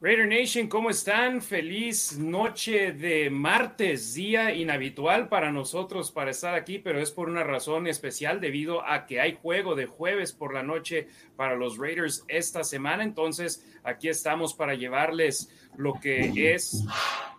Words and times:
Raider 0.00 0.28
Nation, 0.28 0.68
¿cómo 0.68 0.90
están? 0.90 1.42
Feliz 1.42 2.16
noche 2.16 2.92
de 2.92 3.30
martes, 3.30 4.14
día 4.14 4.54
inhabitual 4.54 5.28
para 5.28 5.50
nosotros 5.50 6.12
para 6.12 6.30
estar 6.30 6.54
aquí, 6.54 6.78
pero 6.78 7.00
es 7.00 7.10
por 7.10 7.28
una 7.28 7.42
razón 7.42 7.88
especial 7.88 8.40
debido 8.40 8.86
a 8.86 9.06
que 9.06 9.20
hay 9.20 9.36
juego 9.42 9.74
de 9.74 9.86
jueves 9.86 10.32
por 10.32 10.54
la 10.54 10.62
noche 10.62 11.08
para 11.34 11.56
los 11.56 11.78
Raiders 11.78 12.24
esta 12.28 12.62
semana. 12.62 13.02
Entonces, 13.02 13.66
aquí 13.82 14.08
estamos 14.08 14.54
para 14.54 14.74
llevarles 14.74 15.50
lo 15.76 15.94
que 15.94 16.54
es 16.54 16.84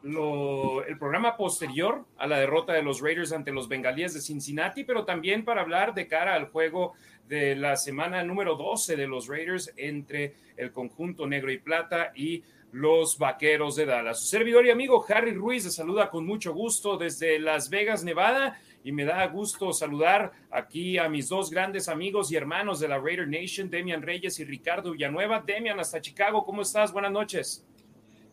lo, 0.03 0.83
el 0.83 0.97
programa 0.97 1.37
posterior 1.37 2.05
a 2.17 2.27
la 2.27 2.39
derrota 2.39 2.73
de 2.73 2.83
los 2.83 2.99
Raiders 2.99 3.31
ante 3.31 3.53
los 3.53 3.69
Bengalíes 3.69 4.13
de 4.13 4.19
Cincinnati, 4.19 4.83
pero 4.83 5.05
también 5.05 5.45
para 5.45 5.61
hablar 5.61 5.93
de 5.93 6.07
cara 6.07 6.35
al 6.35 6.49
juego 6.49 6.93
de 7.29 7.55
la 7.55 7.77
semana 7.77 8.23
número 8.23 8.55
12 8.55 8.95
de 8.95 9.07
los 9.07 9.27
Raiders 9.27 9.71
entre 9.77 10.33
el 10.57 10.71
conjunto 10.71 11.27
negro 11.27 11.51
y 11.51 11.59
plata 11.59 12.11
y 12.15 12.43
los 12.71 13.19
Vaqueros 13.19 13.75
de 13.75 13.85
Dallas. 13.85 14.19
Su 14.19 14.25
servidor 14.25 14.65
y 14.65 14.71
amigo 14.71 15.05
Harry 15.07 15.33
Ruiz 15.33 15.63
le 15.63 15.69
saluda 15.69 16.09
con 16.09 16.25
mucho 16.25 16.53
gusto 16.53 16.97
desde 16.97 17.37
Las 17.37 17.69
Vegas, 17.69 18.03
Nevada, 18.03 18.59
y 18.83 18.91
me 18.91 19.05
da 19.05 19.27
gusto 19.27 19.71
saludar 19.73 20.31
aquí 20.49 20.97
a 20.97 21.07
mis 21.07 21.29
dos 21.29 21.51
grandes 21.51 21.87
amigos 21.87 22.31
y 22.31 22.35
hermanos 22.35 22.79
de 22.79 22.87
la 22.87 22.97
Raider 22.97 23.27
Nation, 23.27 23.69
Demian 23.69 24.01
Reyes 24.01 24.39
y 24.39 24.45
Ricardo 24.45 24.91
Villanueva. 24.91 25.43
Demian, 25.45 25.79
hasta 25.79 26.01
Chicago, 26.01 26.43
¿cómo 26.43 26.63
estás? 26.63 26.91
Buenas 26.91 27.11
noches. 27.11 27.63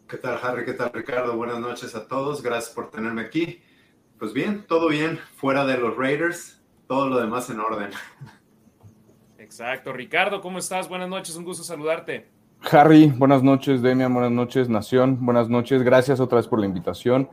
¿Qué 0.09 0.17
tal, 0.17 0.39
Harry? 0.43 0.65
¿Qué 0.65 0.73
tal, 0.73 0.91
Ricardo? 0.95 1.37
Buenas 1.37 1.59
noches 1.59 1.95
a 1.95 2.09
todos. 2.09 2.43
Gracias 2.43 2.75
por 2.75 2.91
tenerme 2.91 3.23
aquí. 3.23 3.61
Pues 4.19 4.33
bien, 4.33 4.65
todo 4.67 4.89
bien, 4.89 5.19
fuera 5.35 5.67
de 5.67 5.77
los 5.77 5.97
Raiders, 5.97 6.63
todo 6.87 7.09
lo 7.09 7.19
demás 7.19 7.51
en 7.51 7.61
orden. 7.61 7.91
Exacto. 9.47 9.93
Ricardo, 9.93 10.41
¿cómo 10.41 10.59
estás? 10.59 10.89
Buenas 10.89 11.09
noches, 11.09 11.37
un 11.37 11.45
gusto 11.45 11.63
saludarte. 11.63 12.27
Harry, 12.69 13.07
buenas 13.07 13.45
noches, 13.45 13.81
Demian, 13.81 14.13
buenas 14.13 14.33
noches, 14.33 14.69
Nación, 14.69 15.25
buenas 15.25 15.49
noches, 15.49 15.85
gracias 15.85 16.19
otra 16.19 16.39
vez 16.39 16.49
por 16.49 16.59
la 16.59 16.67
invitación. 16.67 17.31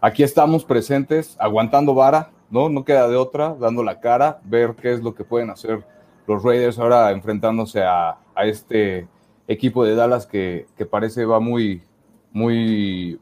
Aquí 0.00 0.22
estamos 0.22 0.64
presentes, 0.64 1.36
aguantando 1.40 1.94
vara, 1.94 2.30
¿no? 2.48 2.68
No 2.68 2.84
queda 2.84 3.08
de 3.08 3.16
otra, 3.16 3.56
dando 3.58 3.82
la 3.82 3.98
cara, 3.98 4.38
ver 4.44 4.76
qué 4.80 4.92
es 4.92 5.02
lo 5.02 5.16
que 5.16 5.24
pueden 5.24 5.50
hacer 5.50 5.84
los 6.28 6.44
Raiders 6.44 6.78
ahora 6.78 7.10
enfrentándose 7.10 7.82
a, 7.82 8.18
este 8.36 9.08
equipo 9.48 9.84
de 9.84 9.96
Dallas 9.96 10.26
que, 10.26 10.68
parece 10.88 11.24
va 11.24 11.40
muy, 11.40 11.82
muy, 12.30 13.18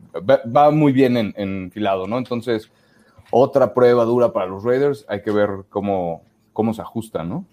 va 0.54 0.70
muy 0.70 0.92
bien 0.92 1.16
en, 1.16 1.32
enfilado, 1.38 2.06
¿no? 2.06 2.18
Entonces, 2.18 2.70
otra 3.30 3.72
prueba 3.72 4.04
dura 4.04 4.34
para 4.34 4.44
los 4.44 4.62
Raiders, 4.62 5.06
hay 5.08 5.22
que 5.22 5.30
ver 5.30 5.64
cómo, 5.70 6.20
cómo 6.52 6.74
se 6.74 6.82
ajustan, 6.82 7.30
¿no? 7.30 7.46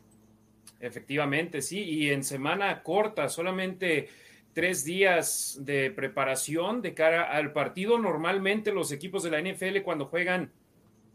Efectivamente, 0.83 1.61
sí, 1.61 1.81
y 1.81 2.09
en 2.09 2.25
semana 2.25 2.83
corta, 2.83 3.29
solamente 3.29 4.09
tres 4.51 4.83
días 4.83 5.57
de 5.61 5.91
preparación 5.91 6.81
de 6.81 6.93
cara 6.93 7.23
al 7.23 7.53
partido. 7.53 7.97
Normalmente 7.97 8.73
los 8.73 8.91
equipos 8.91 9.23
de 9.23 9.31
la 9.31 9.41
NFL 9.41 9.81
cuando 9.81 10.07
juegan 10.07 10.51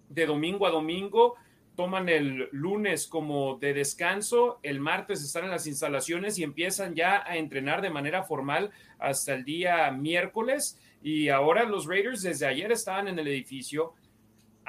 de 0.09 0.25
domingo 0.25 0.67
a 0.67 0.71
domingo 0.71 1.35
toman 1.77 2.09
el 2.09 2.49
lunes 2.51 3.07
como 3.07 3.59
de 3.59 3.75
descanso, 3.75 4.59
el 4.63 4.81
martes 4.81 5.23
están 5.23 5.45
en 5.45 5.51
las 5.51 5.67
instalaciones 5.67 6.39
y 6.39 6.45
empiezan 6.45 6.95
ya 6.95 7.23
a 7.25 7.37
entrenar 7.37 7.83
de 7.83 7.91
manera 7.91 8.23
formal 8.23 8.71
hasta 8.99 9.35
el 9.35 9.45
día 9.45 9.91
miércoles. 9.91 10.81
Y 11.03 11.29
ahora 11.29 11.65
los 11.65 11.87
Raiders 11.87 12.23
desde 12.23 12.47
ayer 12.47 12.73
estaban 12.73 13.07
en 13.07 13.19
el 13.19 13.29
edificio 13.29 13.93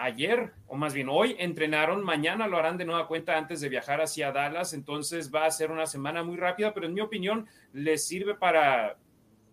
ayer, 0.03 0.51
o 0.67 0.75
más 0.75 0.93
bien 0.93 1.09
hoy, 1.09 1.35
entrenaron, 1.39 2.03
mañana 2.03 2.47
lo 2.47 2.57
harán 2.57 2.77
de 2.77 2.85
nueva 2.85 3.07
cuenta 3.07 3.37
antes 3.37 3.61
de 3.61 3.69
viajar 3.69 4.01
hacia 4.01 4.31
Dallas, 4.31 4.73
entonces 4.73 5.33
va 5.33 5.45
a 5.45 5.51
ser 5.51 5.71
una 5.71 5.85
semana 5.85 6.23
muy 6.23 6.37
rápida, 6.37 6.73
pero 6.73 6.87
en 6.87 6.93
mi 6.93 7.01
opinión 7.01 7.47
les 7.73 8.07
sirve 8.07 8.35
para 8.35 8.97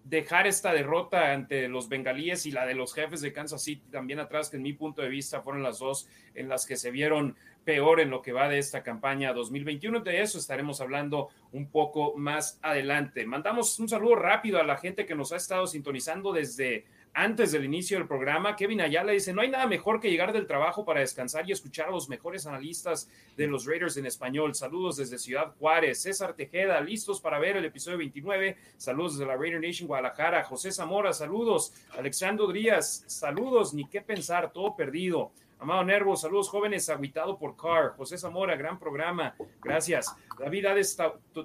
dejar 0.04 0.46
esta 0.46 0.72
derrota 0.72 1.32
ante 1.32 1.66
los 1.66 1.88
bengalíes 1.88 2.46
y 2.46 2.52
la 2.52 2.64
de 2.64 2.74
los 2.74 2.94
jefes 2.94 3.20
de 3.20 3.32
Kansas 3.32 3.62
City 3.62 3.82
también 3.90 4.20
atrás, 4.20 4.48
que 4.48 4.56
en 4.56 4.62
mi 4.62 4.72
punto 4.72 5.02
de 5.02 5.08
vista 5.08 5.42
fueron 5.42 5.64
las 5.64 5.80
dos 5.80 6.08
en 6.34 6.48
las 6.48 6.64
que 6.64 6.76
se 6.76 6.92
vieron 6.92 7.36
peor 7.64 7.98
en 7.98 8.10
lo 8.10 8.22
que 8.22 8.32
va 8.32 8.48
de 8.48 8.58
esta 8.58 8.84
campaña 8.84 9.32
2021. 9.32 10.00
De 10.00 10.22
eso 10.22 10.38
estaremos 10.38 10.80
hablando 10.80 11.30
un 11.50 11.68
poco 11.68 12.16
más 12.16 12.60
adelante. 12.62 13.26
Mandamos 13.26 13.80
un 13.80 13.88
saludo 13.88 14.14
rápido 14.14 14.60
a 14.60 14.64
la 14.64 14.76
gente 14.76 15.06
que 15.06 15.16
nos 15.16 15.32
ha 15.32 15.36
estado 15.36 15.66
sintonizando 15.66 16.32
desde 16.32 16.84
antes 17.18 17.50
del 17.50 17.64
inicio 17.64 17.96
del 17.96 18.06
programa, 18.06 18.54
Kevin 18.56 18.82
Ayala 18.82 19.12
dice, 19.12 19.32
no 19.32 19.40
hay 19.40 19.48
nada 19.48 19.66
mejor 19.66 20.00
que 20.00 20.10
llegar 20.10 20.34
del 20.34 20.46
trabajo 20.46 20.84
para 20.84 21.00
descansar 21.00 21.48
y 21.48 21.52
escuchar 21.52 21.88
a 21.88 21.90
los 21.90 22.10
mejores 22.10 22.46
analistas 22.46 23.08
de 23.38 23.46
los 23.46 23.64
Raiders 23.64 23.96
en 23.96 24.04
español. 24.04 24.54
Saludos 24.54 24.98
desde 24.98 25.18
Ciudad 25.18 25.54
Juárez. 25.58 26.02
César 26.02 26.34
Tejeda, 26.34 26.78
listos 26.82 27.22
para 27.22 27.38
ver 27.38 27.56
el 27.56 27.64
episodio 27.64 27.96
29. 27.96 28.58
Saludos 28.76 29.14
desde 29.14 29.26
la 29.26 29.34
Raider 29.34 29.62
Nation 29.62 29.88
Guadalajara. 29.88 30.44
José 30.44 30.70
Zamora, 30.70 31.14
saludos. 31.14 31.72
Alexandro 31.96 32.52
Díaz, 32.52 33.04
saludos. 33.06 33.72
Ni 33.72 33.86
qué 33.86 34.02
pensar, 34.02 34.52
todo 34.52 34.76
perdido. 34.76 35.32
Amado 35.58 35.84
Nervo, 35.84 36.16
saludos 36.16 36.48
jóvenes, 36.48 36.88
aguitado 36.90 37.38
por 37.38 37.56
Car. 37.56 37.94
José 37.96 38.18
Zamora, 38.18 38.56
gran 38.56 38.78
programa. 38.78 39.34
Gracias. 39.62 40.14
David 40.38 40.66
Ades 40.66 40.96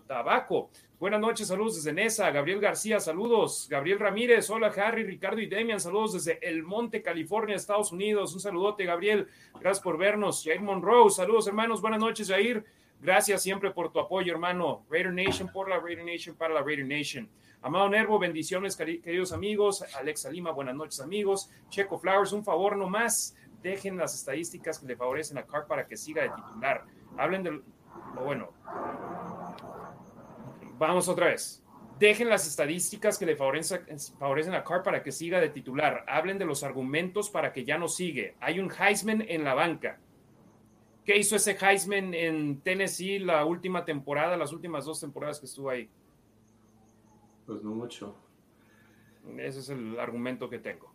Tabaco, 0.05 0.69
Buenas 1.01 1.19
noches, 1.19 1.47
saludos 1.47 1.77
desde 1.77 1.93
Nesa. 1.93 2.29
Gabriel 2.29 2.59
García, 2.59 2.99
saludos. 2.99 3.67
Gabriel 3.67 3.97
Ramírez, 3.97 4.47
hola 4.51 4.67
Harry, 4.67 5.03
Ricardo 5.03 5.41
y 5.41 5.47
Demian, 5.47 5.79
saludos 5.79 6.13
desde 6.13 6.37
El 6.47 6.61
Monte, 6.61 7.01
California, 7.01 7.55
Estados 7.55 7.91
Unidos. 7.91 8.35
Un 8.35 8.39
saludote, 8.39 8.85
Gabriel. 8.85 9.27
Gracias 9.59 9.81
por 9.83 9.97
vernos. 9.97 10.43
Jair 10.43 10.61
Monroe, 10.61 11.09
saludos 11.09 11.47
hermanos. 11.47 11.81
Buenas 11.81 11.99
noches, 11.99 12.29
Jair. 12.29 12.63
Gracias 13.01 13.41
siempre 13.41 13.71
por 13.71 13.91
tu 13.91 13.99
apoyo, 13.99 14.31
hermano. 14.31 14.85
Raider 14.91 15.11
Nation 15.11 15.51
por 15.51 15.67
la 15.67 15.79
Raider 15.79 16.05
Nation, 16.05 16.35
para 16.35 16.53
la 16.53 16.61
Raider 16.61 16.85
Nation. 16.85 17.27
Amado 17.63 17.89
Nervo, 17.89 18.19
bendiciones, 18.19 18.75
queridos 18.75 19.31
amigos. 19.33 19.83
Alexa 19.95 20.29
Lima, 20.29 20.51
buenas 20.51 20.75
noches, 20.75 20.99
amigos. 20.99 21.49
Checo 21.69 21.97
Flowers, 21.97 22.31
un 22.31 22.43
favor 22.43 22.77
nomás. 22.77 23.35
Dejen 23.61 23.97
las 23.97 24.15
estadísticas 24.15 24.79
que 24.79 24.87
le 24.87 24.95
favorecen 24.95 25.37
a 25.37 25.45
Carr 25.45 25.67
para 25.67 25.87
que 25.87 25.97
siga 25.97 26.23
de 26.23 26.29
titular. 26.29 26.85
Hablen 27.17 27.43
del. 27.43 27.63
bueno, 28.15 28.49
Vamos 30.81 31.07
otra 31.07 31.27
vez. 31.27 31.63
Dejen 31.99 32.27
las 32.27 32.47
estadísticas 32.47 33.19
que 33.19 33.27
le 33.27 33.35
favorecen, 33.35 34.55
a 34.55 34.63
Carr 34.63 34.81
para 34.81 35.03
que 35.03 35.11
siga 35.11 35.39
de 35.39 35.49
titular. 35.49 36.03
Hablen 36.07 36.39
de 36.39 36.45
los 36.45 36.63
argumentos 36.63 37.29
para 37.29 37.53
que 37.53 37.63
ya 37.63 37.77
no 37.77 37.87
sigue. 37.87 38.35
Hay 38.39 38.59
un 38.59 38.71
Heisman 38.71 39.21
en 39.27 39.43
la 39.43 39.53
banca. 39.53 39.99
¿Qué 41.05 41.19
hizo 41.19 41.35
ese 41.35 41.55
Heisman 41.61 42.15
en 42.15 42.61
Tennessee 42.61 43.19
la 43.19 43.45
última 43.45 43.85
temporada, 43.85 44.35
las 44.37 44.51
últimas 44.51 44.85
dos 44.85 44.99
temporadas 44.99 45.39
que 45.39 45.45
estuvo 45.45 45.69
ahí? 45.69 45.87
Pues 47.45 47.61
no 47.61 47.75
mucho. 47.75 48.15
Ese 49.37 49.59
es 49.59 49.69
el 49.69 49.99
argumento 49.99 50.49
que 50.49 50.57
tengo. 50.57 50.90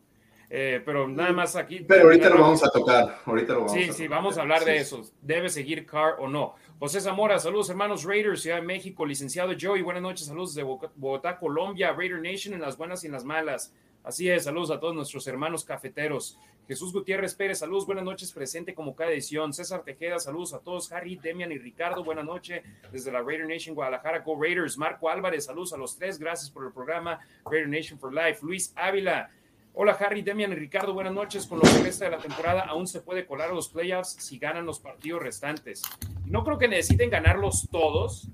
Eh, 0.48 0.80
pero 0.84 1.08
nada 1.08 1.32
más 1.32 1.56
aquí. 1.56 1.80
Pero 1.80 2.04
ahorita 2.04 2.30
lo 2.30 2.40
vamos 2.40 2.64
a 2.64 2.70
tocar. 2.70 3.20
Ahorita 3.24 3.52
lo 3.52 3.60
vamos 3.60 3.72
sí, 3.72 3.92
sí, 3.92 4.06
vamos 4.06 4.38
a 4.38 4.42
hablar 4.42 4.64
de 4.64 4.76
eso. 4.78 5.02
¿Debe 5.20 5.48
seguir 5.48 5.84
Carr 5.86 6.16
o 6.18 6.28
no? 6.28 6.54
José 6.78 7.00
Zamora, 7.00 7.38
saludos 7.38 7.70
hermanos 7.70 8.04
Raiders, 8.04 8.42
Ciudad 8.42 8.56
de 8.56 8.62
México, 8.62 9.06
licenciado 9.06 9.54
Joey, 9.58 9.80
buenas 9.80 10.02
noches, 10.02 10.26
saludos 10.26 10.54
de 10.54 10.62
Bogotá, 10.62 11.38
Colombia, 11.38 11.92
Raider 11.92 12.20
Nation 12.20 12.52
en 12.52 12.60
las 12.60 12.76
buenas 12.76 13.02
y 13.02 13.06
en 13.06 13.14
las 13.14 13.24
malas. 13.24 13.72
Así 14.04 14.28
es, 14.30 14.44
saludos 14.44 14.70
a 14.70 14.78
todos 14.78 14.94
nuestros 14.94 15.26
hermanos 15.26 15.64
cafeteros. 15.64 16.38
Jesús 16.68 16.92
Gutiérrez 16.92 17.34
Pérez, 17.34 17.58
saludos, 17.58 17.86
buenas 17.86 18.04
noches, 18.04 18.30
presente 18.30 18.74
como 18.74 18.94
cada 18.94 19.10
edición. 19.10 19.52
César 19.52 19.82
Tejeda, 19.84 20.18
saludos 20.18 20.52
a 20.52 20.58
todos. 20.58 20.92
Harry, 20.92 21.16
Demian 21.16 21.50
y 21.50 21.58
Ricardo, 21.58 22.04
buenas 22.04 22.24
noches 22.24 22.62
desde 22.92 23.10
la 23.10 23.22
Raider 23.22 23.48
Nation 23.48 23.74
Guadalajara, 23.74 24.20
Go 24.20 24.40
Raiders. 24.40 24.76
Marco 24.76 25.08
Álvarez, 25.08 25.46
saludos 25.46 25.72
a 25.72 25.76
los 25.76 25.96
tres, 25.96 26.18
gracias 26.18 26.50
por 26.50 26.66
el 26.66 26.72
programa 26.72 27.20
Raider 27.50 27.68
Nation 27.68 27.98
for 27.98 28.12
Life. 28.12 28.40
Luis 28.42 28.72
Ávila, 28.76 29.30
Hola 29.78 29.92
Harry, 30.00 30.22
Demian 30.22 30.52
y 30.52 30.54
Ricardo, 30.54 30.94
buenas 30.94 31.12
noches. 31.12 31.46
Con 31.46 31.58
lo 31.58 31.64
que 31.64 31.84
resta 31.84 32.06
de 32.06 32.12
la 32.12 32.16
temporada 32.16 32.62
aún 32.62 32.86
se 32.86 33.02
puede 33.02 33.26
colar 33.26 33.50
a 33.50 33.52
los 33.52 33.68
playoffs 33.68 34.16
si 34.18 34.38
ganan 34.38 34.64
los 34.64 34.80
partidos 34.80 35.22
restantes. 35.22 35.82
No 36.24 36.44
creo 36.44 36.56
que 36.56 36.66
necesiten 36.66 37.10
ganarlos 37.10 37.68
todos, 37.70 38.30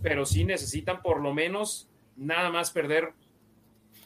pero 0.00 0.24
sí 0.24 0.44
necesitan 0.44 1.02
por 1.02 1.20
lo 1.20 1.34
menos 1.34 1.90
nada 2.14 2.50
más 2.50 2.70
perder 2.70 3.14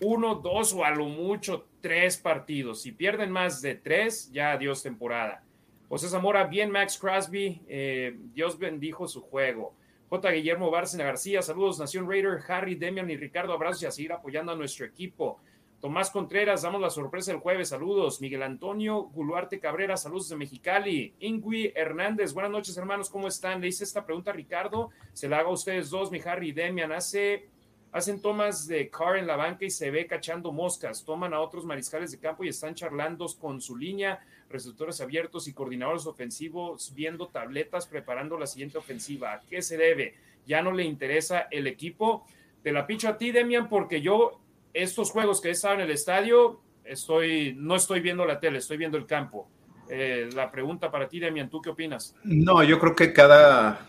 uno, 0.00 0.36
dos 0.36 0.72
o 0.72 0.82
a 0.82 0.90
lo 0.90 1.04
mucho 1.04 1.66
tres 1.82 2.16
partidos. 2.16 2.80
Si 2.80 2.92
pierden 2.92 3.30
más 3.30 3.60
de 3.60 3.74
tres, 3.74 4.32
ya 4.32 4.52
adiós 4.52 4.82
temporada. 4.82 5.44
José 5.90 6.08
Zamora, 6.08 6.44
bien 6.44 6.70
Max 6.70 6.96
Crosby, 6.96 7.60
eh, 7.68 8.16
Dios 8.32 8.58
bendijo 8.58 9.06
su 9.06 9.20
juego. 9.20 9.74
J. 10.08 10.30
Guillermo 10.30 10.70
Bárcena 10.70 11.04
García, 11.04 11.42
saludos 11.42 11.78
Nación 11.78 12.08
Raider, 12.08 12.38
Harry, 12.48 12.74
Demian 12.74 13.10
y 13.10 13.18
Ricardo, 13.18 13.52
abrazos 13.52 13.82
y 13.82 13.86
a 13.86 13.90
seguir 13.90 14.14
apoyando 14.14 14.52
a 14.52 14.56
nuestro 14.56 14.86
equipo. 14.86 15.40
Tomás 15.80 16.10
Contreras, 16.10 16.60
damos 16.60 16.82
la 16.82 16.90
sorpresa 16.90 17.32
el 17.32 17.38
jueves, 17.38 17.70
saludos. 17.70 18.20
Miguel 18.20 18.42
Antonio 18.42 19.04
Guluarte 19.04 19.58
Cabrera, 19.58 19.96
saludos 19.96 20.28
de 20.28 20.36
Mexicali. 20.36 21.14
Ingui 21.20 21.72
Hernández, 21.74 22.34
buenas 22.34 22.52
noches 22.52 22.76
hermanos, 22.76 23.08
¿cómo 23.08 23.28
están? 23.28 23.62
Le 23.62 23.68
hice 23.68 23.84
esta 23.84 24.04
pregunta 24.04 24.30
a 24.30 24.34
Ricardo, 24.34 24.90
se 25.14 25.26
la 25.26 25.38
hago 25.38 25.48
a 25.48 25.54
ustedes 25.54 25.88
dos, 25.88 26.10
mi 26.10 26.20
Harry 26.22 26.50
y 26.50 26.52
Demian. 26.52 26.92
Hace, 26.92 27.48
hacen 27.92 28.20
tomas 28.20 28.66
de 28.66 28.90
car 28.90 29.16
en 29.16 29.26
la 29.26 29.36
banca 29.36 29.64
y 29.64 29.70
se 29.70 29.90
ve 29.90 30.06
cachando 30.06 30.52
moscas, 30.52 31.02
toman 31.02 31.32
a 31.32 31.40
otros 31.40 31.64
mariscales 31.64 32.10
de 32.10 32.18
campo 32.18 32.44
y 32.44 32.48
están 32.48 32.74
charlando 32.74 33.26
con 33.40 33.62
su 33.62 33.74
línea 33.74 34.20
receptores 34.50 35.00
abiertos 35.00 35.48
y 35.48 35.54
coordinadores 35.54 36.04
ofensivos 36.04 36.92
viendo 36.94 37.28
tabletas 37.28 37.86
preparando 37.86 38.38
la 38.38 38.46
siguiente 38.46 38.76
ofensiva. 38.76 39.32
¿A 39.32 39.40
qué 39.40 39.62
se 39.62 39.78
debe? 39.78 40.12
Ya 40.44 40.60
no 40.60 40.72
le 40.72 40.84
interesa 40.84 41.48
el 41.50 41.66
equipo. 41.66 42.26
Te 42.62 42.70
la 42.70 42.86
picho 42.86 43.08
a 43.08 43.16
ti, 43.16 43.30
Demian, 43.30 43.70
porque 43.70 44.02
yo 44.02 44.39
estos 44.72 45.10
juegos 45.10 45.40
que 45.40 45.50
he 45.50 45.72
en 45.72 45.80
el 45.80 45.90
estadio, 45.90 46.60
estoy, 46.84 47.54
no 47.56 47.76
estoy 47.76 48.00
viendo 48.00 48.24
la 48.24 48.40
tele, 48.40 48.58
estoy 48.58 48.76
viendo 48.76 48.98
el 48.98 49.06
campo. 49.06 49.48
Eh, 49.88 50.30
la 50.34 50.50
pregunta 50.50 50.90
para 50.90 51.08
ti, 51.08 51.18
Demian, 51.18 51.50
¿tú 51.50 51.60
qué 51.60 51.70
opinas? 51.70 52.14
No, 52.22 52.62
yo 52.62 52.78
creo 52.78 52.94
que 52.94 53.12
cada, 53.12 53.88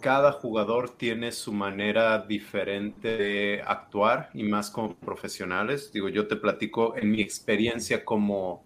cada 0.00 0.32
jugador 0.32 0.90
tiene 0.90 1.32
su 1.32 1.52
manera 1.52 2.18
diferente 2.20 3.16
de 3.16 3.62
actuar 3.66 4.30
y 4.34 4.44
más 4.44 4.70
como 4.70 4.94
profesionales. 4.94 5.90
Digo, 5.92 6.08
yo 6.08 6.28
te 6.28 6.36
platico 6.36 6.96
en 6.96 7.10
mi 7.10 7.20
experiencia 7.20 8.04
como 8.04 8.64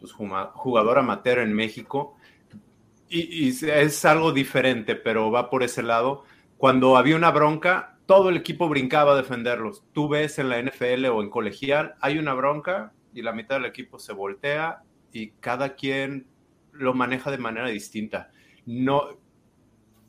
pues, 0.00 0.12
jugador 0.12 0.98
amateur 0.98 1.38
en 1.38 1.52
México. 1.52 2.16
Y, 3.08 3.50
es 3.50 4.04
algo 4.04 4.32
diferente, 4.32 4.96
pero 4.96 5.30
va 5.30 5.48
por 5.48 5.62
ese 5.62 5.82
lado. 5.82 6.24
Cuando 6.56 6.96
había 6.96 7.14
una 7.14 7.30
bronca, 7.30 7.93
todo 8.06 8.28
el 8.28 8.36
equipo 8.36 8.68
brincaba 8.68 9.12
a 9.12 9.16
defenderlos. 9.16 9.84
Tú 9.92 10.08
ves 10.08 10.38
en 10.38 10.48
la 10.48 10.60
NFL 10.60 11.06
o 11.06 11.22
en 11.22 11.30
colegial, 11.30 11.94
hay 12.00 12.18
una 12.18 12.34
bronca 12.34 12.92
y 13.12 13.22
la 13.22 13.32
mitad 13.32 13.56
del 13.56 13.66
equipo 13.66 13.98
se 13.98 14.12
voltea 14.12 14.82
y 15.12 15.30
cada 15.40 15.74
quien 15.74 16.26
lo 16.72 16.94
maneja 16.94 17.30
de 17.30 17.38
manera 17.38 17.68
distinta. 17.68 18.30
No 18.66 19.18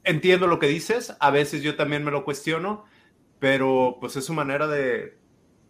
entiendo 0.04 0.48
lo 0.48 0.60
que 0.60 0.68
dices, 0.68 1.16
a 1.20 1.32
veces 1.32 1.62
yo 1.62 1.76
también 1.76 2.04
me 2.04 2.12
lo 2.12 2.26
cuestiono, 2.26 2.86
pero 3.40 3.98
pues 4.00 4.16
es 4.16 4.26
su 4.26 4.34
manera 4.34 4.68
de, 4.68 5.18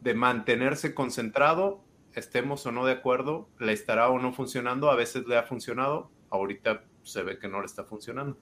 de 0.01 0.13
mantenerse 0.13 0.94
concentrado 0.94 1.86
estemos 2.16 2.66
o 2.66 2.72
no 2.72 2.86
de 2.86 2.94
acuerdo, 2.94 3.50
le 3.60 3.74
estará 3.74 4.10
o 4.10 4.19
no 4.19 4.33
funcionando, 4.33 4.89
a 4.89 4.95
veces 4.95 5.27
le 5.27 5.38
ha 5.38 5.44
funcionado, 5.44 6.12
ahorita 6.30 6.83
se 7.04 7.24
ve 7.24 7.38
que 7.38 7.48
no 7.48 7.60
le 7.60 7.66
está 7.66 7.83
funcionando. 7.83 8.38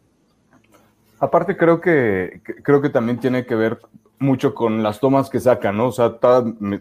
Aparte 1.24 1.56
creo 1.56 1.80
que 1.80 2.42
creo 2.64 2.82
que 2.82 2.90
también 2.90 3.18
tiene 3.18 3.46
que 3.46 3.56
ver 3.56 3.80
mucho 4.20 4.54
con 4.54 4.84
las 4.84 5.00
tomas 5.00 5.30
que 5.30 5.40
sacan, 5.40 5.78
¿no? 5.78 5.88
O 5.88 5.92
sea, 5.94 6.18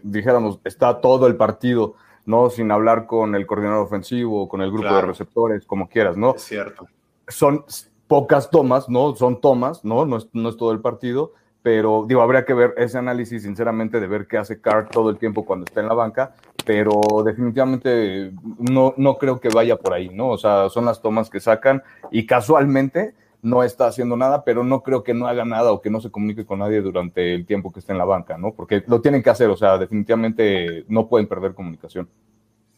dijéramos, 0.03 0.59
está 0.65 0.99
todo 0.99 1.27
el 1.27 1.37
partido, 1.37 1.95
¿no? 2.25 2.49
Sin 2.49 2.69
hablar 2.69 3.05
con 3.05 3.35
el 3.35 3.45
coordinador 3.45 3.85
ofensivo, 3.85 4.49
con 4.49 4.61
el 4.61 4.69
grupo 4.69 4.93
de 4.93 5.01
receptores, 5.01 5.65
como 5.65 5.87
quieras, 5.87 6.17
¿no? 6.17 6.35
Es 6.35 6.41
cierto. 6.41 6.87
Son 7.29 7.63
pocas 8.09 8.49
tomas, 8.49 8.89
¿no? 8.89 9.15
Son 9.15 9.39
tomas, 9.39 9.85
¿no? 9.85 10.05
No 10.05 10.17
es, 10.17 10.27
no 10.33 10.49
es 10.49 10.57
todo 10.57 10.73
el 10.73 10.81
partido, 10.81 11.31
pero 11.61 12.03
digo, 12.05 12.21
habría 12.21 12.43
que 12.43 12.53
ver 12.53 12.73
ese 12.75 12.97
análisis, 12.97 13.43
sinceramente, 13.43 14.01
de 14.01 14.07
ver 14.07 14.27
qué 14.27 14.37
hace 14.37 14.59
Carr 14.59 14.89
todo 14.89 15.09
el 15.09 15.17
tiempo 15.17 15.45
cuando 15.45 15.63
está 15.63 15.79
en 15.79 15.87
la 15.87 15.93
banca, 15.93 16.35
pero 16.65 16.99
definitivamente 17.23 18.33
no, 18.59 18.93
no 18.97 19.17
creo 19.17 19.39
que 19.39 19.47
vaya 19.47 19.77
por 19.77 19.93
ahí, 19.93 20.09
¿no? 20.09 20.31
O 20.31 20.37
sea, 20.37 20.67
son 20.67 20.83
las 20.83 21.01
tomas 21.01 21.29
que 21.29 21.39
sacan 21.39 21.81
y 22.11 22.25
casualmente 22.25 23.15
no 23.43 23.61
está 23.61 23.87
haciendo 23.87 24.17
nada, 24.17 24.43
pero 24.43 24.63
no 24.63 24.81
creo 24.81 25.03
que 25.03 25.13
no 25.13 25.27
haga 25.27 25.45
nada 25.45 25.71
o 25.71 25.81
que 25.81 25.89
no 25.89 26.01
se 26.01 26.09
comunique 26.09 26.45
con 26.45 26.59
nadie 26.59 26.81
durante 26.81 27.35
el 27.35 27.45
tiempo 27.45 27.71
que 27.71 27.79
esté 27.79 27.91
en 27.91 27.97
la 27.97 28.05
banca, 28.05 28.37
¿no? 28.37 28.53
Porque 28.53 28.83
lo 28.87 29.01
tienen 29.01 29.21
que 29.21 29.29
hacer, 29.29 29.49
o 29.49 29.57
sea, 29.57 29.77
definitivamente 29.77 30.85
no 30.87 31.07
pueden 31.07 31.27
perder 31.27 31.53
comunicación. 31.53 32.09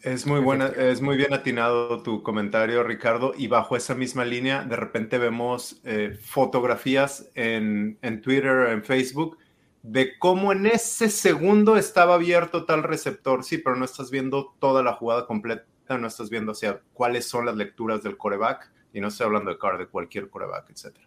Es 0.01 0.27
muy 0.27 0.39
buena, 0.39 0.67
es 0.67 1.01
muy 1.01 1.17
bien 1.17 1.33
atinado 1.33 2.03
tu 2.03 2.21
comentario, 2.21 2.83
Ricardo. 2.83 3.33
Y 3.37 3.47
bajo 3.47 3.75
esa 3.75 3.95
misma 3.95 4.25
línea, 4.25 4.63
de 4.63 4.75
repente 4.75 5.17
vemos 5.17 5.81
eh, 5.83 6.17
fotografías 6.19 7.31
en, 7.33 7.97
en, 8.01 8.21
Twitter, 8.21 8.69
en 8.69 8.83
Facebook, 8.83 9.37
de 9.81 10.17
cómo 10.19 10.51
en 10.51 10.65
ese 10.67 11.09
segundo 11.09 11.77
estaba 11.77 12.15
abierto 12.15 12.65
tal 12.65 12.83
receptor. 12.83 13.43
Sí, 13.43 13.57
pero 13.57 13.75
no 13.75 13.85
estás 13.85 14.11
viendo 14.11 14.53
toda 14.59 14.83
la 14.83 14.93
jugada 14.93 15.25
completa, 15.25 15.65
no 15.89 16.07
estás 16.07 16.29
viendo 16.29 16.51
hacia 16.51 16.81
cuáles 16.93 17.27
son 17.27 17.45
las 17.45 17.55
lecturas 17.55 18.03
del 18.03 18.17
coreback. 18.17 18.74
Y 18.95 19.01
no 19.01 19.09
estoy 19.09 19.25
hablando 19.25 19.51
de 19.51 19.57
car, 19.57 19.77
de 19.77 19.87
cualquier 19.87 20.29
coreback, 20.29 20.69
etcétera. 20.69 21.05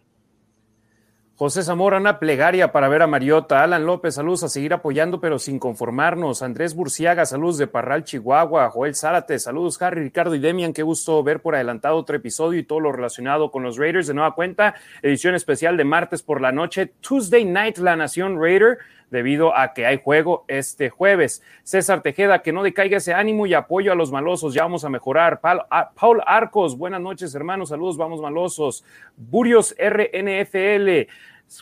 José 1.33 1.63
Zamora, 1.63 1.97
una 1.97 2.19
plegaria 2.19 2.71
para 2.71 2.87
ver 2.87 3.01
a 3.01 3.07
Mariota. 3.07 3.63
Alan 3.63 3.87
López, 3.87 4.13
saludos 4.13 4.43
a 4.43 4.49
seguir 4.49 4.73
apoyando, 4.73 5.19
pero 5.19 5.39
sin 5.39 5.57
conformarnos. 5.57 6.43
Andrés 6.43 6.75
Burciaga, 6.75 7.25
saludos 7.25 7.57
de 7.57 7.65
Parral, 7.65 8.03
Chihuahua. 8.03 8.69
Joel 8.69 8.93
Zárate, 8.93 9.39
saludos, 9.39 9.81
Harry, 9.81 10.03
Ricardo 10.03 10.35
y 10.35 10.39
Demian. 10.39 10.71
Qué 10.71 10.83
gusto 10.83 11.23
ver 11.23 11.41
por 11.41 11.55
adelantado 11.55 11.95
otro 11.95 12.15
episodio 12.15 12.59
y 12.59 12.63
todo 12.63 12.79
lo 12.79 12.91
relacionado 12.91 13.49
con 13.49 13.63
los 13.63 13.77
Raiders 13.77 14.05
de 14.05 14.13
nueva 14.13 14.35
cuenta. 14.35 14.75
Edición 15.01 15.33
especial 15.33 15.75
de 15.75 15.85
martes 15.85 16.21
por 16.21 16.41
la 16.41 16.51
noche. 16.51 16.93
Tuesday 16.99 17.43
Night, 17.43 17.79
La 17.79 17.95
Nación 17.95 18.39
Raider 18.39 18.77
debido 19.11 19.55
a 19.55 19.73
que 19.73 19.85
hay 19.85 20.01
juego 20.01 20.45
este 20.47 20.89
jueves. 20.89 21.43
César 21.63 22.01
Tejeda, 22.01 22.41
que 22.41 22.51
no 22.51 22.63
decaiga 22.63 22.97
ese 22.97 23.13
ánimo 23.13 23.45
y 23.45 23.53
apoyo 23.53 23.91
a 23.91 23.95
los 23.95 24.11
malosos, 24.11 24.53
ya 24.53 24.63
vamos 24.63 24.85
a 24.85 24.89
mejorar. 24.89 25.41
Paul 25.41 26.21
Arcos, 26.25 26.77
buenas 26.77 27.01
noches 27.01 27.33
hermanos, 27.35 27.69
saludos, 27.69 27.97
vamos 27.97 28.21
malosos. 28.21 28.83
Burios 29.15 29.75
RNFL. 29.77 31.09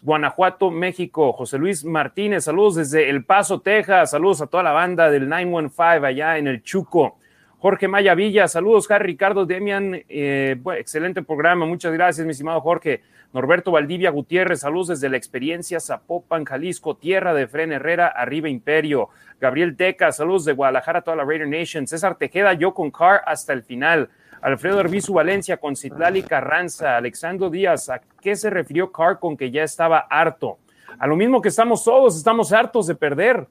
Guanajuato, 0.02 0.70
México. 0.70 1.32
José 1.32 1.58
Luis 1.58 1.86
Martínez, 1.86 2.44
saludos 2.44 2.76
desde 2.76 3.10
El 3.10 3.24
Paso, 3.24 3.62
Texas. 3.62 4.12
Saludos 4.12 4.42
a 4.42 4.48
toda 4.48 4.64
la 4.64 4.74
banda 4.74 5.10
del 5.10 5.30
915 5.30 6.06
allá 6.06 6.38
en 6.38 6.48
el 6.48 6.62
Chuco. 6.62 7.20
Jorge 7.60 7.88
Maya 7.88 8.14
Villa, 8.14 8.48
saludos, 8.48 8.90
Harry 8.92 9.08
Ricardo 9.08 9.48
Demian, 9.48 10.04
eh, 10.10 10.58
excelente 10.78 11.24
programa, 11.24 11.66
muchas 11.66 11.92
gracias, 11.92 12.24
mi 12.24 12.32
estimado 12.32 12.62
Jorge. 12.62 13.02
Norberto 13.34 13.72
Valdivia 13.72 14.12
Gutiérrez, 14.12 14.60
saludos 14.60 14.90
desde 14.90 15.10
la 15.10 15.18
experiencia 15.18 15.80
Zapopan, 15.80 16.46
Jalisco, 16.46 16.96
tierra 16.96 17.34
de 17.34 17.48
Fren 17.48 17.72
Herrera, 17.72 18.08
arriba 18.08 18.48
Imperio. 18.48 19.10
Gabriel 19.42 19.76
Teca, 19.76 20.12
saludos 20.12 20.46
de 20.46 20.54
Guadalajara, 20.54 21.02
toda 21.02 21.18
la 21.18 21.26
Raider 21.26 21.48
Nation. 21.48 21.88
César 21.88 22.16
Tejeda, 22.16 22.54
yo 22.54 22.76
con 22.76 22.92
Car 22.92 23.22
hasta 23.26 23.54
el 23.54 23.64
final. 23.64 24.10
Alfredo 24.40 24.80
Arbizu 24.80 25.14
Valencia 25.14 25.58
con 25.58 25.76
Citlali 25.76 26.22
Carranza, 26.22 26.96
Alexandro 26.96 27.50
Díaz, 27.50 27.90
¿a 27.90 28.02
qué 28.22 28.36
se 28.36 28.52
refirió 28.52 28.92
Carr 28.92 29.20
con 29.20 29.36
que 29.36 29.50
ya 29.50 29.64
estaba 29.64 30.00
harto? 30.10 30.60
A 31.00 31.08
lo 31.08 31.16
mismo 31.16 31.42
que 31.42 31.50
estamos 31.50 31.84
todos, 31.84 32.16
estamos 32.16 32.54
hartos 32.54 32.86
de 32.86 32.96
perder. 32.96 33.48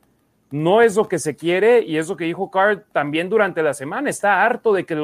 No 0.51 0.81
es 0.81 0.97
lo 0.97 1.09
que 1.09 1.19
se 1.19 1.35
quiere 1.35 1.83
y 1.83 1.97
es 1.97 2.09
lo 2.09 2.17
que 2.17 2.25
dijo 2.25 2.51
Carr 2.51 2.85
también 2.93 3.29
durante 3.29 3.63
la 3.63 3.75
semana. 3.75 4.09
Está 4.09 4.45
harto 4.45 4.73
de 4.73 4.85
que 4.85 4.97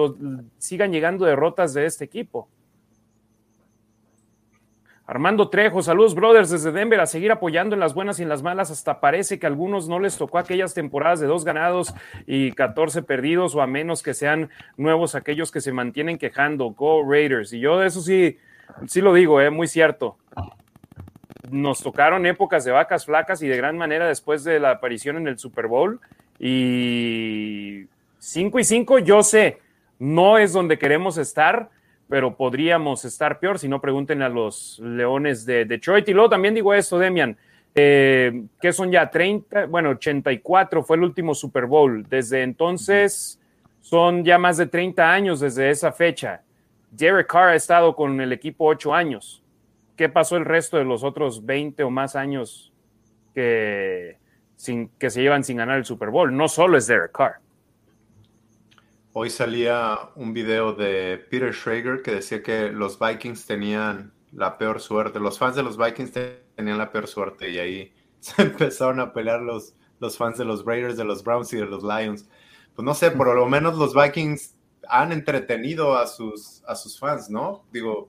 sigan 0.58 0.92
llegando 0.92 1.24
derrotas 1.24 1.74
de 1.74 1.86
este 1.86 2.04
equipo. 2.04 2.48
Armando 5.04 5.50
Trejo, 5.50 5.82
saludos 5.82 6.14
brothers 6.14 6.48
desde 6.48 6.70
Denver, 6.70 7.00
a 7.00 7.06
seguir 7.06 7.32
apoyando 7.32 7.74
en 7.74 7.80
las 7.80 7.92
buenas 7.92 8.20
y 8.20 8.22
en 8.22 8.28
las 8.28 8.42
malas, 8.42 8.70
hasta 8.70 9.00
parece 9.00 9.38
que 9.38 9.46
a 9.46 9.48
algunos 9.48 9.88
no 9.88 9.98
les 9.98 10.16
tocó 10.16 10.38
aquellas 10.38 10.74
temporadas 10.74 11.18
de 11.18 11.26
dos 11.26 11.44
ganados 11.44 11.92
y 12.26 12.52
14 12.52 13.02
perdidos, 13.02 13.54
o 13.54 13.60
a 13.60 13.66
menos 13.66 14.02
que 14.02 14.14
sean 14.14 14.48
nuevos 14.76 15.14
aquellos 15.16 15.50
que 15.50 15.60
se 15.60 15.72
mantienen 15.72 16.18
quejando, 16.18 16.70
Go 16.70 17.02
Raiders. 17.06 17.52
Y 17.52 17.60
yo 17.60 17.82
eso 17.82 18.00
sí, 18.00 18.38
sí 18.86 19.00
lo 19.00 19.12
digo, 19.12 19.40
eh, 19.40 19.50
muy 19.50 19.66
cierto. 19.66 20.16
Nos 21.52 21.80
tocaron 21.80 22.26
épocas 22.26 22.64
de 22.64 22.72
vacas 22.72 23.06
flacas 23.06 23.42
y 23.42 23.46
de 23.46 23.56
gran 23.56 23.78
manera 23.78 24.08
después 24.08 24.42
de 24.42 24.58
la 24.58 24.72
aparición 24.72 25.16
en 25.16 25.28
el 25.28 25.38
Super 25.38 25.68
Bowl. 25.68 26.00
Y 26.40 27.86
5 28.18 28.58
y 28.58 28.64
5, 28.64 28.98
yo 28.98 29.22
sé, 29.22 29.60
no 30.00 30.38
es 30.38 30.52
donde 30.52 30.78
queremos 30.78 31.16
estar 31.18 31.70
pero 32.12 32.36
podríamos 32.36 33.06
estar 33.06 33.38
peor. 33.38 33.58
Si 33.58 33.68
no, 33.70 33.80
pregunten 33.80 34.20
a 34.20 34.28
los 34.28 34.78
Leones 34.80 35.46
de 35.46 35.64
Detroit. 35.64 36.06
Y 36.10 36.12
luego 36.12 36.28
también 36.28 36.54
digo 36.54 36.74
esto, 36.74 36.98
Demian, 36.98 37.38
eh, 37.74 38.42
que 38.60 38.70
son 38.70 38.92
ya 38.92 39.10
30, 39.10 39.64
bueno, 39.64 39.88
84 39.88 40.82
fue 40.82 40.98
el 40.98 41.04
último 41.04 41.34
Super 41.34 41.64
Bowl. 41.64 42.06
Desde 42.06 42.42
entonces 42.42 43.40
son 43.80 44.24
ya 44.24 44.36
más 44.36 44.58
de 44.58 44.66
30 44.66 45.10
años 45.10 45.40
desde 45.40 45.70
esa 45.70 45.90
fecha. 45.90 46.42
Derek 46.90 47.28
Carr 47.28 47.48
ha 47.48 47.54
estado 47.54 47.96
con 47.96 48.20
el 48.20 48.30
equipo 48.32 48.66
8 48.66 48.92
años. 48.92 49.41
¿Qué 49.96 50.08
pasó 50.08 50.36
el 50.36 50.44
resto 50.44 50.76
de 50.76 50.84
los 50.84 51.04
otros 51.04 51.44
20 51.44 51.82
o 51.82 51.90
más 51.90 52.16
años 52.16 52.72
que, 53.34 54.18
sin, 54.56 54.88
que 54.98 55.10
se 55.10 55.22
llevan 55.22 55.44
sin 55.44 55.58
ganar 55.58 55.78
el 55.78 55.84
Super 55.84 56.10
Bowl? 56.10 56.34
No 56.34 56.48
solo 56.48 56.78
es 56.78 56.86
Derek 56.86 57.12
Carr. 57.12 57.40
Hoy 59.12 59.28
salía 59.28 59.98
un 60.14 60.32
video 60.32 60.72
de 60.72 61.18
Peter 61.30 61.52
Schrager 61.52 62.00
que 62.00 62.12
decía 62.12 62.42
que 62.42 62.70
los 62.70 62.98
Vikings 62.98 63.46
tenían 63.46 64.14
la 64.32 64.56
peor 64.56 64.80
suerte. 64.80 65.20
Los 65.20 65.38
fans 65.38 65.54
de 65.54 65.62
los 65.62 65.76
Vikings 65.76 66.12
tenían 66.56 66.78
la 66.78 66.90
peor 66.90 67.06
suerte 67.06 67.50
y 67.50 67.58
ahí 67.58 67.92
se 68.20 68.40
empezaron 68.40 69.00
a 69.00 69.12
pelear 69.12 69.42
los, 69.42 69.74
los 70.00 70.16
fans 70.16 70.38
de 70.38 70.46
los 70.46 70.64
Raiders, 70.64 70.96
de 70.96 71.04
los 71.04 71.22
Browns 71.22 71.52
y 71.52 71.58
de 71.58 71.66
los 71.66 71.82
Lions. 71.82 72.26
Pues 72.74 72.84
no 72.84 72.94
sé, 72.94 73.10
por 73.10 73.34
lo 73.34 73.46
menos 73.46 73.76
los 73.76 73.94
Vikings 73.94 74.54
han 74.88 75.12
entretenido 75.12 75.96
a 75.96 76.06
sus, 76.06 76.62
a 76.66 76.74
sus 76.74 76.98
fans, 76.98 77.28
¿no? 77.28 77.64
Digo, 77.70 78.08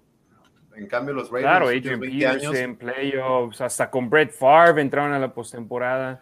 En 0.75 0.87
cambio, 0.87 1.13
los 1.13 1.29
Raiders. 1.29 1.51
Claro, 1.51 1.67
Adrian 1.67 1.99
Peterson, 1.99 2.75
playoffs, 2.75 3.61
hasta 3.61 3.89
con 3.89 4.09
Brett 4.09 4.31
Favre 4.31 4.81
entraron 4.81 5.13
a 5.13 5.19
la 5.19 5.33
postemporada. 5.33 6.21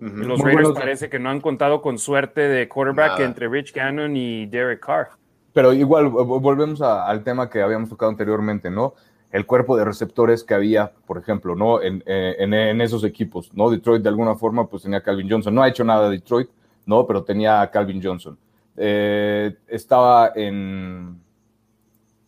Los 0.00 0.40
Raiders 0.40 0.70
parece 0.70 1.08
que 1.08 1.18
no 1.18 1.28
han 1.28 1.40
contado 1.40 1.82
con 1.82 1.98
suerte 1.98 2.42
de 2.42 2.68
quarterback 2.68 3.18
entre 3.20 3.48
Rich 3.48 3.72
Gannon 3.72 4.16
y 4.16 4.46
Derek 4.46 4.80
Carr. 4.80 5.08
Pero 5.52 5.72
igual, 5.72 6.08
volvemos 6.08 6.80
al 6.82 7.24
tema 7.24 7.50
que 7.50 7.60
habíamos 7.60 7.88
tocado 7.88 8.10
anteriormente, 8.10 8.70
¿no? 8.70 8.94
El 9.32 9.44
cuerpo 9.44 9.76
de 9.76 9.84
receptores 9.84 10.44
que 10.44 10.54
había, 10.54 10.92
por 11.04 11.18
ejemplo, 11.18 11.56
¿no? 11.56 11.82
En, 11.82 12.02
eh, 12.06 12.36
en, 12.38 12.80
esos 12.80 13.02
equipos, 13.02 13.52
¿no? 13.54 13.68
Detroit 13.68 14.02
de 14.02 14.08
alguna 14.08 14.36
forma, 14.36 14.68
pues 14.68 14.84
tenía 14.84 15.02
Calvin 15.02 15.28
Johnson. 15.28 15.54
No 15.54 15.62
ha 15.62 15.68
hecho 15.68 15.84
nada 15.84 16.08
Detroit, 16.08 16.48
¿no? 16.86 17.06
Pero 17.06 17.24
tenía 17.24 17.60
a 17.60 17.70
Calvin 17.70 18.00
Johnson. 18.02 18.38
Eh, 18.76 19.56
estaba 19.66 20.32
en, 20.36 21.20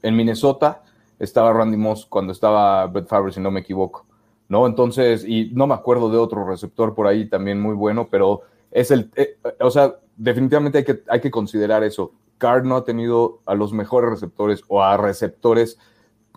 en 0.02 0.16
Minnesota, 0.16 0.82
estaba 1.20 1.52
Randy 1.52 1.76
Moss 1.76 2.06
cuando 2.06 2.32
estaba 2.32 2.86
Brett 2.86 3.06
Favre, 3.06 3.30
si 3.30 3.40
no 3.40 3.52
me 3.52 3.60
equivoco. 3.60 4.04
¿no? 4.50 4.66
Entonces, 4.66 5.24
y 5.24 5.50
no 5.54 5.68
me 5.68 5.74
acuerdo 5.74 6.10
de 6.10 6.18
otro 6.18 6.44
receptor 6.44 6.92
por 6.96 7.06
ahí 7.06 7.28
también 7.28 7.60
muy 7.60 7.74
bueno, 7.74 8.08
pero 8.10 8.42
es 8.72 8.90
el, 8.90 9.08
eh, 9.14 9.38
o 9.60 9.70
sea, 9.70 9.94
definitivamente 10.16 10.78
hay 10.78 10.84
que, 10.84 11.02
hay 11.08 11.20
que 11.20 11.30
considerar 11.30 11.84
eso. 11.84 12.12
Card 12.36 12.64
no 12.64 12.76
ha 12.76 12.84
tenido 12.84 13.38
a 13.46 13.54
los 13.54 13.72
mejores 13.72 14.10
receptores 14.10 14.64
o 14.66 14.82
a 14.82 14.96
receptores 14.96 15.78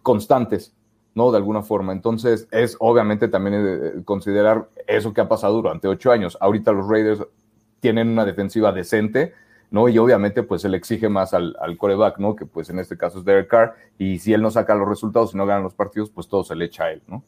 constantes, 0.04 0.76
¿no? 1.16 1.32
De 1.32 1.38
alguna 1.38 1.64
forma. 1.64 1.92
Entonces, 1.92 2.48
es 2.52 2.78
obviamente 2.80 3.30
también 3.30 3.66
eh, 3.66 4.04
considerar 4.06 4.70
eso 4.86 5.12
que 5.12 5.22
ha 5.22 5.28
pasado 5.28 5.56
durante 5.56 5.88
ocho 5.88 6.12
años. 6.12 6.38
Ahorita 6.40 6.72
los 6.72 6.88
Raiders 6.88 7.26
tienen 7.80 8.10
una 8.10 8.26
defensiva 8.26 8.72
decente, 8.72 9.34
¿no? 9.74 9.90
Y 9.90 9.98
obviamente, 9.98 10.44
pues 10.44 10.62
se 10.62 10.70
le 10.70 10.78
exige 10.78 11.10
más 11.10 11.34
al, 11.34 11.58
al, 11.60 11.78
coreback, 11.78 12.20
¿no? 12.20 12.36
Que 12.36 12.46
pues 12.46 12.70
en 12.70 12.78
este 12.78 12.96
caso 12.96 13.18
es 13.18 13.26
Derek 13.26 13.48
Carr, 13.48 13.74
y 13.98 14.20
si 14.20 14.32
él 14.32 14.44
no 14.44 14.52
saca 14.52 14.76
los 14.76 14.88
resultados 14.88 15.34
y 15.34 15.38
no 15.38 15.48
gana 15.48 15.62
los 15.62 15.74
partidos, 15.74 16.12
pues 16.12 16.28
todo 16.28 16.44
se 16.44 16.56
le 16.56 16.66
echa 16.66 16.84
a 16.84 16.92
él, 16.92 17.02
¿no? 17.08 17.24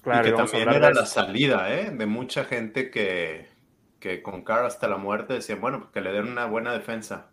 Claro, 0.00 0.28
y 0.28 0.30
que 0.30 0.36
también 0.36 0.68
era 0.68 0.92
la 0.92 1.04
salida 1.04 1.74
¿eh? 1.74 1.90
de 1.90 2.06
mucha 2.06 2.44
gente 2.44 2.92
que, 2.92 3.48
que 3.98 4.22
con 4.22 4.42
Carr 4.44 4.66
hasta 4.66 4.86
la 4.86 4.98
muerte 4.98 5.34
decían, 5.34 5.60
bueno, 5.60 5.80
pues 5.80 5.90
que 5.90 6.00
le 6.00 6.12
den 6.12 6.28
una 6.28 6.46
buena 6.46 6.72
defensa. 6.72 7.26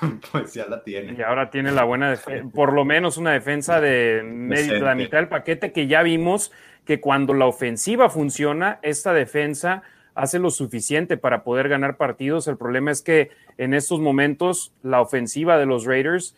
pues 0.32 0.54
ya 0.54 0.66
la 0.66 0.82
tiene. 0.82 1.12
Y 1.12 1.20
ahora 1.20 1.50
tiene 1.50 1.70
la 1.70 1.84
buena 1.84 2.08
defensa, 2.08 2.50
por 2.54 2.72
lo 2.72 2.86
menos 2.86 3.18
una 3.18 3.32
defensa 3.32 3.78
de 3.78 4.22
la 4.80 4.94
mitad 4.94 5.18
del 5.18 5.28
paquete 5.28 5.70
que 5.70 5.86
ya 5.86 6.02
vimos 6.02 6.50
que 6.86 6.98
cuando 6.98 7.34
la 7.34 7.44
ofensiva 7.44 8.08
funciona, 8.08 8.78
esta 8.80 9.12
defensa 9.12 9.82
hace 10.14 10.38
lo 10.38 10.50
suficiente 10.50 11.16
para 11.16 11.44
poder 11.44 11.68
ganar 11.68 11.96
partidos. 11.96 12.48
El 12.48 12.56
problema 12.56 12.90
es 12.90 13.02
que 13.02 13.30
en 13.58 13.74
estos 13.74 14.00
momentos 14.00 14.72
la 14.82 15.00
ofensiva 15.00 15.58
de 15.58 15.66
los 15.66 15.84
Raiders 15.84 16.34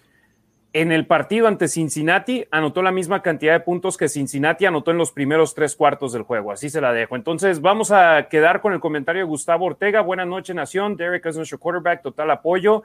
en 0.75 0.91
el 0.91 1.07
partido 1.07 1.47
ante 1.47 1.69
Cincinnati 1.69 2.47
anotó 2.51 2.83
la 2.83 2.91
misma 2.91 3.23
cantidad 3.23 3.53
de 3.53 3.61
puntos 3.61 3.97
que 3.97 4.09
Cincinnati 4.09 4.67
anotó 4.67 4.91
en 4.91 4.99
los 4.99 5.13
primeros 5.13 5.55
tres 5.55 5.77
cuartos 5.77 6.13
del 6.13 6.23
juego. 6.23 6.51
Así 6.51 6.69
se 6.69 6.81
la 6.81 6.93
dejo. 6.93 7.15
Entonces 7.15 7.61
vamos 7.61 7.93
a 7.93 8.27
quedar 8.29 8.61
con 8.61 8.73
el 8.73 8.81
comentario 8.81 9.23
de 9.23 9.29
Gustavo 9.29 9.67
Ortega. 9.67 10.01
Buenas 10.01 10.27
noches, 10.27 10.55
Nación. 10.55 10.97
Derek 10.97 11.25
es 11.27 11.37
nuestro 11.37 11.59
quarterback. 11.59 12.03
Total 12.03 12.29
apoyo. 12.29 12.83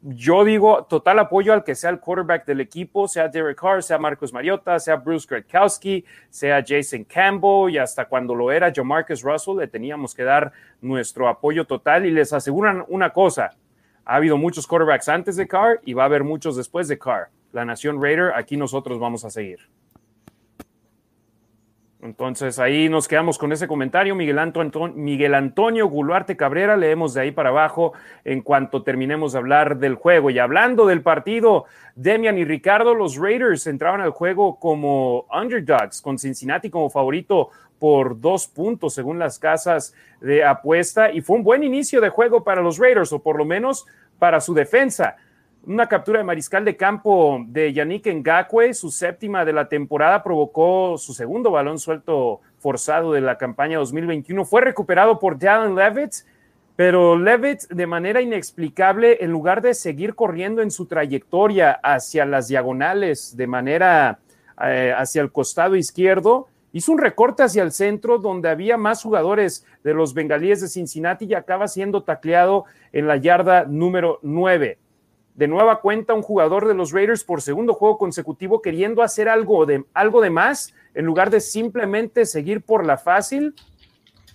Yo 0.00 0.44
digo 0.44 0.84
total 0.84 1.18
apoyo 1.18 1.52
al 1.52 1.64
que 1.64 1.74
sea 1.74 1.90
el 1.90 1.98
quarterback 1.98 2.46
del 2.46 2.60
equipo, 2.60 3.08
sea 3.08 3.26
Derek 3.26 3.58
Carr, 3.58 3.82
sea 3.82 3.98
Marcus 3.98 4.32
Mariota, 4.32 4.78
sea 4.78 4.94
Bruce 4.94 5.26
Gretkowski, 5.28 6.04
sea 6.30 6.64
Jason 6.64 7.02
Campbell 7.02 7.70
y 7.70 7.78
hasta 7.78 8.04
cuando 8.04 8.32
lo 8.32 8.52
era 8.52 8.72
Marcus 8.84 9.22
Russell, 9.22 9.56
le 9.56 9.66
teníamos 9.66 10.14
que 10.14 10.22
dar 10.22 10.52
nuestro 10.80 11.28
apoyo 11.28 11.64
total 11.64 12.06
y 12.06 12.12
les 12.12 12.32
aseguran 12.32 12.84
una 12.86 13.12
cosa, 13.12 13.56
ha 14.04 14.14
habido 14.14 14.36
muchos 14.38 14.68
quarterbacks 14.68 15.08
antes 15.08 15.34
de 15.34 15.48
Carr 15.48 15.80
y 15.84 15.94
va 15.94 16.04
a 16.04 16.06
haber 16.06 16.22
muchos 16.22 16.56
después 16.56 16.86
de 16.86 16.98
Carr. 16.98 17.30
La 17.50 17.64
Nación 17.64 18.00
Raider, 18.00 18.32
aquí 18.34 18.56
nosotros 18.56 19.00
vamos 19.00 19.24
a 19.24 19.30
seguir. 19.30 19.58
Entonces 22.00 22.60
ahí 22.60 22.88
nos 22.88 23.08
quedamos 23.08 23.38
con 23.38 23.50
ese 23.50 23.66
comentario. 23.66 24.14
Miguel, 24.14 24.38
Antonio, 24.38 24.92
Miguel 24.94 25.34
Antonio 25.34 25.88
Guluarte 25.88 26.36
Cabrera, 26.36 26.76
leemos 26.76 27.12
de 27.14 27.22
ahí 27.22 27.32
para 27.32 27.48
abajo 27.48 27.92
en 28.24 28.40
cuanto 28.42 28.84
terminemos 28.84 29.32
de 29.32 29.38
hablar 29.38 29.78
del 29.78 29.96
juego. 29.96 30.30
Y 30.30 30.38
hablando 30.38 30.86
del 30.86 31.02
partido, 31.02 31.64
Demian 31.96 32.38
y 32.38 32.44
Ricardo, 32.44 32.94
los 32.94 33.16
Raiders 33.16 33.66
entraban 33.66 34.00
al 34.00 34.10
juego 34.10 34.60
como 34.60 35.26
underdogs, 35.32 36.00
con 36.00 36.18
Cincinnati 36.18 36.70
como 36.70 36.88
favorito 36.88 37.50
por 37.80 38.20
dos 38.20 38.46
puntos 38.46 38.94
según 38.94 39.18
las 39.18 39.38
casas 39.38 39.94
de 40.20 40.44
apuesta 40.44 41.10
y 41.12 41.20
fue 41.20 41.36
un 41.36 41.44
buen 41.44 41.62
inicio 41.62 42.00
de 42.00 42.08
juego 42.08 42.42
para 42.44 42.60
los 42.60 42.78
Raiders 42.78 43.12
o 43.12 43.20
por 43.20 43.36
lo 43.38 43.44
menos 43.44 43.86
para 44.18 44.40
su 44.40 44.54
defensa. 44.54 45.16
Una 45.68 45.86
captura 45.86 46.20
de 46.20 46.24
mariscal 46.24 46.64
de 46.64 46.78
campo 46.78 47.44
de 47.46 47.74
Yannick 47.74 48.06
Ngakwe, 48.06 48.72
su 48.72 48.90
séptima 48.90 49.44
de 49.44 49.52
la 49.52 49.68
temporada, 49.68 50.22
provocó 50.22 50.96
su 50.96 51.12
segundo 51.12 51.50
balón 51.50 51.78
suelto 51.78 52.40
forzado 52.58 53.12
de 53.12 53.20
la 53.20 53.36
campaña 53.36 53.76
2021. 53.76 54.46
Fue 54.46 54.62
recuperado 54.62 55.18
por 55.18 55.38
Dallin 55.38 55.76
Levitt, 55.76 56.24
pero 56.74 57.18
Levitt 57.18 57.68
de 57.68 57.86
manera 57.86 58.22
inexplicable, 58.22 59.18
en 59.20 59.30
lugar 59.30 59.60
de 59.60 59.74
seguir 59.74 60.14
corriendo 60.14 60.62
en 60.62 60.70
su 60.70 60.86
trayectoria 60.86 61.72
hacia 61.82 62.24
las 62.24 62.48
diagonales 62.48 63.36
de 63.36 63.46
manera 63.46 64.20
eh, 64.64 64.94
hacia 64.96 65.20
el 65.20 65.30
costado 65.30 65.76
izquierdo, 65.76 66.48
hizo 66.72 66.92
un 66.92 66.98
recorte 66.98 67.42
hacia 67.42 67.62
el 67.62 67.72
centro 67.72 68.16
donde 68.16 68.48
había 68.48 68.78
más 68.78 69.02
jugadores 69.02 69.66
de 69.84 69.92
los 69.92 70.14
bengalíes 70.14 70.62
de 70.62 70.68
Cincinnati 70.68 71.26
y 71.26 71.34
acaba 71.34 71.68
siendo 71.68 72.04
tacleado 72.04 72.64
en 72.90 73.06
la 73.06 73.18
yarda 73.18 73.64
número 73.64 74.18
9. 74.22 74.78
De 75.38 75.46
nueva 75.46 75.80
cuenta, 75.80 76.14
un 76.14 76.22
jugador 76.22 76.66
de 76.66 76.74
los 76.74 76.90
Raiders 76.90 77.22
por 77.22 77.42
segundo 77.42 77.72
juego 77.72 77.96
consecutivo 77.96 78.60
queriendo 78.60 79.04
hacer 79.04 79.28
algo 79.28 79.66
de, 79.66 79.84
algo 79.94 80.20
de 80.20 80.30
más 80.30 80.74
en 80.94 81.04
lugar 81.04 81.30
de 81.30 81.38
simplemente 81.38 82.26
seguir 82.26 82.60
por 82.60 82.84
la 82.84 82.96
fácil 82.98 83.54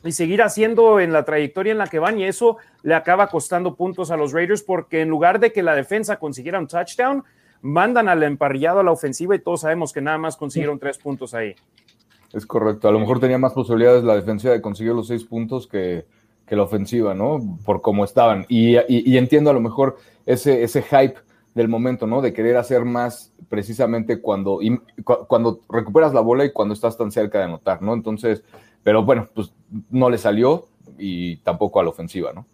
y 0.05 0.13
seguir 0.13 0.41
haciendo 0.41 1.01
en 1.01 1.12
la 1.12 1.25
trayectoria 1.25 1.74
en 1.74 1.77
la 1.77 1.88
que 1.88 2.00
van 2.00 2.22
y 2.22 2.24
eso 2.24 2.55
le 2.83 2.95
acaba 2.95 3.27
costando 3.27 3.75
puntos 3.75 4.12
a 4.12 4.15
los 4.15 4.31
Raiders 4.31 4.63
porque 4.63 5.01
en 5.01 5.10
lugar 5.10 5.41
de 5.41 5.51
que 5.51 5.62
la 5.62 5.75
defensa 5.75 6.19
consiguiera 6.19 6.57
un 6.57 6.67
touchdown, 6.67 7.25
mandan 7.62 8.07
al 8.07 8.24
emparrillado 8.24 8.79
a 8.79 8.83
la 8.83 8.91
ofensiva 8.91 9.36
y 9.36 9.39
todos 9.39 9.60
sabemos 9.60 9.91
que 9.91 10.00
nada 10.00 10.17
más 10.17 10.38
consiguieron 10.38 10.79
tres 10.79 10.98
puntos 10.98 11.33
ahí. 11.33 11.53
Es 12.31 12.45
correcto. 12.45 12.88
A 12.88 12.93
lo 12.93 13.01
mejor 13.01 13.19
tenía 13.19 13.38
más 13.38 13.51
posibilidades 13.51 14.05
la 14.05 14.15
defensiva 14.15 14.53
de 14.53 14.62
conseguir 14.62 14.93
los 14.93 15.07
seis 15.07 15.25
puntos 15.25 15.67
que, 15.67 16.05
la 16.50 16.63
ofensiva, 16.63 17.13
¿no? 17.13 17.39
Por 17.65 17.81
cómo 17.81 18.03
estaban. 18.03 18.45
Y, 18.47 18.75
entiendo 19.17 19.50
a 19.50 19.53
lo 19.53 19.59
mejor 19.59 19.97
ese, 20.25 20.63
ese 20.63 20.81
hype 20.81 21.15
del 21.55 21.67
momento, 21.67 22.07
¿no? 22.07 22.21
De 22.21 22.33
querer 22.33 22.57
hacer 22.57 22.85
más 22.85 23.33
precisamente 23.50 24.21
cuando, 24.21 24.59
cuando 25.27 25.62
recuperas 25.69 26.13
la 26.13 26.21
bola 26.21 26.45
y 26.45 26.51
cuando 26.51 26.73
estás 26.73 26.97
tan 26.97 27.12
cerca 27.12 27.39
de 27.39 27.45
anotar, 27.45 27.81
¿no? 27.81 27.93
Entonces, 27.93 28.43
pero 28.83 29.03
bueno, 29.03 29.29
pues 29.33 29.53
no 29.89 30.09
le 30.09 30.17
salió 30.17 30.67
y 30.97 31.38
tampoco 31.38 31.79
a 31.79 31.83
la 31.83 31.89
ofensiva, 31.89 32.33
¿no? 32.33 32.45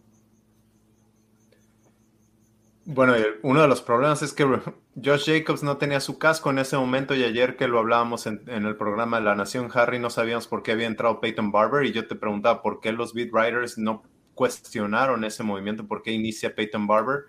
Bueno, 2.92 3.14
uno 3.44 3.62
de 3.62 3.68
los 3.68 3.84
problemas 3.84 4.24
es 4.24 4.34
que 4.34 4.46
Josh 4.96 5.26
Jacobs 5.28 5.62
no 5.62 5.78
tenía 5.78 6.00
su 6.00 6.18
casco 6.18 6.50
en 6.50 6.58
ese 6.58 6.76
momento 6.76 7.14
y 7.14 7.24
ayer 7.24 7.56
que 7.56 7.68
lo 7.68 7.78
hablábamos 7.78 8.26
en, 8.26 8.42
el 8.48 8.76
programa 8.78 9.20
de 9.20 9.26
La 9.26 9.36
Nación 9.36 9.70
Harry 9.72 10.00
no 10.00 10.10
sabíamos 10.10 10.48
por 10.48 10.64
qué 10.64 10.72
había 10.72 10.88
entrado 10.88 11.20
Peyton 11.20 11.52
Barber 11.52 11.86
y 11.86 11.92
yo 11.92 12.08
te 12.08 12.16
preguntaba 12.16 12.64
por 12.64 12.80
qué 12.80 12.92
los 12.92 13.14
beat 13.14 13.30
writers 13.32 13.78
no 13.78 14.02
cuestionaron 14.34 15.24
ese 15.24 15.44
movimiento, 15.44 15.86
por 15.86 16.02
qué 16.02 16.14
inicia 16.14 16.56
Peyton 16.56 16.88
Barber. 16.88 17.26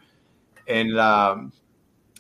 En 0.65 0.95
la, 0.95 1.47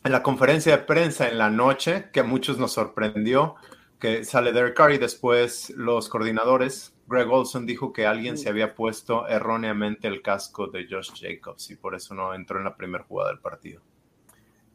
en 0.04 0.12
la 0.12 0.22
conferencia 0.22 0.76
de 0.76 0.82
prensa 0.82 1.26
en 1.26 1.38
la 1.38 1.48
noche, 1.48 2.10
que 2.12 2.20
a 2.20 2.24
muchos 2.24 2.58
nos 2.58 2.72
sorprendió, 2.72 3.54
que 3.98 4.22
sale 4.24 4.52
Derek 4.52 4.76
Carr 4.76 4.92
y 4.92 4.98
después 4.98 5.70
los 5.70 6.10
coordinadores 6.10 6.89
Greg 7.10 7.28
Olson 7.28 7.66
dijo 7.66 7.92
que 7.92 8.06
alguien 8.06 8.38
se 8.38 8.48
había 8.48 8.74
puesto 8.74 9.26
erróneamente 9.26 10.06
el 10.06 10.22
casco 10.22 10.68
de 10.68 10.86
Josh 10.88 11.10
Jacobs 11.20 11.68
y 11.70 11.76
por 11.76 11.96
eso 11.96 12.14
no 12.14 12.32
entró 12.32 12.58
en 12.58 12.64
la 12.64 12.76
primera 12.76 13.02
jugada 13.02 13.30
del 13.30 13.40
partido. 13.40 13.80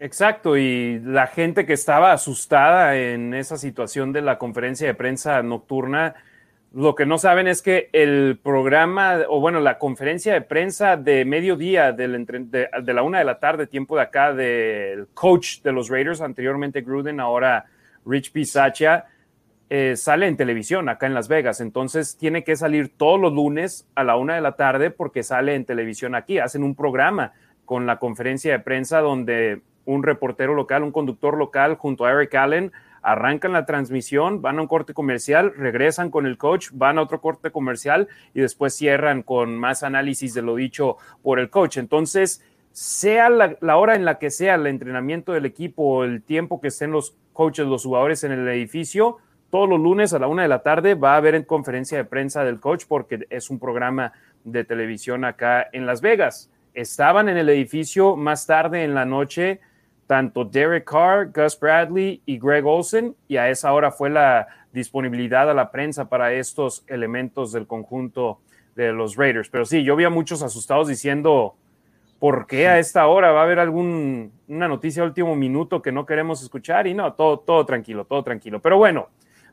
Exacto, 0.01 0.57
y 0.57 0.99
la 0.99 1.27
gente 1.27 1.65
que 1.65 1.71
estaba 1.71 2.11
asustada 2.11 2.97
en 2.97 3.33
esa 3.33 3.57
situación 3.57 4.11
de 4.11 4.21
la 4.21 4.37
conferencia 4.37 4.85
de 4.85 4.93
prensa 4.93 5.41
nocturna, 5.41 6.15
lo 6.73 6.93
que 6.93 7.05
no 7.05 7.17
saben 7.17 7.47
es 7.47 7.61
que 7.61 7.89
el 7.93 8.37
programa, 8.43 9.21
o 9.29 9.39
bueno, 9.39 9.61
la 9.61 9.77
conferencia 9.77 10.33
de 10.33 10.41
prensa 10.41 10.97
de 10.97 11.23
mediodía 11.23 11.93
del, 11.93 12.25
de, 12.25 12.67
de, 12.83 12.93
la 12.93 13.03
una 13.03 13.19
de 13.19 13.23
la 13.23 13.39
tarde, 13.39 13.65
tiempo 13.65 13.95
de 13.95 14.01
acá, 14.01 14.33
del 14.33 15.07
coach 15.13 15.61
de 15.61 15.71
los 15.71 15.87
Raiders, 15.87 16.19
anteriormente 16.19 16.81
Gruden, 16.81 17.21
ahora 17.21 17.65
Rich 18.05 18.33
Pisaccia, 18.33 19.05
eh, 19.69 19.95
sale 19.95 20.27
en 20.27 20.37
televisión 20.37 20.89
acá 20.89 21.07
en 21.07 21.13
Las 21.13 21.27
Vegas, 21.27 21.59
entonces 21.59 22.17
tiene 22.17 22.43
que 22.43 22.55
salir 22.55 22.95
todos 22.95 23.19
los 23.19 23.33
lunes 23.33 23.87
a 23.95 24.03
la 24.03 24.15
una 24.15 24.35
de 24.35 24.41
la 24.41 24.55
tarde 24.55 24.91
porque 24.91 25.23
sale 25.23 25.55
en 25.55 25.65
televisión 25.65 26.15
aquí. 26.15 26.39
Hacen 26.39 26.63
un 26.63 26.75
programa 26.75 27.33
con 27.65 27.85
la 27.85 27.97
conferencia 27.97 28.51
de 28.51 28.59
prensa 28.59 28.99
donde 28.99 29.61
un 29.85 30.03
reportero 30.03 30.53
local, 30.53 30.83
un 30.83 30.91
conductor 30.91 31.37
local 31.37 31.75
junto 31.75 32.05
a 32.05 32.11
Eric 32.11 32.35
Allen 32.35 32.71
arrancan 33.01 33.53
la 33.53 33.67
transmisión, 33.67 34.41
van 34.41 34.57
a 34.57 34.61
un 34.61 34.67
corte 34.67 34.95
comercial, 34.95 35.53
regresan 35.55 36.09
con 36.09 36.25
el 36.25 36.39
coach, 36.39 36.69
van 36.73 36.97
a 36.97 37.03
otro 37.03 37.21
corte 37.21 37.51
comercial 37.51 38.07
y 38.33 38.41
después 38.41 38.73
cierran 38.73 39.21
con 39.21 39.57
más 39.57 39.83
análisis 39.83 40.33
de 40.33 40.41
lo 40.41 40.55
dicho 40.55 40.97
por 41.21 41.39
el 41.39 41.51
coach. 41.51 41.77
Entonces, 41.77 42.43
sea 42.71 43.29
la, 43.29 43.77
hora 43.77 43.95
en 43.95 44.05
la 44.05 44.17
que 44.17 44.31
sea 44.31 44.55
el 44.55 44.65
entrenamiento 44.65 45.33
del 45.33 45.45
equipo 45.45 46.03
el 46.03 46.23
tiempo 46.23 46.59
que 46.59 46.69
estén 46.69 46.91
los 46.91 47.15
coaches, 47.31 47.67
los 47.67 47.83
jugadores 47.83 48.23
en 48.23 48.31
el 48.31 48.47
edificio, 48.47 49.17
todos 49.55 49.69
los 49.69 49.79
lunes 49.79 50.11
a 50.11 50.19
la 50.19 50.27
una 50.27 50.41
de 50.41 50.49
la 50.49 50.63
tarde 50.63 50.95
va 50.95 51.13
a 51.13 51.15
haber 51.15 51.33
en 51.33 51.43
conferencia 51.43 51.97
de 51.97 52.03
prensa 52.03 52.43
del 52.43 52.59
coach 52.59 52.83
porque 52.89 53.25
es 53.29 53.49
un 53.49 53.57
programa 53.57 54.11
de 54.43 54.65
televisión 54.65 55.23
acá 55.23 55.69
en 55.71 55.85
Las 55.85 56.01
Vegas. 56.01 56.51
Estaban 56.73 57.29
en 57.29 57.37
el 57.37 57.47
edificio 57.47 58.17
más 58.17 58.45
tarde 58.45 58.83
en 58.83 58.93
la 58.93 59.05
noche 59.05 59.61
tanto 60.07 60.43
Derek 60.43 60.83
Carr, 60.83 61.31
Gus 61.33 61.57
Bradley 61.57 62.21
y 62.25 62.37
Greg 62.37 62.65
Olsen 62.65 63.15
y 63.29 63.37
a 63.37 63.49
esa 63.49 63.71
hora 63.71 63.91
fue 63.91 64.09
la 64.09 64.45
disponibilidad 64.73 65.49
a 65.49 65.53
la 65.53 65.71
prensa 65.71 66.09
para 66.09 66.33
estos 66.33 66.83
elementos 66.87 67.53
del 67.53 67.65
conjunto 67.65 68.41
de 68.75 68.91
los 68.91 69.15
Raiders. 69.15 69.47
Pero 69.47 69.63
sí, 69.63 69.85
yo 69.85 69.95
vi 69.95 70.03
a 70.03 70.09
muchos 70.09 70.43
asustados 70.43 70.89
diciendo, 70.89 71.55
¿por 72.19 72.45
qué 72.45 72.67
a 72.67 72.77
esta 72.77 73.07
hora 73.07 73.31
va 73.31 73.39
a 73.39 73.43
haber 73.43 73.59
alguna 73.59 74.27
noticia 74.67 75.01
de 75.01 75.07
último 75.07 75.33
minuto 75.33 75.81
que 75.81 75.93
no 75.93 76.05
queremos 76.05 76.43
escuchar? 76.43 76.87
Y 76.87 76.93
no, 76.93 77.13
todo, 77.13 77.39
todo 77.39 77.65
tranquilo, 77.65 78.03
todo 78.03 78.21
tranquilo. 78.21 78.59
Pero 78.61 78.77
bueno, 78.77 79.07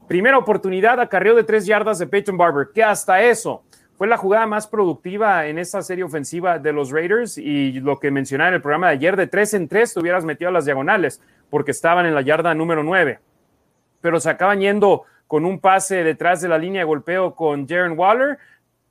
primera 0.08 0.38
oportunidad, 0.38 1.00
acarreo 1.00 1.34
de 1.34 1.44
tres 1.44 1.66
yardas 1.66 1.98
de 1.98 2.06
Peyton 2.06 2.36
Barber, 2.36 2.68
que 2.74 2.82
hasta 2.82 3.22
eso 3.22 3.62
fue 3.96 4.08
la 4.08 4.16
jugada 4.16 4.46
más 4.46 4.66
productiva 4.66 5.46
en 5.46 5.58
esta 5.58 5.80
serie 5.82 6.04
ofensiva 6.04 6.58
de 6.58 6.72
los 6.72 6.90
Raiders 6.90 7.38
y 7.38 7.72
lo 7.80 8.00
que 8.00 8.10
mencionaba 8.10 8.48
en 8.48 8.54
el 8.54 8.62
programa 8.62 8.88
de 8.88 8.94
ayer, 8.94 9.16
de 9.16 9.26
tres 9.26 9.54
en 9.54 9.68
tres 9.68 9.94
te 9.94 10.00
hubieras 10.00 10.24
metido 10.24 10.48
a 10.48 10.52
las 10.52 10.64
diagonales 10.64 11.20
porque 11.50 11.70
estaban 11.70 12.06
en 12.06 12.14
la 12.14 12.22
yarda 12.22 12.54
número 12.54 12.82
nueve, 12.82 13.20
pero 14.00 14.18
se 14.18 14.30
acaban 14.30 14.60
yendo 14.60 15.04
con 15.26 15.44
un 15.44 15.60
pase 15.60 16.02
detrás 16.02 16.40
de 16.40 16.48
la 16.48 16.58
línea 16.58 16.80
de 16.80 16.86
golpeo 16.86 17.34
con 17.34 17.66
Darren 17.66 17.98
Waller, 17.98 18.38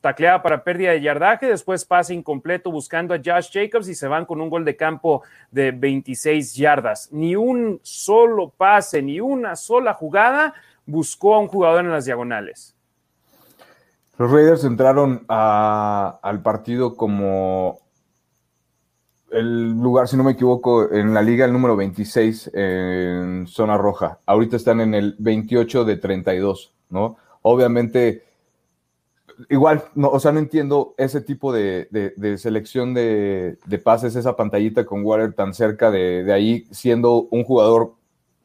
tacleada 0.01 0.41
para 0.41 0.63
pérdida 0.63 0.91
de 0.91 1.01
yardaje, 1.01 1.45
después 1.45 1.85
pase 1.85 2.13
incompleto 2.13 2.71
buscando 2.71 3.13
a 3.13 3.19
Josh 3.23 3.51
Jacobs 3.53 3.87
y 3.87 3.95
se 3.95 4.07
van 4.07 4.25
con 4.25 4.41
un 4.41 4.49
gol 4.49 4.65
de 4.65 4.75
campo 4.75 5.21
de 5.51 5.71
26 5.71 6.55
yardas. 6.55 7.09
Ni 7.11 7.35
un 7.35 7.79
solo 7.83 8.49
pase, 8.49 9.01
ni 9.01 9.19
una 9.19 9.55
sola 9.55 9.93
jugada 9.93 10.55
buscó 10.85 11.35
a 11.35 11.39
un 11.39 11.47
jugador 11.47 11.85
en 11.85 11.91
las 11.91 12.05
diagonales. 12.05 12.75
Los 14.17 14.31
Raiders 14.31 14.63
entraron 14.63 15.25
al 15.27 16.41
partido 16.43 16.95
como 16.95 17.79
el 19.31 19.71
lugar, 19.71 20.07
si 20.07 20.17
no 20.17 20.23
me 20.23 20.33
equivoco, 20.33 20.91
en 20.91 21.13
la 21.13 21.21
liga 21.21 21.45
el 21.45 21.53
número 21.53 21.75
26 21.75 22.51
en 22.53 23.47
zona 23.47 23.77
roja. 23.77 24.19
Ahorita 24.25 24.57
están 24.57 24.81
en 24.81 24.93
el 24.93 25.15
28 25.19 25.85
de 25.85 25.97
32, 25.97 26.73
¿no? 26.89 27.17
Obviamente 27.41 28.23
igual, 29.49 29.83
no, 29.95 30.09
o 30.09 30.19
sea, 30.19 30.31
no 30.31 30.39
entiendo 30.39 30.93
ese 30.97 31.21
tipo 31.21 31.51
de, 31.53 31.87
selección 32.37 32.93
de, 32.93 33.57
pases, 33.83 34.15
esa 34.15 34.35
pantallita 34.35 34.85
con 34.85 35.03
Water 35.03 35.33
tan 35.33 35.53
cerca 35.53 35.91
de, 35.91 36.31
ahí, 36.31 36.65
siendo 36.71 37.27
un 37.31 37.43
jugador 37.43 37.95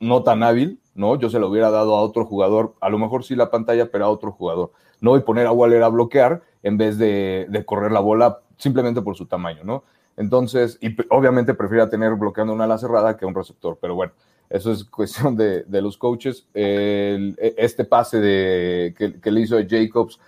no 0.01 0.23
tan 0.23 0.43
hábil, 0.43 0.81
¿no? 0.97 1.17
Yo 1.17 1.31
se 1.31 1.39
lo 1.39 1.49
hubiera 1.49 1.71
dado 1.71 1.95
a 1.97 2.03
otro 2.03 2.25
jugador, 2.25 2.75
a 2.81 2.89
lo 2.89 2.99
mejor 2.99 3.25
sí 3.25 3.37
la 3.37 3.51
pantalla, 3.51 3.91
pero 3.91 4.07
a 4.07 4.09
otro 4.09 4.33
jugador, 4.33 4.73
¿no? 5.01 5.17
Y 5.17 5.21
poner 5.21 5.47
a 5.47 5.53
Waller 5.53 5.83
a 5.83 5.89
bloquear 5.89 6.43
en 6.63 6.77
vez 6.77 6.99
de, 6.99 7.47
correr 7.67 7.93
la 7.93 8.01
bola 8.01 8.41
simplemente 8.57 9.03
por 9.03 9.17
su 9.17 9.27
tamaño, 9.27 9.63
¿no? 9.65 9.85
Entonces, 10.17 10.79
y 10.81 10.97
obviamente 11.11 11.55
prefiero 11.55 11.89
tener 11.89 12.15
bloqueando 12.15 12.53
una 12.53 12.65
ala 12.65 12.79
cerrada 12.79 13.17
que 13.17 13.27
un 13.27 13.35
receptor, 13.35 13.79
pero 13.81 13.95
bueno, 13.95 14.13
eso 14.49 14.73
es 14.73 14.85
cuestión 14.85 15.37
de, 15.37 15.65
los 15.69 15.99
coaches. 15.99 16.49
E, 16.55 17.35
este 17.57 17.85
pase 17.85 18.21
de, 18.21 18.95
que, 18.97 19.21
que 19.21 19.31
le 19.31 19.43
hizo 19.43 19.59
a 19.59 19.65
Jacobs, 19.69 20.19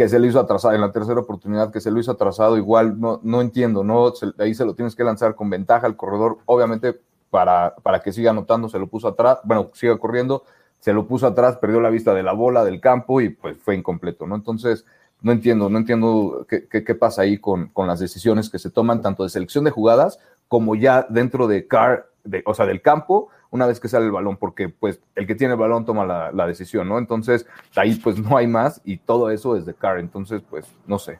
que 0.00 0.08
se 0.08 0.18
le 0.18 0.28
hizo 0.28 0.40
atrasado 0.40 0.74
en 0.74 0.80
la 0.80 0.92
tercera 0.92 1.20
oportunidad, 1.20 1.70
que 1.70 1.80
se 1.80 1.90
lo 1.90 2.00
hizo 2.00 2.12
atrasado, 2.12 2.56
igual 2.56 2.98
no, 2.98 3.20
no 3.22 3.40
entiendo, 3.40 3.84
¿no? 3.84 4.12
ahí 4.38 4.54
se 4.54 4.64
lo 4.64 4.74
tienes 4.74 4.94
que 4.94 5.04
lanzar 5.04 5.34
con 5.34 5.50
ventaja 5.50 5.86
al 5.86 5.96
corredor, 5.96 6.38
obviamente 6.46 7.00
para, 7.30 7.74
para 7.82 8.00
que 8.00 8.12
siga 8.12 8.30
anotando, 8.30 8.68
se 8.68 8.78
lo 8.78 8.88
puso 8.88 9.08
atrás, 9.08 9.38
bueno, 9.44 9.70
siga 9.74 9.96
corriendo, 9.98 10.44
se 10.80 10.92
lo 10.92 11.06
puso 11.06 11.26
atrás, 11.26 11.56
perdió 11.58 11.80
la 11.80 11.90
vista 11.90 12.14
de 12.14 12.22
la 12.22 12.32
bola, 12.32 12.64
del 12.64 12.80
campo 12.80 13.20
y 13.20 13.30
pues 13.30 13.56
fue 13.58 13.76
incompleto, 13.76 14.26
¿no? 14.26 14.34
Entonces, 14.34 14.84
no 15.22 15.32
entiendo, 15.32 15.68
no 15.68 15.78
entiendo 15.78 16.46
qué, 16.48 16.66
qué, 16.66 16.94
pasa 16.94 17.22
ahí 17.22 17.38
con, 17.38 17.68
con, 17.68 17.86
las 17.86 18.00
decisiones 18.00 18.48
que 18.48 18.58
se 18.58 18.70
toman, 18.70 19.02
tanto 19.02 19.22
de 19.22 19.28
selección 19.28 19.64
de 19.64 19.70
jugadas 19.70 20.18
como 20.48 20.74
ya 20.74 21.06
dentro 21.08 21.46
de 21.46 21.66
car, 21.66 22.08
de, 22.24 22.42
o 22.46 22.54
sea, 22.54 22.66
del 22.66 22.80
campo, 22.80 23.28
una 23.50 23.66
vez 23.66 23.80
que 23.80 23.88
sale 23.88 24.06
el 24.06 24.12
balón, 24.12 24.36
porque 24.36 24.68
pues 24.68 25.00
el 25.14 25.26
que 25.26 25.34
tiene 25.34 25.54
el 25.54 25.60
balón 25.60 25.84
toma 25.84 26.30
la, 26.32 26.46
decisión, 26.46 26.88
¿no? 26.88 26.98
Entonces, 26.98 27.46
ahí 27.76 27.94
pues 27.96 28.18
no 28.18 28.36
hay 28.36 28.46
más 28.46 28.80
y 28.84 28.96
todo 28.96 29.30
eso 29.30 29.56
es 29.56 29.66
de 29.66 29.74
Carr, 29.74 29.98
entonces 29.98 30.42
pues 30.48 30.66
no 30.86 30.98
sé. 30.98 31.18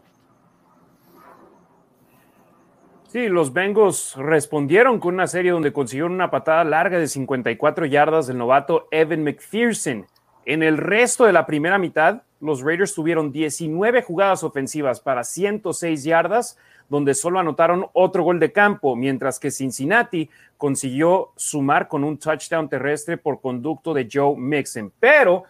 Sí, 3.13 3.29
los 3.29 3.53
Bengals 3.53 4.15
respondieron 4.15 5.01
con 5.01 5.15
una 5.15 5.27
serie 5.27 5.51
donde 5.51 5.73
consiguieron 5.73 6.13
una 6.13 6.31
patada 6.31 6.63
larga 6.63 6.97
de 6.97 7.09
54 7.09 7.87
yardas 7.87 8.29
del 8.29 8.39
novato 8.39 8.87
Evan 8.93 9.25
McPherson. 9.25 10.07
En 10.45 10.63
el 10.63 10.79
resto 10.79 11.25
de 11.25 11.33
la 11.33 11.45
primera 11.45 11.77
mitad, 11.77 12.23
los 12.41 12.63
Raiders 12.63 12.95
tuvieron 12.95 13.33
19 13.33 14.03
jugadas 14.03 14.45
ofensivas 14.45 15.01
para 15.01 15.25
106 15.25 16.05
yardas, 16.05 16.57
donde 16.89 17.15
solo 17.15 17.41
anotaron 17.41 17.87
otro 17.95 18.23
gol 18.23 18.39
de 18.39 18.53
campo, 18.53 18.95
mientras 18.95 19.41
que 19.41 19.51
Cincinnati 19.51 20.31
consiguió 20.57 21.33
sumar 21.35 21.89
con 21.89 22.05
un 22.05 22.17
touchdown 22.17 22.69
terrestre 22.69 23.19
por 23.19 23.41
conducto 23.41 23.93
de 23.93 24.09
Joe 24.09 24.37
Mixon. 24.37 24.93
Pero, 25.01 25.47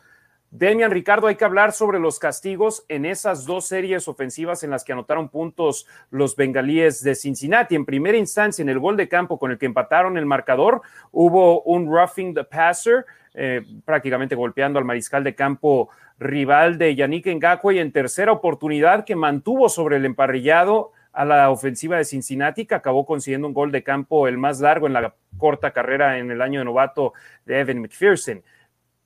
Demian 0.53 0.91
Ricardo, 0.91 1.29
hay 1.29 1.37
que 1.37 1.45
hablar 1.45 1.71
sobre 1.71 2.01
los 2.01 2.19
castigos 2.19 2.85
en 2.89 3.05
esas 3.05 3.47
dos 3.47 3.69
series 3.69 4.09
ofensivas 4.09 4.65
en 4.65 4.71
las 4.71 4.83
que 4.83 4.93
anotaron 4.93 5.29
puntos 5.29 5.87
los 6.11 6.35
bengalíes 6.35 7.05
de 7.05 7.15
Cincinnati. 7.15 7.77
En 7.77 7.85
primera 7.85 8.19
instancia, 8.19 8.61
en 8.61 8.69
el 8.69 8.81
gol 8.81 8.97
de 8.97 9.09
campo 9.09 9.39
con 9.39 9.53
el 9.53 9.59
que 9.59 9.67
empataron 9.67 10.19
el 10.19 10.27
marcador, 10.27 10.83
hubo 11.13 11.63
un 11.63 11.87
roughing 11.87 12.35
the 12.35 12.43
passer, 12.43 13.07
eh, 13.35 13.63
prácticamente 13.85 14.35
golpeando 14.35 14.81
al 14.81 14.85
mariscal 14.85 15.23
de 15.23 15.37
campo 15.37 15.89
rival 16.19 16.79
de 16.79 16.97
Yannick 16.97 17.29
Ngakwe 17.29 17.77
y 17.77 17.79
en 17.79 17.93
tercera 17.93 18.33
oportunidad 18.33 19.05
que 19.05 19.15
mantuvo 19.15 19.69
sobre 19.69 19.99
el 19.99 20.05
emparrillado 20.05 20.91
a 21.13 21.25
la 21.25 21.51
ofensiva 21.51 21.97
de 21.97 22.05
Cincinnati, 22.05 22.67
que 22.67 22.75
acabó 22.75 23.07
consiguiendo 23.07 23.47
un 23.47 23.55
gol 23.55 23.71
de 23.71 23.85
campo 23.85 24.27
el 24.27 24.37
más 24.37 24.61
largo 24.61 24.89
en 24.89 24.95
la 24.95 25.15
corta 25.39 25.71
carrera 25.73 26.19
en 26.19 26.31
el 26.33 26.43
año 26.43 26.59
de 26.59 26.65
novato 26.65 27.13
de 27.47 27.61
Evan 27.61 27.81
McPherson. 27.81 28.43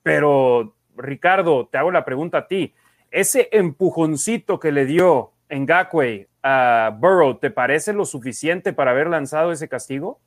Pero, 0.03 0.74
Ricardo, 0.97 1.67
te 1.67 1.77
hago 1.77 1.91
la 1.91 2.05
pregunta 2.05 2.39
a 2.39 2.47
ti. 2.47 2.73
Ese 3.11 3.49
empujoncito 3.51 4.59
que 4.59 4.71
le 4.71 4.85
dio 4.85 5.31
Ngakwe 5.49 6.27
a 6.43 6.95
Burrow, 6.99 7.35
¿te 7.35 7.51
parece 7.51 7.93
lo 7.93 8.05
suficiente 8.05 8.73
para 8.73 8.91
haber 8.91 9.07
lanzado 9.07 9.51
ese 9.51 9.67
castigo? 9.67 10.19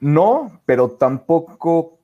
No, 0.00 0.60
pero 0.66 0.90
tampoco 0.90 2.00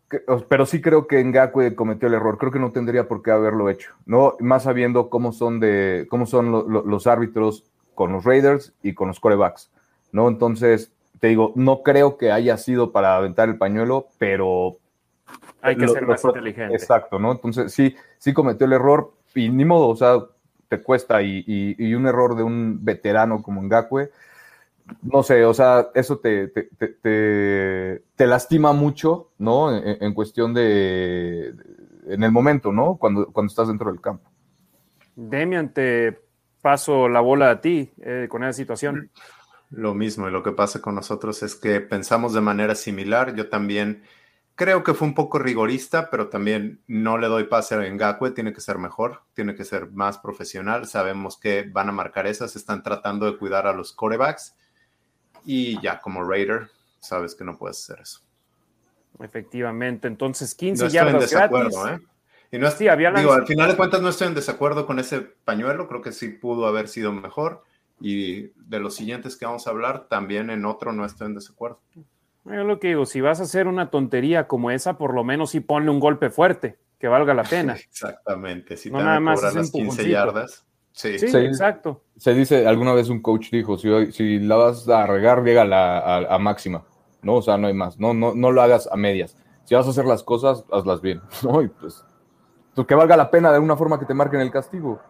pero 0.48 0.66
sí 0.66 0.80
creo 0.80 1.06
que 1.06 1.22
Ngakwe 1.22 1.74
cometió 1.74 2.08
el 2.08 2.14
error. 2.14 2.38
Creo 2.38 2.52
que 2.52 2.58
no 2.58 2.70
tendría 2.70 3.08
por 3.08 3.22
qué 3.22 3.32
haberlo 3.32 3.68
hecho, 3.68 3.92
¿no? 4.04 4.36
Más 4.38 4.62
sabiendo 4.64 5.10
cómo 5.10 5.32
son 5.32 5.58
de 5.58 6.06
cómo 6.08 6.26
son 6.26 6.52
los 6.52 7.06
árbitros 7.06 7.64
con 7.94 8.12
los 8.12 8.24
Raiders 8.24 8.72
y 8.82 8.94
con 8.94 9.08
los 9.08 9.20
corebacks, 9.20 9.70
¿no? 10.12 10.28
Entonces, 10.28 10.92
te 11.18 11.28
digo, 11.28 11.52
no 11.56 11.82
creo 11.82 12.18
que 12.18 12.30
haya 12.30 12.56
sido 12.56 12.92
para 12.92 13.16
aventar 13.16 13.48
el 13.48 13.58
pañuelo, 13.58 14.08
pero... 14.18 14.76
Hay 15.62 15.76
que 15.76 15.88
ser 15.88 16.06
más 16.06 16.22
inteligente. 16.24 16.74
Exacto, 16.74 17.18
¿no? 17.18 17.32
Entonces, 17.32 17.72
sí, 17.72 17.96
sí 18.18 18.32
cometió 18.32 18.66
el 18.66 18.72
error 18.72 19.12
y 19.34 19.48
ni 19.48 19.64
modo, 19.64 19.88
o 19.88 19.96
sea, 19.96 20.18
te 20.68 20.82
cuesta 20.82 21.22
y, 21.22 21.94
un 21.94 22.06
error 22.06 22.36
de 22.36 22.42
un 22.42 22.84
veterano 22.84 23.42
como 23.42 23.62
Ngakwe, 23.62 24.10
no 25.02 25.22
sé, 25.22 25.44
o 25.44 25.52
sea, 25.52 25.88
eso 25.94 26.18
te, 26.18 26.48
te, 26.48 28.26
lastima 28.26 28.72
mucho, 28.72 29.30
¿no? 29.38 29.76
En, 29.76 30.14
cuestión 30.14 30.54
de, 30.54 31.54
en 32.06 32.22
el 32.22 32.30
momento, 32.30 32.72
¿no? 32.72 32.96
Cuando, 32.96 33.26
cuando 33.32 33.50
estás 33.50 33.68
dentro 33.68 33.90
del 33.90 34.00
campo. 34.00 34.30
Demian, 35.16 35.72
te 35.72 36.20
paso 36.62 37.08
la 37.08 37.20
bola 37.20 37.50
a 37.50 37.60
ti 37.60 37.92
eh, 38.00 38.26
con 38.28 38.44
esa 38.44 38.52
situación. 38.52 39.10
Lo 39.70 39.94
mismo, 39.94 40.28
y 40.28 40.30
lo 40.30 40.42
que 40.42 40.52
pasa 40.52 40.80
con 40.80 40.94
nosotros 40.94 41.42
es 41.42 41.56
que 41.56 41.80
pensamos 41.80 42.32
de 42.32 42.40
manera 42.40 42.76
similar. 42.76 43.34
Yo 43.34 43.48
también 43.48 44.02
creo 44.56 44.82
que 44.82 44.94
fue 44.94 45.06
un 45.06 45.14
poco 45.14 45.38
rigorista, 45.38 46.10
pero 46.10 46.28
también 46.28 46.80
no 46.88 47.18
le 47.18 47.28
doy 47.28 47.44
pase 47.44 47.74
a 47.74 47.78
Ngakwe, 47.78 48.32
tiene 48.32 48.52
que 48.52 48.60
ser 48.60 48.78
mejor, 48.78 49.22
tiene 49.34 49.54
que 49.54 49.64
ser 49.64 49.92
más 49.92 50.18
profesional. 50.18 50.86
Sabemos 50.86 51.38
que 51.38 51.68
van 51.70 51.90
a 51.90 51.92
marcar 51.92 52.26
esas, 52.26 52.56
están 52.56 52.82
tratando 52.82 53.30
de 53.30 53.38
cuidar 53.38 53.66
a 53.66 53.72
los 53.72 53.92
corebacks 53.92 54.56
y 55.44 55.80
ya 55.80 56.00
como 56.00 56.24
Raider, 56.24 56.70
sabes 56.98 57.34
que 57.34 57.44
no 57.44 57.56
puedes 57.56 57.82
hacer 57.82 58.00
eso. 58.00 58.20
Efectivamente, 59.20 60.08
entonces 60.08 60.54
15 60.54 60.84
no 60.84 60.90
yardas 60.90 61.30
gratis. 61.30 61.76
¿eh? 61.88 62.00
Y 62.52 62.58
no 62.58 62.70
sí, 62.70 62.88
había 62.88 63.10
digo, 63.12 63.32
al 63.32 63.46
final 63.46 63.70
de 63.70 63.76
cuentas 63.76 64.00
no 64.00 64.08
estoy 64.08 64.28
en 64.28 64.34
desacuerdo 64.34 64.86
con 64.86 64.98
ese 64.98 65.20
pañuelo, 65.20 65.86
creo 65.86 66.00
que 66.00 66.12
sí 66.12 66.28
pudo 66.28 66.66
haber 66.66 66.88
sido 66.88 67.12
mejor. 67.12 67.62
Y 68.00 68.48
de 68.56 68.78
los 68.78 68.94
siguientes 68.94 69.36
que 69.36 69.46
vamos 69.46 69.66
a 69.66 69.70
hablar, 69.70 70.06
también 70.08 70.50
en 70.50 70.66
otro 70.66 70.92
no 70.92 71.04
estoy 71.04 71.28
en 71.28 71.34
desacuerdo. 71.34 71.80
Yo 72.46 72.64
lo 72.64 72.78
que 72.78 72.88
digo, 72.88 73.06
si 73.06 73.20
vas 73.20 73.40
a 73.40 73.44
hacer 73.44 73.66
una 73.66 73.90
tontería 73.90 74.46
como 74.46 74.70
esa, 74.70 74.98
por 74.98 75.14
lo 75.14 75.24
menos 75.24 75.50
sí 75.50 75.60
ponle 75.60 75.90
un 75.90 76.00
golpe 76.00 76.30
fuerte, 76.30 76.78
que 76.98 77.08
valga 77.08 77.34
la 77.34 77.42
pena. 77.42 77.74
Exactamente, 77.90 78.76
si 78.76 78.90
no 78.90 79.02
nada 79.02 79.20
más 79.20 79.42
las 79.42 79.70
15 79.70 80.08
yardas. 80.08 80.64
Sí, 80.92 81.08
exacto. 81.10 82.02
Se 82.16 82.32
dice, 82.32 82.66
alguna 82.66 82.94
vez 82.94 83.10
un 83.10 83.20
coach 83.20 83.50
dijo, 83.50 83.76
si, 83.76 84.12
si 84.12 84.38
la 84.38 84.56
vas 84.56 84.88
a 84.88 85.06
regar, 85.06 85.44
llega 85.44 85.62
a, 85.62 86.34
a, 86.34 86.38
máxima, 86.38 86.84
¿no? 87.20 87.34
O 87.34 87.42
sea, 87.42 87.58
no 87.58 87.66
hay 87.66 87.74
más, 87.74 87.98
no, 87.98 88.14
no, 88.14 88.34
no 88.34 88.50
lo 88.50 88.62
hagas 88.62 88.88
a 88.90 88.96
medias. 88.96 89.36
Si 89.64 89.74
vas 89.74 89.86
a 89.86 89.90
hacer 89.90 90.06
las 90.06 90.22
cosas, 90.22 90.64
hazlas 90.72 91.02
bien, 91.02 91.20
¿no? 91.42 91.60
Y 91.60 91.68
pues, 91.68 92.02
pues, 92.74 92.86
que 92.86 92.94
valga 92.94 93.14
la 93.16 93.30
pena 93.30 93.50
de 93.50 93.56
alguna 93.56 93.76
forma 93.76 93.98
que 93.98 94.06
te 94.06 94.14
marquen 94.14 94.40
el 94.40 94.50
castigo. 94.50 95.02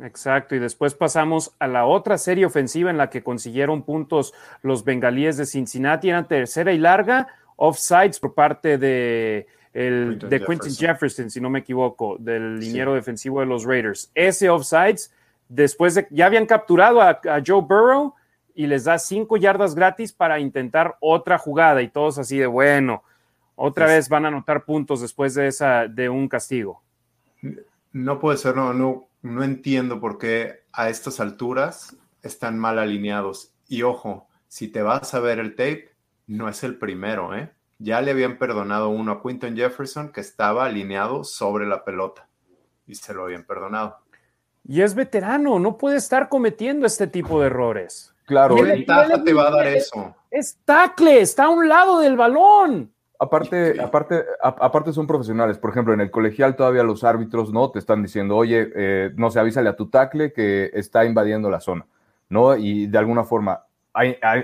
Exacto, 0.00 0.56
y 0.56 0.58
después 0.58 0.94
pasamos 0.94 1.54
a 1.58 1.68
la 1.68 1.86
otra 1.86 2.18
serie 2.18 2.46
ofensiva 2.46 2.90
en 2.90 2.98
la 2.98 3.10
que 3.10 3.22
consiguieron 3.22 3.82
puntos 3.82 4.34
los 4.62 4.84
bengalíes 4.84 5.36
de 5.36 5.46
Cincinnati, 5.46 6.08
eran 6.08 6.26
tercera 6.26 6.72
y 6.72 6.78
larga, 6.78 7.28
offsides 7.56 8.18
por 8.18 8.34
parte 8.34 8.76
de 8.76 9.46
el, 9.72 10.18
de 10.18 10.40
Quentin 10.40 10.74
Jefferson. 10.74 11.30
si 11.30 11.40
no 11.40 11.50
me 11.50 11.60
equivoco, 11.60 12.16
del 12.18 12.58
liniero 12.58 12.94
defensivo 12.94 13.40
de 13.40 13.46
los 13.46 13.64
Raiders. 13.64 14.10
Ese 14.14 14.48
offsides, 14.48 15.12
después 15.48 15.94
de 15.94 16.06
ya 16.10 16.26
habían 16.26 16.46
capturado 16.46 17.00
a, 17.00 17.20
Joe 17.44 17.62
Burrow 17.62 18.14
y 18.54 18.66
les 18.66 18.84
da 18.84 18.98
cinco 18.98 19.36
yardas 19.36 19.74
gratis 19.74 20.12
para 20.12 20.38
intentar 20.38 20.96
otra 21.00 21.38
jugada 21.38 21.82
y 21.82 21.88
todos 21.88 22.18
así 22.18 22.38
de 22.38 22.46
bueno, 22.46 23.02
otra 23.56 23.86
vez 23.86 24.08
van 24.08 24.24
a 24.24 24.28
anotar 24.28 24.64
puntos 24.64 25.00
después 25.00 25.34
de 25.34 25.48
esa 25.48 25.86
de 25.86 26.08
un 26.08 26.28
castigo. 26.28 26.82
No 27.92 28.18
puede 28.18 28.38
ser, 28.38 28.56
no, 28.56 28.72
no, 28.72 29.06
no 29.24 29.42
entiendo 29.42 30.00
por 30.00 30.18
qué 30.18 30.64
a 30.70 30.90
estas 30.90 31.18
alturas 31.18 31.96
están 32.22 32.58
mal 32.58 32.78
alineados. 32.78 33.54
Y 33.66 33.82
ojo, 33.82 34.28
si 34.48 34.68
te 34.68 34.82
vas 34.82 35.14
a 35.14 35.20
ver 35.20 35.38
el 35.38 35.56
tape, 35.56 35.96
no 36.26 36.48
es 36.48 36.62
el 36.62 36.78
primero, 36.78 37.34
¿eh? 37.34 37.50
ya 37.78 38.02
le 38.02 38.10
habían 38.10 38.38
perdonado 38.38 38.90
uno 38.90 39.12
a 39.12 39.22
Quinton 39.22 39.56
Jefferson 39.56 40.12
que 40.12 40.20
estaba 40.20 40.66
alineado 40.66 41.24
sobre 41.24 41.66
la 41.66 41.84
pelota 41.84 42.28
y 42.86 42.94
se 42.94 43.14
lo 43.14 43.24
habían 43.24 43.44
perdonado. 43.44 43.98
Y 44.62 44.82
es 44.82 44.94
veterano, 44.94 45.58
no 45.58 45.78
puede 45.78 45.96
estar 45.96 46.28
cometiendo 46.28 46.86
este 46.86 47.06
tipo 47.06 47.40
de 47.40 47.46
errores. 47.46 48.14
Claro, 48.26 48.56
¿qué 48.56 48.62
ventaja 48.62 49.24
te 49.24 49.32
va 49.32 49.48
a 49.48 49.50
dar 49.50 49.66
eso? 49.68 50.14
Es 50.30 50.58
tackle, 50.66 51.20
está 51.20 51.44
a 51.44 51.48
un 51.48 51.66
lado 51.68 51.98
del 51.98 52.16
balón. 52.16 52.93
Aparte, 53.24 53.80
aparte, 53.80 54.24
aparte 54.42 54.92
son 54.92 55.06
profesionales. 55.06 55.58
Por 55.58 55.70
ejemplo, 55.70 55.94
en 55.94 56.00
el 56.00 56.10
colegial 56.10 56.56
todavía 56.56 56.82
los 56.82 57.04
árbitros 57.04 57.52
no 57.52 57.70
te 57.70 57.78
están 57.78 58.02
diciendo, 58.02 58.36
oye, 58.36 58.70
eh, 58.74 59.12
no 59.16 59.30
se 59.30 59.40
avísale 59.40 59.68
a 59.68 59.76
tu 59.76 59.88
tackle 59.88 60.32
que 60.32 60.70
está 60.74 61.04
invadiendo 61.04 61.48
la 61.48 61.60
zona, 61.60 61.86
¿no? 62.28 62.56
Y 62.56 62.86
de 62.86 62.98
alguna 62.98 63.24
forma, 63.24 63.64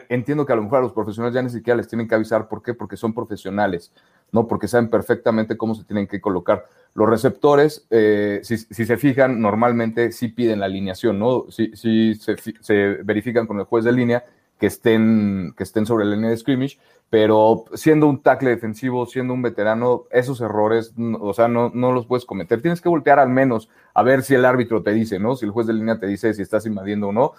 entiendo 0.08 0.46
que 0.46 0.52
a 0.52 0.56
lo 0.56 0.62
mejor 0.62 0.78
a 0.78 0.82
los 0.82 0.92
profesionales 0.92 1.34
ya 1.34 1.42
ni 1.42 1.50
siquiera 1.50 1.76
les 1.76 1.88
tienen 1.88 2.08
que 2.08 2.14
avisar. 2.14 2.48
¿Por 2.48 2.62
qué? 2.62 2.74
Porque 2.74 2.96
son 2.96 3.12
profesionales, 3.12 3.92
¿no? 4.32 4.46
Porque 4.46 4.68
saben 4.68 4.88
perfectamente 4.88 5.56
cómo 5.56 5.74
se 5.74 5.84
tienen 5.84 6.06
que 6.06 6.20
colocar. 6.20 6.66
Los 6.94 7.08
receptores, 7.08 7.86
eh, 7.90 8.40
si, 8.42 8.56
se 8.56 8.96
fijan, 8.96 9.40
normalmente 9.40 10.12
sí 10.12 10.28
piden 10.28 10.60
la 10.60 10.66
alineación, 10.66 11.18
¿no? 11.18 11.46
Sí, 11.50 11.72
se, 11.74 13.02
verifican 13.04 13.46
con 13.46 13.58
el 13.58 13.64
juez 13.64 13.84
de 13.84 13.92
línea 13.92 14.24
que 14.60 14.66
estén, 14.66 15.54
que 15.56 15.62
estén 15.62 15.86
sobre 15.86 16.04
la 16.04 16.14
línea 16.14 16.30
de 16.30 16.36
scrimmage, 16.36 16.78
pero 17.08 17.64
siendo 17.72 18.06
un 18.06 18.22
tackle 18.22 18.50
defensivo, 18.50 19.06
siendo 19.06 19.32
un 19.32 19.40
veterano, 19.40 20.04
esos 20.10 20.40
errores, 20.42 20.92
o 21.18 21.32
sea, 21.32 21.48
no, 21.48 21.70
no 21.74 21.92
los 21.92 22.06
puedes 22.06 22.26
cometer. 22.26 22.60
Tienes 22.60 22.82
que 22.82 22.90
voltear 22.90 23.18
al 23.18 23.30
menos 23.30 23.70
a 23.94 24.02
ver 24.02 24.22
si 24.22 24.34
el 24.34 24.44
árbitro 24.44 24.82
te 24.82 24.92
dice, 24.92 25.18
¿no? 25.18 25.34
Si 25.34 25.46
el 25.46 25.50
juez 25.50 25.66
de 25.66 25.72
línea 25.72 25.98
te 25.98 26.06
dice 26.06 26.34
si 26.34 26.42
estás 26.42 26.66
invadiendo 26.66 27.08
o 27.08 27.12
no 27.12 27.32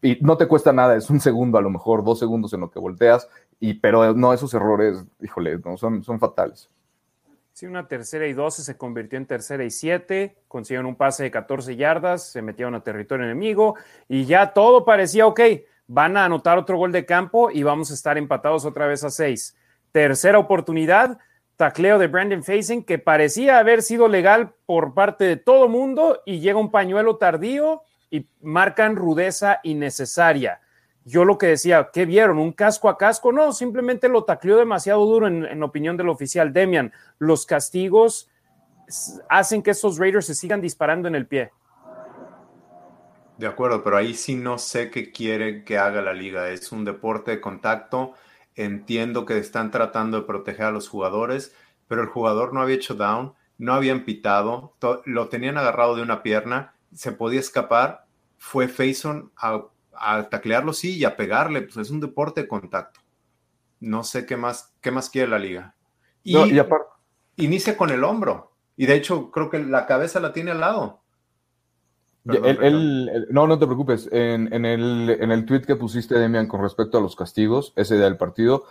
y 0.00 0.18
no 0.22 0.38
te 0.38 0.46
cuesta 0.46 0.72
nada, 0.72 0.96
es 0.96 1.10
un 1.10 1.20
segundo 1.20 1.58
a 1.58 1.62
lo 1.62 1.68
mejor, 1.68 2.02
dos 2.02 2.18
segundos 2.18 2.54
en 2.54 2.60
lo 2.60 2.70
que 2.70 2.78
volteas, 2.78 3.28
y, 3.60 3.74
pero 3.74 4.14
no, 4.14 4.32
esos 4.32 4.52
errores, 4.54 5.04
híjole, 5.20 5.58
no, 5.58 5.76
son, 5.76 6.02
son 6.02 6.18
fatales. 6.18 6.70
Sí, 7.52 7.66
una 7.66 7.86
tercera 7.86 8.26
y 8.26 8.32
doce 8.32 8.62
se 8.62 8.76
convirtió 8.76 9.16
en 9.16 9.26
tercera 9.26 9.64
y 9.64 9.70
siete, 9.70 10.34
consiguieron 10.48 10.86
un 10.86 10.96
pase 10.96 11.22
de 11.22 11.30
14 11.30 11.76
yardas, 11.76 12.24
se 12.24 12.42
metieron 12.42 12.74
a 12.74 12.82
territorio 12.82 13.26
enemigo 13.26 13.76
y 14.08 14.24
ya 14.24 14.52
todo 14.52 14.84
parecía 14.84 15.26
ok, 15.26 15.40
van 15.86 16.16
a 16.16 16.24
anotar 16.24 16.58
otro 16.58 16.76
gol 16.76 16.92
de 16.92 17.06
campo 17.06 17.50
y 17.50 17.62
vamos 17.62 17.90
a 17.90 17.94
estar 17.94 18.18
empatados 18.18 18.64
otra 18.64 18.86
vez 18.86 19.04
a 19.04 19.10
seis. 19.10 19.56
Tercera 19.92 20.38
oportunidad, 20.38 21.18
tacleo 21.56 21.98
de 21.98 22.08
Brandon 22.08 22.42
Facing 22.42 22.84
que 22.84 22.98
parecía 22.98 23.58
haber 23.58 23.82
sido 23.82 24.08
legal 24.08 24.54
por 24.66 24.94
parte 24.94 25.24
de 25.24 25.36
todo 25.36 25.68
mundo 25.68 26.22
y 26.24 26.40
llega 26.40 26.58
un 26.58 26.70
pañuelo 26.70 27.16
tardío 27.16 27.82
y 28.10 28.28
marcan 28.40 28.96
rudeza 28.96 29.60
innecesaria. 29.62 30.60
Yo 31.04 31.24
lo 31.24 31.36
que 31.36 31.48
decía, 31.48 31.90
¿qué 31.92 32.06
vieron? 32.06 32.38
¿Un 32.38 32.52
casco 32.52 32.88
a 32.88 32.96
casco? 32.96 33.30
No, 33.30 33.52
simplemente 33.52 34.08
lo 34.08 34.24
tacleó 34.24 34.56
demasiado 34.56 35.04
duro 35.04 35.26
en, 35.26 35.62
opinión 35.62 35.98
del 35.98 36.08
oficial 36.08 36.52
Demian. 36.52 36.92
Los 37.18 37.44
castigos 37.44 38.30
hacen 39.28 39.62
que 39.62 39.72
estos 39.72 39.98
Raiders 39.98 40.26
se 40.26 40.34
sigan 40.34 40.62
disparando 40.62 41.06
en 41.08 41.14
el 41.14 41.26
pie. 41.26 41.50
De 43.44 43.50
acuerdo, 43.50 43.84
pero 43.84 43.98
ahí 43.98 44.14
sí 44.14 44.36
no 44.36 44.56
sé 44.56 44.90
qué 44.90 45.12
quiere 45.12 45.64
que 45.64 45.76
haga 45.76 46.00
la 46.00 46.14
liga. 46.14 46.48
Es 46.48 46.72
un 46.72 46.86
deporte 46.86 47.32
de 47.32 47.42
contacto. 47.42 48.14
Entiendo 48.54 49.26
que 49.26 49.36
están 49.36 49.70
tratando 49.70 50.18
de 50.18 50.26
proteger 50.26 50.64
a 50.64 50.70
los 50.70 50.88
jugadores, 50.88 51.54
pero 51.86 52.00
el 52.00 52.08
jugador 52.08 52.54
no 52.54 52.62
había 52.62 52.76
hecho 52.76 52.94
down, 52.94 53.34
no 53.58 53.74
habían 53.74 54.06
pitado, 54.06 54.72
lo 55.04 55.28
tenían 55.28 55.58
agarrado 55.58 55.94
de 55.94 56.00
una 56.00 56.22
pierna, 56.22 56.72
se 56.94 57.12
podía 57.12 57.38
escapar 57.38 58.06
fue 58.38 58.66
Faison 58.66 59.30
a, 59.36 59.68
taclearlo, 60.30 60.72
sí, 60.72 60.96
y 60.96 61.04
a 61.04 61.14
pegarle. 61.14 61.60
Pues 61.60 61.76
es 61.76 61.90
un 61.90 62.00
deporte 62.00 62.40
de 62.40 62.48
contacto. 62.48 63.00
No 63.78 64.04
sé 64.04 64.24
qué 64.24 64.38
más, 64.38 64.72
qué 64.80 64.90
más 64.90 65.10
quiere 65.10 65.28
la 65.28 65.38
liga. 65.38 65.74
Y, 66.22 66.34
inicia 67.36 67.76
con 67.76 67.90
el 67.90 68.04
hombro. 68.04 68.54
Y 68.74 68.86
de 68.86 68.94
hecho, 68.94 69.30
creo 69.30 69.50
que 69.50 69.58
la 69.58 69.84
cabeza 69.84 70.18
la 70.18 70.32
tiene 70.32 70.52
al 70.52 70.60
lado. 70.60 71.03
No, 72.24 73.46
no 73.46 73.58
te 73.58 73.66
preocupes. 73.66 74.08
En, 74.12 74.64
el, 74.64 75.16
en 75.20 75.30
el 75.30 75.44
tweet 75.44 75.62
que 75.62 75.76
pusiste, 75.76 76.18
Demian, 76.18 76.48
con 76.48 76.62
respecto 76.62 76.98
a 76.98 77.00
los 77.00 77.16
castigos, 77.16 77.72
ese 77.76 77.96
del 77.96 78.16
partido, 78.16 78.64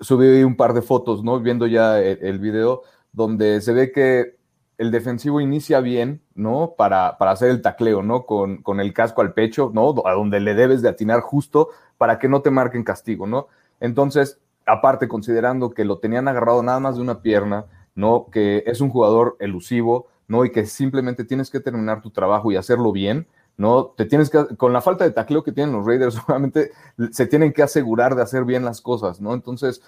subí 0.00 0.42
un 0.42 0.56
par 0.56 0.72
de 0.72 0.82
fotos, 0.82 1.22
¿no? 1.22 1.40
Viendo 1.40 1.66
ya 1.66 2.00
el, 2.00 2.18
el 2.22 2.38
video, 2.38 2.82
donde 3.12 3.60
se 3.60 3.72
ve 3.72 3.92
que 3.92 4.36
el 4.78 4.90
defensivo 4.90 5.40
inicia 5.40 5.80
bien, 5.80 6.22
¿no? 6.34 6.74
Para, 6.76 7.16
para 7.18 7.32
hacer 7.32 7.50
el 7.50 7.62
tacleo, 7.62 8.02
¿no? 8.02 8.26
Con, 8.26 8.62
con, 8.62 8.80
el 8.80 8.92
casco 8.92 9.20
al 9.20 9.32
pecho, 9.32 9.70
¿no? 9.72 9.94
A 10.04 10.12
donde 10.12 10.40
le 10.40 10.54
debes 10.54 10.82
de 10.82 10.88
atinar 10.88 11.20
justo 11.20 11.68
para 11.96 12.18
que 12.18 12.28
no 12.28 12.42
te 12.42 12.50
marquen 12.50 12.84
castigo, 12.84 13.26
¿no? 13.26 13.48
Entonces, 13.80 14.40
aparte, 14.66 15.08
considerando 15.08 15.70
que 15.70 15.84
lo 15.84 15.98
tenían 15.98 16.26
agarrado 16.26 16.62
nada 16.62 16.80
más 16.80 16.96
de 16.96 17.02
una 17.02 17.22
pierna, 17.22 17.66
¿no? 17.94 18.26
Que 18.32 18.64
es 18.66 18.80
un 18.80 18.90
jugador 18.90 19.36
elusivo, 19.38 20.08
¿no? 20.28 20.44
Y 20.44 20.50
que 20.50 20.66
simplemente 20.66 21.24
tienes 21.24 21.50
que 21.50 21.60
terminar 21.60 22.00
tu 22.00 22.10
trabajo 22.10 22.50
y 22.50 22.56
hacerlo 22.56 22.92
bien, 22.92 23.26
¿no? 23.56 23.86
Te 23.96 24.04
tienes 24.06 24.30
que, 24.30 24.56
con 24.56 24.72
la 24.72 24.80
falta 24.80 25.04
de 25.04 25.10
tacleo 25.10 25.44
que 25.44 25.52
tienen 25.52 25.74
los 25.74 25.86
Raiders, 25.86 26.18
obviamente 26.26 26.72
se 27.10 27.26
tienen 27.26 27.52
que 27.52 27.62
asegurar 27.62 28.14
de 28.14 28.22
hacer 28.22 28.44
bien 28.44 28.64
las 28.64 28.80
cosas, 28.80 29.20
¿no? 29.20 29.34
Entonces, 29.34 29.82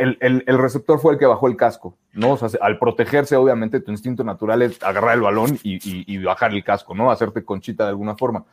el, 0.00 0.58
receptor 0.58 0.98
fue 0.98 1.12
el 1.12 1.18
que 1.18 1.26
bajó 1.26 1.46
el 1.46 1.56
casco, 1.56 1.94
¿no? 2.12 2.32
O 2.32 2.38
al 2.62 2.78
protegerse, 2.78 3.36
obviamente, 3.36 3.80
tu 3.80 3.90
instinto 3.90 4.24
natural 4.24 4.62
es 4.62 4.82
agarrar 4.82 5.14
el 5.14 5.20
balón 5.20 5.58
y, 5.62 6.18
bajar 6.24 6.52
el 6.52 6.64
casco, 6.64 6.94
¿no? 6.94 7.10
Hacerte 7.10 7.44
conchita 7.44 7.84
de 7.84 7.90
alguna 7.90 8.16
forma. 8.16 8.44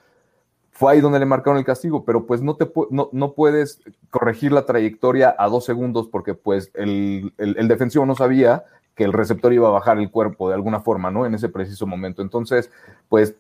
Fue 0.72 0.92
ahí 0.92 1.02
donde 1.02 1.20
le 1.20 1.26
marcaron 1.26 1.58
el 1.58 1.66
castigo, 1.66 2.04
pero 2.04 2.26
pues 2.26 2.42
no, 2.42 2.56
te, 2.56 2.70
no, 2.92 3.10
no 3.12 3.32
puedes 3.32 3.82
corregir 4.10 4.52
la 4.52 4.66
trayectoria 4.66 5.36
a 5.40 5.48
dos 5.48 5.66
segundos 5.66 6.08
porque 6.08 6.36
pues 6.36 6.70
el, 6.76 7.34
el 7.38 7.68
defensivo 7.68 8.06
no 8.06 8.14
sabía 8.14 8.66
que 8.98 9.04
el 9.04 9.14
receptor 9.14 9.54
iba 9.54 9.68
a 9.68 9.72
bajar 9.72 10.00
el 10.00 10.10
cuerpo 10.10 10.50
de 10.50 10.56
alguna 10.56 10.80
forma, 10.80 11.12
¿no? 11.12 11.26
En 11.26 11.36
ese 11.36 11.50
preciso 11.50 11.86
momento. 11.86 12.24
Entonces, 12.24 12.72
pues 13.08 13.36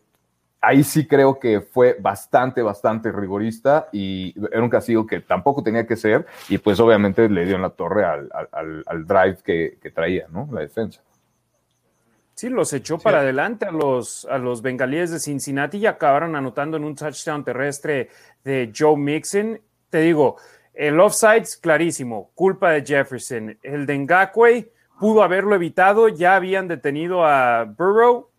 ahí 0.61 0.83
sí 0.83 1.07
creo 1.07 1.39
que 1.39 1.61
fue 1.61 1.97
bastante, 1.99 2.61
bastante 2.61 3.11
rigorista 3.11 3.89
y 3.91 4.35
era 4.51 4.61
un 4.61 4.69
castigo 4.69 5.07
que 5.07 5.19
tampoco 5.19 5.63
tenía 5.63 5.87
que 5.87 5.95
ser 5.95 6.27
y 6.47 6.59
pues 6.59 6.79
obviamente 6.79 7.27
le 7.27 7.45
dio 7.45 7.55
en 7.55 7.63
la 7.63 7.71
torre 7.71 8.05
al, 8.05 9.07
drive 9.07 9.37
que, 9.43 9.91
traía, 9.93 10.27
¿no? 10.29 10.47
La 10.51 10.61
defensa. 10.61 11.01
Sí, 12.35 12.49
los 12.49 12.71
echó 12.73 12.99
para 12.99 13.21
adelante 13.21 13.65
a 13.65 13.71
los, 13.71 14.25
a 14.25 14.37
los 14.37 14.61
bengalíes 14.61 15.09
de 15.09 15.19
Cincinnati 15.19 15.79
y 15.79 15.87
acabaron 15.87 16.35
anotando 16.35 16.77
en 16.77 16.83
un 16.83 16.93
touchdown 16.93 17.43
terrestre 17.43 18.09
de 18.43 18.71
Joe 18.77 18.95
Mixon. 18.95 19.59
Te 19.89 20.01
digo, 20.01 20.37
el 20.75 20.99
offside 20.99 21.47
clarísimo, 21.59 22.29
culpa 22.35 22.73
de 22.73 22.85
Jefferson. 22.85 23.57
El 23.63 23.87
de 23.87 23.97
Ngakwe 23.97 24.71
pudo 24.99 25.23
haberlo 25.23 25.55
evitado, 25.55 26.07
ya 26.07 26.35
habían 26.35 26.67
detenido 26.67 27.25
a 27.25 27.65
Burrow, 27.65 28.29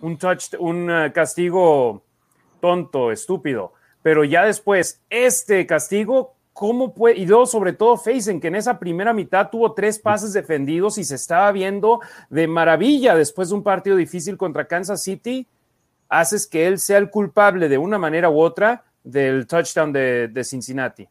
un 0.00 0.16
touch, 0.16 0.54
un 0.58 0.90
eh, 0.90 1.12
castigo 1.12 2.02
tonto, 2.60 3.10
estúpido. 3.12 3.72
Pero 4.02 4.24
ya 4.24 4.44
después, 4.44 5.02
este 5.10 5.66
castigo, 5.66 6.34
¿cómo 6.52 6.94
puede? 6.94 7.16
Y 7.16 7.26
luego, 7.26 7.46
sobre 7.46 7.72
todo, 7.72 7.96
Facen, 7.96 8.40
que 8.40 8.48
en 8.48 8.56
esa 8.56 8.78
primera 8.78 9.12
mitad 9.12 9.50
tuvo 9.50 9.72
tres 9.72 9.98
pases 9.98 10.32
defendidos 10.32 10.98
y 10.98 11.04
se 11.04 11.16
estaba 11.16 11.50
viendo 11.52 12.00
de 12.30 12.46
maravilla 12.46 13.14
después 13.14 13.48
de 13.48 13.56
un 13.56 13.62
partido 13.62 13.96
difícil 13.96 14.36
contra 14.36 14.66
Kansas 14.66 15.02
City. 15.02 15.46
Haces 16.08 16.46
que 16.46 16.66
él 16.66 16.78
sea 16.78 16.98
el 16.98 17.10
culpable 17.10 17.68
de 17.68 17.78
una 17.78 17.98
manera 17.98 18.30
u 18.30 18.40
otra 18.40 18.84
del 19.02 19.46
touchdown 19.46 19.92
de, 19.92 20.42
Cincinnati. 20.44 21.08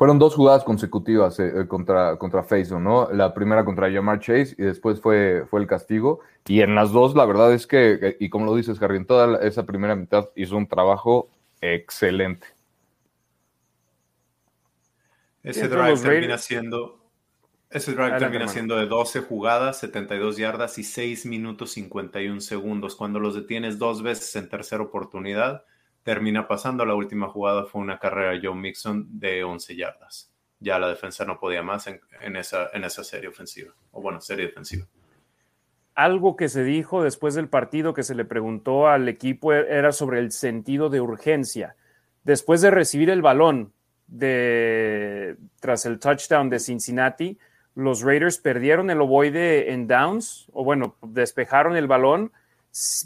Fueron 0.00 0.18
dos 0.18 0.34
jugadas 0.34 0.64
consecutivas 0.64 1.38
eh, 1.40 1.52
eh, 1.54 1.68
contra, 1.68 2.16
contra 2.16 2.42
¿no? 2.80 3.12
La 3.12 3.34
primera 3.34 3.66
contra 3.66 3.92
Jamar 3.92 4.18
Chase 4.18 4.54
y 4.56 4.62
después 4.62 4.98
fue, 4.98 5.44
fue 5.50 5.60
el 5.60 5.66
castigo. 5.66 6.20
Y 6.46 6.62
en 6.62 6.74
las 6.74 6.90
dos, 6.90 7.14
la 7.14 7.26
verdad 7.26 7.52
es 7.52 7.66
que, 7.66 8.16
y 8.18 8.30
como 8.30 8.46
lo 8.46 8.54
dices, 8.54 8.80
Harry, 8.80 8.96
en 8.96 9.04
toda 9.04 9.46
esa 9.46 9.66
primera 9.66 9.94
mitad 9.94 10.30
hizo 10.36 10.56
un 10.56 10.66
trabajo 10.66 11.28
excelente. 11.60 12.46
Ese 15.42 15.68
drive 15.68 16.00
termina 16.00 16.38
siendo, 16.38 17.04
ese 17.68 17.92
drive 17.92 18.18
termina 18.18 18.48
siendo 18.48 18.78
de 18.78 18.86
12 18.86 19.20
jugadas, 19.20 19.80
72 19.80 20.38
yardas 20.38 20.78
y 20.78 20.82
6 20.82 21.26
minutos 21.26 21.72
51 21.72 22.40
segundos. 22.40 22.96
Cuando 22.96 23.20
los 23.20 23.34
detienes 23.34 23.78
dos 23.78 24.02
veces 24.02 24.34
en 24.34 24.48
tercera 24.48 24.82
oportunidad, 24.82 25.62
termina 26.02 26.46
pasando. 26.46 26.84
La 26.84 26.94
última 26.94 27.28
jugada 27.28 27.64
fue 27.64 27.80
una 27.80 27.98
carrera 27.98 28.32
de 28.32 28.40
Joe 28.46 28.54
Mixon 28.54 29.06
de 29.18 29.44
11 29.44 29.76
yardas. 29.76 30.32
Ya 30.58 30.78
la 30.78 30.88
defensa 30.88 31.24
no 31.24 31.38
podía 31.38 31.62
más 31.62 31.86
en, 31.86 32.36
esa, 32.36 32.68
en 32.72 32.84
esa 32.84 33.02
serie 33.02 33.28
ofensiva, 33.28 33.72
o 33.92 34.02
bueno, 34.02 34.20
serie 34.20 34.46
defensiva. 34.46 34.86
Algo 35.94 36.36
que 36.36 36.48
se 36.48 36.64
dijo 36.64 37.02
después 37.02 37.34
del 37.34 37.48
partido 37.48 37.94
que 37.94 38.02
se 38.02 38.14
le 38.14 38.24
preguntó 38.24 38.88
al 38.88 39.08
equipo 39.08 39.52
era 39.52 39.92
sobre 39.92 40.18
el 40.18 40.32
sentido 40.32 40.90
de 40.90 41.00
urgencia. 41.00 41.76
Después 42.24 42.60
de 42.60 42.70
recibir 42.70 43.08
el 43.08 43.22
balón 43.22 43.72
de, 44.06 45.36
tras 45.60 45.86
el 45.86 45.98
touchdown 45.98 46.50
de 46.50 46.58
Cincinnati, 46.58 47.38
los 47.74 48.02
Raiders 48.02 48.38
perdieron 48.38 48.90
el 48.90 49.00
ovoide 49.00 49.72
en 49.72 49.86
downs, 49.86 50.48
o 50.52 50.64
bueno, 50.64 50.96
despejaron 51.02 51.76
el 51.76 51.86
balón 51.86 52.32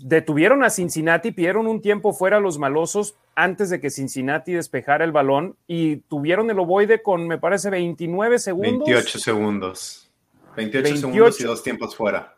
detuvieron 0.03 0.63
a 0.63 0.71
Cincinnati, 0.71 1.33
pidieron 1.33 1.67
un 1.67 1.81
tiempo 1.81 2.13
fuera 2.13 2.37
a 2.37 2.41
los 2.41 2.59
malosos 2.59 3.17
antes 3.35 3.71
de 3.71 3.81
que 3.81 3.91
Cincinnati 3.91 4.53
despejara 4.53 5.05
el 5.05 5.13
balón 5.13 5.57
y 5.67 5.97
tuvieron 5.97 6.51
el 6.51 6.59
ovoide 6.59 7.03
con, 7.03 7.27
me 7.27 7.39
parece, 7.39 7.71
29 7.71 8.39
segundos. 8.39 8.87
28 8.87 9.19
segundos. 9.19 10.11
28, 10.57 10.97
segundos 10.97 11.41
y 11.41 11.45
dos 11.45 11.63
tiempos 11.63 11.97
fuera. 11.97 12.37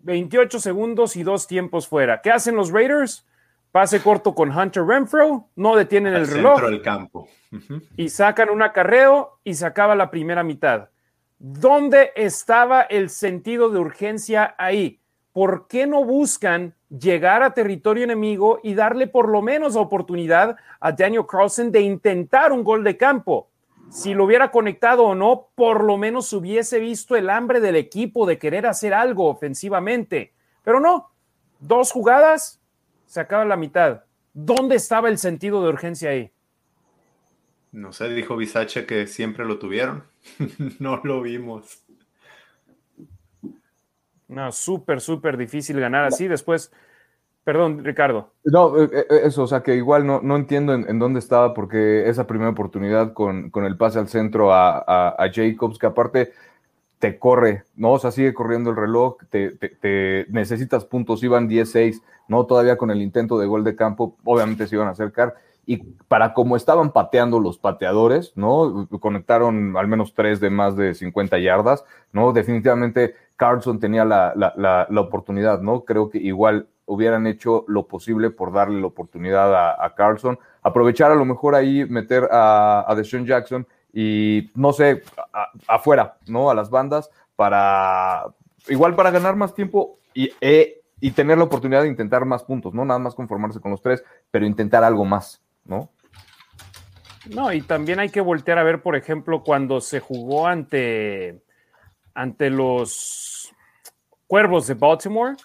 28 0.00 0.60
segundos 0.60 1.16
y 1.16 1.22
dos 1.22 1.46
tiempos 1.46 1.86
fuera. 1.86 2.22
¿Qué 2.22 2.30
hacen 2.30 2.56
los 2.56 2.70
Raiders? 2.70 3.26
Pase 3.70 4.00
corto 4.02 4.34
con 4.34 4.56
Hunter 4.56 4.84
Renfro, 4.84 5.48
no 5.56 5.76
detienen 5.76 6.14
el 6.14 6.28
reloj. 6.28 6.56
Centro 6.56 6.70
del 6.70 6.82
campo. 6.82 7.28
Y 7.96 8.08
sacan 8.10 8.50
un 8.50 8.62
acarreo 8.62 9.38
y 9.44 9.54
se 9.54 9.64
acaba 9.64 9.94
la 9.94 10.10
primera 10.10 10.42
mitad. 10.42 10.90
¿Dónde 11.38 12.12
estaba 12.14 12.82
el 12.82 13.10
sentido 13.10 13.70
de 13.70 13.78
urgencia 13.78 14.54
ahí? 14.58 15.01
¿Por 15.32 15.66
qué 15.66 15.86
no 15.86 16.04
buscan 16.04 16.74
llegar 16.88 17.42
a 17.42 17.54
territorio 17.54 18.04
enemigo 18.04 18.60
y 18.62 18.74
darle 18.74 19.06
por 19.06 19.28
lo 19.28 19.42
menos 19.42 19.76
oportunidad 19.76 20.56
a 20.80 20.92
Daniel 20.92 21.26
Carlson 21.26 21.72
de 21.72 21.80
intentar 21.80 22.52
un 22.52 22.62
gol 22.64 22.84
de 22.84 22.96
campo? 22.96 23.48
Si 23.90 24.14
lo 24.14 24.24
hubiera 24.24 24.50
conectado 24.50 25.04
o 25.04 25.14
no, 25.14 25.48
por 25.54 25.84
lo 25.84 25.98
menos 25.98 26.32
hubiese 26.32 26.78
visto 26.78 27.14
el 27.16 27.28
hambre 27.28 27.60
del 27.60 27.76
equipo 27.76 28.26
de 28.26 28.38
querer 28.38 28.66
hacer 28.66 28.94
algo 28.94 29.28
ofensivamente. 29.28 30.32
Pero 30.64 30.80
no, 30.80 31.10
dos 31.60 31.92
jugadas, 31.92 32.60
se 33.06 33.20
acaba 33.20 33.44
la 33.44 33.56
mitad. 33.56 34.04
¿Dónde 34.32 34.76
estaba 34.76 35.10
el 35.10 35.18
sentido 35.18 35.62
de 35.62 35.68
urgencia 35.68 36.10
ahí? 36.10 36.30
No 37.70 37.92
sé, 37.92 38.08
dijo 38.08 38.36
Bisache 38.36 38.86
que 38.86 39.06
siempre 39.06 39.44
lo 39.44 39.58
tuvieron. 39.58 40.04
no 40.78 41.00
lo 41.04 41.20
vimos. 41.20 41.82
No, 44.32 44.50
súper, 44.50 45.00
súper 45.00 45.36
difícil 45.36 45.78
ganar 45.78 46.04
así. 46.04 46.26
Después, 46.26 46.72
perdón, 47.44 47.84
Ricardo. 47.84 48.32
No, 48.44 48.82
eh, 48.82 48.88
eh, 48.92 49.20
eso, 49.24 49.42
o 49.42 49.46
sea, 49.46 49.62
que 49.62 49.76
igual 49.76 50.06
no, 50.06 50.20
no 50.22 50.36
entiendo 50.36 50.72
en, 50.72 50.98
dónde 50.98 51.18
estaba, 51.18 51.52
porque 51.52 52.08
esa 52.08 52.26
primera 52.26 52.50
oportunidad 52.50 53.12
con, 53.12 53.50
con 53.50 53.64
el 53.64 53.76
pase 53.76 53.98
al 53.98 54.08
centro 54.08 54.52
a, 54.52 55.14
Jacobs, 55.32 55.78
que 55.78 55.86
aparte 55.86 56.32
te 56.98 57.18
corre, 57.18 57.64
¿no? 57.76 57.92
O 57.92 57.98
sea, 57.98 58.10
sigue 58.10 58.32
corriendo 58.32 58.70
el 58.70 58.76
reloj, 58.76 59.16
te, 59.28 59.50
te, 59.50 60.26
necesitas 60.30 60.84
puntos, 60.86 61.22
iban 61.22 61.48
10-6, 61.48 62.00
¿no? 62.28 62.46
Todavía 62.46 62.76
con 62.78 62.90
el 62.90 63.02
intento 63.02 63.38
de 63.38 63.46
gol 63.46 63.64
de 63.64 63.76
campo, 63.76 64.16
obviamente 64.24 64.66
se 64.66 64.76
iban 64.76 64.88
a 64.88 64.92
acercar. 64.92 65.34
Y 65.66 65.76
para 66.08 66.32
como 66.32 66.56
estaban 66.56 66.92
pateando 66.92 67.38
los 67.38 67.58
pateadores, 67.58 68.32
¿no? 68.36 68.88
Conectaron 68.98 69.76
al 69.76 69.88
menos 69.88 70.14
tres 70.14 70.40
de 70.40 70.50
más 70.50 70.76
de 70.76 70.94
50 70.94 71.38
yardas, 71.38 71.84
¿no? 72.12 72.32
Definitivamente 72.32 73.14
Carlson 73.36 73.80
tenía 73.80 74.04
la, 74.04 74.86
oportunidad, 74.96 75.60
¿no? 75.60 75.84
Creo 75.84 76.10
que 76.10 76.18
igual 76.18 76.68
hubieran 76.86 77.26
hecho 77.26 77.64
lo 77.68 77.86
posible 77.86 78.30
por 78.30 78.52
darle 78.52 78.80
la 78.80 78.86
oportunidad 78.86 79.84
a, 79.84 79.94
Carlson, 79.94 80.38
aprovechar 80.62 81.10
a 81.10 81.14
lo 81.14 81.24
mejor 81.24 81.54
ahí, 81.54 81.84
meter 81.84 82.28
a, 82.30 82.84
a 82.86 82.94
Deshaun 82.94 83.24
Jackson 83.24 83.66
y 83.92 84.50
no 84.54 84.72
sé, 84.72 85.02
afuera, 85.66 86.16
¿no? 86.26 86.50
A 86.50 86.54
las 86.54 86.70
bandas 86.70 87.10
para, 87.36 88.24
igual 88.68 88.94
para 88.94 89.10
ganar 89.10 89.36
más 89.36 89.54
tiempo 89.54 89.98
y, 90.14 90.30
e, 90.40 90.82
y 91.00 91.10
tener 91.10 91.38
la 91.38 91.44
oportunidad 91.44 91.82
de 91.82 91.88
intentar 91.88 92.24
más 92.24 92.42
puntos, 92.42 92.72
¿no? 92.72 92.84
Nada 92.84 92.98
más 92.98 93.14
conformarse 93.14 93.60
con 93.60 93.70
los 93.70 93.82
tres, 93.82 94.02
pero 94.30 94.46
intentar 94.46 94.84
algo 94.84 95.04
más, 95.04 95.42
¿no? 95.64 95.90
No, 97.30 97.52
y 97.52 97.62
también 97.62 98.00
hay 98.00 98.08
que 98.08 98.20
voltear 98.20 98.58
a 98.58 98.62
ver, 98.62 98.82
por 98.82 98.96
ejemplo, 98.96 99.42
cuando 99.42 99.80
se 99.80 100.00
jugó 100.00 100.46
ante, 100.46 101.42
ante 102.14 102.50
los 102.50 103.52
Cuervos 104.26 104.66
de 104.66 104.74
Baltimore 104.74 105.36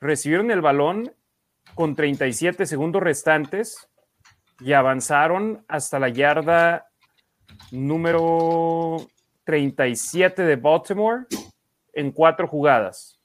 recibieron 0.00 0.50
el 0.50 0.60
balón 0.60 1.12
con 1.74 1.94
37 1.94 2.66
segundos 2.66 3.02
restantes 3.02 3.88
y 4.60 4.72
avanzaron 4.72 5.64
hasta 5.68 5.98
la 5.98 6.08
yarda 6.08 6.86
número 7.70 9.06
37 9.44 10.42
de 10.42 10.56
Baltimore 10.56 11.26
en 11.92 12.10
cuatro 12.12 12.46
jugadas 12.46 13.20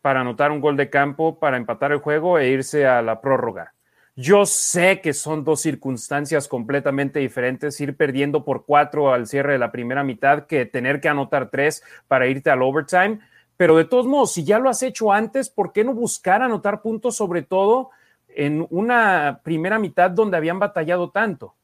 para 0.00 0.20
anotar 0.20 0.52
un 0.52 0.60
gol 0.60 0.76
de 0.76 0.88
campo, 0.88 1.38
para 1.38 1.56
empatar 1.56 1.92
el 1.92 1.98
juego 1.98 2.38
e 2.38 2.48
irse 2.48 2.86
a 2.86 3.02
la 3.02 3.20
prórroga. 3.20 3.74
Yo 4.18 4.46
sé 4.46 5.02
que 5.02 5.12
son 5.12 5.44
dos 5.44 5.60
circunstancias 5.60 6.48
completamente 6.48 7.18
diferentes, 7.18 7.78
ir 7.82 7.98
perdiendo 7.98 8.46
por 8.46 8.64
cuatro 8.64 9.12
al 9.12 9.26
cierre 9.26 9.52
de 9.52 9.58
la 9.58 9.70
primera 9.70 10.02
mitad 10.02 10.46
que 10.46 10.64
tener 10.64 11.02
que 11.02 11.10
anotar 11.10 11.50
tres 11.50 11.82
para 12.08 12.26
irte 12.26 12.48
al 12.48 12.62
overtime, 12.62 13.20
pero 13.58 13.76
de 13.76 13.84
todos 13.84 14.06
modos, 14.06 14.32
si 14.32 14.42
ya 14.42 14.58
lo 14.58 14.70
has 14.70 14.82
hecho 14.82 15.12
antes, 15.12 15.50
¿por 15.50 15.72
qué 15.72 15.84
no 15.84 15.92
buscar 15.92 16.40
anotar 16.40 16.80
puntos, 16.80 17.14
sobre 17.14 17.42
todo 17.42 17.90
en 18.28 18.66
una 18.70 19.40
primera 19.44 19.78
mitad 19.78 20.10
donde 20.10 20.38
habían 20.38 20.58
batallado 20.58 21.10
tanto? 21.10 21.54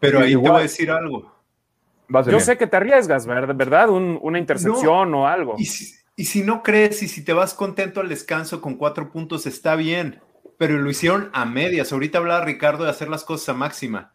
Pero 0.00 0.18
ahí 0.18 0.32
te 0.32 0.36
voy 0.36 0.50
a 0.50 0.58
decir 0.58 0.90
algo. 0.90 1.32
Yo 2.28 2.40
sé 2.40 2.58
que 2.58 2.66
te 2.66 2.76
arriesgas, 2.76 3.26
¿verdad? 3.26 3.90
una 3.90 4.38
intercepción 4.40 5.14
o 5.14 5.26
algo. 5.28 5.54
Y 5.56 5.66
si, 5.66 5.94
y 6.16 6.24
si 6.24 6.42
no 6.42 6.64
crees 6.64 7.02
y 7.02 7.08
si 7.08 7.24
te 7.24 7.32
vas 7.32 7.54
contento 7.54 8.00
al 8.00 8.08
descanso 8.08 8.60
con 8.60 8.74
cuatro 8.74 9.10
puntos, 9.10 9.46
está 9.46 9.76
bien. 9.76 10.20
Pero 10.58 10.78
lo 10.78 10.90
hicieron 10.90 11.30
a 11.32 11.44
medias. 11.44 11.92
Ahorita 11.92 12.18
hablaba 12.18 12.44
Ricardo 12.44 12.84
de 12.84 12.90
hacer 12.90 13.08
las 13.08 13.24
cosas 13.24 13.50
a 13.50 13.54
máxima. 13.54 14.12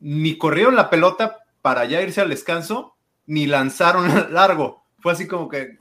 Ni 0.00 0.38
corrieron 0.38 0.76
la 0.76 0.90
pelota 0.90 1.38
para 1.62 1.84
ya 1.84 2.02
irse 2.02 2.20
al 2.20 2.30
descanso, 2.30 2.96
ni 3.26 3.46
lanzaron 3.46 4.32
largo 4.32 4.88
fue 5.00 5.12
así 5.12 5.26
como 5.26 5.48
que 5.48 5.76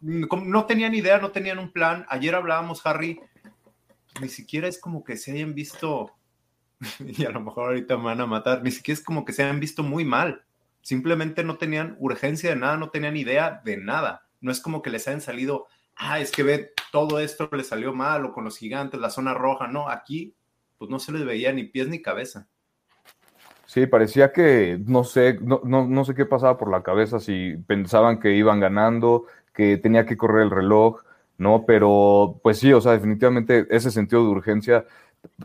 no 0.00 0.66
tenían 0.66 0.94
idea, 0.94 1.18
no 1.18 1.30
tenían 1.30 1.58
un 1.58 1.70
plan. 1.70 2.04
Ayer 2.08 2.34
hablábamos, 2.34 2.84
Harry, 2.84 3.20
ni 4.20 4.28
siquiera 4.28 4.68
es 4.68 4.78
como 4.78 5.04
que 5.04 5.16
se 5.16 5.32
hayan 5.32 5.54
visto, 5.54 6.12
y 7.00 7.24
a 7.24 7.30
lo 7.30 7.40
mejor 7.40 7.68
ahorita 7.68 7.96
me 7.96 8.04
van 8.04 8.20
a 8.20 8.26
matar, 8.26 8.62
ni 8.62 8.70
siquiera 8.70 8.98
es 8.98 9.04
como 9.04 9.24
que 9.24 9.32
se 9.32 9.44
hayan 9.44 9.60
visto 9.60 9.82
muy 9.82 10.04
mal. 10.04 10.44
Simplemente 10.82 11.44
no 11.44 11.56
tenían 11.56 11.96
urgencia 11.98 12.50
de 12.50 12.56
nada, 12.56 12.76
no 12.76 12.90
tenían 12.90 13.16
idea 13.16 13.62
de 13.64 13.78
nada. 13.78 14.26
No 14.40 14.52
es 14.52 14.60
como 14.60 14.82
que 14.82 14.90
les 14.90 15.08
hayan 15.08 15.22
salido, 15.22 15.66
ah, 15.96 16.20
es 16.20 16.30
que 16.30 16.42
ve, 16.42 16.72
todo 16.92 17.18
esto 17.18 17.48
le 17.52 17.64
salió 17.64 17.92
mal, 17.92 18.24
o 18.24 18.32
con 18.32 18.44
los 18.44 18.58
gigantes, 18.58 19.00
la 19.00 19.10
zona 19.10 19.34
roja. 19.34 19.66
No, 19.68 19.88
aquí, 19.88 20.34
pues 20.78 20.90
no 20.90 20.98
se 20.98 21.12
les 21.12 21.24
veía 21.24 21.52
ni 21.52 21.64
pies 21.64 21.88
ni 21.88 22.02
cabeza. 22.02 22.48
Sí, 23.66 23.86
parecía 23.86 24.32
que 24.32 24.78
no 24.86 25.04
sé, 25.04 25.38
no, 25.40 25.60
no, 25.64 26.04
sé 26.04 26.14
qué 26.14 26.26
pasaba 26.26 26.56
por 26.58 26.70
la 26.70 26.82
cabeza, 26.82 27.18
si 27.18 27.56
pensaban 27.66 28.20
que 28.20 28.36
iban 28.36 28.60
ganando, 28.60 29.24
que 29.52 29.78
tenía 29.78 30.06
que 30.06 30.16
correr 30.16 30.42
el 30.42 30.50
reloj, 30.50 31.02
¿no? 31.38 31.64
Pero 31.66 32.38
pues 32.42 32.58
sí, 32.58 32.72
o 32.72 32.80
sea, 32.80 32.92
definitivamente 32.92 33.66
ese 33.70 33.90
sentido 33.90 34.22
de 34.22 34.28
urgencia 34.28 34.84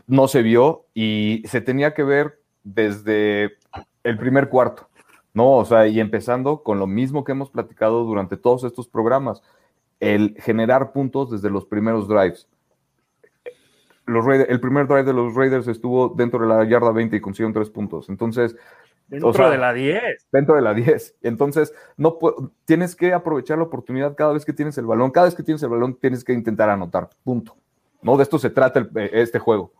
no 0.06 0.28
se 0.28 0.42
vio 0.42 0.86
y 0.94 1.42
se 1.46 1.60
tenía 1.60 1.94
que 1.94 2.04
ver 2.04 2.40
desde 2.62 3.56
el 4.04 4.18
primer 4.18 4.48
cuarto, 4.48 4.88
¿no? 5.34 5.56
O 5.56 5.64
sea, 5.64 5.86
y 5.88 5.98
empezando 5.98 6.62
con 6.62 6.78
lo 6.78 6.86
mismo 6.86 7.24
que 7.24 7.32
hemos 7.32 7.50
platicado 7.50 8.04
durante 8.04 8.36
todos 8.36 8.64
estos 8.64 8.86
programas, 8.86 9.42
el 10.00 10.34
generar 10.40 10.92
puntos 10.92 11.30
desde 11.30 11.50
los 11.50 11.66
primeros 11.66 12.08
drives 12.08 12.48
los 14.10 14.26
el 14.26 14.60
primer 14.60 14.86
drive 14.86 15.04
de 15.04 15.12
los 15.12 15.34
Raiders 15.34 15.68
estuvo 15.68 16.08
dentro 16.08 16.40
de 16.40 16.46
la 16.46 16.64
yarda 16.64 16.90
20 16.90 17.16
y 17.16 17.20
consiguieron 17.20 17.52
tres 17.52 17.70
puntos. 17.70 18.08
Entonces. 18.08 18.56
Dentro 19.06 19.50
de 19.50 19.58
la 19.58 19.72
10. 19.72 20.28
Dentro 20.30 20.54
de 20.54 20.62
la 20.62 20.74
10. 20.74 21.16
Entonces, 21.22 21.74
no 21.96 22.18
tienes 22.64 22.94
que 22.94 23.12
aprovechar 23.12 23.58
la 23.58 23.64
oportunidad 23.64 24.14
cada 24.16 24.32
vez 24.32 24.44
que 24.44 24.52
tienes 24.52 24.78
el 24.78 24.86
balón. 24.86 25.10
Cada 25.10 25.26
vez 25.26 25.34
que 25.34 25.42
tienes 25.42 25.62
el 25.62 25.68
balón, 25.68 25.96
tienes 25.96 26.22
que 26.22 26.32
intentar 26.32 26.70
anotar. 26.70 27.10
Punto. 27.24 27.56
¿No? 28.02 28.16
De 28.16 28.22
esto 28.22 28.38
se 28.38 28.50
trata 28.50 28.88
eh, 28.96 29.10
este 29.12 29.38
juego. 29.38 29.72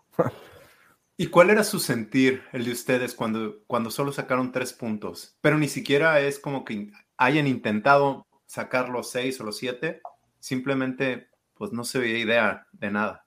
¿Y 1.16 1.26
cuál 1.26 1.50
era 1.50 1.64
su 1.64 1.78
sentir, 1.78 2.42
el 2.52 2.64
de 2.64 2.72
ustedes, 2.72 3.14
cuando, 3.14 3.58
cuando 3.66 3.90
solo 3.90 4.10
sacaron 4.10 4.52
tres 4.52 4.72
puntos? 4.72 5.36
Pero 5.40 5.58
ni 5.58 5.68
siquiera 5.68 6.18
es 6.20 6.38
como 6.38 6.64
que 6.64 6.90
hayan 7.18 7.46
intentado 7.46 8.26
sacar 8.46 8.88
los 8.88 9.10
seis 9.10 9.40
o 9.40 9.44
los 9.44 9.58
siete, 9.58 10.00
simplemente 10.40 11.28
pues 11.54 11.72
no 11.72 11.84
se 11.84 11.98
veía 11.98 12.18
idea 12.18 12.66
de 12.72 12.90
nada. 12.90 13.24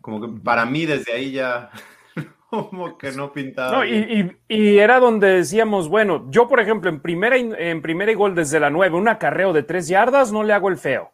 Como 0.00 0.20
que 0.20 0.40
para 0.42 0.66
mí 0.66 0.86
desde 0.86 1.12
ahí 1.12 1.32
ya 1.32 1.70
como 2.50 2.98
que 2.98 3.12
no 3.12 3.32
pintaba. 3.32 3.86
y, 3.86 4.78
era 4.78 4.98
donde 4.98 5.28
decíamos, 5.28 5.88
bueno, 5.88 6.26
yo 6.30 6.48
por 6.48 6.60
ejemplo 6.60 6.90
en 6.90 7.00
primera, 7.00 7.36
en 7.36 7.80
primera 7.80 8.12
y 8.12 8.16
gol 8.16 8.34
desde 8.34 8.60
la 8.60 8.70
nueve, 8.70 8.96
un 8.96 9.08
acarreo 9.08 9.52
de 9.52 9.62
tres 9.62 9.88
yardas, 9.88 10.32
no 10.32 10.42
le 10.42 10.52
hago 10.52 10.68
el 10.68 10.76
feo. 10.76 11.12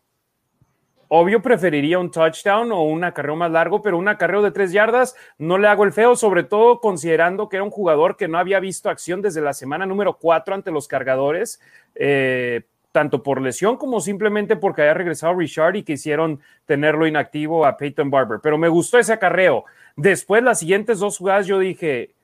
Obvio 1.08 1.40
preferiría 1.40 1.98
un 1.98 2.10
touchdown 2.10 2.72
o 2.72 2.82
un 2.82 3.04
acarreo 3.04 3.36
más 3.36 3.50
largo, 3.50 3.80
pero 3.80 3.96
un 3.96 4.08
acarreo 4.08 4.42
de 4.42 4.50
tres 4.50 4.72
yardas 4.72 5.14
no 5.38 5.56
le 5.56 5.68
hago 5.68 5.84
el 5.84 5.92
feo, 5.92 6.16
sobre 6.16 6.42
todo 6.42 6.80
considerando 6.80 7.48
que 7.48 7.56
era 7.56 7.64
un 7.64 7.70
jugador 7.70 8.16
que 8.16 8.26
no 8.26 8.38
había 8.38 8.58
visto 8.58 8.90
acción 8.90 9.22
desde 9.22 9.40
la 9.40 9.52
semana 9.52 9.86
número 9.86 10.18
cuatro 10.18 10.54
ante 10.54 10.72
los 10.72 10.88
cargadores, 10.88 11.60
eh, 11.94 12.62
tanto 12.96 13.22
por 13.22 13.42
lesión 13.42 13.76
como 13.76 14.00
simplemente 14.00 14.56
porque 14.56 14.80
haya 14.80 14.94
regresado 14.94 15.34
Richard 15.34 15.76
y 15.76 15.82
quisieron 15.82 16.40
tenerlo 16.64 17.06
inactivo 17.06 17.66
a 17.66 17.76
Peyton 17.76 18.08
Barber. 18.08 18.40
Pero 18.42 18.56
me 18.56 18.68
gustó 18.68 18.98
ese 18.98 19.12
acarreo. 19.12 19.66
Después, 19.96 20.42
las 20.42 20.60
siguientes 20.60 21.00
dos 21.00 21.18
jugadas, 21.18 21.46
yo 21.46 21.58
dije, 21.58 22.14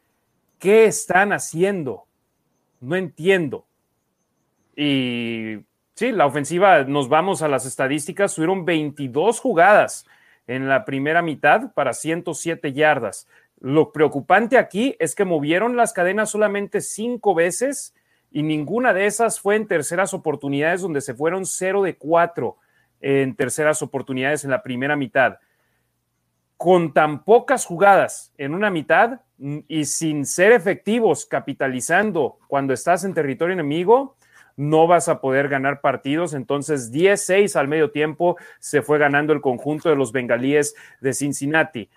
¿qué 0.58 0.86
están 0.86 1.34
haciendo? 1.34 2.06
No 2.80 2.96
entiendo. 2.96 3.66
Y 4.74 5.58
Sí, 5.94 6.10
la 6.10 6.24
ofensiva, 6.24 6.84
nos 6.84 7.10
vamos 7.10 7.42
a 7.42 7.48
las 7.48 7.66
estadísticas, 7.66 8.34
tuvieron 8.34 8.64
22 8.64 9.40
jugadas 9.40 10.06
en 10.46 10.66
la 10.66 10.86
primera 10.86 11.20
mitad 11.20 11.74
para 11.74 11.92
107 11.92 12.72
yardas. 12.72 13.28
Lo 13.60 13.92
preocupante 13.92 14.56
aquí 14.56 14.96
es 14.98 15.14
que 15.14 15.26
movieron 15.26 15.76
las 15.76 15.92
cadenas 15.92 16.30
solamente 16.30 16.80
cinco 16.80 17.34
veces 17.34 17.94
y 18.32 18.42
ninguna 18.42 18.92
de 18.92 19.06
esas 19.06 19.40
fue 19.40 19.56
en 19.56 19.66
terceras 19.66 20.14
oportunidades 20.14 20.80
donde 20.80 21.00
se 21.00 21.14
fueron 21.14 21.46
0 21.46 21.82
de 21.82 21.96
4 21.96 22.56
en 23.00 23.34
terceras 23.34 23.82
oportunidades 23.82 24.44
en 24.44 24.50
la 24.50 24.62
primera 24.62 24.96
mitad. 24.96 25.38
Con 26.56 26.92
tan 26.92 27.24
pocas 27.24 27.66
jugadas 27.66 28.32
en 28.38 28.54
una 28.54 28.70
mitad 28.70 29.20
y 29.68 29.84
sin 29.84 30.24
ser 30.24 30.52
efectivos 30.52 31.26
capitalizando 31.26 32.38
cuando 32.46 32.72
estás 32.72 33.04
en 33.04 33.14
territorio 33.14 33.52
enemigo, 33.52 34.16
no 34.56 34.86
vas 34.86 35.08
a 35.08 35.20
poder 35.20 35.48
ganar 35.48 35.80
partidos. 35.80 36.34
Entonces, 36.34 36.92
10-6 36.92 37.56
al 37.56 37.68
medio 37.68 37.90
tiempo 37.90 38.36
se 38.60 38.82
fue 38.82 38.98
ganando 38.98 39.32
el 39.32 39.40
conjunto 39.40 39.88
de 39.88 39.96
los 39.96 40.12
bengalíes 40.12 40.74
de 41.00 41.12
Cincinnati. 41.12 41.90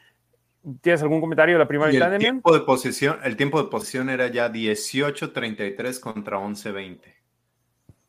¿Tienes 0.82 1.02
algún 1.02 1.22
comentario 1.22 1.56
de 1.56 1.60
la 1.60 1.68
primera 1.68 1.92
mitad, 1.92 2.14
el 2.14 2.20
tiempo 2.20 2.54
de 2.54 2.62
posición, 2.62 3.18
El 3.24 3.38
tiempo 3.38 3.62
de 3.62 3.70
posición 3.70 4.10
era 4.10 4.28
ya 4.28 4.52
18-33 4.52 6.00
contra 6.00 6.40
11-20. 6.40 7.00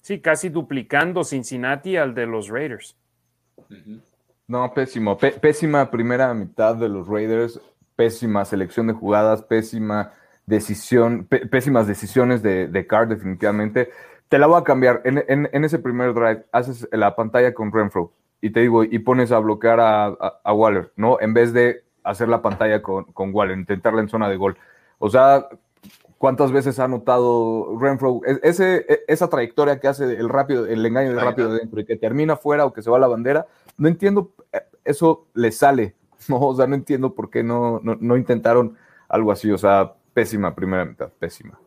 Sí, 0.01 0.21
casi 0.21 0.49
duplicando 0.49 1.25
Cincinnati 1.25 1.97
al 1.97 2.15
de 2.15 2.27
los 2.27 2.49
Raiders. 2.49 2.97
No, 4.47 4.73
pésimo. 4.73 5.19
pésima 5.19 5.91
primera 5.91 6.33
mitad 6.33 6.77
de 6.77 6.89
los 6.89 7.09
Raiders, 7.09 7.61
pésima 7.97 8.45
selección 8.45 8.87
de 8.87 8.93
jugadas, 8.93 9.43
pésima 9.43 10.13
decisión, 10.47 11.27
pésimas 11.27 11.87
decisiones 11.87 12.43
de, 12.43 12.69
de 12.69 12.87
Carr, 12.87 13.09
definitivamente. 13.09 13.91
Te 14.29 14.39
la 14.39 14.47
voy 14.47 14.61
a 14.61 14.65
cambiar. 14.65 15.03
En, 15.05 15.65
ese 15.65 15.79
primer 15.79 16.15
drive, 16.15 16.45
haces 16.53 16.89
la 16.93 17.15
pantalla 17.15 17.53
con 17.53 17.73
Renfro 17.73 18.13
y 18.41 18.51
te 18.51 18.61
digo, 18.61 18.85
y 18.85 18.99
pones 18.99 19.33
a 19.33 19.39
bloquear 19.39 19.79
a, 19.81 20.53
Waller, 20.53 20.93
¿no? 20.97 21.21
En 21.21 21.35
vez 21.35 21.53
de 21.53 21.85
hacer 22.07 22.29
la 22.29 22.41
pantalla 22.41 22.83
con, 22.83 23.05
con, 23.05 23.35
Waller, 23.35 23.59
intentarla 23.59 24.01
en 24.01 24.09
zona 24.09 24.29
de 24.29 24.37
gol. 24.37 24.57
O 24.99 25.11
sea, 25.11 25.49
¿cuántas 26.19 26.53
veces 26.53 26.79
ha 26.79 26.89
notado 26.89 27.77
Renfro 27.79 28.21
e, 28.25 28.39
ese, 28.43 28.87
e, 28.89 29.01
esa 29.09 29.29
trayectoria 29.29 29.81
que 29.81 29.89
hace 29.89 30.05
el 30.05 30.29
rápido, 30.29 30.67
el 30.67 30.85
engaño 30.87 31.15
de 31.15 31.21
rápido 31.21 31.53
dentro 31.53 31.81
y 31.81 31.85
que 31.85 31.97
termina 31.97 32.37
fuera 32.37 32.65
o 32.65 32.73
que 32.73 32.83
se 32.83 32.91
va 32.91 32.97
a 32.97 33.01
la 33.01 33.09
bandera? 33.09 33.47
No 33.77 33.89
entiendo, 33.89 34.33
eh, 34.53 34.63
eso 34.85 35.27
le 35.35 35.51
sale, 35.53 35.95
¿no? 36.29 36.41
O 36.41 36.55
sea, 36.55 36.67
no 36.67 36.77
entiendo 36.77 37.15
por 37.15 37.29
qué 37.29 37.43
no, 37.43 37.81
no, 37.83 37.97
no 38.01 38.17
intentaron 38.17 38.77
algo 39.09 39.33
así. 39.33 39.51
O 39.51 39.59
sea, 39.59 39.95
pésima 40.15 40.55
primera 40.55 40.85
mitad, 40.85 41.11
pésima. 41.19 41.59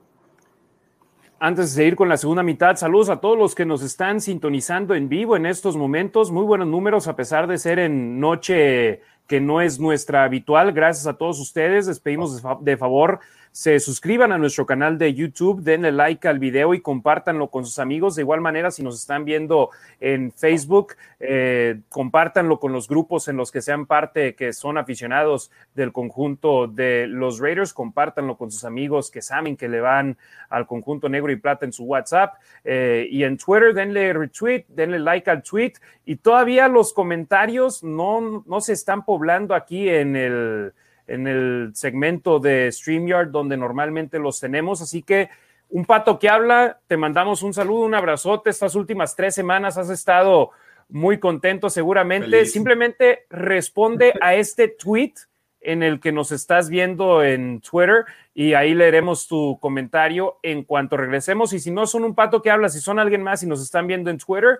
Antes 1.42 1.74
de 1.74 1.76
seguir 1.84 1.96
con 1.96 2.10
la 2.10 2.18
segunda 2.18 2.44
mitad, 2.44 2.76
saludos 2.76 3.10
a 3.10 3.22
todos 3.22 3.38
los 3.38 3.56
que 3.56 3.66
nos 3.66 3.82
están 3.82 4.20
sintonizando 4.20 4.94
en 4.94 5.08
vivo 5.08 5.38
en 5.38 5.46
estos 5.46 5.78
momentos. 5.78 6.32
Muy 6.32 6.44
buenos 6.44 6.68
números 6.68 7.08
a 7.08 7.16
pesar 7.16 7.48
de 7.48 7.58
ser 7.58 7.80
en 7.80 8.20
noche 8.20 9.02
que 9.30 9.40
no 9.40 9.62
es 9.62 9.80
nuestra 9.80 10.24
habitual. 10.24 10.74
Gracias 10.74 11.06
a 11.06 11.14
todos 11.14 11.40
ustedes. 11.40 11.88
Les 11.88 12.00
pedimos 12.00 12.42
de 12.62 12.78
favor 12.78 13.20
se 13.52 13.80
suscriban 13.80 14.32
a 14.32 14.38
nuestro 14.38 14.66
canal 14.66 14.98
de 14.98 15.14
YouTube, 15.14 15.62
denle 15.62 15.92
like 15.92 16.28
al 16.28 16.40
video 16.40 16.74
y 16.74 16.82
compártanlo 16.82 17.50
con 17.50 17.66
sus 17.66 17.80
amigos. 17.80 18.16
De 18.16 18.22
igual 18.22 18.42
manera, 18.42 18.72
si 18.72 18.84
nos 18.84 19.00
están 19.00 19.26
viendo 19.26 19.70
en 20.00 20.32
Facebook, 20.32 20.96
eh, 21.20 21.80
compártanlo 21.90 22.60
con 22.60 22.72
los 22.72 22.88
grupos 22.88 23.28
en 23.28 23.38
los 23.38 23.52
que 23.52 23.62
sean 23.62 23.86
parte, 23.86 24.36
que 24.36 24.54
son 24.54 24.78
aficionados 24.78 25.52
del 25.74 25.92
conjunto 25.92 26.68
de 26.68 27.08
los 27.08 27.40
Raiders, 27.40 27.74
compártanlo 27.74 28.38
con 28.38 28.52
sus 28.52 28.64
amigos 28.64 29.12
que 29.12 29.22
saben 29.22 29.58
que 29.58 29.68
le 29.68 29.82
van 29.82 30.18
al 30.50 30.68
conjunto 30.68 31.10
negro 31.10 31.32
y 31.32 31.36
plata 31.36 31.66
en 31.66 31.74
su 31.74 31.86
WhatsApp. 31.86 32.36
Eh, 32.64 33.08
y 33.10 33.24
en 33.24 33.38
Twitter, 33.38 33.74
denle 33.74 34.14
retweet, 34.14 34.66
denle 34.68 35.00
like 35.00 35.30
al 35.30 35.44
tweet. 35.44 35.74
Y 36.06 36.18
todavía 36.18 36.68
los 36.68 36.94
comentarios 36.94 37.84
no, 37.84 38.44
no 38.46 38.62
se 38.62 38.74
están 38.74 39.06
poblando 39.06 39.54
aquí 39.56 39.90
en 39.90 40.16
el 40.16 40.74
en 41.10 41.28
el 41.28 41.72
segmento 41.74 42.40
de 42.40 42.72
StreamYard 42.72 43.30
donde 43.30 43.58
normalmente 43.58 44.20
los 44.20 44.40
tenemos. 44.40 44.82
Así 44.82 45.04
que 45.04 45.30
un 45.70 45.86
pato 45.86 46.18
que 46.18 46.30
habla, 46.30 46.80
te 46.88 46.98
mandamos 46.98 47.44
un 47.44 47.54
saludo, 47.54 47.86
un 47.86 47.96
abrazote. 47.96 48.50
Estas 48.50 48.76
últimas 48.76 49.16
tres 49.16 49.36
semanas 49.36 49.78
has 49.78 49.90
estado 49.90 50.52
muy 50.90 51.20
contento 51.20 51.70
seguramente. 51.70 52.46
Simplemente 52.46 53.26
responde 53.30 54.14
a 54.22 54.36
este 54.36 54.68
tweet 54.68 55.14
en 55.62 55.84
el 55.84 56.00
que 56.00 56.12
nos 56.12 56.32
estás 56.32 56.70
viendo 56.70 57.24
en 57.24 57.62
Twitter 57.62 58.06
y 58.34 58.54
ahí 58.54 58.74
leeremos 58.74 59.28
tu 59.28 59.60
comentario 59.60 60.38
en 60.42 60.64
cuanto 60.64 60.98
regresemos. 60.98 61.54
Y 61.54 61.60
si 61.60 61.70
no 61.70 61.86
son 61.86 62.04
un 62.04 62.16
pato 62.16 62.42
que 62.42 62.50
habla, 62.50 62.70
si 62.70 62.80
son 62.80 62.98
alguien 62.98 63.22
más 63.22 63.44
y 63.44 63.48
nos 63.48 63.62
están 63.62 63.86
viendo 63.86 64.10
en 64.10 64.18
Twitter, 64.18 64.58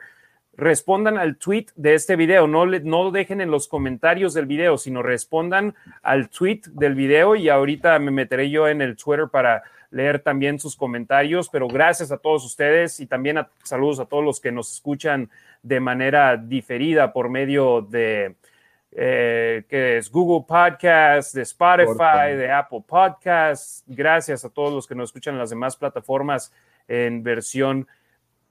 respondan 0.60 1.18
al 1.18 1.38
tweet 1.38 1.68
de 1.76 1.94
este 1.94 2.16
video, 2.16 2.48
no, 2.48 2.66
le, 2.66 2.82
no 2.82 3.12
dejen 3.12 3.42
en 3.42 3.50
los 3.50 3.68
comentarios 3.68 4.34
del 4.34 4.46
video, 4.46 4.78
sino 4.78 5.02
respondan 5.02 5.74
al 6.04 6.30
tweet 6.30 6.62
del 6.74 6.96
video 6.96 7.36
y 7.36 7.50
ahorita 7.50 7.98
me 8.00 8.12
meteré 8.12 8.50
yo 8.50 8.68
en 8.68 8.82
el 8.82 8.96
Twitter 8.96 9.28
para 9.32 9.64
leer 9.92 10.20
también 10.20 10.60
sus 10.60 10.76
comentarios, 10.76 11.50
pero 11.50 11.68
gracias 11.68 12.12
a 12.12 12.18
todos 12.18 12.46
ustedes 12.46 13.00
y 13.00 13.08
también 13.08 13.40
saludos 13.64 14.00
a 14.00 14.06
todos 14.06 14.24
los 14.24 14.40
que 14.40 14.52
nos 14.52 14.72
escuchan 14.72 15.30
de 15.64 15.80
manera 15.80 16.38
diferida 16.38 17.12
por 17.12 17.30
medio 17.30 17.82
de 17.82 18.36
eh, 18.92 19.66
que 19.70 19.98
es 19.98 20.12
Google 20.12 20.46
Podcast, 20.48 21.34
de 21.34 21.44
Spotify, 21.44 22.36
de 22.36 22.52
Apple 22.52 22.84
Podcasts. 22.88 23.84
Gracias 23.88 24.44
a 24.46 24.50
todos 24.50 24.74
los 24.74 24.88
que 24.88 24.96
nos 24.96 25.10
escuchan 25.10 25.36
en 25.36 25.40
las 25.40 25.52
demás 25.52 25.78
plataformas 25.78 26.52
en 26.88 27.24
versión 27.24 27.88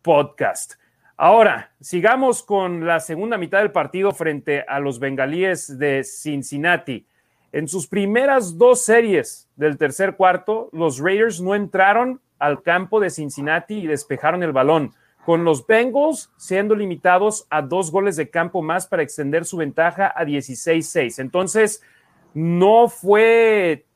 podcast. 0.03 0.75
Ahora, 1.21 1.73
sigamos 1.81 2.45
con 2.45 2.87
la 2.87 3.01
segunda 3.01 3.39
mitad 3.39 3.59
del 3.59 3.73
partido 3.73 4.13
frente 4.13 4.65
a 4.69 4.79
los 4.79 5.01
bengalíes 5.01 5.77
de 5.77 6.05
Cincinnati. 6.05 7.07
En 7.51 7.67
sus 7.67 7.89
primeras 7.89 8.57
dos 8.57 8.83
series 8.83 9.49
del 9.57 9.79
tercer 9.79 10.15
cuarto, 10.15 10.69
los 10.71 11.01
Raiders 11.01 11.41
no 11.41 11.57
entraron 11.57 12.21
al 12.39 12.63
campo 12.63 13.01
de 13.01 13.11
Cincinnati 13.11 13.79
y 13.81 13.87
despejaron 13.89 14.45
el 14.45 14.53
balón, 14.53 14.95
con 15.27 15.43
los 15.43 15.67
Bengals 15.67 16.31
siendo 16.37 16.77
limitados 16.77 17.49
a 17.51 17.63
dos 17.63 17.91
goles 17.91 18.15
de 18.15 18.31
campo 18.31 18.63
más 18.63 18.87
para 18.87 19.03
extender 19.03 19.45
su 19.45 19.57
ventaja 19.57 20.13
a 20.15 20.25
16-6. 20.25 21.19
Entonces, 21.19 21.83
no 22.33 22.87
fue 22.87 23.87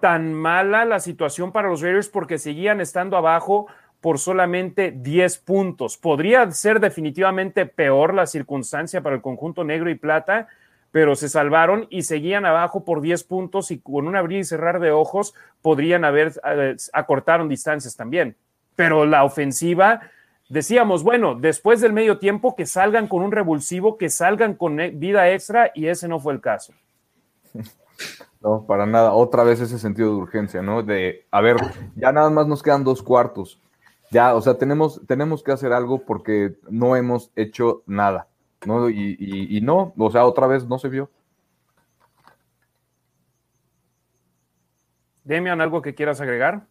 tan 0.00 0.32
mala 0.32 0.86
la 0.86 1.00
situación 1.00 1.52
para 1.52 1.68
los 1.68 1.82
Raiders 1.82 2.08
porque 2.08 2.38
seguían 2.38 2.80
estando 2.80 3.18
abajo 3.18 3.66
por 4.00 4.18
solamente 4.18 4.92
10 4.92 5.38
puntos. 5.38 5.96
Podría 5.96 6.50
ser 6.52 6.80
definitivamente 6.80 7.66
peor 7.66 8.14
la 8.14 8.26
circunstancia 8.26 9.00
para 9.02 9.16
el 9.16 9.22
conjunto 9.22 9.64
negro 9.64 9.90
y 9.90 9.96
plata, 9.96 10.48
pero 10.92 11.16
se 11.16 11.28
salvaron 11.28 11.86
y 11.90 12.02
seguían 12.02 12.46
abajo 12.46 12.84
por 12.84 13.00
10 13.00 13.24
puntos 13.24 13.70
y 13.70 13.80
con 13.80 14.06
un 14.06 14.16
abrir 14.16 14.40
y 14.40 14.44
cerrar 14.44 14.80
de 14.80 14.92
ojos 14.92 15.34
podrían 15.62 16.04
haber 16.04 16.32
eh, 16.44 16.76
acortaron 16.92 17.48
distancias 17.48 17.96
también. 17.96 18.36
Pero 18.76 19.04
la 19.04 19.24
ofensiva, 19.24 20.00
decíamos, 20.48 21.02
bueno, 21.02 21.34
después 21.34 21.80
del 21.80 21.92
medio 21.92 22.18
tiempo 22.18 22.54
que 22.54 22.66
salgan 22.66 23.08
con 23.08 23.22
un 23.22 23.32
revulsivo, 23.32 23.98
que 23.98 24.08
salgan 24.08 24.54
con 24.54 24.78
e, 24.78 24.90
vida 24.90 25.28
extra 25.30 25.72
y 25.74 25.88
ese 25.88 26.06
no 26.06 26.20
fue 26.20 26.34
el 26.34 26.40
caso. 26.40 26.72
No, 28.40 28.64
para 28.64 28.86
nada. 28.86 29.14
Otra 29.14 29.42
vez 29.42 29.58
ese 29.58 29.80
sentido 29.80 30.10
de 30.10 30.14
urgencia, 30.14 30.62
¿no? 30.62 30.84
De, 30.84 31.26
a 31.32 31.40
ver, 31.40 31.56
ya 31.96 32.12
nada 32.12 32.30
más 32.30 32.46
nos 32.46 32.62
quedan 32.62 32.84
dos 32.84 33.02
cuartos 33.02 33.60
ya, 34.10 34.34
o 34.34 34.40
sea, 34.40 34.56
tenemos, 34.56 35.00
tenemos 35.06 35.42
que 35.42 35.52
hacer 35.52 35.72
algo 35.72 36.04
porque 36.04 36.56
no 36.70 36.96
hemos 36.96 37.30
hecho 37.36 37.82
nada, 37.86 38.28
¿no? 38.64 38.88
Y, 38.88 39.60
no, 39.62 39.92
o 39.96 40.10
sea, 40.10 40.24
otra 40.24 40.46
vez 40.46 40.66
no 40.66 40.78
se 40.78 40.88
vio. 40.88 41.10
Demian, 45.24 45.60
¿algo 45.60 45.82
que 45.82 45.94
quieras 45.94 46.20
agregar? 46.20 46.66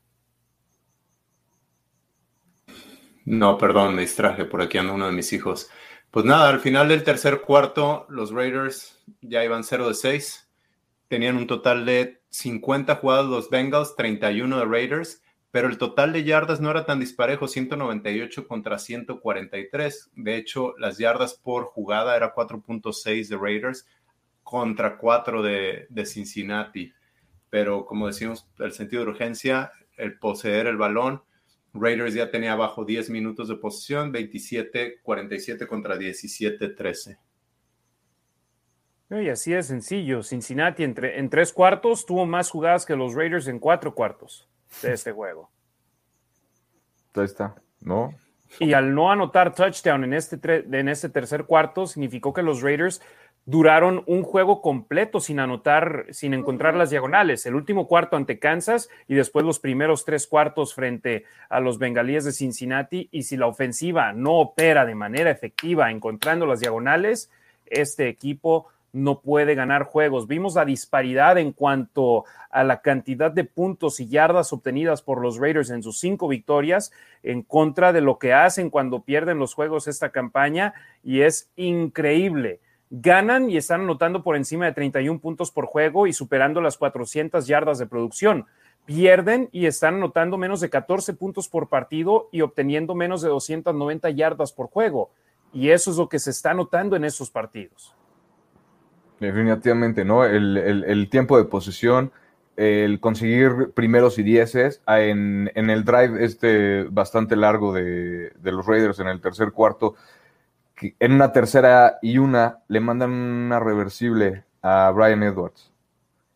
No, 3.26 3.58
perdón, 3.58 3.94
me 3.94 4.02
distraje, 4.02 4.46
por 4.46 4.62
aquí 4.62 4.78
anda 4.78 4.94
uno 4.94 5.06
de 5.06 5.12
mis 5.12 5.32
hijos. 5.34 5.70
Pues 6.12 6.26
nada, 6.26 6.50
al 6.50 6.60
final 6.60 6.88
del 6.88 7.04
tercer 7.04 7.42
cuarto, 7.42 8.06
los 8.10 8.32
Raiders 8.32 9.04
ya 9.22 9.44
iban 9.44 9.64
0 9.64 9.90
de 9.90 9.94
6. 9.94 10.50
Tenían 11.10 11.38
un 11.38 11.46
total 11.46 11.86
de 11.86 12.22
50 12.30 12.96
jugados 12.96 13.30
los 13.30 13.50
Bengals, 13.50 13.96
31 13.96 14.60
de 14.60 14.66
Raiders, 14.66 15.22
pero 15.52 15.70
el 15.70 15.78
total 15.78 16.12
de 16.14 16.24
yardas 16.24 16.60
no 16.60 16.70
era 16.70 16.86
tan 16.86 17.00
disparejo, 17.00 17.48
198 17.48 18.48
contra 18.48 18.80
143. 18.80 20.12
De 20.16 20.36
hecho, 20.36 20.78
las 20.78 20.98
yardas 20.98 21.36
por 21.36 21.66
jugada 21.66 22.16
era 22.18 22.34
4.6 22.34 23.30
de 23.30 23.38
Raiders 23.38 23.88
contra 24.44 24.98
4 24.98 25.42
de, 25.42 26.06
Cincinnati. 26.06 26.94
Pero 27.50 27.86
como 27.86 28.08
decimos, 28.08 28.50
el 28.60 28.74
sentido 28.74 29.06
de 29.06 29.12
urgencia, 29.12 29.72
el 29.96 30.20
poseer 30.20 30.68
el 30.68 30.78
balón, 30.78 31.24
Raiders 31.74 32.14
ya 32.14 32.30
tenía 32.30 32.54
abajo 32.54 32.84
10 32.84 33.10
minutos 33.10 33.48
de 33.48 33.56
posición, 33.56 34.12
27-47 34.12 35.66
contra 35.68 35.96
17-13. 35.96 37.20
Y 39.10 39.30
así 39.30 39.52
de 39.52 39.64
sencillo. 39.64 40.24
Cincinnati 40.24 40.84
entre, 40.84 41.20
en 41.20 41.30
tres 41.30 41.54
cuartos 41.54 42.06
tuvo 42.06 42.26
más 42.26 42.50
jugadas 42.50 42.86
que 42.86 42.98
los 42.98 43.14
Raiders 43.14 43.48
en 43.48 43.60
cuatro 43.60 43.96
cuartos 43.96 44.50
de 44.82 44.94
este 44.94 45.12
juego. 45.12 45.50
Ahí 47.16 47.26
está, 47.26 47.56
¿no? 47.82 48.14
Y 48.60 48.74
al 48.74 48.94
no 48.94 49.12
anotar 49.12 49.54
touchdown 49.54 50.04
en 50.04 50.14
este, 50.14 50.40
en 50.72 50.88
este 50.88 51.10
tercer 51.10 51.46
cuarto, 51.46 51.86
significó 51.86 52.34
que 52.34 52.42
los 52.42 52.62
Raiders 52.62 53.02
duraron 53.46 54.04
un 54.08 54.24
juego 54.24 54.62
completo 54.62 55.22
sin 55.22 55.40
anotar, 55.40 56.06
sin 56.12 56.34
encontrar 56.34 56.76
las 56.76 56.90
diagonales. 56.90 57.46
El 57.46 57.56
último 57.56 57.88
cuarto 57.88 58.18
ante 58.18 58.40
Kansas 58.40 58.90
y 59.08 59.16
después 59.16 59.46
los 59.46 59.60
primeros 59.60 60.04
tres 60.04 60.28
cuartos 60.28 60.74
frente 60.74 61.24
a 61.50 61.62
los 61.62 61.80
bengalíes 61.80 62.26
de 62.26 62.34
Cincinnati. 62.34 63.08
Y 63.12 63.24
si 63.24 63.38
la 63.38 63.48
ofensiva 63.48 64.12
no 64.12 64.34
opera 64.34 64.86
de 64.86 64.96
manera 64.96 65.32
efectiva 65.32 65.90
encontrando 65.92 66.46
las 66.46 66.60
diagonales, 66.60 67.32
este 67.66 68.10
equipo 68.10 68.68
no 68.98 69.22
puede 69.22 69.56
ganar 69.56 69.84
juegos. 69.84 70.28
Vimos 70.28 70.56
la 70.56 70.66
disparidad 70.66 71.38
en 71.38 71.52
cuanto 71.52 72.26
a 72.50 72.64
la 72.64 72.82
cantidad 72.82 73.32
de 73.32 73.44
puntos 73.44 74.00
y 74.00 74.08
yardas 74.08 74.52
obtenidas 74.54 75.02
por 75.02 75.22
los 75.22 75.38
Raiders 75.38 75.70
en 75.70 75.84
sus 75.84 76.00
cinco 76.00 76.28
victorias 76.28 76.92
en 77.24 77.44
contra 77.44 77.94
de 77.94 78.02
lo 78.02 78.18
que 78.20 78.34
hacen 78.34 78.70
cuando 78.70 79.04
pierden 79.04 79.40
los 79.40 79.54
juegos 79.54 79.88
esta 79.88 80.12
campaña 80.12 80.74
y 81.04 81.22
es 81.22 81.52
increíble 81.56 82.60
ganan 82.90 83.50
y 83.50 83.58
están 83.58 83.82
anotando 83.82 84.24
por 84.24 84.36
encima 84.36 84.66
de 84.66 84.74
31 84.74 85.20
puntos 85.20 85.52
por 85.52 85.66
juego 85.66 86.08
y 86.08 86.14
superando 86.14 86.62
las 86.62 86.78
400 86.78 87.46
yardas 87.48 87.80
de 87.80 87.86
producción. 87.86 88.46
Pierden 88.86 89.50
y 89.52 89.66
están 89.66 89.96
anotando 89.96 90.38
menos 90.38 90.62
de 90.62 90.70
14 90.70 91.14
puntos 91.14 91.50
por 91.50 91.68
partido 91.68 92.30
y 92.32 92.42
obteniendo 92.42 92.96
menos 92.96 93.22
de 93.22 93.30
290 93.30 94.10
yardas 94.12 94.54
por 94.54 94.68
juego. 94.68 95.12
Y 95.52 95.70
eso 95.70 95.92
es 95.92 95.98
lo 95.98 96.08
que 96.08 96.20
se 96.20 96.32
está 96.32 96.54
notando 96.54 96.96
en 96.96 97.04
esos 97.04 97.30
partidos. 97.30 97.94
Definitivamente, 99.20 100.06
¿no? 100.06 100.24
El, 100.26 101.08
tiempo 101.10 101.38
de 101.38 101.46
posesión, 101.46 102.12
el 102.56 103.00
conseguir 103.00 103.72
primeros 103.74 104.20
y 104.20 104.24
dieces 104.24 104.82
en, 104.88 105.52
en 105.56 105.70
el 105.70 105.84
drive 105.84 106.24
este 106.24 106.84
bastante 106.84 107.36
largo 107.36 107.74
de, 107.74 108.32
de 108.32 108.52
los 108.52 108.66
Raiders 108.66 109.00
en 109.00 109.08
el 109.08 109.22
tercer 109.22 109.52
cuarto 109.52 109.96
en 111.00 111.12
una 111.12 111.32
tercera 111.32 112.00
y 112.02 112.18
una 112.18 112.60
le 112.68 112.80
mandan 112.80 113.12
una 113.12 113.60
reversible 113.60 114.44
a 114.62 114.92
Brian 114.92 115.24
Edwards. 115.24 115.72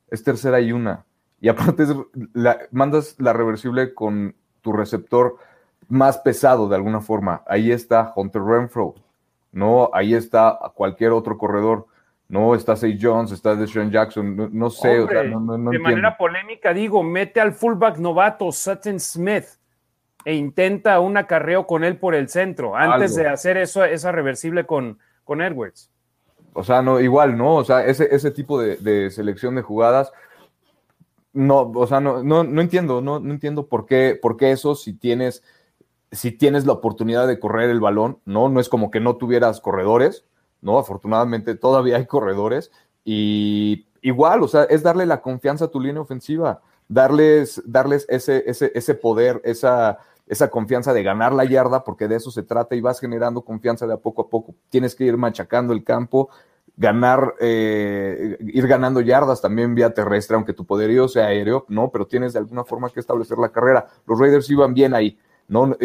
Es 0.10 0.24
tercera 0.24 0.60
y 0.60 0.72
una. 0.72 1.06
Y 1.40 1.50
aparte 1.50 1.86
mandas 2.72 3.16
la 3.20 3.34
reversible 3.34 3.94
con 3.94 4.36
tu 4.62 4.74
receptor 4.74 5.38
más 5.90 6.18
pesado 6.20 6.68
de 6.70 6.76
alguna 6.76 7.02
forma. 7.02 7.44
Ahí 7.48 7.72
está 7.72 8.14
Hunter 8.16 8.42
Renfro, 8.42 8.96
¿no? 9.52 9.90
Ahí 9.94 10.14
está 10.14 10.60
cualquier 10.76 11.12
otro 11.12 11.38
corredor. 11.38 11.88
No, 12.32 12.56
está 12.56 12.78
Say 12.78 12.98
Jones, 13.00 13.34
está 13.34 13.58
Deshaun 13.58 13.92
Jackson, 13.92 14.50
no, 14.54 14.70
sé. 14.70 14.88
de 14.88 15.80
manera 15.80 16.16
polémica 16.18 16.74
digo, 16.74 17.04
mete 17.04 17.42
al 17.42 17.52
fullback 17.52 17.98
novato 17.98 18.54
Sutton 18.54 19.02
Smith 19.02 19.44
e 20.24 20.36
intenta 20.36 21.02
un 21.02 21.18
acarreo 21.18 21.68
con 21.68 21.84
él 21.84 21.98
por 21.98 22.16
el 22.16 22.30
centro 22.30 22.74
antes 22.74 23.16
de 23.16 23.28
hacer 23.28 23.58
eso, 23.58 23.84
esa 23.84 24.14
reversible 24.14 24.66
con, 24.66 24.98
con 25.26 25.42
Edwards. 25.42 25.92
O 26.54 26.64
sea, 26.64 26.82
no, 26.82 27.02
igual, 27.02 27.38
¿no? 27.38 27.56
O 27.56 27.66
sea, 27.66 27.86
ese, 27.86 28.08
ese 28.16 28.32
tipo 28.32 28.62
de, 28.62 29.10
selección 29.12 29.56
de 29.56 29.62
jugadas, 29.62 30.14
no, 31.34 31.70
o 31.76 31.86
sea, 31.86 32.00
no, 32.00 32.24
no, 32.24 32.46
no 32.46 32.62
entiendo, 32.62 33.02
no, 33.02 33.20
no, 33.20 33.34
entiendo 33.34 33.68
por 33.68 33.86
qué, 33.86 34.18
por 34.22 34.38
qué 34.38 34.54
eso 34.54 34.76
si 34.76 34.94
tienes, 34.94 35.44
si 36.14 36.32
tienes 36.32 36.66
la 36.66 36.72
oportunidad 36.72 37.28
de 37.28 37.42
correr 37.42 37.70
el 37.70 37.82
balón, 37.82 38.20
¿no? 38.24 38.48
No 38.48 38.62
es 38.62 38.70
como 38.70 38.90
que 38.90 39.02
no 39.02 39.18
tuvieras 39.18 39.60
corredores, 39.60 40.24
¿no? 40.62 40.78
Afortunadamente 40.80 41.55
todavía 41.55 41.97
hay 41.97 42.05
corredores 42.05 42.72
y 43.03 43.88
igual, 44.01 44.43
o 44.43 44.47
sea, 44.47 44.64
es 44.64 44.84
darle 44.84 45.05
la 45.05 45.22
confianza 45.22 45.66
a 45.66 45.68
tu 45.70 45.80
línea 45.80 46.01
ofensiva, 46.01 46.62
darles, 46.88 47.62
darles 47.66 48.05
ese, 48.09 48.43
ese, 48.47 48.72
ese 48.76 48.95
poder, 48.95 49.41
esa, 49.43 49.99
esa 50.28 50.49
confianza 50.49 50.93
de 50.93 51.03
ganar 51.03 51.34
la 51.34 51.45
yarda, 51.45 51.84
porque 51.84 52.07
de 52.07 52.16
eso 52.16 52.32
se 52.32 52.43
trata 52.43 52.76
y 52.76 52.82
vas 52.82 52.99
generando 52.99 53.41
confianza 53.41 53.88
de 53.88 53.93
a 53.93 53.97
poco 53.97 54.24
a 54.24 54.30
poco. 54.30 54.55
Tienes 54.70 54.95
que 54.95 55.05
ir 55.05 55.18
machacando 55.18 55.74
el 55.74 55.84
campo, 55.84 56.30
ganar, 56.78 57.36
eh, 57.39 58.38
ir 58.39 58.68
ganando 58.68 59.01
yardas 59.01 59.41
también 59.41 59.76
vía 59.76 59.93
terrestre, 59.93 60.36
aunque 60.36 60.53
tu 60.53 60.66
poderío 60.66 61.07
sea 61.07 61.28
aéreo, 61.28 61.66
no, 61.68 61.91
pero 61.91 62.07
tienes 62.07 62.34
de 62.34 62.39
alguna 62.39 62.64
forma 62.64 62.89
que 62.89 62.99
establecer 62.99 63.38
la 63.38 63.49
carrera. 63.49 63.88
Los 64.05 64.20
Raiders 64.20 64.49
iban 64.49 64.74
bien 64.74 64.93
ahí, 64.93 65.18
¿no? 65.47 65.76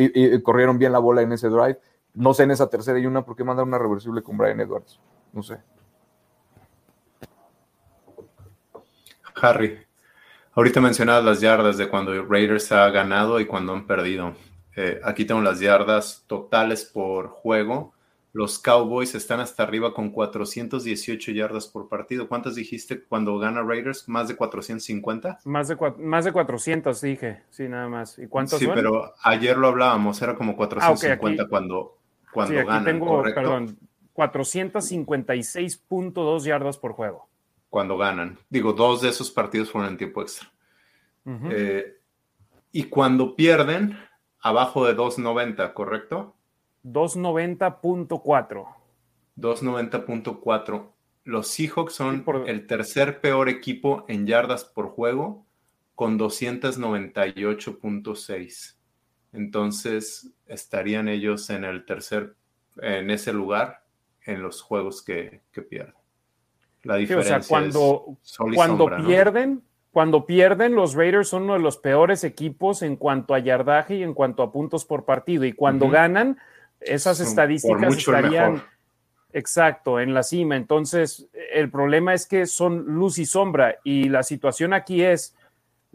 Corrieron 0.43 0.79
bien 0.79 0.93
la 0.93 0.99
bola 0.99 1.23
en 1.23 1.33
ese 1.33 1.49
drive. 1.49 1.79
No 2.17 2.33
sé 2.33 2.45
en 2.45 2.51
esa 2.51 2.69
tercera 2.69 2.99
y 2.99 3.07
una 3.07 3.25
por 3.25 3.37
qué 3.37 3.45
mandar 3.45 3.67
una 3.67 3.79
reversible 3.79 4.23
con 4.23 4.39
Brian 4.39 4.59
Edwards. 4.59 4.99
No 5.33 5.43
sé. 5.43 5.59
Harry. 9.41 9.79
Ahorita 10.55 10.81
mencionabas 10.81 11.25
las 11.25 11.41
yardas 11.43 11.77
de 11.77 11.91
cuando 11.91 12.25
Raiders 12.25 12.73
ha 12.73 12.89
ganado 12.89 13.39
y 13.39 13.45
cuando 13.45 13.75
han 13.75 13.87
perdido. 13.87 14.35
Eh, 14.75 14.99
aquí 15.05 15.27
tengo 15.27 15.43
las 15.43 15.61
yardas 15.61 16.25
totales 16.27 16.87
por 16.87 17.29
juego. 17.29 17.93
Los 18.33 18.59
Cowboys 18.59 19.15
están 19.15 19.41
hasta 19.41 19.63
arriba 19.63 19.93
con 19.93 20.11
418 20.11 21.33
yardas 21.33 21.69
por 21.69 21.89
partido. 21.89 22.29
¿Cuántas 22.29 22.55
dijiste 22.55 23.03
cuando 23.03 23.39
gana 23.39 23.63
Raiders? 23.63 24.09
¿Más 24.09 24.29
de 24.29 24.37
450? 24.37 25.41
Más 25.45 25.69
de, 25.69 25.77
más 25.99 26.25
de 26.25 26.33
400 26.33 27.01
dije, 27.01 27.43
sí, 27.51 27.69
nada 27.69 27.89
más. 27.89 28.19
¿Y 28.19 28.27
cuántos 28.27 28.59
Sí, 28.59 28.69
pero 28.75 29.15
ayer 29.23 29.57
lo 29.57 29.69
hablábamos, 29.69 30.21
era 30.21 30.35
como 30.35 30.55
450 30.55 31.43
ah, 31.43 31.47
cuando, 31.49 31.96
cuando 32.37 32.55
sí, 32.55 32.61
aquí 32.69 32.85
Tengo, 32.85 33.23
perdón, 33.23 33.77
456.2 34.15 36.45
yardas 36.45 36.79
por 36.79 36.93
juego 36.93 37.29
cuando 37.77 37.99
ganan. 37.99 38.39
Digo, 38.49 38.73
dos 38.73 39.03
de 39.03 39.11
esos 39.11 39.31
partidos 39.31 39.71
fueron 39.71 39.91
en 39.91 39.99
tiempo 39.99 40.23
extra. 40.23 40.51
Eh, 41.51 41.99
y 42.73 42.85
cuando 42.85 43.37
pierden, 43.37 43.99
abajo 44.41 44.87
de 44.87 44.97
2.90, 44.97 45.75
¿correcto? 45.75 46.35
290.4. 46.85 48.67
290.4. 49.37 50.87
Los 51.25 51.49
Seahawks 51.49 51.95
son 51.95 52.25
el 52.47 52.67
tercer 52.69 53.21
peor 53.21 53.49
equipo 53.49 54.05
en 54.09 54.27
yardas 54.27 54.65
por 54.65 54.89
juego 54.89 55.45
con 55.95 56.19
298.6. 56.19 58.76
Entonces 59.37 60.33
estarían 60.47 61.09
ellos 61.09 61.51
en 61.51 61.65
el 61.65 61.85
tercer, 61.85 62.35
en 62.81 63.11
ese 63.11 63.33
lugar 63.33 63.83
en 64.25 64.43
los 64.43 64.63
juegos 64.63 65.03
que 65.03 65.41
pierden. 65.69 65.95
La 66.87 66.97
diferencia 66.97 67.39
o 67.39 67.43
sea, 67.43 67.49
cuando, 67.49 68.17
cuando 68.55 68.89
pierden, 69.05 69.63
cuando 69.91 70.25
pierden, 70.25 70.75
los 70.75 70.95
Raiders 70.95 71.29
son 71.29 71.45
uno 71.45 71.55
de 71.55 71.59
los 71.59 71.79
peores 71.79 72.23
equipos 72.23 72.83
en 72.83 72.97
cuanto 72.97 73.35
a 73.35 73.41
yardaje 73.41 73.97
y 73.97 74.03
en 74.03 74.15
cuanto 74.15 74.43
a 74.43 74.53
puntos 74.53 74.85
por 74.85 75.05
partido. 75.05 75.45
Y 75.45 75.53
cuando 75.53 75.89
ganan, 75.89 76.39
esas 76.81 77.19
estadísticas 77.19 77.97
estarían 77.97 78.63
exacto 79.33 79.99
en 79.99 80.15
la 80.15 80.23
cima. 80.23 80.57
Entonces, 80.57 81.29
el 81.53 81.71
problema 81.71 82.15
es 82.15 82.27
que 82.27 82.47
son 82.47 82.85
luz 82.85 83.19
y 83.19 83.27
sombra. 83.27 83.77
Y 83.83 84.09
la 84.09 84.23
situación 84.23 84.73
aquí 84.73 85.03
es 85.03 85.35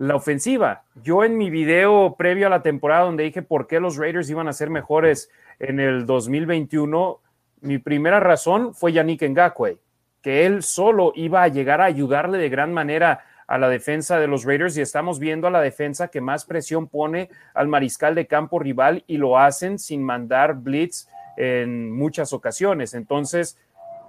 la 0.02 0.16
ofensiva. 0.16 0.84
Yo 1.04 1.24
en 1.24 1.38
mi 1.38 1.52
video 1.52 2.16
previo 2.18 2.47
a 2.47 2.49
la 2.49 2.64
temporada 2.64 3.06
donde 3.06 3.24
dije 3.24 3.43
por 3.43 3.68
qué 3.68 3.80
los 3.80 3.97
Raiders 3.97 4.32
iban 4.32 4.47
a 4.47 4.54
ser 4.54 4.72
mejores 4.72 5.30
en 5.60 5.80
el 5.80 6.08
2021, 6.08 7.20
mi 7.62 7.78
primera 7.78 8.20
razón 8.20 8.74
fue 8.74 8.93
Yannick 8.93 9.22
Ngakwe 9.22 9.78
que 10.24 10.45
él 10.45 10.64
solo 10.64 11.14
iba 11.16 11.43
a 11.43 11.47
llegar 11.49 11.82
a 11.82 11.86
ayudarle 11.86 12.38
de 12.39 12.49
gran 12.49 12.74
manera 12.74 13.26
a 13.47 13.58
la 13.60 13.70
defensa 13.70 14.20
de 14.20 14.28
los 14.28 14.43
Raiders 14.43 14.76
y 14.78 14.82
estamos 14.82 15.20
viendo 15.20 15.47
a 15.47 15.52
la 15.52 15.62
defensa 15.62 16.08
que 16.08 16.22
más 16.22 16.45
presión 16.45 16.88
pone 16.88 17.30
al 17.54 17.68
mariscal 17.68 18.16
de 18.16 18.28
campo 18.28 18.58
rival 18.58 19.04
y 19.06 19.18
lo 19.18 19.38
hacen 19.38 19.78
sin 19.78 20.04
mandar 20.04 20.56
blitz 20.56 21.08
en 21.38 21.91
muchas 21.91 22.34
ocasiones. 22.34 22.93
Entonces, 22.93 23.60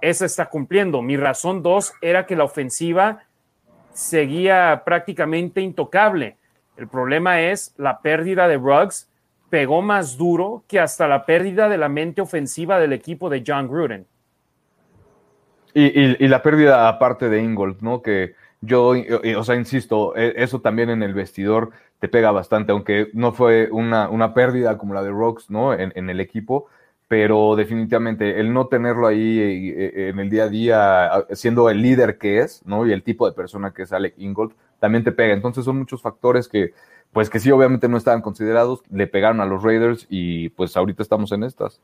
esa 0.01 0.25
está 0.25 0.49
cumpliendo. 0.49 1.01
Mi 1.01 1.17
razón 1.17 1.61
dos 1.61 1.93
era 2.01 2.25
que 2.25 2.35
la 2.35 2.45
ofensiva 2.45 3.25
seguía 3.93 4.83
prácticamente 4.85 5.61
intocable. 5.61 6.37
El 6.77 6.87
problema 6.87 7.41
es 7.41 7.73
la 7.77 8.01
pérdida 8.01 8.47
de 8.47 8.57
Ruggs 8.57 9.09
pegó 9.49 9.81
más 9.83 10.17
duro 10.17 10.63
que 10.67 10.79
hasta 10.79 11.07
la 11.07 11.25
pérdida 11.25 11.69
de 11.69 11.77
la 11.77 11.87
mente 11.87 12.21
ofensiva 12.21 12.79
del 12.79 12.91
equipo 12.91 13.29
de 13.29 13.43
John 13.45 13.67
Gruden. 13.67 14.07
Y, 15.75 16.27
la 16.27 16.41
pérdida 16.43 16.87
aparte 16.87 17.29
de 17.29 17.41
Ingold, 17.41 17.81
¿no? 17.81 18.01
Que 18.01 18.35
yo, 18.61 18.93
o 19.37 19.43
sea, 19.43 19.55
insisto, 19.55 20.15
e, 20.15 20.33
eso 20.37 20.61
también 20.61 20.89
en 20.89 21.01
el 21.03 21.13
vestidor 21.13 21.71
te 21.99 22.07
pega 22.07 22.31
bastante, 22.31 22.71
aunque 22.71 23.09
no 23.13 23.31
fue 23.31 23.69
una, 23.71 24.09
una 24.09 24.33
pérdida 24.33 24.77
como 24.77 24.93
la 24.93 25.03
de 25.03 25.09
Rocks, 25.11 25.49
¿no? 25.49 25.73
En, 25.73 26.09
el 26.09 26.19
equipo, 26.19 26.67
pero 27.13 27.55
definitivamente 27.55 28.39
el 28.39 28.51
no 28.51 28.65
tenerlo 28.65 29.05
ahí 29.05 29.37
eh, 29.39 30.09
en 30.09 30.17
el 30.17 30.31
día 30.31 30.45
a 30.45 30.49
día, 30.49 31.25
siendo 31.33 31.69
el 31.69 31.79
líder 31.79 32.17
que 32.17 32.39
es, 32.39 32.65
¿no? 32.65 32.87
Y 32.87 32.91
el 32.91 33.03
tipo 33.03 33.29
de 33.29 33.35
persona 33.35 33.71
que 33.71 33.83
es 33.83 33.93
Alec 33.93 34.15
Ingold, 34.17 34.53
también 34.79 35.03
te 35.03 35.11
pega. 35.11 35.35
Entonces 35.35 35.63
son 35.63 35.77
muchos 35.77 36.01
factores 36.01 36.47
que, 36.47 36.73
pues 37.11 37.29
que 37.29 37.39
sí, 37.39 37.51
obviamente 37.51 37.87
no 37.87 37.97
estaban 37.97 38.23
considerados, 38.23 38.81
le 38.89 39.05
pegaron 39.05 39.41
a 39.41 39.45
los 39.45 39.61
Raiders 39.61 40.07
y 40.09 40.49
pues 40.49 40.75
ahorita 40.75 41.03
estamos 41.03 41.31
en 41.33 41.43
estas. 41.43 41.83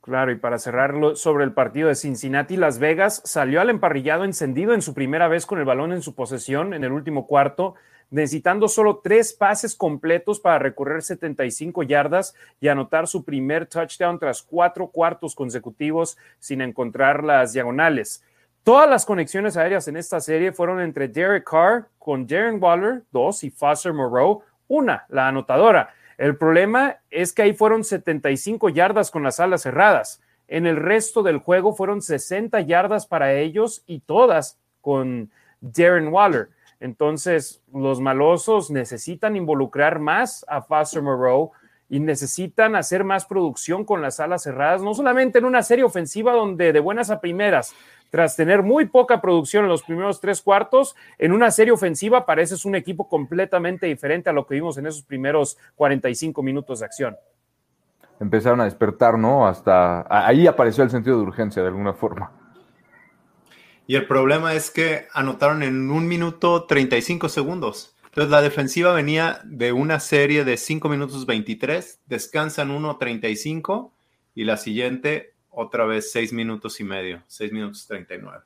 Claro, 0.00 0.32
y 0.32 0.36
para 0.36 0.58
cerrarlo 0.58 1.14
sobre 1.14 1.44
el 1.44 1.52
partido 1.52 1.86
de 1.86 1.94
Cincinnati, 1.94 2.56
Las 2.56 2.80
Vegas 2.80 3.22
salió 3.24 3.60
al 3.60 3.70
emparrillado 3.70 4.24
encendido 4.24 4.74
en 4.74 4.82
su 4.82 4.94
primera 4.94 5.28
vez 5.28 5.46
con 5.46 5.60
el 5.60 5.64
balón 5.64 5.92
en 5.92 6.02
su 6.02 6.16
posesión 6.16 6.74
en 6.74 6.82
el 6.82 6.90
último 6.90 7.28
cuarto, 7.28 7.76
necesitando 8.12 8.68
solo 8.68 9.00
tres 9.02 9.32
pases 9.32 9.74
completos 9.74 10.38
para 10.38 10.58
recorrer 10.58 11.02
75 11.02 11.82
yardas 11.82 12.34
y 12.60 12.68
anotar 12.68 13.08
su 13.08 13.24
primer 13.24 13.66
touchdown 13.66 14.18
tras 14.18 14.42
cuatro 14.42 14.86
cuartos 14.88 15.34
consecutivos 15.34 16.16
sin 16.38 16.60
encontrar 16.60 17.24
las 17.24 17.54
diagonales. 17.54 18.22
Todas 18.62 18.88
las 18.88 19.04
conexiones 19.06 19.56
aéreas 19.56 19.88
en 19.88 19.96
esta 19.96 20.20
serie 20.20 20.52
fueron 20.52 20.80
entre 20.80 21.08
Derek 21.08 21.50
Carr 21.50 21.88
con 21.98 22.26
Darren 22.26 22.62
Waller, 22.62 23.02
dos, 23.10 23.42
y 23.42 23.50
Foster 23.50 23.92
Moreau, 23.92 24.42
una, 24.68 25.04
la 25.08 25.28
anotadora. 25.28 25.94
El 26.18 26.36
problema 26.36 26.98
es 27.10 27.32
que 27.32 27.42
ahí 27.42 27.54
fueron 27.54 27.82
75 27.82 28.68
yardas 28.68 29.10
con 29.10 29.22
las 29.22 29.40
alas 29.40 29.62
cerradas. 29.62 30.20
En 30.48 30.66
el 30.66 30.76
resto 30.76 31.22
del 31.22 31.38
juego 31.38 31.74
fueron 31.74 32.02
60 32.02 32.60
yardas 32.60 33.06
para 33.06 33.32
ellos 33.32 33.82
y 33.86 34.00
todas 34.00 34.58
con 34.82 35.30
Darren 35.62 36.08
Waller. 36.08 36.50
Entonces, 36.82 37.62
los 37.72 38.00
malosos 38.00 38.72
necesitan 38.72 39.36
involucrar 39.36 40.00
más 40.00 40.44
a 40.48 40.62
Foster 40.62 41.00
Moreau 41.00 41.52
y 41.88 42.00
necesitan 42.00 42.74
hacer 42.74 43.04
más 43.04 43.24
producción 43.24 43.84
con 43.84 44.02
las 44.02 44.18
alas 44.18 44.42
cerradas, 44.42 44.82
no 44.82 44.92
solamente 44.92 45.38
en 45.38 45.44
una 45.44 45.62
serie 45.62 45.84
ofensiva 45.84 46.32
donde 46.32 46.72
de 46.72 46.80
buenas 46.80 47.10
a 47.10 47.20
primeras 47.20 47.72
tras 48.10 48.34
tener 48.34 48.64
muy 48.64 48.86
poca 48.86 49.20
producción 49.20 49.62
en 49.62 49.70
los 49.70 49.84
primeros 49.84 50.20
tres 50.20 50.42
cuartos, 50.42 50.96
en 51.18 51.32
una 51.32 51.52
serie 51.52 51.72
ofensiva 51.72 52.26
pareces 52.26 52.64
un 52.64 52.74
equipo 52.74 53.08
completamente 53.08 53.86
diferente 53.86 54.28
a 54.28 54.32
lo 54.32 54.44
que 54.44 54.56
vimos 54.56 54.76
en 54.76 54.86
esos 54.86 55.04
primeros 55.04 55.56
45 55.76 56.42
minutos 56.42 56.80
de 56.80 56.86
acción. 56.86 57.16
Empezaron 58.18 58.60
a 58.60 58.64
despertar, 58.64 59.16
¿no? 59.16 59.46
Hasta 59.46 60.04
ahí 60.08 60.48
apareció 60.48 60.82
el 60.82 60.90
sentido 60.90 61.16
de 61.18 61.22
urgencia 61.22 61.62
de 61.62 61.68
alguna 61.68 61.92
forma. 61.92 62.41
Y 63.92 63.96
el 63.96 64.06
problema 64.06 64.54
es 64.54 64.70
que 64.70 65.06
anotaron 65.12 65.62
en 65.62 65.90
un 65.90 66.08
minuto 66.08 66.64
35 66.64 67.28
segundos. 67.28 67.94
Entonces 68.06 68.30
la 68.30 68.40
defensiva 68.40 68.94
venía 68.94 69.42
de 69.44 69.72
una 69.72 70.00
serie 70.00 70.46
de 70.46 70.56
5 70.56 70.88
minutos 70.88 71.26
23, 71.26 72.00
descansan 72.06 72.70
1.35 72.70 73.90
y 74.34 74.44
la 74.44 74.56
siguiente 74.56 75.34
otra 75.50 75.84
vez 75.84 76.10
seis 76.10 76.32
minutos 76.32 76.80
y 76.80 76.84
medio, 76.84 77.22
seis 77.26 77.52
minutos 77.52 77.86
39. 77.86 78.38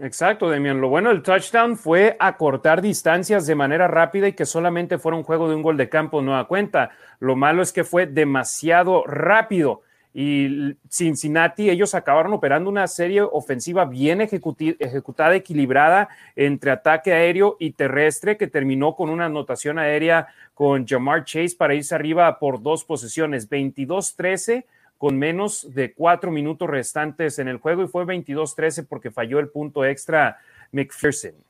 Exacto, 0.00 0.50
Demian. 0.50 0.78
Lo 0.78 0.90
bueno 0.90 1.08
del 1.08 1.22
touchdown 1.22 1.78
fue 1.78 2.14
acortar 2.20 2.82
distancias 2.82 3.46
de 3.46 3.54
manera 3.54 3.88
rápida 3.88 4.28
y 4.28 4.34
que 4.34 4.44
solamente 4.44 4.98
fuera 4.98 5.16
un 5.16 5.24
juego 5.24 5.48
de 5.48 5.54
un 5.54 5.62
gol 5.62 5.78
de 5.78 5.88
campo 5.88 6.20
nueva 6.20 6.46
cuenta. 6.46 6.90
Lo 7.18 7.34
malo 7.34 7.62
es 7.62 7.72
que 7.72 7.82
fue 7.82 8.04
demasiado 8.04 9.04
rápido 9.06 9.80
y 10.18 10.74
Cincinnati, 10.88 11.68
ellos 11.68 11.94
acabaron 11.94 12.32
operando 12.32 12.70
una 12.70 12.86
serie 12.86 13.20
ofensiva 13.20 13.84
bien 13.84 14.22
ejecutada, 14.22 15.34
equilibrada 15.34 16.08
entre 16.34 16.70
ataque 16.70 17.12
aéreo 17.12 17.58
y 17.60 17.72
terrestre, 17.72 18.38
que 18.38 18.46
terminó 18.46 18.96
con 18.96 19.10
una 19.10 19.26
anotación 19.26 19.78
aérea 19.78 20.28
con 20.54 20.86
Jamar 20.86 21.24
Chase 21.26 21.54
para 21.58 21.74
irse 21.74 21.94
arriba 21.94 22.38
por 22.38 22.62
dos 22.62 22.82
posesiones, 22.82 23.50
22-13 23.50 24.64
con 24.96 25.18
menos 25.18 25.74
de 25.74 25.92
cuatro 25.92 26.30
minutos 26.30 26.70
restantes 26.70 27.38
en 27.38 27.48
el 27.48 27.58
juego 27.58 27.84
y 27.84 27.88
fue 27.88 28.06
22-13 28.06 28.86
porque 28.88 29.10
falló 29.10 29.38
el 29.38 29.50
punto 29.50 29.84
extra 29.84 30.38
McPherson. 30.72 31.45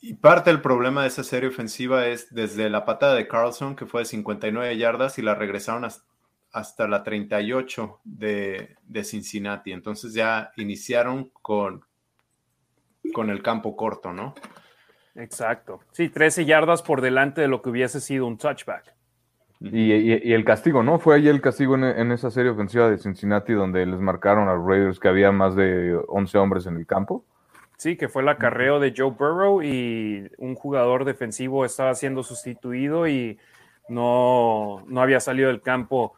Y 0.00 0.14
parte 0.14 0.50
del 0.50 0.62
problema 0.62 1.02
de 1.02 1.08
esa 1.08 1.22
serie 1.22 1.50
ofensiva 1.50 2.06
es 2.06 2.32
desde 2.34 2.70
la 2.70 2.84
patada 2.84 3.14
de 3.14 3.28
Carlson, 3.28 3.76
que 3.76 3.86
fue 3.86 4.02
de 4.02 4.06
59 4.06 4.76
yardas, 4.78 5.18
y 5.18 5.22
la 5.22 5.34
regresaron 5.34 5.86
hasta 6.52 6.88
la 6.88 7.02
38 7.02 8.00
de, 8.04 8.76
de 8.82 9.04
Cincinnati. 9.04 9.72
Entonces 9.72 10.14
ya 10.14 10.52
iniciaron 10.56 11.30
con, 11.42 11.84
con 13.12 13.30
el 13.30 13.42
campo 13.42 13.76
corto, 13.76 14.12
¿no? 14.12 14.34
Exacto. 15.14 15.80
Sí, 15.92 16.08
13 16.08 16.44
yardas 16.44 16.82
por 16.82 17.00
delante 17.00 17.42
de 17.42 17.48
lo 17.48 17.60
que 17.60 17.70
hubiese 17.70 18.00
sido 18.00 18.26
un 18.26 18.38
touchback. 18.38 18.94
Y, 19.60 20.32
el 20.32 20.44
castigo, 20.44 20.82
¿no? 20.82 20.98
Fue 20.98 21.16
ahí 21.16 21.28
el 21.28 21.42
castigo 21.42 21.74
en, 21.74 22.12
esa 22.12 22.30
serie 22.30 22.50
ofensiva 22.50 22.88
de 22.88 22.96
Cincinnati 22.96 23.52
donde 23.52 23.84
les 23.84 24.00
marcaron 24.00 24.48
a 24.48 24.54
los 24.54 24.66
Raiders 24.66 24.98
que 24.98 25.08
había 25.08 25.32
más 25.32 25.54
de 25.54 26.00
11 26.08 26.38
hombres 26.38 26.66
en 26.66 26.76
el 26.76 26.86
campo. 26.86 27.26
Sí, 27.80 27.96
que 27.96 28.10
fue 28.10 28.20
el 28.20 28.28
acarreo 28.28 28.78
de 28.78 28.92
Joe 28.94 29.12
Burrow 29.12 29.62
y 29.62 30.30
un 30.36 30.54
jugador 30.54 31.06
defensivo 31.06 31.64
estaba 31.64 31.94
siendo 31.94 32.22
sustituido 32.22 33.08
y 33.08 33.38
no, 33.88 34.84
no 34.86 35.00
había 35.00 35.18
salido 35.18 35.48
del 35.48 35.62
campo 35.62 36.12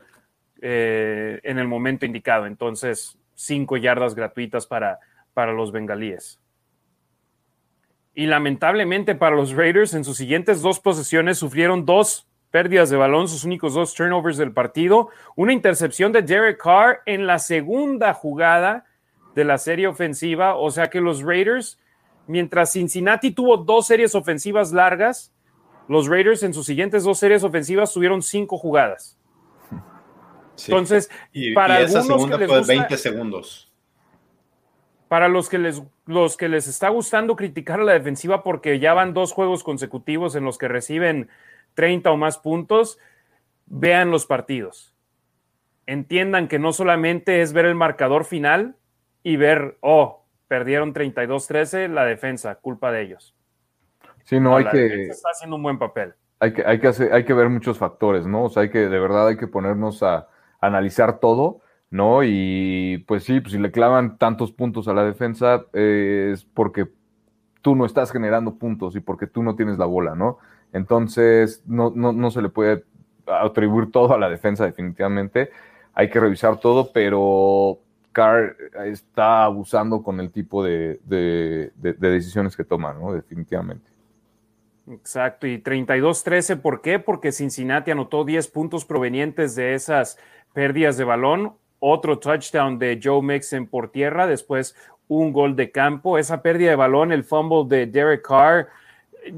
eh, 0.60 1.38
en 1.44 1.60
el 1.60 1.68
momento 1.68 2.04
indicado. 2.04 2.46
Entonces, 2.46 3.16
cinco 3.36 3.76
yardas 3.76 4.16
gratuitas 4.16 4.66
para, 4.66 4.98
para 5.34 5.52
los 5.52 5.70
bengalíes. 5.70 6.40
Y 8.12 8.26
lamentablemente 8.26 9.14
para 9.14 9.36
los 9.36 9.52
Raiders, 9.52 9.94
en 9.94 10.02
sus 10.02 10.16
siguientes 10.16 10.62
dos 10.62 10.80
posesiones 10.80 11.38
sufrieron 11.38 11.86
dos 11.86 12.26
pérdidas 12.50 12.90
de 12.90 12.96
balón, 12.96 13.28
sus 13.28 13.44
únicos 13.44 13.74
dos 13.74 13.94
turnovers 13.94 14.36
del 14.36 14.50
partido, 14.50 15.10
una 15.36 15.52
intercepción 15.52 16.10
de 16.10 16.22
Derek 16.22 16.60
Carr 16.60 17.02
en 17.06 17.28
la 17.28 17.38
segunda 17.38 18.14
jugada 18.14 18.84
de 19.34 19.44
la 19.44 19.58
serie 19.58 19.86
ofensiva, 19.86 20.56
o 20.56 20.70
sea 20.70 20.90
que 20.90 21.00
los 21.00 21.22
Raiders, 21.22 21.78
mientras 22.26 22.72
Cincinnati 22.72 23.30
tuvo 23.30 23.56
dos 23.56 23.86
series 23.86 24.14
ofensivas 24.14 24.72
largas, 24.72 25.32
los 25.88 26.08
Raiders 26.08 26.42
en 26.42 26.54
sus 26.54 26.66
siguientes 26.66 27.04
dos 27.04 27.18
series 27.18 27.44
ofensivas 27.44 27.92
tuvieron 27.92 28.22
cinco 28.22 28.58
jugadas. 28.58 29.18
Entonces, 30.66 31.10
para 31.54 31.76
algunos 31.76 32.26
que 32.30 32.38
les 32.38 32.48
gusta, 32.48 32.74
20 32.74 32.96
segundos. 32.96 33.72
Para 35.08 35.28
los 35.28 35.48
que 35.48 35.58
les 35.58 35.82
los 36.06 36.36
que 36.36 36.48
les 36.48 36.66
está 36.66 36.88
gustando 36.88 37.36
criticar 37.36 37.80
a 37.80 37.84
la 37.84 37.92
defensiva 37.92 38.42
porque 38.42 38.78
ya 38.78 38.92
van 38.94 39.14
dos 39.14 39.32
juegos 39.32 39.62
consecutivos 39.62 40.34
en 40.34 40.44
los 40.44 40.58
que 40.58 40.68
reciben 40.68 41.28
30 41.74 42.10
o 42.10 42.16
más 42.16 42.38
puntos, 42.38 42.98
vean 43.66 44.10
los 44.10 44.26
partidos. 44.26 44.94
Entiendan 45.86 46.48
que 46.48 46.58
no 46.58 46.72
solamente 46.72 47.40
es 47.40 47.52
ver 47.52 47.66
el 47.66 47.74
marcador 47.74 48.24
final 48.24 48.76
y 49.22 49.36
ver, 49.36 49.78
oh, 49.80 50.24
perdieron 50.48 50.92
32-13, 50.92 51.88
la 51.88 52.04
defensa, 52.04 52.56
culpa 52.56 52.92
de 52.92 53.02
ellos. 53.02 53.34
Sí, 54.24 54.38
no, 54.38 54.56
hay 54.56 54.66
que... 54.66 55.06
Está 55.06 55.30
haciendo 55.30 55.56
un 55.56 55.62
buen 55.62 55.78
papel. 55.78 56.14
Hay 56.40 56.52
que, 56.52 56.64
hay, 56.66 56.80
que 56.80 56.88
hacer, 56.88 57.12
hay 57.12 57.24
que 57.24 57.34
ver 57.34 57.48
muchos 57.48 57.78
factores, 57.78 58.26
¿no? 58.26 58.44
O 58.44 58.48
sea, 58.48 58.62
hay 58.62 58.70
que, 58.70 58.88
de 58.88 58.98
verdad, 58.98 59.28
hay 59.28 59.36
que 59.36 59.46
ponernos 59.46 60.02
a, 60.02 60.28
analizar 60.62 61.18
todo, 61.18 61.60
¿no? 61.90 62.22
Y 62.24 63.04
pues 63.06 63.24
sí, 63.24 63.40
pues 63.40 63.52
si 63.52 63.58
le 63.58 63.70
clavan 63.70 64.16
tantos 64.16 64.52
puntos 64.52 64.88
a 64.88 64.94
la 64.94 65.04
defensa 65.04 65.66
eh, 65.74 66.30
es 66.32 66.44
porque 66.44 66.88
tú 67.60 67.76
no 67.76 67.84
estás 67.84 68.10
generando 68.10 68.54
puntos 68.54 68.96
y 68.96 69.00
porque 69.00 69.26
tú 69.26 69.42
no 69.42 69.56
tienes 69.56 69.76
la 69.76 69.86
bola, 69.86 70.14
¿no? 70.14 70.38
Entonces, 70.72 71.62
no, 71.66 71.92
no, 71.94 72.12
no 72.12 72.30
se 72.30 72.40
le 72.40 72.48
puede 72.48 72.84
atribuir 73.26 73.90
todo 73.90 74.14
a 74.14 74.18
la 74.18 74.30
defensa 74.30 74.64
definitivamente. 74.64 75.50
Hay 75.94 76.08
que 76.08 76.20
revisar 76.20 76.58
todo, 76.58 76.92
pero 76.92 77.80
Carr 78.12 78.56
está 78.84 79.44
abusando 79.44 80.02
con 80.02 80.20
el 80.20 80.30
tipo 80.30 80.62
de, 80.62 81.00
decisiones 81.74 82.56
que 82.56 82.64
toma, 82.64 82.92
¿no? 82.92 83.12
Definitivamente. 83.12 83.90
Exacto, 84.88 85.46
y 85.46 85.58
32-13, 85.58 86.60
¿por 86.60 86.80
qué? 86.80 86.98
Porque 86.98 87.32
Cincinnati 87.32 87.90
anotó 87.90 88.24
10 88.24 88.48
puntos 88.48 88.84
provenientes 88.84 89.54
de 89.54 89.74
esas 89.74 90.18
pérdidas 90.52 90.96
de 90.96 91.04
balón, 91.04 91.54
otro 91.78 92.18
touchdown 92.18 92.78
de 92.78 93.00
Joe 93.02 93.22
Mixon 93.22 93.66
por 93.66 93.90
tierra, 93.90 94.26
después 94.26 94.74
un 95.08 95.32
gol 95.32 95.56
de 95.56 95.70
campo, 95.70 96.18
esa 96.18 96.42
pérdida 96.42 96.70
de 96.70 96.76
balón, 96.76 97.12
el 97.12 97.22
fumble 97.22 97.64
de 97.68 97.86
Derek 97.86 98.26
Carr, 98.26 98.68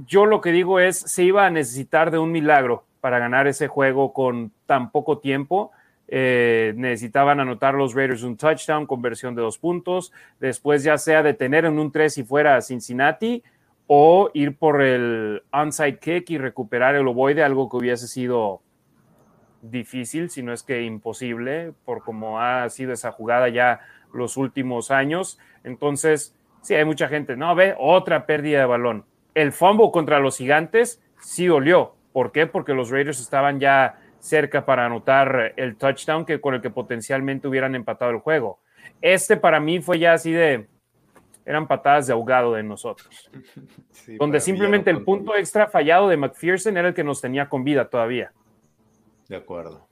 yo 0.06 0.26
lo 0.26 0.40
que 0.40 0.52
digo 0.52 0.80
es, 0.80 0.98
se 0.98 1.24
iba 1.24 1.46
a 1.46 1.50
necesitar 1.50 2.10
de 2.10 2.18
un 2.18 2.32
milagro 2.32 2.84
para 3.00 3.18
ganar 3.18 3.46
ese 3.46 3.68
juego 3.68 4.12
con 4.12 4.50
tan 4.66 4.90
poco 4.90 5.18
tiempo. 5.18 5.72
Eh, 6.08 6.74
necesitaban 6.76 7.40
anotar 7.40 7.74
los 7.74 7.94
Raiders 7.94 8.22
un 8.22 8.36
touchdown, 8.36 8.86
conversión 8.86 9.34
de 9.34 9.42
dos 9.42 9.58
puntos, 9.58 10.12
después 10.40 10.82
ya 10.82 10.98
sea 10.98 11.22
detener 11.22 11.64
en 11.64 11.78
un 11.78 11.90
3 11.90 12.18
y 12.18 12.24
fuera 12.24 12.56
a 12.56 12.62
Cincinnati 12.62 13.42
o 13.86 14.30
ir 14.34 14.56
por 14.56 14.82
el 14.82 15.42
onside 15.50 15.98
kick 15.98 16.30
y 16.30 16.38
recuperar 16.38 16.94
el 16.94 17.06
ovoide, 17.06 17.42
algo 17.42 17.68
que 17.68 17.76
hubiese 17.76 18.08
sido 18.08 18.62
difícil, 19.62 20.30
si 20.30 20.42
no 20.42 20.52
es 20.52 20.62
que 20.62 20.82
imposible, 20.82 21.72
por 21.84 22.02
cómo 22.02 22.40
ha 22.40 22.68
sido 22.70 22.92
esa 22.92 23.12
jugada 23.12 23.48
ya 23.48 23.80
los 24.12 24.36
últimos 24.36 24.90
años. 24.90 25.38
Entonces, 25.64 26.36
sí, 26.62 26.74
hay 26.74 26.84
mucha 26.84 27.08
gente, 27.08 27.36
no, 27.36 27.54
ve, 27.54 27.74
otra 27.78 28.26
pérdida 28.26 28.60
de 28.60 28.66
balón. 28.66 29.04
El 29.34 29.52
fumble 29.52 29.90
contra 29.92 30.20
los 30.20 30.36
gigantes 30.36 31.02
sí 31.20 31.46
dolió. 31.46 31.94
¿Por 32.12 32.30
qué? 32.30 32.46
Porque 32.46 32.74
los 32.74 32.90
Raiders 32.90 33.20
estaban 33.20 33.58
ya 33.58 33.98
cerca 34.24 34.64
para 34.64 34.86
anotar 34.86 35.52
el 35.56 35.76
touchdown 35.76 36.24
que 36.24 36.40
con 36.40 36.54
el 36.54 36.62
que 36.62 36.70
potencialmente 36.70 37.46
hubieran 37.46 37.74
empatado 37.74 38.10
el 38.10 38.18
juego. 38.18 38.58
Este 39.02 39.36
para 39.36 39.60
mí 39.60 39.80
fue 39.80 39.98
ya 39.98 40.14
así 40.14 40.32
de 40.32 40.66
eran 41.44 41.68
patadas 41.68 42.06
de 42.06 42.14
ahogado 42.14 42.54
de 42.54 42.62
nosotros. 42.62 43.30
donde 44.18 44.40
simplemente 44.40 44.90
el 44.90 45.04
punto 45.04 45.36
extra 45.36 45.68
fallado 45.68 46.08
de 46.08 46.16
McPherson 46.16 46.76
era 46.78 46.88
el 46.88 46.94
que 46.94 47.04
nos 47.04 47.20
tenía 47.20 47.50
con 47.50 47.64
vida 47.64 47.88
todavía. 47.90 48.32
De 49.28 49.36
acuerdo. 49.36 49.86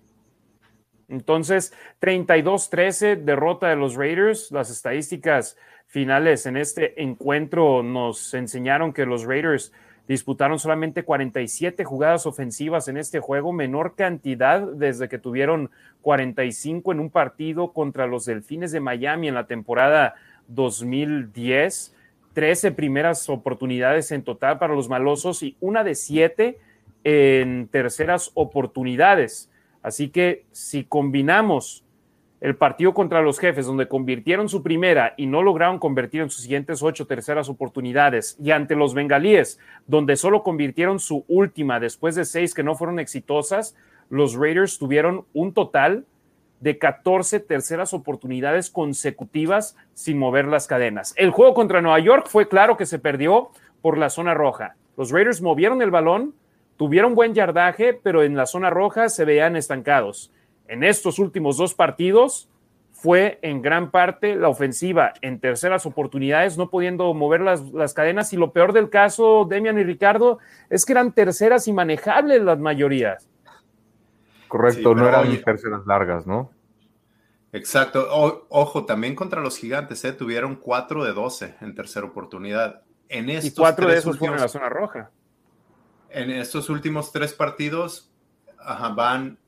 Entonces, 1.08 1.74
32-13, 2.00 3.16
derrota 3.16 3.68
de 3.68 3.76
los 3.76 3.96
Raiders. 3.96 4.50
Las 4.50 4.70
estadísticas 4.70 5.58
finales 5.86 6.46
en 6.46 6.56
este 6.56 7.02
encuentro 7.02 7.82
nos 7.82 8.32
enseñaron 8.32 8.94
que 8.94 9.04
los 9.04 9.24
Raiders 9.24 9.72
disputaron 10.08 10.58
solamente 10.58 11.04
47 11.04 11.84
jugadas 11.84 12.26
ofensivas 12.26 12.88
en 12.88 12.96
este 12.96 13.20
juego, 13.20 13.52
menor 13.52 13.94
cantidad 13.94 14.60
desde 14.60 15.08
que 15.08 15.18
tuvieron 15.18 15.70
45 16.02 16.92
en 16.92 17.00
un 17.00 17.10
partido 17.10 17.72
contra 17.72 18.06
los 18.06 18.24
Delfines 18.24 18.72
de 18.72 18.80
Miami 18.80 19.28
en 19.28 19.34
la 19.34 19.46
temporada 19.46 20.14
2010. 20.48 21.94
13 22.32 22.72
primeras 22.72 23.28
oportunidades 23.28 24.10
en 24.10 24.22
total 24.22 24.58
para 24.58 24.74
los 24.74 24.88
malosos 24.88 25.42
y 25.42 25.56
una 25.60 25.84
de 25.84 25.94
siete 25.94 26.58
en 27.04 27.68
terceras 27.68 28.30
oportunidades. 28.34 29.50
Así 29.82 30.08
que 30.08 30.44
si 30.52 30.84
combinamos 30.84 31.84
el 32.42 32.56
partido 32.56 32.92
contra 32.92 33.22
los 33.22 33.38
jefes, 33.38 33.66
donde 33.66 33.86
convirtieron 33.86 34.48
su 34.48 34.64
primera 34.64 35.14
y 35.16 35.26
no 35.26 35.44
lograron 35.44 35.78
convertir 35.78 36.22
en 36.22 36.28
sus 36.28 36.42
siguientes 36.42 36.82
ocho 36.82 37.06
terceras 37.06 37.48
oportunidades, 37.48 38.36
y 38.42 38.50
ante 38.50 38.74
los 38.74 38.94
bengalíes, 38.94 39.60
donde 39.86 40.16
solo 40.16 40.42
convirtieron 40.42 40.98
su 40.98 41.24
última 41.28 41.78
después 41.78 42.16
de 42.16 42.24
seis 42.24 42.52
que 42.52 42.64
no 42.64 42.74
fueron 42.74 42.98
exitosas, 42.98 43.76
los 44.10 44.34
Raiders 44.34 44.80
tuvieron 44.80 45.24
un 45.32 45.54
total 45.54 46.04
de 46.58 46.78
14 46.78 47.38
terceras 47.38 47.94
oportunidades 47.94 48.70
consecutivas 48.70 49.76
sin 49.94 50.18
mover 50.18 50.46
las 50.46 50.66
cadenas. 50.66 51.14
El 51.16 51.30
juego 51.30 51.54
contra 51.54 51.80
Nueva 51.80 52.00
York 52.00 52.26
fue 52.28 52.48
claro 52.48 52.76
que 52.76 52.86
se 52.86 52.98
perdió 52.98 53.50
por 53.82 53.98
la 53.98 54.10
zona 54.10 54.34
roja. 54.34 54.74
Los 54.96 55.12
Raiders 55.12 55.42
movieron 55.42 55.80
el 55.80 55.92
balón, 55.92 56.34
tuvieron 56.76 57.14
buen 57.14 57.34
yardaje, 57.34 57.94
pero 57.94 58.24
en 58.24 58.34
la 58.34 58.46
zona 58.46 58.68
roja 58.68 59.08
se 59.10 59.24
veían 59.24 59.54
estancados 59.54 60.32
en 60.68 60.84
estos 60.84 61.18
últimos 61.18 61.56
dos 61.56 61.74
partidos 61.74 62.48
fue 63.02 63.40
en 63.42 63.62
gran 63.62 63.90
parte 63.90 64.36
la 64.36 64.48
ofensiva 64.48 65.12
en 65.22 65.40
terceras 65.40 65.86
oportunidades, 65.86 66.56
no 66.56 66.70
pudiendo 66.70 67.12
mover 67.14 67.40
las, 67.40 67.94
cadenas. 67.94 68.32
Y 68.32 68.36
lo 68.36 68.52
peor 68.52 68.72
del 68.72 68.90
caso, 68.90 69.44
Demian 69.48 69.76
y 69.78 69.82
Ricardo, 69.82 70.38
es 70.70 70.84
que 70.84 70.92
eran 70.92 71.12
terceras 71.12 71.66
y 71.66 71.72
manejables 71.72 72.42
las 72.42 72.60
mayorías. 72.60 73.28
Correcto, 74.46 74.94
no 74.94 75.08
eran 75.08 75.36
terceras 75.42 75.84
largas, 75.84 76.26
¿no? 76.28 76.52
Exacto. 77.52 78.06
ojo, 78.48 78.84
también 78.84 79.16
contra 79.16 79.40
los 79.40 79.58
gigantes, 79.58 80.04
¿eh? 80.04 80.12
tuvieron 80.12 80.54
4 80.54 81.04
de 81.04 81.12
12 81.12 81.56
en 81.60 81.74
tercera 81.74 82.06
oportunidad. 82.06 82.82
En 83.08 83.28
estos 83.28 83.52
y 83.52 83.54
cuatro 83.54 83.88
de 83.88 83.98
esos 83.98 84.16
fueron 84.16 84.36
en 84.36 84.42
la 84.42 84.48
zona 84.48 84.68
roja. 84.68 85.10
En 86.08 86.30
estos 86.30 86.70
últimos 86.70 87.10
tres 87.10 87.32
partidos 87.34 88.10
van 88.94 89.38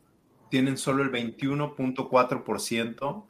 tienen 0.54 0.76
solo 0.76 1.02
el 1.02 1.10
21.4% 1.10 3.24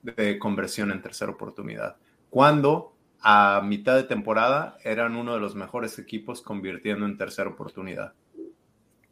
de 0.00 0.38
conversión 0.38 0.90
en 0.90 1.02
tercera 1.02 1.30
oportunidad, 1.30 1.96
cuando 2.30 2.94
a 3.20 3.60
mitad 3.62 3.96
de 3.96 4.04
temporada 4.04 4.78
eran 4.82 5.14
uno 5.14 5.34
de 5.34 5.40
los 5.40 5.54
mejores 5.54 5.98
equipos 5.98 6.40
convirtiendo 6.40 7.04
en 7.04 7.18
tercera 7.18 7.50
oportunidad. 7.50 8.14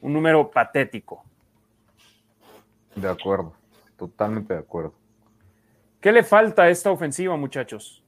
Un 0.01 0.13
número 0.13 0.51
patético. 0.51 1.23
De 2.95 3.09
acuerdo, 3.09 3.53
totalmente 3.97 4.53
de 4.53 4.59
acuerdo. 4.59 4.93
¿Qué 6.01 6.11
le 6.11 6.23
falta 6.23 6.63
a 6.63 6.69
esta 6.69 6.91
ofensiva, 6.91 7.35
muchachos? 7.35 8.03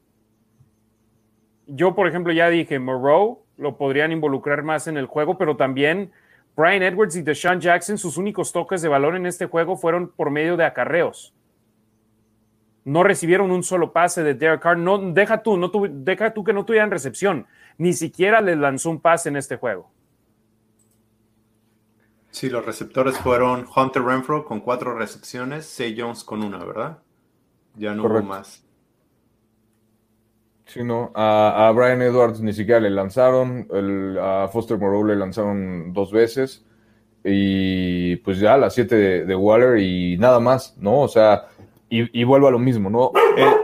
Yo, 1.68 1.96
por 1.96 2.08
ejemplo, 2.08 2.34
ya 2.34 2.50
dije, 2.50 2.80
Moreau 2.80 3.44
lo 3.58 3.78
podrían 3.78 4.12
involucrar 4.12 4.64
más 4.64 4.88
en 4.88 4.98
el 4.98 5.06
juego, 5.06 5.38
pero 5.38 5.56
también 5.56 6.12
Brian 6.56 6.84
Edwards 6.84 7.16
y 7.16 7.22
Deshaun 7.22 7.60
Jackson, 7.60 7.98
sus 7.98 8.18
únicos 8.18 8.52
toques 8.52 8.82
de 8.82 8.90
balón 8.90 9.16
en 9.16 9.26
este 9.26 9.46
juego 9.46 9.78
fueron 9.78 10.10
por 10.10 10.32
medio 10.32 10.58
de 10.58 10.66
acarreos. 10.66 11.34
No 12.84 13.04
recibieron 13.04 13.52
un 13.52 13.64
solo 13.64 13.94
pase 13.94 14.24
de 14.24 14.34
Derek 14.34 14.62
Carr. 14.62 14.78
No, 14.78 14.98
deja 14.98 15.44
tú, 15.44 15.56
no 15.56 15.72
deja 15.90 16.34
tú 16.34 16.44
que 16.44 16.54
no 16.54 16.66
tuvieran 16.66 16.90
recepción. 16.90 17.46
Ni 17.78 17.94
siquiera 17.94 18.42
les 18.42 18.58
lanzó 18.58 18.90
un 18.90 19.00
pase 19.00 19.30
en 19.30 19.36
este 19.36 19.58
juego. 19.58 19.92
Sí, 22.32 22.50
los 22.50 22.66
receptores 22.66 23.18
fueron 23.20 23.68
Hunter 23.76 24.02
Renfro 24.02 24.46
con 24.46 24.62
cuatro 24.62 24.98
recepciones, 24.98 25.66
Say 25.66 25.96
Jones 26.00 26.24
con 26.24 26.42
una, 26.44 26.64
¿verdad? 26.64 27.00
Ya 27.76 27.94
no 27.94 28.06
hubo 28.06 28.24
más. 28.24 28.66
Sí, 30.72 30.86
no. 30.86 31.12
A, 31.16 31.70
Brian 31.76 32.02
Edwards 32.02 32.40
ni 32.40 32.54
siquiera 32.54 32.80
le 32.80 32.90
lanzaron. 32.90 33.68
a 34.22 34.48
Foster 34.48 34.78
Moreau 34.78 35.04
le 35.04 35.18
lanzaron 35.18 35.92
dos 35.92 36.14
veces. 36.14 36.66
Y 37.26 38.16
pues 38.18 38.40
ya 38.40 38.56
las 38.56 38.74
siete 38.74 39.26
de, 39.26 39.36
Waller 39.36 39.80
y 39.80 40.18
nada 40.18 40.40
más, 40.40 40.78
¿no? 40.78 41.02
O 41.02 41.10
sea, 41.10 41.50
y, 41.90 42.24
vuelvo 42.24 42.48
a 42.48 42.52
lo 42.52 42.58
mismo, 42.58 42.90
¿no? 42.90 43.12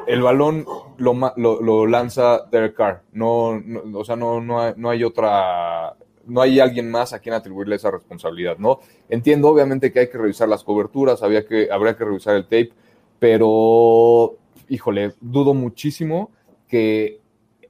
El, 0.05 0.21
balón 0.21 0.65
lo, 0.97 1.13
lo, 1.37 1.87
lanza 1.87 2.45
Derek 2.51 2.75
Carr. 2.75 3.03
No, 3.13 3.63
o 3.93 4.03
sea, 4.03 4.17
no, 4.17 4.41
no, 4.41 4.59
hay, 4.59 4.73
no 4.75 4.89
hay 4.89 5.05
otra. 5.05 5.95
No 6.25 6.41
hay 6.41 6.59
alguien 6.59 6.91
más 6.91 7.13
a 7.13 7.19
quien 7.19 7.35
atribuirle 7.35 7.77
esa 7.77 7.89
responsabilidad, 7.89 8.57
¿no? 8.57 8.81
Entiendo, 9.07 9.47
obviamente, 9.47 9.93
que 9.93 10.01
hay 10.01 10.09
que 10.09 10.17
revisar 10.17 10.49
las 10.49 10.61
coberturas, 10.61 11.23
había 11.23 11.47
que, 11.47 11.69
habría 11.71 11.95
que 11.95 12.03
revisar 12.03 12.35
el 12.35 12.43
tape, 12.43 12.73
pero, 13.17 14.35
híjole, 14.67 15.13
dudo 15.21 15.53
muchísimo 15.53 16.31
que 16.67 17.21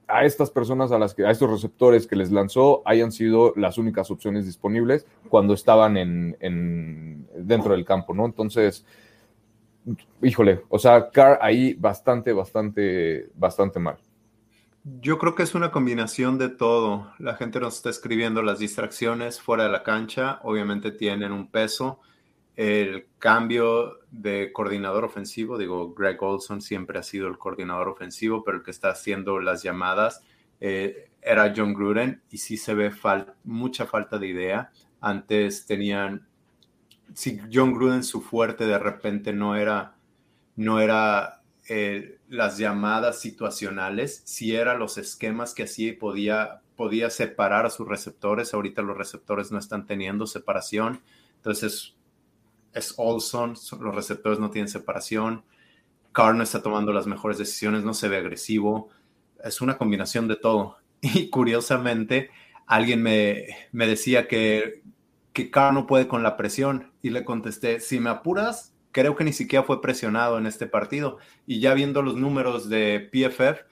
a 0.08 0.24
estas 0.24 0.50
personas, 0.50 0.90
a 0.90 0.98
las 0.98 1.14
que, 1.14 1.26
a 1.26 1.30
estos 1.30 1.50
receptores 1.50 2.06
que 2.06 2.16
les 2.16 2.32
lanzó, 2.32 2.82
hayan 2.86 3.12
sido 3.12 3.52
las 3.56 3.76
únicas 3.76 4.10
opciones 4.10 4.46
disponibles 4.46 5.06
cuando 5.28 5.52
estaban 5.52 5.98
en, 5.98 7.26
dentro 7.36 7.72
del 7.72 7.84
campo, 7.84 8.14
¿no? 8.14 8.24
Entonces, 8.24 8.86
híjole, 10.22 10.62
o 10.70 10.78
sea, 10.78 11.10
Carr 11.10 11.38
ahí 11.42 11.74
bastante, 11.74 12.32
bastante, 12.32 13.28
bastante 13.34 13.78
mal. 13.78 13.98
Yo 15.00 15.18
creo 15.18 15.34
que 15.34 15.42
es 15.42 15.54
una 15.54 15.70
combinación 15.70 16.38
de 16.38 16.48
todo. 16.48 17.12
La 17.18 17.34
gente 17.34 17.60
nos 17.60 17.76
está 17.76 17.90
escribiendo 17.90 18.40
las 18.42 18.58
distracciones 18.58 19.38
fuera 19.40 19.64
de 19.64 19.70
la 19.70 19.82
cancha, 19.82 20.40
obviamente 20.42 20.90
tienen 20.90 21.32
un 21.32 21.50
peso 21.50 22.00
el 22.58 23.06
cambio 23.20 24.00
de 24.10 24.52
coordinador 24.52 25.04
ofensivo, 25.04 25.58
digo, 25.58 25.94
Greg 25.94 26.20
Olson 26.20 26.60
siempre 26.60 26.98
ha 26.98 27.04
sido 27.04 27.28
el 27.28 27.38
coordinador 27.38 27.86
ofensivo, 27.86 28.42
pero 28.42 28.56
el 28.56 28.64
que 28.64 28.72
está 28.72 28.90
haciendo 28.90 29.38
las 29.38 29.62
llamadas 29.62 30.24
eh, 30.58 31.12
era 31.22 31.54
John 31.56 31.72
Gruden 31.72 32.20
y 32.32 32.38
sí 32.38 32.56
se 32.56 32.74
ve 32.74 32.92
mucha 33.44 33.86
falta 33.86 34.18
de 34.18 34.26
idea. 34.26 34.72
Antes 35.00 35.66
tenían, 35.66 36.26
si 37.14 37.38
John 37.52 37.74
Gruden 37.74 38.02
su 38.02 38.22
fuerte 38.22 38.66
de 38.66 38.80
repente 38.80 39.32
no 39.32 39.54
era, 39.54 39.94
no 40.56 40.80
era 40.80 41.42
eh, 41.68 42.18
las 42.28 42.58
llamadas 42.58 43.20
situacionales, 43.20 44.22
si 44.24 44.56
era 44.56 44.76
los 44.76 44.98
esquemas 44.98 45.54
que 45.54 45.62
hacía 45.62 45.90
y 45.90 45.92
podía, 45.92 46.62
podía 46.74 47.08
separar 47.08 47.66
a 47.66 47.70
sus 47.70 47.86
receptores. 47.86 48.52
Ahorita 48.52 48.82
los 48.82 48.98
receptores 48.98 49.52
no 49.52 49.60
están 49.60 49.86
teniendo 49.86 50.26
separación 50.26 51.00
Entonces 51.36 51.94
es 52.72 52.94
Olson, 52.96 53.54
los 53.80 53.94
receptores 53.94 54.38
no 54.38 54.50
tienen 54.50 54.68
separación, 54.68 55.44
Carr 56.12 56.34
no 56.34 56.42
está 56.42 56.62
tomando 56.62 56.92
las 56.92 57.06
mejores 57.06 57.38
decisiones, 57.38 57.84
no 57.84 57.94
se 57.94 58.08
ve 58.08 58.16
agresivo, 58.16 58.88
es 59.44 59.60
una 59.60 59.78
combinación 59.78 60.28
de 60.28 60.36
todo. 60.36 60.78
Y 61.00 61.30
curiosamente, 61.30 62.30
alguien 62.66 63.02
me, 63.02 63.46
me 63.70 63.86
decía 63.86 64.26
que, 64.26 64.82
que 65.32 65.48
Carr 65.50 65.72
no 65.72 65.86
puede 65.86 66.08
con 66.08 66.24
la 66.24 66.36
presión 66.36 66.92
y 67.02 67.10
le 67.10 67.24
contesté, 67.24 67.78
si 67.78 68.00
me 68.00 68.10
apuras, 68.10 68.74
creo 68.90 69.14
que 69.14 69.22
ni 69.22 69.32
siquiera 69.32 69.64
fue 69.64 69.80
presionado 69.80 70.38
en 70.38 70.46
este 70.46 70.66
partido. 70.66 71.18
Y 71.46 71.60
ya 71.60 71.74
viendo 71.74 72.02
los 72.02 72.16
números 72.16 72.68
de 72.68 73.08
PFF, 73.12 73.64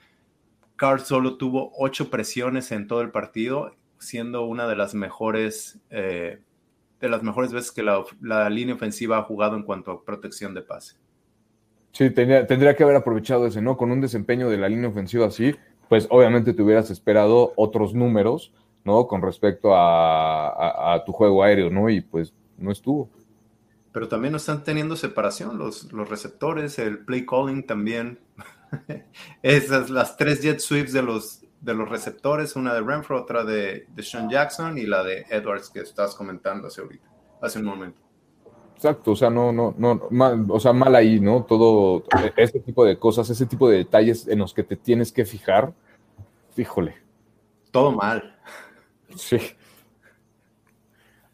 Carr 0.77 1.01
solo 1.01 1.37
tuvo 1.37 1.73
ocho 1.77 2.09
presiones 2.09 2.71
en 2.71 2.87
todo 2.87 3.01
el 3.01 3.11
partido, 3.11 3.75
siendo 3.99 4.45
una 4.45 4.67
de 4.67 4.75
las 4.77 4.93
mejores 4.93 5.79
eh, 5.89 6.39
de 6.99 7.09
las 7.09 7.23
mejores 7.23 7.51
veces 7.53 7.71
que 7.71 7.83
la, 7.83 8.49
línea 8.49 8.75
ofensiva 8.75 9.19
ha 9.19 9.23
jugado 9.23 9.55
en 9.55 9.63
cuanto 9.63 9.91
a 9.91 10.03
protección 10.03 10.53
de 10.53 10.61
pase. 10.61 10.95
Sí, 11.91 12.09
tendría 12.11 12.75
que 12.75 12.83
haber 12.83 12.95
aprovechado 12.95 13.47
ese, 13.47 13.61
¿no? 13.61 13.77
Con 13.77 13.91
un 13.91 14.01
desempeño 14.01 14.49
de 14.49 14.57
la 14.57 14.69
línea 14.69 14.89
ofensiva 14.89 15.27
así, 15.27 15.55
pues 15.89 16.07
obviamente 16.09 16.53
te 16.53 16.61
hubieras 16.61 16.89
esperado 16.91 17.53
otros 17.55 17.93
números, 17.93 18.51
¿no? 18.83 19.07
Con 19.07 19.21
respecto 19.21 19.71
a, 19.73 21.01
tu 21.05 21.11
juego 21.11 21.43
aéreo, 21.43 21.69
¿no? 21.69 21.89
Y 21.89 22.01
pues 22.01 22.33
no 22.57 22.71
estuvo. 22.71 23.09
Pero 23.91 24.07
también 24.07 24.31
no 24.31 24.37
están 24.37 24.63
teniendo 24.63 24.95
separación 24.95 25.57
los, 25.57 25.91
los 25.91 26.09
receptores, 26.09 26.77
el 26.77 26.99
play 26.99 27.25
calling 27.25 27.65
también. 27.65 28.19
Esas, 29.41 29.89
las 29.89 30.17
tres 30.17 30.41
jet 30.41 30.59
sweeps 30.59 30.93
de 30.93 31.01
los, 31.01 31.46
de 31.61 31.73
los 31.73 31.89
receptores, 31.89 32.55
una 32.55 32.73
de 32.73 32.81
Renfro, 32.81 33.21
otra 33.21 33.43
de, 33.43 33.87
de 33.89 34.03
Sean 34.03 34.29
Jackson 34.29 34.77
y 34.77 34.85
la 34.85 35.03
de 35.03 35.25
Edwards 35.29 35.69
que 35.69 35.79
estás 35.79 36.15
comentando 36.15 36.67
hace 36.67 36.81
ahorita, 36.81 37.07
hace 37.41 37.59
un 37.59 37.65
momento. 37.65 38.01
Exacto, 38.75 39.11
o 39.11 39.15
sea, 39.15 39.31
no, 39.31 39.51
no, 39.51 39.73
no, 39.75 40.07
mal, 40.11 40.45
o 40.49 40.59
sea, 40.59 40.71
mal 40.71 40.95
ahí, 40.95 41.19
¿no? 41.19 41.43
Todo 41.43 42.03
este 42.35 42.59
tipo 42.59 42.85
de 42.85 42.99
cosas, 42.99 43.27
ese 43.29 43.47
tipo 43.47 43.67
de 43.67 43.77
detalles 43.77 44.27
en 44.27 44.37
los 44.37 44.53
que 44.53 44.61
te 44.61 44.75
tienes 44.75 45.11
que 45.11 45.25
fijar, 45.25 45.73
fíjole. 46.51 46.95
Todo 47.71 47.91
mal. 47.91 48.37
Sí. 49.15 49.39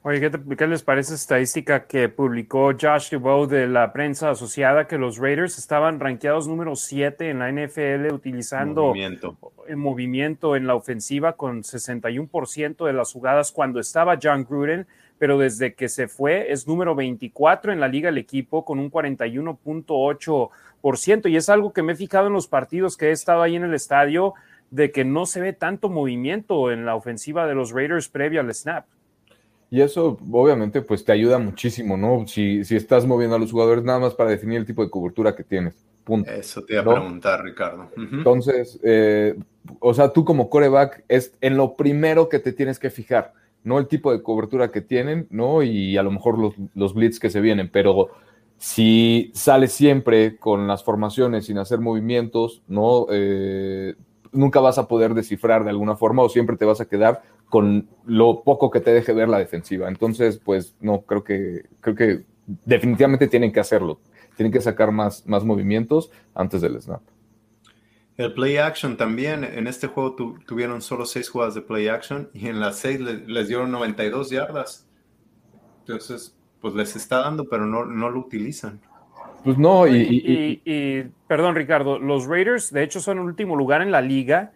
Oye, 0.05 0.19
¿qué, 0.19 0.67
les 0.67 0.83
parece 0.83 1.13
esta 1.13 1.37
estadística 1.37 1.87
que 1.87 2.09
publicó 2.09 2.73
Josh 2.73 3.09
Dubow 3.09 3.47
de 3.47 3.67
la 3.67 3.93
prensa 3.93 4.31
asociada 4.31 4.85
que 4.85 4.97
los 4.97 5.17
Raiders 5.17 5.57
estaban 5.57 6.01
rankeados 6.01 6.45
número 6.45 6.75
7 6.75 7.29
en 7.29 7.39
la 7.39 7.49
NFL 7.49 8.13
utilizando 8.13 8.87
movimiento. 8.87 9.37
el 9.65 9.77
movimiento 9.77 10.57
en 10.57 10.67
la 10.67 10.75
ofensiva 10.75 11.37
con 11.37 11.63
61% 11.63 12.85
de 12.85 12.91
las 12.91 13.13
jugadas 13.13 13.53
cuando 13.53 13.79
estaba 13.79 14.19
John 14.21 14.43
Gruden, 14.43 14.87
pero 15.19 15.37
desde 15.37 15.73
que 15.73 15.87
se 15.87 16.09
fue 16.09 16.51
es 16.51 16.67
número 16.67 16.95
24 16.95 17.71
en 17.71 17.79
la 17.79 17.87
liga 17.87 18.09
el 18.09 18.17
equipo 18.17 18.65
con 18.65 18.79
un 18.79 18.91
41.8% 18.91 21.29
y 21.29 21.37
es 21.37 21.47
algo 21.47 21.71
que 21.71 21.81
me 21.81 21.93
he 21.93 21.95
fijado 21.95 22.27
en 22.27 22.33
los 22.33 22.49
partidos 22.49 22.97
que 22.97 23.07
he 23.07 23.11
estado 23.11 23.41
ahí 23.41 23.55
en 23.55 23.63
el 23.63 23.73
estadio 23.73 24.33
de 24.69 24.91
que 24.91 25.05
no 25.05 25.25
se 25.25 25.39
ve 25.39 25.53
tanto 25.53 25.87
movimiento 25.87 26.71
en 26.71 26.85
la 26.85 26.95
ofensiva 26.95 27.47
de 27.47 27.55
los 27.55 27.71
Raiders 27.71 28.09
previo 28.09 28.41
al 28.41 28.53
snap. 28.53 28.85
Y 29.73 29.81
eso 29.81 30.19
obviamente 30.31 30.83
pues 30.83 31.03
te 31.03 31.13
ayuda 31.13 31.39
muchísimo, 31.39 31.97
¿no? 31.97 32.27
Si, 32.27 32.63
si 32.63 32.75
estás 32.75 33.07
moviendo 33.07 33.37
a 33.37 33.39
los 33.39 33.51
jugadores 33.51 33.83
nada 33.83 33.97
más 33.97 34.13
para 34.13 34.29
definir 34.29 34.59
el 34.59 34.67
tipo 34.67 34.83
de 34.83 34.91
cobertura 34.91 35.35
que 35.35 35.43
tienes. 35.43 35.83
Punto. 36.03 36.29
Eso 36.29 36.63
te 36.63 36.73
iba 36.73 36.83
a 36.83 36.85
preguntar, 36.85 37.43
Ricardo. 37.43 37.89
Entonces, 37.97 38.79
eh, 38.83 39.33
o 39.79 39.95
sea, 39.95 40.13
tú 40.13 40.23
como 40.25 40.47
coreback 40.51 41.03
es 41.07 41.33
en 41.41 41.57
lo 41.57 41.75
primero 41.75 42.29
que 42.29 42.37
te 42.37 42.53
tienes 42.53 42.77
que 42.77 42.91
fijar, 42.91 43.33
no 43.63 43.79
el 43.79 43.87
tipo 43.87 44.11
de 44.11 44.21
cobertura 44.21 44.69
que 44.69 44.81
tienen, 44.81 45.25
¿no? 45.31 45.63
Y 45.63 45.97
a 45.97 46.03
lo 46.03 46.11
mejor 46.11 46.37
los, 46.37 46.53
los 46.75 46.93
blitz 46.93 47.17
que 47.17 47.31
se 47.31 47.41
vienen, 47.41 47.71
pero 47.73 48.09
si 48.59 49.31
sales 49.33 49.71
siempre 49.71 50.37
con 50.37 50.67
las 50.67 50.83
formaciones 50.83 51.47
sin 51.47 51.57
hacer 51.57 51.79
movimientos, 51.79 52.61
¿no? 52.67 53.07
Eh, 53.09 53.95
nunca 54.33 54.59
vas 54.59 54.77
a 54.77 54.87
poder 54.87 55.15
descifrar 55.15 55.63
de 55.63 55.71
alguna 55.71 55.95
forma 55.95 56.21
o 56.21 56.29
siempre 56.29 56.57
te 56.57 56.65
vas 56.65 56.79
a 56.79 56.85
quedar 56.85 57.23
con 57.53 57.87
lo 58.07 58.41
poco 58.41 58.71
que 58.71 58.79
te 58.79 58.91
deje 58.91 59.13
ver 59.13 59.29
la 59.29 59.37
defensiva. 59.37 59.87
Entonces, 59.87 60.41
pues 60.43 60.75
no, 60.81 61.01
creo 61.01 61.23
que, 61.23 61.67
creo 61.81 61.93
que 61.93 62.23
definitivamente 62.65 63.27
tienen 63.27 63.51
que 63.51 63.59
hacerlo. 63.59 63.99
Tienen 64.35 64.51
que 64.51 64.59
sacar 64.59 64.91
más, 64.91 65.27
más 65.27 65.43
movimientos 65.43 66.09
antes 66.33 66.61
del 66.61 66.81
snap. 66.81 67.03
El 68.17 68.33
play 68.33 68.57
action 68.57 68.97
también, 68.97 69.43
en 69.43 69.67
este 69.67 69.85
juego 69.85 70.15
tuvieron 70.47 70.81
solo 70.81 71.05
seis 71.05 71.29
jugadas 71.29 71.53
de 71.53 71.61
play 71.61 71.89
action 71.89 72.27
y 72.33 72.47
en 72.47 72.59
las 72.59 72.79
seis 72.79 72.99
les 72.99 73.47
dieron 73.47 73.69
92 73.69 74.31
yardas. 74.31 74.87
Entonces, 75.81 76.35
pues 76.59 76.73
les 76.73 76.95
está 76.95 77.19
dando, 77.19 77.45
pero 77.47 77.67
no, 77.67 77.85
no 77.85 78.09
lo 78.09 78.19
utilizan. 78.19 78.81
Pues 79.43 79.59
no, 79.59 79.85
y, 79.85 79.97
y, 80.01 80.61
y, 80.65 81.03
perdón 81.27 81.53
Ricardo, 81.53 81.99
los 81.99 82.25
Raiders 82.25 82.73
de 82.73 82.81
hecho 82.81 82.99
son 82.99 83.19
el 83.19 83.25
último 83.25 83.55
lugar 83.55 83.83
en 83.83 83.91
la 83.91 84.01
liga 84.01 84.53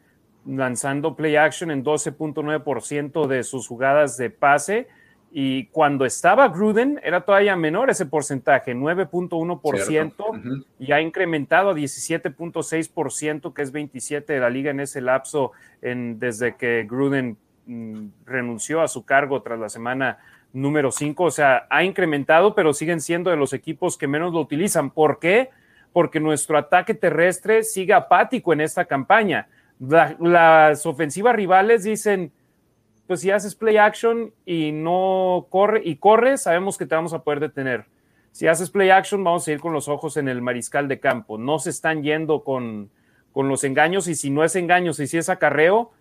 lanzando 0.47 1.15
play 1.15 1.35
action 1.35 1.71
en 1.71 1.83
12.9% 1.83 3.27
de 3.27 3.43
sus 3.43 3.67
jugadas 3.67 4.17
de 4.17 4.29
pase. 4.29 4.87
Y 5.29 5.65
cuando 5.67 6.05
estaba 6.05 6.47
Gruden 6.47 7.01
era 7.03 7.21
todavía 7.21 7.57
menor 7.57 7.89
ese 7.89 8.05
porcentaje, 8.05 8.73
9.1%, 8.73 10.65
y 10.79 10.91
ha 10.93 11.01
incrementado 11.01 11.71
a 11.71 11.75
17.6%, 11.75 13.53
que 13.53 13.61
es 13.61 13.71
27 13.71 14.33
de 14.33 14.39
la 14.39 14.49
liga 14.49 14.71
en 14.71 14.79
ese 14.79 15.01
lapso 15.01 15.51
en, 15.81 16.17
desde 16.17 16.55
que 16.55 16.87
Gruden 16.89 17.37
mm, 17.65 18.07
renunció 18.25 18.81
a 18.81 18.87
su 18.87 19.03
cargo 19.05 19.41
tras 19.41 19.59
la 19.59 19.67
semana 19.67 20.19
número 20.53 20.91
5. 20.93 21.25
O 21.25 21.31
sea, 21.31 21.67
ha 21.69 21.83
incrementado, 21.83 22.55
pero 22.55 22.73
siguen 22.73 23.01
siendo 23.01 23.29
de 23.29 23.35
los 23.35 23.51
equipos 23.51 23.97
que 23.97 24.07
menos 24.07 24.31
lo 24.33 24.39
utilizan. 24.39 24.91
¿Por 24.91 25.19
qué? 25.19 25.49
Porque 25.91 26.21
nuestro 26.21 26.57
ataque 26.57 26.93
terrestre 26.93 27.63
sigue 27.63 27.93
apático 27.93 28.53
en 28.53 28.61
esta 28.61 28.85
campaña 28.85 29.49
las 29.79 30.85
ofensivas 30.85 31.35
rivales 31.35 31.83
dicen, 31.83 32.31
pues 33.05 33.21
si 33.21 33.31
haces 33.31 33.55
play 33.55 33.77
action 33.77 34.33
y 34.45 34.71
no 34.71 35.47
corre 35.49 35.81
y 35.83 35.95
corres, 35.95 36.43
sabemos 36.43 36.77
que 36.77 36.85
te 36.85 36.95
vamos 36.95 37.13
a 37.13 37.23
poder 37.23 37.39
detener. 37.39 37.85
Si 38.31 38.47
haces 38.47 38.69
play 38.69 38.89
action, 38.89 39.23
vamos 39.23 39.47
a 39.47 39.51
ir 39.51 39.59
con 39.59 39.73
los 39.73 39.87
ojos 39.87 40.17
en 40.17 40.27
el 40.27 40.41
mariscal 40.41 40.87
de 40.87 40.99
campo. 40.99 41.37
No 41.37 41.57
se 41.59 41.69
están 41.69 42.03
yendo 42.03 42.43
con, 42.43 42.89
con 43.31 43.47
los 43.47 43.63
engaños 43.63 44.07
y 44.07 44.15
si 44.15 44.29
no 44.29 44.43
es 44.43 44.55
engaños 44.55 44.99
y 44.99 45.07
si 45.07 45.17
es 45.17 45.29
acarreo, 45.29 45.91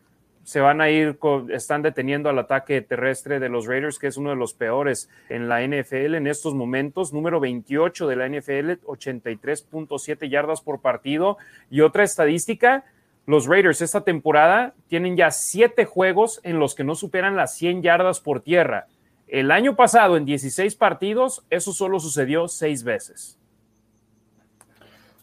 se 0.46 0.60
van 0.60 0.80
a 0.80 0.88
ir, 0.90 1.18
están 1.50 1.82
deteniendo 1.82 2.28
al 2.28 2.38
ataque 2.38 2.80
terrestre 2.80 3.40
de 3.40 3.48
los 3.48 3.66
Raiders, 3.66 3.98
que 3.98 4.06
es 4.06 4.16
uno 4.16 4.30
de 4.30 4.36
los 4.36 4.54
peores 4.54 5.10
en 5.28 5.48
la 5.48 5.66
NFL 5.66 6.14
en 6.14 6.28
estos 6.28 6.54
momentos, 6.54 7.12
número 7.12 7.40
28 7.40 8.06
de 8.06 8.14
la 8.14 8.28
NFL, 8.28 8.84
83.7 8.86 10.28
yardas 10.28 10.60
por 10.60 10.80
partido. 10.80 11.36
Y 11.68 11.80
otra 11.80 12.04
estadística, 12.04 12.84
los 13.26 13.46
Raiders 13.46 13.82
esta 13.82 14.02
temporada 14.02 14.74
tienen 14.86 15.16
ya 15.16 15.30
siete 15.32 15.84
juegos 15.84 16.40
en 16.44 16.58
los 16.58 16.74
que 16.74 16.84
no 16.84 16.94
superan 16.94 17.36
las 17.36 17.56
100 17.56 17.82
yardas 17.82 18.20
por 18.20 18.40
tierra. 18.40 18.86
El 19.26 19.50
año 19.50 19.74
pasado, 19.74 20.16
en 20.16 20.24
16 20.24 20.76
partidos, 20.76 21.44
eso 21.50 21.72
solo 21.72 21.98
sucedió 21.98 22.46
seis 22.46 22.84
veces. 22.84 23.38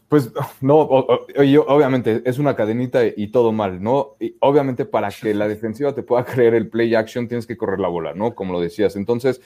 Pues 0.10 0.32
no, 0.62 0.76
obviamente 0.78 2.22
es 2.26 2.38
una 2.38 2.56
cadenita 2.56 3.00
y 3.06 3.32
todo 3.32 3.52
mal, 3.52 3.82
¿no? 3.82 4.16
Y 4.20 4.36
obviamente 4.42 4.86
para 4.86 5.10
que 5.10 5.34
la 5.34 5.48
defensiva 5.48 5.96
te 5.96 6.04
pueda 6.04 6.26
creer 6.26 6.54
el 6.54 6.68
play 6.70 6.94
action 6.94 7.28
tienes 7.28 7.48
que 7.48 7.58
correr 7.58 7.80
la 7.80 7.88
bola, 7.88 8.14
¿no? 8.14 8.36
Como 8.36 8.54
lo 8.54 8.60
decías. 8.60 8.96
Entonces, 8.96 9.42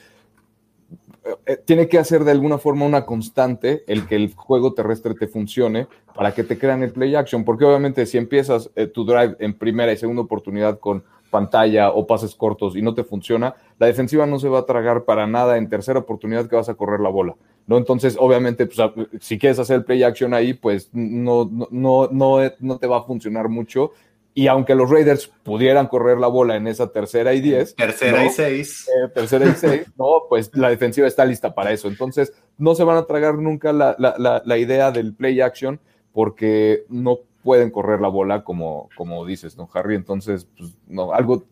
tiene 1.64 1.88
que 1.88 1.98
hacer 1.98 2.24
de 2.24 2.30
alguna 2.30 2.58
forma 2.58 2.86
una 2.86 3.04
constante 3.04 3.84
el 3.86 4.06
que 4.06 4.16
el 4.16 4.34
juego 4.34 4.74
terrestre 4.74 5.14
te 5.14 5.28
funcione 5.28 5.86
para 6.14 6.32
que 6.32 6.44
te 6.44 6.58
crean 6.58 6.82
el 6.82 6.92
play 6.92 7.14
action, 7.14 7.44
porque 7.44 7.64
obviamente 7.64 8.06
si 8.06 8.18
empiezas 8.18 8.70
eh, 8.76 8.86
tu 8.86 9.04
drive 9.04 9.36
en 9.38 9.54
primera 9.54 9.92
y 9.92 9.96
segunda 9.96 10.22
oportunidad 10.22 10.78
con 10.78 11.04
pantalla 11.30 11.90
o 11.90 12.06
pases 12.06 12.34
cortos 12.34 12.74
y 12.76 12.82
no 12.82 12.94
te 12.94 13.04
funciona, 13.04 13.54
la 13.78 13.86
defensiva 13.86 14.26
no 14.26 14.38
se 14.38 14.48
va 14.48 14.60
a 14.60 14.66
tragar 14.66 15.04
para 15.04 15.26
nada 15.26 15.58
en 15.58 15.68
tercera 15.68 15.98
oportunidad 15.98 16.48
que 16.48 16.56
vas 16.56 16.68
a 16.68 16.74
correr 16.74 17.00
la 17.00 17.10
bola, 17.10 17.36
¿no? 17.66 17.76
Entonces, 17.76 18.16
obviamente, 18.18 18.66
pues, 18.66 18.78
si 19.20 19.38
quieres 19.38 19.58
hacer 19.58 19.84
play 19.84 20.02
action 20.02 20.32
ahí, 20.34 20.54
pues 20.54 20.88
no, 20.92 21.50
no, 21.70 22.08
no, 22.10 22.38
no 22.58 22.78
te 22.78 22.86
va 22.86 22.98
a 22.98 23.02
funcionar 23.04 23.48
mucho 23.48 23.92
y 24.38 24.46
aunque 24.46 24.76
los 24.76 24.88
Raiders 24.88 25.26
pudieran 25.42 25.88
correr 25.88 26.16
la 26.18 26.28
bola 26.28 26.54
en 26.54 26.68
esa 26.68 26.92
tercera 26.92 27.34
y 27.34 27.40
diez. 27.40 27.74
Tercera 27.74 28.24
y 28.24 28.30
seis. 28.30 28.86
Eh, 28.88 29.08
tercera 29.12 29.44
y 29.46 29.52
seis, 29.54 29.88
no, 29.98 30.26
pues 30.28 30.52
la 30.54 30.68
defensiva 30.68 31.08
está 31.08 31.24
lista 31.24 31.56
para 31.56 31.72
eso. 31.72 31.88
Entonces, 31.88 32.32
no 32.56 32.76
se 32.76 32.84
van 32.84 32.98
a 32.98 33.06
tragar 33.06 33.34
nunca 33.34 33.72
la, 33.72 33.96
la, 33.98 34.40
la, 34.44 34.58
idea 34.58 34.92
del 34.92 35.12
play 35.12 35.40
action 35.40 35.80
porque 36.12 36.84
no 36.88 37.18
pueden 37.42 37.72
correr 37.72 38.00
la 38.00 38.06
bola 38.06 38.44
como, 38.44 38.88
como 38.96 39.26
dices, 39.26 39.56
¿no, 39.56 39.68
Harry? 39.74 39.96
Entonces, 39.96 40.46
pues, 40.56 40.76
no, 40.86 41.12
algo, 41.12 41.42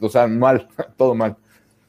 o 0.00 0.08
sea, 0.08 0.26
mal, 0.26 0.66
todo 0.96 1.14
mal. 1.14 1.36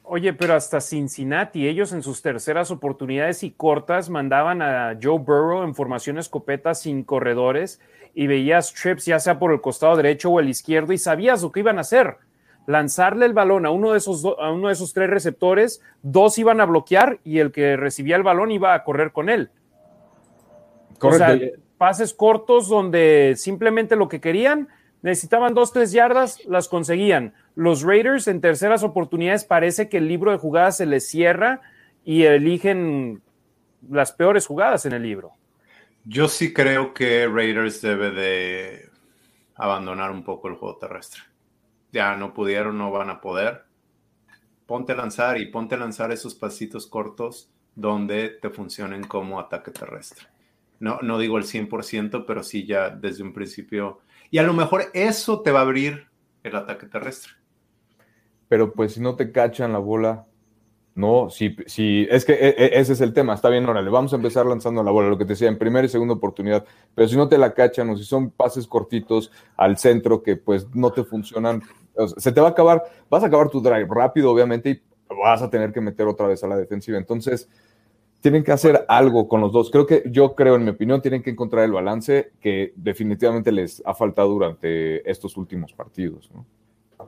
Oye, 0.04 0.34
pero 0.34 0.54
hasta 0.54 0.80
Cincinnati, 0.80 1.66
ellos 1.66 1.92
en 1.92 2.04
sus 2.04 2.22
terceras 2.22 2.70
oportunidades 2.70 3.42
y 3.42 3.50
cortas 3.50 4.08
mandaban 4.08 4.62
a 4.62 4.96
Joe 5.02 5.18
Burrow 5.18 5.64
en 5.64 5.74
formación 5.74 6.18
escopeta 6.18 6.76
sin 6.76 7.02
corredores 7.02 7.80
y 8.14 8.26
veías 8.26 8.72
trips 8.72 9.06
ya 9.06 9.18
sea 9.18 9.38
por 9.38 9.52
el 9.52 9.60
costado 9.60 9.96
derecho 9.96 10.30
o 10.30 10.40
el 10.40 10.48
izquierdo 10.48 10.92
y 10.92 10.98
sabías 10.98 11.42
lo 11.42 11.52
que 11.52 11.60
iban 11.60 11.78
a 11.78 11.82
hacer. 11.82 12.16
lanzarle 12.66 13.26
el 13.26 13.34
balón 13.34 13.66
a 13.66 13.70
uno 13.70 13.92
de 13.92 13.98
esos, 13.98 14.24
a 14.24 14.50
uno 14.50 14.68
de 14.68 14.72
esos 14.72 14.94
tres 14.94 15.10
receptores, 15.10 15.82
dos 16.02 16.38
iban 16.38 16.62
a 16.62 16.64
bloquear 16.64 17.18
y 17.22 17.40
el 17.40 17.52
que 17.52 17.76
recibía 17.76 18.16
el 18.16 18.22
balón 18.22 18.52
iba 18.52 18.72
a 18.72 18.84
correr 18.84 19.12
con 19.12 19.28
él. 19.28 19.50
Correcto. 20.98 21.60
pases 21.76 22.14
cortos 22.14 22.68
donde 22.68 23.34
simplemente 23.36 23.96
lo 23.96 24.08
que 24.08 24.20
querían, 24.20 24.68
necesitaban 25.02 25.52
dos, 25.52 25.74
tres 25.74 25.92
yardas, 25.92 26.42
las 26.46 26.68
conseguían. 26.68 27.34
Los 27.54 27.82
Raiders 27.82 28.28
en 28.28 28.40
terceras 28.40 28.82
oportunidades 28.82 29.44
parece 29.44 29.90
que 29.90 29.98
el 29.98 30.08
libro 30.08 30.30
de 30.30 30.38
jugadas 30.38 30.78
se 30.78 30.86
les 30.86 31.06
cierra 31.06 31.60
y 32.02 32.22
eligen 32.22 33.20
las 33.90 34.12
peores 34.12 34.46
jugadas 34.46 34.86
en 34.86 34.94
el 34.94 35.02
libro. 35.02 35.32
Yo 36.06 36.28
sí 36.28 36.52
creo 36.52 36.92
que 36.92 37.26
Raiders 37.26 37.80
debe 37.80 38.10
de 38.10 38.90
abandonar 39.54 40.10
un 40.10 40.22
poco 40.22 40.48
el 40.48 40.54
juego 40.54 40.76
terrestre. 40.76 41.22
Ya 41.92 42.14
no 42.16 42.34
pudieron, 42.34 42.76
no 42.76 42.90
van 42.90 43.08
a 43.08 43.22
poder. 43.22 43.64
Ponte 44.66 44.92
a 44.92 44.96
lanzar 44.96 45.40
y 45.40 45.46
ponte 45.46 45.76
a 45.76 45.78
lanzar 45.78 46.12
esos 46.12 46.34
pasitos 46.34 46.86
cortos 46.86 47.50
donde 47.74 48.28
te 48.28 48.50
funcionen 48.50 49.04
como 49.04 49.40
ataque 49.40 49.70
terrestre. 49.70 50.26
No, 50.78 50.98
no 51.00 51.18
digo 51.18 51.38
el 51.38 51.44
100%, 51.44 52.24
pero 52.26 52.42
sí 52.42 52.66
ya 52.66 52.90
desde 52.90 53.22
un 53.22 53.32
principio. 53.32 54.00
Y 54.30 54.36
a 54.36 54.42
lo 54.42 54.52
mejor 54.52 54.90
eso 54.92 55.40
te 55.40 55.52
va 55.52 55.60
a 55.60 55.62
abrir 55.62 56.08
el 56.42 56.54
ataque 56.56 56.86
terrestre. 56.86 57.32
Pero 58.48 58.72
pues 58.72 58.92
si 58.92 59.00
no 59.00 59.16
te 59.16 59.32
cachan 59.32 59.72
la 59.72 59.78
bola, 59.78 60.26
no, 60.94 61.28
si, 61.28 61.56
si 61.66 62.06
es 62.08 62.24
que 62.24 62.32
e, 62.34 62.48
e, 62.50 62.78
ese 62.78 62.92
es 62.92 63.00
el 63.00 63.12
tema, 63.12 63.34
está 63.34 63.48
bien, 63.48 63.66
órale, 63.66 63.90
vamos 63.90 64.12
a 64.12 64.16
empezar 64.16 64.46
lanzando 64.46 64.82
la 64.82 64.90
bola, 64.90 65.08
lo 65.08 65.18
que 65.18 65.24
te 65.24 65.32
decía, 65.32 65.48
en 65.48 65.58
primera 65.58 65.84
y 65.84 65.88
segunda 65.88 66.14
oportunidad, 66.14 66.64
pero 66.94 67.08
si 67.08 67.16
no 67.16 67.28
te 67.28 67.36
la 67.36 67.52
cachan 67.52 67.90
o 67.90 67.96
si 67.96 68.04
son 68.04 68.30
pases 68.30 68.66
cortitos 68.66 69.32
al 69.56 69.76
centro 69.76 70.22
que 70.22 70.36
pues 70.36 70.68
no 70.74 70.92
te 70.92 71.02
funcionan, 71.02 71.62
se 72.16 72.32
te 72.32 72.40
va 72.40 72.48
a 72.48 72.50
acabar, 72.50 72.82
vas 73.10 73.22
a 73.22 73.26
acabar 73.26 73.48
tu 73.48 73.60
drive 73.60 73.88
rápido, 73.90 74.30
obviamente, 74.30 74.70
y 74.70 74.82
vas 75.22 75.42
a 75.42 75.50
tener 75.50 75.72
que 75.72 75.80
meter 75.80 76.06
otra 76.06 76.26
vez 76.26 76.42
a 76.44 76.48
la 76.48 76.56
defensiva. 76.56 76.98
Entonces, 76.98 77.48
tienen 78.20 78.42
que 78.42 78.52
hacer 78.52 78.86
algo 78.88 79.28
con 79.28 79.40
los 79.40 79.52
dos. 79.52 79.70
Creo 79.70 79.86
que, 79.86 80.02
yo 80.06 80.34
creo, 80.34 80.56
en 80.56 80.64
mi 80.64 80.70
opinión, 80.70 81.02
tienen 81.02 81.22
que 81.22 81.30
encontrar 81.30 81.64
el 81.64 81.72
balance 81.72 82.32
que 82.40 82.72
definitivamente 82.74 83.52
les 83.52 83.82
ha 83.84 83.94
faltado 83.94 84.30
durante 84.30 85.08
estos 85.08 85.36
últimos 85.36 85.72
partidos. 85.72 86.30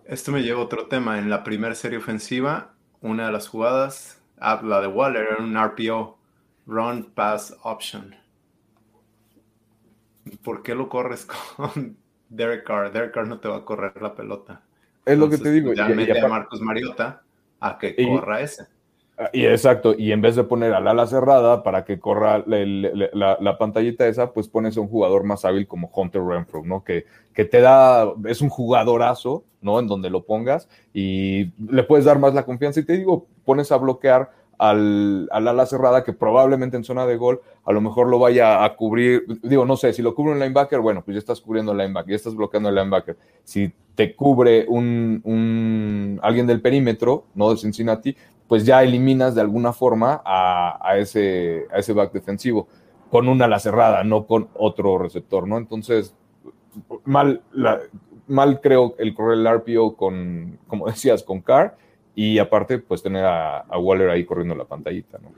Esto 0.05 0.31
me 0.31 0.43
lleva 0.43 0.61
a 0.61 0.65
otro 0.65 0.89
tema. 0.89 1.19
En 1.19 1.31
la 1.31 1.43
primera 1.43 1.75
serie 1.75 1.99
ofensiva, 1.99 2.76
una 3.07 3.27
de 3.27 3.33
las 3.33 3.49
jugadas, 3.49 4.21
habla 4.39 4.81
de 4.81 4.89
Waller, 4.89 5.27
era 5.33 5.43
un 5.43 5.57
RPO, 5.57 6.19
Run 6.67 7.05
Pass 7.15 7.57
Option. 7.63 8.15
¿Por 10.43 10.63
qué 10.63 10.75
lo 10.75 10.89
corres 10.89 11.27
con 11.57 11.97
Derek 12.29 12.65
Carr? 12.65 12.93
Derek 12.93 13.13
Carr 13.13 13.29
no 13.29 13.39
te 13.39 13.49
va 13.49 13.59
a 13.59 13.65
correr 13.65 14.01
la 14.03 14.15
pelota. 14.15 14.63
Es 15.05 15.17
lo 15.17 15.31
que 15.31 15.39
te 15.39 15.51
digo. 15.53 15.73
Ya 15.73 15.87
a 15.87 16.29
Marcos 16.29 16.61
Mariota 16.61 17.23
a 17.61 17.79
que 17.79 17.95
corra 17.95 18.41
ese. 18.41 18.67
Y 19.33 19.47
exacto, 19.47 19.95
y 19.97 20.13
en 20.13 20.21
vez 20.21 20.37
de 20.37 20.45
poner 20.45 20.75
al 20.75 20.87
ala 20.87 21.07
cerrada 21.07 21.63
para 21.63 21.87
que 21.87 21.99
corra 21.99 22.45
la, 22.47 23.59
pantallita 23.59 24.07
esa, 24.07 24.33
pues 24.33 24.47
pones 24.47 24.77
a 24.77 24.83
un 24.83 24.89
jugador 24.89 25.25
más 25.25 25.47
hábil 25.47 25.67
como 25.67 25.91
Hunter 25.95 26.23
Renfro, 26.23 26.63
¿no? 26.63 26.85
Que, 26.85 27.07
que 27.33 27.47
te 27.47 27.63
da, 27.63 28.13
es 28.27 28.43
un 28.43 28.51
jugadorazo, 28.51 29.45
¿no? 29.63 29.81
En 29.81 29.87
donde 29.87 30.11
lo 30.11 30.27
pongas 30.27 30.69
y 30.93 31.47
le 31.73 31.83
puedes 31.85 32.05
dar 32.05 32.19
más 32.19 32.35
la 32.35 32.45
confianza. 32.45 32.81
Y 32.81 32.85
te 32.85 32.99
digo, 32.99 33.27
pones 33.47 33.73
a 33.73 33.79
bloquear 33.79 34.33
al, 34.59 35.29
al, 35.31 35.49
ala 35.49 35.67
cerrada 35.67 36.05
que 36.05 36.13
probablemente 36.13 36.77
en 36.77 36.85
zona 36.85 37.07
de 37.07 37.17
gol 37.17 37.41
a 37.65 37.73
lo 37.73 37.81
mejor 37.81 38.09
lo 38.09 38.19
vaya 38.19 38.65
a 38.65 38.77
cubrir, 38.77 39.25
digo, 39.43 39.65
no 39.65 39.77
sé, 39.77 39.93
si 39.93 40.01
lo 40.01 40.15
cubre 40.15 40.33
un 40.33 40.39
linebacker, 40.39 40.81
bueno, 40.81 41.03
pues 41.05 41.17
ya 41.17 41.19
estás 41.19 41.41
cubriendo 41.41 41.73
el 41.73 41.79
linebacker, 41.79 42.11
ya 42.11 42.17
estás 42.17 42.35
bloqueando 42.35 42.69
el 42.69 42.77
linebacker. 42.77 43.17
Si 43.43 43.73
te 43.95 44.15
cubre 44.15 44.67
un, 44.69 46.21
alguien 46.23 46.47
del 46.47 46.61
perímetro, 46.61 47.25
no 47.35 47.51
de 47.51 47.57
Cincinnati, 47.57 48.17
pues 48.47 48.65
ya 48.65 48.83
eliminas 48.83 49.35
de 49.35 49.41
alguna 49.41 49.73
forma 49.73 50.23
a, 50.25 50.97
ese, 50.99 51.67
a 51.73 51.79
ese 51.79 51.93
back 51.93 52.13
defensivo 52.13 52.69
con 53.11 53.29
una 53.29 53.47
ala 53.47 53.59
cerrada, 53.59 54.05
no 54.05 54.27
con 54.27 54.49
otro 54.55 54.99
receptor, 54.99 55.49
¿no? 55.49 55.59
Entonces, 55.59 56.15
mal, 57.05 57.43
mal 58.29 58.61
creo 58.61 58.95
el 58.99 59.15
correr 59.15 59.39
el 59.39 59.59
RPO 59.59 59.97
con, 59.97 60.59
como 60.69 60.87
decías, 60.91 61.23
con 61.23 61.41
Carr 61.41 61.77
y 62.19 62.39
aparte, 62.39 62.79
pues 62.79 63.03
tener 63.03 63.27
a, 63.27 63.67
Waller 63.79 64.09
ahí 64.09 64.25
corriendo 64.25 64.55
la 64.55 64.65
pantallita, 64.65 65.19
¿no? 65.19 65.35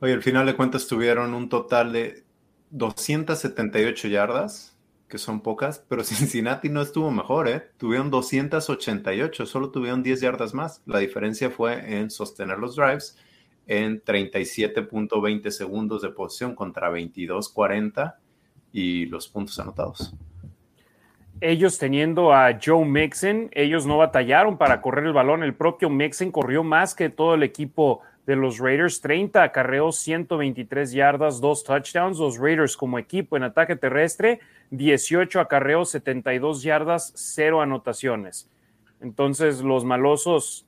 Oye, 0.00 0.12
al 0.12 0.22
final 0.22 0.46
de 0.46 0.54
cuentas 0.54 0.86
tuvieron 0.86 1.34
un 1.34 1.48
total 1.48 1.92
de 1.92 2.22
278 2.70 4.06
yardas 4.06 4.78
que 5.08 5.18
son 5.18 5.40
pocas, 5.40 5.84
pero 5.88 6.04
Cincinnati 6.04 6.68
no 6.68 6.80
estuvo 6.80 7.10
mejor, 7.10 7.48
¿eh? 7.48 7.68
Tuvieron 7.78 8.10
288, 8.10 9.44
solo 9.44 9.72
tuvieron 9.72 10.04
10 10.04 10.20
yardas 10.20 10.54
más. 10.54 10.82
La 10.86 11.00
diferencia 11.00 11.50
fue 11.50 11.98
en 11.98 12.12
sostener 12.12 12.58
los 12.60 12.76
drives 12.76 13.18
en 13.66 14.00
37.20 14.04 15.50
segundos 15.50 16.02
de 16.02 16.10
posición 16.10 16.54
contra 16.54 16.92
22.40 16.92 18.14
y 18.72 19.06
los 19.06 19.26
puntos 19.26 19.58
anotados. 19.58 20.14
Ellos 21.40 21.78
teniendo 21.78 22.32
a 22.32 22.58
Joe 22.62 22.84
Mixon, 22.84 23.48
ellos 23.52 23.86
no 23.86 23.98
batallaron 23.98 24.58
para 24.58 24.80
correr 24.80 25.06
el 25.06 25.12
balón. 25.12 25.42
El 25.42 25.54
propio 25.54 25.88
Mixon 25.88 26.32
corrió 26.32 26.64
más 26.64 26.94
que 26.94 27.10
todo 27.10 27.34
el 27.34 27.42
equipo 27.42 28.00
de 28.26 28.36
los 28.36 28.58
Raiders, 28.58 29.00
30 29.00 29.42
acarreos, 29.42 29.96
123 30.00 30.92
yardas, 30.92 31.40
dos 31.40 31.64
touchdowns. 31.64 32.18
Los 32.18 32.38
Raiders 32.38 32.76
como 32.76 32.98
equipo 32.98 33.36
en 33.36 33.44
ataque 33.44 33.76
terrestre 33.76 34.40
18 34.70 35.40
acarreos, 35.40 35.90
72 35.90 36.62
yardas, 36.62 37.12
cero 37.14 37.62
anotaciones. 37.62 38.50
Entonces, 39.00 39.62
los 39.62 39.84
malosos, 39.84 40.66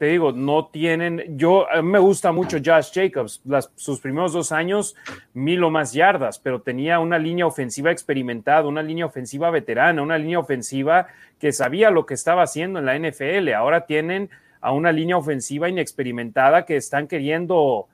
te 0.00 0.06
digo, 0.06 0.32
no 0.32 0.68
tienen. 0.68 1.36
Yo 1.36 1.66
me 1.82 1.98
gusta 1.98 2.32
mucho 2.32 2.56
Josh 2.64 2.90
Jacobs. 2.90 3.42
sus 3.74 4.00
primeros 4.00 4.32
dos 4.32 4.50
años, 4.50 4.96
mil 5.34 5.62
o 5.62 5.68
más 5.68 5.92
yardas, 5.92 6.38
pero 6.38 6.62
tenía 6.62 6.98
una 7.00 7.18
línea 7.18 7.44
ofensiva 7.44 7.90
experimentada, 7.90 8.66
una 8.66 8.82
línea 8.82 9.04
ofensiva 9.04 9.50
veterana, 9.50 10.00
una 10.00 10.16
línea 10.16 10.38
ofensiva 10.38 11.08
que 11.38 11.52
sabía 11.52 11.90
lo 11.90 12.06
que 12.06 12.14
estaba 12.14 12.44
haciendo 12.44 12.78
en 12.78 12.86
la 12.86 12.98
NFL. 12.98 13.52
Ahora 13.52 13.84
tienen 13.84 14.30
a 14.62 14.72
una 14.72 14.90
línea 14.90 15.18
ofensiva 15.18 15.68
inexperimentada 15.68 16.64
que 16.64 16.76
están 16.76 17.06
queriendo 17.06 17.86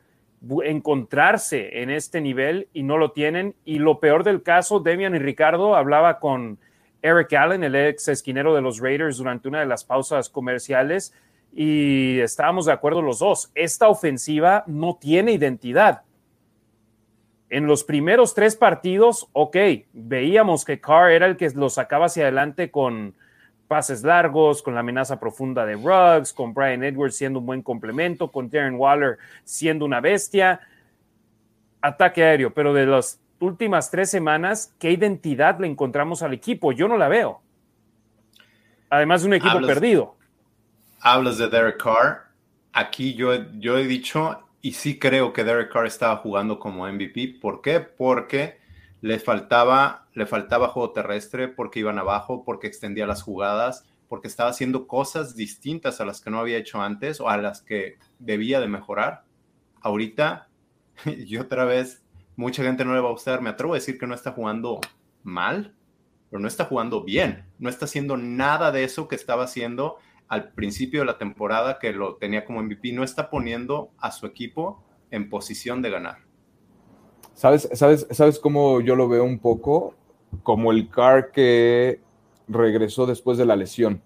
encontrarse 0.62 1.82
en 1.82 1.90
este 1.90 2.20
nivel 2.20 2.68
y 2.72 2.84
no 2.84 2.98
lo 2.98 3.10
tienen. 3.10 3.56
Y 3.64 3.80
lo 3.80 3.98
peor 3.98 4.22
del 4.22 4.44
caso, 4.44 4.78
Demian 4.78 5.16
y 5.16 5.18
Ricardo 5.18 5.74
hablaba 5.74 6.20
con 6.20 6.60
Eric 7.02 7.32
Allen, 7.32 7.64
el 7.64 7.74
ex 7.74 8.06
esquinero 8.06 8.54
de 8.54 8.62
los 8.62 8.78
Raiders, 8.78 9.16
durante 9.16 9.48
una 9.48 9.58
de 9.58 9.66
las 9.66 9.84
pausas 9.84 10.30
comerciales 10.30 11.12
y 11.56 12.20
estábamos 12.20 12.66
de 12.66 12.72
acuerdo 12.72 13.02
los 13.02 13.18
dos. 13.18 13.50
Esta 13.54 13.88
ofensiva 13.88 14.62
no 14.66 14.96
tiene 15.00 15.32
identidad. 15.32 16.02
En 17.48 17.66
los 17.66 17.82
primeros 17.82 18.34
tres 18.34 18.54
partidos, 18.54 19.28
ok, 19.32 19.56
veíamos 19.92 20.64
que 20.64 20.80
Carr 20.80 21.10
era 21.10 21.26
el 21.26 21.36
que 21.36 21.48
lo 21.50 21.70
sacaba 21.70 22.06
hacia 22.06 22.24
adelante 22.24 22.70
con, 22.70 23.14
pases 23.66 24.02
largos, 24.02 24.62
con 24.62 24.74
la 24.74 24.80
amenaza 24.80 25.18
profunda 25.18 25.66
de 25.66 25.74
Ruggs, 25.74 26.32
con 26.32 26.54
Brian 26.54 26.84
Edwards 26.84 27.16
siendo 27.16 27.40
un 27.40 27.46
buen 27.46 27.62
complemento, 27.62 28.30
con 28.30 28.48
Darren 28.48 28.76
Waller 28.76 29.18
siendo 29.44 29.84
una 29.84 30.00
bestia. 30.00 30.60
Ataque 31.80 32.22
aéreo, 32.22 32.52
pero 32.52 32.72
de 32.72 32.86
las 32.86 33.20
últimas 33.40 33.90
tres 33.90 34.10
semanas, 34.10 34.74
¿qué 34.78 34.90
identidad 34.92 35.58
le 35.58 35.66
encontramos 35.66 36.22
al 36.22 36.32
equipo? 36.32 36.72
Yo 36.72 36.88
no 36.88 36.96
la 36.96 37.08
veo. 37.08 37.40
Además 38.88 39.22
de 39.22 39.28
un 39.28 39.34
equipo 39.34 39.60
perdido. 39.66 40.16
Hablas 41.08 41.38
de 41.38 41.48
Derek 41.48 41.80
Carr. 41.80 42.32
Aquí 42.72 43.14
yo, 43.14 43.32
yo 43.60 43.78
he 43.78 43.86
dicho, 43.86 44.40
y 44.60 44.72
sí 44.72 44.98
creo 44.98 45.32
que 45.32 45.44
Derek 45.44 45.72
Carr 45.72 45.86
estaba 45.86 46.16
jugando 46.16 46.58
como 46.58 46.84
MVP. 46.84 47.38
¿Por 47.40 47.62
qué? 47.62 47.78
Porque 47.78 48.58
le 49.02 49.20
faltaba, 49.20 50.08
le 50.14 50.26
faltaba 50.26 50.66
juego 50.66 50.90
terrestre 50.90 51.46
porque 51.46 51.78
iban 51.78 52.00
abajo, 52.00 52.42
porque 52.44 52.66
extendía 52.66 53.06
las 53.06 53.22
jugadas, 53.22 53.86
porque 54.08 54.26
estaba 54.26 54.50
haciendo 54.50 54.88
cosas 54.88 55.36
distintas 55.36 56.00
a 56.00 56.04
las 56.04 56.20
que 56.20 56.30
no 56.30 56.40
había 56.40 56.58
hecho 56.58 56.82
antes 56.82 57.20
o 57.20 57.28
a 57.28 57.36
las 57.36 57.62
que 57.62 57.98
debía 58.18 58.58
de 58.58 58.66
mejorar. 58.66 59.22
Ahorita, 59.82 60.48
y 61.06 61.36
otra 61.36 61.66
vez, 61.66 62.02
mucha 62.34 62.64
gente 62.64 62.84
no 62.84 62.94
le 62.94 63.00
va 63.00 63.10
a 63.10 63.12
gustar, 63.12 63.42
me 63.42 63.50
atrevo 63.50 63.74
a 63.74 63.76
decir 63.76 63.96
que 63.96 64.08
no 64.08 64.14
está 64.16 64.32
jugando 64.32 64.80
mal, 65.22 65.72
pero 66.30 66.40
no 66.40 66.48
está 66.48 66.64
jugando 66.64 67.04
bien, 67.04 67.44
no 67.60 67.70
está 67.70 67.84
haciendo 67.84 68.16
nada 68.16 68.72
de 68.72 68.82
eso 68.82 69.06
que 69.06 69.14
estaba 69.14 69.44
haciendo 69.44 69.98
al 70.28 70.52
principio 70.52 71.00
de 71.00 71.06
la 71.06 71.18
temporada, 71.18 71.78
que 71.78 71.92
lo 71.92 72.16
tenía 72.16 72.44
como 72.44 72.62
MVP, 72.62 72.92
no 72.92 73.04
está 73.04 73.30
poniendo 73.30 73.90
a 73.98 74.10
su 74.10 74.26
equipo 74.26 74.82
en 75.10 75.30
posición 75.30 75.82
de 75.82 75.90
ganar. 75.90 76.18
¿Sabes, 77.34 77.68
sabes, 77.74 78.06
¿Sabes 78.10 78.38
cómo 78.38 78.80
yo 78.80 78.96
lo 78.96 79.08
veo 79.08 79.24
un 79.24 79.38
poco? 79.38 79.94
Como 80.42 80.72
el 80.72 80.88
Car 80.88 81.30
que 81.30 82.00
regresó 82.48 83.06
después 83.06 83.38
de 83.38 83.46
la 83.46 83.56
lesión. 83.56 84.02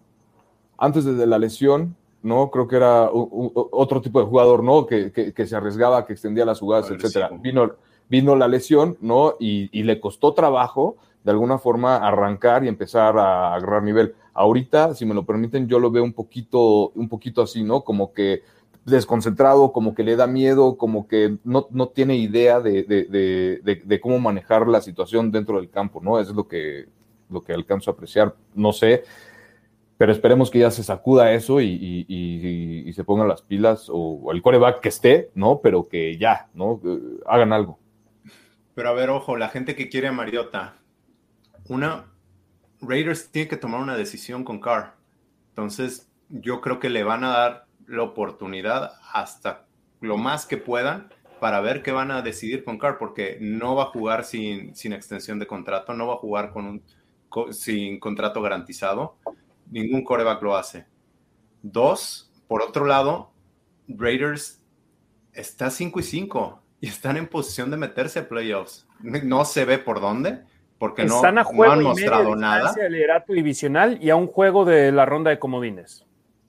Antes 0.76 1.04
de 1.04 1.26
la 1.26 1.38
lesión, 1.38 1.96
¿no? 2.22 2.50
Creo 2.50 2.68
que 2.68 2.76
era 2.76 3.08
otro 3.12 4.00
tipo 4.00 4.20
de 4.20 4.26
jugador, 4.26 4.62
¿no? 4.62 4.86
Que, 4.86 5.12
que, 5.12 5.46
se 5.46 5.56
arriesgaba, 5.56 6.06
que 6.06 6.12
extendía 6.12 6.44
las 6.44 6.60
jugadas, 6.60 6.90
etcétera. 6.90 7.30
Vino, 7.40 7.72
vino 8.08 8.36
la 8.36 8.48
lesión, 8.48 8.96
¿no? 9.00 9.36
Y, 9.38 9.68
y, 9.78 9.84
le 9.84 10.00
costó 10.00 10.34
trabajo, 10.34 10.96
de 11.24 11.30
alguna 11.30 11.58
forma 11.58 11.96
arrancar 11.96 12.64
y 12.64 12.68
empezar 12.68 13.18
a 13.18 13.54
agarrar 13.54 13.82
nivel. 13.82 14.14
Ahorita, 14.32 14.94
si 14.94 15.04
me 15.04 15.14
lo 15.14 15.24
permiten, 15.24 15.68
yo 15.68 15.78
lo 15.78 15.90
veo 15.90 16.04
un 16.04 16.12
poquito, 16.12 16.90
un 16.90 17.08
poquito 17.08 17.42
así, 17.42 17.62
¿no? 17.62 17.82
Como 17.82 18.12
que 18.12 18.42
desconcentrado, 18.84 19.72
como 19.72 19.94
que 19.94 20.02
le 20.02 20.16
da 20.16 20.26
miedo, 20.26 20.76
como 20.76 21.06
que 21.06 21.36
no, 21.44 21.64
tiene 21.88 22.16
idea 22.16 22.60
de, 22.60 24.00
cómo 24.02 24.18
manejar 24.18 24.66
la 24.66 24.80
situación 24.80 25.30
dentro 25.30 25.58
del 25.58 25.70
campo, 25.70 26.00
¿no? 26.02 26.18
Eso 26.18 26.30
es 26.30 26.36
lo 26.36 26.48
que, 26.48 26.86
lo 27.28 27.42
que 27.42 27.52
alcanzo 27.52 27.90
a 27.90 27.94
apreciar. 27.94 28.34
No 28.54 28.72
sé, 28.72 29.04
pero 30.00 30.12
esperemos 30.12 30.50
que 30.50 30.60
ya 30.60 30.70
se 30.70 30.82
sacuda 30.82 31.32
eso 31.32 31.60
y, 31.60 32.90
se 32.94 33.04
pongan 33.04 33.28
las 33.28 33.42
pilas 33.42 33.88
o, 33.92 34.32
el 34.32 34.40
coreback 34.40 34.80
que 34.80 34.88
esté, 34.88 35.30
¿no? 35.34 35.60
Pero 35.62 35.88
que 35.88 36.16
ya, 36.16 36.48
¿no? 36.54 36.80
Hagan 37.26 37.52
algo. 37.52 37.78
Pero 38.74 38.88
a 38.88 38.92
ver, 38.92 39.10
ojo, 39.10 39.36
la 39.36 39.48
gente 39.48 39.76
que 39.76 39.88
quiere 39.88 40.08
a 40.08 40.12
Mariota, 40.12 40.76
una, 41.68 42.06
Raiders 42.80 43.30
tiene 43.30 43.48
que 43.48 43.56
tomar 43.56 43.80
una 43.80 43.96
decisión 43.96 44.44
con 44.44 44.60
Carr. 44.60 44.94
Entonces, 45.50 46.08
yo 46.28 46.60
creo 46.60 46.78
que 46.78 46.90
le 46.90 47.02
van 47.02 47.24
a 47.24 47.30
dar 47.30 47.66
la 47.86 48.02
oportunidad 48.02 48.92
hasta 49.12 49.66
lo 50.00 50.16
más 50.16 50.46
que 50.46 50.56
puedan 50.56 51.12
para 51.40 51.60
ver 51.60 51.82
qué 51.82 51.92
van 51.92 52.10
a 52.10 52.22
decidir 52.22 52.64
con 52.64 52.78
Carr, 52.78 52.98
porque 52.98 53.38
no 53.40 53.74
va 53.74 53.84
a 53.84 53.86
jugar 53.86 54.24
sin, 54.24 54.74
sin 54.74 54.92
extensión 54.92 55.38
de 55.38 55.46
contrato, 55.46 55.94
no 55.94 56.06
va 56.06 56.14
a 56.14 56.18
jugar 56.18 56.52
con 56.52 56.66
un, 56.66 57.52
sin 57.52 57.98
contrato 57.98 58.42
garantizado 58.42 59.16
ningún 59.70 60.04
coreback 60.04 60.42
lo 60.42 60.56
hace. 60.56 60.86
Dos, 61.62 62.30
por 62.48 62.62
otro 62.62 62.84
lado, 62.84 63.32
Raiders 63.88 64.60
está 65.32 65.70
5 65.70 66.00
y 66.00 66.02
5 66.02 66.62
y 66.80 66.88
están 66.88 67.16
en 67.16 67.28
posición 67.28 67.70
de 67.70 67.76
meterse 67.76 68.22
playoffs. 68.22 68.86
No 69.00 69.44
se 69.44 69.64
ve 69.64 69.78
por 69.78 70.00
dónde, 70.00 70.42
porque 70.80 71.04
no, 71.04 71.22
han 71.22 71.82
mostrado 71.82 72.34
nada. 72.34 72.72
El 72.80 72.94
liderato 72.94 73.34
divisional 73.34 73.98
y 74.00 74.08
a 74.08 74.16
un 74.16 74.26
juego 74.26 74.64
de 74.64 74.90
la 74.90 75.04
ronda 75.04 75.30
de 75.30 75.38
comodines. 75.38 76.06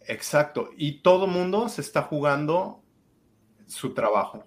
Exacto, 0.08 0.70
y 0.78 1.02
todo 1.02 1.28
mundo 1.28 1.68
se 1.68 1.82
está 1.82 2.04
jugando 2.04 2.82
su 3.68 3.94
trabajo. 3.94 4.46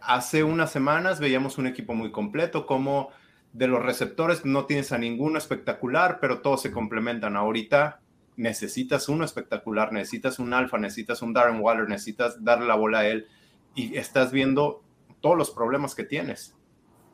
Hace 0.00 0.44
unas 0.44 0.70
semanas 0.70 1.18
veíamos 1.18 1.58
un 1.58 1.66
equipo 1.66 1.94
muy 1.94 2.12
completo, 2.12 2.64
como 2.64 3.10
de 3.52 3.66
los 3.66 3.82
receptores 3.82 4.44
no 4.44 4.66
tienes 4.66 4.92
a 4.92 4.98
ninguno 4.98 5.36
espectacular, 5.36 6.18
pero 6.20 6.40
todos 6.40 6.62
se 6.62 6.70
complementan. 6.70 7.34
Ahorita 7.34 7.98
necesitas 8.36 9.08
uno 9.08 9.24
espectacular, 9.24 9.92
necesitas 9.92 10.38
un 10.38 10.54
alfa, 10.54 10.78
necesitas 10.78 11.22
un 11.22 11.32
Darren 11.32 11.60
Waller, 11.60 11.88
necesitas 11.88 12.44
darle 12.44 12.68
la 12.68 12.76
bola 12.76 13.00
a 13.00 13.08
él 13.08 13.26
y 13.74 13.96
estás 13.96 14.30
viendo 14.30 14.84
todos 15.20 15.36
los 15.36 15.50
problemas 15.50 15.96
que 15.96 16.04
tienes 16.04 16.54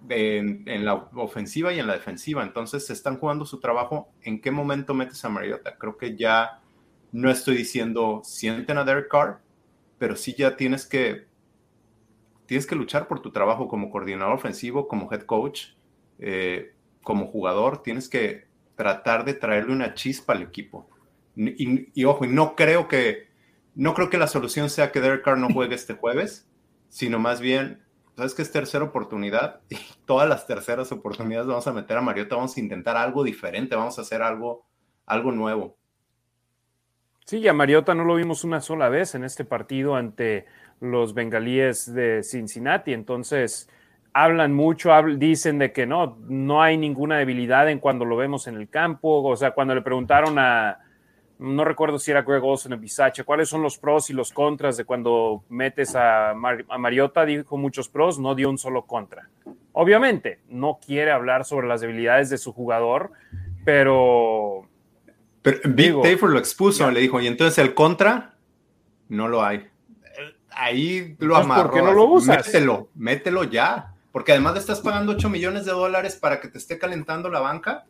en, 0.09 0.85
la 0.85 0.95
ofensiva 1.15 1.73
y 1.73 1.79
en 1.79 1.87
la 1.87 1.95
defensiva. 1.95 2.43
Entonces 2.43 2.87
se 2.87 2.93
están 2.93 3.19
jugando 3.19 3.45
su 3.45 3.61
trabajo. 3.61 4.09
¿En 4.23 4.41
qué 4.41 4.51
momento 4.51 4.95
metes 4.95 5.25
a 5.25 5.29
Mariota? 5.29 5.77
Creo 5.79 5.97
que 5.97 6.17
ya 6.17 6.61
no 7.13 7.31
estoy 7.31 7.57
diciendo 7.57 8.21
sienten 8.25 8.79
a 8.79 8.85
Derek 8.85 9.09
Carr, 9.09 9.41
pero 9.99 10.17
sí 10.17 10.35
ya 10.37 10.57
tienes 10.57 10.87
que 10.87 11.27
tienes 12.47 12.67
que 12.67 12.75
luchar 12.75 13.09
por 13.09 13.21
tu 13.21 13.31
trabajo 13.33 13.69
como 13.69 13.91
coordinador 13.91 14.35
ofensivo, 14.35 14.87
como 14.87 15.11
head 15.11 15.23
coach 15.23 15.69
eh, 16.19 16.75
como 17.03 17.27
jugador, 17.27 17.83
tienes 17.83 18.09
que 18.09 18.47
tratar 18.77 19.25
de 19.25 19.35
traerle 19.35 19.73
una 19.73 19.95
chispa 19.95 20.33
al 20.33 20.43
equipo. 20.43 20.89
Y, 21.37 22.05
ojo, 22.05 22.25
y 22.25 22.29
no 22.29 22.55
creo 22.55 22.87
que 22.87 23.29
no 23.75 23.93
creo 23.93 24.09
que 24.09 24.19
la 24.19 24.29
solución 24.29 24.71
sea 24.71 24.93
que 24.93 25.01
Derek 25.01 25.25
Carr 25.25 25.39
no 25.39 25.53
juegue 25.53 25.75
este 25.75 25.95
jueves, 25.95 26.49
sino 26.89 27.19
más 27.19 27.41
bien, 27.41 27.83
sabes 28.17 28.35
que 28.35 28.43
es 28.43 28.53
tercera 28.53 28.85
oportunidad 28.85 29.61
y 29.69 29.77
todas 30.05 30.29
las 30.29 30.47
terceras 30.47 30.91
oportunidades 30.93 31.47
vamos 31.47 31.67
a 31.67 31.73
meter 31.73 31.97
a 31.97 32.03
Mariota, 32.03 32.37
vamos 32.37 32.57
a 32.57 32.61
intentar 32.61 32.97
algo 32.97 33.25
diferente, 33.25 33.77
vamos 33.77 33.99
a 33.99 34.03
hacer 34.03 34.23
algo, 34.23 34.67
algo 35.07 35.33
nuevo. 35.33 35.77
Sí, 37.25 37.47
a 37.49 37.55
Mariota 37.55 37.95
no 37.95 38.05
lo 38.05 38.17
vimos 38.17 38.45
una 38.45 38.61
sola 38.61 38.89
vez 38.89 39.15
en 39.15 39.25
este 39.25 39.45
partido 39.45 39.97
ante 39.97 40.45
los 40.81 41.15
bengalíes 41.15 41.93
de 41.95 42.23
Cincinnati, 42.23 42.93
entonces 42.93 43.69
hablan 44.15 44.55
mucho, 44.55 44.91
dicen 45.17 45.59
de 45.59 45.73
que 45.73 45.87
no, 45.87 46.17
no 46.29 46.63
hay 46.63 46.79
ninguna 46.79 47.19
debilidad 47.19 47.69
en 47.69 47.81
cuando 47.81 48.05
lo 48.05 48.17
vemos 48.17 48.47
en 48.47 48.55
el 48.55 48.71
campo. 48.71 49.23
O 49.23 49.37
sea, 49.37 49.51
cuando 49.51 49.75
le 49.75 49.83
preguntaron 49.83 50.39
a, 50.39 50.84
no 51.39 51.65
recuerdo 51.65 51.99
si 51.99 52.11
era 52.11 52.23
Greg 52.23 52.43
Olson 52.43 52.73
o 52.73 52.79
Bisache, 52.79 53.25
cuáles 53.25 53.49
son 53.49 53.63
los 53.63 53.79
pros 53.79 54.11
y 54.11 54.13
los 54.13 54.33
contras 54.33 54.77
de 54.77 54.85
cuando 54.85 55.45
metes 55.49 55.95
a, 55.95 56.31
a, 56.31 56.79
Mariota, 56.79 57.25
dijo 57.25 57.57
muchos 57.57 57.89
pros, 57.89 58.19
no 58.19 58.35
dio 58.35 58.49
un 58.51 58.59
solo 58.59 58.83
contra. 58.87 59.29
Obviamente, 59.73 60.41
no 60.49 60.79
quiere 60.85 61.11
hablar 61.11 61.45
sobre 61.45 61.67
las 61.67 61.81
debilidades 61.81 62.31
de 62.31 62.39
su 62.39 62.53
jugador, 62.53 63.13
pero... 63.65 64.69
Pero 65.43 65.59
Big 65.65 66.23
lo 66.23 66.39
expuso, 66.39 66.91
le 66.91 67.01
dijo, 67.01 67.21
y 67.21 67.27
entonces 67.27 67.59
el 67.59 67.75
contra, 67.75 68.37
no 69.09 69.29
lo 69.29 69.45
hay. 69.45 69.67
Ahí 70.51 71.17
lo 71.19 71.37
amarró. 71.37 71.71
¿Por 71.71 71.81
qué 71.81 71.85
no 71.85 71.93
lo 71.93 72.05
usas? 72.05 72.47
Mételo, 72.47 72.89
mételo 72.95 73.45
ya 73.45 73.95
porque 74.15 74.31
además 74.31 74.55
le 74.55 74.61
estás 74.61 74.81
pagando 74.81 75.11
8 75.11 75.29
millones 75.29 75.65
de 75.65 75.73
dólares 75.73 76.15
para 76.15 76.39
que 76.39 76.47
te 76.47 76.57
esté 76.57 76.79
calentando 76.79 77.29
la 77.31 77.41
banca. 77.41 77.85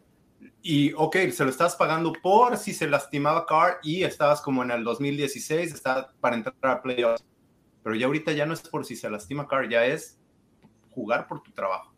Y, 0.66 0.94
ok, 0.96 1.16
se 1.30 1.44
lo 1.44 1.50
estás 1.50 1.76
pagando 1.76 2.10
por 2.22 2.56
si 2.56 2.72
se 2.72 2.88
lastimaba 2.88 3.44
Carr 3.44 3.80
y 3.82 4.02
estabas 4.02 4.40
como 4.40 4.62
en 4.62 4.70
el 4.70 4.82
2016, 4.82 5.74
está 5.74 6.10
para 6.20 6.36
entrar 6.36 6.54
a 6.62 6.80
playoffs. 6.80 7.22
Pero 7.82 7.94
ya 7.94 8.06
ahorita 8.06 8.32
ya 8.32 8.46
no 8.46 8.54
es 8.54 8.62
por 8.62 8.86
si 8.86 8.96
se 8.96 9.10
lastima 9.10 9.46
Carr, 9.46 9.68
ya 9.68 9.84
es 9.84 10.18
jugar 10.88 11.28
por 11.28 11.42
tu 11.42 11.52
trabajo. 11.52 11.92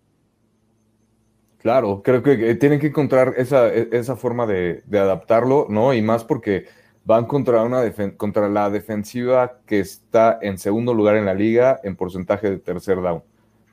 Claro, 1.58 2.02
creo 2.02 2.24
que 2.24 2.56
tienen 2.56 2.80
que 2.80 2.88
encontrar 2.88 3.34
esa, 3.36 3.72
esa 3.72 4.16
forma 4.16 4.46
de, 4.46 4.82
de, 4.86 4.98
adaptarlo, 4.98 5.68
¿no? 5.70 5.94
Y 5.94 6.02
más 6.02 6.24
porque 6.24 6.66
van 7.04 7.26
contra, 7.26 7.62
una 7.62 7.84
contra 8.16 8.48
la 8.48 8.68
defensiva 8.68 9.60
que 9.64 9.78
está 9.78 10.40
en 10.42 10.58
segundo 10.58 10.92
lugar 10.92 11.14
en 11.14 11.26
la 11.26 11.34
liga 11.34 11.78
en 11.84 11.94
porcentaje 11.94 12.50
de 12.50 12.58
tercer 12.58 13.00
down. 13.00 13.22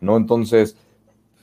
¿no? 0.02 0.18
Entonces, 0.18 0.78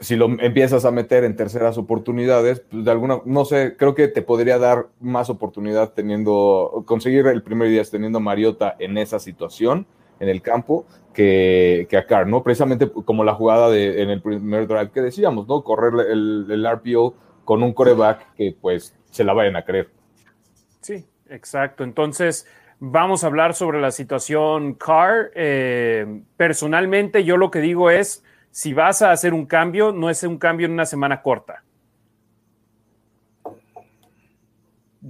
si 0.00 0.16
lo 0.16 0.26
empiezas 0.40 0.84
a 0.84 0.90
meter 0.90 1.24
en 1.24 1.36
terceras 1.36 1.76
oportunidades, 1.78 2.60
pues 2.60 2.84
de 2.84 2.90
alguna, 2.90 3.20
no 3.26 3.44
sé, 3.44 3.76
creo 3.76 3.94
que 3.94 4.08
te 4.08 4.22
podría 4.22 4.58
dar 4.58 4.88
más 4.98 5.30
oportunidad 5.30 5.92
teniendo, 5.92 6.84
conseguir 6.86 7.26
el 7.26 7.42
primer 7.42 7.68
día 7.68 7.82
teniendo 7.84 8.18
a 8.18 8.22
Mariota 8.22 8.76
en 8.78 8.98
esa 8.98 9.18
situación, 9.18 9.86
en 10.18 10.28
el 10.28 10.42
campo, 10.42 10.86
que, 11.12 11.86
que 11.90 11.96
a 11.96 12.06
Carr, 12.06 12.26
¿no? 12.26 12.42
Precisamente 12.42 12.90
como 12.90 13.24
la 13.24 13.34
jugada 13.34 13.68
de, 13.68 14.02
en 14.02 14.10
el 14.10 14.22
primer 14.22 14.66
drive 14.66 14.90
que 14.90 15.02
decíamos, 15.02 15.46
¿no? 15.46 15.62
Correr 15.62 15.92
el, 16.10 16.46
el 16.50 16.66
RPO 16.70 17.14
con 17.44 17.62
un 17.62 17.72
coreback 17.72 18.34
que 18.34 18.56
pues 18.58 18.96
se 19.10 19.24
la 19.24 19.32
vayan 19.32 19.56
a 19.56 19.64
creer. 19.64 19.90
Sí, 20.80 21.06
exacto. 21.28 21.84
Entonces, 21.84 22.46
vamos 22.78 23.22
a 23.22 23.26
hablar 23.26 23.54
sobre 23.54 23.80
la 23.80 23.90
situación 23.90 24.74
Carr. 24.74 25.30
Eh, 25.34 26.22
personalmente, 26.36 27.24
yo 27.24 27.36
lo 27.36 27.50
que 27.50 27.60
digo 27.60 27.90
es, 27.90 28.24
si 28.50 28.72
vas 28.74 29.02
a 29.02 29.12
hacer 29.12 29.32
un 29.32 29.46
cambio, 29.46 29.92
no 29.92 30.10
es 30.10 30.22
un 30.22 30.38
cambio 30.38 30.66
en 30.66 30.72
una 30.72 30.86
semana 30.86 31.22
corta. 31.22 31.62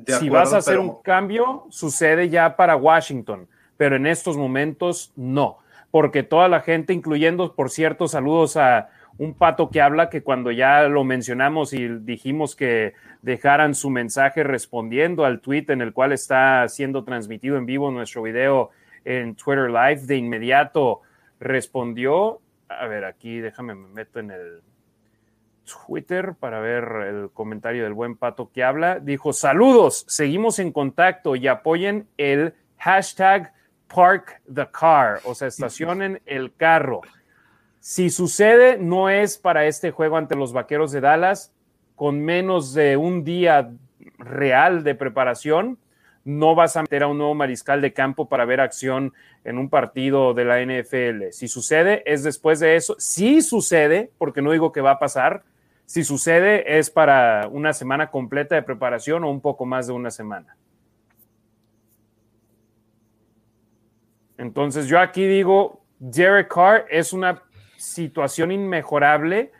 si 0.07 0.29
vas 0.29 0.53
a 0.53 0.59
hacer 0.59 0.79
un 0.79 1.03
cambio, 1.03 1.67
sucede 1.71 2.29
ya 2.29 2.57
para 2.57 2.77
Washington, 2.77 3.49
pero 3.77 3.97
en 3.97 4.07
estos 4.07 4.37
momentos 4.37 5.13
no, 5.17 5.59
porque 5.91 6.23
toda 6.23 6.49
la 6.49 6.61
gente, 6.61 6.93
incluyendo, 6.93 7.55
por 7.55 7.71
cierto, 7.71 8.07
saludos 8.07 8.57
a 8.57 8.89
un 9.19 9.35
pato 9.35 9.69
que 9.69 9.83
habla 9.83 10.09
que 10.09 10.23
cuando 10.23 10.51
ya 10.51 10.85
lo 10.85 11.05
mencionamos 11.05 11.73
y 11.73 11.89
dijimos 11.89 12.57
que 12.57 12.95
dejaran 13.23 13.75
su 13.75 13.91
mensaje 13.91 14.45
respondiendo 14.45 15.25
al 15.25 15.41
tweet 15.41 15.67
en 15.69 15.83
el 15.83 15.93
cual 15.93 16.13
está 16.13 16.67
siendo 16.69 17.05
transmitido 17.05 17.57
en 17.57 17.67
vivo 17.67 17.91
nuestro 17.91 18.23
video 18.23 18.71
en 19.05 19.35
Twitter 19.35 19.69
Live, 19.71 20.03
de 20.07 20.17
inmediato 20.17 21.03
respondió 21.39 22.41
a 22.71 22.87
ver, 22.87 23.05
aquí 23.05 23.41
déjame, 23.41 23.75
me 23.75 23.89
meto 23.89 24.21
en 24.21 24.31
el 24.31 24.63
Twitter 25.87 26.35
para 26.39 26.61
ver 26.61 26.85
el 27.09 27.31
comentario 27.31 27.85
del 27.85 27.95
buen 27.95 28.17
pato 28.17 28.51
que 28.53 28.63
habla. 28.63 29.01
Dijo, 29.01 29.33
saludos, 29.33 30.05
seguimos 30.09 30.59
en 30.59 30.73
contacto 30.73 31.37
y 31.37 31.49
apoyen 31.49 32.09
el 32.17 32.55
hashtag 32.79 33.53
Park 33.93 34.41
the 34.53 34.69
Car, 34.71 35.21
o 35.25 35.35
sea, 35.35 35.49
estacionen 35.49 36.23
el 36.27 36.55
carro. 36.55 37.01
Si 37.81 38.11
sucede, 38.11 38.79
no 38.79 39.09
es 39.09 39.39
para 39.39 39.67
este 39.67 39.91
juego 39.91 40.17
ante 40.17 40.37
los 40.37 40.53
Vaqueros 40.53 40.93
de 40.93 41.01
Dallas, 41.01 41.53
con 41.97 42.21
menos 42.21 42.73
de 42.73 42.97
un 42.97 43.25
día 43.25 43.73
real 44.19 44.85
de 44.85 44.95
preparación 44.95 45.79
no 46.31 46.55
vas 46.55 46.77
a 46.77 46.83
meter 46.83 47.03
a 47.03 47.09
un 47.09 47.19
nuevo 47.19 47.35
mariscal 47.35 47.81
de 47.81 47.93
campo 47.93 48.29
para 48.29 48.45
ver 48.45 48.61
acción 48.61 49.13
en 49.45 49.59
un 49.59 49.69
partido 49.69 50.35
de 50.35 50.45
la 50.45 50.61
NFL. 50.63 51.31
Si 51.33 51.49
sucede, 51.49 52.03
es 52.07 52.23
después 52.23 52.61
de 52.61 52.77
eso. 52.77 52.95
Si 52.99 53.43
sucede, 53.43 54.11
porque 54.19 54.43
no 54.43 54.53
digo 54.53 54.73
que 54.73 54.81
va 54.81 54.93
a 54.93 54.99
pasar, 54.99 55.43
si 55.87 56.05
sucede 56.05 56.79
es 56.79 56.91
para 56.91 57.49
una 57.49 57.73
semana 57.73 58.11
completa 58.11 58.55
de 58.55 58.63
preparación 58.63 59.25
o 59.25 59.31
un 59.31 59.41
poco 59.41 59.67
más 59.67 59.89
de 59.89 59.93
una 59.93 60.11
semana. 60.11 60.57
Entonces 64.39 64.87
yo 64.87 65.01
aquí 65.01 65.27
digo, 65.27 65.83
Derek 65.99 66.53
Carr 66.55 66.87
es 66.91 67.13
una 67.13 67.43
situación 67.77 68.53
inmejorable 68.53 69.53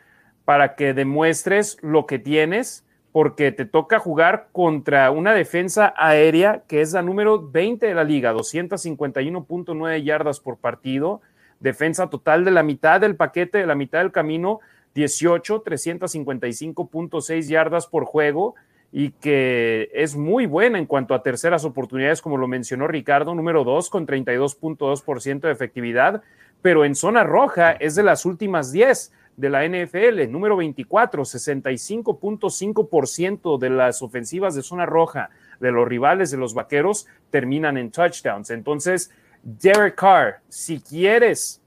para 0.45 0.75
que 0.75 0.93
demuestres 0.93 1.77
lo 1.81 2.05
que 2.05 2.17
tienes, 2.17 2.85
porque 3.11 3.51
te 3.51 3.65
toca 3.65 3.99
jugar 3.99 4.47
contra 4.51 5.11
una 5.11 5.33
defensa 5.33 5.93
aérea 5.97 6.63
que 6.67 6.81
es 6.81 6.93
la 6.93 7.01
número 7.01 7.49
20 7.49 7.85
de 7.85 7.93
la 7.93 8.03
liga, 8.03 8.33
251.9 8.33 10.03
yardas 10.03 10.39
por 10.39 10.57
partido, 10.57 11.21
defensa 11.59 12.09
total 12.09 12.45
de 12.45 12.51
la 12.51 12.63
mitad 12.63 13.01
del 13.01 13.15
paquete, 13.15 13.57
de 13.57 13.65
la 13.65 13.75
mitad 13.75 13.99
del 13.99 14.11
camino, 14.11 14.59
18, 14.95 15.63
355.6 15.63 17.47
yardas 17.47 17.87
por 17.87 18.05
juego 18.05 18.55
y 18.93 19.11
que 19.11 19.89
es 19.93 20.15
muy 20.15 20.45
buena 20.45 20.77
en 20.77 20.85
cuanto 20.85 21.13
a 21.13 21.23
terceras 21.23 21.63
oportunidades, 21.63 22.21
como 22.21 22.37
lo 22.37 22.47
mencionó 22.47 22.87
Ricardo, 22.87 23.35
número 23.35 23.63
2 23.63 23.89
con 23.89 24.07
32.2% 24.07 25.41
de 25.41 25.51
efectividad, 25.51 26.23
pero 26.61 26.85
en 26.85 26.95
zona 26.95 27.23
roja 27.23 27.71
es 27.71 27.95
de 27.95 28.03
las 28.03 28.25
últimas 28.25 28.71
10 28.71 29.11
de 29.41 29.49
la 29.49 29.67
NFL, 29.67 30.29
número 30.29 30.55
24, 30.55 31.23
65.5% 31.23 33.57
de 33.57 33.69
las 33.71 34.03
ofensivas 34.03 34.53
de 34.53 34.61
zona 34.61 34.85
roja 34.85 35.31
de 35.59 35.71
los 35.71 35.87
rivales 35.87 36.29
de 36.29 36.37
los 36.37 36.53
Vaqueros 36.53 37.07
terminan 37.31 37.75
en 37.75 37.89
touchdowns. 37.89 38.51
Entonces, 38.51 39.09
Derek 39.41 39.95
Carr, 39.95 40.41
si 40.47 40.79
quieres 40.79 41.59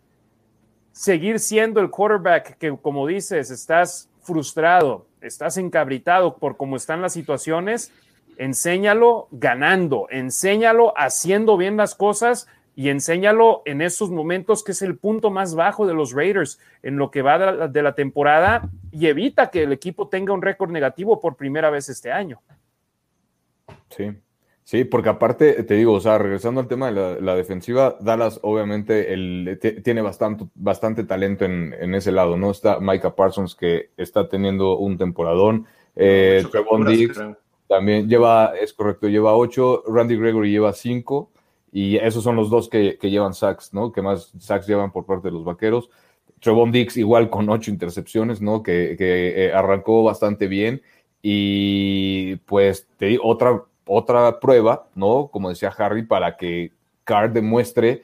seguir 0.92 1.40
siendo 1.40 1.80
el 1.80 1.90
quarterback 1.90 2.58
que, 2.58 2.78
como 2.80 3.08
dices, 3.08 3.50
estás 3.50 4.08
frustrado, 4.22 5.08
estás 5.20 5.56
encabritado 5.56 6.36
por 6.36 6.56
cómo 6.56 6.76
están 6.76 7.02
las 7.02 7.12
situaciones, 7.12 7.90
enséñalo 8.36 9.26
ganando, 9.32 10.06
enséñalo 10.10 10.94
haciendo 10.96 11.56
bien 11.56 11.76
las 11.76 11.96
cosas 11.96 12.46
y 12.76 12.88
enséñalo 12.88 13.62
en 13.64 13.82
esos 13.82 14.10
momentos 14.10 14.64
que 14.64 14.72
es 14.72 14.82
el 14.82 14.96
punto 14.96 15.30
más 15.30 15.54
bajo 15.54 15.86
de 15.86 15.94
los 15.94 16.12
Raiders 16.12 16.58
en 16.82 16.96
lo 16.96 17.10
que 17.10 17.22
va 17.22 17.68
de 17.68 17.82
la, 17.82 17.94
temporada 17.94 18.68
y 18.90 19.06
evita 19.06 19.50
que 19.50 19.62
el 19.62 19.72
equipo 19.72 20.08
tenga 20.08 20.32
un 20.32 20.42
récord 20.42 20.70
negativo 20.70 21.20
por 21.20 21.36
primera 21.36 21.70
vez 21.70 21.88
este 21.88 22.10
año. 22.10 22.40
Sí, 23.90 24.10
sí, 24.64 24.84
porque 24.84 25.08
aparte 25.08 25.62
te 25.62 25.74
digo, 25.74 25.92
o 25.92 26.00
sea, 26.00 26.18
regresando 26.18 26.60
al 26.60 26.68
tema 26.68 26.90
de 26.90 27.20
la, 27.20 27.36
defensiva, 27.36 27.96
Dallas 28.00 28.40
obviamente 28.42 29.12
el, 29.12 29.58
tiene 29.84 30.02
bastante, 30.02 30.46
bastante 30.54 31.04
talento 31.04 31.44
en, 31.44 31.94
ese 31.94 32.10
lado, 32.10 32.36
¿no? 32.36 32.50
Está 32.50 32.80
Micah 32.80 33.14
Parsons 33.14 33.54
que 33.54 33.90
está 33.96 34.28
teniendo 34.28 34.76
un 34.78 34.98
temporadón, 34.98 35.66
eh, 35.94 36.44
Trevon 36.50 36.84
Diggs 36.86 37.20
también 37.68 38.08
lleva, 38.08 38.54
es 38.60 38.72
correcto, 38.72 39.08
lleva 39.08 39.36
ocho, 39.36 39.82
Randy 39.86 40.16
Gregory 40.16 40.50
lleva 40.50 40.72
cinco. 40.72 41.30
Y 41.76 41.96
esos 41.96 42.22
son 42.22 42.36
los 42.36 42.50
dos 42.50 42.68
que, 42.68 42.96
llevan 43.02 43.34
sacks, 43.34 43.74
¿no? 43.74 43.90
Que 43.90 44.00
más 44.00 44.32
sacks 44.38 44.68
llevan 44.68 44.92
por 44.92 45.06
parte 45.06 45.26
de 45.26 45.32
los 45.32 45.42
vaqueros. 45.42 45.90
Trevon 46.38 46.70
Dix 46.70 46.96
igual 46.96 47.30
con 47.30 47.50
ocho 47.50 47.68
intercepciones, 47.68 48.40
¿no? 48.40 48.62
Que, 48.62 48.96
eh, 48.96 49.52
arrancó 49.52 50.04
bastante 50.04 50.46
bien. 50.46 50.82
Y 51.20 52.36
pues 52.46 52.86
te 52.96 53.06
di 53.06 53.18
otra, 53.20 53.64
otra 53.86 54.38
prueba, 54.38 54.88
¿no? 54.94 55.26
Como 55.32 55.48
decía 55.48 55.74
Harry, 55.76 56.04
para 56.06 56.36
que 56.36 56.70
Carr 57.02 57.32
demuestre 57.32 58.02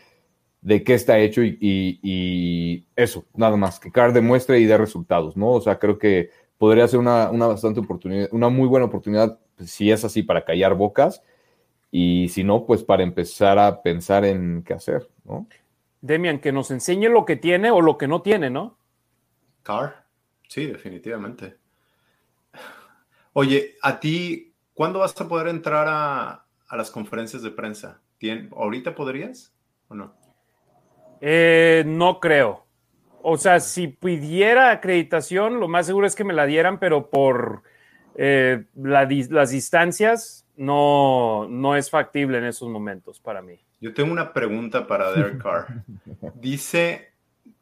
de 0.63 0.83
qué 0.83 0.95
está 0.95 1.21
hecho 1.21 1.41
y, 1.45 2.85
eso, 2.97 3.25
nada 3.35 3.57
más, 3.57 3.79
que 3.79 3.93
Carr 3.93 4.13
demuestre 4.13 4.59
y 4.59 4.65
dé 4.65 4.79
resultados, 4.79 5.37
¿no? 5.37 5.51
O 5.51 5.61
sea, 5.61 5.79
creo 5.79 5.97
que 5.97 6.31
podría 6.59 6.89
ser 6.89 6.99
una, 6.99 7.31
una 7.31 7.47
bastante 7.47 7.79
oportunidad, 7.79 8.29
una 8.33 8.49
muy 8.49 8.67
buena 8.67 8.87
oportunidad, 8.87 9.39
si 9.65 9.93
es 9.93 10.05
así, 10.05 10.25
para 10.25 10.45
callar 10.45 10.75
bocas 10.75 11.23
y 11.91 12.29
si 12.29 12.45
no, 12.45 12.65
pues 12.67 12.85
para 12.85 13.03
empezar 13.03 13.59
a 13.59 13.83
pensar 13.83 14.25
en 14.25 14.63
qué 14.63 14.75
hacer, 14.75 15.09
¿no? 15.25 15.47
Demian, 16.01 16.39
que 16.39 16.53
nos 16.53 16.71
enseñe 16.71 17.09
lo 17.09 17.25
que 17.25 17.37
tiene 17.37 17.71
o 17.71 17.81
lo 17.81 17.99
que 17.99 18.09
no 18.09 18.23
tiene, 18.23 18.49
¿no? 18.49 18.79
Car, 19.63 20.07
sí, 20.49 20.67
definitivamente. 20.67 21.57
Oye, 23.33 23.77
a 23.83 24.01
ti, 24.01 24.55
¿cuándo 24.73 25.01
vas 25.01 25.21
a 25.21 25.29
poder 25.29 25.49
entrar 25.49 25.87
a, 25.89 26.47
las 26.77 26.91
conferencias 26.91 27.43
de 27.43 27.51
prensa? 27.51 28.01
¿Ahorita 28.57 28.95
podrías 28.95 29.53
o 29.89 29.95
no? 29.95 30.15
Eh, 31.21 31.85
no 31.87 32.21
creo. 32.21 32.65
O 33.23 33.37
sea, 33.37 33.61
si 33.61 33.89
pidiera 33.89 34.71
acreditación, 34.71 35.61
lo 35.61 35.69
más 35.69 35.87
seguro 35.87 36.07
es 36.07 36.15
que 36.15 36.25
me 36.25 36.33
la 36.33 36.47
dieran, 36.47 36.79
pero 36.79 37.11
por 37.11 37.63
eh, 38.15 38.65
las 38.75 39.51
distancias 39.51 40.47
no, 40.61 41.49
no 41.49 41.75
es 41.75 41.89
factible 41.89 42.37
en 42.37 42.45
esos 42.45 42.69
momentos 42.69 43.19
para 43.19 43.41
mí. 43.41 43.59
Yo 43.81 43.95
tengo 43.95 44.13
una 44.13 44.35
pregunta 44.35 44.87
para 44.87 45.11
Derek 45.11 45.43
Carr. 45.43 45.85
Dice, 46.35 47.15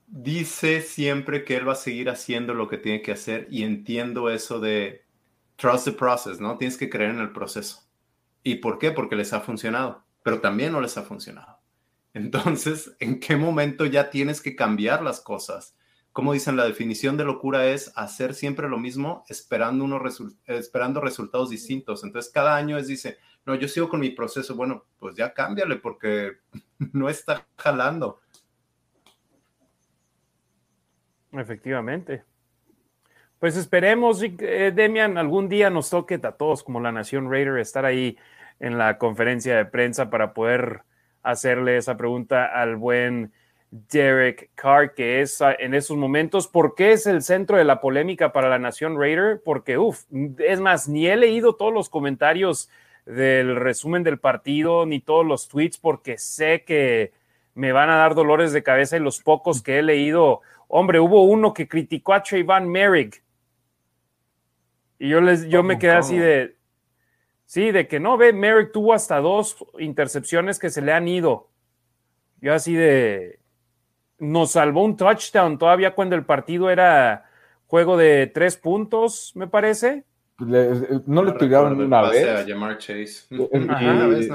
dice 0.08 0.80
siempre 0.80 1.44
que 1.44 1.54
él 1.54 1.68
va 1.68 1.74
a 1.74 1.76
seguir 1.76 2.10
haciendo 2.10 2.54
lo 2.54 2.66
que 2.66 2.76
tiene 2.76 3.00
que 3.00 3.12
hacer 3.12 3.46
y 3.50 3.62
entiendo 3.62 4.30
eso 4.30 4.58
de 4.58 5.04
trust 5.54 5.84
the 5.84 5.92
process, 5.92 6.40
¿no? 6.40 6.58
Tienes 6.58 6.76
que 6.76 6.90
creer 6.90 7.10
en 7.10 7.20
el 7.20 7.30
proceso. 7.30 7.84
¿Y 8.42 8.56
por 8.56 8.80
qué? 8.80 8.90
Porque 8.90 9.14
les 9.14 9.32
ha 9.32 9.42
funcionado, 9.42 10.02
pero 10.24 10.40
también 10.40 10.72
no 10.72 10.80
les 10.80 10.98
ha 10.98 11.02
funcionado. 11.02 11.60
Entonces, 12.14 12.96
¿en 12.98 13.20
qué 13.20 13.36
momento 13.36 13.86
ya 13.86 14.10
tienes 14.10 14.40
que 14.40 14.56
cambiar 14.56 15.04
las 15.04 15.20
cosas? 15.20 15.77
Como 16.18 16.32
dicen, 16.32 16.56
la 16.56 16.64
definición 16.64 17.16
de 17.16 17.22
locura 17.22 17.66
es 17.66 17.92
hacer 17.94 18.34
siempre 18.34 18.68
lo 18.68 18.76
mismo 18.76 19.24
esperando, 19.28 19.84
unos 19.84 20.20
esperando 20.46 21.00
resultados 21.00 21.48
distintos. 21.48 22.02
Entonces, 22.02 22.32
cada 22.32 22.56
año 22.56 22.76
es, 22.76 22.88
dice, 22.88 23.18
no, 23.46 23.54
yo 23.54 23.68
sigo 23.68 23.88
con 23.88 24.00
mi 24.00 24.10
proceso. 24.10 24.56
Bueno, 24.56 24.84
pues 24.98 25.14
ya 25.14 25.32
cámbiale 25.32 25.76
porque 25.76 26.38
no 26.92 27.08
está 27.08 27.46
jalando. 27.56 28.18
Efectivamente. 31.30 32.24
Pues 33.38 33.56
esperemos, 33.56 34.20
eh, 34.20 34.72
Demian, 34.74 35.18
algún 35.18 35.48
día 35.48 35.70
nos 35.70 35.88
toque 35.88 36.16
a 36.20 36.32
todos 36.32 36.64
como 36.64 36.80
la 36.80 36.90
Nación 36.90 37.30
Raider 37.30 37.58
estar 37.58 37.84
ahí 37.84 38.18
en 38.58 38.76
la 38.76 38.98
conferencia 38.98 39.56
de 39.56 39.66
prensa 39.66 40.10
para 40.10 40.34
poder 40.34 40.82
hacerle 41.22 41.76
esa 41.76 41.96
pregunta 41.96 42.44
al 42.44 42.74
buen 42.74 43.32
Derek 43.70 44.50
Carr, 44.54 44.94
que 44.94 45.20
es 45.20 45.40
en 45.58 45.74
esos 45.74 45.96
momentos, 45.96 46.48
¿por 46.48 46.74
qué 46.74 46.92
es 46.92 47.06
el 47.06 47.22
centro 47.22 47.58
de 47.58 47.64
la 47.64 47.80
polémica 47.80 48.32
para 48.32 48.48
la 48.48 48.58
Nación 48.58 48.98
Raider? 48.98 49.42
Porque, 49.44 49.76
uff, 49.76 50.04
es 50.38 50.60
más, 50.60 50.88
ni 50.88 51.06
he 51.06 51.16
leído 51.16 51.54
todos 51.54 51.72
los 51.72 51.88
comentarios 51.88 52.70
del 53.04 53.56
resumen 53.56 54.02
del 54.02 54.18
partido, 54.18 54.86
ni 54.86 55.00
todos 55.00 55.26
los 55.26 55.48
tweets, 55.48 55.78
porque 55.78 56.18
sé 56.18 56.64
que 56.64 57.12
me 57.54 57.72
van 57.72 57.90
a 57.90 57.96
dar 57.96 58.14
dolores 58.14 58.52
de 58.52 58.62
cabeza 58.62 58.96
y 58.96 59.00
los 59.00 59.20
pocos 59.20 59.62
que 59.62 59.78
he 59.78 59.82
leído. 59.82 60.40
Hombre, 60.68 61.00
hubo 61.00 61.24
uno 61.24 61.52
que 61.52 61.68
criticó 61.68 62.14
a 62.14 62.22
Trayvon 62.22 62.68
Merrick. 62.68 63.22
Y 64.98 65.08
yo, 65.08 65.20
les, 65.20 65.46
yo 65.48 65.62
me 65.62 65.78
quedé 65.78 65.92
así 65.92 66.16
de, 66.18 66.56
sí, 67.46 67.70
de 67.70 67.86
que 67.86 68.00
no, 68.00 68.16
ve, 68.16 68.32
Merrick 68.32 68.72
tuvo 68.72 68.92
hasta 68.92 69.20
dos 69.20 69.64
intercepciones 69.78 70.58
que 70.58 70.70
se 70.70 70.82
le 70.82 70.92
han 70.92 71.06
ido. 71.06 71.48
Yo 72.40 72.54
así 72.54 72.74
de, 72.74 73.37
nos 74.18 74.52
salvó 74.52 74.84
un 74.84 74.96
touchdown 74.96 75.58
todavía 75.58 75.94
cuando 75.94 76.16
el 76.16 76.24
partido 76.24 76.70
era 76.70 77.24
juego 77.66 77.96
de 77.96 78.26
tres 78.26 78.56
puntos, 78.56 79.32
me 79.34 79.46
parece. 79.46 80.04
Eh, 80.40 81.00
no, 81.06 81.24
le 81.24 81.32
pegaron 81.32 81.80
una 81.80 82.02
vez. 82.08 82.26
A 82.26 82.78
Chase. 82.78 83.26
Eh, 83.30 83.48
eh, 83.52 84.28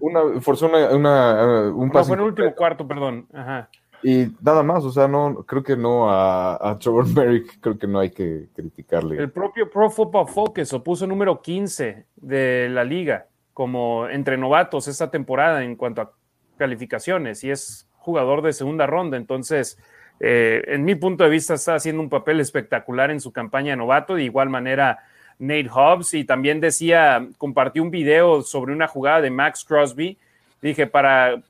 una 0.00 0.40
forzó 0.40 0.66
una, 0.66 1.72
un 1.72 1.90
pase. 1.90 2.08
fue 2.08 2.16
en 2.16 2.22
el 2.22 2.28
último 2.28 2.54
cuarto, 2.54 2.86
perdón. 2.86 3.26
Ajá. 3.32 3.68
Y 4.02 4.26
nada 4.42 4.62
más, 4.62 4.84
o 4.84 4.90
sea, 4.90 5.08
no, 5.08 5.44
creo 5.46 5.62
que 5.62 5.76
no 5.76 6.10
a, 6.10 6.70
a 6.70 6.78
Trevor 6.78 7.08
Merrick, 7.08 7.58
creo 7.60 7.78
que 7.78 7.86
no 7.86 8.00
hay 8.00 8.10
que 8.10 8.48
criticarle. 8.54 9.16
El 9.16 9.30
propio 9.30 9.68
Pro 9.70 9.90
Football 9.90 10.28
Focus 10.28 10.72
lo 10.72 10.84
puso 10.84 11.06
número 11.06 11.40
15 11.40 12.06
de 12.16 12.68
la 12.70 12.84
liga 12.84 13.26
como 13.54 14.08
entre 14.08 14.36
novatos 14.36 14.88
esta 14.88 15.10
temporada 15.10 15.64
en 15.64 15.76
cuanto 15.76 16.02
a 16.02 16.12
calificaciones 16.58 17.42
y 17.44 17.50
es 17.50 17.88
jugador 18.04 18.42
de 18.42 18.52
segunda 18.52 18.86
ronda. 18.86 19.16
Entonces, 19.16 19.78
eh, 20.20 20.62
en 20.66 20.84
mi 20.84 20.94
punto 20.94 21.24
de 21.24 21.30
vista, 21.30 21.54
está 21.54 21.74
haciendo 21.74 22.02
un 22.02 22.10
papel 22.10 22.40
espectacular 22.40 23.10
en 23.10 23.20
su 23.20 23.32
campaña 23.32 23.70
de 23.70 23.76
novato. 23.76 24.14
De 24.14 24.22
igual 24.22 24.50
manera, 24.50 25.00
Nate 25.38 25.68
Hobbs. 25.68 26.14
Y 26.14 26.24
también 26.24 26.60
decía, 26.60 27.26
compartió 27.38 27.82
un 27.82 27.90
video 27.90 28.42
sobre 28.42 28.72
una 28.72 28.86
jugada 28.86 29.20
de 29.20 29.30
Max 29.30 29.64
Crosby. 29.64 30.18
Dije, 30.62 30.86
para 30.86 31.42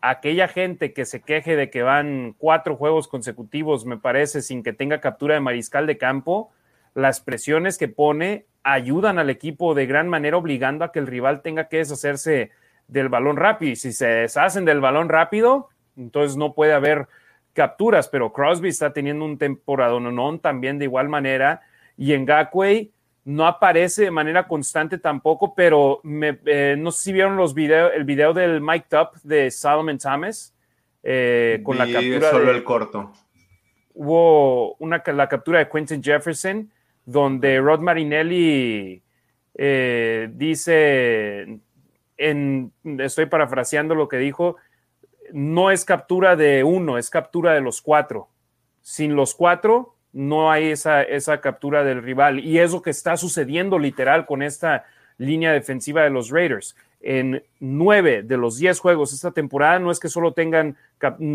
aquella 0.00 0.48
gente 0.48 0.92
que 0.92 1.04
se 1.04 1.20
queje 1.20 1.56
de 1.56 1.70
que 1.70 1.82
van 1.82 2.34
cuatro 2.38 2.76
juegos 2.76 3.08
consecutivos, 3.08 3.84
me 3.86 3.98
parece, 3.98 4.42
sin 4.42 4.62
que 4.62 4.72
tenga 4.72 5.00
captura 5.00 5.34
de 5.34 5.40
mariscal 5.40 5.86
de 5.86 5.98
campo, 5.98 6.52
las 6.94 7.20
presiones 7.20 7.76
que 7.78 7.88
pone 7.88 8.46
ayudan 8.62 9.18
al 9.18 9.30
equipo 9.30 9.74
de 9.74 9.86
gran 9.86 10.08
manera, 10.08 10.36
obligando 10.36 10.84
a 10.84 10.92
que 10.92 10.98
el 10.98 11.06
rival 11.06 11.42
tenga 11.42 11.68
que 11.68 11.78
deshacerse 11.78 12.50
del 12.88 13.08
balón 13.08 13.36
rápido. 13.36 13.72
Y 13.72 13.76
si 13.76 13.92
se 13.92 14.06
deshacen 14.06 14.64
del 14.64 14.80
balón 14.80 15.08
rápido, 15.08 15.68
entonces 15.96 16.36
no 16.36 16.54
puede 16.54 16.72
haber 16.72 17.08
capturas, 17.52 18.08
pero 18.08 18.32
Crosby 18.32 18.68
está 18.68 18.92
teniendo 18.92 19.24
un 19.24 19.38
temporada 19.38 19.98
no 19.98 20.38
también 20.38 20.78
de 20.78 20.84
igual 20.84 21.08
manera 21.08 21.62
y 21.96 22.12
en 22.12 22.26
Gakwe 22.26 22.90
no 23.24 23.44
aparece 23.44 24.04
de 24.04 24.10
manera 24.12 24.46
constante 24.46 24.98
tampoco, 24.98 25.52
pero 25.54 26.00
me, 26.04 26.38
eh, 26.46 26.76
no 26.78 26.92
sé 26.92 27.04
si 27.04 27.12
vieron 27.12 27.36
los 27.36 27.54
videos, 27.54 27.90
el 27.94 28.04
video 28.04 28.32
del 28.32 28.60
Mike 28.60 28.96
Up 28.96 29.20
de 29.24 29.50
Solomon 29.50 29.98
Thomas 29.98 30.54
eh, 31.02 31.60
con 31.64 31.76
la 31.76 31.90
captura. 31.90 32.30
Solo 32.30 32.50
el 32.52 32.62
corto. 32.62 33.12
hubo 33.94 34.74
una, 34.76 35.02
la 35.06 35.28
captura 35.28 35.58
de 35.58 35.68
Quentin 35.68 36.00
Jefferson, 36.00 36.70
donde 37.04 37.58
Rod 37.58 37.80
Marinelli 37.80 39.02
eh, 39.54 40.28
dice, 40.32 41.58
en, 42.16 42.72
estoy 42.98 43.26
parafraseando 43.26 43.96
lo 43.96 44.06
que 44.06 44.18
dijo, 44.18 44.56
no 45.32 45.70
es 45.70 45.84
captura 45.84 46.36
de 46.36 46.64
uno, 46.64 46.98
es 46.98 47.10
captura 47.10 47.52
de 47.54 47.60
los 47.60 47.82
cuatro. 47.82 48.28
Sin 48.82 49.16
los 49.16 49.34
cuatro, 49.34 49.96
no 50.12 50.50
hay 50.50 50.70
esa, 50.70 51.02
esa 51.02 51.40
captura 51.40 51.84
del 51.84 52.02
rival. 52.02 52.40
Y 52.40 52.58
es 52.58 52.72
lo 52.72 52.82
que 52.82 52.90
está 52.90 53.16
sucediendo 53.16 53.78
literal 53.78 54.26
con 54.26 54.42
esta 54.42 54.84
línea 55.18 55.52
defensiva 55.52 56.02
de 56.02 56.10
los 56.10 56.30
Raiders 56.30 56.76
en 57.08 57.44
nueve 57.60 58.24
de 58.24 58.36
los 58.36 58.58
diez 58.58 58.80
juegos 58.80 59.12
esta 59.12 59.30
temporada 59.30 59.78
no 59.78 59.92
es 59.92 60.00
que 60.00 60.08
solo 60.08 60.32
tengan 60.32 60.76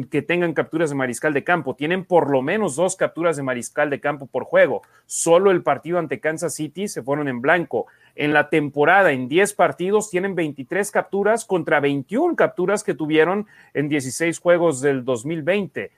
que 0.10 0.22
tengan 0.22 0.54
capturas 0.54 0.90
de 0.90 0.98
mariscal 0.98 1.34
de 1.34 1.46
campo, 1.46 1.76
tienen 1.76 2.04
por 2.04 2.30
lo 2.30 2.42
menos 2.42 2.76
dos 2.76 2.98
capturas 2.98 3.38
de 3.38 3.44
mariscal 3.44 3.90
de 3.90 4.02
campo 4.02 4.26
por 4.26 4.44
juego. 4.44 4.82
Solo 5.06 5.50
el 5.50 5.64
partido 5.64 5.98
ante 5.98 6.20
Kansas 6.20 6.56
City 6.56 6.90
se 6.90 7.04
fueron 7.04 7.30
en 7.30 7.42
blanco. 7.42 7.86
En 8.16 8.34
la 8.34 8.50
temporada, 8.50 9.14
en 9.14 9.30
10 9.30 9.54
partidos, 9.54 10.10
tienen 10.10 10.36
23 10.36 10.92
capturas 10.92 11.46
contra 11.46 11.80
21 11.80 12.36
capturas 12.36 12.84
que 12.84 12.96
tuvieron 12.96 13.48
en 13.74 13.88
16 13.88 14.40
juegos 14.40 14.82
del 14.82 15.06
2020. 15.06 15.92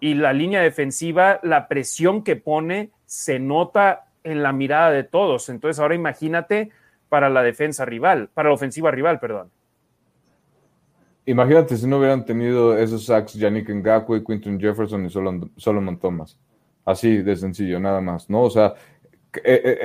Y 0.00 0.14
la 0.14 0.32
línea 0.32 0.62
defensiva, 0.62 1.40
la 1.42 1.68
presión 1.68 2.22
que 2.22 2.36
pone, 2.36 2.90
se 3.04 3.40
nota 3.40 4.06
en 4.24 4.42
la 4.42 4.52
mirada 4.52 4.90
de 4.92 5.04
todos. 5.04 5.48
Entonces, 5.48 5.80
ahora 5.80 5.96
imagínate 5.96 6.70
para 7.08 7.30
la 7.30 7.42
defensa 7.42 7.84
rival, 7.84 8.30
para 8.34 8.48
la 8.48 8.54
ofensiva 8.54 8.90
rival, 8.90 9.18
perdón. 9.18 9.50
Imagínate 11.28 11.76
si 11.76 11.86
no 11.86 11.98
hubieran 11.98 12.24
tenido 12.24 12.76
esos 12.78 13.04
sacks 13.04 13.34
Yannick 13.34 13.68
Ngakwe, 13.68 14.24
Quinton 14.24 14.58
Jefferson 14.58 15.04
y 15.04 15.10
Solomon 15.10 15.98
Thomas. 15.98 16.38
Así 16.86 17.18
de 17.18 17.36
sencillo, 17.36 17.78
nada 17.78 18.00
más, 18.00 18.30
¿no? 18.30 18.44
O 18.44 18.50
sea, 18.50 18.72
eh, 19.44 19.60
eh, 19.62 19.78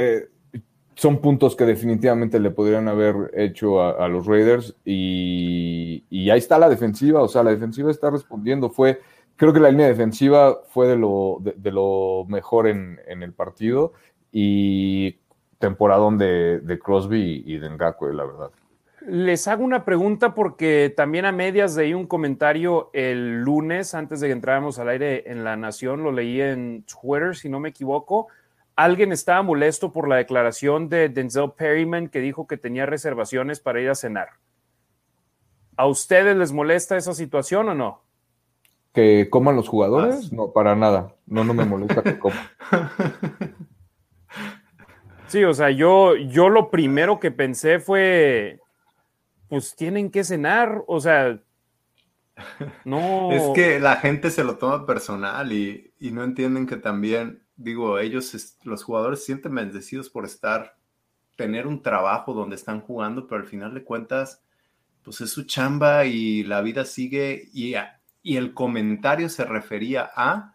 eh, 0.54 0.62
son 0.96 1.20
puntos 1.20 1.56
que 1.58 1.66
definitivamente 1.66 2.40
le 2.40 2.52
podrían 2.52 2.88
haber 2.88 3.32
hecho 3.34 3.82
a, 3.82 4.08
los 4.08 4.26
Raiders 4.26 4.76
y, 4.86 6.06
ahí 6.32 6.38
está 6.38 6.58
la 6.58 6.70
defensiva, 6.70 7.22
o 7.22 7.28
sea, 7.28 7.44
la 7.44 7.52
defensiva 7.52 7.92
está 7.92 8.10
respondiendo. 8.10 8.70
Fue, 8.70 9.02
creo 9.36 9.52
que 9.52 9.60
la 9.60 9.72
línea 9.72 9.88
defensiva 9.88 10.62
fue 10.70 10.88
de 10.88 10.96
lo, 10.96 11.40
de, 11.42 11.72
lo 11.72 12.26
mejor 12.30 12.68
en, 12.68 13.02
en 13.06 13.22
el 13.22 13.34
partido 13.34 13.92
y 14.32 15.18
temporadón 15.64 16.18
de, 16.18 16.60
de 16.60 16.78
Crosby 16.78 17.42
y 17.46 17.58
de 17.58 17.70
Ngakwe, 17.70 18.14
la 18.14 18.26
verdad. 18.26 18.52
Les 19.08 19.48
hago 19.48 19.64
una 19.64 19.86
pregunta 19.86 20.36
porque 20.36 20.94
también 20.94 21.24
a 21.24 21.32
medias 21.32 21.78
leí 21.78 21.94
un 21.94 22.06
comentario 22.06 22.90
el 22.92 23.40
lunes 23.44 23.94
antes 23.94 24.20
de 24.20 24.28
que 24.28 24.34
entráramos 24.34 24.78
al 24.78 24.90
aire 24.90 25.32
en 25.32 25.46
La 25.46 25.56
Nación, 25.56 26.04
lo 26.04 26.12
leí 26.12 26.42
en 26.42 26.84
Twitter, 26.84 27.34
si 27.34 27.48
no 27.48 27.62
me 27.62 27.70
equivoco. 27.70 28.28
Alguien 28.76 29.14
estaba 29.14 29.42
molesto 29.42 29.94
por 29.94 30.10
la 30.10 30.18
declaración 30.18 30.90
de 30.90 31.08
Denzel 31.08 31.54
Perryman 31.56 32.10
que 32.10 32.20
dijo 32.20 32.46
que 32.46 32.58
tenía 32.58 32.86
reservaciones 32.86 33.62
para 33.62 33.80
ir 33.80 33.90
a 33.90 33.96
cenar. 33.96 34.32
¿A 35.78 35.88
ustedes 35.88 36.36
les 36.36 36.52
molesta 36.52 36.98
esa 36.98 37.14
situación 37.14 37.70
o 37.70 37.74
no? 37.74 38.02
¿Que 38.94 39.30
coman 39.30 39.56
los 39.56 39.70
jugadores? 39.70 40.34
No, 40.34 40.52
para 40.52 40.76
nada. 40.76 41.16
No, 41.26 41.46
no 41.46 41.54
me 41.54 41.64
molesta 41.64 42.04
que 42.04 42.20
coman. 42.20 42.50
Sí, 45.34 45.44
o 45.46 45.54
sea, 45.56 45.72
yo, 45.72 46.16
yo 46.16 46.48
lo 46.48 46.70
primero 46.70 47.20
que 47.20 47.32
pensé 47.32 47.80
fue, 47.80 48.60
pues 49.50 49.76
tienen 49.76 50.12
que 50.12 50.24
cenar, 50.24 50.84
o 50.86 51.00
sea, 51.00 51.42
no. 52.86 53.32
Es 53.32 53.42
que 53.56 53.80
la 53.80 53.96
gente 53.96 54.30
se 54.30 54.44
lo 54.44 54.60
toma 54.60 54.86
personal 54.86 55.52
y, 55.52 55.92
no 56.00 56.24
entienden 56.24 56.68
que 56.68 56.78
también, 56.78 57.42
digo, 57.56 57.98
ellos, 57.98 58.60
los 58.62 58.84
jugadores 58.84 59.22
se 59.22 59.26
sienten 59.26 59.56
bendecidos 59.56 60.08
por 60.12 60.24
estar, 60.24 60.78
tener 61.36 61.66
un 61.66 61.82
trabajo 61.82 62.36
donde 62.36 62.56
están 62.56 62.82
jugando, 62.82 63.26
pero 63.26 63.42
al 63.42 63.48
final 63.48 63.74
de 63.74 63.84
cuentas, 63.84 64.44
pues 65.02 65.20
es 65.22 65.32
su 65.32 65.46
chamba 65.46 66.06
y 66.06 66.44
la 66.44 66.62
vida 66.62 66.86
sigue 66.86 67.50
y, 67.52 67.74
y 68.22 68.38
el 68.38 68.54
comentario 68.54 69.30
se 69.30 69.46
refería 69.46 70.12
a 70.16 70.53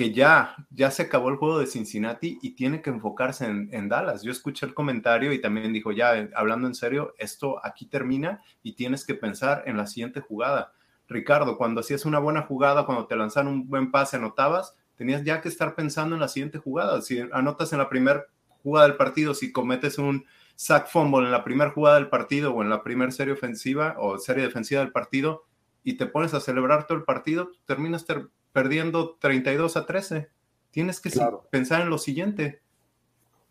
que 0.00 0.14
ya, 0.14 0.56
ya 0.70 0.90
se 0.90 1.02
acabó 1.02 1.28
el 1.28 1.36
juego 1.36 1.58
de 1.58 1.66
Cincinnati 1.66 2.38
y 2.40 2.52
tiene 2.52 2.80
que 2.80 2.88
enfocarse 2.88 3.44
en, 3.44 3.88
Dallas. 3.90 4.22
Yo 4.22 4.32
escuché 4.32 4.64
el 4.64 4.72
comentario 4.72 5.30
y 5.30 5.42
también 5.42 5.74
dijo, 5.74 5.92
ya, 5.92 6.16
eh, 6.16 6.30
hablando 6.34 6.66
en 6.66 6.74
serio, 6.74 7.14
esto 7.18 7.60
aquí 7.62 7.84
termina 7.84 8.40
y 8.62 8.72
tienes 8.72 9.04
que 9.04 9.14
pensar 9.14 9.62
en 9.66 9.76
la 9.76 9.86
siguiente 9.86 10.22
jugada. 10.22 10.72
Ricardo, 11.06 11.58
cuando 11.58 11.80
hacías 11.82 12.06
una 12.06 12.18
buena 12.18 12.40
jugada, 12.40 12.86
cuando 12.86 13.06
te 13.06 13.14
lanzaron 13.14 13.52
un 13.52 13.68
buen 13.68 13.90
pase, 13.90 14.16
anotabas, 14.16 14.74
tenías 14.96 15.22
ya 15.22 15.42
que 15.42 15.50
estar 15.50 15.74
pensando 15.74 16.14
en 16.14 16.22
la 16.22 16.28
siguiente 16.28 16.56
jugada. 16.56 17.02
Si 17.02 17.20
anotas 17.32 17.70
en 17.74 17.80
la 17.80 17.90
primera 17.90 18.24
jugada 18.62 18.86
del 18.86 18.96
partido, 18.96 19.34
si 19.34 19.52
cometes 19.52 19.98
un 19.98 20.24
sack 20.56 20.88
fumble 20.88 21.26
en 21.26 21.32
la 21.32 21.44
primera 21.44 21.72
jugada 21.72 21.96
del 21.96 22.08
partido 22.08 22.54
o 22.54 22.62
en 22.62 22.70
la 22.70 22.82
primera 22.82 23.10
serie 23.10 23.34
ofensiva 23.34 23.96
o 23.98 24.16
serie 24.16 24.44
defensiva 24.44 24.80
del 24.80 24.92
partido 24.92 25.44
y 25.84 25.98
te 25.98 26.06
pones 26.06 26.32
a 26.32 26.40
celebrar 26.40 26.86
todo 26.86 26.96
el 26.96 27.04
partido, 27.04 27.50
terminas 27.66 28.06
perdiendo 28.52 29.16
32 29.20 29.76
a 29.76 29.86
13. 29.86 30.28
Tienes 30.70 31.00
que 31.00 31.10
pensar 31.50 31.82
en 31.82 31.90
lo 31.90 31.98
siguiente. 31.98 32.60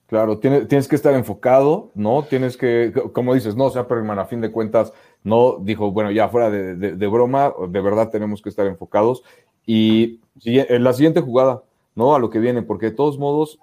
Claro, 0.08 0.40
tienes, 0.40 0.68
tienes, 0.68 0.88
que 0.88 0.96
estar 0.96 1.14
enfocado, 1.14 1.92
¿no? 1.94 2.24
Tienes 2.24 2.58
que, 2.58 2.92
como 3.14 3.36
dices, 3.36 3.56
no, 3.56 3.66
o 3.66 3.70
sea, 3.70 3.88
pero 3.88 4.12
a 4.12 4.26
fin 4.26 4.42
de 4.42 4.52
cuentas, 4.52 4.92
no 5.24 5.58
dijo, 5.62 5.92
bueno, 5.92 6.10
ya 6.10 6.30
fuera 6.30 6.50
de, 6.50 7.08
broma, 7.08 7.54
de 7.70 7.82
verdad 7.82 8.10
tenemos 8.10 8.42
que 8.42 8.50
estar 8.50 8.66
enfocados. 8.66 9.24
Y 9.68 10.20
en 10.44 10.84
la 10.84 10.94
siguiente 10.94 11.22
jugada, 11.22 11.62
¿no? 11.94 12.16
A 12.16 12.20
lo 12.20 12.32
que 12.32 12.40
viene, 12.40 12.64
porque 12.64 12.88
de 12.88 12.96
todos 12.96 13.20
modos, 13.20 13.60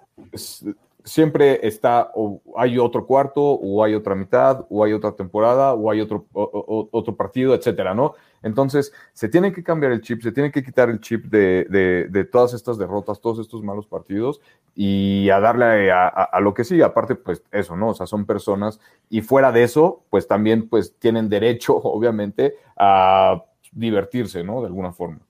siempre 1.03 1.67
está, 1.67 2.13
o 2.15 2.41
hay 2.57 2.79
otro 2.79 3.07
cuarto, 3.07 3.43
o 3.43 3.83
hay 3.83 3.95
otra 3.95 4.15
mitad, 4.15 4.67
o 4.71 4.85
hay 4.85 4.93
otra 4.93 5.13
temporada, 5.13 5.75
o 5.75 5.91
hay 5.91 6.01
otro, 6.01 6.27
otro 6.33 7.17
partido, 7.17 7.55
etcétera, 7.55 7.95
¿no? 7.95 8.15
Entonces, 8.43 8.93
se 9.13 9.29
tiene 9.29 9.53
que 9.53 9.63
cambiar 9.63 9.93
el 9.93 10.01
chip, 10.01 10.23
se 10.23 10.33
tiene 10.33 10.51
que 10.51 10.63
quitar 10.63 10.91
el 10.91 11.01
chip 11.01 11.27
de, 11.27 12.29
todas 12.31 12.55
estas 12.55 12.79
derrotas, 12.79 13.21
todos 13.21 13.39
estos 13.39 13.63
malos 13.63 13.87
partidos 13.87 14.41
y 14.75 15.31
a 15.31 15.41
darle 15.41 15.91
a, 15.91 16.39
lo 16.41 16.55
que 16.55 16.65
sí, 16.65 16.83
aparte, 16.83 17.15
pues 17.15 17.43
eso, 17.51 17.77
¿no? 17.77 17.89
O 17.89 17.95
sea, 17.95 18.07
son 18.07 18.27
personas 18.27 18.81
y 19.09 19.23
fuera 19.23 19.53
de 19.53 19.63
eso, 19.63 20.05
pues 20.11 20.27
también, 20.29 20.69
pues 20.69 20.95
tienen 20.99 21.29
derecho, 21.29 21.77
obviamente, 21.83 22.55
a 22.77 23.45
divertirse, 23.73 24.45
¿no? 24.45 24.61
De 24.61 24.67
alguna 24.67 24.93
forma. 24.93 25.21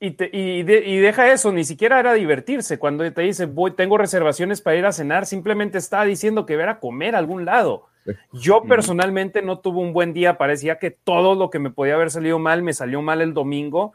Y, 0.00 0.14
y, 0.32 0.62
deja 0.62 1.32
eso, 1.32 1.50
ni 1.50 1.64
siquiera 1.64 1.98
era 1.98 2.14
divertirse. 2.14 2.78
Cuando 2.78 3.10
te 3.12 3.22
dice, 3.22 3.46
voy, 3.46 3.72
tengo 3.72 3.98
reservaciones 3.98 4.60
para 4.60 4.76
ir 4.76 4.86
a 4.86 4.92
cenar, 4.92 5.26
simplemente 5.26 5.78
estaba 5.78 6.04
diciendo 6.04 6.46
que 6.46 6.56
ver 6.56 6.68
a 6.68 6.78
comer 6.78 7.16
a 7.16 7.18
algún 7.18 7.44
lado. 7.44 7.86
Yo 8.32 8.62
personalmente 8.62 9.42
no 9.42 9.58
tuve 9.58 9.80
un 9.80 9.92
buen 9.92 10.12
día, 10.12 10.38
parecía 10.38 10.78
que 10.78 10.90
todo 10.90 11.34
lo 11.34 11.50
que 11.50 11.58
me 11.58 11.70
podía 11.70 11.94
haber 11.94 12.10
salido 12.10 12.38
mal 12.38 12.62
me 12.62 12.72
salió 12.72 13.02
mal 13.02 13.20
el 13.20 13.34
domingo. 13.34 13.92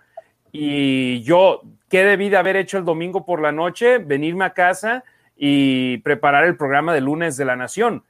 Y 0.52 1.22
yo, 1.24 1.62
¿qué 1.90 2.04
debí 2.04 2.30
de 2.30 2.38
haber 2.38 2.56
hecho 2.56 2.78
el 2.78 2.86
domingo 2.86 3.26
por 3.26 3.42
la 3.42 3.52
noche? 3.52 3.98
Venirme 3.98 4.46
a 4.46 4.54
casa 4.54 5.04
y 5.36 5.98
preparar 6.00 6.46
el 6.46 6.58
programa 6.58 6.94
de 6.94 7.02
lunes 7.02 7.38
de 7.38 7.46
la 7.46 7.56
Nación. 7.56 8.04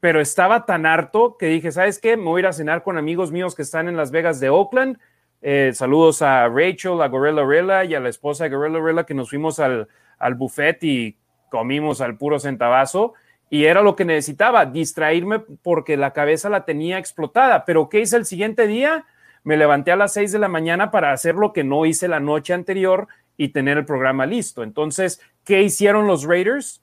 Pero 0.00 0.20
estaba 0.20 0.66
tan 0.66 0.86
harto 0.86 1.36
que 1.38 1.46
dije, 1.46 1.72
¿sabes 1.72 1.98
qué? 1.98 2.16
Me 2.16 2.24
voy 2.24 2.40
a 2.40 2.42
ir 2.42 2.46
a 2.46 2.52
cenar 2.52 2.82
con 2.82 2.98
amigos 2.98 3.32
míos 3.32 3.54
que 3.54 3.62
están 3.62 3.88
en 3.88 3.96
Las 3.96 4.10
Vegas 4.10 4.38
de 4.38 4.50
Oakland 4.50 4.98
eh, 5.40 5.70
saludos 5.72 6.20
a 6.22 6.48
Rachel, 6.48 7.00
a 7.00 7.08
Gorilla 7.08 7.44
Rilla 7.44 7.84
y 7.84 7.94
a 7.94 8.00
la 8.00 8.08
esposa 8.08 8.44
de 8.44 8.50
Gorilla 8.50 8.80
Rilla 8.80 9.04
que 9.04 9.14
nos 9.14 9.30
fuimos 9.30 9.60
al, 9.60 9.88
al 10.18 10.34
buffet 10.34 10.82
y 10.82 11.16
comimos 11.50 12.00
al 12.00 12.16
puro 12.16 12.40
centavazo. 12.40 13.14
Y 13.50 13.64
era 13.64 13.82
lo 13.82 13.96
que 13.96 14.04
necesitaba, 14.04 14.66
distraerme 14.66 15.38
porque 15.38 15.96
la 15.96 16.12
cabeza 16.12 16.50
la 16.50 16.64
tenía 16.64 16.98
explotada. 16.98 17.64
Pero 17.64 17.88
¿qué 17.88 18.00
hice 18.00 18.16
el 18.16 18.26
siguiente 18.26 18.66
día? 18.66 19.06
Me 19.42 19.56
levanté 19.56 19.92
a 19.92 19.96
las 19.96 20.12
6 20.12 20.32
de 20.32 20.38
la 20.38 20.48
mañana 20.48 20.90
para 20.90 21.12
hacer 21.12 21.34
lo 21.34 21.52
que 21.52 21.64
no 21.64 21.86
hice 21.86 22.08
la 22.08 22.20
noche 22.20 22.52
anterior 22.52 23.08
y 23.36 23.48
tener 23.48 23.78
el 23.78 23.86
programa 23.86 24.26
listo. 24.26 24.62
Entonces, 24.62 25.20
¿qué 25.44 25.62
hicieron 25.62 26.06
los 26.06 26.24
Raiders? 26.24 26.82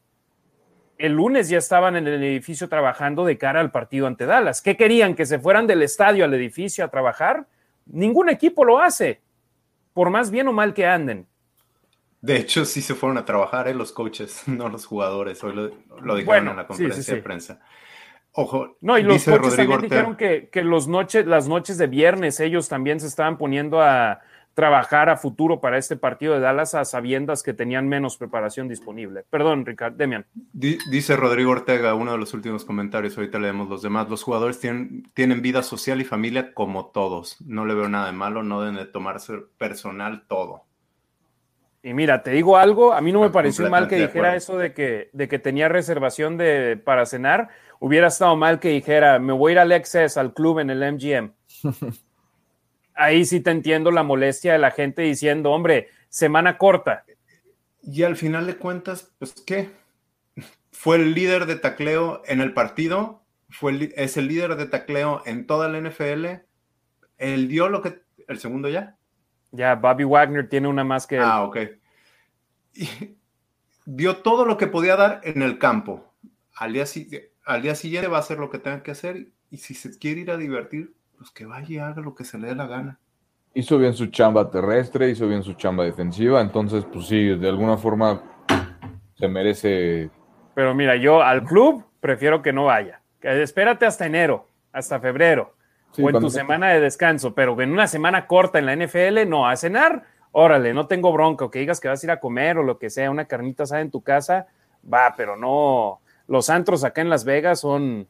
El 0.98 1.12
lunes 1.12 1.50
ya 1.50 1.58
estaban 1.58 1.98
en 1.98 2.08
el 2.08 2.24
edificio 2.24 2.70
trabajando 2.70 3.26
de 3.26 3.38
cara 3.38 3.60
al 3.60 3.72
partido 3.72 4.08
ante 4.08 4.26
Dallas. 4.26 4.62
¿Qué 4.62 4.78
querían? 4.78 5.14
¿Que 5.14 5.26
se 5.26 5.38
fueran 5.38 5.68
del 5.68 5.84
estadio 5.84 6.24
al 6.24 6.34
edificio 6.34 6.86
a 6.86 6.88
trabajar? 6.88 7.46
Ningún 7.86 8.30
equipo 8.30 8.64
lo 8.64 8.80
hace, 8.80 9.22
por 9.94 10.10
más 10.10 10.32
bien 10.32 10.48
o 10.48 10.54
mal 10.54 10.74
que 10.74 10.88
anden. 10.88 11.28
De 12.26 12.38
hecho, 12.38 12.66
sí 12.66 12.82
se 12.82 12.96
fueron 12.96 13.20
a 13.20 13.26
trabajar 13.26 13.68
¿eh? 13.68 13.76
los 13.76 13.92
coaches, 13.92 14.44
no 14.48 14.68
los 14.68 14.86
jugadores. 14.86 15.44
Hoy 15.44 15.54
lo, 16.02 16.16
dijeron 16.16 16.50
en 16.50 16.56
la 16.56 16.66
conferencia 16.66 17.14
de 17.14 17.22
prensa. 17.22 17.60
Ojo, 18.32 18.78
no, 18.82 18.98
y 18.98 19.04
los 19.04 19.24
coaches 19.24 19.56
también 19.56 19.82
dijeron 19.82 20.18
que, 20.18 20.50
los 20.64 20.88
noches, 20.88 21.26
las 21.26 21.48
noches 21.48 21.78
de 21.78 21.88
viernes 21.88 22.40
ellos 22.40 22.68
también 22.68 23.00
se 23.00 23.08
estaban 23.08 23.38
poniendo 23.38 23.80
a, 23.80 24.22
trabajar 24.56 25.10
a 25.10 25.18
futuro 25.18 25.60
para 25.60 25.78
este 25.78 25.98
partido 25.98 26.34
de 26.34 26.40
Dallas 26.40 26.74
a 26.76 26.86
sabiendas 26.86 27.44
que 27.44 27.54
tenían 27.54 27.88
menos 27.88 28.18
preparación 28.18 28.70
disponible. 28.70 29.26
Perdón, 29.30 29.66
Ricardo, 29.66 29.98
Demian. 29.98 30.26
Dice 30.54 31.16
Rodrigo 31.18 31.52
Ortega, 31.52 31.94
uno 31.94 32.14
de 32.14 32.18
los 32.18 32.34
últimos 32.34 32.64
comentarios, 32.64 33.18
ahorita 33.18 33.38
leemos 33.38 33.70
los 33.70 33.82
demás, 33.82 34.10
los 34.10 34.24
jugadores 34.24 34.60
tienen, 34.60 35.04
tienen 35.14 35.42
vida 35.42 35.62
social 35.62 36.00
y 36.00 36.06
familia 36.06 36.54
como 36.54 36.88
todos. 36.88 37.38
No 37.42 37.66
le 37.66 37.76
veo 37.76 37.90
nada 37.90 38.08
de 38.08 38.14
malo, 38.14 38.44
no 38.44 38.62
deben 38.62 38.78
de 38.78 38.86
tomarse 38.86 39.34
personal 39.58 40.26
todo. 40.28 40.64
Y 41.86 41.94
mira, 41.94 42.24
te 42.24 42.32
digo 42.32 42.58
algo, 42.58 42.94
a 42.94 43.02
mí 43.02 43.12
no 43.12 43.22
me 43.22 43.30
pareció 43.30 43.70
mal 43.70 43.88
que 43.88 43.98
dijera 43.98 44.36
eso 44.36 44.58
de 44.58 44.74
que, 44.74 45.12
de 45.14 45.28
que 45.28 45.38
tenía 45.38 45.70
reservación 45.70 46.36
de, 46.36 46.82
para 46.84 47.06
cenar. 47.06 47.50
Hubiera 47.80 48.08
estado 48.08 48.36
mal 48.36 48.60
que 48.60 48.70
dijera, 48.70 49.20
me 49.20 49.34
voy 49.34 49.52
a 49.52 49.54
ir 49.54 49.60
al 49.60 49.72
Excess, 49.72 50.18
al 50.18 50.34
club 50.34 50.58
en 50.58 50.72
el 50.72 50.80
MGM. 50.94 51.32
Ahí 52.96 53.24
sí 53.24 53.40
te 53.40 53.52
entiendo 53.52 53.92
la 53.92 54.02
molestia 54.02 54.54
de 54.54 54.58
la 54.58 54.72
gente 54.72 55.04
diciendo, 55.04 55.52
hombre, 55.52 55.90
semana 56.10 56.58
corta. 56.58 57.06
Y 57.84 58.02
al 58.02 58.16
final 58.16 58.48
de 58.48 58.56
cuentas, 58.56 59.14
pues, 59.20 59.36
¿qué? 59.46 59.70
Fue 60.72 60.96
el 60.96 61.14
líder 61.14 61.46
de 61.46 61.56
tacleo 61.56 62.24
en 62.26 62.42
el 62.42 62.52
partido, 62.56 63.22
fue 63.50 63.94
es 63.96 64.18
el 64.18 64.28
líder 64.28 64.56
de 64.56 64.66
tacleo 64.66 65.22
en 65.28 65.46
toda 65.46 65.70
la 65.70 65.80
NFL. 65.80 66.26
Él 67.20 67.48
dio 67.48 67.70
lo 67.70 67.84
que. 67.84 68.02
¿El 68.28 68.40
segundo 68.40 68.70
ya? 68.70 68.98
Ya, 69.56 69.76
Bobby 69.76 70.04
Wagner 70.04 70.48
tiene 70.48 70.68
una 70.68 70.84
más 70.84 71.08
que. 71.08 71.20
Ah, 71.20 71.44
ok. 71.44 71.58
dio 73.86 74.18
todo 74.18 74.46
lo 74.46 74.58
que 74.58 74.68
podía 74.68 74.96
dar 74.96 75.22
en 75.24 75.42
el 75.42 75.58
campo. 75.58 76.14
Al 76.56 76.74
día, 76.74 76.86
al 77.46 77.62
día 77.62 77.76
siguiente 77.76 78.08
va 78.08 78.18
a 78.18 78.22
hacer 78.22 78.38
lo 78.38 78.50
que 78.50 78.60
tenga 78.60 78.84
que 78.84 78.92
hacer. 78.92 79.28
Y 79.50 79.58
si 79.58 79.74
se 79.74 79.98
quiere 79.98 80.22
ir 80.22 80.32
a 80.32 80.38
divertir, 80.38 80.94
pues 81.18 81.32
que 81.32 81.46
vaya 81.46 81.68
y 81.70 81.78
haga 81.78 82.02
lo 82.02 82.16
que 82.16 82.26
se 82.26 82.38
le 82.38 82.48
dé 82.48 82.56
la 82.56 82.68
gana. 82.68 83.00
Hizo 83.54 83.78
bien 83.78 83.94
su 83.94 84.08
chamba 84.08 84.50
terrestre, 84.52 85.10
hizo 85.10 85.28
bien 85.28 85.44
su 85.44 85.54
chamba 85.54 85.86
defensiva. 85.86 86.42
Entonces, 86.42 86.86
pues 86.92 87.08
sí, 87.08 87.38
de 87.38 87.48
alguna 87.48 87.78
forma 87.78 88.22
se 89.18 89.28
merece. 89.28 90.10
Pero 90.54 90.74
mira, 90.76 90.96
yo 90.98 91.22
al 91.22 91.44
club 91.46 91.86
prefiero 92.02 92.42
que 92.42 92.52
no 92.52 92.66
vaya. 92.66 93.02
Espérate 93.22 93.86
hasta 93.86 94.06
enero, 94.06 94.48
hasta 94.74 95.00
febrero 95.00 95.55
o 95.98 96.10
en 96.10 96.20
tu 96.20 96.30
semana 96.30 96.70
de 96.70 96.80
descanso, 96.80 97.34
pero 97.34 97.60
en 97.62 97.72
una 97.72 97.88
semana 97.88 98.28
corta 98.28 98.60
en 98.60 98.66
la 98.66 98.76
NFL, 98.76 99.28
no, 99.28 99.48
a 99.48 99.56
cenar, 99.56 100.04
órale, 100.32 100.74
no 100.74 100.88
tengo 100.88 101.12
bronca, 101.12 101.50
que 101.50 101.60
digas 101.60 101.80
que 101.80 101.88
vas 101.88 102.04
a 102.04 102.06
ir 102.06 102.12
a 102.12 102.20
comer 102.20 102.58
o 102.58 102.64
lo 102.64 102.78
que 102.78 102.90
sea, 102.90 103.12
una 103.12 103.26
carnita 103.26 103.64
asada 103.64 103.82
en 103.82 103.92
tu 103.92 104.02
casa, 104.02 104.48
va, 104.92 105.14
pero 105.16 105.38
no, 105.38 106.02
los 106.28 106.50
antros 106.50 106.84
acá 106.84 107.02
en 107.02 107.10
Las 107.10 107.26
Vegas 107.26 107.60
son, 107.60 108.08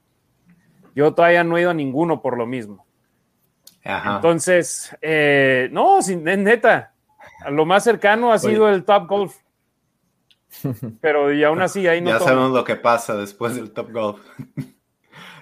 yo 0.96 1.14
todavía 1.14 1.44
no 1.44 1.58
he 1.58 1.62
ido 1.62 1.72
a 1.72 1.76
ninguno 1.76 2.22
por 2.22 2.38
lo 2.38 2.46
mismo. 2.46 2.86
Entonces, 3.84 4.96
eh, 5.00 5.70
no, 5.72 6.02
sin, 6.02 6.24
neta, 6.24 6.94
lo 7.50 7.66
más 7.66 7.84
cercano 7.84 8.32
ha 8.32 8.40
sido 8.40 8.68
el 8.68 8.84
Top 8.84 9.08
Golf. 9.08 9.38
Pero 11.02 11.32
y 11.32 11.44
aún 11.44 11.62
así 11.62 11.88
ahí 11.88 12.02
no. 12.02 12.10
Ya 12.10 12.20
sabemos 12.20 12.52
lo 12.52 12.64
que 12.64 12.78
pasa 12.78 13.16
después 13.16 13.56
del 13.56 13.72
Top 13.72 13.92
Golf. 13.92 14.26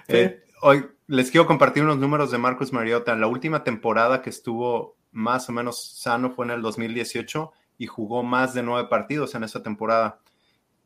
Eh, 0.08 0.44
hoy, 0.60 0.84
les 1.06 1.30
quiero 1.30 1.46
compartir 1.46 1.82
unos 1.82 1.98
números 1.98 2.30
de 2.30 2.38
Marcus 2.38 2.72
Mariota. 2.72 3.14
La 3.16 3.26
última 3.26 3.62
temporada 3.64 4.22
que 4.22 4.30
estuvo 4.30 4.96
más 5.12 5.48
o 5.48 5.52
menos 5.52 5.98
sano 5.98 6.30
fue 6.30 6.46
en 6.46 6.52
el 6.52 6.62
2018 6.62 7.52
y 7.78 7.86
jugó 7.86 8.22
más 8.22 8.54
de 8.54 8.62
nueve 8.62 8.88
partidos 8.88 9.34
en 9.34 9.44
esa 9.44 9.62
temporada. 9.62 10.20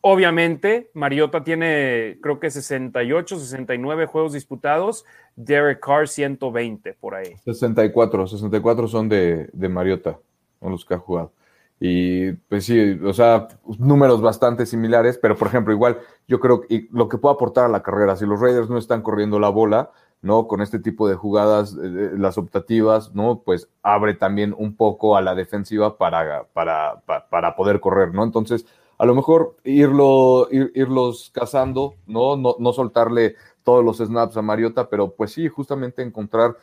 Obviamente, 0.00 0.90
Mariota 0.94 1.44
tiene, 1.44 2.18
creo 2.22 2.40
que 2.40 2.50
68, 2.50 3.38
69 3.38 4.06
juegos 4.06 4.32
disputados. 4.32 5.04
Derek 5.36 5.80
Carr, 5.80 6.08
120 6.08 6.94
por 6.94 7.14
ahí. 7.14 7.36
64, 7.44 8.26
64 8.26 8.88
son 8.88 9.08
de, 9.08 9.50
de 9.52 9.68
Mariota, 9.68 10.18
son 10.60 10.72
los 10.72 10.84
que 10.84 10.94
ha 10.94 10.98
jugado. 10.98 11.32
Y 11.80 12.32
pues 12.32 12.64
sí, 12.64 12.98
o 13.04 13.12
sea, 13.12 13.48
números 13.78 14.22
bastante 14.22 14.64
similares, 14.64 15.18
pero 15.18 15.36
por 15.36 15.48
ejemplo, 15.48 15.72
igual 15.72 15.98
yo 16.26 16.40
creo 16.40 16.62
que 16.62 16.88
lo 16.92 17.08
que 17.08 17.18
puede 17.18 17.34
aportar 17.34 17.64
a 17.64 17.68
la 17.68 17.82
carrera, 17.82 18.16
si 18.16 18.24
los 18.24 18.40
Raiders 18.40 18.70
no 18.70 18.78
están 18.78 19.02
corriendo 19.02 19.38
la 19.38 19.48
bola, 19.48 19.90
¿no? 20.22 20.46
Con 20.46 20.62
este 20.62 20.78
tipo 20.78 21.08
de 21.08 21.14
jugadas, 21.14 21.74
eh, 21.74 22.12
las 22.16 22.38
optativas, 22.38 23.14
¿no? 23.14 23.42
Pues 23.44 23.68
abre 23.82 24.14
también 24.14 24.54
un 24.56 24.76
poco 24.76 25.16
a 25.16 25.22
la 25.22 25.34
defensiva 25.34 25.98
para, 25.98 26.44
para, 26.52 27.02
para 27.30 27.56
poder 27.56 27.80
correr, 27.80 28.14
¿no? 28.14 28.24
Entonces, 28.24 28.66
a 28.98 29.06
lo 29.06 29.14
mejor 29.14 29.56
irlo, 29.64 30.48
irlos 30.50 31.30
cazando, 31.34 31.94
¿no? 32.06 32.36
¿no? 32.36 32.56
No 32.58 32.72
soltarle 32.72 33.36
todos 33.62 33.84
los 33.84 33.98
snaps 33.98 34.36
a 34.36 34.42
Mariota, 34.42 34.88
pero 34.88 35.12
pues 35.12 35.32
sí, 35.32 35.48
justamente 35.48 36.02
encontrar 36.02 36.56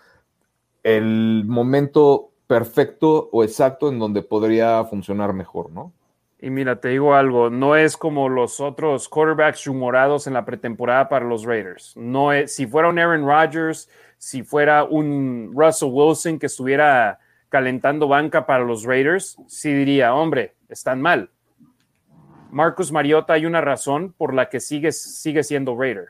el 0.84 1.44
momento 1.46 2.30
perfecto 2.48 3.30
o 3.32 3.44
exacto 3.44 3.90
en 3.90 4.00
donde 4.00 4.22
podría 4.22 4.84
funcionar 4.86 5.34
mejor, 5.34 5.72
¿no? 5.72 5.94
Y 6.44 6.50
mira, 6.50 6.82
te 6.82 6.90
digo 6.90 7.14
algo, 7.14 7.52
no 7.52 7.76
es 7.76 7.96
como 7.96 8.28
los 8.28 8.60
otros 8.60 9.08
quarterbacks 9.08 9.66
rumorados 9.66 10.26
en 10.26 10.34
la 10.34 10.44
pretemporada 10.44 11.08
para 11.08 11.24
los 11.24 11.46
Raiders. 11.46 11.96
No 11.96 12.34
es, 12.34 12.56
si 12.56 12.66
fuera 12.66 12.90
un 12.90 12.98
Aaron 12.98 13.28
Rodgers, 13.28 13.88
si 14.18 14.42
fuera 14.42 14.84
un 14.84 15.52
Russell 15.56 15.90
Wilson 15.92 16.40
que 16.40 16.48
estuviera 16.48 17.20
calentando 17.50 18.08
banca 18.08 18.48
para 18.48 18.64
los 18.64 18.84
Raiders, 18.86 19.38
sí 19.46 19.72
diría, 19.72 20.16
hombre, 20.16 20.56
están 20.68 21.00
mal. 21.00 21.30
Marcus 22.50 22.92
Mariota 22.92 23.34
hay 23.34 23.46
una 23.46 23.62
razón 23.62 24.12
por 24.18 24.34
la 24.34 24.50
que 24.50 24.60
sigue, 24.60 24.92
sigue 24.92 25.44
siendo 25.44 25.78
Raider. 25.78 26.10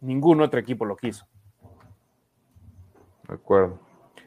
Ningún 0.00 0.42
otro 0.42 0.60
equipo 0.60 0.84
lo 0.84 0.96
quiso. 0.96 1.26
De 3.26 3.34
acuerdo. 3.34 3.80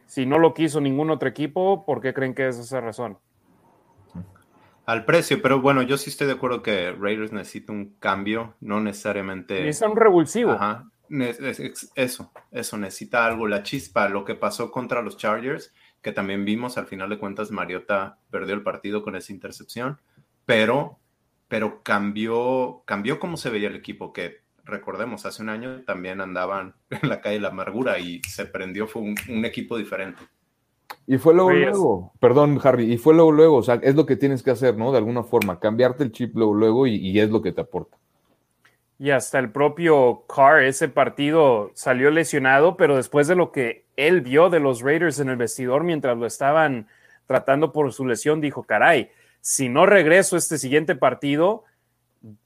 Si 0.07 0.26
no 0.26 0.39
lo 0.39 0.56
quiso 0.56 0.81
ningún 0.81 1.11
otro 1.11 1.30
equipo, 1.30 1.85
¿por 1.85 2.01
qué 2.01 2.15
creen 2.15 2.34
que 2.34 2.47
es 2.47 2.57
esa 2.57 2.81
razón? 2.81 3.19
Al 4.89 5.05
precio, 5.05 5.39
pero 5.39 5.61
bueno, 5.61 5.83
yo 5.83 5.97
sí 5.97 6.09
estoy 6.09 6.25
de 6.25 6.33
acuerdo 6.33 6.63
que 6.63 6.91
Raiders 6.91 7.31
necesita 7.31 7.71
un 7.71 7.93
cambio, 7.99 8.55
no 8.59 8.79
necesariamente. 8.79 9.61
Necesita 9.61 9.87
un 9.87 9.95
revulsivo. 9.95 10.53
Ajá. 10.53 10.89
Eso, 11.95 12.31
eso, 12.51 12.77
necesita 12.77 13.23
algo, 13.23 13.47
la 13.47 13.61
chispa, 13.61 14.09
lo 14.09 14.25
que 14.25 14.33
pasó 14.33 14.71
contra 14.71 15.03
los 15.03 15.17
Chargers, 15.17 15.75
que 16.01 16.11
también 16.11 16.43
vimos, 16.43 16.79
al 16.79 16.87
final 16.87 17.07
de 17.09 17.19
cuentas, 17.19 17.51
Mariota 17.51 18.17
perdió 18.31 18.55
el 18.55 18.63
partido 18.63 19.03
con 19.03 19.15
esa 19.15 19.31
intercepción, 19.31 19.99
pero, 20.45 20.97
pero 21.47 21.83
cambió, 21.83 22.81
cambió 22.85 23.19
cómo 23.19 23.37
se 23.37 23.51
veía 23.51 23.67
el 23.67 23.75
equipo, 23.75 24.11
que 24.11 24.41
recordemos, 24.63 25.23
hace 25.27 25.43
un 25.43 25.49
año 25.49 25.83
también 25.83 26.19
andaban 26.19 26.73
en 26.89 27.09
la 27.09 27.21
calle 27.21 27.35
de 27.35 27.41
la 27.41 27.49
amargura 27.49 27.99
y 27.99 28.23
se 28.23 28.47
prendió, 28.47 28.87
fue 28.87 29.03
un 29.03 29.45
equipo 29.45 29.77
diferente. 29.77 30.23
Y 31.11 31.18
fue 31.18 31.34
luego, 31.34 31.49
luego, 31.49 32.14
perdón, 32.19 32.60
Harry, 32.64 32.94
y 32.94 32.99
fue 32.99 33.15
luego, 33.15 33.31
luego, 33.31 33.56
o 33.56 33.64
sea, 33.64 33.80
es 33.81 33.95
lo 33.95 34.06
que 34.06 34.15
tienes 34.15 34.44
que 34.44 34.52
hacer, 34.52 34.77
¿no? 34.77 34.91
De 34.91 34.99
alguna 34.99 35.23
forma, 35.23 35.60
cambiarte 35.60 36.03
el 36.03 36.11
chip 36.11 36.36
luego, 36.36 36.53
luego, 36.53 36.86
y, 36.86 37.19
es 37.19 37.31
lo 37.31 37.41
que 37.41 37.52
te 37.52 37.61
aporta. 37.61 37.98
Y 38.99 39.10
hasta 39.10 39.40
el 39.40 39.49
propio 39.49 40.26
Carr, 40.27 40.61
ese 40.65 40.88
partido 40.88 41.72
salió 41.73 42.11
lesionado, 42.11 42.77
pero 42.77 42.95
después 42.95 43.27
de 43.27 43.36
lo 43.36 43.52
que 43.52 43.86
él 43.98 44.22
vio 44.22 44.52
de 44.52 44.60
los 44.60 44.81
Raiders 44.84 45.19
en 45.19 45.30
el 45.30 45.38
vestidor 45.38 45.84
mientras 45.84 46.15
lo 46.15 46.27
estaban 46.27 46.86
tratando 47.26 47.73
por 47.73 47.91
su 47.91 48.06
lesión, 48.06 48.40
dijo, 48.40 48.61
caray, 48.61 49.10
si 49.41 49.68
no 49.68 49.88
regreso 49.88 50.38
este 50.38 50.60
siguiente 50.60 50.94
partido, 50.95 51.64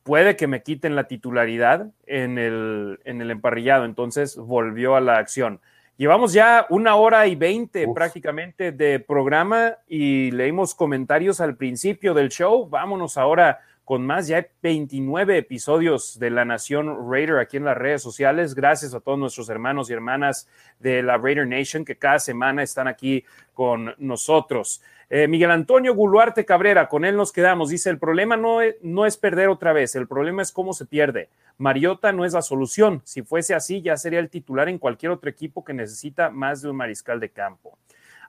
puede 0.04 0.38
que 0.38 0.48
me 0.48 0.64
quiten 0.64 0.96
la 0.96 1.10
titularidad 1.10 1.92
en 2.06 2.38
el, 2.38 3.02
en 3.04 3.22
el 3.22 3.30
emparrillado. 3.30 3.84
Entonces 3.84 4.38
volvió 4.38 4.96
a 4.96 5.02
la 5.02 5.18
acción. 5.18 5.60
Llevamos 5.96 6.34
ya 6.34 6.66
una 6.70 6.96
hora 6.96 7.28
y 7.28 7.36
veinte 7.36 7.88
prácticamente 7.94 8.72
de 8.72 9.00
programa 9.00 9.78
y 9.88 10.32
leímos 10.32 10.74
comentarios 10.74 11.40
al 11.40 11.56
principio 11.56 12.16
del 12.16 12.30
show. 12.30 12.68
Vámonos 12.68 13.16
ahora 13.16 13.60
con 13.86 14.06
más, 14.06 14.28
ya 14.28 14.48
29 14.62 15.38
episodios 15.38 16.18
de 16.18 16.30
La 16.30 16.46
Nación 16.46 17.10
Raider 17.12 17.40
aquí 17.40 17.58
en 17.58 17.66
las 17.66 17.78
redes 17.78 18.02
sociales. 18.02 18.56
Gracias 18.56 18.94
a 18.94 19.02
todos 19.02 19.20
nuestros 19.20 19.50
hermanos 19.50 19.90
y 19.90 19.94
hermanas 19.94 20.48
de 20.80 21.04
la 21.04 21.18
Raider 21.18 21.48
Nation 21.48 21.84
que 21.84 21.98
cada 21.98 22.20
semana 22.20 22.64
están 22.64 22.88
aquí 22.88 23.26
con 23.54 23.94
nosotros. 23.98 24.82
Eh, 25.10 25.28
Miguel 25.28 25.52
Antonio 25.52 25.94
Guluarte 25.94 26.46
Cabrera, 26.46 26.88
con 26.88 27.04
él 27.04 27.18
nos 27.18 27.34
quedamos. 27.34 27.70
Dice, 27.70 27.90
el 27.90 28.00
problema 28.00 28.38
no 28.38 28.62
es, 28.62 28.76
no 28.82 29.06
es 29.06 29.18
perder 29.18 29.50
otra 29.50 29.74
vez, 29.74 29.96
el 29.96 30.08
problema 30.08 30.42
es 30.42 30.52
cómo 30.52 30.74
se 30.74 30.86
pierde. 30.86 31.30
Mariota 31.58 32.12
no 32.14 32.26
es 32.26 32.34
la 32.34 32.42
solución. 32.42 33.02
Si 33.04 33.22
fuese 33.22 33.54
así, 33.54 33.82
ya 33.82 33.98
sería 33.98 34.20
el 34.20 34.30
titular 34.30 34.70
en 34.70 34.80
cualquier 34.80 35.12
otro 35.12 35.30
equipo 35.30 35.64
que 35.64 35.74
necesita 35.74 36.30
más 36.30 36.62
de 36.62 36.70
un 36.70 36.78
mariscal 36.78 37.20
de 37.20 37.30
campo. 37.30 37.78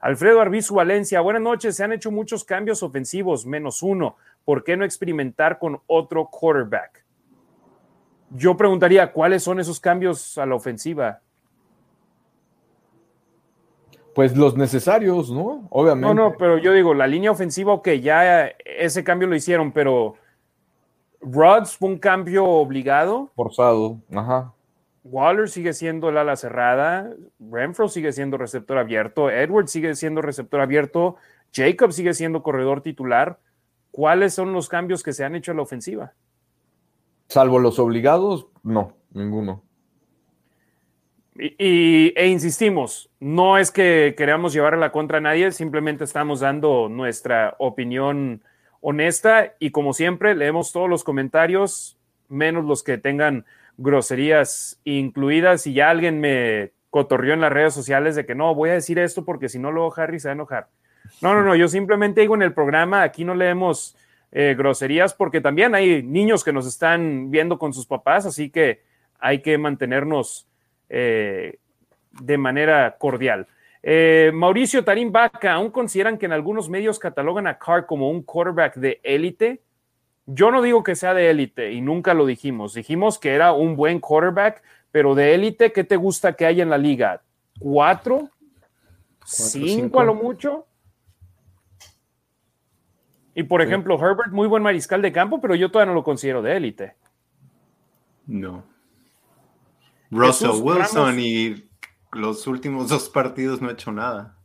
Alfredo 0.04 0.42
Arbizu 0.42 0.74
Valencia, 0.74 1.22
buenas 1.22 1.40
noches. 1.40 1.76
Se 1.76 1.82
han 1.82 1.92
hecho 1.92 2.10
muchos 2.10 2.44
cambios 2.44 2.82
ofensivos, 2.82 3.46
menos 3.46 3.82
uno. 3.82 4.16
¿Por 4.44 4.64
qué 4.64 4.76
no 4.76 4.84
experimentar 4.84 5.58
con 5.58 5.80
otro 5.86 6.26
quarterback? 6.26 7.04
Yo 8.30 8.56
preguntaría, 8.56 9.12
¿cuáles 9.12 9.42
son 9.42 9.60
esos 9.60 9.80
cambios 9.80 10.38
a 10.38 10.46
la 10.46 10.54
ofensiva? 10.54 11.20
Pues 14.14 14.36
los 14.36 14.56
necesarios, 14.56 15.30
¿no? 15.30 15.66
Obviamente. 15.70 16.06
No, 16.06 16.14
no, 16.14 16.36
pero 16.36 16.58
yo 16.58 16.72
digo, 16.72 16.94
la 16.94 17.06
línea 17.06 17.30
ofensiva, 17.30 17.72
ok, 17.72 17.88
ya 18.00 18.46
ese 18.64 19.02
cambio 19.02 19.28
lo 19.28 19.34
hicieron, 19.34 19.72
pero 19.72 20.14
Rhodes 21.20 21.76
fue 21.76 21.88
un 21.88 21.98
cambio 21.98 22.44
obligado. 22.44 23.30
Forzado, 23.34 23.98
ajá. 24.14 24.52
Waller 25.04 25.48
sigue 25.50 25.72
siendo 25.74 26.08
el 26.08 26.16
ala 26.16 26.36
cerrada, 26.36 27.10
Renfro 27.38 27.88
sigue 27.88 28.12
siendo 28.12 28.38
receptor 28.38 28.78
abierto, 28.78 29.30
Edward 29.30 29.68
sigue 29.68 29.94
siendo 29.96 30.22
receptor 30.22 30.60
abierto, 30.60 31.16
Jacob 31.52 31.92
sigue 31.92 32.14
siendo 32.14 32.42
corredor 32.42 32.80
titular. 32.80 33.38
¿Cuáles 33.94 34.34
son 34.34 34.52
los 34.52 34.68
cambios 34.68 35.04
que 35.04 35.12
se 35.12 35.24
han 35.24 35.36
hecho 35.36 35.52
a 35.52 35.54
la 35.54 35.62
ofensiva? 35.62 36.14
Salvo 37.28 37.60
los 37.60 37.78
obligados, 37.78 38.48
no, 38.64 38.96
ninguno. 39.12 39.62
Y, 41.36 42.12
e 42.16 42.26
insistimos, 42.26 43.08
no 43.20 43.56
es 43.56 43.70
que 43.70 44.16
queramos 44.18 44.52
llevar 44.52 44.76
la 44.78 44.90
contra 44.90 45.18
a 45.18 45.20
nadie, 45.20 45.52
simplemente 45.52 46.02
estamos 46.02 46.40
dando 46.40 46.88
nuestra 46.88 47.54
opinión 47.60 48.42
honesta 48.80 49.54
y 49.60 49.70
como 49.70 49.92
siempre 49.92 50.34
leemos 50.34 50.72
todos 50.72 50.90
los 50.90 51.04
comentarios, 51.04 51.96
menos 52.28 52.64
los 52.64 52.82
que 52.82 52.98
tengan 52.98 53.44
groserías 53.76 54.80
incluidas 54.82 55.68
y 55.68 55.74
ya 55.74 55.90
alguien 55.90 56.18
me 56.18 56.72
cotorrió 56.90 57.34
en 57.34 57.42
las 57.42 57.52
redes 57.52 57.74
sociales 57.74 58.16
de 58.16 58.26
que 58.26 58.34
no, 58.34 58.56
voy 58.56 58.70
a 58.70 58.74
decir 58.74 58.98
esto 58.98 59.24
porque 59.24 59.48
si 59.48 59.60
no 59.60 59.70
luego 59.70 59.94
Harry 59.96 60.18
se 60.18 60.26
va 60.26 60.32
a 60.32 60.34
enojar. 60.34 60.68
No, 61.20 61.34
no, 61.34 61.42
no, 61.42 61.54
yo 61.54 61.68
simplemente 61.68 62.20
digo 62.20 62.34
en 62.34 62.42
el 62.42 62.52
programa, 62.52 63.02
aquí 63.02 63.24
no 63.24 63.34
leemos 63.34 63.96
eh, 64.32 64.54
groserías 64.56 65.14
porque 65.14 65.40
también 65.40 65.74
hay 65.74 66.02
niños 66.02 66.42
que 66.42 66.52
nos 66.52 66.66
están 66.66 67.30
viendo 67.30 67.58
con 67.58 67.72
sus 67.72 67.86
papás, 67.86 68.26
así 68.26 68.50
que 68.50 68.82
hay 69.20 69.40
que 69.42 69.56
mantenernos 69.58 70.46
eh, 70.88 71.58
de 72.10 72.38
manera 72.38 72.96
cordial. 72.98 73.46
Eh, 73.82 74.32
Mauricio 74.34 74.82
Tarín 74.82 75.12
Vaca, 75.12 75.52
¿aún 75.52 75.70
consideran 75.70 76.18
que 76.18 76.26
en 76.26 76.32
algunos 76.32 76.68
medios 76.68 76.98
catalogan 76.98 77.46
a 77.46 77.58
Carr 77.58 77.86
como 77.86 78.10
un 78.10 78.22
quarterback 78.22 78.76
de 78.76 79.00
élite? 79.02 79.60
Yo 80.26 80.50
no 80.50 80.62
digo 80.62 80.82
que 80.82 80.96
sea 80.96 81.12
de 81.12 81.28
élite 81.30 81.72
y 81.72 81.80
nunca 81.80 82.14
lo 82.14 82.24
dijimos. 82.24 82.74
Dijimos 82.74 83.18
que 83.18 83.34
era 83.34 83.52
un 83.52 83.76
buen 83.76 84.00
quarterback, 84.00 84.62
pero 84.90 85.14
de 85.14 85.34
élite, 85.34 85.72
¿qué 85.72 85.84
te 85.84 85.96
gusta 85.96 86.32
que 86.32 86.46
haya 86.46 86.62
en 86.62 86.70
la 86.70 86.78
liga? 86.78 87.22
¿Cuatro? 87.58 88.30
¿Cinco, 89.24 90.00
a 90.00 90.04
lo 90.04 90.14
mucho? 90.14 90.66
Y 93.34 93.42
por 93.42 93.62
ejemplo, 93.62 93.96
Herbert, 93.98 94.32
muy 94.32 94.46
buen 94.46 94.62
mariscal 94.62 95.02
de 95.02 95.12
campo, 95.12 95.40
pero 95.40 95.54
yo 95.54 95.70
todavía 95.70 95.90
no 95.90 95.94
lo 95.94 96.04
considero 96.04 96.40
de 96.40 96.56
élite. 96.56 96.96
No. 98.26 98.64
Russell 100.10 100.62
Wilson 100.62 101.18
y 101.18 101.68
los 102.12 102.46
últimos 102.46 102.88
dos 102.90 103.08
partidos 103.08 103.60
no 103.60 103.68
ha 103.68 103.72
hecho 103.72 103.90
nada. 103.90 104.36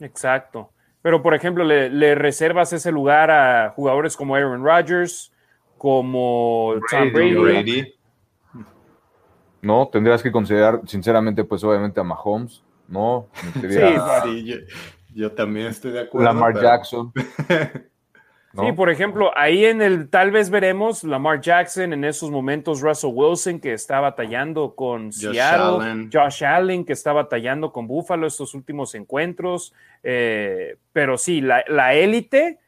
Exacto. 0.00 0.70
Pero, 1.02 1.22
por 1.22 1.34
ejemplo, 1.34 1.64
le, 1.64 2.14
reservas 2.14 2.72
ese 2.72 2.90
lugar 2.90 3.30
a 3.30 3.70
jugadores 3.70 4.16
como 4.16 4.34
Aaron 4.34 4.64
Rodgers, 4.64 5.32
como 5.78 6.74
Tom 6.90 7.12
Brady. 7.12 7.94
No, 9.62 9.88
tendrías 9.88 10.22
que 10.22 10.32
considerar, 10.32 10.80
sinceramente, 10.86 11.44
pues 11.44 11.62
obviamente 11.64 12.00
a 12.00 12.04
Mahomes, 12.04 12.62
¿no? 12.88 13.28
Sí, 14.24 14.64
yo, 15.14 15.32
también 15.32 15.68
estoy 15.68 15.92
de 15.92 16.00
acuerdo. 16.00 16.26
Lamar 16.26 16.60
Jackson. 16.60 17.12
Sí, 18.58 18.72
por 18.72 18.90
ejemplo, 18.90 19.30
ahí 19.36 19.64
en 19.66 19.82
el 19.82 20.08
tal 20.08 20.30
vez 20.30 20.50
veremos 20.50 21.04
Lamar 21.04 21.40
Jackson, 21.40 21.92
en 21.92 22.04
esos 22.04 22.30
momentos 22.30 22.80
Russell 22.80 23.10
Wilson 23.12 23.60
que 23.60 23.72
está 23.72 24.00
batallando 24.00 24.74
con 24.74 25.12
Seattle, 25.12 26.08
Josh 26.12 26.44
Allen 26.44 26.84
que 26.84 26.92
está 26.92 27.12
batallando 27.12 27.72
con 27.72 27.86
Buffalo 27.86 28.26
estos 28.26 28.54
últimos 28.54 28.94
encuentros, 28.94 29.74
eh, 30.02 30.76
pero 30.92 31.18
sí, 31.18 31.40
la 31.40 31.94
élite, 31.94 32.58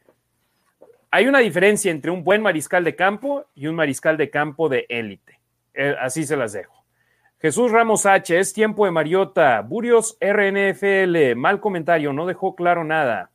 hay 1.11 1.27
una 1.27 1.39
diferencia 1.39 1.91
entre 1.91 2.11
un 2.11 2.23
buen 2.23 2.41
mariscal 2.41 2.83
de 2.83 2.95
campo 2.95 3.45
y 3.55 3.67
un 3.67 3.75
mariscal 3.75 4.17
de 4.17 4.29
campo 4.29 4.69
de 4.69 4.85
élite, 4.89 5.39
eh, 5.73 5.95
así 5.99 6.23
se 6.25 6.37
las 6.37 6.53
dejo. 6.53 6.79
Jesús 7.41 7.71
Ramos 7.71 8.05
H, 8.05 8.37
es 8.37 8.53
tiempo 8.53 8.83
de 8.83 8.91
Mariota, 8.91 9.61
Burios 9.61 10.17
RNFL, 10.19 11.35
mal 11.37 11.61
comentario, 11.61 12.11
no 12.11 12.25
dejó 12.25 12.53
claro 12.53 12.83
nada. 12.83 13.31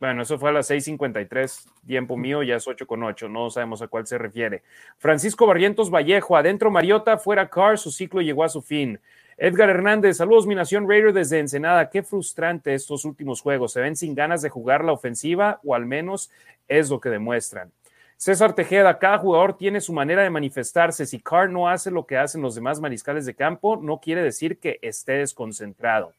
Bueno, 0.00 0.22
eso 0.22 0.38
fue 0.38 0.50
a 0.50 0.52
las 0.52 0.70
6:53, 0.70 1.66
tiempo 1.84 2.16
mío, 2.16 2.44
ya 2.44 2.54
es 2.54 2.68
8 2.68 2.86
con 2.86 3.02
8, 3.02 3.28
no 3.28 3.50
sabemos 3.50 3.82
a 3.82 3.88
cuál 3.88 4.06
se 4.06 4.16
refiere. 4.16 4.62
Francisco 4.96 5.46
Barrientos 5.46 5.90
Vallejo, 5.90 6.36
adentro 6.36 6.70
Mariota, 6.70 7.18
fuera 7.18 7.48
Carr, 7.48 7.78
su 7.78 7.90
ciclo 7.90 8.20
llegó 8.20 8.44
a 8.44 8.48
su 8.48 8.62
fin. 8.62 9.00
Edgar 9.36 9.70
Hernández, 9.70 10.16
saludos, 10.16 10.46
mi 10.46 10.54
nación 10.54 10.88
Raider 10.88 11.12
desde 11.12 11.38
Ensenada. 11.38 11.90
Qué 11.90 12.02
frustrante 12.02 12.74
estos 12.74 13.04
últimos 13.04 13.40
juegos. 13.40 13.72
Se 13.72 13.80
ven 13.80 13.94
sin 13.94 14.14
ganas 14.14 14.42
de 14.42 14.50
jugar 14.50 14.84
la 14.84 14.92
ofensiva, 14.92 15.60
o 15.64 15.76
al 15.76 15.86
menos 15.86 16.30
es 16.66 16.90
lo 16.90 17.00
que 17.00 17.08
demuestran. 17.08 17.70
César 18.16 18.52
Tejeda, 18.54 18.98
cada 18.98 19.18
jugador 19.18 19.56
tiene 19.56 19.80
su 19.80 19.92
manera 19.92 20.24
de 20.24 20.30
manifestarse. 20.30 21.06
Si 21.06 21.20
Carr 21.20 21.50
no 21.50 21.68
hace 21.68 21.92
lo 21.92 22.04
que 22.04 22.16
hacen 22.16 22.42
los 22.42 22.56
demás 22.56 22.80
mariscales 22.80 23.26
de 23.26 23.34
campo, 23.34 23.76
no 23.76 23.98
quiere 24.00 24.22
decir 24.22 24.58
que 24.58 24.80
esté 24.82 25.12
desconcentrado. 25.12 26.12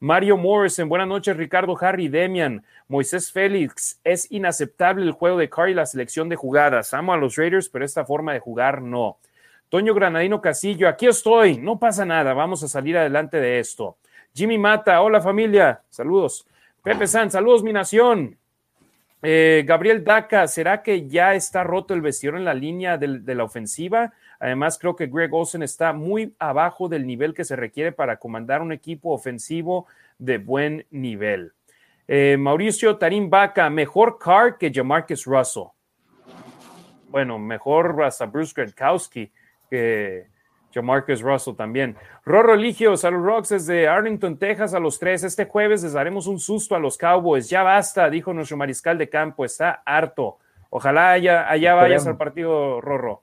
Mario 0.00 0.36
Morrison, 0.36 0.88
buenas 0.88 1.08
noches, 1.08 1.36
Ricardo 1.36 1.76
Harry, 1.80 2.06
Demian, 2.06 2.62
Moisés 2.86 3.32
Félix, 3.32 4.00
es 4.04 4.30
inaceptable 4.30 5.04
el 5.04 5.10
juego 5.10 5.38
de 5.38 5.50
Carr 5.50 5.70
y 5.70 5.74
la 5.74 5.86
selección 5.86 6.28
de 6.28 6.36
jugadas. 6.36 6.94
Amo 6.94 7.12
a 7.12 7.16
los 7.16 7.34
Raiders, 7.34 7.68
pero 7.68 7.84
esta 7.84 8.04
forma 8.04 8.32
de 8.32 8.38
jugar 8.38 8.80
no. 8.80 9.18
Toño 9.68 9.94
Granadino 9.94 10.40
Casillo, 10.40 10.88
aquí 10.88 11.08
estoy, 11.08 11.58
no 11.58 11.80
pasa 11.80 12.04
nada, 12.04 12.32
vamos 12.32 12.62
a 12.62 12.68
salir 12.68 12.96
adelante 12.96 13.38
de 13.38 13.58
esto. 13.58 13.96
Jimmy 14.32 14.56
Mata, 14.56 15.02
hola 15.02 15.20
familia, 15.20 15.82
saludos. 15.90 16.46
Pepe 16.80 17.08
San, 17.08 17.32
saludos 17.32 17.64
mi 17.64 17.72
nación. 17.72 18.38
Eh, 19.20 19.64
Gabriel 19.66 20.04
Daca, 20.04 20.46
¿será 20.46 20.80
que 20.80 21.08
ya 21.08 21.34
está 21.34 21.64
roto 21.64 21.92
el 21.92 22.02
vestidor 22.02 22.36
en 22.36 22.44
la 22.44 22.54
línea 22.54 22.98
de 22.98 23.34
la 23.34 23.42
ofensiva? 23.42 24.12
Además, 24.40 24.78
creo 24.78 24.94
que 24.94 25.06
Greg 25.06 25.32
Olsen 25.32 25.62
está 25.62 25.92
muy 25.92 26.34
abajo 26.38 26.88
del 26.88 27.06
nivel 27.06 27.34
que 27.34 27.44
se 27.44 27.56
requiere 27.56 27.92
para 27.92 28.18
comandar 28.18 28.62
un 28.62 28.72
equipo 28.72 29.10
ofensivo 29.10 29.86
de 30.18 30.38
buen 30.38 30.86
nivel. 30.90 31.52
Eh, 32.06 32.36
Mauricio 32.38 32.96
Tarín 32.96 33.28
Vaca, 33.28 33.68
mejor 33.68 34.18
Carr 34.18 34.56
que 34.56 34.72
Jamarcus 34.72 35.24
Russell. 35.24 35.64
Bueno, 37.08 37.38
mejor 37.38 38.02
hasta 38.02 38.26
Bruce 38.26 38.52
Gronkowski 38.54 39.30
que 39.68 40.26
Jamarcus 40.72 41.20
Russell 41.20 41.54
también. 41.54 41.96
Rorro 42.24 42.54
Ligio, 42.54 42.96
Salud 42.96 43.24
Rocks 43.24 43.50
desde 43.50 43.88
Arlington, 43.88 44.38
Texas 44.38 44.74
a 44.74 44.78
los 44.78 44.98
tres. 44.98 45.24
Este 45.24 45.46
jueves 45.46 45.82
les 45.82 45.92
daremos 45.92 46.26
un 46.26 46.38
susto 46.38 46.74
a 46.74 46.78
los 46.78 46.96
Cowboys. 46.96 47.48
Ya 47.48 47.62
basta, 47.62 48.08
dijo 48.10 48.32
nuestro 48.32 48.56
mariscal 48.56 48.98
de 48.98 49.08
campo. 49.08 49.44
Está 49.44 49.82
harto. 49.84 50.38
Ojalá 50.70 51.12
allá, 51.12 51.50
allá 51.50 51.74
vayas 51.74 52.06
al 52.06 52.16
partido, 52.16 52.80
Rorro. 52.80 53.22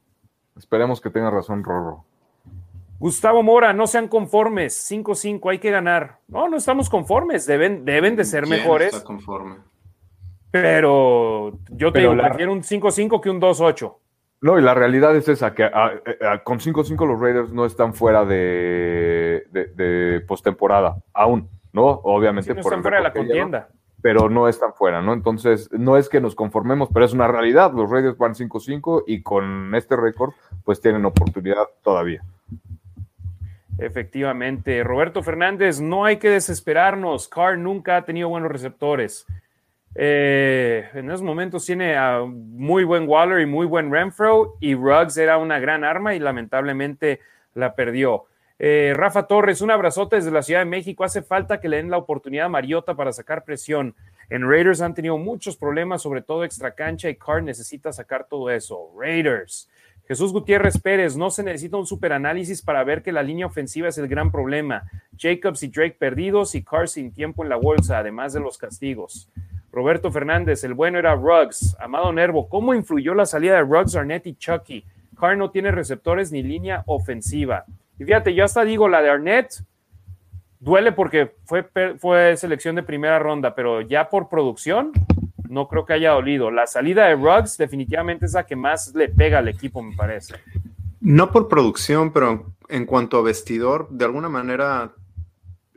Esperemos 0.57 1.02
que 1.02 1.10
tenga 1.10 1.30
razón 1.30 1.64
Rorro. 1.64 2.06
Gustavo 2.99 3.44
Mora, 3.44 3.73
no 3.73 3.88
sean 3.88 4.07
conformes. 4.07 4.90
5-5, 4.90 5.52
hay 5.52 5.60
que 5.60 5.69
ganar. 5.69 6.19
No, 6.27 6.48
no 6.48 6.57
estamos 6.57 6.90
conformes. 6.90 7.45
Deben, 7.45 7.84
deben 7.84 8.15
de 8.15 8.23
ser 8.23 8.48
mejores. 8.48 8.94
Está 8.94 9.06
conforme? 9.06 9.57
Pero 10.52 11.60
yo 11.69 11.91
te 11.91 11.99
digo, 11.99 12.15
prefiero 12.15 12.53
un 12.53 12.61
5-5 12.61 13.19
que 13.19 13.30
un 13.30 13.41
2-8. 13.41 13.95
No, 14.41 14.57
y 14.57 14.61
la 14.61 14.73
realidad 14.73 15.15
es 15.15 15.27
esa, 15.27 15.53
que 15.53 15.69
con 16.44 16.60
5-5 16.60 17.06
los 17.06 17.19
Raiders 17.19 17.52
no 17.52 17.65
están 17.65 17.94
fuera 17.94 18.23
de, 18.23 19.44
de, 19.52 20.23
postemporada, 20.26 20.98
aún, 21.14 21.49
¿no? 21.73 21.86
Obviamente 21.86 22.53
no 22.53 22.61
están 22.61 22.82
fuera 22.82 22.98
de 22.98 23.03
la 23.03 23.11
contienda 23.14 23.69
pero 24.06 24.30
no 24.30 24.48
están 24.48 24.72
fuera, 24.76 25.02
¿no? 25.02 25.14
Entonces, 25.14 25.68
no 25.72 25.98
es 25.98 26.10
que 26.10 26.22
nos 26.22 26.36
conformemos, 26.36 26.90
pero 26.94 27.06
es 27.06 27.14
una 27.14 27.27
realidad. 27.27 27.73
Los 27.73 27.90
Raiders 27.90 28.19
van 28.19 28.36
5-5 28.36 29.06
y 29.07 29.23
con 29.23 29.73
este 29.73 29.95
récord, 29.95 30.32
pues 30.64 30.80
tienen 30.80 31.06
oportunidad 31.06 31.64
todavía. 31.82 32.22
Efectivamente. 33.80 34.84
Roberto 34.84 35.23
Fernández, 35.23 35.82
no 35.82 36.06
hay 36.06 36.18
que 36.18 36.30
desesperarnos. 36.30 37.27
Carr 37.27 37.57
nunca 37.57 37.98
ha 37.98 38.06
tenido 38.06 38.30
buenos 38.30 38.52
receptores. 38.52 39.26
Eh, 39.95 40.88
en 40.94 41.10
esos 41.10 41.23
momentos 41.23 41.65
tiene 41.65 41.98
a 41.98 42.19
muy 42.27 42.84
buen 42.84 43.10
Waller 43.10 43.40
y 43.40 43.48
muy 43.48 43.65
buen 43.65 43.91
Renfro 43.91 44.53
y 44.60 44.76
Ruggs 44.76 45.18
era 45.18 45.40
una 45.40 45.57
gran 45.57 45.84
arma 45.84 46.14
y 46.14 46.19
lamentablemente 46.19 47.22
la 47.56 47.73
perdió. 47.73 48.26
Eh, 48.57 48.94
Rafa 48.95 49.27
Torres, 49.27 49.61
un 49.61 49.72
abrazote 49.72 50.15
desde 50.15 50.32
la 50.32 50.41
Ciudad 50.41 50.61
de 50.61 50.65
México. 50.65 51.03
Hace 51.03 51.22
falta 51.22 51.60
que 51.60 51.68
le 51.68 51.77
den 51.77 51.90
la 51.90 51.98
oportunidad 51.98 52.45
a 52.45 52.49
Mariota 52.49 52.95
para 52.95 53.11
sacar 53.11 53.44
presión. 53.44 53.95
En 54.30 54.49
Raiders 54.49 54.82
han 54.82 54.94
tenido 54.94 55.18
muchos 55.18 55.57
problemas, 55.57 56.02
sobre 56.02 56.22
todo 56.22 56.44
extra 56.44 56.73
cancha, 56.73 57.10
y 57.10 57.15
Carr 57.15 57.44
necesita 57.44 57.91
sacar 57.91 58.27
todo 58.27 58.49
eso. 58.49 58.91
Raiders. 58.98 59.69
Jesús 60.07 60.32
Gutiérrez 60.32 60.80
Pérez, 60.80 61.18
no 61.18 61.32
se 61.32 61.44
necesita 61.44 61.77
un 61.77 61.88
superanálisis 61.88 62.61
para 62.61 62.84
ver 62.84 63.02
que 63.02 63.11
la 63.11 63.23
línea 63.23 63.48
ofensiva 63.48 63.90
es 63.90 63.98
el 63.98 64.07
gran 64.07 64.32
problema. 64.32 64.84
Jacobs 65.18 65.64
y 65.64 65.68
Drake 65.68 65.98
perdidos 65.99 66.53
y 66.53 66.64
Carr 66.64 66.88
sin 66.88 67.11
tiempo 67.11 67.44
en 67.44 67.49
la 67.49 67.56
bolsa, 67.56 67.98
además 67.98 68.32
de 68.32 68.40
los 68.40 68.57
castigos. 68.57 69.30
Roberto 69.72 70.11
Fernández, 70.11 70.64
el 70.64 70.76
bueno 70.76 70.99
era 70.99 71.15
Ruggs. 71.15 71.76
Amado 71.80 72.14
Nervo, 72.14 72.48
¿cómo 72.48 72.73
influyó 72.73 73.15
la 73.15 73.26
salida 73.26 73.56
de 73.56 73.64
Ruggs, 73.64 73.95
Arnett 73.95 74.27
y 74.27 74.36
Chucky? 74.36 74.86
Carr 75.19 75.38
no 75.38 75.49
tiene 75.49 75.72
receptores 75.72 76.32
ni 76.32 76.44
línea 76.44 76.84
ofensiva. 76.86 77.65
Y 78.00 78.04
fíjate, 78.04 78.34
yo 78.34 78.44
hasta 78.44 78.64
digo 78.64 78.88
la 78.88 79.02
de 79.02 79.10
Arnett, 79.10 79.64
duele 80.60 80.92
porque 80.92 81.36
fue, 81.46 82.38
selección 82.38 82.76
de 82.76 82.84
primera 82.84 83.20
ronda, 83.20 83.56
pero 83.56 83.82
ya 83.82 84.10
por 84.10 84.30
producción, 84.30 84.92
no 85.48 85.68
creo 85.68 85.86
que 85.86 85.94
haya 85.94 86.12
dolido. 86.12 86.52
La 86.52 86.68
salida 86.68 87.06
de 87.06 87.16
Ruggs 87.16 87.58
definitivamente 87.58 88.26
es 88.26 88.34
la 88.34 88.46
que 88.46 88.56
más 88.56 88.94
le 88.96 89.10
pega 89.10 89.40
al 89.40 89.48
equipo, 89.48 89.82
me 89.82 89.96
parece. 89.96 90.36
No 91.00 91.32
por 91.32 91.48
producción, 91.48 92.12
pero 92.12 92.54
en 92.68 92.86
cuanto 92.86 93.18
a 93.18 93.22
vestidor, 93.22 93.88
de 93.90 94.06
alguna 94.06 94.28
manera 94.28 94.94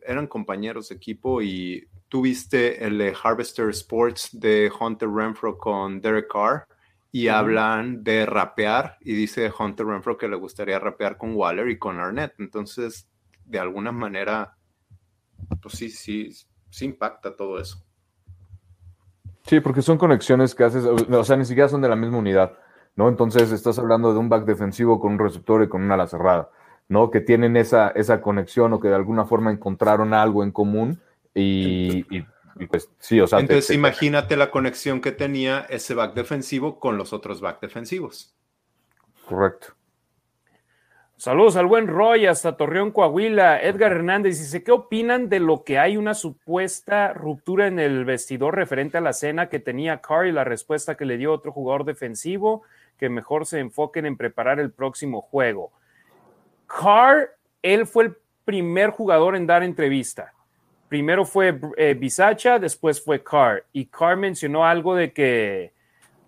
eran 0.03 0.27
compañeros 0.27 0.89
de 0.89 0.95
equipo 0.95 1.43
y 1.43 1.87
tuviste 2.09 2.85
el 2.85 3.15
Harvester 3.23 3.69
Sports 3.69 4.31
de 4.33 4.73
Hunter 4.81 5.11
Renfro 5.11 5.59
con 5.59 6.01
Derek 6.01 6.29
Carr 6.33 6.67
y 7.11 7.29
hablan 7.29 8.05
de 8.05 8.27
rapear 8.27 8.99
y 9.01 9.15
dice 9.15 9.51
Hunter 9.57 9.87
Renfro 9.87 10.19
que 10.19 10.29
le 10.29 10.37
gustaría 10.37 10.79
rapear 10.79 11.17
con 11.17 11.35
Waller 11.35 11.69
y 11.69 11.79
con 11.79 11.99
Arnett. 11.99 12.35
Entonces, 12.39 13.09
de 13.45 13.59
alguna 13.59 13.93
manera, 13.93 14.57
pues 15.63 15.75
sí, 15.75 15.91
sí, 15.91 16.31
sí 16.71 16.85
impacta 16.85 17.35
todo 17.35 17.59
eso. 17.59 17.83
Sí, 19.45 19.61
porque 19.61 19.81
son 19.81 19.97
conexiones 19.97 20.55
que 20.55 20.65
haces, 20.65 20.85
o 20.85 21.25
sea, 21.25 21.37
ni 21.37 21.47
siquiera 21.47 21.71
son 21.71 21.81
de 21.81 21.89
la 21.89 21.97
misma 21.97 22.19
unidad, 22.19 22.53
¿no? 22.97 23.09
Entonces 23.09 23.51
estás 23.51 23.79
hablando 23.79 24.13
de 24.13 24.19
un 24.19 24.29
back 24.29 24.45
defensivo 24.45 25.01
con 25.01 25.13
un 25.13 25.19
receptor 25.19 25.63
y 25.63 25.69
con 25.69 25.83
una 25.83 25.95
ala 25.95 26.07
cerrada, 26.07 26.51
¿no? 26.89 27.11
Que 27.11 27.23
tienen 27.23 27.57
esa, 27.57 27.89
esa 27.89 28.21
conexión 28.21 28.75
o 28.75 28.81
que 28.81 28.89
de 28.89 28.97
alguna 28.97 29.25
forma 29.25 29.51
encontraron 29.51 30.13
algo 30.13 30.45
en 30.45 30.53
común 30.53 31.01
y, 31.35 32.05
pues 32.69 32.91
sí, 32.99 33.21
o 33.21 33.27
sea. 33.27 33.41
Entonces 33.41 33.71
imagínate 33.71 34.37
la 34.37 34.51
conexión 34.51 35.01
que 35.01 35.13
tenía 35.13 35.67
ese 35.69 35.95
back 35.95 36.15
defensivo 36.15 36.79
con 36.79 36.97
los 36.97 37.13
otros 37.13 37.41
back 37.41 37.61
defensivos. 37.61 38.35
Correcto. 39.27 39.75
Saludos 41.19 41.57
al 41.57 41.67
buen 41.67 41.89
Roy 41.89 42.27
hasta 42.27 42.57
Torreón, 42.57 42.93
Coahuila. 42.93 43.61
Edgar 43.61 43.91
Hernández 43.91 44.39
dice, 44.39 44.63
¿qué 44.63 44.71
opinan 44.71 45.29
de 45.29 45.41
lo 45.41 45.65
que 45.65 45.77
hay 45.77 45.97
una 45.97 46.15
supuesta 46.15 47.13
ruptura 47.13 47.67
en 47.67 47.81
el 47.81 48.05
vestidor 48.05 48.55
referente 48.55 48.99
a 48.99 49.01
la 49.01 49.13
cena 49.13 49.49
que 49.49 49.59
tenía 49.59 50.01
Carr 50.01 50.29
y 50.29 50.33
la 50.33 50.45
respuesta 50.45 50.97
que 50.97 51.05
le 51.05 51.17
dio 51.17 51.33
otro 51.33 51.51
jugador 51.51 51.85
defensivo? 51.85 52.63
Que 52.97 53.09
mejor 53.09 53.47
se 53.47 53.59
enfoquen 53.59 54.07
en 54.07 54.17
preparar 54.17 54.61
el 54.61 54.71
próximo 54.71 55.21
juego. 55.21 55.73
Carr, 56.69 57.31
él 57.63 57.89
fue 57.89 58.05
el 58.05 58.17
primer 58.45 58.91
jugador 58.91 59.35
en 59.35 59.49
dar 59.49 59.65
entrevista. 59.65 60.33
Primero 60.89 61.25
fue 61.25 61.59
eh, 61.77 61.95
Bisacha, 61.95 62.59
después 62.59 63.03
fue 63.03 63.23
Carr. 63.23 63.65
Y 63.73 63.87
Carr 63.87 64.17
mencionó 64.17 64.67
algo 64.67 64.95
de 64.95 65.13
que 65.13 65.73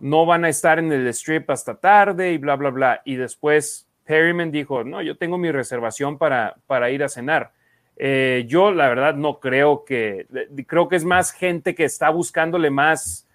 no 0.01 0.27
van 0.27 0.45
a 0.45 0.49
estar 0.49 0.79
en 0.79 0.93
el 0.93 1.07
strip 1.09 1.51
hasta 1.51 1.75
tarde 1.75 2.33
y 2.33 2.39
bla, 2.39 2.57
bla, 2.57 2.71
bla. 2.71 3.03
Y 3.05 3.17
después 3.17 3.87
Perryman 4.05 4.51
dijo, 4.51 4.83
no, 4.83 5.03
yo 5.03 5.17
tengo 5.17 5.39
mi 5.39 5.53
reservación 5.53 6.19
para, 6.19 6.57
para 6.67 6.91
ir 6.91 7.05
a 7.05 7.09
cenar. 7.09 7.53
Eh, 7.97 8.45
yo 8.49 8.73
la 8.73 8.89
verdad 8.89 9.15
no 9.15 9.41
creo 9.41 9.85
que, 9.85 10.27
creo 10.67 10.89
que 10.89 10.97
es 10.97 11.05
más 11.05 11.33
gente 11.33 11.75
que 11.75 11.85
está 11.85 12.09
buscándole 12.09 12.71
más, 12.71 13.29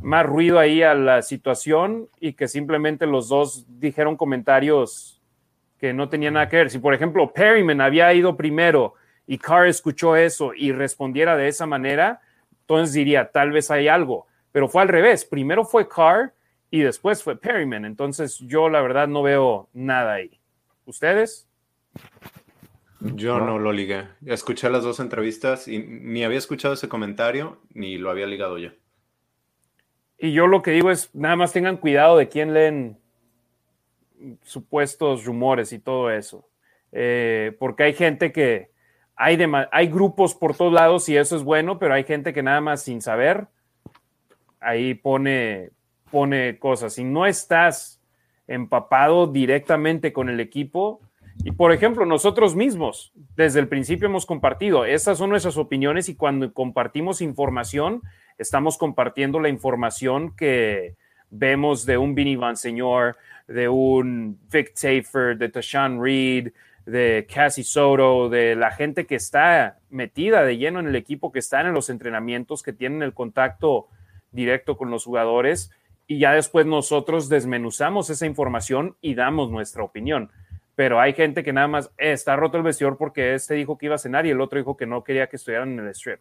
más 0.00 0.24
ruido 0.24 0.60
ahí 0.60 0.82
a 0.82 0.94
la 0.94 1.22
situación 1.22 2.08
y 2.20 2.34
que 2.34 2.46
simplemente 2.46 3.04
los 3.04 3.28
dos 3.28 3.66
dijeron 3.80 4.16
comentarios 4.16 5.20
que 5.78 5.92
no 5.92 6.08
tenían 6.08 6.34
nada 6.34 6.48
que 6.48 6.56
ver. 6.56 6.70
Si 6.70 6.78
por 6.78 6.94
ejemplo 6.94 7.32
Perryman 7.32 7.80
había 7.80 8.14
ido 8.14 8.36
primero 8.36 8.94
y 9.26 9.38
Carr 9.38 9.66
escuchó 9.66 10.16
eso 10.16 10.52
y 10.54 10.72
respondiera 10.72 11.36
de 11.36 11.48
esa 11.48 11.66
manera, 11.66 12.20
entonces 12.60 12.94
diría, 12.94 13.30
tal 13.30 13.52
vez 13.52 13.70
hay 13.70 13.88
algo, 13.88 14.26
pero 14.52 14.68
fue 14.68 14.82
al 14.82 14.88
revés. 14.88 15.24
Primero 15.24 15.64
fue 15.64 15.88
Carr 15.88 16.32
y 16.70 16.80
después 16.80 17.22
fue 17.22 17.36
Perryman. 17.36 17.84
Entonces 17.84 18.38
yo 18.38 18.68
la 18.68 18.80
verdad 18.80 19.08
no 19.08 19.22
veo 19.22 19.68
nada 19.72 20.14
ahí. 20.14 20.40
¿Ustedes? 20.84 21.48
Yo 23.00 23.38
no, 23.40 23.58
lo 23.58 23.72
ligué. 23.72 24.08
Escuché 24.24 24.70
las 24.70 24.82
dos 24.82 25.00
entrevistas 25.00 25.68
y 25.68 25.78
ni 25.78 26.24
había 26.24 26.38
escuchado 26.38 26.74
ese 26.74 26.88
comentario 26.88 27.60
ni 27.72 27.98
lo 27.98 28.10
había 28.10 28.26
ligado 28.26 28.58
yo. 28.58 28.70
Y 30.18 30.32
yo 30.32 30.46
lo 30.46 30.62
que 30.62 30.70
digo 30.70 30.90
es, 30.90 31.14
nada 31.14 31.36
más 31.36 31.52
tengan 31.52 31.76
cuidado 31.76 32.16
de 32.16 32.28
quién 32.28 32.54
leen 32.54 32.98
supuestos 34.42 35.24
rumores 35.24 35.72
y 35.72 35.78
todo 35.78 36.10
eso. 36.10 36.48
Eh, 36.92 37.54
porque 37.58 37.82
hay 37.82 37.92
gente 37.92 38.32
que, 38.32 38.70
hay, 39.16 39.86
grupos 39.88 40.34
por 40.34 40.54
todos 40.54 40.72
lados 40.72 41.08
y 41.08 41.16
eso 41.16 41.36
es 41.36 41.42
bueno, 41.42 41.78
pero 41.78 41.94
hay 41.94 42.04
gente 42.04 42.32
que 42.32 42.42
nada 42.42 42.60
más 42.60 42.82
sin 42.82 43.00
saber, 43.00 43.46
ahí 44.60 44.94
pone, 44.94 45.70
pone 46.10 46.58
cosas. 46.58 46.94
Si 46.94 47.04
no 47.04 47.26
estás 47.26 48.00
empapado 48.46 49.26
directamente 49.26 50.12
con 50.12 50.28
el 50.28 50.38
equipo, 50.38 51.00
y 51.44 51.52
por 51.52 51.72
ejemplo, 51.72 52.04
nosotros 52.06 52.54
mismos, 52.54 53.12
desde 53.36 53.60
el 53.60 53.68
principio 53.68 54.08
hemos 54.08 54.26
compartido, 54.26 54.84
estas 54.84 55.18
son 55.18 55.30
nuestras 55.30 55.56
opiniones 55.56 56.08
y 56.08 56.16
cuando 56.16 56.52
compartimos 56.52 57.20
información, 57.20 58.02
estamos 58.38 58.78
compartiendo 58.78 59.40
la 59.40 59.48
información 59.48 60.34
que 60.36 60.94
vemos 61.30 61.86
de 61.86 61.98
un 61.98 62.14
Vinny 62.14 62.36
Van 62.36 62.56
Señor, 62.56 63.16
de 63.48 63.68
un 63.68 64.38
Vic 64.50 64.74
Tafer, 64.74 65.36
de 65.36 65.48
Tashan 65.48 66.02
Reed, 66.02 66.52
de 66.86 67.26
Cassie 67.32 67.64
Soto, 67.64 68.28
de 68.28 68.54
la 68.54 68.70
gente 68.70 69.06
que 69.06 69.16
está 69.16 69.78
metida 69.90 70.44
de 70.44 70.56
lleno 70.56 70.80
en 70.80 70.86
el 70.86 70.96
equipo, 70.96 71.32
que 71.32 71.40
están 71.40 71.66
en 71.66 71.74
los 71.74 71.90
entrenamientos, 71.90 72.62
que 72.62 72.72
tienen 72.72 73.02
el 73.02 73.12
contacto 73.12 73.88
directo 74.30 74.76
con 74.76 74.90
los 74.90 75.04
jugadores 75.04 75.70
y 76.06 76.18
ya 76.20 76.32
después 76.32 76.66
nosotros 76.66 77.28
desmenuzamos 77.28 78.10
esa 78.10 78.26
información 78.26 78.96
y 79.00 79.14
damos 79.14 79.50
nuestra 79.50 79.82
opinión. 79.82 80.30
Pero 80.76 81.00
hay 81.00 81.14
gente 81.14 81.42
que 81.42 81.52
nada 81.52 81.68
más 81.68 81.86
eh, 81.98 82.12
está 82.12 82.36
roto 82.36 82.58
el 82.58 82.62
vestidor 82.62 82.96
porque 82.96 83.34
este 83.34 83.54
dijo 83.54 83.76
que 83.76 83.86
iba 83.86 83.96
a 83.96 83.98
cenar 83.98 84.26
y 84.26 84.30
el 84.30 84.40
otro 84.40 84.58
dijo 84.58 84.76
que 84.76 84.86
no 84.86 85.02
quería 85.02 85.26
que 85.26 85.36
estuvieran 85.36 85.72
en 85.72 85.80
el 85.80 85.88
strip. 85.88 86.20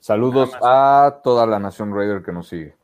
Saludos 0.00 0.52
a 0.62 1.20
toda 1.24 1.46
la 1.46 1.58
Nación 1.58 1.94
Raider 1.94 2.22
que 2.22 2.32
nos 2.32 2.48
sigue. 2.48 2.74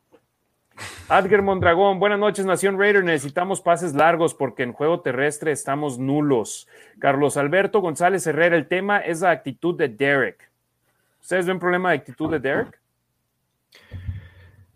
Adger 1.09 1.41
Mondragón, 1.41 1.99
buenas 1.99 2.19
noches, 2.19 2.45
Nación 2.45 2.79
Raider. 2.79 3.03
Necesitamos 3.03 3.61
pases 3.61 3.93
largos 3.93 4.33
porque 4.33 4.63
en 4.63 4.73
juego 4.73 5.01
terrestre 5.01 5.51
estamos 5.51 5.99
nulos. 5.99 6.67
Carlos 6.99 7.37
Alberto 7.37 7.81
González 7.81 8.25
Herrera, 8.27 8.55
el 8.55 8.67
tema 8.67 8.99
es 8.99 9.21
la 9.21 9.31
actitud 9.31 9.77
de 9.77 9.89
Derek. 9.89 10.49
¿Ustedes 11.21 11.45
ven 11.45 11.59
problema 11.59 11.89
de 11.89 11.97
actitud 11.97 12.31
de 12.31 12.39
Derek? 12.39 12.79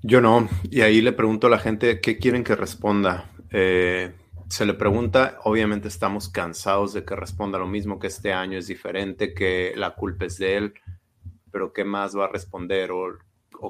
Yo 0.01 0.21
no, 0.21 0.47
y 0.69 0.81
ahí 0.81 1.01
le 1.01 1.13
pregunto 1.13 1.47
a 1.47 1.49
la 1.49 1.57
gente 1.57 1.99
qué 1.99 2.17
quieren 2.17 2.43
que 2.43 2.55
responda. 2.55 3.31
Eh, 3.49 4.11
se 4.49 4.65
le 4.65 4.73
pregunta, 4.73 5.39
obviamente 5.43 5.87
estamos 5.87 6.29
cansados 6.29 6.93
de 6.93 7.03
que 7.03 7.15
responda 7.15 7.57
lo 7.57 7.67
mismo, 7.67 7.97
que 7.97 8.07
este 8.07 8.31
año 8.31 8.59
es 8.59 8.67
diferente, 8.67 9.33
que 9.33 9.73
la 9.75 9.95
culpa 9.95 10.25
es 10.25 10.37
de 10.37 10.57
él, 10.57 10.73
pero 11.51 11.73
¿qué 11.73 11.83
más 11.83 12.15
va 12.15 12.25
a 12.25 12.31
responder? 12.31 12.91
¿O, 12.91 13.17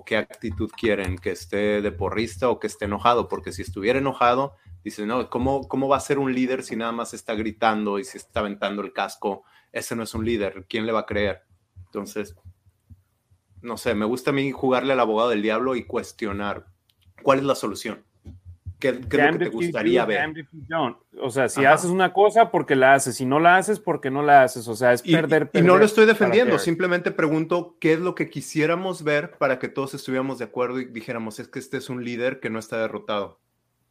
qué 0.05 0.17
actitud 0.17 0.69
quieren? 0.69 1.17
¿Que 1.17 1.31
esté 1.31 1.81
de 1.81 1.91
porrista 1.91 2.49
o 2.49 2.59
que 2.59 2.67
esté 2.67 2.85
enojado? 2.85 3.27
Porque 3.27 3.51
si 3.51 3.61
estuviera 3.61 3.99
enojado, 3.99 4.55
dice, 4.83 5.05
no, 5.05 5.29
¿cómo, 5.29 5.67
¿cómo 5.67 5.87
va 5.87 5.97
a 5.97 6.01
ser 6.01 6.19
un 6.19 6.33
líder 6.33 6.63
si 6.63 6.75
nada 6.75 6.91
más 6.91 7.13
está 7.13 7.33
gritando 7.35 7.99
y 7.99 8.05
si 8.05 8.17
está 8.17 8.41
aventando 8.41 8.81
el 8.81 8.93
casco? 8.93 9.43
Ese 9.71 9.95
no 9.95 10.03
es 10.03 10.13
un 10.13 10.25
líder, 10.25 10.65
¿quién 10.69 10.85
le 10.85 10.91
va 10.91 11.01
a 11.01 11.05
creer? 11.05 11.43
Entonces, 11.85 12.35
no 13.61 13.77
sé, 13.77 13.95
me 13.95 14.05
gusta 14.05 14.29
a 14.29 14.33
mí 14.33 14.51
jugarle 14.51 14.93
al 14.93 14.99
abogado 14.99 15.29
del 15.29 15.41
diablo 15.41 15.75
y 15.75 15.85
cuestionar 15.85 16.67
cuál 17.23 17.39
es 17.39 17.45
la 17.45 17.55
solución. 17.55 18.05
¿Qué, 18.91 19.17
es 19.17 19.33
lo 19.33 19.39
que 19.39 19.45
te 19.45 19.49
gustaría 19.49 20.05
ver? 20.05 20.47
O 21.21 21.29
sea, 21.29 21.49
si 21.49 21.65
haces 21.65 21.89
una 21.89 22.13
cosa, 22.13 22.51
porque 22.51 22.75
la 22.75 22.93
haces. 22.93 23.15
Si 23.15 23.25
no 23.25 23.39
la 23.39 23.57
haces, 23.57 23.79
porque 23.79 24.11
no 24.11 24.21
la 24.21 24.43
haces. 24.43 24.67
O 24.67 24.75
sea, 24.75 24.93
es 24.93 25.01
perder, 25.01 25.49
Y 25.53 25.61
no 25.61 25.77
lo 25.77 25.85
estoy 25.85 26.05
defendiendo, 26.05 26.59
simplemente 26.59 27.11
pregunto 27.11 27.77
qué 27.79 27.93
es 27.93 27.99
lo 27.99 28.15
que 28.15 28.29
quisiéramos 28.29 29.03
ver 29.03 29.37
para 29.37 29.59
que 29.59 29.67
todos 29.67 29.93
estuviéramos 29.93 30.39
de 30.39 30.45
acuerdo 30.45 30.79
y 30.79 30.85
dijéramos, 30.85 31.39
es 31.39 31.47
que 31.47 31.59
este 31.59 31.77
es 31.77 31.89
un 31.89 32.03
líder 32.03 32.39
que 32.39 32.49
no 32.49 32.59
está 32.59 32.77
derrotado. 32.77 33.39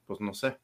Pues 0.06 0.20
no 0.20 0.34
sé. 0.34 0.58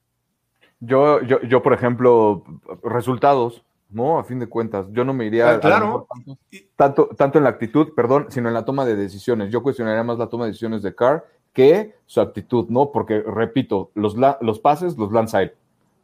Yo, 0.81 1.23
yo, 1.23 1.41
yo 1.43 1.63
por 1.63 1.73
ejemplo, 1.73 2.45
resultados. 2.83 3.65
¿no? 3.93 4.21
A 4.21 4.25
fin 4.25 4.39
de 4.39 4.47
cuentas, 4.47 4.87
yo 4.93 5.05
no 5.05 5.13
me 5.13 5.27
iría 5.27 5.51
ah, 5.51 5.59
claro. 5.59 6.07
tanto, 6.77 7.09
tanto, 7.09 7.39
en 7.39 7.45
la 7.45 7.51
actitud, 7.51 7.89
perdón, 7.95 8.27
sino 8.31 8.47
en 8.47 8.55
la 8.55 8.65
toma 8.65 8.85
de 8.85 8.95
decisiones. 8.95 9.51
Yo 9.51 9.65
cuestionaría 9.65 10.05
más 10.05 10.17
la 10.17 10.29
toma 10.29 10.45
de 10.45 10.53
decisiones 10.53 10.83
de 10.83 10.95
Carr 10.95 11.25
que 11.53 11.95
su 12.07 12.21
actitud, 12.21 12.67
¿no? 12.69 12.93
Porque, 12.93 13.21
repito, 13.21 13.91
los, 13.95 14.17
los 14.41 14.61
pases 14.61 14.97
los 14.97 15.13
lanza 15.13 15.43
él, 15.43 15.55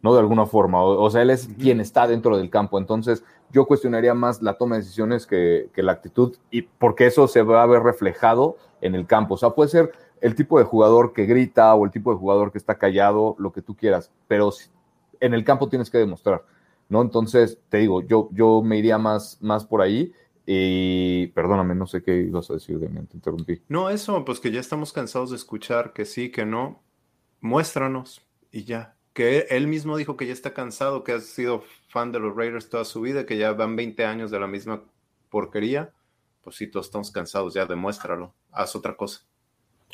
¿no? 0.03 0.15
De 0.15 0.21
alguna 0.21 0.47
forma. 0.47 0.83
O, 0.83 1.11
sea, 1.11 1.23
él 1.23 1.31
es 1.31 1.49
quien 1.59 1.81
está 1.81 2.07
dentro 2.07 2.37
del 2.37 2.51
campo. 2.51 2.79
Entonces, 2.79 3.25
yo 3.53 3.67
cuestionaría 3.67 4.15
más 4.15 4.43
la 4.43 4.59
toma 4.59 4.77
de 4.77 4.83
decisiones 4.83 5.27
que, 5.27 5.71
que 5.73 5.83
la 5.83 5.93
actitud, 5.93 6.37
y 6.51 6.63
porque 6.63 7.07
eso 7.07 7.29
se 7.29 7.43
va 7.43 7.63
a 7.63 7.67
ver 7.67 7.83
reflejado 7.83 8.57
en 8.81 8.95
el 8.95 9.07
campo. 9.07 9.35
O 9.35 9.39
sea, 9.39 9.51
puede 9.51 9.71
ser 9.71 9.93
el 10.21 10.35
tipo 10.35 10.59
de 10.59 10.65
jugador 10.65 11.13
que 11.13 11.27
grita 11.27 11.75
o 11.75 11.85
el 11.85 11.91
tipo 11.91 12.13
de 12.13 12.19
jugador 12.19 12.53
que 12.53 12.59
está 12.59 12.77
callado, 12.79 13.37
lo 13.39 13.53
que 13.53 13.63
tú 13.63 13.77
quieras, 13.77 14.11
pero 14.29 14.51
en 15.21 15.35
el 15.35 15.45
campo 15.45 15.69
tienes 15.69 15.91
que 15.91 15.99
demostrar, 15.99 16.45
¿no? 16.89 17.03
Entonces, 17.03 17.59
te 17.69 17.79
digo, 17.79 18.03
yo, 18.03 18.29
yo 18.33 18.63
me 18.63 18.79
iría 18.79 18.99
más, 18.99 19.39
más 19.41 19.65
por 19.65 19.83
ahí. 19.83 20.13
Y 20.47 21.27
perdóname, 21.29 21.75
no 21.75 21.89
sé 21.89 22.03
qué 22.05 22.19
ibas 22.19 22.49
a 22.51 22.55
decir, 22.55 22.79
de 22.79 22.87
te 22.87 23.17
interrumpí. 23.17 23.63
No, 23.69 23.91
eso, 23.91 24.25
pues 24.25 24.39
que 24.39 24.53
ya 24.53 24.61
estamos 24.61 24.93
cansados 24.93 25.31
de 25.31 25.37
escuchar 25.37 25.93
que 25.93 26.05
sí, 26.05 26.31
que 26.31 26.47
no. 26.47 26.83
Muéstranos 27.41 28.25
y 28.53 28.65
ya. 28.65 28.95
Que 29.13 29.47
él 29.51 29.67
mismo 29.67 29.97
dijo 29.97 30.17
que 30.17 30.27
ya 30.27 30.33
está 30.33 30.55
cansado, 30.55 31.03
que 31.03 31.13
ha 31.13 31.21
sido 31.21 31.65
fan 31.89 32.13
de 32.13 32.21
los 32.21 32.37
Raiders 32.37 32.71
toda 32.71 32.85
su 32.85 33.01
vida, 33.01 33.27
que 33.27 33.39
ya 33.39 33.53
van 33.55 33.75
20 33.75 34.05
años 34.05 34.31
de 34.31 34.39
la 34.39 34.47
misma 34.47 34.85
porquería. 35.31 35.93
Pues 36.43 36.57
sí, 36.57 36.69
todos 36.69 36.87
estamos 36.87 37.11
cansados, 37.11 37.55
ya 37.55 37.67
demuéstralo. 37.67 38.33
Haz 38.53 38.77
otra 38.77 38.97
cosa. 38.97 39.23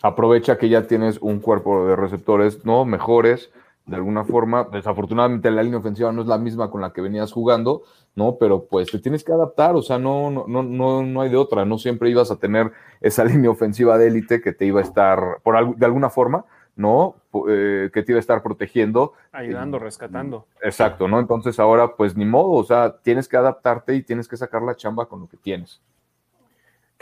Aprovecha 0.03 0.59
que 0.59 0.69
ya 0.69 0.87
tienes 0.87 1.19
un 1.19 1.41
cuerpo 1.41 1.87
de 1.87 1.97
receptores, 1.97 2.65
¿no? 2.65 2.85
Mejores, 2.85 3.51
de 3.87 3.97
alguna 3.97 4.25
forma. 4.25 4.69
Desafortunadamente 4.71 5.51
la 5.51 5.63
línea 5.63 5.79
ofensiva 5.79 6.13
no 6.13 6.23
es 6.23 6.29
la 6.29 6.39
misma 6.39 6.71
con 6.71 6.81
la 6.81 6.93
que 6.93 7.01
venías 7.01 7.33
jugando, 7.33 7.83
¿no? 8.15 8.37
Pero 8.39 8.67
pues 8.67 8.91
te 8.91 8.99
tienes 8.99 9.25
que 9.25 9.33
adaptar, 9.33 9.75
o 9.75 9.83
sea, 9.83 9.99
no, 9.99 10.31
no, 10.31 10.47
no, 10.47 11.03
no 11.03 11.21
hay 11.21 11.31
de 11.31 11.37
otra. 11.37 11.65
No 11.65 11.79
siempre 11.79 12.11
ibas 12.11 12.31
a 12.31 12.37
tener 12.37 12.73
esa 13.01 13.25
línea 13.25 13.51
ofensiva 13.51 13.99
de 13.99 14.09
élite 14.09 14.41
que 14.41 14.53
te 14.53 14.67
iba 14.67 14.81
a 14.81 14.85
estar, 14.85 15.39
por 15.43 15.77
de 15.77 15.87
alguna 15.87 16.11
forma, 16.11 16.45
¿no? 16.77 17.17
Eh, 17.49 17.91
que 17.93 18.03
te 18.03 18.13
iba 18.13 18.19
a 18.19 18.21
estar 18.21 18.43
protegiendo. 18.43 19.13
Ayudando, 19.33 19.79
rescatando. 19.79 20.47
Exacto, 20.63 21.09
¿no? 21.09 21.19
Entonces 21.21 21.59
ahora, 21.59 21.97
pues 21.97 22.17
ni 22.17 22.25
modo, 22.25 22.51
o 22.53 22.65
sea, 22.65 22.97
tienes 23.03 23.29
que 23.29 23.37
adaptarte 23.37 23.95
y 23.95 24.03
tienes 24.03 24.29
que 24.29 24.37
sacar 24.37 24.63
la 24.63 24.77
chamba 24.77 25.07
con 25.07 25.21
lo 25.21 25.29
que 25.29 25.37
tienes. 25.37 25.81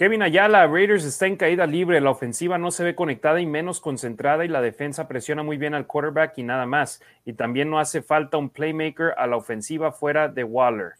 Kevin 0.00 0.22
Ayala, 0.22 0.66
Raiders 0.66 1.04
está 1.04 1.26
en 1.26 1.36
caída 1.36 1.66
libre, 1.66 2.00
la 2.00 2.08
ofensiva 2.08 2.56
no 2.56 2.70
se 2.70 2.84
ve 2.84 2.94
conectada 2.94 3.38
y 3.38 3.44
menos 3.44 3.80
concentrada 3.80 4.46
y 4.46 4.48
la 4.48 4.62
defensa 4.62 5.06
presiona 5.06 5.42
muy 5.42 5.58
bien 5.58 5.74
al 5.74 5.86
quarterback 5.86 6.38
y 6.38 6.42
nada 6.42 6.64
más. 6.64 7.02
Y 7.26 7.34
también 7.34 7.68
no 7.68 7.78
hace 7.78 8.00
falta 8.00 8.38
un 8.38 8.48
playmaker 8.48 9.12
a 9.18 9.26
la 9.26 9.36
ofensiva 9.36 9.92
fuera 9.92 10.28
de 10.28 10.42
Waller. 10.42 10.92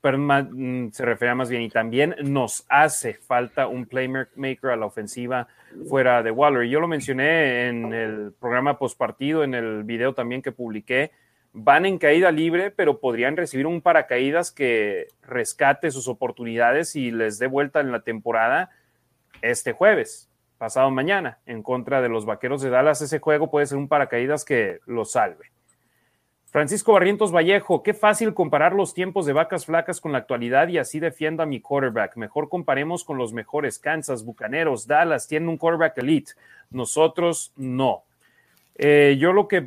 Pero 0.00 0.16
mm, 0.18 0.90
se 0.90 1.04
refiere 1.04 1.34
más 1.34 1.50
bien 1.50 1.60
y 1.60 1.68
también 1.68 2.16
nos 2.22 2.64
hace 2.70 3.12
falta 3.12 3.66
un 3.66 3.84
playmaker 3.84 4.70
a 4.70 4.76
la 4.76 4.86
ofensiva 4.86 5.46
fuera 5.86 6.22
de 6.22 6.30
Waller. 6.30 6.64
Y 6.64 6.70
yo 6.70 6.80
lo 6.80 6.88
mencioné 6.88 7.68
en 7.68 7.92
el 7.92 8.32
programa 8.40 8.78
postpartido, 8.78 9.44
en 9.44 9.52
el 9.52 9.84
video 9.84 10.14
también 10.14 10.40
que 10.40 10.50
publiqué 10.50 11.10
van 11.52 11.86
en 11.86 11.98
caída 11.98 12.30
libre, 12.30 12.70
pero 12.70 13.00
podrían 13.00 13.36
recibir 13.36 13.66
un 13.66 13.80
paracaídas 13.80 14.52
que 14.52 15.08
rescate 15.22 15.90
sus 15.90 16.08
oportunidades 16.08 16.96
y 16.96 17.10
les 17.10 17.38
dé 17.38 17.46
vuelta 17.46 17.80
en 17.80 17.92
la 17.92 18.00
temporada 18.00 18.70
este 19.42 19.72
jueves, 19.72 20.30
pasado 20.58 20.90
mañana, 20.90 21.38
en 21.46 21.62
contra 21.62 22.00
de 22.00 22.08
los 22.08 22.26
Vaqueros 22.26 22.62
de 22.62 22.70
Dallas. 22.70 23.02
Ese 23.02 23.18
juego 23.18 23.50
puede 23.50 23.66
ser 23.66 23.78
un 23.78 23.88
paracaídas 23.88 24.44
que 24.44 24.80
los 24.86 25.12
salve. 25.12 25.50
Francisco 26.50 26.94
Barrientos 26.94 27.30
Vallejo, 27.30 27.82
qué 27.82 27.92
fácil 27.92 28.32
comparar 28.32 28.72
los 28.72 28.94
tiempos 28.94 29.26
de 29.26 29.34
vacas 29.34 29.66
flacas 29.66 30.00
con 30.00 30.12
la 30.12 30.18
actualidad 30.18 30.68
y 30.68 30.78
así 30.78 30.98
defiendo 30.98 31.42
a 31.42 31.46
mi 31.46 31.60
quarterback. 31.60 32.16
Mejor 32.16 32.48
comparemos 32.48 33.04
con 33.04 33.18
los 33.18 33.34
mejores. 33.34 33.78
Kansas, 33.78 34.24
Bucaneros, 34.24 34.86
Dallas 34.86 35.28
tienen 35.28 35.50
un 35.50 35.58
quarterback 35.58 35.98
elite. 35.98 36.32
Nosotros 36.70 37.52
no. 37.56 38.04
Eh, 38.78 39.16
yo 39.18 39.32
lo 39.32 39.48
que 39.48 39.66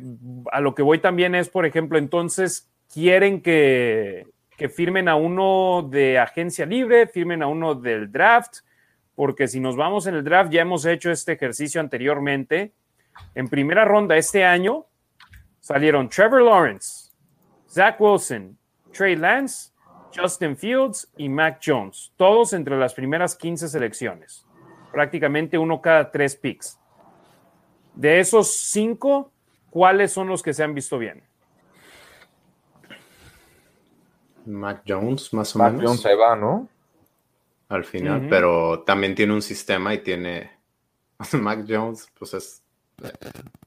a 0.50 0.60
lo 0.60 0.74
que 0.74 0.82
voy 0.82 0.98
también 0.98 1.34
es, 1.34 1.50
por 1.50 1.66
ejemplo, 1.66 1.98
entonces 1.98 2.70
quieren 2.92 3.42
que, 3.42 4.26
que 4.56 4.68
firmen 4.70 5.08
a 5.08 5.16
uno 5.16 5.86
de 5.88 6.18
agencia 6.18 6.64
libre, 6.64 7.06
firmen 7.06 7.42
a 7.42 7.46
uno 7.46 7.74
del 7.74 8.10
draft, 8.10 8.60
porque 9.14 9.48
si 9.48 9.60
nos 9.60 9.76
vamos 9.76 10.06
en 10.06 10.14
el 10.14 10.24
draft, 10.24 10.50
ya 10.50 10.62
hemos 10.62 10.86
hecho 10.86 11.10
este 11.10 11.32
ejercicio 11.32 11.80
anteriormente. 11.80 12.72
En 13.34 13.48
primera 13.48 13.84
ronda 13.84 14.16
este 14.16 14.44
año 14.44 14.86
salieron 15.60 16.08
Trevor 16.08 16.42
Lawrence, 16.42 17.10
Zach 17.68 18.00
Wilson, 18.00 18.56
Trey 18.92 19.16
Lance, 19.16 19.72
Justin 20.14 20.56
Fields 20.56 21.10
y 21.16 21.28
Mac 21.28 21.60
Jones, 21.64 22.12
todos 22.16 22.52
entre 22.52 22.78
las 22.78 22.94
primeras 22.94 23.34
15 23.36 23.68
selecciones, 23.68 24.46
prácticamente 24.90 25.58
uno 25.58 25.80
cada 25.80 26.10
tres 26.10 26.36
picks. 26.36 26.78
De 27.94 28.20
esos 28.20 28.52
cinco, 28.52 29.30
¿cuáles 29.70 30.12
son 30.12 30.28
los 30.28 30.42
que 30.42 30.54
se 30.54 30.62
han 30.62 30.74
visto 30.74 30.98
bien? 30.98 31.22
Mac 34.46 34.82
Jones, 34.86 35.32
más 35.32 35.54
o 35.54 35.58
menos. 35.58 35.74
Mac 35.74 35.84
Jones 35.86 36.00
se 36.00 36.14
va, 36.14 36.36
¿no? 36.36 36.68
Al 37.68 37.84
final, 37.84 38.26
pero 38.28 38.82
también 38.82 39.14
tiene 39.14 39.32
un 39.32 39.42
sistema 39.42 39.94
y 39.94 40.02
tiene. 40.02 40.50
Mac 41.40 41.64
Jones, 41.68 42.08
pues 42.18 42.34
es, 42.34 42.62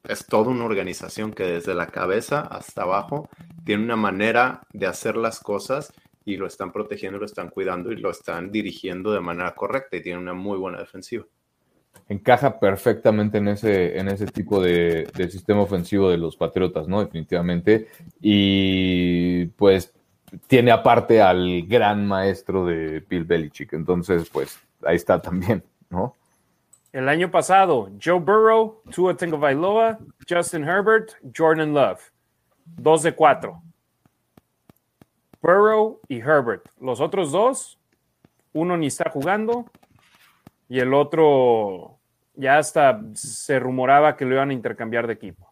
es 0.04 0.26
toda 0.26 0.50
una 0.50 0.64
organización 0.64 1.32
que 1.32 1.44
desde 1.44 1.74
la 1.74 1.86
cabeza 1.86 2.40
hasta 2.40 2.82
abajo 2.82 3.28
tiene 3.64 3.84
una 3.84 3.96
manera 3.96 4.62
de 4.72 4.86
hacer 4.86 5.16
las 5.16 5.40
cosas 5.40 5.92
y 6.24 6.36
lo 6.36 6.46
están 6.46 6.72
protegiendo, 6.72 7.18
lo 7.18 7.26
están 7.26 7.48
cuidando 7.48 7.90
y 7.90 7.96
lo 7.96 8.10
están 8.10 8.52
dirigiendo 8.52 9.12
de 9.12 9.20
manera 9.20 9.54
correcta 9.54 9.96
y 9.96 10.02
tiene 10.02 10.18
una 10.18 10.34
muy 10.34 10.58
buena 10.58 10.78
defensiva 10.78 11.24
encaja 12.08 12.58
perfectamente 12.58 13.38
en 13.38 13.48
ese, 13.48 13.98
en 13.98 14.08
ese 14.08 14.26
tipo 14.26 14.62
de, 14.62 15.08
sistema 15.30 15.62
ofensivo 15.62 16.10
de 16.10 16.18
los 16.18 16.36
Patriotas, 16.36 16.86
¿no? 16.88 17.00
Definitivamente. 17.00 17.88
Y 18.20 19.46
pues 19.56 19.92
tiene 20.46 20.70
aparte 20.70 21.20
al 21.20 21.62
gran 21.66 22.06
maestro 22.06 22.66
de 22.66 23.00
Bill 23.00 23.24
Belichick. 23.24 23.72
Entonces, 23.72 24.28
pues 24.30 24.60
ahí 24.84 24.96
está 24.96 25.20
también, 25.20 25.62
¿no? 25.90 26.14
El 26.92 27.08
año 27.08 27.30
pasado, 27.30 27.90
Joe 28.02 28.20
Burrow, 28.20 28.80
Tua 28.94 29.16
Tagovailoa, 29.16 29.98
Justin 30.28 30.64
Herbert, 30.64 31.12
Jordan 31.36 31.74
Love. 31.74 32.00
Dos 32.64 33.02
de 33.02 33.12
cuatro. 33.12 33.62
Burrow 35.42 36.00
y 36.08 36.18
Herbert. 36.18 36.66
Los 36.80 37.00
otros 37.00 37.30
dos, 37.30 37.78
uno 38.52 38.76
ni 38.76 38.86
está 38.86 39.10
jugando 39.10 39.66
y 40.68 40.80
el 40.80 40.94
otro 40.94 41.95
ya 42.36 42.58
hasta 42.58 43.00
se 43.14 43.58
rumoraba 43.58 44.16
que 44.16 44.24
lo 44.24 44.34
iban 44.34 44.50
a 44.50 44.52
intercambiar 44.52 45.06
de 45.06 45.14
equipo. 45.14 45.48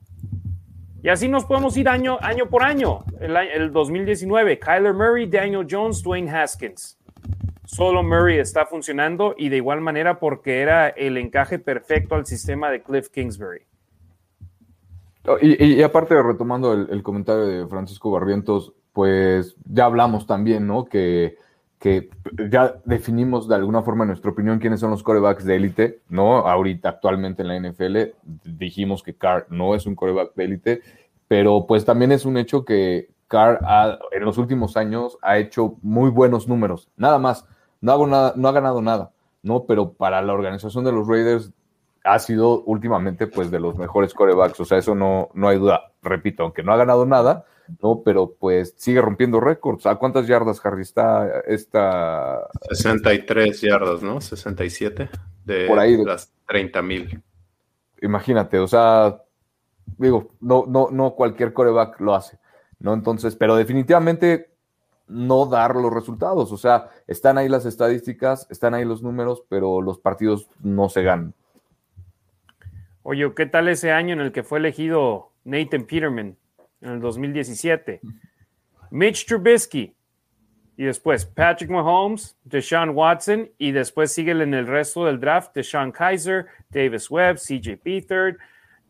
Y 1.02 1.09
así 1.11 1.28
nos 1.28 1.44
podemos 1.44 1.77
ir 1.77 1.89
año, 1.89 2.16
año 2.23 2.47
por 2.48 2.62
año. 2.62 3.05
El, 3.20 3.36
el 3.36 3.73
2019, 3.73 4.59
Kyler 4.59 4.94
Murray, 4.94 5.27
Daniel 5.27 5.66
Jones, 5.69 6.02
Dwayne 6.02 6.31
Haskins. 6.31 6.98
Solo 7.66 8.02
Murray 8.02 8.39
está 8.39 8.66
funcionando 8.66 9.35
y 9.36 9.48
de 9.48 9.56
igual 9.56 9.81
manera 9.81 10.19
porque 10.19 10.61
era 10.61 10.89
el 10.89 11.16
encaje 11.16 11.59
perfecto 11.59 12.15
al 12.15 12.24
sistema 12.24 12.70
de 12.70 12.82
Cliff 12.82 13.09
Kingsbury. 13.09 13.62
Oh, 15.27 15.39
y, 15.40 15.82
aparte, 15.82 16.23
retomando 16.23 16.74
el, 16.74 16.86
el, 16.90 17.02
comentario 17.02 17.47
de 17.47 17.66
Francisco 17.66 18.11
Barrientos, 18.11 18.74
pues 18.93 19.56
ya 19.65 19.86
hablamos 19.86 20.27
también, 20.27 20.66
¿no? 20.66 20.85
Que 20.85 21.39
que 21.85 22.09
ya 22.48 22.77
definimos 22.86 23.47
de 23.47 23.56
alguna 23.56 23.82
forma, 23.82 24.05
en 24.05 24.09
nuestra 24.09 24.31
opinión, 24.31 24.59
quiénes 24.59 24.81
son 24.81 24.90
los 24.90 25.02
corebacks 25.02 25.44
de 25.44 25.56
élite, 25.56 26.01
¿no? 26.09 26.39
Ahorita, 26.48 26.89
actualmente 26.89 27.43
en 27.43 27.48
la 27.48 27.61
NFL, 27.61 28.15
dijimos 28.43 29.02
que 29.02 29.15
Carr 29.15 29.44
no 29.51 29.74
es 29.74 29.85
un 29.85 29.94
coreback 29.94 30.35
de 30.35 30.44
élite, 30.44 30.82
pero 31.28 31.66
pues 31.66 31.85
también 31.85 32.11
es 32.11 32.24
un 32.24 32.39
hecho 32.39 32.65
que 32.65 33.11
Carr 33.28 33.61
en 34.12 34.24
los 34.24 34.39
últimos 34.39 34.78
años 34.78 35.19
ha 35.20 35.36
hecho 35.36 35.74
muy 35.82 36.09
buenos 36.09 36.48
números, 36.48 36.89
nada 36.97 37.19
más, 37.19 37.47
no, 37.82 37.93
hago 37.93 38.06
nada, 38.06 38.32
no 38.35 38.48
ha 38.48 38.52
ganado 38.52 38.81
nada, 38.81 39.11
¿no? 39.43 39.65
Pero 39.65 39.93
para 39.93 40.23
la 40.23 40.32
organización 40.32 40.85
de 40.85 40.93
los 40.93 41.06
Raiders 41.06 41.52
ha 42.02 42.19
sido 42.19 42.62
últimamente 42.62 43.27
pues 43.27 43.51
de 43.51 43.61
los 43.61 43.77
mejores 43.77 44.15
corebacks, 44.15 44.59
o 44.59 44.65
sea, 44.65 44.78
eso 44.78 44.94
no, 44.94 45.28
no 45.35 45.48
hay 45.48 45.59
duda, 45.59 45.93
repito, 46.01 46.44
aunque 46.44 46.62
no 46.62 46.73
ha 46.73 46.78
ganado 46.78 47.05
nada, 47.05 47.44
¿no? 47.82 48.02
Pero 48.04 48.34
pues 48.38 48.74
sigue 48.76 49.00
rompiendo 49.00 49.40
récords. 49.40 49.86
¿A 49.86 49.96
cuántas 49.96 50.26
yardas, 50.26 50.64
Harry, 50.64 50.82
está 50.82 51.40
esta? 51.46 52.48
63 52.70 53.60
yardas, 53.60 54.02
¿no? 54.02 54.20
67 54.20 55.08
de 55.44 55.66
Por 55.66 55.78
ahí 55.78 56.02
las 56.04 56.32
30 56.48 56.82
mil. 56.82 57.22
Imagínate, 58.02 58.58
o 58.58 58.66
sea, 58.66 59.22
digo, 59.98 60.34
no, 60.40 60.64
no, 60.66 60.88
no 60.90 61.14
cualquier 61.14 61.52
coreback 61.52 62.00
lo 62.00 62.14
hace, 62.14 62.38
¿no? 62.78 62.92
Entonces, 62.92 63.36
pero 63.36 63.56
definitivamente 63.56 64.50
no 65.06 65.46
dar 65.46 65.76
los 65.76 65.92
resultados, 65.92 66.50
o 66.52 66.56
sea, 66.56 66.88
están 67.06 67.38
ahí 67.38 67.48
las 67.48 67.66
estadísticas, 67.66 68.46
están 68.50 68.74
ahí 68.74 68.84
los 68.84 69.02
números, 69.02 69.44
pero 69.48 69.82
los 69.82 69.98
partidos 69.98 70.48
no 70.60 70.88
se 70.88 71.02
ganan. 71.02 71.34
Oye, 73.02 73.30
¿qué 73.34 73.46
tal 73.46 73.68
ese 73.68 73.92
año 73.92 74.14
en 74.14 74.20
el 74.20 74.32
que 74.32 74.42
fue 74.42 74.58
elegido 74.58 75.30
Nathan 75.44 75.84
Peterman? 75.84 76.38
En 76.85 76.93
el 76.93 77.01
2017. 77.01 78.01
Mitch 78.90 79.27
Trubisky, 79.27 79.94
Y 80.77 80.85
después 80.85 81.24
Patrick 81.24 81.70
Mahomes, 81.70 82.36
Deshaun 82.44 82.90
Watson, 82.90 83.48
y 83.59 83.73
después 83.73 84.12
siguen 84.12 84.40
en 84.40 84.55
el 84.55 84.66
resto 84.66 85.05
del 85.05 85.20
draft 85.20 85.55
Deshaun 85.55 85.93
Kaiser, 85.93 86.47
Davis 86.70 87.11
Webb, 87.11 87.39
CJ 87.39 87.81
Beathard, 87.85 88.36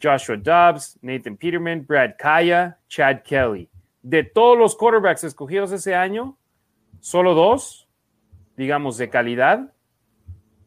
Joshua 0.03 0.37
Dobbs, 0.37 0.99
Nathan 1.03 1.37
Peterman, 1.37 1.85
Brad 1.87 2.15
Kaya, 2.19 2.79
Chad 2.89 3.23
Kelly. 3.23 3.69
De 4.03 4.23
todos 4.23 4.59
los 4.59 4.77
quarterbacks 4.77 5.25
escogidos 5.25 5.73
ese 5.73 5.95
año, 5.95 6.37
solo 7.01 7.35
dos, 7.35 7.89
digamos, 8.57 8.97
de 8.97 9.09
calidad, 9.09 9.73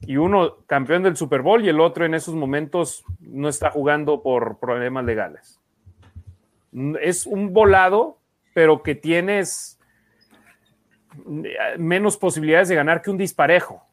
y 0.01 0.17
uno 0.17 0.57
campeón 0.67 1.03
del 1.03 1.17
Super 1.17 1.41
Bowl 1.41 1.63
y 1.63 1.69
el 1.69 1.79
otro 1.79 2.05
en 2.05 2.13
esos 2.13 2.35
momentos 2.35 3.03
no 3.19 3.49
está 3.49 3.71
jugando 3.71 4.21
por 4.21 4.59
problemas 4.59 5.05
legales. 5.05 5.56
Es 7.01 7.25
un 7.25 7.53
volado, 7.53 8.19
pero 8.53 8.83
que 8.83 8.95
tienes 8.95 9.79
menos 11.77 12.17
posibilidades 12.17 12.69
de 12.69 12.75
ganar 12.75 13.01
que 13.01 13.09
un 13.09 13.17
disparejo. 13.17 13.83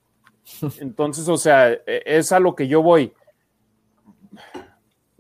Entonces, 0.81 1.29
o 1.29 1.37
sea, 1.37 1.73
es 1.87 2.33
a 2.33 2.41
lo 2.41 2.55
que 2.55 2.69
yo 2.69 2.83
voy. 2.83 3.13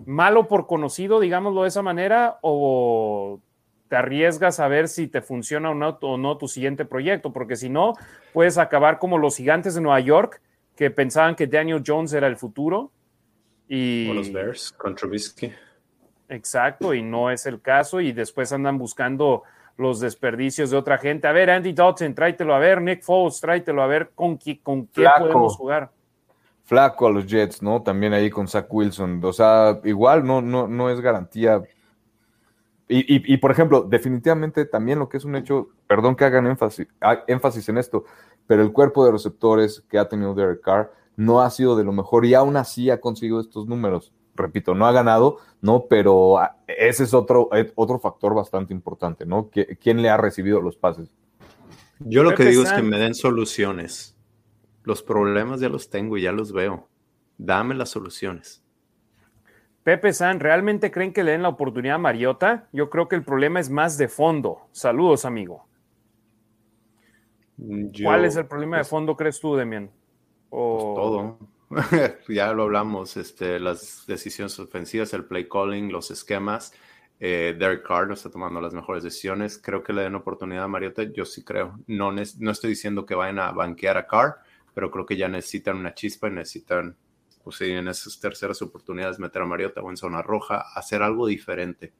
Malo 0.04 0.48
por 0.48 0.66
conocido, 0.66 1.20
digámoslo 1.20 1.62
de 1.62 1.68
esa 1.68 1.82
manera, 1.82 2.38
o 2.42 3.40
te 3.88 3.96
arriesgas 3.96 4.60
a 4.60 4.68
ver 4.68 4.88
si 4.88 5.08
te 5.08 5.22
funciona 5.22 5.70
o 5.70 5.74
no, 5.74 5.98
o 6.00 6.18
no 6.18 6.36
tu 6.36 6.48
siguiente 6.48 6.84
proyecto, 6.84 7.32
porque 7.32 7.56
si 7.56 7.70
no, 7.70 7.94
puedes 8.32 8.58
acabar 8.58 8.98
como 8.98 9.18
los 9.18 9.36
gigantes 9.36 9.74
de 9.74 9.80
Nueva 9.80 10.00
York, 10.00 10.42
que 10.76 10.90
pensaban 10.90 11.36
que 11.36 11.46
Daniel 11.46 11.82
Jones 11.86 12.12
era 12.12 12.26
el 12.26 12.36
futuro. 12.36 12.90
Y, 13.68 14.10
o 14.10 14.14
los 14.14 14.30
Bears 14.30 14.72
con 14.72 14.94
Trubisky. 14.94 15.52
Exacto, 16.34 16.94
y 16.94 17.02
no 17.02 17.30
es 17.30 17.46
el 17.46 17.60
caso, 17.60 18.00
y 18.00 18.12
después 18.12 18.52
andan 18.52 18.76
buscando 18.78 19.44
los 19.76 20.00
desperdicios 20.00 20.70
de 20.70 20.76
otra 20.76 20.98
gente. 20.98 21.26
A 21.26 21.32
ver, 21.32 21.50
Andy 21.50 21.72
Dalton, 21.72 22.14
tráetelo 22.14 22.54
a 22.54 22.58
ver, 22.58 22.80
Nick 22.80 23.02
Foles, 23.02 23.40
tráetelo 23.40 23.82
a 23.82 23.86
ver 23.86 24.10
con, 24.14 24.38
qué, 24.38 24.60
con 24.60 24.86
qué 24.86 25.06
podemos 25.18 25.56
jugar. 25.56 25.90
Flaco 26.64 27.06
a 27.06 27.10
los 27.10 27.26
Jets, 27.26 27.62
¿no? 27.62 27.82
También 27.82 28.12
ahí 28.14 28.30
con 28.30 28.48
Zach 28.48 28.66
Wilson. 28.70 29.20
O 29.22 29.32
sea, 29.32 29.80
igual 29.84 30.24
no, 30.24 30.40
no, 30.40 30.66
no 30.66 30.90
es 30.90 31.00
garantía. 31.00 31.62
Y, 32.88 33.32
y, 33.32 33.36
por 33.38 33.50
ejemplo, 33.50 33.82
definitivamente 33.82 34.64
también 34.66 34.98
lo 34.98 35.08
que 35.08 35.16
es 35.16 35.24
un 35.24 35.36
hecho, 35.36 35.68
perdón 35.86 36.16
que 36.16 36.24
hagan 36.24 36.46
énfasis, 36.46 36.86
énfasis 37.26 37.68
en 37.68 37.78
esto, 37.78 38.04
pero 38.46 38.62
el 38.62 38.72
cuerpo 38.72 39.04
de 39.04 39.12
receptores 39.12 39.82
que 39.88 39.98
ha 39.98 40.08
tenido 40.08 40.34
Derek 40.34 40.60
Carr 40.60 40.92
no 41.16 41.40
ha 41.40 41.50
sido 41.50 41.76
de 41.76 41.84
lo 41.84 41.92
mejor 41.92 42.26
y 42.26 42.34
aún 42.34 42.56
así 42.56 42.90
ha 42.90 43.00
conseguido 43.00 43.40
estos 43.40 43.66
números. 43.66 44.12
Repito, 44.34 44.74
no 44.74 44.86
ha 44.86 44.92
ganado, 44.92 45.38
¿no? 45.60 45.86
Pero 45.88 46.38
ah, 46.38 46.56
ese 46.66 47.04
es 47.04 47.14
otro, 47.14 47.48
eh, 47.52 47.72
otro 47.76 47.98
factor 47.98 48.34
bastante 48.34 48.72
importante, 48.72 49.26
¿no? 49.26 49.50
¿Quién 49.80 50.02
le 50.02 50.10
ha 50.10 50.16
recibido 50.16 50.60
los 50.60 50.76
pases? 50.76 51.14
Yo 52.00 52.22
lo 52.22 52.34
que 52.34 52.44
digo 52.44 52.62
es 52.62 52.72
que 52.72 52.82
me 52.82 52.98
den 52.98 53.14
soluciones. 53.14 54.16
Los 54.82 55.02
problemas 55.02 55.60
ya 55.60 55.68
los 55.68 55.88
tengo 55.88 56.18
y 56.18 56.22
ya 56.22 56.32
los 56.32 56.52
veo. 56.52 56.88
Dame 57.38 57.74
las 57.74 57.90
soluciones. 57.90 58.62
Pepe 59.82 60.12
San, 60.12 60.40
¿realmente 60.40 60.90
creen 60.90 61.12
que 61.12 61.22
le 61.22 61.32
den 61.32 61.42
la 61.42 61.48
oportunidad 61.48 61.96
a 61.96 61.98
Mariota? 61.98 62.68
Yo 62.72 62.88
creo 62.90 63.06
que 63.06 63.16
el 63.16 63.24
problema 63.24 63.60
es 63.60 63.70
más 63.70 63.98
de 63.98 64.08
fondo. 64.08 64.66
Saludos, 64.72 65.24
amigo. 65.24 65.66
¿Cuál 68.02 68.24
es 68.24 68.36
el 68.36 68.46
problema 68.46 68.78
de 68.78 68.82
pues 68.82 68.88
fondo, 68.88 69.16
crees 69.16 69.38
tú, 69.38 69.54
Demian? 69.54 69.90
Pues 70.48 70.82
todo. 70.82 71.38
ya 72.28 72.52
lo 72.52 72.64
hablamos, 72.64 73.16
este, 73.16 73.58
las 73.58 74.06
decisiones 74.06 74.58
ofensivas, 74.58 75.12
el 75.14 75.24
play 75.24 75.48
calling, 75.48 75.90
los 75.90 76.10
esquemas. 76.10 76.72
Eh, 77.20 77.56
Derek 77.58 77.86
Carr 77.86 78.12
está 78.12 78.30
tomando 78.30 78.60
las 78.60 78.74
mejores 78.74 79.02
decisiones. 79.02 79.58
Creo 79.58 79.82
que 79.82 79.92
le 79.92 80.02
den 80.02 80.14
oportunidad 80.14 80.64
a 80.64 80.68
Mariota. 80.68 81.04
Yo 81.04 81.24
sí 81.24 81.42
creo. 81.44 81.78
No, 81.86 82.12
no 82.12 82.50
estoy 82.50 82.70
diciendo 82.70 83.06
que 83.06 83.14
vayan 83.14 83.38
a 83.38 83.52
banquear 83.52 83.96
a 83.96 84.06
Carr, 84.06 84.36
pero 84.74 84.90
creo 84.90 85.06
que 85.06 85.16
ya 85.16 85.28
necesitan 85.28 85.76
una 85.76 85.94
chispa 85.94 86.28
y 86.28 86.32
necesitan, 86.32 86.96
pues 87.42 87.56
sí, 87.56 87.70
en 87.70 87.88
esas 87.88 88.18
terceras 88.20 88.60
oportunidades 88.62 89.18
meter 89.18 89.42
a 89.42 89.46
Mariota 89.46 89.80
o 89.80 89.90
en 89.90 89.96
zona 89.96 90.22
roja, 90.22 90.64
hacer 90.74 91.02
algo 91.02 91.26
diferente. 91.26 91.92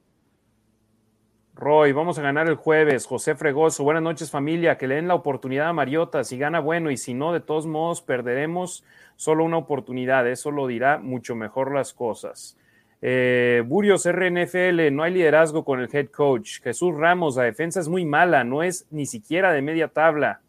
Roy, 1.56 1.92
vamos 1.92 2.18
a 2.18 2.22
ganar 2.22 2.48
el 2.48 2.56
jueves. 2.56 3.06
José 3.06 3.36
Fregoso, 3.36 3.84
buenas 3.84 4.02
noches 4.02 4.28
familia, 4.28 4.76
que 4.76 4.88
le 4.88 4.96
den 4.96 5.06
la 5.06 5.14
oportunidad 5.14 5.68
a 5.68 5.72
Mariota, 5.72 6.24
si 6.24 6.36
gana 6.36 6.58
bueno 6.58 6.90
y 6.90 6.96
si 6.96 7.14
no, 7.14 7.32
de 7.32 7.38
todos 7.38 7.64
modos 7.64 8.02
perderemos 8.02 8.82
solo 9.14 9.44
una 9.44 9.58
oportunidad, 9.58 10.28
eso 10.28 10.50
lo 10.50 10.66
dirá 10.66 10.98
mucho 10.98 11.36
mejor 11.36 11.72
las 11.72 11.94
cosas. 11.94 12.58
Eh, 13.00 13.62
Burios 13.66 14.04
RNFL, 14.04 14.90
no 14.90 15.04
hay 15.04 15.14
liderazgo 15.14 15.64
con 15.64 15.78
el 15.78 15.88
head 15.94 16.08
coach. 16.08 16.60
Jesús 16.60 16.92
Ramos, 16.96 17.36
la 17.36 17.44
defensa 17.44 17.78
es 17.78 17.88
muy 17.88 18.04
mala, 18.04 18.42
no 18.42 18.64
es 18.64 18.88
ni 18.90 19.06
siquiera 19.06 19.52
de 19.52 19.62
media 19.62 19.86
tabla. 19.86 20.40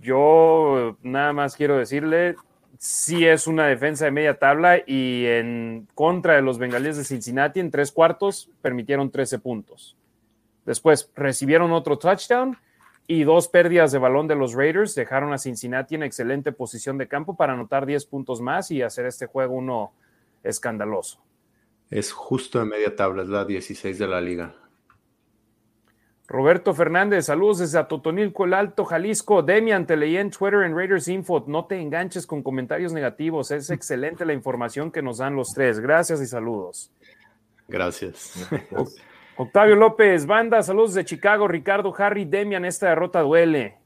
Yo 0.00 0.96
nada 1.02 1.32
más 1.32 1.54
quiero 1.54 1.76
decirle, 1.76 2.34
sí 2.78 3.26
es 3.26 3.46
una 3.46 3.66
defensa 3.66 4.04
de 4.04 4.10
media 4.10 4.38
tabla 4.38 4.78
y 4.86 5.26
en 5.26 5.88
contra 5.94 6.34
de 6.34 6.42
los 6.42 6.58
bengalíes 6.58 6.96
de 6.96 7.04
Cincinnati 7.04 7.60
en 7.60 7.70
tres 7.70 7.92
cuartos 7.92 8.50
permitieron 8.62 9.10
13 9.10 9.38
puntos. 9.38 9.96
Después 10.64 11.10
recibieron 11.14 11.72
otro 11.72 11.98
touchdown 11.98 12.56
y 13.06 13.22
dos 13.24 13.48
pérdidas 13.48 13.92
de 13.92 13.98
balón 13.98 14.26
de 14.26 14.34
los 14.34 14.54
Raiders 14.54 14.94
dejaron 14.94 15.32
a 15.32 15.38
Cincinnati 15.38 15.94
en 15.94 16.02
excelente 16.02 16.52
posición 16.52 16.98
de 16.98 17.06
campo 17.06 17.36
para 17.36 17.52
anotar 17.52 17.86
10 17.86 18.04
puntos 18.06 18.40
más 18.40 18.70
y 18.70 18.82
hacer 18.82 19.06
este 19.06 19.26
juego 19.26 19.54
uno 19.54 19.92
escandaloso. 20.42 21.20
Es 21.90 22.12
justo 22.12 22.60
en 22.60 22.68
media 22.68 22.96
tabla, 22.96 23.22
es 23.22 23.28
la 23.28 23.44
16 23.44 23.98
de 23.98 24.08
la 24.08 24.20
liga. 24.20 24.54
Roberto 26.28 26.74
Fernández, 26.74 27.26
saludos 27.26 27.58
desde 27.58 27.78
Atotonilco, 27.78 28.46
el 28.46 28.54
Alto, 28.54 28.84
Jalisco. 28.84 29.42
Demian, 29.42 29.86
te 29.86 29.96
leí 29.96 30.16
en 30.16 30.30
Twitter 30.30 30.62
en 30.62 30.76
Raiders 30.76 31.06
Info. 31.06 31.44
No 31.46 31.66
te 31.66 31.80
enganches 31.80 32.26
con 32.26 32.42
comentarios 32.42 32.92
negativos. 32.92 33.52
Es 33.52 33.70
excelente 33.70 34.24
la 34.24 34.32
información 34.32 34.90
que 34.90 35.02
nos 35.02 35.18
dan 35.18 35.36
los 35.36 35.54
tres. 35.54 35.78
Gracias 35.78 36.20
y 36.20 36.26
saludos. 36.26 36.90
Gracias. 37.68 38.48
Octavio 39.36 39.76
López, 39.76 40.26
banda, 40.26 40.62
saludos 40.62 40.94
de 40.94 41.04
Chicago. 41.04 41.46
Ricardo, 41.46 41.94
Harry, 41.96 42.24
Demian, 42.24 42.64
esta 42.64 42.88
derrota 42.88 43.20
duele. 43.20 43.76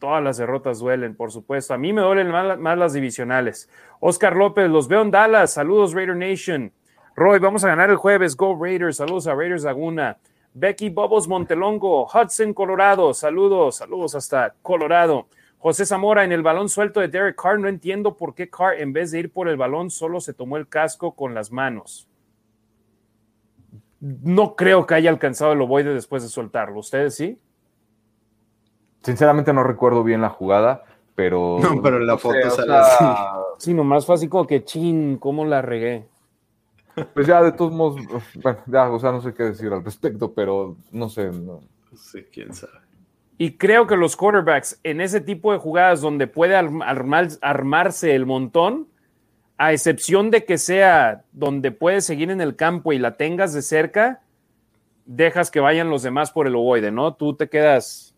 Todas 0.00 0.22
las 0.22 0.36
derrotas 0.36 0.80
duelen, 0.80 1.14
por 1.14 1.30
supuesto. 1.30 1.74
A 1.74 1.78
mí 1.78 1.92
me 1.92 2.02
duelen 2.02 2.28
más, 2.28 2.58
más 2.58 2.76
las 2.76 2.92
divisionales. 2.92 3.70
Oscar 4.00 4.34
López, 4.34 4.68
los 4.68 4.88
veo 4.88 5.02
en 5.02 5.12
Dallas. 5.12 5.52
Saludos, 5.52 5.92
Raider 5.92 6.16
Nation. 6.16 6.72
Roy, 7.14 7.38
vamos 7.38 7.64
a 7.64 7.68
ganar 7.68 7.90
el 7.90 7.96
jueves. 7.96 8.36
Go 8.36 8.58
Raiders. 8.60 8.96
Saludos 8.96 9.28
a 9.28 9.34
Raiders 9.34 9.62
Laguna. 9.62 10.18
Becky 10.54 10.88
Bobos 10.88 11.26
Montelongo, 11.26 12.06
Hudson, 12.06 12.54
Colorado. 12.54 13.12
Saludos, 13.12 13.76
saludos 13.76 14.14
hasta 14.14 14.54
Colorado. 14.62 15.26
José 15.58 15.84
Zamora 15.84 16.24
en 16.24 16.30
el 16.30 16.42
balón 16.42 16.68
suelto 16.68 17.00
de 17.00 17.08
Derek 17.08 17.40
Carr. 17.40 17.58
No 17.58 17.68
entiendo 17.68 18.16
por 18.16 18.34
qué 18.34 18.48
Carr, 18.48 18.74
en 18.78 18.92
vez 18.92 19.10
de 19.10 19.18
ir 19.18 19.32
por 19.32 19.48
el 19.48 19.56
balón, 19.56 19.90
solo 19.90 20.20
se 20.20 20.32
tomó 20.32 20.56
el 20.56 20.68
casco 20.68 21.16
con 21.16 21.34
las 21.34 21.50
manos. 21.50 22.08
No 23.98 24.54
creo 24.54 24.86
que 24.86 24.94
haya 24.94 25.10
alcanzado 25.10 25.54
el 25.54 25.60
ovoide 25.60 25.92
después 25.92 26.22
de 26.22 26.28
soltarlo. 26.28 26.78
¿Ustedes 26.78 27.16
sí? 27.16 27.38
Sinceramente 29.02 29.52
no 29.52 29.64
recuerdo 29.64 30.04
bien 30.04 30.20
la 30.20 30.28
jugada, 30.30 30.84
pero. 31.16 31.58
No, 31.62 31.82
pero 31.82 31.98
la 31.98 32.16
foto 32.16 32.50
sale 32.50 32.76
así. 32.76 33.04
Sí, 33.58 33.74
nomás 33.74 34.06
fue 34.06 34.14
así 34.14 34.28
como 34.28 34.46
que 34.46 34.64
chin, 34.64 35.16
¿cómo 35.18 35.44
la 35.44 35.62
regué? 35.62 36.06
Pues 37.12 37.26
ya, 37.26 37.42
de 37.42 37.52
todos 37.52 37.72
modos, 37.72 38.00
bueno, 38.34 38.58
ya, 38.66 38.90
o 38.90 38.98
sea, 38.98 39.12
no 39.12 39.20
sé 39.20 39.34
qué 39.34 39.44
decir 39.44 39.72
al 39.72 39.84
respecto, 39.84 40.32
pero 40.32 40.76
no 40.92 41.08
sé. 41.08 41.30
No. 41.30 41.60
sé, 41.96 42.28
quién 42.32 42.54
sabe. 42.54 42.84
Y 43.36 43.56
creo 43.56 43.86
que 43.86 43.96
los 43.96 44.16
quarterbacks 44.16 44.78
en 44.84 45.00
ese 45.00 45.20
tipo 45.20 45.52
de 45.52 45.58
jugadas 45.58 46.00
donde 46.00 46.26
puede 46.28 46.54
armarse 46.56 48.14
el 48.14 48.26
montón, 48.26 48.88
a 49.56 49.72
excepción 49.72 50.30
de 50.30 50.44
que 50.44 50.58
sea 50.58 51.24
donde 51.32 51.72
puedes 51.72 52.04
seguir 52.04 52.30
en 52.30 52.40
el 52.40 52.54
campo 52.54 52.92
y 52.92 52.98
la 52.98 53.16
tengas 53.16 53.52
de 53.52 53.62
cerca, 53.62 54.22
dejas 55.04 55.50
que 55.50 55.60
vayan 55.60 55.90
los 55.90 56.02
demás 56.02 56.30
por 56.30 56.46
el 56.46 56.54
ovoide, 56.54 56.90
¿no? 56.90 57.14
Tú 57.14 57.34
te 57.34 57.48
quedas. 57.48 58.14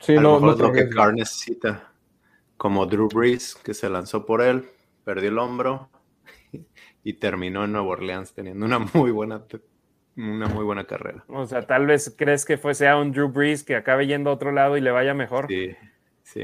Sí, 0.00 0.14
no, 0.14 0.40
no 0.40 0.52
es 0.52 0.58
lo 0.58 0.72
que 0.72 0.88
Carr 0.88 1.14
necesita. 1.14 1.90
Como 2.56 2.86
Drew 2.86 3.08
Brees, 3.08 3.54
que 3.54 3.74
se 3.74 3.88
lanzó 3.88 4.26
por 4.26 4.42
él, 4.42 4.64
perdió 5.04 5.28
el 5.28 5.38
hombro, 5.38 5.88
y 7.04 7.12
terminó 7.12 7.64
en 7.64 7.72
Nueva 7.72 7.88
Orleans 7.88 8.32
teniendo 8.32 8.64
una 8.66 8.78
muy 8.94 9.12
buena 9.12 9.44
una 10.16 10.48
muy 10.48 10.64
buena 10.64 10.84
carrera. 10.84 11.24
O 11.28 11.44
sea, 11.46 11.62
tal 11.62 11.86
vez 11.86 12.14
crees 12.16 12.44
que 12.44 12.56
fuese 12.56 12.88
a 12.88 12.96
un 12.96 13.12
Drew 13.12 13.28
Brees 13.28 13.62
que 13.64 13.76
acabe 13.76 14.06
yendo 14.06 14.30
a 14.30 14.32
otro 14.32 14.52
lado 14.52 14.76
y 14.76 14.80
le 14.80 14.90
vaya 14.90 15.12
mejor. 15.12 15.48
Sí, 15.48 15.74
sí. 16.22 16.42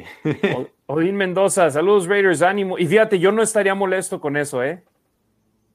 Odín 0.87 1.17
Mendoza, 1.17 1.71
saludos 1.71 2.09
Raiders, 2.09 2.43
ánimo. 2.43 2.79
Y 2.79 2.87
fíjate, 2.87 3.19
yo 3.19 3.33
no 3.33 3.43
estaría 3.43 3.75
molesto 3.75 4.21
con 4.21 4.37
eso, 4.37 4.63
¿eh? 4.63 4.83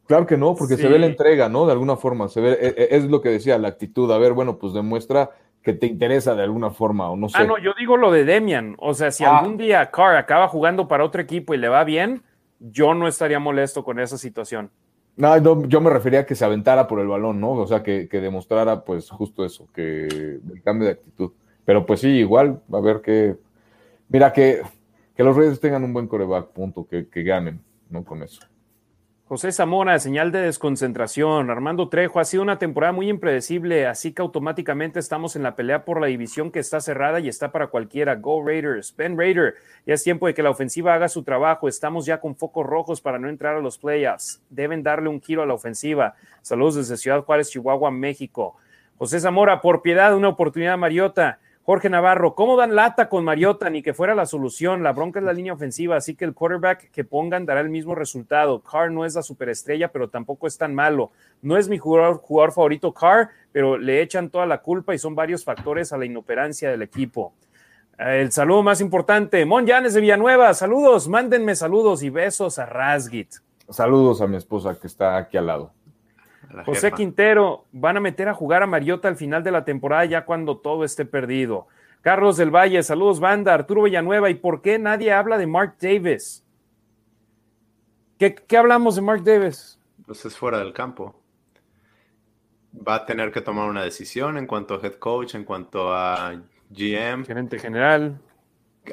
Claro 0.08 0.28
que 0.28 0.38
no, 0.38 0.56
porque 0.56 0.78
se 0.78 0.88
ve 0.88 1.00
la 1.00 1.08
entrega, 1.08 1.50
¿no? 1.50 1.66
De 1.66 1.72
alguna 1.72 1.96
forma, 1.96 2.28
se 2.28 2.40
ve, 2.40 2.52
e, 2.52 2.68
e, 2.68 2.96
es, 2.96 3.06
lo 3.06 3.22
que 3.22 3.30
decía, 3.30 3.58
la 3.58 3.70
actitud. 3.70 4.12
A 4.12 4.20
ver, 4.20 4.34
bueno, 4.34 4.60
pues 4.60 4.74
demuestra 4.74 5.32
que 5.64 5.74
te 5.74 5.88
interesa 5.88 6.36
de 6.36 6.44
alguna 6.44 6.70
forma, 6.70 7.10
o 7.10 7.16
no 7.16 7.28
sé. 7.28 7.38
Ah, 7.40 7.46
no, 7.46 7.58
yo 7.58 7.74
digo 7.80 7.98
lo 7.98 8.12
de 8.12 8.24
Demian. 8.24 8.76
O 8.78 8.94
sea, 8.94 9.10
si 9.10 9.24
ah. 9.24 9.40
algún 9.40 9.58
día 9.58 9.90
Carr 9.90 10.18
acaba 10.18 10.48
jugando 10.48 10.88
para 10.88 11.04
otro 11.04 11.22
equipo 11.22 11.56
y 11.56 11.58
le 11.58 11.70
va 11.70 11.84
bien, 11.84 12.22
yo 12.72 12.94
no 12.94 13.08
estaría 13.08 13.40
molesto 13.40 13.84
con 13.84 14.00
esa 14.00 14.18
situación. 14.18 14.72
No, 15.18 15.68
yo 15.68 15.80
me 15.80 15.90
refería 15.90 16.22
a 16.22 16.26
que 16.26 16.36
se 16.36 16.44
aventara 16.44 16.88
por 16.88 17.00
el 17.00 17.08
balón, 17.08 17.40
¿no? 17.40 17.52
O 17.52 17.68
sea, 17.68 17.82
que, 17.82 18.08
demostrara, 18.12 18.84
pues, 18.84 19.10
justo 19.10 19.46
eso, 19.46 19.68
que 19.74 20.06
el 20.08 20.62
cambio 20.64 20.88
de 20.88 20.94
actitud. 20.94 21.32
Pero 21.64 21.86
pues 21.86 22.02
sí, 22.02 22.10
igual, 22.10 22.62
a 22.72 22.80
ver 22.80 23.02
qué. 23.02 23.38
Mira, 24.10 24.34
que, 24.34 24.62
que 25.16 25.24
los 25.24 25.36
Raiders 25.36 25.60
tengan 25.60 25.84
un 25.84 25.94
buen 25.94 26.08
coreback, 26.08 26.50
punto, 26.50 26.86
que, 26.86 27.08
que 27.08 27.24
ganen, 27.24 27.62
¿no? 27.90 28.04
Con 28.04 28.24
eso. 28.24 28.42
José 29.28 29.52
Zamora, 29.52 29.98
señal 29.98 30.32
de 30.32 30.42
desconcentración. 30.42 31.50
Armando 31.50 31.90
Trejo, 31.90 32.20
ha 32.20 32.26
sido 32.26 32.44
una 32.44 32.60
temporada 32.60 32.94
muy 32.94 33.10
impredecible, 33.10 33.88
así 33.88 34.14
que 34.14 34.22
automáticamente 34.22 35.00
estamos 35.00 35.36
en 35.36 35.42
la 35.42 35.56
pelea 35.56 35.84
por 35.84 36.00
la 36.00 36.06
división 36.06 36.52
que 36.52 36.60
está 36.60 36.80
cerrada 36.80 37.20
y 37.20 37.28
está 37.28 37.52
para 37.52 37.66
cualquiera. 37.66 38.18
Go 38.18 38.46
Raiders. 38.46 38.96
Ben 38.96 39.18
Raider, 39.18 39.56
ya 39.88 39.96
es 39.96 40.04
tiempo 40.04 40.28
de 40.28 40.36
que 40.36 40.44
la 40.44 40.52
ofensiva 40.52 40.94
haga 40.94 41.10
su 41.10 41.24
trabajo. 41.24 41.68
Estamos 41.68 42.06
ya 42.06 42.20
con 42.20 42.36
focos 42.36 42.68
rojos 42.68 43.02
para 43.02 43.18
no 43.18 43.28
entrar 43.28 43.56
a 43.56 43.62
los 43.62 43.80
playoffs. 43.80 44.44
Deben 44.52 44.84
darle 44.84 45.10
un 45.10 45.20
giro 45.20 45.42
a 45.42 45.48
la 45.48 45.56
ofensiva. 45.56 46.14
Saludos 46.44 46.76
desde 46.76 46.96
Ciudad 46.96 47.24
Juárez, 47.24 47.50
Chihuahua, 47.50 47.90
México. 47.90 48.58
José 49.00 49.20
Zamora, 49.20 49.60
por 49.60 49.82
piedad, 49.82 50.16
una 50.16 50.30
oportunidad, 50.30 50.78
Mariota. 50.78 51.40
Jorge 51.66 51.90
Navarro, 51.90 52.36
¿cómo 52.36 52.58
dan 52.58 52.76
lata 52.76 53.10
con 53.10 53.24
Mariota? 53.24 53.72
Ni 53.72 53.82
que 53.82 53.96
fuera 53.96 54.14
la 54.14 54.28
solución. 54.28 54.84
La 54.84 54.94
bronca 54.94 55.18
es 55.18 55.26
la 55.26 55.34
línea 55.34 55.54
ofensiva, 55.54 55.96
así 55.96 56.14
que 56.14 56.24
el 56.24 56.36
quarterback 56.36 56.92
que 56.92 57.04
pongan 57.04 57.48
dará 57.48 57.62
el 57.62 57.70
mismo 57.70 57.96
resultado. 57.96 58.62
Carr 58.62 58.92
no 58.92 59.04
es 59.04 59.16
la 59.16 59.24
superestrella, 59.24 59.92
pero 59.92 60.08
tampoco 60.08 60.46
es 60.46 60.60
tan 60.60 60.76
malo. 60.76 61.10
No 61.42 61.58
es 61.58 61.68
mi 61.68 61.80
jugador, 61.80 62.22
favorito, 62.54 62.94
Carr, 62.94 63.30
pero 63.52 63.80
le 63.80 64.04
echan 64.04 64.30
toda 64.30 64.46
la 64.46 64.62
culpa 64.62 64.94
y 64.94 65.00
son 65.00 65.16
varios 65.16 65.44
factores 65.44 65.92
a 65.92 65.98
la 65.98 66.06
inoperancia 66.06 66.70
del 66.70 66.84
equipo. 66.84 67.34
El 67.98 68.32
saludo 68.32 68.62
más 68.62 68.80
importante, 68.80 69.44
Mon 69.44 69.66
Yanes 69.66 69.96
de 69.96 70.02
Villanueva. 70.02 70.54
Saludos, 70.54 71.08
mándenme 71.08 71.56
saludos 71.56 72.04
y 72.04 72.12
besos 72.12 72.60
a 72.60 72.68
Rasgit. 72.68 73.38
Saludos 73.72 74.22
a 74.22 74.28
mi 74.28 74.38
esposa 74.38 74.80
que 74.80 74.86
está 74.86 75.18
aquí 75.18 75.36
al 75.36 75.48
lado. 75.48 75.72
José 76.64 76.92
Quintero, 76.92 77.66
van 77.72 77.98
a 77.98 78.00
meter 78.00 78.30
a 78.30 78.34
jugar 78.34 78.64
a 78.64 78.68
Mariota 78.68 79.08
al 79.08 79.16
final 79.16 79.44
de 79.44 79.52
la 79.52 79.66
temporada 79.66 80.06
ya 80.06 80.26
cuando 80.26 80.58
todo 80.58 80.84
esté 80.84 81.06
perdido. 81.06 81.68
Carlos 82.02 82.38
del 82.38 82.52
Valle, 82.52 82.84
saludos 82.84 83.20
banda, 83.20 83.54
Arturo 83.54 83.84
Villanueva, 83.84 84.30
¿y 84.30 84.36
por 84.36 84.62
qué 84.62 84.78
nadie 84.78 85.12
habla 85.12 85.38
de 85.38 85.48
Mark 85.48 85.76
Davis? 85.82 86.46
¿Qué, 88.20 88.58
hablamos 88.58 88.96
de 88.96 89.02
Mark 89.02 89.24
Davis? 89.24 89.80
Pues 90.06 90.24
es 90.26 90.38
fuera 90.38 90.60
del 90.60 90.72
campo. 90.72 91.20
Va 92.76 92.96
a 92.96 93.06
tener 93.06 93.32
que 93.32 93.42
tomar 93.42 93.70
una 93.70 93.84
decisión 93.84 94.38
en 94.38 94.48
cuanto 94.48 94.76
a 94.76 94.86
head 94.86 94.96
coach, 94.96 95.36
en 95.36 95.44
cuanto 95.44 95.94
a 95.94 96.40
GM. 96.70 97.26
Gerente 97.26 97.60
general. 97.60 98.20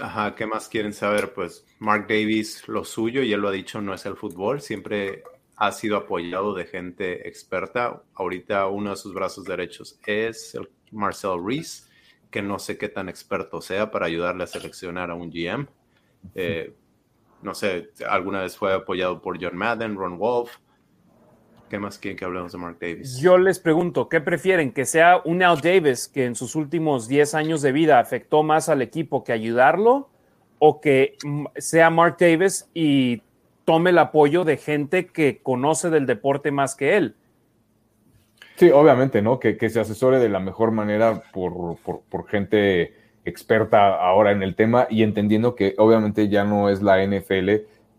Ajá, 0.01 0.35
¿qué 0.35 0.47
más 0.47 0.69
quieren 0.69 0.93
saber? 0.93 1.35
Pues 1.35 1.67
Mark 1.79 2.07
Davis, 2.09 2.67
lo 2.67 2.85
suyo, 2.85 3.23
y 3.23 3.33
él 3.33 3.41
lo 3.41 3.49
ha 3.49 3.53
dicho, 3.53 3.81
no 3.81 3.93
es 3.93 4.07
el 4.07 4.17
fútbol. 4.17 4.61
Siempre 4.61 5.23
ha 5.63 5.71
sido 5.71 5.97
apoyado 5.97 6.55
de 6.55 6.65
gente 6.65 7.29
experta. 7.29 8.03
Ahorita 8.15 8.67
uno 8.67 8.91
de 8.91 8.97
sus 8.97 9.15
brazos 9.15 9.45
derechos 9.45 9.97
es 10.05 10.57
el 10.57 10.69
Marcel 10.91 11.39
Reese, 11.41 11.85
que 12.33 12.43
no 12.43 12.59
sé 12.59 12.77
qué 12.77 12.89
tan 12.89 13.09
experto 13.09 13.61
sea 13.61 13.89
para 13.93 14.07
ayudarle 14.07 14.43
a 14.43 14.49
seleccionar 14.49 15.13
a 15.13 15.15
un 15.15 15.31
GM. 15.31 15.69
Eh, 16.35 16.75
no 17.43 17.55
sé, 17.55 17.91
alguna 18.09 18.41
vez 18.41 18.57
fue 18.57 18.75
apoyado 18.75 19.23
por 19.23 19.41
John 19.41 19.57
Madden, 19.57 19.95
Ron 19.95 20.19
Wolf. 20.19 20.51
¿Qué 21.71 21.79
más 21.79 21.97
quieren 21.97 22.19
que 22.19 22.25
hablemos 22.25 22.51
de 22.51 22.59
Mark 22.59 22.79
Davis? 22.81 23.21
Yo 23.21 23.39
les 23.39 23.61
pregunto, 23.61 24.09
¿qué 24.09 24.21
prefieren? 24.21 24.73
¿Que 24.73 24.85
sea 24.85 25.23
un 25.25 25.45
Al 25.45 25.61
Davis 25.61 26.09
que 26.09 26.25
en 26.25 26.35
sus 26.35 26.57
últimos 26.57 27.07
10 27.07 27.37
años 27.37 27.63
de 27.63 27.71
vida 27.71 28.01
afectó 28.01 28.43
más 28.43 28.69
al 28.69 28.83
equipo 28.83 29.23
que 29.23 29.31
ayudarlo? 29.31 30.11
¿O 30.59 30.81
que 30.81 31.17
sea 31.57 31.89
Mark 31.89 32.17
Davis 32.19 32.69
y 32.75 33.23
tome 33.65 33.91
el 33.91 33.99
apoyo 33.99 34.45
de 34.45 34.57
gente 34.57 35.07
que 35.07 35.41
conoce 35.43 35.91
del 35.91 36.07
deporte 36.07 36.51
más 36.51 36.75
que 36.75 36.97
él. 36.97 37.15
Sí, 38.57 38.71
obviamente, 38.71 39.23
¿no? 39.23 39.41
Que, 39.41 39.57
se 39.69 39.81
asesore 39.81 40.19
de 40.19 40.29
la 40.29 40.41
mejor 40.41 40.71
manera 40.71 41.23
por, 41.33 41.79
gente 42.29 42.95
experta 43.25 43.95
ahora 43.95 44.33
en 44.33 44.43
el 44.43 44.55
tema 44.55 44.87
y 44.91 45.03
entendiendo 45.03 45.55
que 45.55 45.75
obviamente 45.79 46.29
ya 46.29 46.45
no 46.45 46.69
es 46.69 46.83
la 46.83 47.05
NFL 47.05 47.51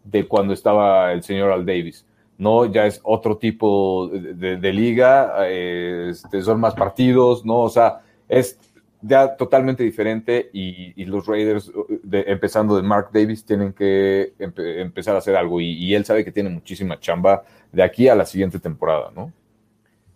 de 0.03 0.27
cuando 0.27 0.53
estaba 0.53 1.11
el 1.11 1.23
señor 1.23 1.51
Al 1.51 1.65
Davis. 1.65 2.05
No, 2.37 2.65
ya 2.65 2.85
es 2.85 2.99
otro 3.03 3.37
tipo 3.37 4.09
de, 4.09 4.73
liga, 4.73 5.33
eh, 5.47 6.07
este, 6.11 6.41
son 6.41 6.59
más 6.59 6.75
partidos, 6.75 7.45
¿no? 7.45 7.61
O 7.61 7.69
sea, 7.69 8.01
es 8.27 8.59
ya 9.03 9.35
totalmente 9.35 9.83
diferente 9.83 10.49
y, 10.53 11.05
los 11.05 11.27
Raiders, 11.27 11.71
empezando 12.11 12.77
de 12.77 12.83
Mark 12.83 13.09
Davis, 13.13 13.45
tienen 13.45 13.73
que 13.73 14.33
empezar 14.39 15.15
a 15.15 15.19
hacer 15.19 15.35
algo 15.35 15.59
y, 15.59 15.93
él 15.93 16.05
sabe 16.05 16.23
que 16.23 16.31
tiene 16.31 16.49
muchísima 16.49 16.99
chamba 16.99 17.43
de 17.71 17.83
aquí 17.83 18.07
a 18.07 18.15
la 18.15 18.25
siguiente 18.25 18.59
temporada, 18.59 19.11
¿no? 19.13 19.31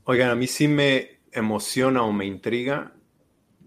Oigan, 0.05 0.30
a 0.30 0.35
mí 0.35 0.47
sí 0.47 0.69
me 0.69 1.19
emociona 1.34 2.03
o 2.03 2.14
me 2.14 2.26
intriga 2.26 2.93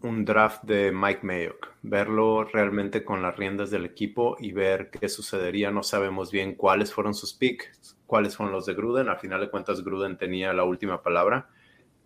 un 0.03 0.25
draft 0.25 0.65
de 0.65 0.91
Mike 0.91 1.21
Mayock, 1.23 1.75
verlo 1.83 2.45
realmente 2.45 3.05
con 3.05 3.21
las 3.21 3.37
riendas 3.37 3.71
del 3.71 3.85
equipo 3.85 4.39
y 4.41 4.53
ver 4.53 4.89
qué 4.89 5.11
sucedería. 5.11 5.71
No 5.71 5.83
sabemos 5.83 6.33
bien 6.33 6.55
cuáles 6.55 6.95
fueron 6.95 7.13
sus 7.13 7.35
picks, 7.35 7.99
cuáles 8.07 8.37
fueron 8.37 8.55
los 8.55 8.65
de 8.65 8.73
Gruden. 8.73 9.11
Al 9.11 9.19
final 9.19 9.43
de 9.43 9.51
cuentas, 9.51 9.85
Gruden 9.85 10.17
tenía 10.17 10.55
la 10.55 10.65
última 10.65 11.03
palabra, 11.03 11.51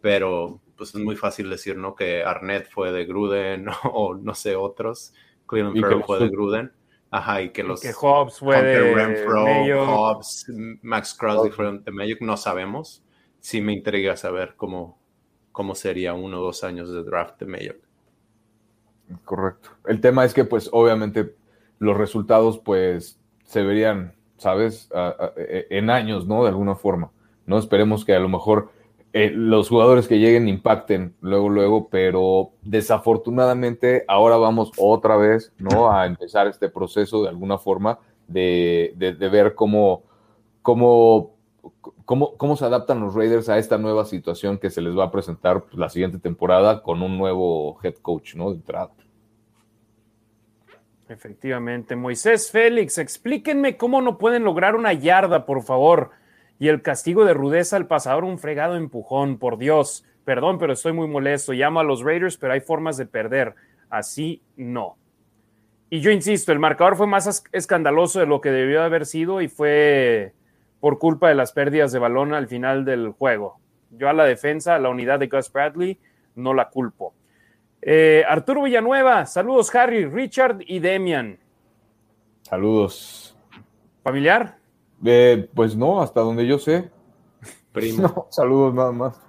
pero 0.01 0.61
pues 0.77 0.95
es 0.95 1.01
muy 1.01 1.17
fácil 1.17 1.51
decir, 1.51 1.77
¿no? 1.77 1.95
Que 1.95 2.25
Arnett 2.25 2.69
fue 2.71 2.93
de 2.93 3.05
Gruden 3.05 3.67
o 3.93 4.15
no 4.15 4.35
sé, 4.35 4.57
otros. 4.57 5.13
Cleveland 5.47 5.81
Farrell 5.81 6.05
fue 6.05 6.19
de 6.21 6.29
Gruden. 6.29 6.73
Ajá, 7.11 7.43
y 7.43 7.51
que 7.51 7.63
los... 7.63 7.81
que 7.81 7.93
Hobbs 7.93 8.41
fue 8.41 8.61
de 8.61 8.93
Renfro, 8.93 9.45
Hobbs, 9.87 10.47
Max 10.83 11.15
Crosby 11.15 11.51
fueron 11.51 11.85
de 11.85 11.93
Mayock, 11.93 12.21
no 12.23 12.37
sabemos. 12.37 13.05
Sí 13.39 13.61
me 13.61 13.73
intriga 13.73 14.17
saber 14.17 14.55
cómo, 14.57 14.99
cómo 15.53 15.77
sería 15.77 16.13
uno 16.15 16.41
o 16.41 16.43
dos 16.43 16.65
años 16.65 16.91
de 16.91 17.05
draft 17.05 17.39
de 17.39 17.47
Mayock. 17.47 17.77
Correcto. 19.25 19.71
El 19.87 20.01
tema 20.01 20.25
es 20.25 20.35
que, 20.35 20.45
pues, 20.45 20.69
obviamente, 20.73 21.37
los 21.79 21.97
resultados, 21.97 22.59
pues, 22.59 23.21
se 23.45 23.63
verían, 23.63 24.15
¿sabes? 24.37 24.89
E, 25.37 25.69
en 25.71 25.91
años, 25.91 26.27
¿no? 26.27 26.43
De 26.43 26.49
alguna 26.49 26.75
forma. 26.75 27.13
No 27.47 27.59
esperemos 27.59 28.05
que 28.05 28.15
a 28.15 28.19
lo 28.19 28.29
mejor 28.29 28.73
eh, 29.17 29.31
los 29.31 29.69
jugadores 29.69 30.09
que 30.09 30.19
lleguen 30.19 30.49
impacten 30.49 31.15
luego, 31.21 31.49
luego, 31.49 31.89
pero 31.89 32.51
desafortunadamente 32.63 34.05
ahora 34.09 34.37
vamos 34.39 34.73
otra 34.77 35.17
vez, 35.17 35.53
¿no? 35.57 35.93
A 35.93 36.07
empezar 36.07 36.49
este 36.49 36.69
proceso 36.69 37.23
de 37.23 37.29
alguna 37.29 37.57
forma 37.57 38.01
de, 38.27 38.93
ver 39.31 39.55
cómo, 39.55 40.03
cómo, 40.63 41.37
cómo, 42.05 42.37
cómo, 42.37 42.57
se 42.57 42.65
adaptan 42.65 42.99
los 42.99 43.15
Raiders 43.15 43.49
a 43.49 43.59
esta 43.59 43.79
nueva 43.79 44.05
situación 44.05 44.59
que 44.59 44.69
se 44.69 44.81
les 44.81 44.99
va 44.99 45.05
a 45.05 45.13
presentar 45.13 45.63
la 45.75 45.89
siguiente 45.91 46.19
temporada 46.19 46.83
con 46.83 47.01
un 47.01 47.17
nuevo 47.17 47.79
head 47.85 47.95
coach, 48.03 48.35
¿no? 48.35 48.51
De 48.51 48.57
entrada. 48.57 48.91
Efectivamente. 51.09 51.95
Moisés 51.95 52.51
Félix, 52.51 52.99
explíquenme 52.99 53.77
cómo 53.77 54.03
no 54.03 54.19
pueden 54.19 54.43
lograr 54.43 54.75
una 54.75 54.93
yarda, 54.93 55.47
por 55.47 55.63
favor 55.63 56.24
y 56.59 56.69
el 56.69 56.83
castigo 56.83 57.25
de 57.25 57.35
rudeza 57.35 57.77
al 57.77 57.87
pasador 57.87 58.25
un 58.25 58.39
fregado 58.39 58.77
empujón, 58.77 59.39
por 59.39 59.59
Dios. 59.59 60.05
Perdón, 60.25 60.59
pero 60.59 60.73
estoy 60.73 60.93
muy 60.93 61.09
molesto. 61.09 61.53
Llamo 61.53 61.81
a 61.81 61.85
los 61.85 62.03
Raiders, 62.03 62.37
pero 62.37 62.53
hay 62.53 62.61
formas 62.61 62.97
de 62.97 63.07
perder. 63.07 63.55
Así 63.91 64.43
no. 64.57 64.97
Y 65.91 66.01
yo 66.01 66.11
insisto, 66.11 66.53
el 66.53 66.59
marcador 66.59 66.97
fue 66.97 67.07
más 67.07 67.45
escandaloso 67.53 68.21
de 68.21 68.27
lo 68.27 68.41
que 68.41 68.51
debió 68.51 68.83
haber 68.83 69.07
sido 69.07 69.41
y 69.41 69.49
fue 69.49 70.33
por 70.81 70.99
culpa 70.99 71.29
de 71.29 71.35
las 71.35 71.53
pérdidas 71.53 71.93
de 71.93 71.99
balón 71.99 72.35
al 72.35 72.49
final 72.49 72.85
del 72.85 73.11
juego. 73.11 73.61
Yo 73.91 74.09
a 74.09 74.13
la 74.13 74.25
defensa, 74.25 74.75
a 74.75 74.79
la 74.79 74.89
unidad 74.89 75.19
de 75.19 75.29
Gus 75.29 75.53
Bradley, 75.53 75.99
no 76.35 76.53
la 76.53 76.69
culpo. 76.69 77.15
Eh, 77.81 78.25
Arturo 78.27 78.63
Villanueva, 78.63 79.27
saludos 79.27 79.75
Harry, 79.75 80.07
Richard 80.07 80.59
y 80.67 80.79
Demian. 80.79 81.39
Saludos. 82.43 83.37
¿Familiar? 84.03 84.59
Eh, 85.05 85.49
pues 85.55 85.77
no, 85.77 86.01
hasta 86.01 86.21
donde 86.21 86.47
yo 86.47 86.59
sé. 86.59 86.91
Primo. 87.73 88.27
saludos 88.31 88.75
nada 88.75 88.93
más. 88.93 89.21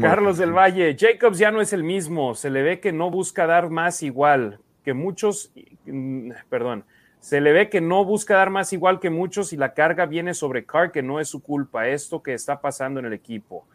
Carlos 0.00 0.38
del 0.38 0.52
Valle, 0.52 0.96
Jacobs 0.96 1.38
ya 1.38 1.50
no 1.50 1.60
es 1.60 1.72
el 1.72 1.82
mismo, 1.82 2.36
se 2.36 2.48
le 2.48 2.62
ve 2.62 2.78
que 2.78 2.92
no 2.92 3.10
busca 3.10 3.46
dar 3.46 3.70
más 3.70 4.04
igual 4.04 4.60
que 4.84 4.94
muchos, 4.94 5.52
mm, 5.84 6.30
perdón, 6.48 6.84
se 7.18 7.40
le 7.40 7.52
ve 7.52 7.68
que 7.68 7.80
no 7.80 8.04
busca 8.04 8.36
dar 8.36 8.50
más 8.50 8.72
igual 8.72 9.00
que 9.00 9.10
muchos 9.10 9.52
y 9.52 9.56
la 9.56 9.74
carga 9.74 10.06
viene 10.06 10.32
sobre 10.32 10.64
Carr, 10.64 10.92
que 10.92 11.02
no 11.02 11.18
es 11.18 11.28
su 11.28 11.42
culpa, 11.42 11.88
esto 11.88 12.22
que 12.22 12.34
está 12.34 12.60
pasando 12.60 13.00
en 13.00 13.06
el 13.06 13.12
equipo 13.12 13.66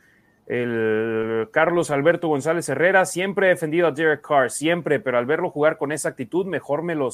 el 0.48 1.50
Carlos 1.52 1.90
Alberto 1.90 2.28
González 2.28 2.70
Herrera, 2.70 3.06
siempre 3.06 3.48
he 3.48 3.50
defendido 3.50 3.88
a 3.88 3.92
Derek 3.92 4.22
Carr, 4.22 4.52
siempre, 4.52 5.00
pero 5.00 5.18
al 5.18 5.26
verlo 5.26 5.50
jugar 5.50 5.78
con 5.78 5.92
esa 5.92 6.10
actitud, 6.10 6.46
mejor 6.46 6.84
me 6.84 6.94
lo, 6.94 7.10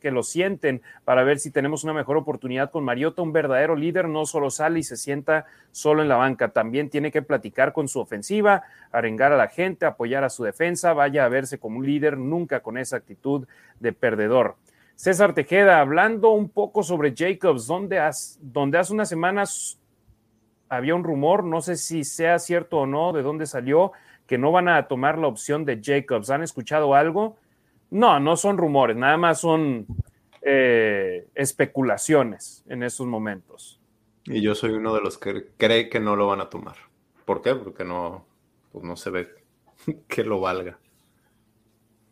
que 0.00 0.10
lo 0.12 0.22
sienten 0.22 0.82
para 1.04 1.24
ver 1.24 1.40
si 1.40 1.50
tenemos 1.50 1.82
una 1.82 1.92
mejor 1.92 2.16
oportunidad 2.16 2.70
con 2.70 2.84
Mariota, 2.84 3.22
un 3.22 3.32
verdadero 3.32 3.74
líder, 3.74 4.08
no 4.08 4.24
solo 4.24 4.50
sale 4.50 4.78
y 4.78 4.82
se 4.84 4.96
sienta 4.96 5.46
solo 5.72 6.02
en 6.02 6.08
la 6.08 6.16
banca, 6.16 6.50
también 6.50 6.88
tiene 6.88 7.10
que 7.10 7.22
platicar 7.22 7.72
con 7.72 7.88
su 7.88 7.98
ofensiva, 7.98 8.62
arengar 8.92 9.32
a 9.32 9.36
la 9.36 9.48
gente, 9.48 9.84
apoyar 9.84 10.22
a 10.22 10.30
su 10.30 10.44
defensa, 10.44 10.92
vaya 10.92 11.24
a 11.24 11.28
verse 11.28 11.58
como 11.58 11.78
un 11.78 11.86
líder, 11.86 12.16
nunca 12.16 12.60
con 12.60 12.78
esa 12.78 12.98
actitud 12.98 13.48
de 13.80 13.92
perdedor. 13.92 14.54
César 14.94 15.34
Tejeda, 15.34 15.80
hablando 15.80 16.30
un 16.30 16.48
poco 16.48 16.84
sobre 16.84 17.14
Jacobs, 17.14 17.66
donde, 17.66 18.00
donde 18.40 18.78
hace 18.78 18.92
unas 18.94 19.08
semanas 19.08 19.78
había 20.68 20.94
un 20.94 21.04
rumor, 21.04 21.44
no 21.44 21.60
sé 21.60 21.76
si 21.76 22.04
sea 22.04 22.38
cierto 22.38 22.78
o 22.78 22.86
no, 22.86 23.12
de 23.12 23.22
dónde 23.22 23.46
salió, 23.46 23.92
que 24.26 24.38
no 24.38 24.52
van 24.52 24.68
a 24.68 24.88
tomar 24.88 25.18
la 25.18 25.28
opción 25.28 25.64
de 25.64 25.80
Jacobs. 25.82 26.30
¿Han 26.30 26.42
escuchado 26.42 26.94
algo? 26.94 27.36
No, 27.90 28.18
no 28.18 28.36
son 28.36 28.58
rumores, 28.58 28.96
nada 28.96 29.16
más 29.16 29.40
son 29.40 29.86
eh, 30.42 31.28
especulaciones 31.34 32.64
en 32.68 32.82
estos 32.82 33.06
momentos. 33.06 33.80
Y 34.24 34.40
yo 34.40 34.54
soy 34.54 34.72
uno 34.72 34.94
de 34.94 35.00
los 35.00 35.18
que 35.18 35.46
cree 35.56 35.88
que 35.88 36.00
no 36.00 36.16
lo 36.16 36.26
van 36.26 36.40
a 36.40 36.50
tomar. 36.50 36.76
¿Por 37.24 37.42
qué? 37.42 37.54
Porque 37.54 37.84
no, 37.84 38.26
pues 38.72 38.84
no 38.84 38.96
se 38.96 39.10
ve 39.10 39.28
que 40.08 40.24
lo 40.24 40.40
valga. 40.40 40.78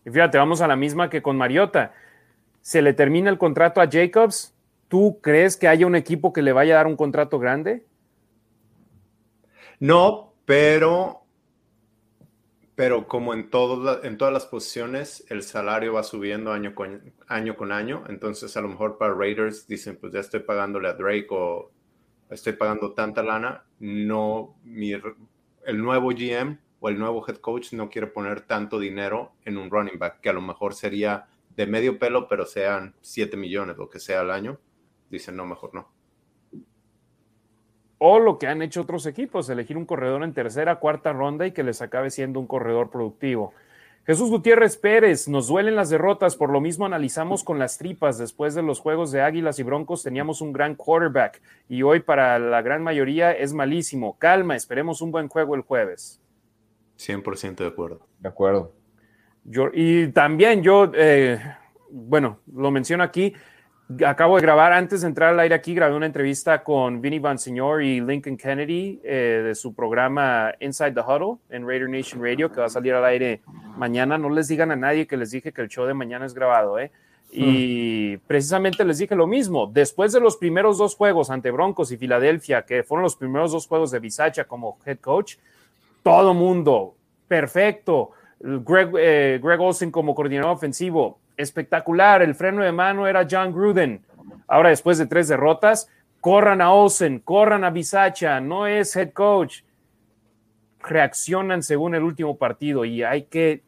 Y 0.05 0.11
fíjate, 0.11 0.39
vamos 0.39 0.61
a 0.61 0.69
la 0.69 0.77
misma 0.77 1.11
que 1.11 1.23
con 1.23 1.37
Mariota. 1.37 1.93
Se 2.61 2.83
le 2.83 2.93
termina 2.93 3.31
el 3.31 3.39
contrato 3.39 3.81
a 3.81 3.89
Jacobs. 3.91 4.55
¿Tú 4.89 5.19
crees 5.21 5.57
que 5.57 5.67
haya 5.67 5.87
un 5.87 5.97
equipo 5.97 6.33
que 6.33 6.43
le 6.43 6.53
vaya 6.53 6.75
a 6.75 6.77
dar 6.79 6.87
un 6.87 6.97
contrato 6.97 7.39
grande? 7.39 7.85
No, 9.81 10.35
pero, 10.45 11.23
pero 12.75 13.07
como 13.07 13.35
en, 13.35 13.51
en 14.03 14.19
todas 14.19 14.33
las 14.33 14.47
posiciones, 14.47 15.25
el 15.29 15.43
salario 15.43 15.95
va 15.95 16.03
subiendo 16.03 16.53
año 16.53 16.75
con, 16.75 17.13
año 17.29 17.57
con 17.57 17.73
año. 17.73 18.05
Entonces, 18.09 18.57
a 18.57 18.61
lo 18.61 18.69
mejor 18.69 18.99
para 18.99 19.15
Raiders 19.15 19.67
dicen, 19.67 19.97
pues 20.01 20.13
ya 20.13 20.21
estoy 20.21 20.41
pagándole 20.41 20.89
a 20.89 20.95
Drake 20.95 21.29
o 21.31 21.71
estoy 22.31 22.55
pagando 22.55 22.93
tanta 22.93 23.23
lana. 23.23 23.65
No, 23.79 24.57
mi, 24.65 24.93
el 24.93 25.79
nuevo 25.79 26.11
GM 26.11 26.59
o 26.81 26.89
el 26.89 26.99
nuevo 26.99 27.25
head 27.27 27.37
coach 27.37 27.73
no 27.73 27.89
quiere 27.89 28.07
poner 28.09 28.43
tanto 28.43 28.79
dinero 28.79 29.33
en 29.45 29.57
un 29.57 29.71
running 29.71 29.99
back, 29.99 30.21
que 30.21 30.29
a 30.29 30.35
lo 30.35 30.43
mejor 30.43 30.75
sería 30.75 31.27
de 31.57 31.67
medio 31.67 31.99
pelo, 31.99 32.29
pero 32.29 32.45
sean 32.45 32.95
7 33.01 33.37
millones, 33.37 33.77
lo 33.77 33.89
que 33.89 34.01
sea 34.01 34.21
al 34.21 34.31
año. 34.31 34.59
Dicen, 35.09 35.37
no, 35.37 35.47
mejor 35.47 35.75
no. 35.75 35.94
O 38.07 38.19
lo 38.19 38.39
que 38.39 38.47
han 38.47 38.61
hecho 38.61 38.83
otros 38.83 39.07
equipos, 39.07 39.49
elegir 39.49 39.79
un 39.79 39.87
corredor 39.87 40.25
en 40.25 40.35
tercera, 40.35 40.77
cuarta 40.77 41.15
ronda 41.15 41.47
y 41.47 41.53
que 41.53 41.63
les 41.63 41.81
acabe 41.81 42.11
siendo 42.11 42.39
un 42.39 42.47
corredor 42.47 42.91
productivo. 42.91 43.55
Jesús 44.05 44.29
Gutiérrez 44.29 44.77
Pérez, 44.77 45.27
nos 45.27 45.49
duelen 45.49 45.75
las 45.75 45.89
derrotas, 45.89 46.37
por 46.37 46.51
lo 46.51 46.61
mismo 46.61 46.85
analizamos 46.85 47.43
con 47.43 47.59
las 47.59 47.79
tripas. 47.79 48.19
Después 48.19 48.55
de 48.55 48.63
los 48.63 48.79
juegos 48.79 49.11
de 49.11 49.23
Águilas 49.23 49.59
y 49.59 49.63
Broncos 49.63 50.03
teníamos 50.03 50.43
un 50.43 50.53
gran 50.53 50.75
quarterback 50.75 51.41
y 51.67 51.81
hoy 51.83 52.01
para 52.01 52.39
la 52.39 52.61
gran 52.61 52.83
mayoría 52.83 53.33
es 53.33 53.55
malísimo. 53.55 54.19
Calma, 54.19 54.55
esperemos 54.55 55.01
un 55.01 55.11
buen 55.11 55.29
juego 55.29 55.55
el 55.55 55.63
jueves. 55.63 56.21
100% 56.99 57.57
de 57.57 57.69
acuerdo. 57.69 58.07
De 58.19 58.29
acuerdo. 58.29 58.75
Yo, 59.45 59.71
y 59.73 60.09
también 60.09 60.63
yo, 60.63 60.93
eh, 60.95 61.41
bueno, 61.89 62.41
lo 62.55 62.71
menciono 62.71 63.03
aquí, 63.03 63.33
acabo 64.07 64.37
de 64.37 64.43
grabar, 64.43 64.73
antes 64.73 65.03
de 65.03 65.09
entrar 65.09 65.31
al 65.31 65.41
aire 65.41 65.55
aquí, 65.55 65.75
grabé 65.75 65.95
una 65.95 66.07
entrevista 66.07 66.63
con 66.63 67.01
Vinny 67.01 67.19
Bonsignor 67.19 67.83
y 67.83 68.01
Lincoln 68.01 68.37
Kennedy 68.37 69.01
eh, 69.05 69.43
de 69.45 69.55
su 69.55 69.75
programa 69.75 70.53
Inside 70.61 70.93
the 70.93 71.01
Huddle 71.01 71.39
en 71.51 71.67
Raider 71.67 71.89
Nation 71.89 72.23
Radio, 72.23 72.51
que 72.51 72.61
va 72.61 72.67
a 72.67 72.71
salir 72.71 72.95
al 72.95 73.05
aire 73.05 73.43
mañana. 73.77 74.17
No 74.17 74.31
les 74.31 74.49
digan 74.49 74.71
a 74.71 74.77
nadie 74.77 75.07
que 75.07 75.17
les 75.17 75.31
dije 75.31 75.53
que 75.53 75.63
el 75.63 75.69
show 75.69 75.87
de 75.87 75.95
mañana 75.95 76.25
es 76.27 76.35
grabado, 76.35 76.79
¿eh? 76.79 76.91
Y 77.37 78.17
precisamente 78.19 78.85
les 78.85 78.99
dije 78.99 79.17
lo 79.17 79.27
mismo. 79.27 79.67
Después 79.67 80.13
de 80.13 80.21
los 80.21 80.37
primeros 80.37 80.79
dos 80.79 80.95
juegos 80.95 81.31
ante 81.31 81.51
Broncos 81.51 81.91
y 81.91 81.97
Filadelfia, 81.97 82.63
que 82.63 82.85
fueron 82.85 83.03
los 83.03 83.17
primeros 83.17 83.51
dos 83.51 83.67
juegos 83.67 83.91
de 83.91 83.99
Bisacha 83.99 84.45
como 84.45 84.79
head 84.87 84.99
coach, 84.99 85.35
todo 86.05 86.33
mundo, 86.33 86.95
perfecto. 87.27 88.13
Greg, 88.39 88.91
eh, 88.99 89.41
Greg 89.43 89.61
Olsen 89.61 89.91
como 89.91 90.15
coordinador 90.15 90.53
ofensivo, 90.53 91.19
espectacular. 91.37 92.23
El 92.23 92.35
freno 92.35 92.63
de 92.63 92.73
mano 92.73 93.07
era 93.07 93.27
John 93.31 93.53
Gruden. 93.53 94.05
Ahora, 94.47 94.71
después 94.71 94.99
de 94.99 95.07
tres 95.07 95.29
derrotas, 95.29 95.89
corran 96.21 96.61
a 96.61 96.73
Olsen, 96.73 97.19
corran 97.19 97.65
a 97.65 97.71
Bisacha, 97.71 98.41
no 98.41 98.67
es 98.67 98.95
head 98.97 99.13
coach. 99.13 99.63
Reaccionan 100.81 101.63
según 101.63 101.95
el 101.95 102.03
último 102.03 102.37
partido 102.37 102.85
y 102.85 103.03
hay 103.03 103.25
que. 103.25 103.63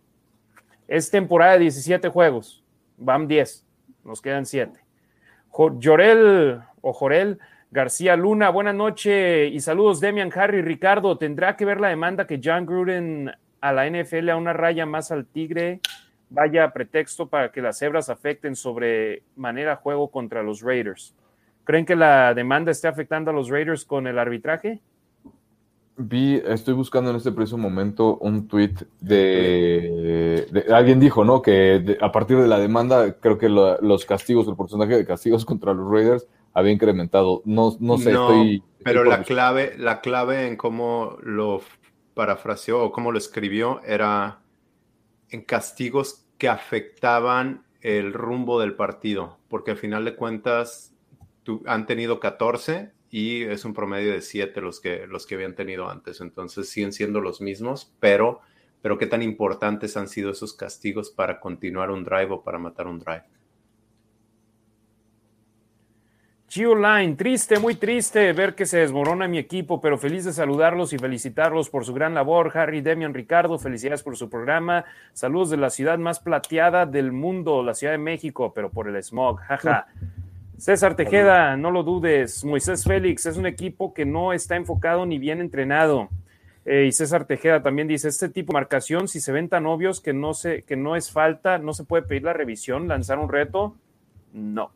Es 0.89 1.11
temporada 1.11 1.55
de 1.55 1.61
17 1.61 2.09
juegos, 2.11 2.63
van 2.97 3.27
10, 3.27 3.67
nos 4.05 4.23
quedan 4.23 4.47
7. 4.47 4.79
Jorel 5.51 6.61
o 6.81 6.93
Jorel 6.93 7.41
García 7.71 8.17
Luna, 8.17 8.51
buenas 8.51 8.75
noches 8.75 9.53
y 9.53 9.61
saludos, 9.61 10.01
Demian 10.01 10.31
Harry. 10.35 10.63
Ricardo, 10.63 11.19
¿tendrá 11.19 11.57
que 11.57 11.65
ver 11.65 11.81
la 11.81 11.89
demanda 11.89 12.27
que 12.27 12.41
John 12.43 12.65
Gruden 12.65 13.33
a 13.61 13.73
la 13.73 13.91
NFL 13.91 14.31
a 14.31 14.37
una 14.37 14.53
raya 14.53 14.87
más 14.87 15.11
al 15.11 15.27
Tigre? 15.27 15.81
Vaya 16.28 16.73
pretexto 16.73 17.28
para 17.28 17.53
que 17.53 17.62
las 17.62 17.78
cebras 17.78 18.09
afecten 18.09 18.57
sobre 18.57 19.23
manera 19.36 19.77
juego 19.77 20.11
contra 20.11 20.43
los 20.43 20.62
Raiders. 20.62 21.15
¿Creen 21.65 21.85
que 21.85 21.97
la 21.97 22.35
demanda 22.35 22.70
esté 22.70 22.89
afectando 22.89 23.31
a 23.31 23.35
los 23.35 23.48
Raiders 23.48 23.85
con 23.85 24.07
el 24.07 24.19
arbitraje? 24.19 24.81
Vi, 25.98 26.43
estoy 26.47 26.74
buscando 26.74 27.11
en 27.11 27.16
este 27.16 27.32
preciso 27.32 27.57
momento 27.57 28.19
un 28.19 28.47
tweet 28.47 28.74
de, 29.01 30.47
alguien 30.70 31.01
dijo, 31.01 31.24
¿no? 31.24 31.40
Que 31.40 31.97
a 32.03 32.12
partir 32.12 32.36
de 32.36 32.47
la 32.47 32.59
demanda, 32.59 33.15
creo 33.15 33.39
que 33.39 33.48
los 33.48 34.05
castigos, 34.05 34.47
el 34.47 34.57
porcentaje 34.57 34.94
de 34.97 35.07
castigos 35.07 35.44
contra 35.47 35.73
los 35.73 35.90
Raiders 35.90 36.27
había 36.53 36.73
incrementado. 36.73 37.43
No, 37.47 37.77
no 37.81 37.97
sé, 37.97 38.11
estoy, 38.11 38.62
Pero 38.85 39.05
la 39.05 39.23
clave, 39.23 39.74
la 39.78 40.01
clave 40.01 40.47
en 40.47 40.57
cómo 40.57 41.16
lo 41.23 41.62
parafraseó 42.15 42.85
o 42.85 42.93
cómo 42.93 43.11
lo 43.11 43.19
escribió 43.19 43.81
era 43.85 44.40
en 45.31 45.43
castigos 45.43 46.27
que 46.39 46.48
afectaban 46.48 47.65
el 47.81 48.12
rumbo 48.12 48.61
del 48.61 48.74
partido, 48.74 49.39
porque 49.48 49.70
al 49.73 49.77
final 49.77 50.05
de 50.05 50.16
cuentas 50.16 50.93
han 51.66 51.86
tenido 51.86 52.19
14 52.20 52.93
y 53.11 53.43
es 53.43 53.65
un 53.65 53.74
promedio 53.74 54.12
de 54.12 54.20
7 54.20 54.61
los 54.61 54.81
que, 54.81 55.07
los 55.07 55.27
que 55.27 55.36
habían 55.36 55.55
tenido 55.55 55.89
antes, 55.89 56.20
entonces 56.20 56.69
siguen 56.69 56.93
siendo 56.93 57.20
los 57.20 57.40
mismos, 57.40 57.93
pero, 58.01 58.40
pero 58.82 58.98
qué 58.98 59.07
tan 59.07 59.23
importantes 59.23 59.97
han 59.97 60.09
sido 60.09 60.31
esos 60.31 60.55
castigos 60.55 61.11
para 61.11 61.39
continuar 61.40 61.90
un 61.90 62.05
drive 62.05 62.31
o 62.31 62.43
para 62.43 62.59
matar 62.59 62.89
un 62.89 62.98
drive. 62.98 63.24
Line, 66.55 67.16
triste, 67.16 67.59
muy 67.59 67.74
triste 67.74 68.32
ver 68.32 68.55
que 68.55 68.66
se 68.66 68.78
desmorona 68.78 69.28
mi 69.28 69.36
equipo, 69.36 69.81
pero 69.81 69.98
feliz 69.98 70.24
de 70.24 70.32
saludarlos 70.32 70.93
y 70.93 70.98
felicitarlos 70.98 71.68
por 71.68 71.85
su 71.85 71.93
gran 71.93 72.14
labor. 72.14 72.56
Harry, 72.56 72.81
Demian, 72.81 73.12
Ricardo, 73.12 73.59
felicidades 73.59 74.02
por 74.02 74.16
su 74.16 74.31
programa. 74.31 74.85
Saludos 75.12 75.51
de 75.51 75.56
la 75.59 75.70
ciudad 75.70 75.98
más 75.98 76.20
plateada 76.20 76.86
del 76.86 77.12
mundo, 77.12 77.62
la 77.62 77.74
Ciudad 77.74 77.93
de 77.93 77.98
México, 77.98 78.52
pero 78.55 78.70
por 78.70 78.89
el 78.89 79.02
smog. 79.02 79.39
Jaja. 79.40 79.86
César 80.56 80.94
Tejeda, 80.94 81.56
no 81.56 81.70
lo 81.70 81.82
dudes. 81.82 82.43
Moisés 82.43 82.85
Félix 82.85 83.27
es 83.27 83.36
un 83.36 83.44
equipo 83.44 83.93
que 83.93 84.06
no 84.06 84.32
está 84.32 84.56
enfocado 84.56 85.05
ni 85.05 85.18
bien 85.18 85.40
entrenado. 85.40 86.09
Eh, 86.64 86.86
y 86.86 86.93
César 86.93 87.27
Tejeda 87.27 87.62
también 87.62 87.86
dice, 87.89 88.09
este 88.09 88.31
tipo 88.31 88.52
de 88.52 88.60
marcación, 88.60 89.09
si 89.09 89.20
se 89.20 89.32
ven 89.32 89.51
tan 89.51 89.66
obvios 89.66 90.01
que 90.01 90.14
no, 90.14 90.32
se, 90.32 90.62
que 90.62 90.77
no 90.77 90.97
es 90.97 91.10
falta, 91.10 91.59
no 91.59 91.74
se 91.74 91.85
puede 91.85 92.05
pedir 92.05 92.23
la 92.23 92.32
revisión, 92.32 92.89
lanzar 92.89 93.18
un 93.18 93.28
reto. 93.28 93.77
No. 94.32 94.70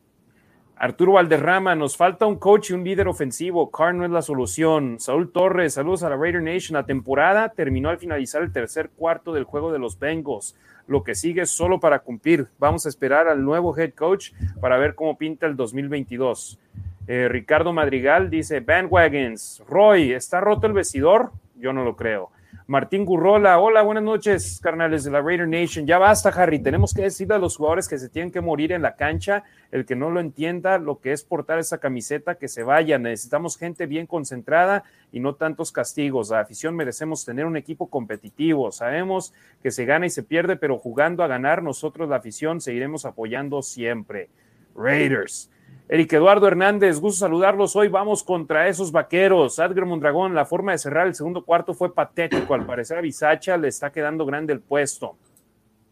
Arturo 0.83 1.11
Valderrama, 1.11 1.75
nos 1.75 1.95
falta 1.95 2.25
un 2.25 2.39
coach 2.39 2.71
y 2.71 2.73
un 2.73 2.83
líder 2.83 3.07
ofensivo. 3.07 3.69
Carr 3.69 3.93
no 3.93 4.03
es 4.03 4.09
la 4.09 4.23
solución. 4.23 4.99
Saúl 4.99 5.31
Torres, 5.31 5.75
saludos 5.75 6.01
a 6.01 6.09
la 6.09 6.17
Raider 6.17 6.41
Nation. 6.41 6.73
La 6.75 6.87
temporada 6.87 7.49
terminó 7.49 7.89
al 7.89 7.99
finalizar 7.99 8.41
el 8.41 8.51
tercer 8.51 8.89
cuarto 8.89 9.31
del 9.31 9.43
juego 9.43 9.71
de 9.71 9.77
los 9.77 9.99
Bengals. 9.99 10.55
Lo 10.87 11.03
que 11.03 11.13
sigue 11.13 11.43
es 11.43 11.51
solo 11.51 11.79
para 11.79 11.99
cumplir. 11.99 12.47
Vamos 12.57 12.87
a 12.87 12.89
esperar 12.89 13.27
al 13.27 13.45
nuevo 13.45 13.77
head 13.77 13.93
coach 13.93 14.31
para 14.59 14.79
ver 14.79 14.95
cómo 14.95 15.19
pinta 15.19 15.45
el 15.45 15.55
2022. 15.55 16.57
Eh, 17.05 17.27
Ricardo 17.29 17.73
Madrigal 17.73 18.31
dice: 18.31 18.59
Bandwagons, 18.59 19.61
Roy, 19.69 20.13
¿está 20.13 20.41
roto 20.41 20.65
el 20.65 20.73
vestidor? 20.73 21.31
Yo 21.59 21.73
no 21.73 21.83
lo 21.83 21.95
creo. 21.95 22.31
Martín 22.71 23.03
Gurrola, 23.03 23.59
hola, 23.59 23.81
buenas 23.81 24.05
noches, 24.05 24.61
carnales 24.63 25.03
de 25.03 25.11
la 25.11 25.19
Raider 25.19 25.45
Nation. 25.45 25.85
Ya 25.85 25.97
basta, 25.97 26.29
Harry. 26.29 26.57
Tenemos 26.57 26.93
que 26.93 27.01
decirle 27.01 27.35
a 27.35 27.37
los 27.37 27.57
jugadores 27.57 27.89
que 27.89 27.97
se 27.97 28.07
tienen 28.07 28.31
que 28.31 28.39
morir 28.39 28.71
en 28.71 28.81
la 28.81 28.95
cancha. 28.95 29.43
El 29.73 29.85
que 29.85 29.93
no 29.93 30.09
lo 30.09 30.21
entienda, 30.21 30.77
lo 30.77 31.01
que 31.01 31.11
es 31.11 31.21
portar 31.21 31.59
esa 31.59 31.79
camiseta, 31.79 32.35
que 32.35 32.47
se 32.47 32.63
vaya. 32.63 32.97
Necesitamos 32.97 33.57
gente 33.57 33.87
bien 33.87 34.07
concentrada 34.07 34.85
y 35.11 35.19
no 35.19 35.35
tantos 35.35 35.73
castigos. 35.73 36.29
La 36.29 36.39
afición 36.39 36.77
merecemos 36.77 37.25
tener 37.25 37.45
un 37.45 37.57
equipo 37.57 37.89
competitivo. 37.89 38.71
Sabemos 38.71 39.33
que 39.61 39.71
se 39.71 39.83
gana 39.83 40.05
y 40.05 40.09
se 40.09 40.23
pierde, 40.23 40.55
pero 40.55 40.77
jugando 40.77 41.25
a 41.25 41.27
ganar, 41.27 41.63
nosotros, 41.63 42.07
la 42.07 42.15
afición, 42.15 42.61
seguiremos 42.61 43.03
apoyando 43.03 43.61
siempre. 43.63 44.29
Raiders. 44.77 45.49
Eric 45.93 46.13
Eduardo 46.13 46.47
Hernández, 46.47 47.01
gusto 47.01 47.19
saludarlos. 47.19 47.75
Hoy 47.75 47.89
vamos 47.89 48.23
contra 48.23 48.69
esos 48.69 48.93
vaqueros. 48.93 49.59
Adger 49.59 49.85
Mondragón, 49.85 50.33
la 50.33 50.45
forma 50.45 50.71
de 50.71 50.77
cerrar 50.77 51.05
el 51.05 51.15
segundo 51.15 51.43
cuarto 51.43 51.73
fue 51.73 51.93
patético. 51.93 52.53
Al 52.53 52.65
parecer 52.65 52.97
a 52.97 53.01
Bisacha 53.01 53.57
le 53.57 53.67
está 53.67 53.91
quedando 53.91 54.25
grande 54.25 54.53
el 54.53 54.61
puesto. 54.61 55.17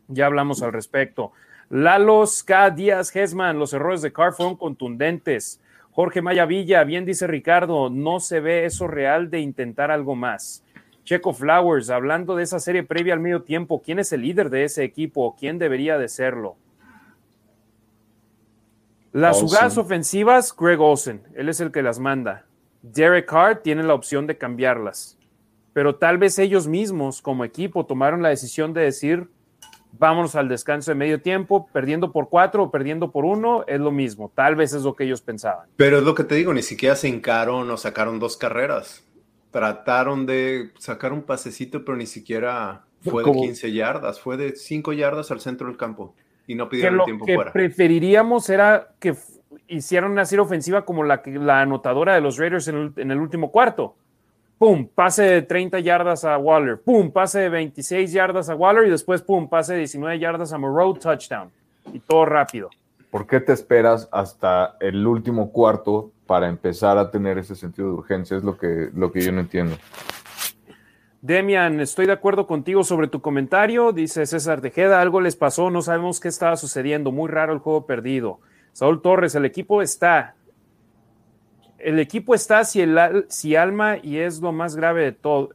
Ya 0.07 0.27
hablamos 0.27 0.63
al 0.63 0.71
respecto. 0.71 1.33
Lalos 1.69 2.43
K. 2.45 2.69
Díaz 2.69 3.09
Gesman, 3.09 3.59
los 3.59 3.73
errores 3.73 4.01
de 4.01 4.13
Carr 4.13 4.31
fueron 4.31 4.55
contundentes. 4.55 5.59
Jorge 5.91 6.21
Maya 6.21 6.45
Villa, 6.45 6.85
bien 6.85 7.03
dice 7.03 7.27
Ricardo, 7.27 7.89
no 7.89 8.21
se 8.21 8.39
ve 8.39 8.63
eso 8.63 8.87
real 8.87 9.29
de 9.29 9.41
intentar 9.41 9.91
algo 9.91 10.15
más. 10.15 10.63
Checo 11.03 11.33
Flowers, 11.33 11.89
hablando 11.89 12.37
de 12.37 12.43
esa 12.43 12.61
serie 12.61 12.83
previa 12.83 13.15
al 13.15 13.19
medio 13.19 13.41
tiempo, 13.41 13.81
¿quién 13.81 13.99
es 13.99 14.13
el 14.13 14.21
líder 14.21 14.49
de 14.49 14.63
ese 14.63 14.85
equipo? 14.85 15.35
¿Quién 15.37 15.59
debería 15.59 15.97
de 15.97 16.07
serlo? 16.07 16.55
Las 19.11 19.41
jugadas 19.41 19.77
ofensivas, 19.77 20.55
Greg 20.55 20.79
Olsen, 20.79 21.23
él 21.33 21.49
es 21.49 21.59
el 21.59 21.71
que 21.71 21.81
las 21.81 21.99
manda. 21.99 22.45
Derek 22.83 23.27
Carr 23.27 23.61
tiene 23.63 23.83
la 23.83 23.95
opción 23.95 24.27
de 24.27 24.37
cambiarlas, 24.37 25.17
pero 25.73 25.95
tal 25.95 26.17
vez 26.17 26.37
ellos 26.37 26.67
mismos 26.67 27.21
como 27.21 27.43
equipo 27.43 27.85
tomaron 27.85 28.21
la 28.21 28.29
decisión 28.29 28.73
de 28.73 28.81
decir, 28.81 29.27
vámonos 29.93 30.35
al 30.35 30.47
descanso 30.47 30.91
de 30.91 30.95
medio 30.95 31.21
tiempo, 31.21 31.67
perdiendo 31.73 32.11
por 32.11 32.29
cuatro 32.29 32.63
o 32.63 32.71
perdiendo 32.71 33.11
por 33.11 33.25
uno, 33.25 33.63
es 33.67 33.79
lo 33.79 33.91
mismo. 33.91 34.31
Tal 34.33 34.55
vez 34.55 34.73
es 34.73 34.83
lo 34.83 34.95
que 34.95 35.05
ellos 35.05 35.21
pensaban. 35.21 35.67
Pero 35.75 35.97
es 35.97 36.03
lo 36.03 36.13
que 36.13 36.23
te 36.23 36.35
digo, 36.35 36.53
ni 36.53 36.61
siquiera 36.61 36.95
se 36.95 37.09
hincaron 37.09 37.69
o 37.69 37.77
sacaron 37.77 38.19
dos 38.19 38.37
carreras. 38.37 39.03
Trataron 39.49 40.27
de 40.27 40.71
sacar 40.77 41.13
un 41.13 41.23
pasecito, 41.23 41.83
pero 41.83 41.97
ni 41.97 42.05
siquiera 42.05 42.85
fue 43.01 43.23
de 43.23 43.31
15 43.31 43.71
yardas, 43.73 44.19
fue 44.19 44.37
de 44.37 44.55
5 44.55 44.93
yardas 44.93 45.31
al 45.31 45.39
centro 45.39 45.67
del 45.67 45.77
campo 45.77 46.13
y 46.49 46.55
no 46.55 46.67
pidieron 46.67 46.99
el 46.99 47.05
tiempo 47.05 47.25
fuera. 47.25 47.39
Lo 47.39 47.45
que 47.45 47.51
preferiríamos 47.51 48.49
era 48.49 48.89
que 48.99 49.15
hicieran 49.67 50.11
una 50.11 50.25
serie 50.25 50.41
ofensiva 50.41 50.83
como 50.83 51.03
la, 51.03 51.21
la 51.25 51.61
anotadora 51.61 52.15
de 52.15 52.21
los 52.21 52.37
Raiders 52.37 52.67
en 52.67 52.75
el, 52.75 52.93
en 52.97 53.11
el 53.11 53.19
último 53.19 53.51
cuarto 53.51 53.95
pum, 54.59 54.87
pase 54.93 55.23
de 55.23 55.41
30 55.41 55.79
yardas 55.79 56.25
a 56.25 56.37
Waller, 56.37 56.79
pum, 56.81 57.11
pase 57.11 57.39
de 57.39 57.49
26 57.49 58.11
yardas 58.11 58.49
a 58.49 58.55
Waller 58.55 58.85
y 58.85 58.89
después, 58.91 59.21
pum, 59.21 59.47
pase 59.47 59.73
de 59.73 59.79
19 59.79 60.19
yardas 60.19 60.53
a 60.53 60.57
Moreau, 60.57 60.93
touchdown. 60.93 61.49
Y 61.93 61.99
todo 61.99 62.25
rápido. 62.25 62.69
¿Por 63.09 63.25
qué 63.25 63.39
te 63.39 63.53
esperas 63.53 64.07
hasta 64.11 64.75
el 64.79 65.07
último 65.07 65.51
cuarto 65.51 66.11
para 66.27 66.47
empezar 66.47 66.97
a 66.99 67.09
tener 67.09 67.39
ese 67.39 67.55
sentido 67.55 67.87
de 67.87 67.93
urgencia? 67.95 68.37
Es 68.37 68.43
lo 68.43 68.57
que, 68.57 68.89
lo 68.93 69.11
que 69.11 69.21
yo 69.21 69.31
no 69.31 69.39
entiendo. 69.39 69.77
Demian, 71.21 71.79
estoy 71.81 72.05
de 72.05 72.13
acuerdo 72.13 72.47
contigo 72.47 72.83
sobre 72.83 73.07
tu 73.07 73.21
comentario. 73.21 73.91
Dice 73.91 74.25
César 74.25 74.61
Tejeda, 74.61 75.01
algo 75.01 75.19
les 75.19 75.35
pasó, 75.35 75.69
no 75.69 75.81
sabemos 75.81 76.19
qué 76.19 76.29
estaba 76.29 76.55
sucediendo. 76.55 77.11
Muy 77.11 77.29
raro 77.29 77.53
el 77.53 77.59
juego 77.59 77.85
perdido. 77.85 78.39
Saúl 78.71 79.01
Torres, 79.01 79.35
el 79.35 79.45
equipo 79.45 79.81
está 79.81 80.35
el 81.79 81.99
equipo 81.99 82.35
está 82.35 82.63
si, 82.63 82.81
el, 82.81 83.25
si 83.29 83.55
alma 83.55 83.97
y 84.01 84.17
es 84.17 84.41
lo 84.41 84.51
más 84.51 84.75
grave 84.75 85.03
de 85.03 85.11
todo. 85.13 85.49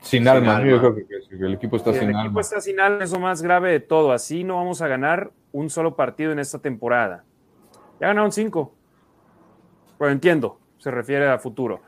Sin, 0.00 0.26
alma, 0.26 0.64
yo 0.64 0.78
creo 0.78 0.94
que, 0.94 1.06
el 1.30 1.54
equipo 1.54 1.76
está 1.76 1.92
sin 1.92 2.08
alma. 2.08 2.20
El 2.20 2.26
equipo 2.26 2.40
está 2.40 2.60
sin 2.60 2.80
alma, 2.80 3.04
es 3.04 3.12
lo 3.12 3.20
más 3.20 3.42
grave 3.42 3.70
de 3.70 3.80
todo. 3.80 4.12
Así 4.12 4.44
no 4.44 4.56
vamos 4.56 4.82
a 4.82 4.88
ganar 4.88 5.30
un 5.52 5.70
solo 5.70 5.94
partido 5.94 6.32
en 6.32 6.38
esta 6.38 6.58
temporada. 6.58 7.24
Ya 8.00 8.08
ganaron 8.08 8.32
cinco. 8.32 8.74
Pero 9.98 10.10
entiendo, 10.10 10.58
se 10.78 10.90
refiere 10.90 11.28
a 11.28 11.38
futuro. 11.38 11.82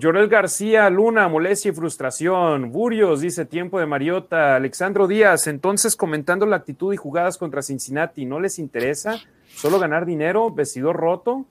Jorel 0.00 0.28
García, 0.28 0.88
Luna, 0.88 1.28
molestia 1.28 1.70
y 1.70 1.74
frustración. 1.74 2.72
Burios, 2.72 3.20
dice 3.20 3.44
tiempo 3.44 3.78
de 3.78 3.84
Mariota. 3.84 4.56
Alexandro 4.56 5.06
Díaz, 5.06 5.46
entonces 5.46 5.96
comentando 5.96 6.46
la 6.46 6.56
actitud 6.56 6.94
y 6.94 6.96
jugadas 6.96 7.36
contra 7.36 7.60
Cincinnati, 7.60 8.24
¿no 8.24 8.40
les 8.40 8.58
interesa? 8.58 9.20
¿Solo 9.48 9.78
ganar 9.78 10.06
dinero? 10.06 10.50
¿Vestidor 10.50 10.96
roto? 10.96 11.44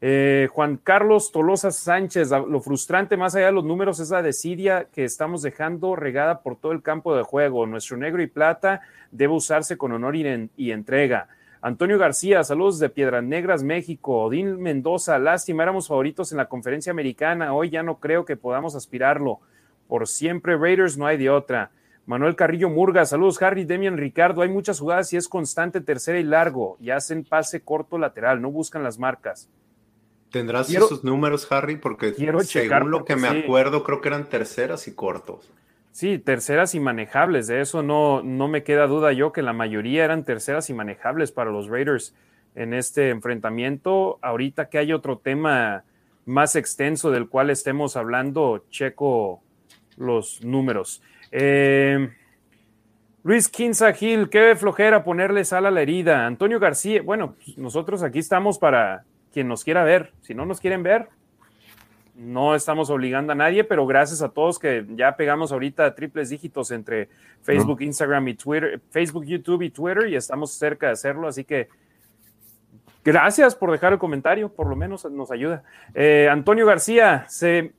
Eh, 0.00 0.48
Juan 0.52 0.76
Carlos 0.76 1.30
Tolosa 1.32 1.70
Sánchez, 1.70 2.30
lo 2.30 2.60
frustrante 2.60 3.16
más 3.16 3.34
allá 3.36 3.46
de 3.46 3.52
los 3.52 3.64
números 3.64 4.00
es 4.00 4.10
la 4.10 4.20
desidia 4.20 4.88
que 4.92 5.04
estamos 5.04 5.40
dejando 5.40 5.96
regada 5.96 6.42
por 6.42 6.56
todo 6.56 6.72
el 6.72 6.82
campo 6.82 7.16
de 7.16 7.22
juego. 7.22 7.64
Nuestro 7.64 7.96
negro 7.96 8.20
y 8.22 8.26
plata 8.26 8.82
debe 9.12 9.32
usarse 9.32 9.78
con 9.78 9.92
honor 9.92 10.16
y, 10.16 10.72
entrega. 10.72 11.28
Antonio 11.64 11.96
García, 11.96 12.44
saludos 12.44 12.78
de 12.78 12.90
Piedras 12.90 13.24
Negras, 13.24 13.62
México. 13.62 14.24
Odín 14.24 14.60
Mendoza, 14.60 15.18
lástima, 15.18 15.62
éramos 15.62 15.88
favoritos 15.88 16.30
en 16.30 16.36
la 16.36 16.46
conferencia 16.46 16.92
americana. 16.92 17.54
Hoy 17.54 17.70
ya 17.70 17.82
no 17.82 18.00
creo 18.00 18.26
que 18.26 18.36
podamos 18.36 18.74
aspirarlo. 18.74 19.40
Por 19.88 20.06
siempre, 20.06 20.58
Raiders 20.58 20.98
no 20.98 21.06
hay 21.06 21.16
de 21.16 21.30
otra. 21.30 21.70
Manuel 22.04 22.36
Carrillo 22.36 22.68
Murga, 22.68 23.06
saludos 23.06 23.40
Harry, 23.40 23.64
Demian, 23.64 23.96
Ricardo. 23.96 24.42
Hay 24.42 24.50
muchas 24.50 24.78
jugadas 24.78 25.10
y 25.14 25.16
es 25.16 25.26
constante 25.26 25.80
tercera 25.80 26.18
y 26.18 26.22
largo 26.24 26.76
y 26.80 26.90
hacen 26.90 27.24
pase 27.24 27.62
corto 27.62 27.96
lateral, 27.96 28.42
no 28.42 28.50
buscan 28.50 28.82
las 28.82 28.98
marcas. 28.98 29.48
¿Tendrás 30.30 30.68
esos 30.68 31.02
números, 31.02 31.50
Harry? 31.50 31.76
Porque 31.76 32.12
según 32.44 32.90
lo 32.90 33.06
que 33.06 33.16
me 33.16 33.28
acuerdo, 33.28 33.84
creo 33.84 34.02
que 34.02 34.08
eran 34.08 34.28
terceras 34.28 34.86
y 34.86 34.94
cortos. 34.94 35.50
Sí, 35.94 36.18
terceras 36.18 36.74
y 36.74 36.80
manejables. 36.80 37.46
De 37.46 37.60
eso 37.60 37.84
no, 37.84 38.20
no 38.20 38.48
me 38.48 38.64
queda 38.64 38.88
duda 38.88 39.12
yo 39.12 39.32
que 39.32 39.42
la 39.42 39.52
mayoría 39.52 40.04
eran 40.04 40.24
terceras 40.24 40.68
y 40.68 40.74
manejables 40.74 41.30
para 41.30 41.52
los 41.52 41.68
Raiders 41.68 42.16
en 42.56 42.74
este 42.74 43.10
enfrentamiento. 43.10 44.18
Ahorita 44.20 44.68
que 44.68 44.78
hay 44.78 44.92
otro 44.92 45.18
tema 45.18 45.84
más 46.26 46.56
extenso 46.56 47.12
del 47.12 47.28
cual 47.28 47.48
estemos 47.48 47.96
hablando, 47.96 48.64
checo 48.70 49.40
los 49.96 50.44
números. 50.44 51.00
Eh, 51.30 52.10
Luis 53.22 53.48
Quinza 53.48 53.92
Gil, 53.92 54.28
qué 54.30 54.56
flojera 54.56 55.04
ponerle 55.04 55.44
sal 55.44 55.64
a 55.64 55.70
la 55.70 55.82
herida. 55.82 56.26
Antonio 56.26 56.58
García, 56.58 57.02
bueno, 57.02 57.36
pues 57.36 57.56
nosotros 57.56 58.02
aquí 58.02 58.18
estamos 58.18 58.58
para 58.58 59.04
quien 59.32 59.46
nos 59.46 59.62
quiera 59.62 59.84
ver. 59.84 60.12
Si 60.22 60.34
no 60.34 60.44
nos 60.44 60.58
quieren 60.58 60.82
ver, 60.82 61.08
no 62.14 62.54
estamos 62.54 62.90
obligando 62.90 63.32
a 63.32 63.34
nadie, 63.34 63.64
pero 63.64 63.86
gracias 63.86 64.22
a 64.22 64.28
todos 64.28 64.58
que 64.58 64.86
ya 64.90 65.16
pegamos 65.16 65.50
ahorita 65.52 65.94
triples 65.94 66.30
dígitos 66.30 66.70
entre 66.70 67.08
Facebook, 67.42 67.82
Instagram 67.82 68.28
y 68.28 68.34
Twitter, 68.34 68.80
Facebook, 68.90 69.24
YouTube 69.24 69.62
y 69.62 69.70
Twitter 69.70 70.08
y 70.08 70.16
estamos 70.16 70.52
cerca 70.52 70.86
de 70.86 70.92
hacerlo, 70.92 71.26
así 71.26 71.44
que 71.44 71.68
gracias 73.04 73.54
por 73.54 73.72
dejar 73.72 73.92
el 73.92 73.98
comentario, 73.98 74.48
por 74.48 74.68
lo 74.68 74.76
menos 74.76 75.04
nos 75.10 75.30
ayuda. 75.30 75.64
Eh, 75.94 76.28
Antonio 76.30 76.66
García, 76.66 77.26
se, 77.28 77.72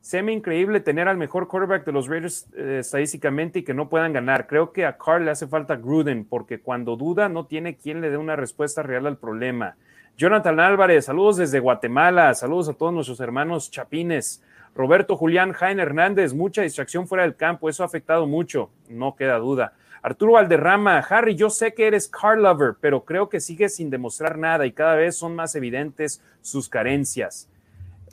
se 0.00 0.22
me 0.22 0.32
increíble 0.32 0.80
tener 0.80 1.08
al 1.08 1.16
mejor 1.16 1.48
quarterback 1.48 1.84
de 1.84 1.92
los 1.92 2.06
Raiders 2.06 2.48
eh, 2.56 2.78
estadísticamente 2.80 3.58
y 3.58 3.62
que 3.64 3.74
no 3.74 3.88
puedan 3.88 4.12
ganar. 4.12 4.46
Creo 4.46 4.72
que 4.72 4.86
a 4.86 4.96
Carl 4.96 5.24
le 5.24 5.32
hace 5.32 5.48
falta 5.48 5.76
Gruden 5.76 6.24
porque 6.24 6.60
cuando 6.60 6.96
duda 6.96 7.28
no 7.28 7.46
tiene 7.46 7.76
quien 7.76 8.00
le 8.00 8.10
dé 8.10 8.16
una 8.16 8.36
respuesta 8.36 8.82
real 8.82 9.06
al 9.06 9.18
problema. 9.18 9.76
Jonathan 10.18 10.58
Álvarez, 10.58 11.04
saludos 11.04 11.36
desde 11.36 11.60
Guatemala, 11.60 12.34
saludos 12.34 12.68
a 12.68 12.72
todos 12.72 12.92
nuestros 12.92 13.20
hermanos 13.20 13.70
chapines. 13.70 14.42
Roberto 14.74 15.16
Julián 15.16 15.52
Jaime 15.52 15.82
Hernández, 15.82 16.34
mucha 16.34 16.62
distracción 16.62 17.06
fuera 17.06 17.22
del 17.22 17.36
campo, 17.36 17.68
eso 17.68 17.84
ha 17.84 17.86
afectado 17.86 18.26
mucho, 18.26 18.68
no 18.88 19.14
queda 19.14 19.38
duda. 19.38 19.74
Arturo 20.02 20.32
Valderrama, 20.32 20.98
Harry, 20.98 21.36
yo 21.36 21.50
sé 21.50 21.72
que 21.72 21.86
eres 21.86 22.08
car 22.08 22.36
lover, 22.36 22.74
pero 22.80 23.04
creo 23.04 23.28
que 23.28 23.38
sigues 23.38 23.76
sin 23.76 23.90
demostrar 23.90 24.38
nada 24.38 24.66
y 24.66 24.72
cada 24.72 24.96
vez 24.96 25.14
son 25.14 25.36
más 25.36 25.54
evidentes 25.54 26.20
sus 26.40 26.68
carencias. 26.68 27.48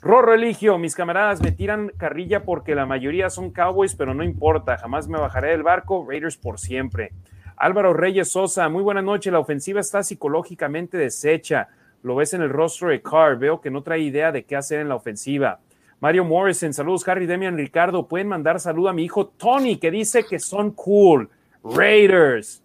Rorro 0.00 0.32
Eligio, 0.32 0.78
mis 0.78 0.94
camaradas 0.94 1.42
me 1.42 1.50
tiran 1.50 1.90
carrilla 1.96 2.44
porque 2.44 2.76
la 2.76 2.86
mayoría 2.86 3.30
son 3.30 3.50
Cowboys, 3.50 3.96
pero 3.96 4.14
no 4.14 4.22
importa, 4.22 4.78
jamás 4.78 5.08
me 5.08 5.18
bajaré 5.18 5.50
del 5.50 5.64
barco, 5.64 6.06
Raiders 6.08 6.36
por 6.36 6.60
siempre. 6.60 7.10
Álvaro 7.56 7.94
Reyes 7.94 8.30
Sosa, 8.30 8.68
muy 8.68 8.84
buena 8.84 9.02
noche, 9.02 9.32
la 9.32 9.40
ofensiva 9.40 9.80
está 9.80 10.04
psicológicamente 10.04 10.96
deshecha, 10.96 11.68
lo 12.02 12.16
ves 12.16 12.34
en 12.34 12.42
el 12.42 12.50
rostro 12.50 12.88
de 12.88 13.02
Carr, 13.02 13.38
veo 13.38 13.60
que 13.60 13.70
no 13.70 13.82
trae 13.82 14.00
idea 14.00 14.32
de 14.32 14.44
qué 14.44 14.56
hacer 14.56 14.80
en 14.80 14.88
la 14.88 14.94
ofensiva. 14.94 15.60
Mario 16.00 16.24
Morrison, 16.24 16.72
saludos 16.72 17.06
Harry, 17.08 17.26
Demian, 17.26 17.56
Ricardo, 17.56 18.06
pueden 18.06 18.28
mandar 18.28 18.60
salud 18.60 18.86
a 18.88 18.92
mi 18.92 19.04
hijo 19.04 19.26
Tony, 19.26 19.78
que 19.78 19.90
dice 19.90 20.24
que 20.24 20.38
son 20.38 20.72
cool, 20.72 21.28
Raiders. 21.64 22.62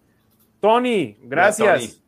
Tony, 0.60 1.16
gracias. 1.22 2.00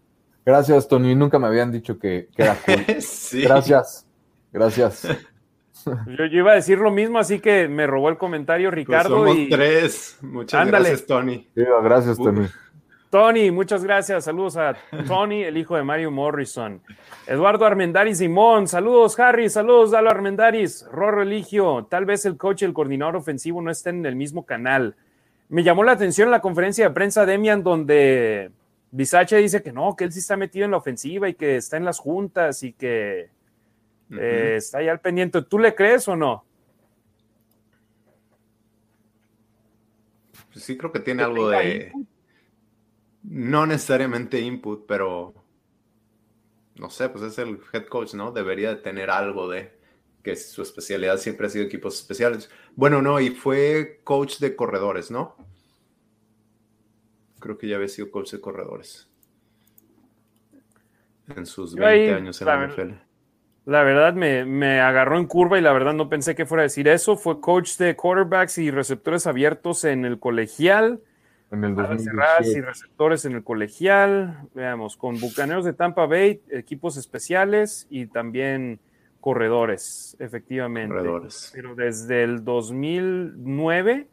Gracias, 0.44 0.86
Tony, 0.86 1.14
nunca 1.14 1.38
me 1.38 1.46
habían 1.46 1.72
dicho 1.72 1.98
que, 1.98 2.28
era 2.36 2.55
cool. 2.55 2.84
Gracias. 3.42 4.06
Gracias. 4.52 5.09
Yo, 6.06 6.24
iba 6.26 6.52
a 6.52 6.55
decir 6.55 6.78
lo 6.78 6.90
mismo, 6.90 7.18
así 7.18 7.40
que 7.40 7.68
me 7.68 7.86
robó 7.86 8.09
el 8.09 8.16
comentario 8.16 8.70
pues 8.70 8.76
Ricardo. 8.76 9.26
somos 9.26 9.36
tres. 9.51 10.18
Muchas 10.22 10.66
gracias, 10.66 11.06
Tony. 11.06 11.48
gracias, 11.55 12.16
Tony. 12.16 12.46
Tony, 13.15 13.53
muchas 13.53 13.85
gracias. 13.85 14.24
Saludos 14.24 14.57
a 14.57 14.77
Tony, 15.07 15.45
el 15.45 15.57
hijo 15.57 15.77
de 15.77 15.85
Mario 15.85 16.11
Morrison. 16.11 16.82
Eduardo 17.28 17.65
Armendaris 17.65 18.19
Simón, 18.19 18.66
saludos, 18.66 19.16
Harry. 19.20 19.49
Saludos, 19.49 19.93
Dalo 19.93 20.11
Armendaris. 20.11 20.85
Rorro 20.91 21.23
Eligio, 21.23 21.86
tal 21.89 22.07
vez 22.07 22.27
el 22.27 22.36
coach 22.36 22.62
y 22.62 22.65
el 22.65 22.73
coordinador 22.73 23.15
ofensivo 23.15 23.62
no 23.62 23.70
estén 23.70 23.99
en 23.99 24.07
el 24.07 24.16
mismo 24.16 24.45
canal. 24.45 24.97
Me 25.49 25.62
llamó 25.62 25.85
la 25.85 25.93
atención 25.93 26.28
la 26.32 26.41
conferencia 26.41 26.89
de 26.89 26.93
prensa 26.93 27.24
Demian, 27.24 27.62
donde 27.62 28.51
Bisache 28.91 29.36
dice 29.36 29.62
que 29.62 29.70
no, 29.70 29.95
que 29.95 30.03
él 30.03 30.12
sí 30.12 30.19
está 30.19 30.36
metido 30.36 30.65
en 30.65 30.73
la 30.73 30.78
ofensiva 30.78 31.28
y 31.28 31.35
que 31.35 31.55
está 31.55 31.77
en 31.77 31.85
las 31.85 32.01
juntas 32.01 32.65
y 32.65 32.73
que 32.73 33.31
eh, 34.11 34.55
está 34.57 34.78
ahí 34.78 34.89
al 34.89 34.99
pendiente. 34.99 35.41
¿Tú 35.43 35.61
le 35.61 35.73
crees 35.77 36.09
o 36.09 36.16
no? 36.16 36.45
Pues 40.53 40.65
sí, 40.65 40.77
creo 40.77 40.91
que 40.91 40.99
tiene 40.99 41.23
algo 41.23 41.49
de. 41.51 41.93
No 43.24 43.66
necesariamente 43.66 44.40
input, 44.40 44.86
pero. 44.86 45.34
No 46.76 46.90
sé, 46.90 47.09
pues 47.09 47.24
es 47.24 47.38
el 47.38 47.60
head 47.72 47.86
coach, 47.86 48.14
¿no? 48.14 48.32
Debería 48.32 48.70
de 48.70 48.76
tener 48.76 49.10
algo 49.10 49.48
de 49.48 49.72
que 50.22 50.36
su 50.36 50.62
especialidad 50.62 51.18
siempre 51.18 51.46
ha 51.46 51.51
sido 51.51 51.64
equipos 51.64 51.98
especiales. 51.98 52.51
Bueno, 52.74 53.02
no, 53.02 53.20
y 53.20 53.30
fue 53.30 54.01
coach 54.02 54.38
de 54.38 54.56
corredores, 54.56 55.10
¿no? 55.10 55.36
Creo 57.38 57.59
que 57.59 57.68
ya 57.68 57.76
había 57.76 57.88
sido 57.88 58.10
coach 58.10 58.32
de 58.32 58.40
corredores. 58.40 59.09
En 61.28 61.46
sus 61.46 61.74
20 61.74 62.14
años 62.14 62.40
en 62.40 62.46
la 62.46 62.66
NFL. 62.66 62.92
La 63.66 63.82
verdad 63.82 64.12
me, 64.12 64.80
agarró 64.80 65.18
en 65.18 65.26
curva 65.26 65.59
y 65.59 65.62
la 65.62 65.72
verdad 65.72 65.94
no 65.94 66.10
pensé 66.10 66.34
que 66.34 66.44
fuera 66.44 66.62
a 66.62 66.64
decir 66.64 66.86
eso. 66.86 67.16
Fue 67.16 67.40
coach 67.40 67.76
de 67.78 67.96
quarterbacks 67.96 68.59
y 68.59 68.70
receptores 68.70 69.26
abiertos 69.26 69.84
en 69.84 70.05
el 70.05 70.18
colegial. 70.18 71.01
En 71.55 71.64
el 71.64 72.47
y 72.47 72.60
receptores 72.60 73.24
en 73.24 73.32
el 73.32 73.44
colegial. 73.44 74.48
Veamos, 74.55 74.97
con 74.97 75.18
Bucaneros 75.20 75.64
de 75.64 75.72
Tampa 75.72 76.06
Bay, 76.06 76.43
equipos 76.51 76.97
especiales 76.97 77.86
y 77.90 78.06
también 78.06 78.81
corredores, 79.20 80.16
efectivamente. 80.18 80.94
Corredores. 80.94 81.51
Pero 81.55 81.74
desde 81.74 82.24
el 82.24 82.44
2009 82.44 84.09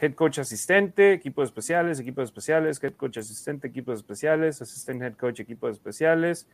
head 0.00 0.14
coach 0.14 0.38
asistente, 0.38 1.12
equipos 1.12 1.48
especiales, 1.48 2.00
equipos 2.00 2.24
especiales, 2.24 2.82
head 2.82 2.94
coach 2.94 3.18
asistente, 3.18 3.68
equipos 3.68 3.98
especiales, 3.98 4.62
asistente 4.62 5.04
head 5.06 5.14
coach, 5.14 5.40
equipos 5.40 5.72
especiales. 5.72 6.48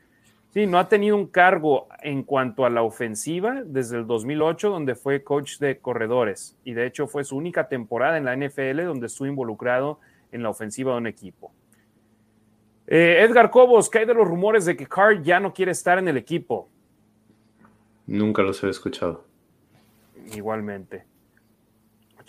Sí, 0.53 0.67
no 0.67 0.81
ha 0.81 0.89
tenido 0.89 1.17
un 1.17 1.27
cargo 1.27 1.87
en 2.03 2.25
cuanto 2.25 2.65
a 2.65 2.71
la 2.71 2.83
ofensiva 2.83 3.63
desde 3.65 3.99
el 3.99 4.07
2008, 4.07 4.69
donde 4.69 4.97
fue 4.97 5.23
coach 5.23 5.59
de 5.59 5.79
corredores. 5.79 6.57
Y 6.65 6.75
de 6.75 6.87
hecho 6.87 7.07
fue 7.07 7.23
su 7.23 7.37
única 7.37 7.69
temporada 7.69 8.19
en 8.19 8.25
la 8.25 8.35
NFL 8.35 8.85
donde 8.85 9.07
estuvo 9.07 9.29
involucrado 9.29 10.01
en 10.33 10.43
la 10.43 10.51
ofensiva 10.51 10.93
de 10.93 10.99
un 10.99 11.07
equipo. 11.07 11.53
Eh, 12.89 13.23
Edgar 13.23 13.51
Cobos, 13.53 13.89
¿qué 13.89 14.01
hay 14.01 14.07
de 14.07 14.15
los 14.15 14.27
rumores 14.27 14.65
de 14.65 14.77
que 14.77 14.87
Carr 14.89 15.23
ya 15.23 15.39
no 15.39 15.55
quiere 15.55 15.71
estar 15.71 15.99
en 15.99 16.09
el 16.09 16.17
equipo? 16.17 16.69
Nunca 18.09 18.43
los 18.43 18.65
he 18.65 18.69
escuchado. 18.69 19.25
Igualmente. 20.35 21.05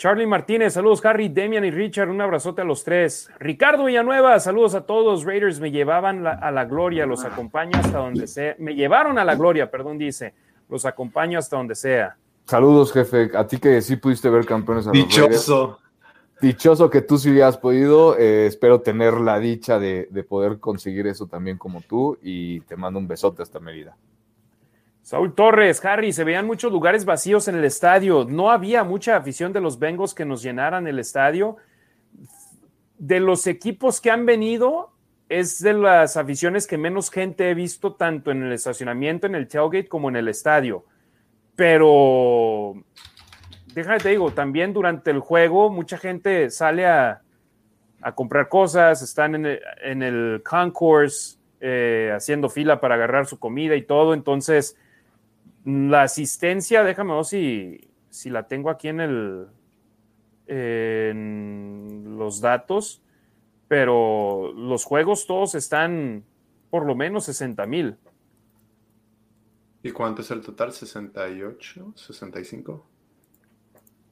Charlie 0.02 0.26
Martínez, 0.26 0.74
saludos 0.74 1.06
Harry, 1.06 1.30
Demian 1.30 1.64
y 1.64 1.70
Richard, 1.70 2.10
un 2.10 2.20
abrazote 2.20 2.64
a 2.64 2.66
los 2.66 2.84
tres. 2.84 3.30
Ricardo 3.38 3.86
Villanueva, 3.86 4.40
saludos 4.40 4.74
a 4.74 4.82
todos. 4.82 5.24
Raiders 5.26 5.60
me 5.60 5.70
llevaban 5.70 6.26
a 6.26 6.50
la 6.50 6.66
gloria, 6.66 7.06
los 7.06 7.24
acompaño 7.24 7.78
hasta 7.78 8.00
donde 8.00 8.26
sea. 8.26 8.56
Me 8.58 8.74
llevaron 8.74 9.20
a 9.20 9.24
la 9.24 9.36
gloria, 9.36 9.70
perdón, 9.70 10.00
dice. 10.00 10.34
Los 10.70 10.86
acompaño 10.86 11.38
hasta 11.38 11.56
donde 11.56 11.76
sea. 11.76 12.18
Saludos, 12.48 12.92
jefe. 12.92 13.30
A 13.36 13.46
ti 13.46 13.60
que 13.60 13.80
sí 13.80 13.96
pudiste 13.98 14.28
ver 14.32 14.44
campeones 14.44 14.88
a 14.88 14.92
Dichoso. 14.92 15.78
Dichoso 16.42 16.90
que 16.90 17.02
tú 17.02 17.20
sí 17.20 17.30
hubieras 17.30 17.60
podido. 17.60 18.18
Eh, 18.18 18.48
espero 18.48 18.82
tener 18.82 19.14
la 19.14 19.38
dicha 19.38 19.78
de, 19.78 20.08
de 20.10 20.24
poder 20.24 20.58
conseguir 20.58 21.06
eso 21.06 21.28
también 21.28 21.60
como 21.60 21.80
tú. 21.80 22.18
Y 22.24 22.62
te 22.62 22.76
mando 22.76 22.98
un 22.98 23.08
besote 23.08 23.44
hasta 23.44 23.60
Mérida. 23.60 23.96
Saúl 25.12 25.36
Torres, 25.36 25.84
Harry, 25.84 26.14
se 26.14 26.24
veían 26.24 26.48
muchos 26.48 26.72
lugares 26.72 27.04
vacíos 27.04 27.50
en 27.50 27.56
el 27.56 27.66
estadio. 27.66 28.24
No 28.30 28.50
había 28.50 28.86
mucha 28.86 29.18
afición 29.18 29.52
de 29.52 29.60
los 29.60 29.78
Bengals 29.78 30.14
que 30.14 30.24
nos 30.24 30.42
llenaran 30.42 30.88
el 30.88 31.00
estadio. 31.00 31.58
De 32.98 33.20
los 33.20 33.46
equipos 33.46 34.00
que 34.00 34.10
han 34.10 34.26
venido, 34.26 34.94
es 35.28 35.62
de 35.62 35.74
las 35.74 36.16
aficiones 36.16 36.66
que 36.66 36.78
menos 36.78 37.12
gente 37.12 37.50
he 37.50 37.54
visto, 37.54 37.96
tanto 37.96 38.32
en 38.32 38.42
el 38.42 38.54
estacionamiento, 38.54 39.28
en 39.28 39.36
el 39.36 39.50
tailgate, 39.50 39.90
como 39.90 40.08
en 40.08 40.16
el 40.16 40.30
estadio. 40.30 40.86
Pero, 41.58 42.76
déjame 43.76 43.98
te 43.98 44.12
digo, 44.12 44.32
también 44.32 44.72
durante 44.72 45.12
el 45.12 45.20
juego, 45.20 45.70
mucha 45.70 45.98
gente 45.98 46.50
sale 46.50 46.88
a, 46.88 47.22
comprar 48.16 48.48
cosas, 48.48 49.02
están 49.02 49.36
en 49.36 50.04
el, 50.04 50.42
concourse, 50.42 51.38
eh, 51.60 52.14
haciendo 52.16 52.48
fila 52.48 52.80
para 52.80 52.96
agarrar 52.96 53.26
su 53.26 53.38
comida 53.40 53.76
y 53.76 53.82
todo. 53.82 54.14
Entonces, 54.14 54.78
la 55.66 56.04
asistencia, 56.04 56.84
déjame 56.84 57.16
ver 57.16 57.26
si, 57.26 57.92
si 58.10 58.30
la 58.30 58.48
tengo 58.48 58.70
aquí 58.70 58.88
en 58.88 59.02
el 59.02 59.48
en 60.48 62.18
los 62.18 62.42
datos, 62.42 63.02
pero 63.68 64.52
los 64.54 64.84
juegos 64.84 65.26
todos 65.26 65.56
están 65.56 66.26
por 66.70 66.86
lo 66.86 66.94
menos 66.94 67.26
60 67.26 67.66
mil. 67.68 67.98
¿Y 69.84 69.92
cuánto 69.92 70.22
es 70.22 70.32
el 70.32 70.42
total? 70.42 70.72
¿68? 70.72 71.94
¿65? 71.96 72.84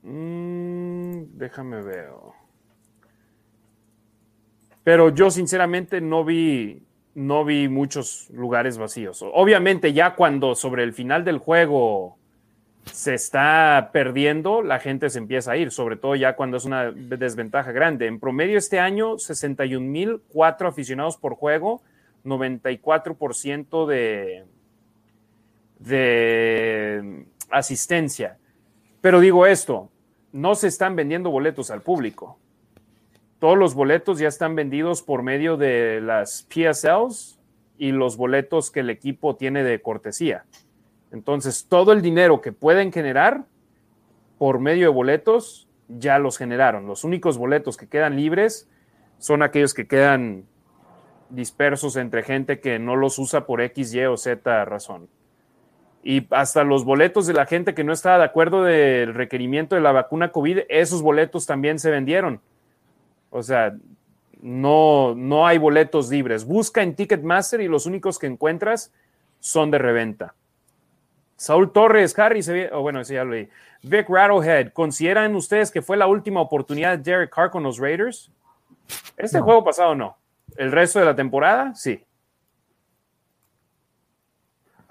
Mm, 0.03 1.37
déjame 1.37 1.81
ver. 1.81 2.11
Pero 4.83 5.09
yo 5.09 5.29
sinceramente 5.29 5.99
no 5.99 6.23
vi 6.23 6.87
no 7.15 7.45
vi 7.45 7.67
muchos 7.67 8.29
lugares 8.29 8.77
vacíos. 8.77 9.23
Obviamente 9.33 9.93
ya 9.93 10.15
cuando 10.15 10.55
sobre 10.55 10.83
el 10.83 10.93
final 10.93 11.25
del 11.25 11.37
juego 11.37 12.17
se 12.85 13.13
está 13.13 13.89
perdiendo, 13.93 14.61
la 14.61 14.79
gente 14.79 15.09
se 15.09 15.19
empieza 15.19 15.51
a 15.51 15.57
ir, 15.57 15.71
sobre 15.71 15.95
todo 15.95 16.15
ya 16.15 16.35
cuando 16.35 16.57
es 16.57 16.65
una 16.65 16.91
desventaja 16.91 17.71
grande. 17.71 18.07
En 18.07 18.19
promedio 18.19 18.57
este 18.57 18.79
año, 18.79 19.13
61.004 19.15 20.67
aficionados 20.67 21.17
por 21.17 21.35
juego, 21.35 21.81
94% 22.25 23.85
de, 23.85 24.45
de 25.79 27.25
asistencia. 27.49 28.37
Pero 29.01 29.19
digo 29.19 29.45
esto, 29.45 29.89
no 30.31 30.55
se 30.55 30.67
están 30.67 30.95
vendiendo 30.95 31.31
boletos 31.31 31.71
al 31.71 31.81
público 31.81 32.37
todos 33.39 33.57
los 33.57 33.73
boletos 33.73 34.19
ya 34.19 34.27
están 34.27 34.55
vendidos 34.55 35.01
por 35.01 35.23
medio 35.23 35.57
de 35.57 36.01
las 36.01 36.47
PSLs 36.49 37.39
y 37.77 37.91
los 37.91 38.17
boletos 38.17 38.69
que 38.69 38.81
el 38.81 38.89
equipo 38.89 39.37
tiene 39.37 39.63
de 39.63 39.81
cortesía. 39.81 40.45
Entonces, 41.11 41.65
todo 41.67 41.93
el 41.93 42.01
dinero 42.01 42.41
que 42.41 42.51
pueden 42.51 42.91
generar 42.91 43.45
por 44.37 44.59
medio 44.59 44.89
de 44.89 44.93
boletos 44.93 45.67
ya 45.87 46.19
los 46.19 46.37
generaron. 46.37 46.85
Los 46.85 47.03
únicos 47.03 47.37
boletos 47.37 47.77
que 47.77 47.87
quedan 47.87 48.15
libres 48.15 48.69
son 49.17 49.41
aquellos 49.41 49.73
que 49.73 49.87
quedan 49.87 50.45
dispersos 51.29 51.95
entre 51.95 52.23
gente 52.23 52.59
que 52.59 52.79
no 52.79 52.95
los 52.95 53.17
usa 53.19 53.45
por 53.45 53.61
X, 53.61 53.93
Y 53.93 54.05
o 54.05 54.17
Z 54.17 54.65
razón. 54.65 55.09
Y 56.03 56.27
hasta 56.31 56.63
los 56.63 56.85
boletos 56.85 57.27
de 57.27 57.33
la 57.33 57.45
gente 57.45 57.73
que 57.73 57.83
no 57.83 57.93
estaba 57.93 58.19
de 58.19 58.23
acuerdo 58.23 58.63
del 58.63 59.13
requerimiento 59.13 59.75
de 59.75 59.81
la 59.81 59.91
vacuna 59.91 60.31
COVID, 60.31 60.59
esos 60.69 61.01
boletos 61.01 61.45
también 61.45 61.79
se 61.79 61.91
vendieron. 61.91 62.41
O 63.29 63.43
sea, 63.43 63.75
no, 64.41 65.13
no 65.15 65.45
hay 65.45 65.57
boletos 65.57 66.09
libres. 66.09 66.45
Busca 66.45 66.81
en 66.81 66.95
Ticketmaster 66.95 67.61
y 67.61 67.67
los 67.67 67.85
únicos 67.85 68.19
que 68.19 68.27
encuentras 68.27 68.93
son 69.39 69.71
de 69.71 69.77
reventa. 69.77 70.35
Saúl 71.35 71.71
Torres, 71.71 72.17
Harry, 72.19 72.43
se 72.43 72.69
oh, 72.73 72.81
bueno, 72.81 72.99
ese 72.99 73.13
ya 73.13 73.23
lo 73.23 73.31
leí. 73.31 73.49
Vic 73.81 74.09
Rattlehead, 74.09 74.73
¿consideran 74.73 75.35
ustedes 75.35 75.71
que 75.71 75.81
fue 75.81 75.95
la 75.95 76.07
última 76.07 76.41
oportunidad 76.41 76.97
de 76.97 77.11
Derek 77.11 77.33
Carr 77.33 77.49
con 77.49 77.63
los 77.63 77.77
Raiders? 77.77 78.29
Este 79.15 79.39
juego 79.39 79.63
pasado 79.63 79.95
no. 79.95 80.17
El 80.57 80.71
resto 80.71 80.99
de 80.99 81.05
la 81.05 81.15
temporada, 81.15 81.73
sí. 81.75 82.03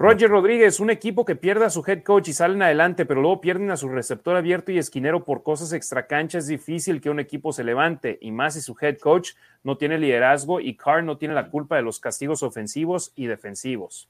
Roger 0.00 0.30
Rodríguez, 0.30 0.78
un 0.78 0.90
equipo 0.90 1.24
que 1.24 1.34
pierde 1.34 1.64
a 1.64 1.70
su 1.70 1.82
head 1.84 2.04
coach 2.04 2.28
y 2.28 2.32
salen 2.32 2.62
adelante, 2.62 3.04
pero 3.04 3.20
luego 3.20 3.40
pierden 3.40 3.72
a 3.72 3.76
su 3.76 3.88
receptor 3.88 4.36
abierto 4.36 4.70
y 4.70 4.78
esquinero 4.78 5.24
por 5.24 5.42
cosas 5.42 5.72
extracancha, 5.72 6.38
es 6.38 6.46
difícil 6.46 7.00
que 7.00 7.10
un 7.10 7.18
equipo 7.18 7.52
se 7.52 7.64
levante, 7.64 8.16
y 8.20 8.30
más 8.30 8.54
si 8.54 8.60
su 8.60 8.76
head 8.80 8.98
coach 8.98 9.30
no 9.64 9.76
tiene 9.76 9.98
liderazgo 9.98 10.60
y 10.60 10.76
Carr 10.76 11.02
no 11.02 11.18
tiene 11.18 11.34
la 11.34 11.50
culpa 11.50 11.74
de 11.74 11.82
los 11.82 11.98
castigos 11.98 12.44
ofensivos 12.44 13.12
y 13.16 13.26
defensivos. 13.26 14.08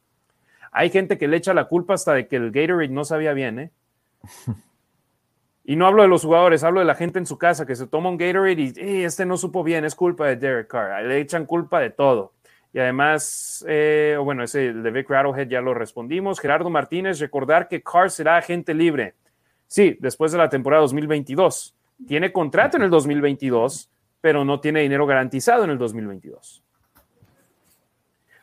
Hay 0.73 0.91
gente 0.91 1.17
que 1.17 1.27
le 1.27 1.39
echa 1.39 1.55
la 1.55 1.65
culpa 1.65 1.95
hasta 1.95 2.13
de 2.13 2.29
que 2.29 2.37
el 2.37 2.51
Gatorade 2.51 2.89
no 2.89 3.05
sabía 3.05 3.33
bien, 3.33 3.59
¿eh? 3.59 3.71
Y 5.65 5.77
no 5.77 5.87
hablo 5.87 6.03
de 6.03 6.09
los 6.09 6.23
jugadores, 6.23 6.65
hablo 6.65 6.81
de 6.81 6.87
la 6.87 6.95
gente 6.95 7.19
en 7.19 7.27
su 7.27 7.37
casa 7.37 7.67
que 7.67 7.77
se 7.77 7.87
toma 7.87 8.09
un 8.09 8.17
Gatorade 8.17 8.63
y 8.63 8.73
eh, 8.77 9.05
este 9.05 9.27
no 9.27 9.37
supo 9.37 9.63
bien, 9.63 9.85
es 9.85 9.95
culpa 9.95 10.27
de 10.27 10.37
Derek 10.37 10.69
Carr. 10.69 11.05
Le 11.05 11.21
echan 11.21 11.45
culpa 11.45 11.81
de 11.81 11.91
todo. 11.91 12.33
Y 12.79 12.81
además, 12.81 13.65
eh, 13.67 14.17
bueno, 14.23 14.45
ese 14.45 14.73
de 14.73 14.91
Vic 14.93 15.11
Rattlehead 15.11 15.49
ya 15.49 15.61
lo 15.61 15.75
respondimos. 15.75 16.39
Gerardo 16.39 16.71
Martínez, 16.71 17.19
recordar 17.19 17.67
que 17.67 17.83
Carr 17.83 18.09
será 18.09 18.37
agente 18.37 18.73
libre. 18.73 19.17
Sí, 19.67 19.97
después 19.99 20.31
de 20.31 20.39
la 20.39 20.49
temporada 20.49 20.83
2022. 20.83 21.75
Tiene 22.07 22.31
contrato 22.31 22.77
en 22.77 22.85
el 22.85 22.91
2022, 22.91 23.91
pero 24.21 24.45
no 24.45 24.61
tiene 24.61 24.83
dinero 24.83 25.07
garantizado 25.07 25.65
en 25.65 25.71
el 25.71 25.79
2022. 25.79 26.63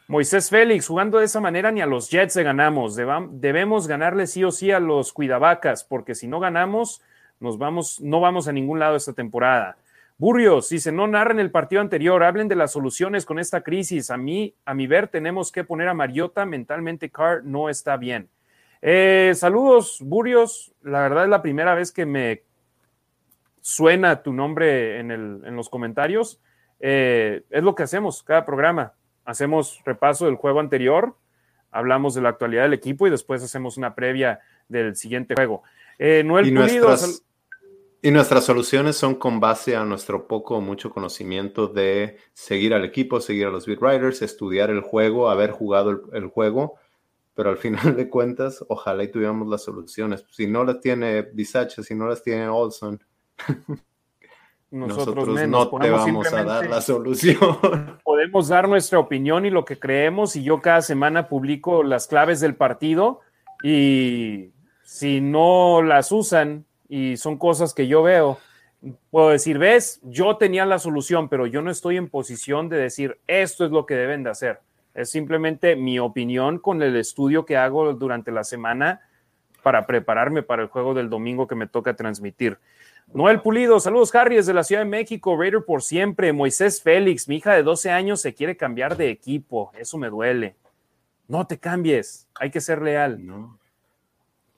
Moisés 0.10 0.50
Félix, 0.50 0.86
jugando 0.86 1.20
de 1.20 1.26
esa 1.26 1.40
manera 1.40 1.72
ni 1.72 1.80
a 1.80 1.86
los 1.86 2.10
Jets 2.10 2.36
le 2.36 2.44
ganamos. 2.44 2.98
debemos 3.32 3.88
ganarle 3.88 4.28
sí 4.28 4.44
o 4.44 4.52
sí 4.52 4.70
a 4.70 4.82
los 4.82 5.14
Cuidavacas, 5.14 5.86
porque 5.86 6.14
si 6.14 6.28
no 6.28 6.42
ganamos, 6.42 7.02
nos 7.40 7.58
vamos, 7.58 8.02
no 8.02 8.20
vamos 8.20 8.50
a 8.50 8.52
ningún 8.52 8.80
lado 8.80 8.98
esta 8.98 9.14
temporada. 9.14 9.78
Burrios 10.18 10.70
dice, 10.70 10.92
no 10.92 11.08
narren 11.08 11.40
el 11.40 11.52
partido 11.52 11.82
anterior, 11.82 12.24
hablen 12.24 12.48
de 12.48 12.56
las 12.56 12.72
soluciones 12.72 13.26
con 13.26 13.38
esta 13.38 13.62
crisis. 13.62 14.10
A 14.10 14.18
mí, 14.18 14.56
a 14.64 14.74
mi 14.74 14.88
ver, 14.88 15.10
tenemos 15.10 15.52
que 15.52 15.66
poner 15.66 15.90
a 15.90 15.94
Mariota, 15.94 16.46
mentalmente 16.46 17.10
Carr 17.10 17.44
no 17.44 17.70
está 17.70 17.98
bien. 17.98 18.30
Eh, 18.82 19.34
saludos, 19.36 20.00
Burrios. 20.02 20.74
La 20.82 21.02
verdad 21.02 21.24
es 21.26 21.30
la 21.30 21.42
primera 21.42 21.76
vez 21.76 21.92
que 21.92 22.06
me 22.06 22.44
suena 23.60 24.22
tu 24.22 24.32
nombre 24.32 25.00
en, 25.00 25.56
los 25.56 25.70
comentarios. 25.70 26.40
Eh, 26.80 27.44
es 27.50 27.64
lo 27.64 27.76
que 27.76 27.84
hacemos 27.84 28.24
cada 28.24 28.46
programa. 28.46 28.94
Hacemos 29.26 29.82
repaso 29.84 30.28
del 30.28 30.36
juego 30.36 30.60
anterior, 30.60 31.18
hablamos 31.72 32.14
de 32.14 32.22
la 32.22 32.30
actualidad 32.30 32.62
del 32.64 32.74
equipo 32.74 33.08
y 33.08 33.10
después 33.10 33.42
hacemos 33.44 33.76
una 33.76 33.96
previa 33.96 34.40
del 34.70 34.96
siguiente 34.96 35.34
juego. 35.34 35.64
Eh, 35.98 36.24
Noel 36.24 36.54
Pulido, 36.54 36.96
y 38.06 38.12
nuestras 38.12 38.44
soluciones 38.44 38.96
son 38.98 39.16
con 39.16 39.40
base 39.40 39.76
a 39.76 39.84
nuestro 39.84 40.28
poco 40.28 40.58
o 40.58 40.62
mucho 40.62 40.92
conocimiento 40.92 41.68
de 41.68 42.18
seguir 42.34 42.76
al 42.76 42.86
equipo, 42.86 43.20
seguir 43.20 43.48
a 43.48 43.50
los 43.50 43.66
beat 43.66 43.82
writers, 43.82 44.22
estudiar 44.22 44.70
el 44.70 44.82
juego, 44.82 45.28
haber 45.28 45.50
jugado 45.50 46.04
el, 46.14 46.28
juego, 46.28 46.76
pero 47.34 47.50
al 47.50 47.58
final 47.58 47.96
de 47.96 48.08
cuentas, 48.08 48.64
ojalá 48.70 49.04
y 49.06 49.08
tuviéramos 49.08 49.48
las 49.48 49.64
soluciones. 49.64 50.24
Si 50.30 50.46
no 50.46 50.64
las 50.64 50.82
tiene 50.82 51.24
Bisacha, 51.24 51.82
si 51.82 51.96
no 51.96 52.06
las 52.06 52.22
tiene 52.22 52.48
Olson, 52.48 53.04
nosotros, 54.70 55.28
no 55.48 55.68
te 55.68 55.90
vamos 55.90 56.32
a 56.32 56.44
dar 56.44 56.70
la 56.70 56.82
solución. 56.82 57.40
Podemos 58.04 58.50
dar 58.50 58.70
nuestra 58.70 59.00
opinión 59.00 59.48
y 59.48 59.50
lo 59.50 59.66
que 59.66 59.80
creemos 59.80 60.36
y 60.36 60.44
yo 60.44 60.62
cada 60.62 60.84
semana 60.84 61.28
publico 61.28 61.82
las 61.82 62.06
claves 62.06 62.40
del 62.40 62.54
partido 62.54 63.22
y 63.64 64.52
si 64.84 65.22
no 65.22 65.82
las 65.82 66.12
usan 66.12 66.68
y 66.96 67.18
son 67.18 67.38
cosas 67.38 67.74
que 67.74 67.88
yo 67.88 68.04
veo, 68.04 68.40
puedo 69.12 69.30
decir, 69.30 69.58
ves, 69.58 70.00
yo 70.04 70.38
tenía 70.38 70.66
la 70.66 70.80
solución, 70.80 71.28
pero 71.28 71.46
yo 71.46 71.62
no 71.62 71.70
estoy 71.70 71.98
en 71.98 72.08
posición 72.08 72.70
de 72.70 72.78
decir 72.78 73.20
esto 73.28 73.66
es 73.66 73.72
lo 73.72 73.86
que 73.86 73.96
deben 73.96 74.24
de 74.24 74.30
hacer. 74.30 74.62
Es 74.94 75.10
simplemente 75.10 75.76
mi 75.76 76.00
opinión 76.00 76.58
con 76.58 76.82
el 76.82 76.96
estudio 76.96 77.46
que 77.46 77.58
hago 77.58 77.94
durante 77.96 78.32
la 78.32 78.46
semana 78.46 79.02
para 79.62 79.86
prepararme 79.86 80.42
para 80.42 80.62
el 80.62 80.70
juego 80.70 80.94
del 80.94 81.10
domingo 81.10 81.48
que 81.48 81.56
me 81.56 81.68
toca 81.68 81.98
transmitir. 81.98 82.60
Noel 83.14 83.42
Pulido, 83.42 83.82
saludos 83.82 84.16
Harry 84.16 84.38
desde 84.38 84.54
la 84.54 84.64
Ciudad 84.64 84.84
de 84.84 84.90
México, 84.90 85.36
Raider 85.38 85.66
por 85.66 85.84
siempre. 85.84 86.32
Moisés 86.32 86.82
Félix, 86.82 87.28
mi 87.28 87.36
hija 87.36 87.56
de 87.56 87.64
12 87.64 87.92
años 87.92 88.22
se 88.22 88.34
quiere 88.34 88.56
cambiar 88.56 88.96
de 88.96 89.10
equipo, 89.10 89.74
eso 89.78 89.98
me 89.98 90.10
duele. 90.10 90.56
No 91.28 91.46
te 91.46 91.60
cambies, 91.60 92.30
hay 92.36 92.52
que 92.52 92.62
ser 92.62 92.82
leal. 92.82 93.26
No. 93.26 93.60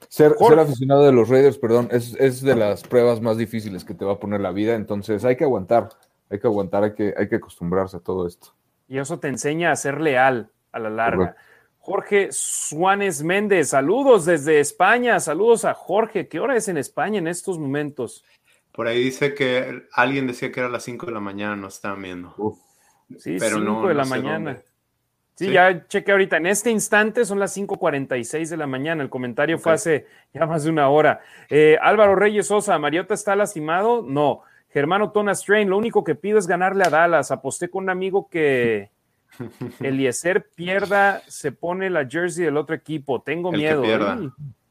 Ser, 0.09 0.35
aficionado 0.59 1.03
de 1.03 1.11
los 1.11 1.27
Raiders, 1.27 1.57
perdón, 1.57 1.89
es, 1.91 2.41
de 2.41 2.55
las 2.55 2.83
pruebas 2.83 3.21
más 3.21 3.37
difíciles 3.37 3.83
que 3.83 3.93
te 3.93 4.05
va 4.05 4.13
a 4.13 4.19
poner 4.19 4.41
la 4.41 4.51
vida, 4.51 4.75
entonces 4.75 5.25
hay 5.25 5.35
que 5.35 5.43
aguantar, 5.43 5.89
hay 6.29 6.39
que 6.39 6.47
aguantar, 6.47 6.83
hay 6.83 6.93
que, 6.93 7.13
hay 7.17 7.27
que 7.27 7.35
acostumbrarse 7.35 7.97
a 7.97 7.99
todo 7.99 8.25
esto. 8.25 8.53
Y 8.87 8.99
eso 8.99 9.19
te 9.19 9.27
enseña 9.27 9.71
a 9.71 9.75
ser 9.75 9.99
leal 9.99 10.49
a 10.71 10.79
la 10.79 10.89
larga. 10.89 11.35
Jorge 11.79 12.29
Suárez 12.31 13.23
Méndez, 13.23 13.69
saludos 13.69 14.25
desde 14.25 14.59
España, 14.59 15.19
saludos 15.19 15.65
a 15.65 15.73
Jorge. 15.73 16.27
¿Qué 16.27 16.39
hora 16.39 16.55
es 16.55 16.67
en 16.67 16.77
España 16.77 17.17
en 17.17 17.27
estos 17.27 17.59
momentos? 17.59 18.23
Por 18.73 18.87
ahí 18.87 19.01
dice 19.03 19.33
que 19.33 19.87
alguien 19.93 20.27
decía 20.27 20.51
que 20.51 20.59
era 20.59 20.69
las 20.69 20.83
5 20.83 21.05
de 21.07 21.11
la 21.13 21.19
mañana, 21.19 21.55
no 21.55 21.67
estaban 21.67 22.01
viendo. 22.01 22.35
Sí, 23.17 23.39
5 23.39 23.87
de 23.87 23.93
la 23.93 24.05
mañana. 24.05 24.61
Sí, 25.37 25.51
ya 25.51 25.85
chequé 25.87 26.11
ahorita. 26.11 26.37
En 26.37 26.47
este 26.47 26.71
instante 26.71 27.23
son 27.23 27.37
las 27.37 27.55
5:46 27.55 28.49
de 28.49 28.57
la 28.57 28.65
mañana. 28.65 29.03
El 29.03 29.09
comentario 29.09 29.59
fue 29.59 29.73
hace 29.73 30.07
ya 30.33 30.47
más 30.47 30.63
de 30.63 30.71
una 30.71 30.89
hora. 30.89 31.19
Eh, 31.47 31.77
Álvaro 31.79 32.15
Reyes 32.15 32.47
Sosa, 32.47 32.79
¿Mariota 32.79 33.13
está 33.13 33.35
lastimado? 33.35 34.01
No. 34.01 34.41
Germano 34.69 35.11
Tona 35.11 35.35
Strain, 35.35 35.69
lo 35.69 35.77
único 35.77 36.03
que 36.03 36.15
pido 36.15 36.39
es 36.39 36.47
ganarle 36.47 36.85
a 36.85 36.89
Dallas. 36.89 37.29
Aposté 37.29 37.69
con 37.69 37.83
un 37.83 37.91
amigo 37.91 38.27
que 38.29 38.89
Eliezer 39.79 40.49
pierda, 40.55 41.21
se 41.27 41.51
pone 41.51 41.91
la 41.91 42.07
jersey 42.07 42.45
del 42.45 42.57
otro 42.57 42.75
equipo. 42.75 43.21
Tengo 43.21 43.51
miedo. 43.51 43.83
Que 43.83 43.89
pierda. 43.89 44.17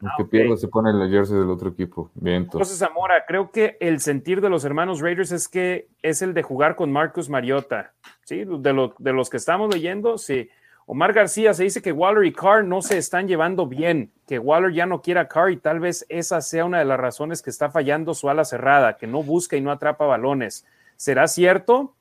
El 0.03 0.09
que 0.17 0.25
ah, 0.25 0.29
pierda 0.31 0.57
se 0.57 0.69
pone 0.69 0.93
la 0.93 1.09
jersey 1.09 1.39
del 1.39 1.49
otro 1.49 1.71
equipo. 1.71 2.11
Bien, 2.15 2.37
entonces. 2.37 2.77
Zamora, 2.77 3.25
creo 3.27 3.51
que 3.51 3.79
el 3.81 4.01
sentir 4.01 4.43
de 4.43 4.51
los 4.51 4.65
hermanos 4.65 5.01
Raiders 5.01 5.33
es 5.33 5.49
que 5.49 5.89
es 6.03 6.21
el 6.21 6.35
de 6.35 6.43
jugar 6.43 6.77
con 6.77 6.93
Marcus 6.93 7.31
Mariota. 7.31 7.93
¿sí? 8.25 8.45
De, 8.45 8.91
de 8.99 9.13
los 9.13 9.31
que 9.31 9.39
estamos 9.39 9.73
leyendo, 9.73 10.19
sí. 10.19 10.51
Omar 10.89 11.13
García 11.13 11.53
se 11.53 11.65
dice 11.65 11.83
que 11.83 11.91
Waller 11.91 12.25
y 12.25 12.33
Carr 12.33 12.65
no 12.65 12.81
se 12.81 12.97
están 12.97 13.27
llevando 13.27 13.67
bien, 13.67 14.13
que 14.27 14.39
Waller 14.39 14.73
ya 14.73 14.87
no 14.87 15.03
quiere 15.03 15.19
a 15.19 15.27
Carr 15.27 15.51
y 15.51 15.57
tal 15.57 15.81
vez 15.81 16.07
esa 16.09 16.41
sea 16.41 16.65
una 16.65 16.79
de 16.79 16.85
las 16.85 17.01
razones 17.01 17.43
que 17.43 17.51
está 17.51 17.71
fallando 17.71 18.15
su 18.15 18.31
ala 18.31 18.45
cerrada, 18.45 18.97
que 18.97 19.09
no 19.09 19.25
busca 19.25 19.57
y 19.57 19.61
no 19.61 19.73
atrapa 19.73 20.07
balones. 20.07 20.65
¿Será 20.97 21.27
cierto? 21.27 21.95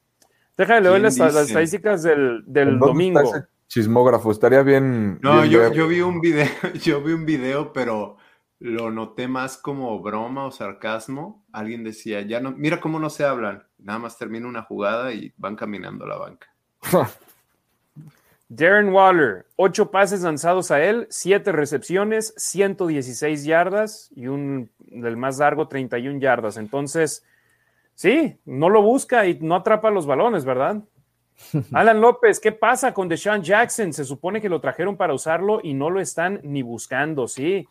Déjame 0.55 0.81
leer 0.81 1.01
las, 1.01 1.17
estadísticas 1.17 2.03
del, 2.03 2.43
del 2.45 2.77
domingo. 2.77 3.33
Chismógrafo, 3.67 4.31
estaría 4.31 4.61
bien. 4.63 5.19
No, 5.21 5.45
yo, 5.45 5.73
yo, 5.73 5.87
vi 5.87 6.01
un 6.01 6.21
video, 6.21 6.47
yo 6.81 7.01
vi 7.01 7.13
un 7.13 7.25
video, 7.25 7.73
pero 7.73 8.17
lo 8.59 8.91
noté 8.91 9.27
más 9.27 9.57
como 9.57 9.99
broma 10.01 10.45
o 10.45 10.51
sarcasmo. 10.51 11.45
Alguien 11.51 11.83
decía, 11.83 12.21
ya 12.21 12.39
no, 12.39 12.51
mira 12.51 12.79
cómo 12.79 12.99
no 12.99 13.09
se 13.09 13.25
hablan, 13.25 13.63
nada 13.77 13.99
más 13.99 14.17
termina 14.17 14.47
una 14.47 14.63
jugada 14.63 15.13
y 15.13 15.33
van 15.37 15.55
caminando 15.55 16.05
a 16.05 16.07
la 16.07 16.17
banca. 16.17 16.47
Darren 18.47 18.89
Waller, 18.89 19.47
ocho 19.55 19.89
pases 19.89 20.21
lanzados 20.21 20.69
a 20.69 20.83
él, 20.83 21.07
siete 21.09 21.51
recepciones, 21.51 22.33
116 22.37 23.43
yardas 23.43 24.11
y 24.15 24.27
un 24.27 24.69
del 24.77 25.17
más 25.17 25.39
largo 25.39 25.67
31 25.67 26.19
yardas. 26.19 26.57
Entonces, 26.57 27.25
sí, 27.95 28.37
no 28.45 28.69
lo 28.69 28.83
busca 28.83 29.25
y 29.25 29.39
no 29.39 29.55
atrapa 29.55 29.89
los 29.89 30.05
balones, 30.05 30.45
¿verdad? 30.45 30.83
Alan 31.73 32.01
López, 32.01 32.39
¿qué 32.39 32.51
pasa 32.51 32.93
con 32.93 33.07
Deshaun 33.07 33.41
Jackson? 33.41 33.93
Se 33.93 34.05
supone 34.05 34.41
que 34.41 34.49
lo 34.49 34.59
trajeron 34.61 34.97
para 34.97 35.13
usarlo 35.13 35.59
y 35.63 35.73
no 35.73 35.89
lo 35.89 35.99
están 35.99 36.39
ni 36.43 36.61
buscando, 36.61 37.27
sí. 37.27 37.67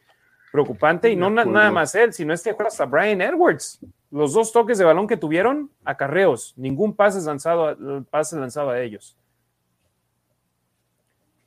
Preocupante 0.52 1.10
y 1.10 1.16
no 1.16 1.30
nada 1.30 1.72
más 1.72 1.94
él, 1.96 2.12
sino 2.12 2.32
este 2.32 2.52
juega 2.52 2.68
hasta 2.68 2.84
Brian 2.84 3.20
Edwards. 3.20 3.80
Los 4.12 4.32
dos 4.32 4.52
toques 4.52 4.78
de 4.78 4.84
balón 4.84 5.08
que 5.08 5.16
tuvieron, 5.16 5.70
acarreos, 5.84 6.54
ningún 6.56 6.94
pase 6.94 7.20
lanzado, 7.26 7.76
pase 8.08 8.38
lanzado 8.38 8.70
a 8.70 8.80
ellos. 8.80 9.16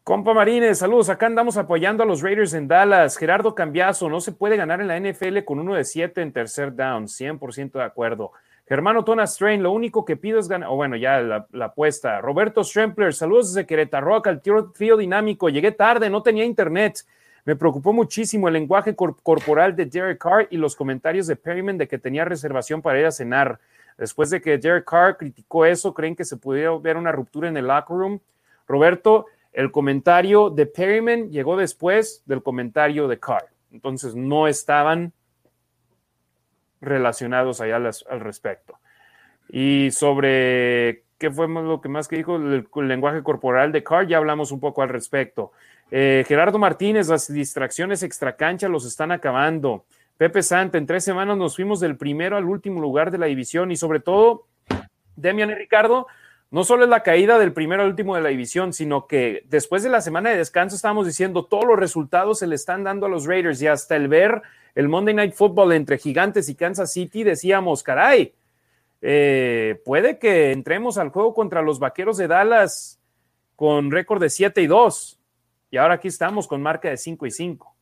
Compa 0.08 0.34
Marines, 0.34 0.80
saludos. 0.80 1.10
Acá 1.10 1.26
andamos 1.26 1.58
apoyando 1.58 2.02
a 2.02 2.06
los 2.06 2.22
Raiders 2.22 2.54
en 2.54 2.70
Dallas. 2.70 3.18
Gerardo 3.18 3.54
Cambiazo, 3.54 4.10
no 4.10 4.22
se 4.22 4.32
puede 4.32 4.56
ganar 4.56 4.80
en 4.80 4.88
la 4.88 4.98
NFL 4.98 5.44
con 5.44 5.60
uno 5.60 5.76
de 5.76 5.84
siete 5.84 6.22
en 6.22 6.32
tercer 6.32 6.74
down. 6.74 7.08
100% 7.08 7.74
de 7.74 7.84
acuerdo. 7.84 8.32
Germano 8.68 9.06
Tona 9.06 9.26
Strain, 9.26 9.64
lo 9.64 9.72
único 9.72 10.04
que 10.04 10.18
pido 10.18 10.40
es 10.40 10.50
ganar. 10.50 10.70
O 10.70 10.76
bueno, 10.76 10.98
ya 10.98 11.22
la, 11.22 11.66
apuesta. 11.66 12.20
Roberto 12.20 12.64
Strempler, 12.64 13.14
saludos 13.14 13.54
desde 13.54 13.66
Querétaro, 13.66 14.16
acá 14.16 14.30
el 14.30 14.42
trío 14.42 14.98
dinámico. 14.98 15.48
Llegué 15.48 15.72
tarde, 15.72 16.10
no 16.10 16.22
tenía 16.22 16.44
internet. 16.44 17.06
Me 17.46 17.56
preocupó 17.56 17.94
muchísimo 17.94 18.50
el 18.50 18.56
lenguaje 18.56 18.94
corporal 18.94 19.74
de 19.74 19.86
Derek 19.86 20.18
Carr 20.18 20.48
y 20.52 20.58
los 20.58 20.76
comentarios 20.76 21.28
de 21.28 21.38
Perryman 21.38 21.78
de 21.78 21.88
que 21.88 21.98
tenía 21.98 22.26
reservación 22.26 22.82
para 22.82 23.00
ir 23.00 23.06
a 23.06 23.12
cenar. 23.12 23.58
Después 23.98 24.30
de 24.30 24.42
que 24.42 24.58
Derek 24.58 24.84
Carr 24.84 25.16
criticó 25.16 25.66
eso, 25.66 25.94
¿creen 25.94 26.14
que 26.14 26.26
se 26.26 26.36
pudiera 26.36 26.78
ver 26.78 26.98
una 26.98 27.14
ruptura 27.14 27.48
en 27.48 27.56
el 27.56 27.68
locker 27.68 27.96
room? 27.96 28.20
Roberto, 28.68 29.28
el 29.54 29.72
comentario 29.72 30.50
de 30.50 30.66
Perryman 30.66 31.30
llegó 31.32 31.56
después 31.56 32.22
del 32.26 32.44
comentario 32.44 33.08
de 33.08 33.18
Carr. 33.18 33.48
Entonces 33.72 34.14
no 34.14 34.50
estaban 34.50 35.14
relacionados 36.82 37.62
allá 37.62 37.76
al, 37.76 38.20
respecto. 38.20 38.80
Y 39.50 39.92
sobre 39.92 41.04
qué 41.18 41.32
fue 41.32 41.48
lo 41.48 41.82
que 41.82 41.90
más 41.90 42.08
que 42.08 42.18
dijo 42.18 42.36
el, 42.36 42.68
lenguaje 42.88 43.24
corporal 43.24 43.72
de 43.72 43.84
Carr, 43.84 44.08
ya 44.08 44.18
hablamos 44.18 44.52
un 44.52 44.60
poco 44.60 44.82
al 44.82 44.90
respecto. 44.90 45.52
Eh, 45.90 46.26
Gerardo 46.28 46.60
Martínez, 46.60 47.08
las 47.08 47.32
distracciones 47.32 48.04
extracancha 48.04 48.68
los 48.68 48.86
están 48.86 49.12
acabando. 49.12 49.86
Pepe 50.18 50.42
Santa, 50.42 50.78
en 50.78 50.86
tres 50.86 51.04
semanas 51.04 51.38
nos 51.38 51.56
fuimos 51.56 51.80
del 51.80 51.96
primero 51.96 52.38
al 52.38 52.46
último 52.46 52.82
lugar 52.82 53.12
de 53.12 53.20
la 53.20 53.28
división 53.28 53.72
y 53.72 53.78
sobre 53.78 54.00
todo, 54.00 54.46
Demian 55.16 55.52
y 55.52 55.56
Ricardo, 55.56 56.08
no 56.50 56.64
solo 56.64 56.86
es 56.86 56.90
la 56.90 57.04
caída 57.04 57.38
del 57.40 57.54
primero 57.54 57.84
al 57.84 57.90
último 57.90 58.16
de 58.16 58.22
la 58.22 58.30
división, 58.30 58.74
sino 58.74 59.06
que 59.06 59.44
después 59.50 59.84
de 59.84 59.90
la 59.90 60.02
semana 60.02 60.30
de 60.30 60.38
descanso 60.38 60.76
estábamos 60.76 61.06
diciendo 61.06 61.46
todos 61.46 61.66
los 61.66 61.78
resultados 61.78 62.40
se 62.40 62.48
le 62.48 62.56
están 62.56 62.84
dando 62.84 63.06
a 63.06 63.10
los 63.10 63.26
Raiders 63.26 63.62
y 63.62 63.68
hasta 63.68 63.96
el 63.96 64.08
ver 64.08 64.42
el 64.78 64.90
Monday 64.90 65.16
Night 65.16 65.34
Football 65.34 65.74
entre 65.74 65.98
Gigantes 65.98 66.50
y 66.50 66.56
Kansas 66.56 66.94
City 66.94 67.24
decíamos, 67.24 67.82
caray, 67.82 68.36
eh, 69.02 69.82
puede 69.84 70.20
que 70.20 70.52
entremos 70.52 71.00
al 71.00 71.10
juego 71.10 71.34
contra 71.34 71.64
los 71.64 71.80
Vaqueros 71.80 72.18
de 72.18 72.28
Dallas 72.28 73.00
con 73.56 73.90
récord 73.90 74.22
de 74.22 74.30
7 74.30 74.62
y 74.62 74.68
2 74.68 75.20
y 75.72 75.78
ahora 75.78 75.96
aquí 75.96 76.10
estamos 76.10 76.48
con 76.48 76.62
marca 76.62 76.92
de 76.92 76.98
5 76.98 77.26
y 77.26 77.32
5. 77.32 77.76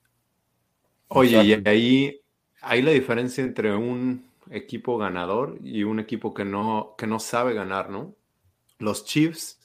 Oye, 1.10 1.44
y 1.44 1.68
ahí 1.68 2.22
hay 2.62 2.82
la 2.82 2.92
diferencia 2.92 3.44
entre 3.44 3.76
un 3.76 4.30
equipo 4.50 4.98
ganador 4.98 5.58
y 5.62 5.84
un 5.84 6.00
equipo 6.00 6.34
que 6.34 6.46
no, 6.46 6.96
que 6.98 7.08
no 7.08 7.20
sabe 7.20 7.54
ganar, 7.54 7.90
¿no? 7.90 8.16
Los 8.80 9.04
Chiefs 9.04 9.60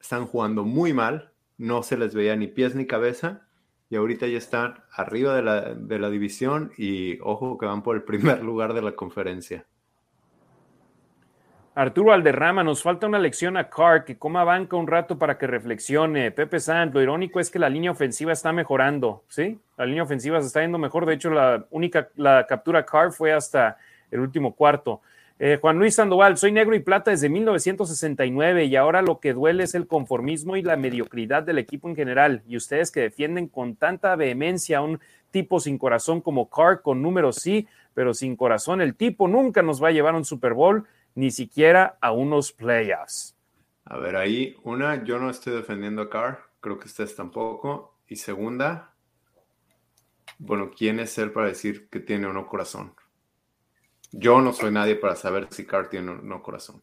están 0.00 0.24
jugando 0.26 0.62
muy 0.62 0.92
mal, 0.92 1.32
no 1.58 1.82
se 1.82 1.96
les 1.96 2.14
veía 2.14 2.36
ni 2.36 2.46
pies 2.46 2.76
ni 2.76 2.86
cabeza 2.86 3.45
y 3.88 3.96
ahorita 3.96 4.26
ya 4.26 4.38
están 4.38 4.82
arriba 4.92 5.34
de 5.34 5.98
la, 5.98 6.10
división 6.10 6.72
y 6.76 7.18
ojo 7.20 7.56
que 7.56 7.66
van 7.66 7.82
por 7.82 7.96
el 7.96 8.02
primer 8.02 8.42
lugar 8.42 8.74
de 8.74 8.82
la 8.82 8.92
conferencia. 8.92 9.64
Arturo 11.74 12.12
Alderrama, 12.12 12.64
nos 12.64 12.82
falta 12.82 13.06
una 13.06 13.18
lección 13.18 13.58
a 13.58 13.68
Carr, 13.68 14.04
que 14.04 14.16
coma 14.16 14.44
banca 14.44 14.76
un 14.76 14.86
rato 14.86 15.18
para 15.18 15.36
que 15.36 15.46
reflexione. 15.46 16.30
Pepe 16.30 16.58
Sant, 16.58 16.94
lo 16.94 17.02
irónico 17.02 17.38
es 17.38 17.50
que 17.50 17.58
la 17.58 17.68
línea 17.68 17.90
ofensiva 17.90 18.32
está 18.32 18.50
mejorando, 18.50 19.24
¿sí? 19.28 19.60
La 19.76 19.84
línea 19.84 20.02
ofensiva 20.02 20.40
se 20.40 20.46
está 20.46 20.62
yendo 20.62 20.78
mejor. 20.78 21.04
De 21.04 21.12
hecho, 21.12 21.28
la 21.28 21.66
única, 21.70 22.08
la 22.16 22.46
captura 22.46 22.86
Carr 22.86 23.12
fue 23.12 23.30
hasta 23.34 23.76
el 24.10 24.20
último 24.20 24.54
cuarto. 24.54 25.02
Eh, 25.38 25.58
Juan 25.60 25.78
Luis 25.78 25.94
Sandoval, 25.94 26.38
soy 26.38 26.50
negro 26.50 26.74
y 26.74 26.80
plata 26.80 27.10
desde 27.10 27.28
1969 27.28 28.64
y 28.64 28.76
ahora 28.76 29.02
lo 29.02 29.20
que 29.20 29.34
duele 29.34 29.64
es 29.64 29.74
el 29.74 29.86
conformismo 29.86 30.56
y 30.56 30.62
la 30.62 30.76
mediocridad 30.76 31.42
del 31.42 31.58
equipo 31.58 31.88
en 31.90 31.96
general. 31.96 32.42
Y 32.48 32.56
ustedes 32.56 32.90
que 32.90 33.00
defienden 33.00 33.48
con 33.48 33.76
tanta 33.76 34.16
vehemencia 34.16 34.78
a 34.78 34.82
un 34.82 34.98
tipo 35.30 35.60
sin 35.60 35.76
corazón 35.76 36.22
como 36.22 36.48
Carr, 36.48 36.80
con 36.80 37.02
números 37.02 37.36
sí, 37.36 37.68
pero 37.92 38.14
sin 38.14 38.34
corazón, 38.36 38.80
el 38.80 38.94
tipo 38.94 39.28
nunca 39.28 39.60
nos 39.60 39.82
va 39.82 39.88
a 39.88 39.92
llevar 39.92 40.14
a 40.14 40.18
un 40.18 40.24
Super 40.24 40.54
Bowl, 40.54 40.86
ni 41.14 41.30
siquiera 41.30 41.98
a 42.00 42.12
unos 42.12 42.52
playoffs. 42.52 43.36
A 43.84 43.98
ver, 43.98 44.16
ahí, 44.16 44.56
una, 44.64 45.04
yo 45.04 45.18
no 45.18 45.28
estoy 45.28 45.54
defendiendo 45.54 46.02
a 46.02 46.10
Carr, 46.10 46.40
creo 46.60 46.78
que 46.78 46.86
ustedes 46.86 47.14
tampoco. 47.14 47.98
Y 48.08 48.16
segunda, 48.16 48.94
bueno, 50.38 50.70
¿quién 50.76 50.98
es 50.98 51.18
él 51.18 51.30
para 51.30 51.48
decir 51.48 51.88
que 51.90 52.00
tiene 52.00 52.26
o 52.26 52.32
no 52.32 52.46
corazón? 52.46 52.94
Yo 54.12 54.40
no 54.40 54.52
soy 54.52 54.70
nadie 54.70 54.96
para 54.96 55.16
saber 55.16 55.48
si 55.50 55.66
Carr 55.66 55.88
tiene 55.88 56.12
o 56.12 56.14
no 56.14 56.42
corazón. 56.42 56.82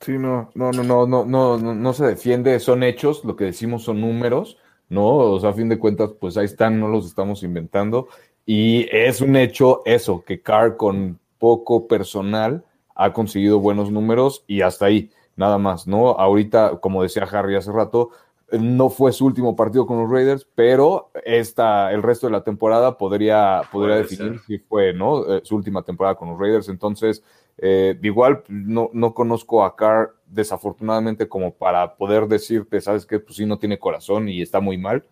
Sí, 0.00 0.12
no, 0.12 0.50
no, 0.54 0.70
no, 0.70 0.82
no, 0.84 1.06
no, 1.06 1.24
no, 1.26 1.58
no 1.58 1.92
se 1.92 2.06
defiende, 2.06 2.60
son 2.60 2.84
hechos, 2.84 3.24
lo 3.24 3.34
que 3.34 3.46
decimos 3.46 3.82
son 3.82 4.00
números, 4.00 4.58
¿no? 4.88 5.06
O 5.06 5.40
sea, 5.40 5.50
a 5.50 5.54
fin 5.54 5.68
de 5.68 5.78
cuentas, 5.78 6.12
pues 6.20 6.36
ahí 6.36 6.44
están, 6.44 6.78
no 6.78 6.88
los 6.88 7.06
estamos 7.06 7.42
inventando. 7.42 8.08
Y 8.46 8.88
es 8.92 9.20
un 9.20 9.34
hecho 9.34 9.82
eso, 9.84 10.24
que 10.24 10.40
Carr 10.40 10.76
con 10.76 11.18
poco 11.38 11.88
personal, 11.88 12.64
ha 12.98 13.12
conseguido 13.12 13.60
buenos 13.60 13.90
números 13.92 14.44
y 14.46 14.62
hasta 14.62 14.86
ahí, 14.86 15.10
nada 15.36 15.56
más, 15.56 15.86
¿no? 15.86 16.10
Ahorita, 16.10 16.78
como 16.80 17.02
decía 17.02 17.22
Harry 17.30 17.54
hace 17.54 17.70
rato, 17.70 18.10
no 18.52 18.88
fue 18.88 19.12
su 19.12 19.26
último 19.26 19.54
partido 19.54 19.86
con 19.86 19.98
los 19.98 20.10
Raiders, 20.10 20.46
pero 20.54 21.10
esta, 21.24 21.92
el 21.92 22.02
resto 22.02 22.26
de 22.26 22.32
la 22.32 22.44
temporada 22.44 22.96
podría, 22.96 23.62
podría 23.70 23.96
definir 23.96 24.40
si 24.46 24.58
fue 24.58 24.94
¿no? 24.94 25.34
Eh, 25.34 25.40
su 25.44 25.56
última 25.56 25.82
temporada 25.82 26.14
con 26.14 26.30
los 26.30 26.38
Raiders. 26.38 26.68
Entonces, 26.68 27.22
eh, 27.58 27.98
igual 28.02 28.44
no, 28.48 28.88
no, 28.92 29.12
conozco 29.12 29.64
a 29.64 29.76
Carr 29.76 30.14
desafortunadamente 30.26 31.28
como 31.28 31.52
para 31.52 31.96
poder 31.96 32.26
decirte, 32.26 32.80
sabes 32.80 33.04
que 33.04 33.18
pues 33.18 33.36
sí 33.36 33.44
no 33.44 33.58
tiene 33.58 33.78
corazón 33.78 34.28
y 34.28 34.40
está 34.40 34.60
muy 34.60 34.78
mal. 34.78 35.04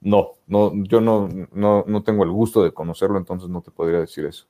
No, 0.00 0.32
no, 0.46 0.72
yo 0.84 1.00
no, 1.00 1.28
no, 1.52 1.84
no 1.86 2.02
tengo 2.02 2.24
el 2.24 2.30
gusto 2.30 2.62
de 2.62 2.72
conocerlo, 2.72 3.18
entonces 3.18 3.48
no 3.48 3.62
te 3.62 3.70
podría 3.70 4.00
decir 4.00 4.26
eso. 4.26 4.46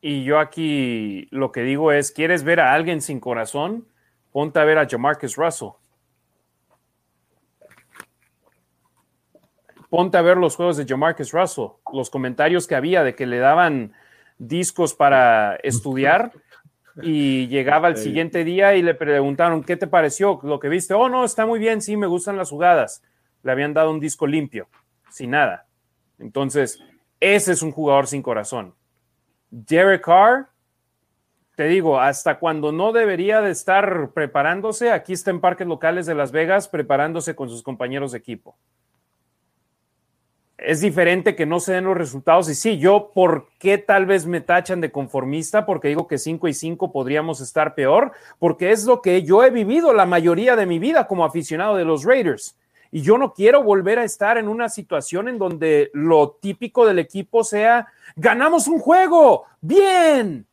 Y 0.00 0.24
yo 0.24 0.38
aquí 0.38 1.28
lo 1.30 1.52
que 1.52 1.62
digo 1.62 1.92
es, 1.92 2.10
¿quieres 2.10 2.44
ver 2.44 2.60
a 2.60 2.74
alguien 2.74 3.00
sin 3.00 3.20
corazón? 3.20 3.86
Ponte 4.32 4.58
a 4.58 4.64
ver 4.64 4.76
a 4.76 4.86
Jamarcus 4.86 5.36
Russell 5.36 5.70
ponte 9.94 10.16
a 10.18 10.22
ver 10.22 10.38
los 10.38 10.56
juegos 10.56 10.76
de 10.76 10.86
Jamarcus 10.86 11.30
Russell, 11.30 11.68
los 11.92 12.10
comentarios 12.10 12.66
que 12.66 12.74
había 12.74 13.04
de 13.04 13.14
que 13.14 13.26
le 13.26 13.38
daban 13.38 13.92
discos 14.38 14.92
para 14.92 15.54
estudiar 15.62 16.32
y 17.00 17.46
llegaba 17.46 17.86
el 17.86 17.96
siguiente 17.96 18.42
día 18.42 18.74
y 18.74 18.82
le 18.82 18.94
preguntaron, 18.94 19.62
¿qué 19.62 19.76
te 19.76 19.86
pareció 19.86 20.40
lo 20.42 20.58
que 20.58 20.68
viste? 20.68 20.94
Oh, 20.94 21.08
no, 21.08 21.24
está 21.24 21.46
muy 21.46 21.60
bien, 21.60 21.80
sí, 21.80 21.96
me 21.96 22.08
gustan 22.08 22.36
las 22.36 22.50
jugadas. 22.50 23.04
Le 23.44 23.52
habían 23.52 23.72
dado 23.72 23.92
un 23.92 24.00
disco 24.00 24.26
limpio, 24.26 24.66
sin 25.10 25.30
nada. 25.30 25.68
Entonces, 26.18 26.82
ese 27.20 27.52
es 27.52 27.62
un 27.62 27.70
jugador 27.70 28.08
sin 28.08 28.20
corazón. 28.20 28.74
Derek 29.48 30.06
Carr, 30.06 30.48
te 31.54 31.68
digo, 31.68 32.00
hasta 32.00 32.40
cuando 32.40 32.72
no 32.72 32.90
debería 32.90 33.42
de 33.42 33.52
estar 33.52 34.10
preparándose, 34.12 34.90
aquí 34.90 35.12
está 35.12 35.30
en 35.30 35.40
parques 35.40 35.68
locales 35.68 36.04
de 36.06 36.16
Las 36.16 36.32
Vegas 36.32 36.66
preparándose 36.66 37.36
con 37.36 37.48
sus 37.48 37.62
compañeros 37.62 38.10
de 38.10 38.18
equipo 38.18 38.58
es 40.66 40.80
diferente 40.80 41.36
que 41.36 41.46
no 41.46 41.60
se 41.60 41.72
den 41.72 41.84
los 41.84 41.96
resultados. 41.96 42.48
Y 42.48 42.54
sí, 42.54 42.78
yo, 42.78 43.10
¿por 43.14 43.48
qué 43.58 43.78
tal 43.78 44.06
vez 44.06 44.26
me 44.26 44.40
tachan 44.40 44.80
de 44.80 44.90
conformista? 44.90 45.66
Porque 45.66 45.88
digo 45.88 46.06
que 46.06 46.18
5 46.18 46.48
y 46.48 46.54
5 46.54 46.92
podríamos 46.92 47.40
estar 47.40 47.74
peor, 47.74 48.12
porque 48.38 48.72
es 48.72 48.84
lo 48.84 49.00
que 49.02 49.22
yo 49.22 49.44
he 49.44 49.50
vivido 49.50 49.92
la 49.92 50.06
mayoría 50.06 50.56
de 50.56 50.66
mi 50.66 50.78
vida 50.78 51.06
como 51.06 51.24
aficionado 51.24 51.76
de 51.76 51.84
los 51.84 52.04
Raiders. 52.04 52.56
Y 52.90 53.02
yo 53.02 53.18
no 53.18 53.32
quiero 53.32 53.62
volver 53.62 53.98
a 53.98 54.04
estar 54.04 54.38
en 54.38 54.48
una 54.48 54.68
situación 54.68 55.28
en 55.28 55.38
donde 55.38 55.90
lo 55.92 56.38
típico 56.40 56.86
del 56.86 57.00
equipo 57.00 57.42
sea, 57.42 57.88
ganamos 58.14 58.68
un 58.68 58.78
juego, 58.78 59.44
bien. 59.60 60.46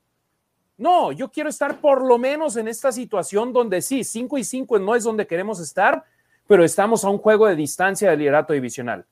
No, 0.78 1.12
yo 1.12 1.30
quiero 1.30 1.50
estar 1.50 1.80
por 1.80 2.04
lo 2.04 2.18
menos 2.18 2.58
en 2.58 2.68
esta 2.68 2.92
situación 2.92 3.54
donde 3.54 3.82
sí, 3.84 4.04
5 4.04 4.40
y 4.40 4.44
5 4.44 4.80
no 4.80 4.96
es 4.96 5.04
donde 5.04 5.28
queremos 5.28 5.60
estar, 5.60 6.04
pero 6.48 6.64
estamos 6.64 7.06
a 7.06 7.10
un 7.10 7.20
juego 7.20 7.46
de 7.46 7.56
distancia 7.56 8.10
del 8.10 8.20
liderato 8.20 8.54
divisional 8.54 9.06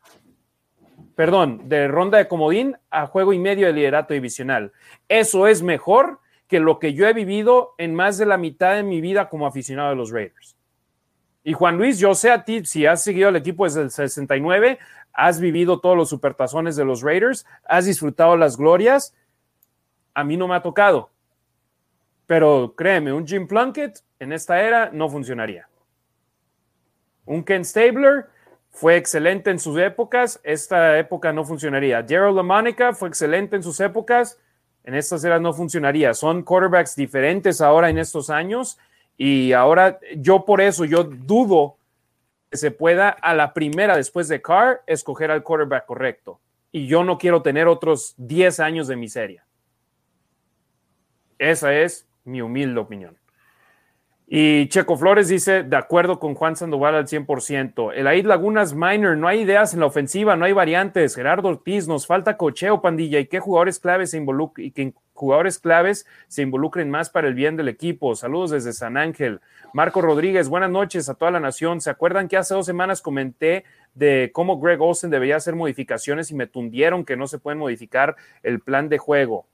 perdón, 1.20 1.68
de 1.68 1.90
ronda 1.90 2.18
de 2.18 2.30
comodín 2.30 2.78
a 2.90 3.06
juego 3.06 3.34
y 3.34 3.40
medio 3.40 3.68
de 3.68 3.74
liderato 3.74 4.14
divisional. 4.14 4.72
Eso 5.10 5.48
es 5.48 5.62
mejor 5.62 6.22
que 6.48 6.62
lo 6.62 6.80
que 6.80 6.94
yo 6.94 7.10
he 7.10 7.12
vivido 7.12 7.76
en 7.78 7.94
más 7.94 8.18
de 8.18 8.26
la 8.26 8.38
mitad 8.38 8.76
de 8.76 8.84
mi 8.84 9.02
vida 9.02 9.28
como 9.28 9.46
aficionado 9.46 9.90
de 9.90 9.98
los 9.98 10.12
Raiders. 10.12 10.56
Y 11.44 11.52
Juan 11.52 11.78
Luis, 11.78 12.00
yo 12.00 12.16
sé 12.16 12.32
a 12.32 12.46
ti, 12.46 12.64
si 12.64 12.86
has 12.86 13.04
seguido 13.04 13.28
el 13.28 13.36
equipo 13.36 13.66
desde 13.66 13.82
el 13.82 13.92
69, 13.92 14.80
has 15.12 15.42
vivido 15.42 15.82
todos 15.82 15.98
los 15.98 16.08
supertazones 16.08 16.78
de 16.78 16.86
los 16.86 17.02
Raiders, 17.02 17.46
has 17.66 17.84
disfrutado 17.84 18.38
las 18.38 18.56
glorias, 18.56 19.14
a 20.14 20.24
mí 20.24 20.38
no 20.38 20.48
me 20.48 20.56
ha 20.56 20.62
tocado. 20.62 21.10
Pero 22.28 22.76
créeme, 22.78 23.12
un 23.12 23.28
Jim 23.28 23.46
Plunkett 23.46 24.00
en 24.20 24.32
esta 24.32 24.62
era 24.62 24.90
no 24.94 25.10
funcionaría. 25.10 25.68
Un 27.26 27.44
Ken 27.44 27.66
Stabler 27.66 28.28
fue 28.72 28.96
excelente 28.96 29.50
en 29.50 29.60
sus 29.60 29.78
épocas, 29.78 30.40
esta 30.44 30.98
época 30.98 31.34
no 31.34 31.44
funcionaría. 31.44 32.06
Gerald 32.08 32.36
LaMonica 32.36 32.94
fue 32.94 33.10
excelente 33.10 33.56
en 33.56 33.64
sus 33.64 33.80
épocas, 33.80 34.40
en 34.84 34.96
estas 34.96 35.24
eras 35.24 35.42
no 35.42 35.54
funcionaría. 35.54 36.14
Son 36.14 36.44
quarterbacks 36.44 36.96
diferentes 36.96 37.62
ahora 37.62 37.90
en 37.90 37.98
estos 37.98 38.30
años 38.30 38.78
y 39.18 39.52
ahora 39.52 40.00
yo 40.16 40.46
por 40.46 40.62
eso, 40.62 40.86
yo 40.86 41.04
dudo 41.04 41.78
que 42.50 42.58
se 42.58 42.72
pueda 42.72 43.10
a 43.10 43.34
la 43.34 43.54
primera 43.54 43.98
después 43.98 44.28
de 44.28 44.42
Carr 44.42 44.82
escoger 44.88 45.30
al 45.30 45.44
quarterback 45.44 45.86
correcto. 45.86 46.40
Y 46.72 46.88
yo 46.88 47.04
no 47.04 47.18
quiero 47.18 47.42
tener 47.42 47.68
otros 47.68 48.14
10 48.18 48.60
años 48.60 48.88
de 48.88 48.96
miseria. 48.96 49.46
Esa 51.38 51.74
es 51.74 52.08
mi 52.24 52.42
humilde 52.42 52.80
opinión. 52.80 53.18
Y 54.32 54.68
Checo 54.68 54.96
Flores 54.96 55.28
dice, 55.28 55.64
de 55.64 55.76
acuerdo 55.76 56.20
con 56.20 56.36
Juan 56.36 56.56
Sandoval 56.56 56.94
al 56.94 57.08
100%. 57.08 57.94
El 57.96 58.06
Aid 58.06 58.28
Lagunas 58.28 58.76
Minor, 58.76 59.18
no 59.18 59.28
hay 59.28 59.42
ideas 59.42 59.74
en 59.74 59.80
la 59.80 59.88
ofensiva, 59.88 60.36
no 60.36 60.46
hay 60.46 60.54
variantes. 60.54 61.16
Gerardo 61.16 61.50
Ortiz, 61.50 61.88
nos 61.88 62.06
falta 62.06 62.38
cocheo, 62.38 62.80
pandilla. 62.80 63.20
¿Y 63.20 63.26
qué 63.26 63.40
jugadores 63.40 63.80
claves 63.80 64.12
se 64.12 64.18
involucren? 64.18 64.68
Y 64.68 64.72
que 64.72 64.94
jugadores 65.16 65.58
claves 65.58 66.06
se 66.28 66.44
involucren 66.44 66.92
más 66.92 67.10
para 67.10 67.28
el 67.28 67.34
bien 67.34 67.58
del 67.58 67.70
equipo. 67.70 68.14
Saludos 68.14 68.52
desde 68.52 68.72
San 68.72 68.98
Ángel. 68.98 69.42
Marco 69.74 70.00
Rodríguez, 70.00 70.48
buenas 70.48 70.70
noches 70.70 71.10
a 71.10 71.16
toda 71.16 71.32
la 71.32 71.40
nación. 71.40 71.82
¿Se 71.82 71.90
acuerdan 71.90 72.28
que 72.28 72.38
hace 72.38 72.54
dos 72.54 72.68
semanas 72.68 73.02
comenté 73.02 73.64
de 73.96 74.30
cómo 74.32 74.60
Greg 74.60 74.80
Olsen 74.80 75.10
debería 75.10 75.38
hacer 75.38 75.56
modificaciones 75.56 76.30
y 76.30 76.36
me 76.36 76.46
tundieron 76.46 77.04
que 77.04 77.18
no 77.18 77.26
se 77.26 77.40
pueden 77.40 77.58
modificar 77.58 78.16
el 78.44 78.60
plan 78.60 78.90
de 78.90 79.00
juego? 79.00 79.48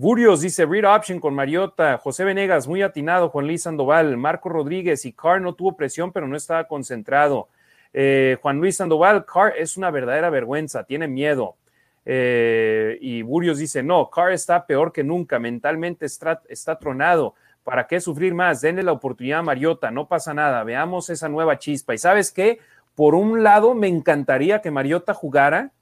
Burios 0.00 0.42
dice 0.42 0.64
read 0.64 0.84
option 0.84 1.18
con 1.18 1.34
Mariota, 1.34 1.98
José 1.98 2.22
Venegas, 2.22 2.68
muy 2.68 2.82
atinado, 2.82 3.30
Juan 3.30 3.48
Luis 3.48 3.64
Sandoval, 3.64 4.16
Marco 4.16 4.48
Rodríguez 4.48 5.04
y 5.04 5.12
Carr 5.12 5.40
no 5.40 5.56
tuvo 5.56 5.76
presión, 5.76 6.12
pero 6.12 6.28
no 6.28 6.36
estaba 6.36 6.68
concentrado. 6.68 7.48
Eh, 7.92 8.38
Juan 8.40 8.58
Luis 8.58 8.76
Sandoval, 8.76 9.24
Carr 9.24 9.54
es 9.58 9.76
una 9.76 9.90
verdadera 9.90 10.30
vergüenza, 10.30 10.84
tiene 10.84 11.08
miedo. 11.08 11.56
Eh, 12.04 12.96
y 13.00 13.22
Burios 13.22 13.58
dice, 13.58 13.82
no, 13.82 14.08
Carr 14.08 14.30
está 14.30 14.66
peor 14.66 14.92
que 14.92 15.02
nunca, 15.02 15.40
mentalmente 15.40 16.06
está, 16.06 16.78
tronado. 16.78 17.34
¿Para 17.64 17.88
qué 17.88 18.00
sufrir 18.00 18.34
más? 18.34 18.60
Denle 18.60 18.84
la 18.84 18.92
oportunidad 18.92 19.40
a 19.40 19.42
Mariota, 19.42 19.90
no 19.90 20.06
pasa 20.06 20.32
nada, 20.32 20.62
veamos 20.62 21.10
esa 21.10 21.28
nueva 21.28 21.58
chispa. 21.58 21.92
¿Y 21.92 21.98
sabes 21.98 22.30
qué? 22.30 22.60
Por 22.94 23.16
un 23.16 23.42
lado, 23.42 23.74
me 23.74 23.88
encantaría 23.88 24.60
que 24.60 24.70
Mariota 24.70 25.12
jugara 25.12 25.72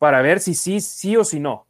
para 0.00 0.20
ver 0.20 0.40
si 0.40 0.56
sí, 0.56 0.80
sí 0.80 1.16
o 1.16 1.22
si 1.22 1.38
no 1.38 1.67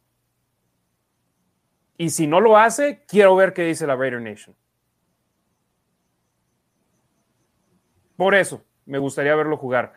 y 1.99 2.11
si 2.11 2.27
no 2.27 2.39
lo 2.39 2.55
hace, 2.55 3.03
quiero 3.09 3.35
ver 3.35 3.51
qué 3.51 3.65
dice 3.65 3.85
la 3.85 3.97
Raider 3.97 4.21
Nation. 4.21 4.55
Por 8.15 8.35
eso, 8.35 8.63
me 8.85 8.99
gustaría 8.99 9.35
verlo 9.35 9.57
jugar. 9.57 9.91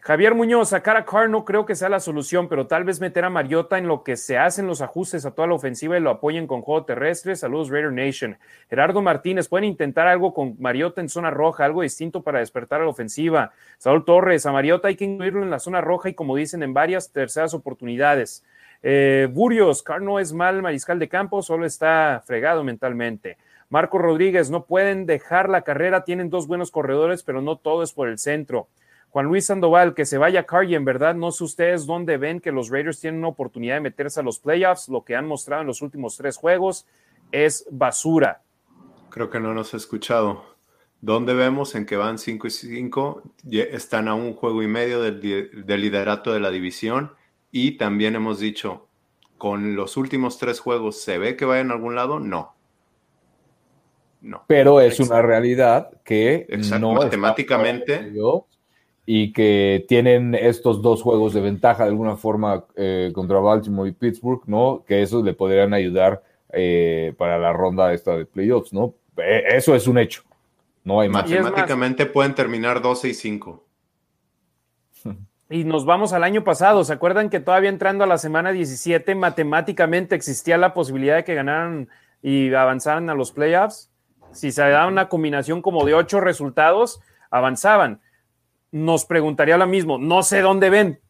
Javier 0.00 0.36
Muñoz, 0.36 0.68
sacar 0.68 0.96
a 0.96 1.04
Carr 1.04 1.28
no 1.28 1.44
creo 1.44 1.66
que 1.66 1.74
sea 1.74 1.88
la 1.88 1.98
solución, 1.98 2.48
pero 2.48 2.68
tal 2.68 2.84
vez 2.84 3.00
meter 3.00 3.24
a 3.24 3.30
Mariota 3.30 3.78
en 3.78 3.88
lo 3.88 4.04
que 4.04 4.16
se 4.16 4.38
hacen 4.38 4.68
los 4.68 4.80
ajustes 4.80 5.26
a 5.26 5.32
toda 5.32 5.48
la 5.48 5.54
ofensiva 5.54 5.96
y 5.96 6.00
lo 6.00 6.10
apoyen 6.10 6.46
con 6.46 6.62
juego 6.62 6.84
terrestre. 6.84 7.34
Saludos, 7.34 7.68
Raider 7.68 7.90
Nation. 7.90 8.38
Gerardo 8.70 9.02
Martínez, 9.02 9.48
pueden 9.48 9.64
intentar 9.64 10.06
algo 10.06 10.34
con 10.34 10.54
Mariota 10.60 11.00
en 11.00 11.08
zona 11.08 11.30
roja, 11.30 11.64
algo 11.64 11.82
distinto 11.82 12.22
para 12.22 12.38
despertar 12.38 12.80
a 12.80 12.84
la 12.84 12.90
ofensiva. 12.90 13.50
Saúl 13.78 14.04
Torres, 14.04 14.46
a 14.46 14.52
Mariota 14.52 14.86
hay 14.86 14.94
que 14.94 15.04
incluirlo 15.04 15.42
en 15.42 15.50
la 15.50 15.58
zona 15.58 15.80
roja 15.80 16.10
y 16.10 16.14
como 16.14 16.36
dicen 16.36 16.62
en 16.62 16.74
varias 16.74 17.10
terceras 17.10 17.54
oportunidades. 17.54 18.44
Eh, 18.86 19.28
Burios, 19.32 19.82
no 20.02 20.18
es 20.18 20.34
mal 20.34 20.60
mariscal 20.60 20.98
de 20.98 21.08
campo, 21.08 21.40
solo 21.40 21.64
está 21.64 22.22
fregado 22.26 22.62
mentalmente. 22.62 23.38
Marco 23.70 23.96
Rodríguez, 23.96 24.50
no 24.50 24.66
pueden 24.66 25.06
dejar 25.06 25.48
la 25.48 25.62
carrera, 25.62 26.04
tienen 26.04 26.28
dos 26.28 26.46
buenos 26.46 26.70
corredores, 26.70 27.22
pero 27.22 27.40
no 27.40 27.56
todo 27.56 27.82
es 27.82 27.94
por 27.94 28.08
el 28.08 28.18
centro. 28.18 28.68
Juan 29.08 29.24
Luis 29.24 29.46
Sandoval, 29.46 29.94
que 29.94 30.04
se 30.04 30.18
vaya 30.18 30.44
Carr 30.44 30.66
y 30.66 30.74
en 30.74 30.84
verdad 30.84 31.14
no 31.14 31.32
sé 31.32 31.44
ustedes 31.44 31.86
dónde 31.86 32.18
ven 32.18 32.40
que 32.40 32.52
los 32.52 32.68
Raiders 32.68 33.00
tienen 33.00 33.20
una 33.20 33.28
oportunidad 33.28 33.76
de 33.76 33.80
meterse 33.80 34.20
a 34.20 34.22
los 34.22 34.38
playoffs. 34.38 34.90
Lo 34.90 35.02
que 35.02 35.16
han 35.16 35.26
mostrado 35.26 35.62
en 35.62 35.68
los 35.68 35.80
últimos 35.80 36.18
tres 36.18 36.36
juegos 36.36 36.86
es 37.32 37.66
basura. 37.70 38.42
Creo 39.08 39.30
que 39.30 39.40
no 39.40 39.54
nos 39.54 39.72
ha 39.72 39.78
escuchado. 39.78 40.44
¿Dónde 41.00 41.32
vemos 41.32 41.74
en 41.74 41.86
que 41.86 41.96
van 41.96 42.18
5 42.18 42.48
y 42.48 42.50
5? 42.50 43.22
Están 43.50 44.08
a 44.08 44.14
un 44.14 44.34
juego 44.34 44.62
y 44.62 44.66
medio 44.66 45.00
del 45.00 45.80
liderato 45.80 46.34
de 46.34 46.40
la 46.40 46.50
división 46.50 47.12
y 47.56 47.76
también 47.76 48.16
hemos 48.16 48.40
dicho, 48.40 48.88
con 49.38 49.76
los 49.76 49.96
últimos 49.96 50.38
tres 50.38 50.58
juegos, 50.58 51.00
¿se 51.00 51.18
ve 51.18 51.36
que 51.36 51.44
va 51.44 51.60
en 51.60 51.70
algún 51.70 51.94
lado? 51.94 52.18
No. 52.18 52.52
No. 54.20 54.42
Pero 54.48 54.80
es 54.80 54.98
una 54.98 55.22
realidad 55.22 55.92
que 56.02 56.48
no 56.80 56.94
matemáticamente 56.94 58.12
y 59.06 59.32
que 59.32 59.84
tienen 59.86 60.34
estos 60.34 60.82
dos 60.82 61.00
juegos 61.00 61.32
de 61.32 61.42
ventaja 61.42 61.84
de 61.84 61.90
alguna 61.90 62.16
forma 62.16 62.64
eh, 62.74 63.12
contra 63.14 63.38
Baltimore 63.38 63.88
y 63.88 63.92
Pittsburgh, 63.92 64.42
¿no? 64.46 64.82
Que 64.84 65.02
esos 65.02 65.22
le 65.22 65.32
podrían 65.32 65.74
ayudar 65.74 66.24
eh, 66.52 67.14
para 67.16 67.38
la 67.38 67.52
ronda 67.52 67.92
esta 67.92 68.16
de 68.16 68.26
playoffs, 68.26 68.72
¿no? 68.72 68.94
E, 69.16 69.44
eso 69.56 69.76
es 69.76 69.86
un 69.86 69.98
hecho. 69.98 70.24
No 70.82 71.00
hay 71.00 71.08
Matemáticamente 71.08 72.06
pueden 72.06 72.34
terminar 72.34 72.82
12 72.82 73.10
y 73.10 73.14
5. 73.14 73.63
Y 75.54 75.62
nos 75.62 75.84
vamos 75.84 76.12
al 76.12 76.24
año 76.24 76.42
pasado. 76.42 76.82
¿Se 76.82 76.92
acuerdan 76.92 77.30
que 77.30 77.38
todavía 77.38 77.68
entrando 77.68 78.02
a 78.02 78.08
la 78.08 78.18
semana 78.18 78.50
17, 78.50 79.14
matemáticamente 79.14 80.16
existía 80.16 80.58
la 80.58 80.74
posibilidad 80.74 81.14
de 81.14 81.22
que 81.22 81.36
ganaran 81.36 81.88
y 82.22 82.52
avanzaran 82.52 83.08
a 83.08 83.14
los 83.14 83.30
playoffs? 83.30 83.88
Si 84.32 84.50
se 84.50 84.62
daba 84.62 84.88
una 84.88 85.08
combinación 85.08 85.62
como 85.62 85.84
de 85.84 85.94
ocho 85.94 86.18
resultados, 86.18 87.00
avanzaban. 87.30 88.00
Nos 88.72 89.04
preguntaría 89.04 89.56
lo 89.56 89.68
mismo, 89.68 89.96
no 89.96 90.24
sé 90.24 90.40
dónde 90.40 90.70
ven. 90.70 91.00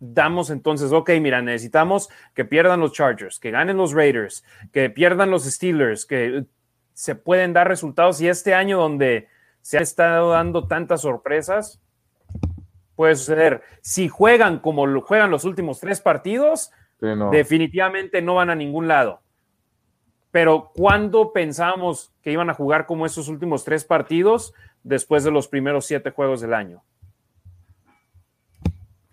Damos 0.00 0.48
entonces, 0.48 0.90
ok, 0.92 1.10
mira, 1.20 1.42
necesitamos 1.42 2.08
que 2.32 2.46
pierdan 2.46 2.80
los 2.80 2.92
Chargers, 2.92 3.38
que 3.38 3.50
ganen 3.50 3.76
los 3.76 3.92
Raiders, 3.92 4.42
que 4.72 4.88
pierdan 4.88 5.30
los 5.30 5.44
Steelers, 5.44 6.06
que 6.06 6.46
se 6.94 7.14
pueden 7.14 7.52
dar 7.52 7.68
resultados. 7.68 8.22
Y 8.22 8.28
este 8.28 8.54
año 8.54 8.78
donde 8.78 9.28
se 9.60 9.76
ha 9.76 9.82
estado 9.82 10.30
dando 10.30 10.66
tantas 10.66 11.02
sorpresas, 11.02 11.82
puede 12.96 13.14
suceder. 13.14 13.62
Si 13.82 14.08
juegan 14.08 14.58
como 14.58 15.00
juegan 15.02 15.30
los 15.30 15.44
últimos 15.44 15.78
tres 15.78 16.00
partidos, 16.00 16.72
definitivamente 17.30 18.22
no 18.22 18.34
van 18.34 18.50
a 18.50 18.54
ningún 18.54 18.88
lado. 18.88 19.20
Pero 20.32 20.72
¿cuándo 20.74 21.32
pensábamos 21.32 22.12
que 22.22 22.32
iban 22.32 22.50
a 22.50 22.54
jugar 22.54 22.86
como 22.86 23.06
esos 23.06 23.28
últimos 23.28 23.64
tres 23.64 23.84
partidos 23.84 24.52
después 24.82 25.24
de 25.24 25.30
los 25.30 25.46
primeros 25.48 25.86
siete 25.86 26.10
juegos 26.10 26.40
del 26.40 26.54
año? 26.54 26.82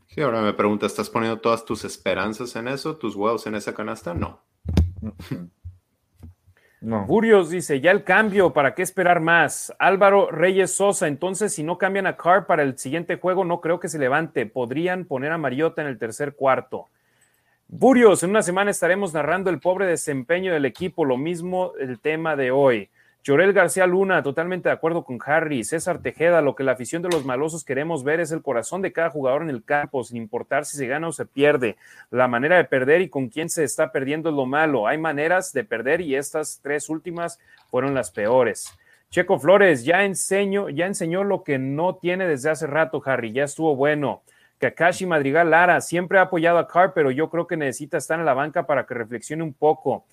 Sí, 0.08 0.22
ahora 0.22 0.42
me 0.42 0.54
pregunta, 0.54 0.86
¿estás 0.86 1.10
poniendo 1.10 1.40
todas 1.40 1.66
tus 1.66 1.86
esperanzas 1.86 2.56
en 2.56 2.68
eso, 2.68 2.96
tus 2.98 3.16
huevos 3.16 3.48
en 3.48 3.56
esa 3.56 3.74
canasta? 3.74 4.14
No. 4.14 4.42
No. 6.84 7.08
Furios 7.08 7.50
dice, 7.50 7.80
ya 7.80 7.92
el 7.92 8.04
cambio, 8.04 8.52
¿para 8.52 8.76
qué 8.76 8.82
esperar 8.82 9.22
más? 9.22 9.74
Álvaro 9.80 10.30
Reyes 10.30 10.76
Sosa, 10.76 11.08
entonces 11.08 11.54
si 11.54 11.64
no 11.64 11.78
cambian 11.78 12.08
a 12.08 12.18
Carr 12.18 12.46
para 12.46 12.62
el 12.62 12.78
siguiente 12.78 13.16
juego, 13.16 13.46
no 13.46 13.62
creo 13.62 13.80
que 13.80 13.88
se 13.88 13.98
levante. 13.98 14.46
Podrían 14.46 15.06
poner 15.06 15.32
a 15.32 15.38
Mariota 15.38 15.82
en 15.82 15.88
el 15.88 15.98
tercer 15.98 16.36
cuarto. 16.36 16.90
Burios, 17.70 18.22
en 18.24 18.32
una 18.32 18.44
semana 18.44 18.70
estaremos 18.70 19.14
narrando 19.14 19.50
el 19.50 19.62
pobre 19.62 19.86
desempeño 19.86 20.52
del 20.52 20.66
equipo, 20.66 21.06
lo 21.06 21.16
mismo 21.16 21.72
el 21.80 22.02
tema 22.02 22.36
de 22.36 22.52
hoy. 22.52 22.90
Llorel 23.26 23.54
García 23.54 23.88
Luna, 23.88 24.22
totalmente 24.22 24.68
de 24.68 24.74
acuerdo 24.74 25.06
con 25.06 25.18
Harry. 25.26 25.64
César 25.64 26.00
Tejeda, 26.00 26.42
lo 26.42 26.56
que 26.56 26.66
la 26.66 26.74
afición 26.74 27.02
de 27.02 27.08
los 27.08 27.24
malosos 27.24 27.64
queremos 27.64 28.04
ver 28.04 28.20
es 28.20 28.34
el 28.34 28.42
corazón 28.42 28.82
de 28.82 28.92
cada 28.92 29.12
jugador 29.12 29.44
en 29.44 29.50
el 29.50 29.64
campo, 29.64 30.04
sin 30.04 30.18
importar 30.18 30.66
si 30.66 30.76
se 30.76 30.88
gana 30.88 31.08
o 31.08 31.14
se 31.14 31.26
pierde. 31.26 31.78
La 32.12 32.28
manera 32.28 32.58
de 32.58 32.66
perder 32.66 33.00
y 33.00 33.08
con 33.08 33.30
quién 33.30 33.50
se 33.50 33.64
está 33.64 33.94
perdiendo 33.94 34.28
es 34.28 34.36
lo 34.36 34.46
malo. 34.46 34.88
Hay 34.88 34.98
maneras 34.98 35.54
de 35.54 35.64
perder 35.64 36.02
y 36.02 36.16
estas 36.18 36.60
tres 36.62 36.90
últimas 36.90 37.40
fueron 37.72 37.94
las 37.94 38.12
peores. 38.12 38.78
Checo 39.10 39.40
Flores, 39.40 39.86
ya 39.86 40.04
enseño, 40.04 40.68
ya 40.68 40.86
enseñó 40.86 41.24
lo 41.24 41.46
que 41.46 41.58
no 41.58 41.96
tiene 41.96 42.28
desde 42.28 42.50
hace 42.50 42.68
rato, 42.68 43.02
Harry. 43.06 43.32
Ya 43.32 43.46
estuvo 43.46 43.74
bueno. 43.74 44.22
Kakashi 44.58 45.06
Madrigal 45.06 45.50
Lara, 45.50 45.80
siempre 45.80 46.20
ha 46.20 46.24
apoyado 46.24 46.58
a 46.58 46.68
Carr, 46.68 46.94
pero 46.94 47.10
yo 47.10 47.30
creo 47.30 47.48
que 47.48 47.56
necesita 47.56 47.98
estar 47.98 48.20
en 48.20 48.26
la 48.26 48.34
banca 48.34 48.66
para 48.66 48.86
que 48.86 48.94
reflexione 48.94 49.44
un 49.44 49.54
poco. 49.54 50.04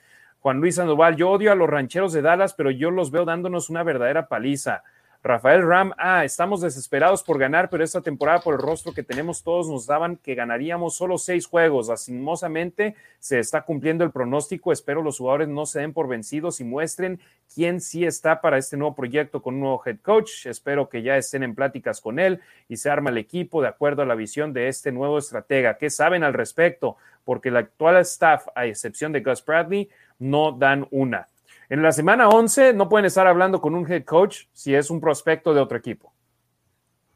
Juan 0.41 0.59
Luis 0.59 0.77
Sandoval, 0.77 1.17
yo 1.17 1.31
odio 1.31 1.53
a 1.53 1.55
los 1.55 1.69
rancheros 1.69 2.15
de 2.15 2.23
Dallas, 2.23 2.55
pero 2.55 2.71
yo 2.71 2.91
los 2.91 3.11
veo 3.11 3.27
dándonos 3.27 3.69
una 3.69 3.83
verdadera 3.83 4.27
paliza. 4.27 4.83
Rafael 5.23 5.67
Ram, 5.67 5.93
ah, 5.99 6.25
estamos 6.25 6.63
desesperados 6.63 7.23
por 7.23 7.39
ganar, 7.39 7.69
pero 7.69 7.85
esta 7.85 8.01
temporada 8.01 8.41
por 8.41 8.55
el 8.55 8.61
rostro 8.61 8.95
que 8.95 9.03
tenemos 9.03 9.43
todos 9.43 9.69
nos 9.69 9.85
daban 9.85 10.17
que 10.17 10.35
ganaríamos 10.35 10.97
solo 10.97 11.19
seis 11.19 11.45
juegos. 11.45 11.89
Lastimosamente 11.89 12.97
se 13.19 13.39
está 13.39 13.61
cumpliendo 13.61 14.03
el 14.03 14.13
pronóstico. 14.13 14.73
Espero 14.73 15.03
los 15.03 15.19
jugadores 15.19 15.49
no 15.49 15.67
se 15.67 15.81
den 15.81 15.93
por 15.93 16.09
vencidos 16.09 16.59
y 16.61 16.65
muestren 16.65 17.21
quién 17.55 17.83
sí 17.83 18.07
está 18.07 18.41
para 18.41 18.57
este 18.57 18.79
nuevo 18.79 18.95
proyecto 18.95 19.43
con 19.43 19.57
un 19.57 19.61
nuevo 19.61 19.83
head 19.85 19.99
coach. 20.01 20.47
Espero 20.47 20.89
que 20.89 21.03
ya 21.03 21.19
estén 21.19 21.43
en 21.43 21.55
pláticas 21.55 22.01
con 22.01 22.19
él 22.19 22.41
y 22.67 22.79
se 22.79 22.89
arma 22.89 23.11
el 23.11 23.19
equipo 23.19 23.61
de 23.61 23.69
acuerdo 23.69 24.01
a 24.01 24.07
la 24.07 24.15
visión 24.15 24.55
de 24.55 24.69
este 24.69 24.91
nuevo 24.91 25.19
estratega. 25.19 25.77
¿Qué 25.77 25.91
saben 25.91 26.25
al 26.25 26.33
respecto? 26.33 26.97
Porque 27.25 27.49
el 27.51 27.57
actual 27.57 27.97
staff, 27.99 28.47
a 28.55 28.67
excepción 28.67 29.13
de 29.13 29.21
Gus 29.21 29.45
Bradley, 29.45 29.89
no 30.19 30.53
dan 30.53 30.87
una. 30.91 31.29
En 31.69 31.83
la 31.83 31.93
semana 31.93 32.29
11 32.29 32.73
no 32.75 32.89
pueden 32.89 33.07
estar 33.07 33.27
hablando 33.27 33.61
con 33.61 33.75
un 33.75 33.91
head 33.91 34.05
coach 34.05 34.47
si 34.53 34.75
es 34.75 34.91
un 34.91 35.01
prospecto 35.01 35.55
de 35.55 35.61
otro 35.61 35.79
equipo. 35.79 36.13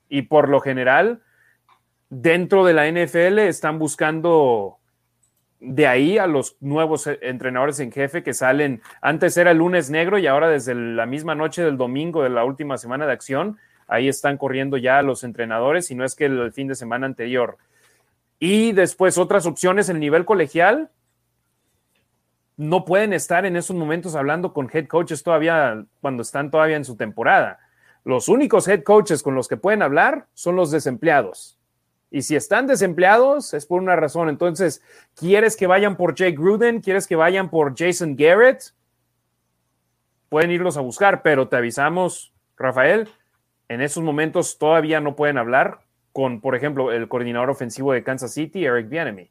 Y 0.09 0.23
por 0.23 0.49
lo 0.49 0.61
general, 0.61 1.23
dentro 2.09 2.65
de 2.65 2.75
la 2.75 2.89
NFL 2.89 3.41
están 3.41 3.79
buscando 3.79 4.79
de 5.59 5.87
ahí 5.87 6.19
a 6.19 6.27
los 6.27 6.57
nuevos 6.61 7.07
entrenadores 7.07 7.81
en 7.81 7.91
jefe 7.91 8.23
que 8.23 8.35
salen. 8.35 8.83
Antes 9.01 9.37
era 9.37 9.51
el 9.51 9.59
lunes 9.59 9.91
negro 9.91 10.19
y 10.19 10.27
ahora 10.27 10.49
desde 10.49 10.75
la 10.75 11.07
misma 11.07 11.35
noche 11.35 11.63
del 11.63 11.77
domingo 11.77 12.23
de 12.23 12.31
la 12.31 12.45
última 12.45 12.77
semana 12.77 13.07
de 13.07 13.13
acción, 13.13 13.59
ahí 13.87 14.09
están 14.09 14.37
corriendo 14.37 14.77
ya 14.77 15.03
los 15.03 15.25
entrenadores, 15.25 15.91
y 15.91 15.95
no 15.95 16.05
es 16.05 16.15
que 16.15 16.27
el 16.27 16.53
fin 16.53 16.69
de 16.69 16.75
semana 16.75 17.07
anterior. 17.07 17.59
Y 18.47 18.73
después 18.73 19.17
otras 19.17 19.47
opciones, 19.47 19.89
el 19.89 19.99
nivel 19.99 20.27
colegial, 20.27 20.91
no 22.59 22.85
pueden 22.85 23.15
estar 23.15 23.47
en 23.47 23.57
esos 23.57 23.75
momentos 23.75 24.15
hablando 24.15 24.53
con 24.53 24.69
head 24.71 24.87
coaches 24.87 25.23
todavía 25.23 25.87
cuando 26.03 26.21
están 26.21 26.51
todavía 26.51 26.77
en 26.77 26.85
su 26.85 26.95
temporada. 26.95 27.59
Los 28.05 28.29
únicos 28.29 28.69
head 28.69 28.83
coaches 28.83 29.23
con 29.23 29.35
los 29.35 29.49
que 29.49 29.57
pueden 29.57 29.81
hablar 29.81 30.27
son 30.35 30.57
los 30.57 30.71
desempleados. 30.71 31.59
Y 32.11 32.21
si 32.21 32.37
están 32.37 32.67
desempleados 32.67 33.55
es 33.55 33.65
por 33.65 33.81
una 33.81 33.97
razón. 33.97 34.29
Entonces, 34.29 34.83
¿quieres 35.15 35.57
que 35.57 35.67
vayan 35.67 35.97
por 35.97 36.15
Jake 36.15 36.37
Gruden? 36.37 36.83
¿Quieres 36.83 37.07
que 37.07 37.17
vayan 37.17 37.49
por 37.49 37.75
Jason 37.75 38.15
Garrett? 38.15 38.75
Pueden 40.29 40.51
irlos 40.51 40.77
a 40.77 40.83
buscar, 40.83 41.23
pero 41.23 41.49
te 41.49 41.57
avisamos, 41.57 42.35
Rafael, 42.59 43.09
en 43.69 43.81
esos 43.81 44.03
momentos 44.03 44.59
todavía 44.59 45.01
no 45.01 45.17
pueden 45.17 45.39
hablar 45.39 45.84
con, 46.15 46.41
por 46.41 46.55
ejemplo, 46.55 46.93
el 46.93 47.09
coordinador 47.09 47.51
ofensivo 47.51 47.93
de 47.93 48.03
Kansas 48.03 48.33
City, 48.33 48.65
Eric 48.65 48.89
Bieniemy 48.89 49.31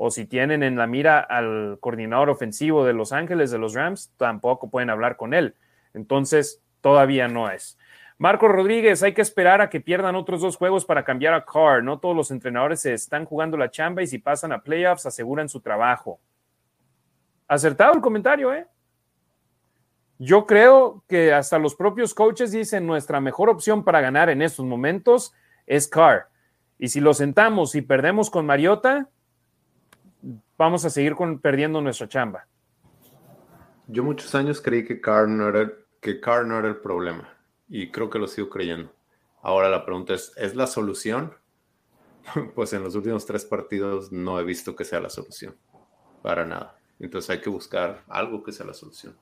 o 0.00 0.12
si 0.12 0.26
tienen 0.26 0.62
en 0.62 0.76
la 0.76 0.86
mira 0.86 1.18
al 1.18 1.78
coordinador 1.80 2.30
ofensivo 2.30 2.84
de 2.84 2.92
Los 2.92 3.10
Ángeles, 3.10 3.50
de 3.50 3.58
los 3.58 3.74
Rams, 3.74 4.12
tampoco 4.16 4.70
pueden 4.70 4.90
hablar 4.90 5.16
con 5.16 5.34
él. 5.34 5.56
Entonces, 5.92 6.62
todavía 6.80 7.26
no 7.26 7.50
es. 7.50 7.76
Marco 8.16 8.46
Rodríguez, 8.46 9.02
hay 9.02 9.12
que 9.12 9.22
esperar 9.22 9.60
a 9.60 9.68
que 9.68 9.80
pierdan 9.80 10.14
otros 10.14 10.40
dos 10.40 10.56
juegos 10.56 10.84
para 10.84 11.04
cambiar 11.04 11.34
a 11.34 11.44
Carr. 11.44 11.82
No 11.82 11.98
todos 11.98 12.14
los 12.14 12.30
entrenadores 12.30 12.78
se 12.80 12.94
están 12.94 13.24
jugando 13.24 13.56
la 13.56 13.72
chamba 13.72 14.00
y 14.00 14.06
si 14.06 14.18
pasan 14.18 14.52
a 14.52 14.62
playoffs 14.62 15.04
aseguran 15.04 15.48
su 15.48 15.60
trabajo. 15.60 16.20
Acertado 17.48 17.92
el 17.94 18.00
comentario, 18.00 18.54
¿eh? 18.54 18.66
Yo 20.20 20.46
creo 20.46 21.02
que 21.08 21.32
hasta 21.32 21.58
los 21.58 21.74
propios 21.74 22.14
coaches 22.14 22.52
dicen 22.52 22.86
nuestra 22.86 23.20
mejor 23.20 23.48
opción 23.48 23.82
para 23.82 24.00
ganar 24.00 24.30
en 24.30 24.42
estos 24.42 24.64
momentos 24.64 25.32
es 25.68 25.86
Carr. 25.86 26.28
Y 26.78 26.88
si 26.88 27.00
lo 27.00 27.14
sentamos 27.14 27.74
y 27.74 27.82
perdemos 27.82 28.30
con 28.30 28.46
Mariota, 28.46 29.08
vamos 30.56 30.84
a 30.84 30.90
seguir 30.90 31.14
con, 31.14 31.38
perdiendo 31.38 31.80
nuestra 31.80 32.08
chamba. 32.08 32.46
Yo 33.86 34.02
muchos 34.02 34.34
años 34.34 34.60
creí 34.60 34.84
que 34.84 35.00
Carr, 35.00 35.28
no 35.28 35.48
era, 35.48 35.72
que 36.00 36.20
Carr 36.20 36.46
no 36.46 36.58
era 36.58 36.68
el 36.68 36.76
problema 36.76 37.28
y 37.68 37.90
creo 37.90 38.10
que 38.10 38.18
lo 38.18 38.26
sigo 38.26 38.48
creyendo. 38.48 38.92
Ahora 39.42 39.68
la 39.68 39.84
pregunta 39.84 40.14
es, 40.14 40.32
¿es 40.36 40.56
la 40.56 40.66
solución? 40.66 41.34
Pues 42.54 42.74
en 42.74 42.82
los 42.82 42.94
últimos 42.94 43.24
tres 43.24 43.46
partidos 43.46 44.12
no 44.12 44.38
he 44.38 44.44
visto 44.44 44.76
que 44.76 44.84
sea 44.84 45.00
la 45.00 45.08
solución, 45.08 45.56
para 46.20 46.44
nada. 46.44 46.78
Entonces 46.98 47.30
hay 47.30 47.40
que 47.40 47.48
buscar 47.48 48.04
algo 48.08 48.42
que 48.42 48.52
sea 48.52 48.66
la 48.66 48.74
solución. 48.74 49.16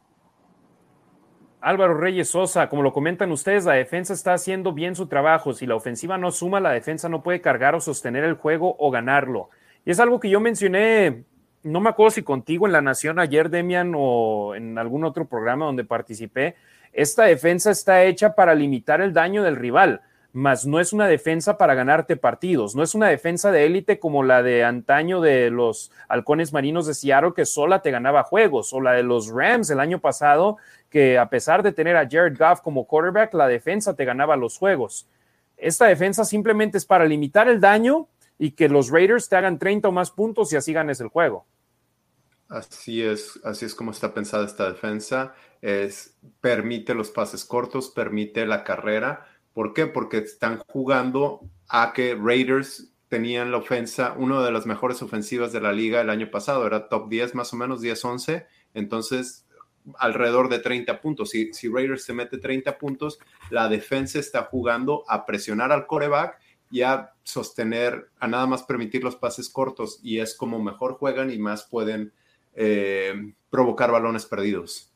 Álvaro 1.60 1.94
Reyes 1.94 2.30
Sosa, 2.30 2.68
como 2.68 2.82
lo 2.82 2.92
comentan 2.92 3.32
ustedes, 3.32 3.64
la 3.64 3.72
defensa 3.74 4.12
está 4.12 4.34
haciendo 4.34 4.72
bien 4.72 4.94
su 4.94 5.06
trabajo. 5.06 5.52
Si 5.52 5.66
la 5.66 5.74
ofensiva 5.74 6.18
no 6.18 6.30
suma, 6.30 6.60
la 6.60 6.70
defensa 6.70 7.08
no 7.08 7.22
puede 7.22 7.40
cargar 7.40 7.74
o 7.74 7.80
sostener 7.80 8.24
el 8.24 8.34
juego 8.34 8.76
o 8.78 8.90
ganarlo. 8.90 9.48
Y 9.84 9.90
es 9.90 10.00
algo 10.00 10.20
que 10.20 10.30
yo 10.30 10.40
mencioné, 10.40 11.24
no 11.62 11.80
me 11.80 11.90
acuerdo 11.90 12.10
si 12.10 12.22
contigo 12.22 12.66
en 12.66 12.72
La 12.72 12.82
Nación 12.82 13.18
ayer, 13.18 13.50
Demian, 13.50 13.92
o 13.96 14.54
en 14.54 14.78
algún 14.78 15.04
otro 15.04 15.26
programa 15.26 15.66
donde 15.66 15.84
participé. 15.84 16.56
Esta 16.92 17.24
defensa 17.24 17.70
está 17.70 18.04
hecha 18.04 18.34
para 18.34 18.54
limitar 18.54 19.00
el 19.00 19.12
daño 19.12 19.42
del 19.42 19.56
rival, 19.56 20.02
mas 20.36 20.66
no 20.66 20.80
es 20.80 20.92
una 20.92 21.08
defensa 21.08 21.56
para 21.56 21.74
ganarte 21.74 22.14
partidos. 22.14 22.74
No 22.74 22.82
es 22.82 22.94
una 22.94 23.08
defensa 23.08 23.50
de 23.50 23.64
élite 23.64 23.98
como 23.98 24.22
la 24.22 24.42
de 24.42 24.64
antaño 24.64 25.22
de 25.22 25.48
los 25.48 25.90
halcones 26.08 26.52
marinos 26.52 26.86
de 26.86 26.92
Seattle, 26.92 27.32
que 27.34 27.46
sola 27.46 27.80
te 27.80 27.90
ganaba 27.90 28.22
juegos, 28.22 28.74
o 28.74 28.82
la 28.82 28.92
de 28.92 29.02
los 29.02 29.28
Rams 29.28 29.70
el 29.70 29.80
año 29.80 29.98
pasado, 29.98 30.58
que 30.90 31.16
a 31.16 31.30
pesar 31.30 31.62
de 31.62 31.72
tener 31.72 31.96
a 31.96 32.06
Jared 32.06 32.36
Goff 32.36 32.60
como 32.60 32.86
quarterback, 32.86 33.32
la 33.32 33.48
defensa 33.48 33.96
te 33.96 34.04
ganaba 34.04 34.36
los 34.36 34.58
juegos. 34.58 35.08
Esta 35.56 35.86
defensa 35.86 36.22
simplemente 36.26 36.76
es 36.76 36.84
para 36.84 37.06
limitar 37.06 37.48
el 37.48 37.58
daño 37.58 38.06
y 38.38 38.50
que 38.50 38.68
los 38.68 38.90
Raiders 38.90 39.30
te 39.30 39.36
hagan 39.36 39.58
30 39.58 39.88
o 39.88 39.92
más 39.92 40.10
puntos 40.10 40.52
y 40.52 40.56
así 40.56 40.74
ganes 40.74 41.00
el 41.00 41.08
juego. 41.08 41.46
Así 42.50 43.02
es, 43.02 43.40
así 43.42 43.64
es 43.64 43.74
como 43.74 43.90
está 43.90 44.12
pensada 44.12 44.44
esta 44.44 44.70
defensa. 44.70 45.34
Es, 45.62 46.14
permite 46.42 46.92
los 46.92 47.10
pases 47.10 47.46
cortos, 47.46 47.88
permite 47.88 48.44
la 48.44 48.64
carrera. 48.64 49.26
¿Por 49.56 49.72
qué? 49.72 49.86
Porque 49.86 50.18
están 50.18 50.58
jugando 50.68 51.40
a 51.66 51.94
que 51.94 52.14
Raiders 52.14 52.92
tenían 53.08 53.50
la 53.50 53.56
ofensa, 53.56 54.12
una 54.18 54.44
de 54.44 54.52
las 54.52 54.66
mejores 54.66 55.00
ofensivas 55.00 55.50
de 55.50 55.62
la 55.62 55.72
liga 55.72 56.02
el 56.02 56.10
año 56.10 56.30
pasado, 56.30 56.66
era 56.66 56.90
top 56.90 57.08
10 57.08 57.34
más 57.34 57.54
o 57.54 57.56
menos, 57.56 57.80
10-11. 57.80 58.44
Entonces, 58.74 59.46
alrededor 59.98 60.50
de 60.50 60.58
30 60.58 61.00
puntos. 61.00 61.30
Si, 61.30 61.54
si 61.54 61.68
Raiders 61.68 62.04
se 62.04 62.12
mete 62.12 62.36
30 62.36 62.76
puntos, 62.76 63.18
la 63.48 63.70
defensa 63.70 64.18
está 64.18 64.42
jugando 64.42 65.04
a 65.08 65.24
presionar 65.24 65.72
al 65.72 65.86
coreback 65.86 66.38
ya 66.70 67.14
sostener, 67.22 68.10
a 68.20 68.28
nada 68.28 68.46
más 68.46 68.62
permitir 68.62 69.04
los 69.04 69.16
pases 69.16 69.48
cortos 69.48 70.00
y 70.02 70.18
es 70.18 70.34
como 70.34 70.62
mejor 70.62 70.98
juegan 70.98 71.30
y 71.30 71.38
más 71.38 71.64
pueden 71.64 72.12
eh, 72.52 73.32
provocar 73.48 73.90
balones 73.90 74.26
perdidos. 74.26 74.92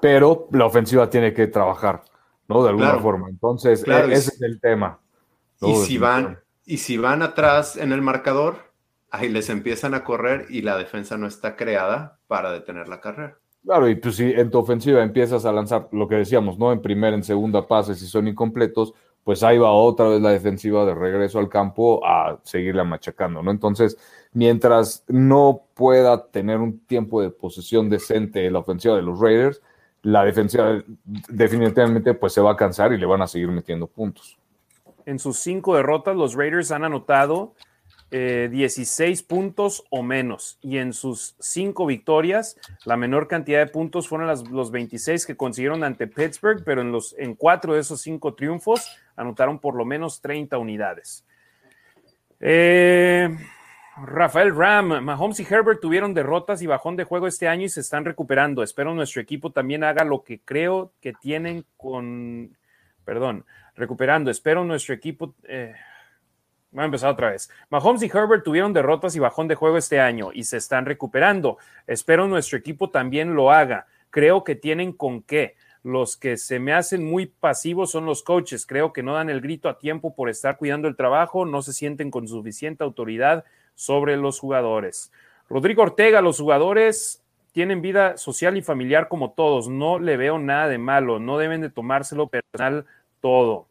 Pero 0.00 0.48
la 0.52 0.64
ofensiva 0.64 1.10
tiene 1.10 1.34
que 1.34 1.46
trabajar, 1.46 2.04
¿no? 2.48 2.62
De 2.62 2.70
alguna 2.70 2.98
forma. 2.98 3.28
Entonces, 3.28 3.86
e-, 3.86 4.12
ese 4.12 4.34
es 4.34 4.42
el 4.42 4.60
tema. 4.60 4.98
Y 5.60 5.74
si, 5.76 5.98
van, 5.98 6.40
y 6.64 6.78
si 6.78 6.96
van 6.96 7.22
atrás 7.22 7.76
en 7.76 7.92
el 7.92 8.02
marcador, 8.02 8.56
ahí 9.10 9.28
les 9.28 9.48
empiezan 9.50 9.94
a 9.94 10.04
correr 10.04 10.46
y 10.48 10.62
la 10.62 10.76
defensa 10.76 11.16
no 11.16 11.26
está 11.26 11.56
creada 11.56 12.18
para 12.26 12.50
detener 12.50 12.88
la 12.88 13.00
carrera. 13.00 13.38
Claro, 13.64 13.88
y 13.88 13.94
pues 13.94 14.16
si 14.16 14.24
en 14.24 14.50
tu 14.50 14.58
ofensiva 14.58 15.02
empiezas 15.02 15.44
a 15.44 15.52
lanzar 15.52 15.88
lo 15.92 16.08
que 16.08 16.16
decíamos, 16.16 16.58
¿no? 16.58 16.72
En 16.72 16.82
primera, 16.82 17.14
en 17.14 17.22
segunda 17.22 17.66
pases 17.68 18.02
y 18.02 18.06
son 18.06 18.26
incompletos, 18.26 18.92
pues 19.22 19.44
ahí 19.44 19.56
va 19.56 19.70
otra 19.70 20.08
vez 20.08 20.20
la 20.20 20.30
defensiva 20.30 20.84
de 20.84 20.94
regreso 20.94 21.38
al 21.38 21.48
campo 21.48 22.04
a 22.04 22.40
seguirla 22.42 22.82
machacando, 22.82 23.40
¿no? 23.40 23.52
Entonces, 23.52 23.96
mientras 24.32 25.04
no 25.06 25.62
pueda 25.74 26.26
tener 26.26 26.58
un 26.58 26.80
tiempo 26.86 27.22
de 27.22 27.30
posesión 27.30 27.88
decente 27.88 28.50
la 28.50 28.58
ofensiva 28.58 28.96
de 28.96 29.02
los 29.02 29.20
Raiders, 29.20 29.62
la 30.02 30.24
defensiva 30.24 30.82
definitivamente 31.04 32.14
pues 32.14 32.32
se 32.32 32.40
va 32.40 32.52
a 32.52 32.56
cansar 32.56 32.92
y 32.92 32.98
le 32.98 33.06
van 33.06 33.22
a 33.22 33.26
seguir 33.26 33.48
metiendo 33.48 33.86
puntos. 33.86 34.36
En 35.06 35.18
sus 35.18 35.38
cinco 35.38 35.76
derrotas, 35.76 36.16
los 36.16 36.34
Raiders 36.34 36.70
han 36.70 36.84
anotado 36.84 37.54
16 38.10 39.20
eh, 39.20 39.24
puntos 39.26 39.84
o 39.90 40.02
menos. 40.02 40.58
Y 40.60 40.78
en 40.78 40.92
sus 40.92 41.34
cinco 41.38 41.86
victorias, 41.86 42.56
la 42.84 42.96
menor 42.96 43.26
cantidad 43.26 43.60
de 43.60 43.72
puntos 43.72 44.06
fueron 44.06 44.28
los 44.50 44.70
26 44.70 45.24
que 45.24 45.36
consiguieron 45.36 45.82
ante 45.82 46.06
Pittsburgh, 46.06 46.62
pero 46.64 46.82
en, 46.82 46.92
los, 46.92 47.14
en 47.18 47.34
cuatro 47.34 47.74
de 47.74 47.80
esos 47.80 48.02
cinco 48.02 48.34
triunfos 48.34 48.86
anotaron 49.16 49.58
por 49.58 49.74
lo 49.74 49.84
menos 49.84 50.20
30 50.20 50.58
unidades. 50.58 51.24
Eh, 52.38 53.34
Rafael 53.96 54.56
Ram, 54.56 55.04
Mahomes 55.04 55.38
y 55.40 55.46
Herbert 55.48 55.80
tuvieron 55.80 56.14
derrotas 56.14 56.62
y 56.62 56.66
bajón 56.66 56.96
de 56.96 57.04
juego 57.04 57.26
este 57.26 57.46
año 57.46 57.66
y 57.66 57.68
se 57.68 57.80
están 57.80 58.06
recuperando. 58.06 58.62
Espero 58.62 58.94
nuestro 58.94 59.20
equipo 59.20 59.50
también 59.50 59.84
haga 59.84 60.02
lo 60.04 60.22
que 60.22 60.40
creo 60.40 60.92
que 61.00 61.12
tienen 61.12 61.66
con, 61.76 62.56
perdón, 63.04 63.44
recuperando. 63.76 64.30
Espero 64.30 64.64
nuestro 64.64 64.94
equipo, 64.94 65.34
eh, 65.44 65.74
a 66.74 66.84
empezar 66.84 67.10
otra 67.10 67.30
vez. 67.32 67.50
Mahomes 67.68 68.02
y 68.02 68.06
Herbert 68.06 68.44
tuvieron 68.44 68.72
derrotas 68.72 69.14
y 69.14 69.18
bajón 69.18 69.46
de 69.46 69.56
juego 69.56 69.76
este 69.76 70.00
año 70.00 70.30
y 70.32 70.44
se 70.44 70.56
están 70.56 70.86
recuperando. 70.86 71.58
Espero 71.86 72.26
nuestro 72.26 72.56
equipo 72.56 72.88
también 72.88 73.34
lo 73.34 73.52
haga. 73.52 73.86
Creo 74.08 74.42
que 74.42 74.54
tienen 74.54 74.92
con 74.92 75.22
qué. 75.22 75.54
Los 75.82 76.16
que 76.16 76.38
se 76.38 76.60
me 76.60 76.72
hacen 76.72 77.04
muy 77.04 77.26
pasivos 77.26 77.90
son 77.90 78.06
los 78.06 78.22
coaches. 78.22 78.64
Creo 78.64 78.94
que 78.94 79.02
no 79.02 79.14
dan 79.14 79.28
el 79.28 79.42
grito 79.42 79.68
a 79.68 79.78
tiempo 79.78 80.14
por 80.14 80.30
estar 80.30 80.56
cuidando 80.56 80.88
el 80.88 80.96
trabajo, 80.96 81.44
no 81.44 81.60
se 81.60 81.74
sienten 81.74 82.10
con 82.10 82.26
suficiente 82.26 82.84
autoridad 82.84 83.44
sobre 83.74 84.16
los 84.16 84.38
jugadores. 84.38 85.12
Rodrigo 85.48 85.82
Ortega, 85.82 86.20
los 86.20 86.40
jugadores 86.40 87.22
tienen 87.52 87.82
vida 87.82 88.16
social 88.16 88.56
y 88.56 88.62
familiar 88.62 89.08
como 89.08 89.32
todos. 89.32 89.68
No 89.68 89.98
le 89.98 90.16
veo 90.16 90.38
nada 90.38 90.68
de 90.68 90.78
malo. 90.78 91.18
No 91.18 91.38
deben 91.38 91.60
de 91.60 91.70
tomárselo 91.70 92.28
personal 92.28 92.86
todo. 93.20 93.66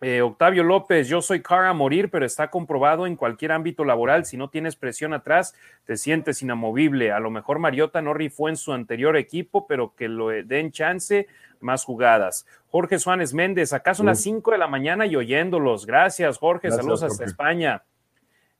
Eh, 0.00 0.22
Octavio 0.22 0.62
López, 0.62 1.08
yo 1.08 1.20
soy 1.20 1.42
cara 1.42 1.70
a 1.70 1.72
morir, 1.72 2.08
pero 2.08 2.24
está 2.24 2.50
comprobado 2.50 3.06
en 3.06 3.16
cualquier 3.16 3.50
ámbito 3.50 3.84
laboral. 3.84 4.26
Si 4.26 4.36
no 4.36 4.48
tienes 4.48 4.76
presión 4.76 5.12
atrás, 5.12 5.54
te 5.86 5.96
sientes 5.96 6.40
inamovible. 6.40 7.10
A 7.10 7.18
lo 7.18 7.30
mejor 7.30 7.58
Mariota 7.58 8.00
no 8.00 8.14
rifó 8.14 8.48
en 8.48 8.56
su 8.56 8.72
anterior 8.72 9.16
equipo, 9.16 9.66
pero 9.66 9.94
que 9.96 10.08
lo 10.08 10.28
den 10.28 10.70
chance, 10.70 11.26
más 11.58 11.84
jugadas. 11.84 12.46
Jorge 12.70 13.00
Suárez 13.00 13.34
Méndez, 13.34 13.72
acá 13.72 13.94
son 13.94 14.06
las 14.06 14.20
5 14.20 14.52
de 14.52 14.58
la 14.58 14.68
mañana 14.68 15.04
y 15.06 15.16
oyéndolos. 15.16 15.84
Gracias, 15.84 16.38
Jorge. 16.38 16.70
Saludos 16.70 17.02
hasta 17.02 17.24
España. 17.24 17.82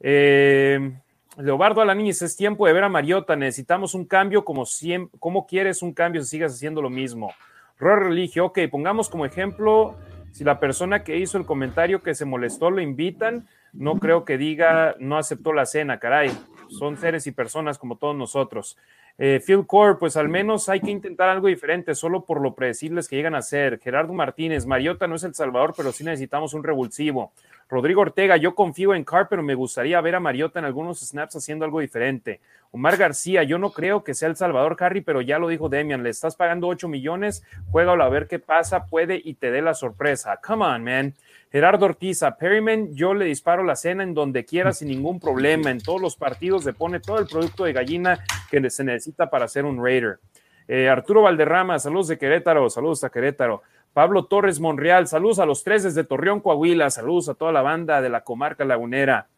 Eh, 0.00 0.92
Leobardo 1.36 1.80
Alaniz, 1.80 2.22
es 2.22 2.36
tiempo 2.36 2.66
de 2.66 2.72
ver 2.72 2.84
a 2.84 2.88
Mariota. 2.88 3.36
Necesitamos 3.36 3.94
un 3.94 4.04
cambio 4.04 4.44
como 4.44 4.66
siempre. 4.66 5.18
¿Cómo 5.20 5.46
quieres 5.46 5.82
un 5.82 5.92
cambio 5.92 6.22
si 6.22 6.30
sigues 6.30 6.54
haciendo 6.54 6.82
lo 6.82 6.90
mismo? 6.90 7.32
Roy 7.78 8.08
Religio, 8.08 8.46
ok, 8.46 8.58
pongamos 8.70 9.08
como 9.08 9.24
ejemplo 9.24 9.96
si 10.32 10.44
la 10.44 10.58
persona 10.58 11.04
que 11.04 11.16
hizo 11.16 11.38
el 11.38 11.46
comentario 11.46 12.02
que 12.02 12.14
se 12.14 12.24
molestó 12.24 12.70
lo 12.70 12.80
invitan, 12.80 13.46
no 13.72 13.98
creo 13.98 14.24
que 14.24 14.38
diga 14.38 14.94
no 14.98 15.18
aceptó 15.18 15.52
la 15.52 15.66
cena, 15.66 15.98
caray. 15.98 16.30
Son 16.68 16.96
seres 16.96 17.26
y 17.26 17.32
personas 17.32 17.78
como 17.78 17.96
todos 17.96 18.16
nosotros. 18.16 18.76
Eh, 19.20 19.42
Phil 19.44 19.66
Core, 19.66 19.96
pues 19.96 20.16
al 20.16 20.28
menos 20.28 20.68
hay 20.68 20.80
que 20.80 20.92
intentar 20.92 21.28
algo 21.28 21.48
diferente, 21.48 21.96
solo 21.96 22.24
por 22.24 22.40
lo 22.40 22.54
predecibles 22.54 23.08
que 23.08 23.16
llegan 23.16 23.34
a 23.34 23.42
ser. 23.42 23.80
Gerardo 23.80 24.12
Martínez, 24.12 24.64
Mariota 24.64 25.08
no 25.08 25.16
es 25.16 25.24
El 25.24 25.34
Salvador, 25.34 25.74
pero 25.76 25.90
sí 25.90 26.04
necesitamos 26.04 26.54
un 26.54 26.62
revulsivo. 26.62 27.32
Rodrigo 27.68 28.00
Ortega, 28.00 28.36
yo 28.36 28.54
confío 28.54 28.94
en 28.94 29.04
Carr, 29.04 29.26
pero 29.28 29.42
me 29.42 29.56
gustaría 29.56 30.00
ver 30.00 30.14
a 30.14 30.20
Mariota 30.20 30.60
en 30.60 30.66
algunos 30.66 31.00
snaps 31.00 31.34
haciendo 31.34 31.64
algo 31.64 31.80
diferente. 31.80 32.40
Omar 32.70 32.96
García, 32.96 33.42
yo 33.42 33.58
no 33.58 33.72
creo 33.72 34.04
que 34.04 34.14
sea 34.14 34.28
El 34.28 34.36
Salvador 34.36 34.76
Harry, 34.78 35.00
pero 35.00 35.20
ya 35.20 35.40
lo 35.40 35.48
dijo 35.48 35.68
Demian, 35.68 36.04
le 36.04 36.10
estás 36.10 36.36
pagando 36.36 36.68
8 36.68 36.86
millones, 36.86 37.42
juégalo 37.72 38.04
a 38.04 38.08
ver 38.08 38.28
qué 38.28 38.38
pasa, 38.38 38.86
puede 38.86 39.20
y 39.22 39.34
te 39.34 39.50
dé 39.50 39.62
la 39.62 39.74
sorpresa. 39.74 40.38
Come 40.46 40.64
on, 40.64 40.84
man. 40.84 41.14
Gerardo 41.50 41.86
Ortiz, 41.86 42.22
a 42.22 42.36
Perryman, 42.36 42.94
yo 42.94 43.14
le 43.14 43.24
disparo 43.24 43.64
la 43.64 43.74
cena 43.74 44.02
en 44.02 44.12
donde 44.12 44.44
quiera 44.44 44.72
sin 44.72 44.88
ningún 44.88 45.18
problema. 45.18 45.70
En 45.70 45.80
todos 45.80 46.00
los 46.00 46.16
partidos 46.16 46.64
le 46.66 46.74
pone 46.74 47.00
todo 47.00 47.18
el 47.18 47.26
producto 47.26 47.64
de 47.64 47.72
gallina 47.72 48.18
que 48.50 48.68
se 48.68 48.84
necesita 48.84 49.30
para 49.30 49.48
ser 49.48 49.64
un 49.64 49.82
Raider. 49.82 50.18
Eh, 50.66 50.90
Arturo 50.90 51.22
Valderrama, 51.22 51.78
saludos 51.78 52.08
de 52.08 52.18
Querétaro, 52.18 52.68
saludos 52.68 53.02
a 53.04 53.10
Querétaro. 53.10 53.62
Pablo 53.94 54.26
Torres 54.26 54.60
Monreal, 54.60 55.06
saludos 55.08 55.38
a 55.38 55.46
los 55.46 55.64
tres 55.64 55.82
desde 55.82 56.04
Torreón, 56.04 56.40
Coahuila, 56.40 56.90
saludos 56.90 57.30
a 57.30 57.34
toda 57.34 57.52
la 57.52 57.62
banda 57.62 58.02
de 58.02 58.10
la 58.10 58.22
comarca 58.22 58.66
lagunera. 58.66 59.28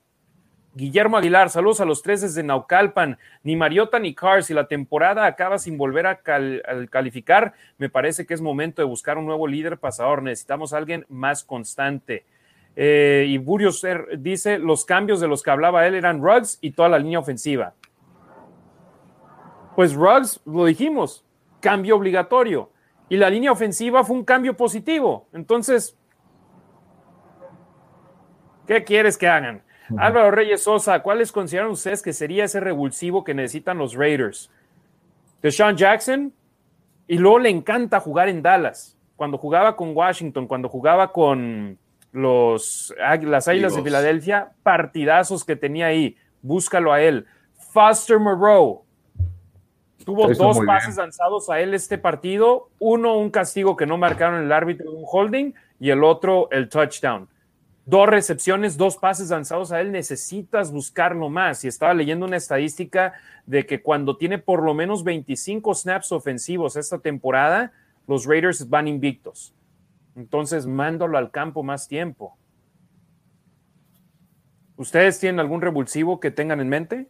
Guillermo 0.72 1.16
Aguilar, 1.16 1.50
saludos 1.50 1.80
a 1.80 1.84
los 1.84 2.00
tres 2.00 2.20
desde 2.20 2.44
Naucalpan. 2.44 3.18
Ni 3.42 3.56
Mariota 3.56 3.98
ni 3.98 4.14
Carr, 4.14 4.44
si 4.44 4.54
la 4.54 4.68
temporada 4.68 5.26
acaba 5.26 5.58
sin 5.58 5.76
volver 5.76 6.06
a 6.06 6.20
calificar, 6.88 7.54
me 7.76 7.88
parece 7.88 8.24
que 8.24 8.34
es 8.34 8.40
momento 8.40 8.80
de 8.80 8.86
buscar 8.86 9.18
un 9.18 9.26
nuevo 9.26 9.48
líder 9.48 9.78
pasador. 9.78 10.22
Necesitamos 10.22 10.72
a 10.72 10.76
alguien 10.76 11.04
más 11.08 11.42
constante. 11.42 12.24
Eh, 12.76 13.26
y 13.28 13.38
Burios 13.38 13.84
dice: 14.18 14.60
los 14.60 14.84
cambios 14.84 15.20
de 15.20 15.26
los 15.26 15.42
que 15.42 15.50
hablaba 15.50 15.86
él 15.88 15.96
eran 15.96 16.22
Ruggs 16.22 16.58
y 16.60 16.70
toda 16.70 16.88
la 16.88 17.00
línea 17.00 17.18
ofensiva. 17.18 17.74
Pues 19.74 19.94
Ruggs, 19.94 20.40
lo 20.44 20.66
dijimos, 20.66 21.24
cambio 21.60 21.96
obligatorio. 21.96 22.70
Y 23.08 23.16
la 23.16 23.28
línea 23.28 23.50
ofensiva 23.50 24.04
fue 24.04 24.14
un 24.14 24.24
cambio 24.24 24.56
positivo. 24.56 25.26
Entonces, 25.32 25.98
¿qué 28.68 28.84
quieres 28.84 29.18
que 29.18 29.26
hagan? 29.26 29.64
Álvaro 29.98 30.30
Reyes 30.30 30.62
Sosa, 30.62 31.00
¿cuáles 31.00 31.32
consideran 31.32 31.70
ustedes 31.70 32.02
que 32.02 32.12
sería 32.12 32.44
ese 32.44 32.60
revulsivo 32.60 33.24
que 33.24 33.34
necesitan 33.34 33.78
los 33.78 33.94
Raiders? 33.94 34.50
Deshaun 35.42 35.76
Jackson, 35.76 36.32
y 37.06 37.18
luego 37.18 37.40
le 37.40 37.50
encanta 37.50 38.00
jugar 38.00 38.28
en 38.28 38.42
Dallas. 38.42 38.96
Cuando 39.16 39.38
jugaba 39.38 39.76
con 39.76 39.96
Washington, 39.96 40.46
cuando 40.46 40.68
jugaba 40.68 41.12
con 41.12 41.78
los, 42.12 42.94
las 42.98 43.48
Águilas 43.48 43.74
de 43.74 43.82
Filadelfia, 43.82 44.52
partidazos 44.62 45.44
que 45.44 45.56
tenía 45.56 45.86
ahí. 45.86 46.16
Búscalo 46.42 46.92
a 46.92 47.02
él. 47.02 47.26
Foster 47.72 48.18
Moreau. 48.18 48.84
Tuvo 50.04 50.28
dos 50.28 50.60
pases 50.64 50.96
lanzados 50.96 51.50
a 51.50 51.60
él 51.60 51.74
este 51.74 51.98
partido. 51.98 52.70
Uno, 52.78 53.18
un 53.18 53.30
castigo 53.30 53.76
que 53.76 53.86
no 53.86 53.98
marcaron 53.98 54.42
el 54.42 54.52
árbitro, 54.52 54.90
un 54.90 55.04
holding, 55.06 55.52
y 55.78 55.90
el 55.90 56.02
otro, 56.02 56.48
el 56.50 56.68
touchdown 56.68 57.28
dos 57.90 58.08
recepciones, 58.08 58.76
dos 58.76 58.96
pases 58.96 59.30
lanzados 59.30 59.72
a 59.72 59.80
él, 59.80 59.90
necesitas 59.90 60.72
buscarlo 60.72 61.28
más. 61.28 61.64
Y 61.64 61.68
estaba 61.68 61.92
leyendo 61.92 62.24
una 62.24 62.36
estadística 62.36 63.14
de 63.44 63.66
que 63.66 63.82
cuando 63.82 64.16
tiene 64.16 64.38
por 64.38 64.62
lo 64.62 64.72
menos 64.72 65.04
25 65.04 65.74
snaps 65.74 66.12
ofensivos 66.12 66.76
esta 66.76 67.00
temporada, 67.00 67.72
los 68.06 68.24
Raiders 68.24 68.68
van 68.68 68.88
invictos. 68.88 69.52
Entonces, 70.14 70.66
mándalo 70.66 71.18
al 71.18 71.30
campo 71.30 71.62
más 71.62 71.88
tiempo. 71.88 72.36
¿Ustedes 74.76 75.18
tienen 75.18 75.40
algún 75.40 75.60
revulsivo 75.60 76.20
que 76.20 76.30
tengan 76.30 76.60
en 76.60 76.68
mente? 76.68 77.08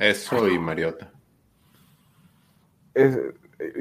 Eso 0.00 0.48
y 0.48 0.58
Mariota. 0.58 1.10
Es, 2.94 3.16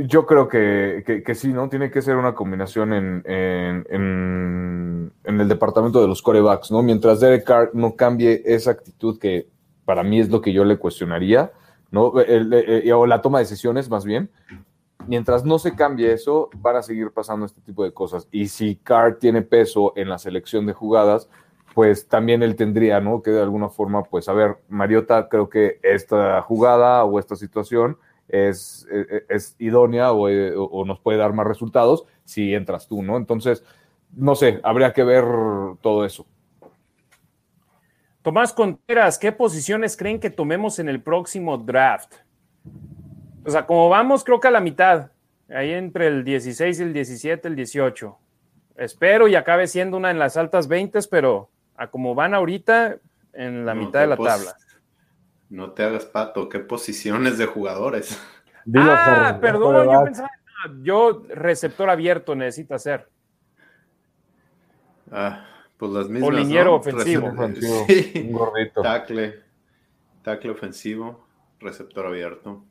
yo 0.06 0.26
creo 0.26 0.48
que, 0.48 1.24
sí, 1.36 1.52
¿no? 1.54 1.70
Tiene 1.70 1.92
que 1.92 2.02
ser 2.02 2.16
una 2.16 2.36
combinación 2.36 2.94
en, 2.94 3.24
el 5.24 5.48
departamento 5.48 6.02
de 6.02 6.08
los 6.08 6.22
corebacks, 6.22 6.72
¿no? 6.72 6.82
Mientras 6.84 7.20
Derek 7.20 7.44
Carr 7.44 7.72
no 7.74 7.96
cambie 7.96 8.42
esa 8.46 8.72
actitud 8.72 9.20
que 9.20 9.48
para 9.86 10.04
mí 10.04 10.20
es 10.20 10.30
lo 10.30 10.42
que 10.42 10.54
yo 10.54 10.64
le 10.64 10.78
cuestionaría, 10.78 11.52
¿no? 11.92 12.14
Eh, 12.20 12.92
o 12.94 13.06
la 13.06 13.22
toma 13.22 13.40
de 13.40 13.46
decisiones, 13.46 13.90
más 13.90 14.06
bien. 14.06 14.30
Mientras 15.08 15.44
no 15.44 15.60
se 15.60 15.76
cambie 15.76 16.14
eso, 16.14 16.50
van 16.56 16.78
a 16.78 16.82
seguir 16.82 17.12
pasando 17.12 17.46
este 17.46 17.62
tipo 17.62 17.84
de 17.84 17.94
cosas. 17.94 18.28
Y 18.32 18.48
si 18.48 18.78
Carr 18.78 19.18
tiene 19.18 19.42
peso 19.42 19.92
en 19.96 20.08
la 20.08 20.18
selección 20.18 20.66
de 20.66 20.74
jugadas, 20.74 21.28
pues 21.74 22.08
también 22.08 22.44
él 22.44 22.56
tendría, 22.56 23.02
¿no? 23.02 23.22
Que 23.22 23.32
de 23.32 23.42
alguna 23.42 23.70
forma, 23.70 24.04
pues, 24.04 24.30
a 24.30 24.34
ver, 24.34 24.58
Mariota, 24.70 25.28
creo 25.28 25.50
que 25.50 25.80
esta 25.82 26.42
jugada 26.44 27.04
o 27.04 27.20
esta 27.20 27.36
situación 27.36 27.98
es, 28.28 28.88
es, 29.30 29.56
idónea 29.60 30.10
eh, 30.30 30.54
o, 30.56 30.86
nos 30.86 31.00
puede 31.00 31.18
dar 31.18 31.34
más 31.34 31.46
resultados 31.46 32.06
si 32.24 32.54
entras 32.54 32.88
tú, 32.88 33.04
¿no? 33.04 33.18
Entonces, 33.18 33.64
no 34.16 34.36
sé, 34.36 34.60
habría 34.64 34.94
que 34.94 35.04
ver 35.04 35.26
todo 35.82 36.06
eso. 36.06 36.26
Tomás 38.22 38.54
Contreras, 38.54 39.20
¿qué 39.20 39.32
posiciones 39.32 39.98
creen 39.98 40.20
que 40.20 40.30
tomemos 40.30 40.80
en 40.80 40.88
el 40.88 41.02
próximo 41.02 41.58
draft? 41.58 42.14
O 43.46 43.50
sea, 43.50 43.66
como 43.66 43.90
vamos, 43.90 44.24
creo 44.24 44.40
que 44.40 44.48
a 44.48 44.52
la 44.52 44.62
mitad, 44.62 45.12
ahí 45.50 45.72
entre 45.72 46.08
el 46.08 46.24
16 46.24 46.80
y 46.80 46.84
el 46.84 46.94
17, 46.94 47.48
el 47.50 47.56
18. 47.56 48.18
Espero 48.78 49.28
y 49.28 49.36
acabe 49.36 49.68
siendo 49.68 49.98
una 49.98 50.10
en 50.10 50.20
las 50.20 50.38
altas 50.38 50.68
20, 50.68 51.00
pero 51.12 51.50
a 51.76 51.88
como 51.88 52.16
van 52.16 52.34
ahorita, 52.34 52.98
en 53.34 53.66
la 53.66 53.76
mitad 53.76 54.02
de 54.02 54.08
la 54.08 54.18
tabla. 54.18 54.56
No 55.54 55.70
te 55.70 55.84
hagas 55.84 56.06
pato, 56.06 56.50
¿qué 56.50 56.58
posiciones 56.58 57.38
de 57.38 57.46
jugadores? 57.46 58.20
ah, 58.76 59.38
perdón, 59.40 59.88
yo 59.88 60.04
pensaba, 60.04 60.32
yo 60.82 61.24
receptor 61.30 61.92
abierto 61.92 62.34
necesita 62.34 62.80
ser. 62.80 63.08
Ah, 65.12 65.46
pues 65.78 65.92
las 65.92 66.10
mismas. 66.10 66.30
O 66.30 66.32
liniero 66.32 66.74
ofensivo. 66.74 67.32
Sí. 67.88 68.34
Tacle, 68.82 69.44
tacle 70.24 70.50
ofensivo, 70.50 71.24
receptor 71.60 72.08
abierto. 72.08 72.64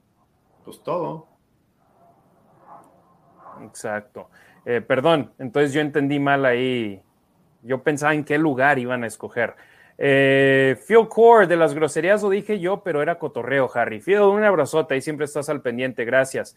Pues 0.65 0.83
todo. 0.83 1.29
Exacto. 3.63 4.29
Eh, 4.65 4.81
perdón, 4.81 5.31
entonces 5.39 5.73
yo 5.73 5.81
entendí 5.81 6.19
mal 6.19 6.45
ahí. 6.45 7.01
Yo 7.63 7.85
pensaba 7.85 8.13
en 8.13 8.25
qué 8.25 8.39
lugar 8.39 8.81
iban 8.81 9.05
a 9.05 9.07
escoger. 9.07 9.55
Eh, 9.99 10.77
Phil 10.87 11.09
Core, 11.09 11.47
de 11.47 11.57
las 11.57 11.75
groserías 11.75 12.23
lo 12.23 12.31
dije 12.31 12.59
yo, 12.59 12.83
pero 12.83 13.03
era 13.03 13.19
cotorreo, 13.19 13.71
Harry. 13.75 14.01
Phil, 14.01 14.21
un 14.21 14.43
abrazote, 14.43 14.95
ahí 14.95 15.01
siempre 15.01 15.27
estás 15.27 15.49
al 15.49 15.63
pendiente, 15.63 16.05
gracias. 16.05 16.57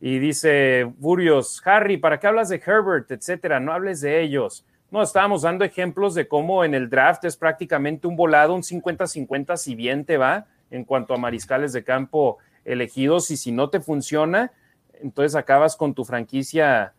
Y 0.00 0.18
dice 0.18 0.84
Burios, 0.98 1.62
Harry, 1.64 1.96
¿para 1.96 2.18
qué 2.18 2.26
hablas 2.26 2.48
de 2.48 2.62
Herbert, 2.64 3.10
etcétera? 3.10 3.60
No 3.60 3.72
hables 3.72 4.00
de 4.00 4.20
ellos. 4.20 4.66
No, 4.90 5.02
estábamos 5.02 5.42
dando 5.42 5.64
ejemplos 5.64 6.14
de 6.14 6.28
cómo 6.28 6.64
en 6.64 6.74
el 6.74 6.88
draft 6.88 7.24
es 7.24 7.36
prácticamente 7.36 8.06
un 8.06 8.16
volado, 8.16 8.54
un 8.54 8.62
50-50 8.62 9.56
si 9.56 9.74
bien 9.74 10.04
te 10.04 10.18
va 10.18 10.46
en 10.70 10.84
cuanto 10.84 11.14
a 11.14 11.18
mariscales 11.18 11.72
de 11.72 11.84
campo 11.84 12.38
elegidos 12.64 13.30
y 13.30 13.36
si 13.36 13.50
no 13.50 13.70
te 13.70 13.80
funciona, 13.80 14.52
entonces 15.00 15.34
acabas 15.34 15.76
con 15.76 15.94
tu 15.94 16.04
franquicia 16.04 16.92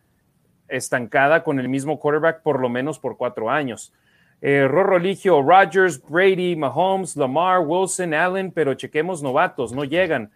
estancada 0.68 1.42
con 1.42 1.58
el 1.60 1.68
mismo 1.68 1.98
quarterback 1.98 2.42
por 2.42 2.60
lo 2.60 2.68
menos 2.68 2.98
por 2.98 3.16
cuatro 3.16 3.50
años. 3.50 3.92
Eh, 4.40 4.66
Rorro 4.68 4.98
Ligio, 4.98 5.42
Rodgers, 5.42 6.00
Brady, 6.00 6.54
Mahomes, 6.56 7.16
Lamar, 7.16 7.60
Wilson, 7.60 8.14
Allen, 8.14 8.52
pero 8.52 8.74
chequemos 8.74 9.22
novatos, 9.22 9.72
no 9.72 9.84
llegan. 9.84 10.30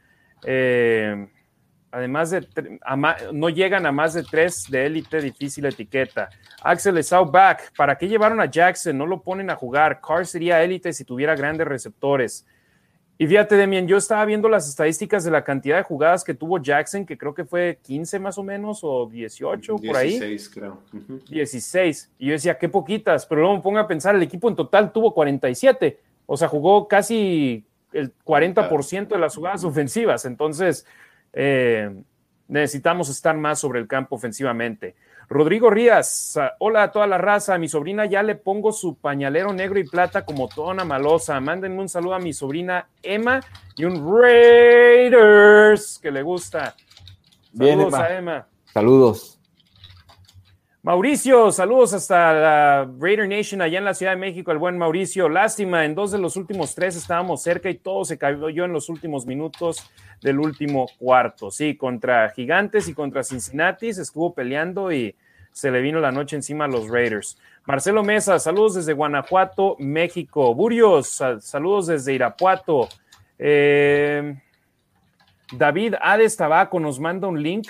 Eh, 0.44 1.28
además 1.92 2.30
de, 2.30 2.46
no 3.32 3.48
llegan 3.50 3.84
a 3.86 3.92
más 3.92 4.14
de 4.14 4.22
tres 4.22 4.66
de 4.70 4.86
élite, 4.86 5.20
difícil 5.20 5.66
etiqueta. 5.66 6.30
Axel 6.62 7.00
back, 7.30 7.72
¿para 7.76 7.96
qué 7.96 8.08
llevaron 8.08 8.40
a 8.40 8.46
Jackson? 8.46 8.96
No 8.96 9.06
lo 9.06 9.22
ponen 9.22 9.50
a 9.50 9.56
jugar. 9.56 10.00
Carr 10.00 10.26
sería 10.26 10.62
élite 10.62 10.92
si 10.92 11.04
tuviera 11.04 11.34
grandes 11.34 11.66
receptores. 11.66 12.46
Y 13.20 13.26
fíjate, 13.26 13.55
Demian, 13.55 13.86
yo 13.86 13.99
estaba 13.99 14.24
viendo 14.24 14.49
las 14.49 14.66
estadísticas 14.66 15.24
de 15.24 15.31
la 15.31 15.44
cantidad 15.44 15.76
de 15.76 15.82
jugadas 15.82 16.24
que 16.24 16.32
tuvo 16.32 16.57
Jackson, 16.57 17.05
que 17.05 17.18
creo 17.18 17.34
que 17.34 17.44
fue 17.44 17.78
15 17.82 18.18
más 18.18 18.39
o 18.39 18.42
menos, 18.42 18.81
o 18.82 19.10
18 19.12 19.76
por 19.76 19.94
ahí. 19.94 20.18
16, 20.18 20.49
creo. 20.49 20.78
16. 21.28 22.12
Y 22.18 22.28
yo 22.28 22.32
decía, 22.32 22.57
qué 22.57 22.70
poquitas, 22.70 23.26
pero 23.26 23.42
luego 23.42 23.57
me 23.57 23.60
pongo 23.60 23.78
a 23.78 23.86
pensar, 23.86 24.15
el 24.15 24.23
equipo 24.23 24.49
en 24.49 24.57
total 24.57 24.90
tuvo 24.90 25.12
47. 25.12 26.00
O 26.24 26.39
sea, 26.39 26.49
jugó 26.49 26.89
casi 26.89 27.62
el 27.92 28.10
40% 28.24 29.08
de 29.08 29.18
las 29.18 29.36
jugadas 29.36 29.65
ofensivas. 29.65 30.24
Entonces, 30.24 30.86
eh, 31.34 31.94
necesitamos 32.49 33.10
estar 33.10 33.36
más 33.36 33.58
sobre 33.58 33.81
el 33.81 33.86
campo 33.86 34.16
ofensivamente. 34.16 34.94
Rodrigo 35.33 35.70
Rías, 35.70 36.36
hola 36.59 36.83
a 36.83 36.91
toda 36.91 37.07
la 37.07 37.17
raza. 37.17 37.55
A 37.55 37.59
mi 37.59 37.68
sobrina 37.68 38.05
ya 38.05 38.20
le 38.25 38.34
pongo 38.34 38.73
su 38.73 38.97
pañalero 38.97 39.52
negro 39.52 39.78
y 39.78 39.84
plata 39.84 40.25
como 40.25 40.49
toda 40.49 40.73
una 40.73 40.84
malosa. 40.84 41.39
Mándenme 41.39 41.78
un 41.78 41.89
saludo 41.89 42.15
a 42.15 42.18
mi 42.18 42.33
sobrina 42.33 42.89
Emma 43.00 43.41
y 43.76 43.84
un 43.84 44.05
Raiders 44.12 46.00
que 46.02 46.10
le 46.10 46.23
gusta. 46.23 46.75
Saludos 47.57 47.94
a 47.94 48.18
Emma. 48.18 48.49
Saludos. 48.75 49.39
Mauricio, 50.83 51.52
saludos 51.52 51.92
hasta 51.92 52.33
la 52.33 52.91
Raider 52.99 53.28
Nation 53.28 53.60
allá 53.60 53.76
en 53.76 53.84
la 53.84 53.92
Ciudad 53.92 54.12
de 54.12 54.18
México, 54.18 54.50
el 54.50 54.57
buen 54.57 54.78
Mauricio. 54.78 55.28
Lástima, 55.28 55.84
en 55.84 55.94
dos 55.94 56.10
de 56.10 56.17
los 56.17 56.36
últimos 56.36 56.75
tres 56.75 56.97
estábamos 56.97 57.42
cerca 57.42 57.68
y 57.68 57.75
todo 57.75 58.07
se 58.07 58.17
cayó 58.17 58.65
en 58.65 58.73
los 58.73 58.89
últimos 58.89 59.26
minutos 59.26 59.91
del 60.23 60.41
último 60.41 60.86
cuarto. 60.99 61.50
Sí, 61.50 61.76
contra 61.76 62.31
Gigantes 62.31 62.89
y 62.89 62.94
contra 62.94 63.23
Cincinnati 63.23 63.92
se 63.92 64.00
estuvo 64.00 64.33
peleando 64.33 64.91
y 64.91 65.15
se 65.52 65.70
le 65.70 65.83
vino 65.83 66.00
la 66.00 66.12
noche 66.12 66.36
encima 66.36 66.65
a 66.65 66.68
los 66.68 66.89
Raiders. 66.89 67.39
Marcelo 67.67 68.02
Mesa, 68.02 68.39
saludos 68.39 68.76
desde 68.76 68.94
Guanajuato, 68.94 69.76
México. 69.78 70.55
Burios, 70.55 71.20
saludos 71.41 71.89
desde 71.89 72.15
Irapuato. 72.15 72.89
Eh, 73.39 74.34
David 75.52 75.97
Ades 76.00 76.39
Tabaco 76.39 76.81
nos 76.81 76.99
manda 76.99 77.28
un 77.28 77.42
link 77.42 77.68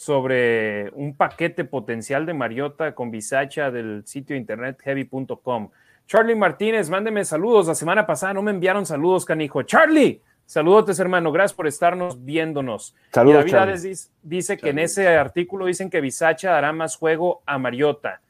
sobre 0.00 0.88
un 0.94 1.14
paquete 1.14 1.66
potencial 1.66 2.24
de 2.24 2.32
Mariota 2.32 2.94
con 2.94 3.10
Bisacha 3.10 3.70
del 3.70 4.02
sitio 4.06 4.34
internet 4.34 4.78
heavy.com. 4.82 5.68
Charlie 6.06 6.34
Martínez, 6.34 6.88
mándeme 6.88 7.22
saludos. 7.22 7.66
La 7.66 7.74
semana 7.74 8.06
pasada 8.06 8.32
no 8.32 8.40
me 8.40 8.50
enviaron 8.50 8.86
saludos, 8.86 9.26
canijo. 9.26 9.62
Charlie, 9.62 10.22
saludos, 10.46 10.98
hermano. 10.98 11.30
Gracias 11.32 11.52
por 11.52 11.66
estarnos 11.66 12.24
viéndonos. 12.24 12.96
Saludos, 13.12 13.44
y 13.46 13.50
David 13.50 13.96
dice, 14.22 14.56
que 14.56 14.70
en 14.70 14.78
ese 14.78 15.06
artículo 15.06 15.66
dicen 15.66 15.90
que 15.90 16.00
Bisacha 16.00 16.52
dará 16.52 16.72
más 16.72 16.96
juego 16.96 17.42
a 17.44 17.58
Mariota. 17.58 18.22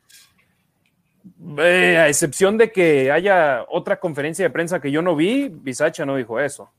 Eh, 1.57 1.99
a 1.99 2.08
excepción 2.08 2.58
de 2.58 2.73
que 2.73 3.12
haya 3.12 3.65
otra 3.68 4.00
conferencia 4.00 4.44
de 4.44 4.50
prensa 4.50 4.81
que 4.81 4.90
yo 4.90 5.02
no 5.02 5.15
vi, 5.15 5.49
Bisacha 5.49 6.05
no 6.05 6.16
dijo 6.16 6.40
eso. 6.40 6.73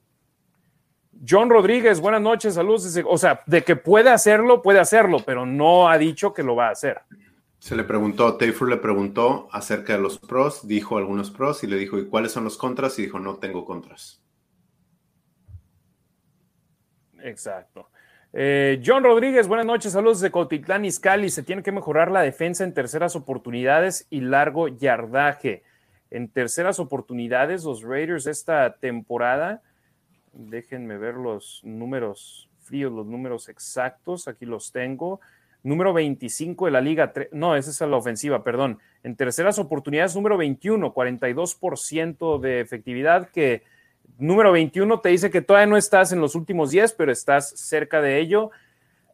John 1.28 1.50
Rodríguez, 1.50 2.00
buenas 2.00 2.22
noches, 2.22 2.56
saludos. 2.56 3.00
O 3.06 3.18
sea, 3.18 3.42
de 3.46 3.64
que 3.64 3.76
puede 3.76 4.10
hacerlo, 4.10 4.62
puede 4.62 4.80
hacerlo, 4.80 5.20
pero 5.26 5.46
no 5.46 5.88
ha 5.88 5.98
dicho 5.98 6.34
que 6.34 6.42
lo 6.42 6.56
va 6.56 6.70
a 6.70 6.72
hacer. 6.72 7.02
Se 7.60 7.76
le 7.76 7.84
preguntó, 7.84 8.38
Tayfur 8.38 8.70
le 8.70 8.78
preguntó 8.78 9.48
acerca 9.52 9.94
de 9.94 10.00
los 10.00 10.18
pros, 10.18 10.68
dijo 10.68 10.98
algunos 10.98 11.30
pros 11.30 11.64
y 11.64 11.68
le 11.68 11.78
dijo, 11.78 12.00
¿y 12.00 12.08
cuáles 12.08 12.32
son 12.32 12.44
los 12.44 12.58
contras? 12.58 12.98
Y 12.98 13.04
dijo, 13.04 13.20
no 13.20 13.36
tengo 13.36 13.66
contras. 13.66 14.20
Exacto. 17.22 17.92
Eh, 18.34 18.82
John 18.84 19.04
Rodríguez, 19.04 19.48
buenas 19.48 19.68
noches, 19.68 19.92
saludos 19.92 20.22
de 20.22 20.32
Cotitlán 20.32 20.86
Izcalli. 20.86 21.30
Se 21.30 21.44
tiene 21.44 21.62
que 21.62 21.72
mejorar 21.72 22.10
la 22.10 22.22
defensa 22.22 22.64
en 22.64 22.74
terceras 22.74 23.16
oportunidades 23.16 24.08
y 24.10 24.22
largo 24.22 24.68
yardaje. 24.68 25.62
En 26.10 26.30
terceras 26.30 26.80
oportunidades, 26.80 27.64
los 27.64 27.84
Raiders 27.84 28.26
esta 28.26 28.78
temporada 28.78 29.62
Déjenme 30.34 30.98
ver 30.98 31.16
los 31.16 31.62
números 31.64 32.50
fríos, 32.62 32.92
los 32.92 33.06
números 33.06 33.50
exactos. 33.50 34.28
Aquí 34.28 34.46
los 34.46 34.72
tengo. 34.72 35.20
Número 35.64 35.94
25 35.94 36.66
de 36.66 36.72
la 36.72 36.82
liga. 36.82 37.14
No, 37.32 37.56
esa 37.56 37.70
es 37.70 37.82
la 37.90 37.98
ofensiva, 37.98 38.44
perdón. 38.44 38.80
En 39.04 39.16
terceras 39.16 39.60
oportunidades, 39.60 40.16
número 40.16 40.38
21, 40.38 40.94
42% 40.94 42.40
de 42.40 42.62
efectividad, 42.62 43.30
que 43.30 43.64
número 44.18 44.52
21 44.52 45.00
te 45.02 45.10
dice 45.10 45.30
que 45.30 45.42
todavía 45.42 45.68
no 45.68 45.78
estás 45.78 46.12
en 46.12 46.20
los 46.20 46.36
últimos 46.36 46.72
10, 46.72 46.94
pero 46.94 47.12
estás 47.12 47.50
cerca 47.50 48.02
de 48.02 48.20
ello. 48.20 48.52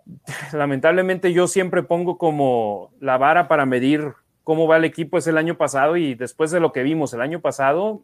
Lamentablemente 0.54 1.34
yo 1.34 1.48
siempre 1.48 1.84
pongo 1.84 2.18
como 2.18 2.92
la 3.00 3.18
vara 3.18 3.48
para 3.48 3.66
medir 3.66 4.14
cómo 4.44 4.66
va 4.66 4.78
el 4.78 4.86
equipo 4.86 5.18
es 5.18 5.28
el 5.28 5.38
año 5.38 5.58
pasado 5.58 5.98
y 5.98 6.16
después 6.16 6.52
de 6.52 6.62
lo 6.62 6.72
que 6.72 6.82
vimos 6.82 7.14
el 7.14 7.20
año 7.20 7.42
pasado, 7.42 8.04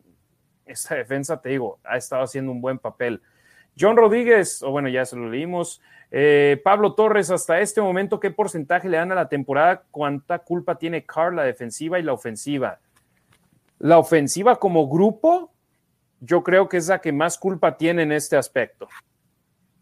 esta 0.66 0.96
defensa, 0.96 1.42
te 1.42 1.50
digo, 1.50 1.80
ha 1.84 1.98
estado 1.98 2.24
haciendo 2.24 2.52
un 2.52 2.62
buen 2.62 2.80
papel. 2.80 3.22
John 3.80 3.98
Rodríguez, 3.98 4.62
o 4.64 4.72
bueno, 4.72 4.90
ya 4.90 5.06
se 5.06 5.16
lo 5.16 5.30
leímos. 5.30 5.82
Eh, 6.12 6.62
Pablo 6.64 6.94
Torres, 6.94 7.32
hasta 7.32 7.60
este 7.60 7.82
momento, 7.82 8.20
¿qué 8.20 8.30
porcentaje 8.30 8.88
le 8.88 8.98
dan 8.98 9.12
a 9.12 9.16
la 9.16 9.30
temporada? 9.30 9.84
¿Cuánta 9.90 10.40
culpa 10.40 10.78
tiene 10.78 11.06
Carr, 11.06 11.34
la 11.34 11.44
defensiva 11.44 12.00
y 12.00 12.04
la 12.04 12.14
ofensiva? 12.14 12.80
La 13.80 13.98
ofensiva 13.98 14.58
como 14.58 14.88
grupo, 14.88 15.52
yo 16.20 16.44
creo 16.44 16.70
que 16.70 16.78
es 16.78 16.88
la 16.88 17.02
que 17.02 17.12
más 17.12 17.38
culpa 17.38 17.78
tiene 17.78 18.04
en 18.04 18.12
este 18.12 18.38
aspecto. 18.38 18.88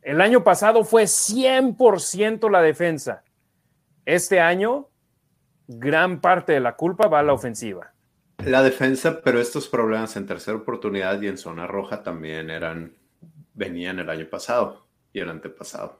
El 0.01 0.22
año 0.22 0.43
pasado 0.43 0.84
fue 0.84 1.03
100% 1.03 2.50
la 2.50 2.61
defensa. 2.61 3.24
Este 4.06 4.40
año, 4.40 4.88
gran 5.68 6.22
parte 6.22 6.53
de 6.53 6.60
la 6.60 6.76
culpa 6.76 7.08
va 7.08 7.19
a 7.19 7.24
la 7.24 7.34
ofensiva. 7.34 7.91
La 8.45 8.64
defensa, 8.64 9.22
pero 9.22 9.40
estos 9.40 9.68
problemas 9.68 10.16
en 10.16 10.26
tercera 10.26 10.58
oportunidad 10.58 11.22
y 11.22 11.28
en 11.28 11.38
zona 11.38 11.68
roja 11.68 12.03
también 12.03 12.50
eran, 12.50 12.94
venían 13.53 14.00
el 14.00 14.10
año 14.10 14.28
pasado 14.30 14.86
y 15.14 15.20
el 15.20 15.30
antepasado. 15.30 16.00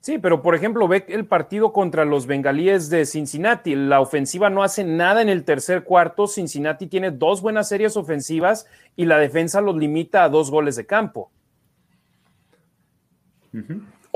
Sí, 0.00 0.18
pero 0.18 0.40
por 0.40 0.54
ejemplo, 0.54 0.86
ve 0.86 1.04
el 1.08 1.26
partido 1.26 1.72
contra 1.72 2.04
los 2.04 2.28
bengalíes 2.28 2.90
de 2.90 3.06
Cincinnati. 3.06 3.74
La 3.74 4.00
ofensiva 4.00 4.48
no 4.50 4.62
hace 4.62 4.84
nada 4.84 5.20
en 5.20 5.28
el 5.28 5.44
tercer 5.44 5.82
cuarto. 5.82 6.28
Cincinnati 6.28 6.86
tiene 6.86 7.10
dos 7.10 7.42
buenas 7.42 7.68
series 7.68 7.96
ofensivas 7.96 8.68
y 8.94 9.06
la 9.06 9.18
defensa 9.18 9.60
los 9.60 9.76
limita 9.76 10.22
a 10.22 10.28
dos 10.28 10.48
goles 10.48 10.76
de 10.76 10.86
campo. 10.86 11.32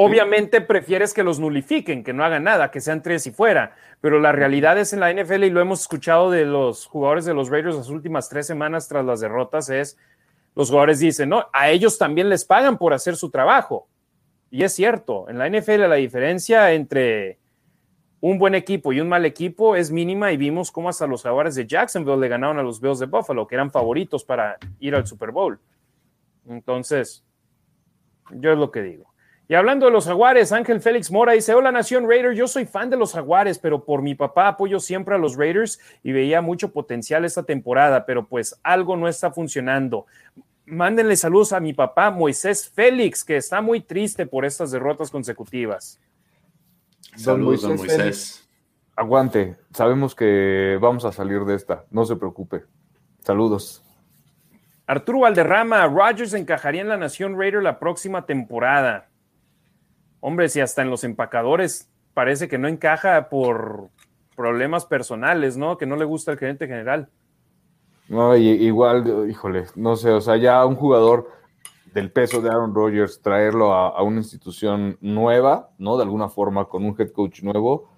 Obviamente 0.03 0.63
prefieres 0.63 1.13
que 1.13 1.23
los 1.23 1.39
nulifiquen, 1.39 2.03
que 2.03 2.15
no 2.15 2.25
hagan 2.25 2.45
nada, 2.45 2.71
que 2.71 2.81
sean 2.81 3.03
tres 3.03 3.27
y 3.27 3.33
fuera, 3.33 3.77
pero 4.01 4.19
la 4.19 4.33
realidad 4.33 4.79
es 4.79 4.95
en 4.95 5.01
la 5.01 5.13
NFL, 5.13 5.45
y 5.45 5.51
lo 5.51 5.61
hemos 5.61 5.83
escuchado 5.83 6.31
de 6.31 6.47
los 6.47 6.87
jugadores 6.87 7.27
de 7.27 7.35
los 7.35 7.51
Raiders 7.51 7.77
las 7.77 7.91
últimas 7.91 8.31
tres 8.31 8.47
semanas 8.47 8.89
tras 8.89 9.05
las 9.05 9.21
derrotas, 9.21 9.69
es 9.69 9.99
los 10.55 10.71
jugadores 10.71 11.01
dicen, 11.01 11.29
no, 11.29 11.45
a 11.53 11.69
ellos 11.69 11.99
también 11.99 12.31
les 12.31 12.47
pagan 12.47 12.79
por 12.79 12.95
hacer 12.95 13.15
su 13.17 13.29
trabajo. 13.29 13.89
Y 14.51 14.65
es 14.65 14.73
cierto, 14.73 15.29
en 15.29 15.37
la 15.37 15.51
NFL 15.51 15.87
la 15.87 15.97
diferencia 15.97 16.73
entre 16.73 17.39
un 18.21 18.39
buen 18.39 18.55
equipo 18.55 18.95
y 18.95 19.03
un 19.03 19.09
mal 19.11 19.27
equipo 19.27 19.77
es 19.77 19.91
mínima 19.91 20.33
y 20.33 20.39
vimos 20.39 20.73
cómo 20.73 20.89
hasta 20.89 21.07
los 21.07 21.21
jugadores 21.21 21.57
de 21.57 21.67
Jacksonville 21.67 22.21
le 22.21 22.29
ganaron 22.29 22.59
a 22.59 22.63
los 22.63 22.81
Bills 22.81 23.01
de 23.01 23.07
Buffalo, 23.07 23.47
que 23.47 23.55
eran 23.55 23.71
favoritos 23.71 24.25
para 24.25 24.57
ir 24.79 24.95
al 24.95 25.07
Super 25.07 25.31
Bowl. 25.31 25.61
Entonces, 26.49 27.23
yo 28.31 28.51
es 28.51 28.59
lo 28.59 28.71
que 28.71 28.81
digo. 28.81 29.10
Y 29.51 29.55
hablando 29.57 29.87
de 29.87 29.91
los 29.91 30.07
Jaguares, 30.07 30.53
Ángel 30.53 30.81
Félix 30.81 31.11
Mora 31.11 31.33
dice, 31.33 31.53
hola 31.55 31.73
Nación 31.73 32.09
Raider, 32.09 32.35
yo 32.35 32.47
soy 32.47 32.67
fan 32.67 32.89
de 32.89 32.97
los 32.97 33.15
Jaguares, 33.15 33.59
pero 33.59 33.85
por 33.85 34.01
mi 34.01 34.15
papá 34.15 34.47
apoyo 34.47 34.79
siempre 34.79 35.17
a 35.17 35.19
los 35.19 35.37
Raiders 35.37 35.81
y 36.05 36.13
veía 36.13 36.41
mucho 36.41 36.73
potencial 36.73 37.25
esta 37.25 37.43
temporada, 37.43 38.07
pero 38.07 38.29
pues 38.29 38.61
algo 38.63 38.97
no 38.97 39.09
está 39.09 39.33
funcionando. 39.33 40.07
Mándenle 40.67 41.17
saludos 41.17 41.53
a 41.53 41.59
mi 41.59 41.73
papá 41.73 42.13
Moisés 42.13 42.71
Félix, 42.71 43.25
que 43.25 43.39
está 43.39 43.61
muy 43.61 43.81
triste 43.81 44.25
por 44.25 44.45
estas 44.45 44.71
derrotas 44.71 45.11
consecutivas. 45.11 45.99
Saludos, 47.17 47.63
don 47.63 47.77
Moisés. 47.77 48.49
Aguante, 48.95 49.57
sabemos 49.75 50.15
que 50.15 50.79
vamos 50.81 51.05
a 51.05 51.11
salir 51.11 51.41
de 51.41 51.57
esta, 51.57 51.87
no 51.91 52.05
se 52.05 52.15
preocupe. 52.15 52.63
Saludos. 53.25 53.83
Arturo 54.87 55.21
Valderrama, 55.21 55.89
Rogers 55.89 56.35
encajaría 56.35 56.83
en 56.83 56.89
la 56.89 56.97
Nación 56.97 57.37
Raider 57.37 57.65
la 57.65 57.81
próxima 57.81 58.27
temporada. 58.27 59.10
Hombre, 60.21 60.49
si 60.49 60.61
hasta 60.61 60.83
en 60.83 60.91
los 60.91 61.05
empacadores 61.05 61.91
parece 62.15 62.49
que 62.49 62.59
no 62.59 62.69
encaja 62.69 63.29
por 63.29 63.89
problemas 64.37 64.87
personales, 64.87 65.57
¿no? 65.57 65.79
Que 65.79 65.87
no 65.87 65.97
le 65.97 66.05
gusta 66.05 66.33
el 66.33 66.39
gerente 66.39 66.67
general. 66.67 67.09
No, 68.09 68.37
igual, 68.37 69.29
híjole, 69.31 69.67
no 69.77 69.95
sé, 69.97 70.11
o 70.11 70.21
sea, 70.21 70.37
ya 70.37 70.65
un 70.67 70.75
jugador 70.75 71.31
del 71.95 72.11
peso 72.11 72.41
de 72.41 72.49
Aaron 72.49 72.75
Rodgers, 72.75 73.21
traerlo 73.21 73.73
a, 73.73 74.03
una 74.03 74.19
institución 74.19 74.97
nueva, 75.01 75.71
¿no? 75.79 75.97
De 75.97 76.03
alguna 76.03 76.29
forma, 76.29 76.65
con 76.65 76.85
un 76.85 76.97
head 76.99 77.11
coach 77.11 77.43
nuevo, 77.43 77.90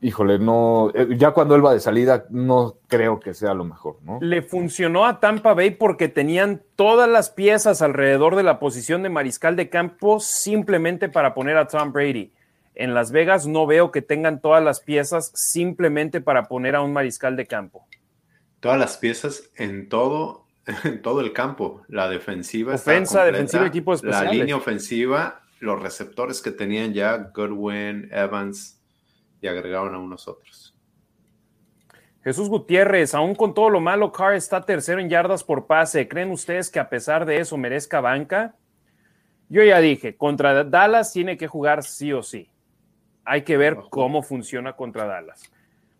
híjole, 0.00 0.38
no, 0.38 0.90
eh, 0.94 1.08
ya 1.16 1.32
cuando 1.32 1.54
él 1.54 1.64
va 1.64 1.72
de 1.72 1.80
salida, 1.80 2.26
no 2.30 2.76
creo 2.88 3.20
que 3.20 3.34
sea 3.34 3.54
lo 3.54 3.64
mejor, 3.64 3.98
¿no? 4.02 4.18
Le 4.20 4.42
funcionó 4.42 5.06
a 5.06 5.20
Tampa 5.20 5.54
Bay 5.54 5.70
porque 5.70 6.08
tenían 6.08 6.62
todas 6.76 7.08
las 7.08 7.30
piezas 7.30 7.82
alrededor 7.82 8.36
de 8.36 8.42
la 8.42 8.58
posición 8.58 9.02
de 9.02 9.08
mariscal 9.08 9.56
de 9.56 9.68
campo 9.68 10.20
simplemente 10.20 11.08
para 11.08 11.34
poner 11.34 11.56
a 11.56 11.66
Tom 11.66 11.92
Brady. 11.92 12.32
En 12.74 12.92
Las 12.92 13.10
Vegas 13.10 13.46
no 13.46 13.66
veo 13.66 13.90
que 13.90 14.02
tengan 14.02 14.40
todas 14.40 14.62
las 14.62 14.80
piezas 14.80 15.32
simplemente 15.34 16.20
para 16.20 16.44
poner 16.44 16.76
a 16.76 16.82
un 16.82 16.92
mariscal 16.92 17.34
de 17.34 17.46
campo. 17.46 17.86
Todas 18.60 18.78
las 18.78 18.98
piezas 18.98 19.50
en 19.56 19.88
todo, 19.88 20.46
en 20.84 21.00
todo 21.00 21.22
el 21.22 21.32
campo. 21.32 21.82
La 21.88 22.08
defensiva. 22.08 22.74
Ofensa, 22.74 23.24
defensiva, 23.24 23.66
equipo 23.66 23.94
especial. 23.94 24.26
La 24.26 24.32
línea 24.32 24.56
ofensiva, 24.56 25.40
los 25.58 25.80
receptores 25.80 26.42
que 26.42 26.50
tenían 26.50 26.92
ya, 26.92 27.16
Goodwin, 27.34 28.10
Evans, 28.12 28.75
y 29.46 29.48
agregaron 29.48 29.94
a 29.94 29.98
unos 29.98 30.26
otros. 30.26 30.76
Jesús 32.24 32.48
Gutiérrez, 32.48 33.14
aún 33.14 33.36
con 33.36 33.54
todo 33.54 33.70
lo 33.70 33.80
malo, 33.80 34.10
Carr 34.10 34.34
está 34.34 34.60
tercero 34.60 35.00
en 35.00 35.08
yardas 35.08 35.44
por 35.44 35.68
pase. 35.68 36.08
¿Creen 36.08 36.32
ustedes 36.32 36.68
que 36.68 36.80
a 36.80 36.88
pesar 36.88 37.24
de 37.24 37.38
eso 37.38 37.56
merezca 37.56 38.00
banca? 38.00 38.56
Yo 39.48 39.62
ya 39.62 39.78
dije, 39.78 40.16
contra 40.16 40.64
Dallas 40.64 41.12
tiene 41.12 41.36
que 41.36 41.46
jugar 41.46 41.84
sí 41.84 42.12
o 42.12 42.24
sí. 42.24 42.50
Hay 43.24 43.42
que 43.42 43.56
ver 43.56 43.76
cómo 43.90 44.24
funciona 44.24 44.72
contra 44.72 45.06
Dallas. 45.06 45.52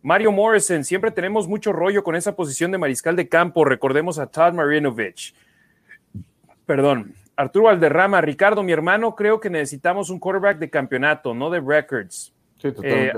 Mario 0.02 0.32
Morrison, 0.32 0.82
siempre 0.82 1.12
tenemos 1.12 1.46
mucho 1.46 1.72
rollo 1.72 2.02
con 2.02 2.16
esa 2.16 2.34
posición 2.34 2.72
de 2.72 2.78
mariscal 2.78 3.14
de 3.14 3.28
campo. 3.28 3.64
Recordemos 3.64 4.18
a 4.18 4.26
Todd 4.26 4.54
Marinovich. 4.54 5.32
Perdón. 6.66 7.14
Arturo 7.36 7.66
Valderrama, 7.66 8.20
Ricardo, 8.22 8.62
mi 8.62 8.72
hermano, 8.72 9.14
creo 9.14 9.38
que 9.38 9.50
necesitamos 9.50 10.10
un 10.10 10.18
quarterback 10.18 10.58
de 10.58 10.70
campeonato, 10.70 11.34
no 11.34 11.50
de 11.50 11.60
records. 11.60 12.35
Eh, 12.62 13.12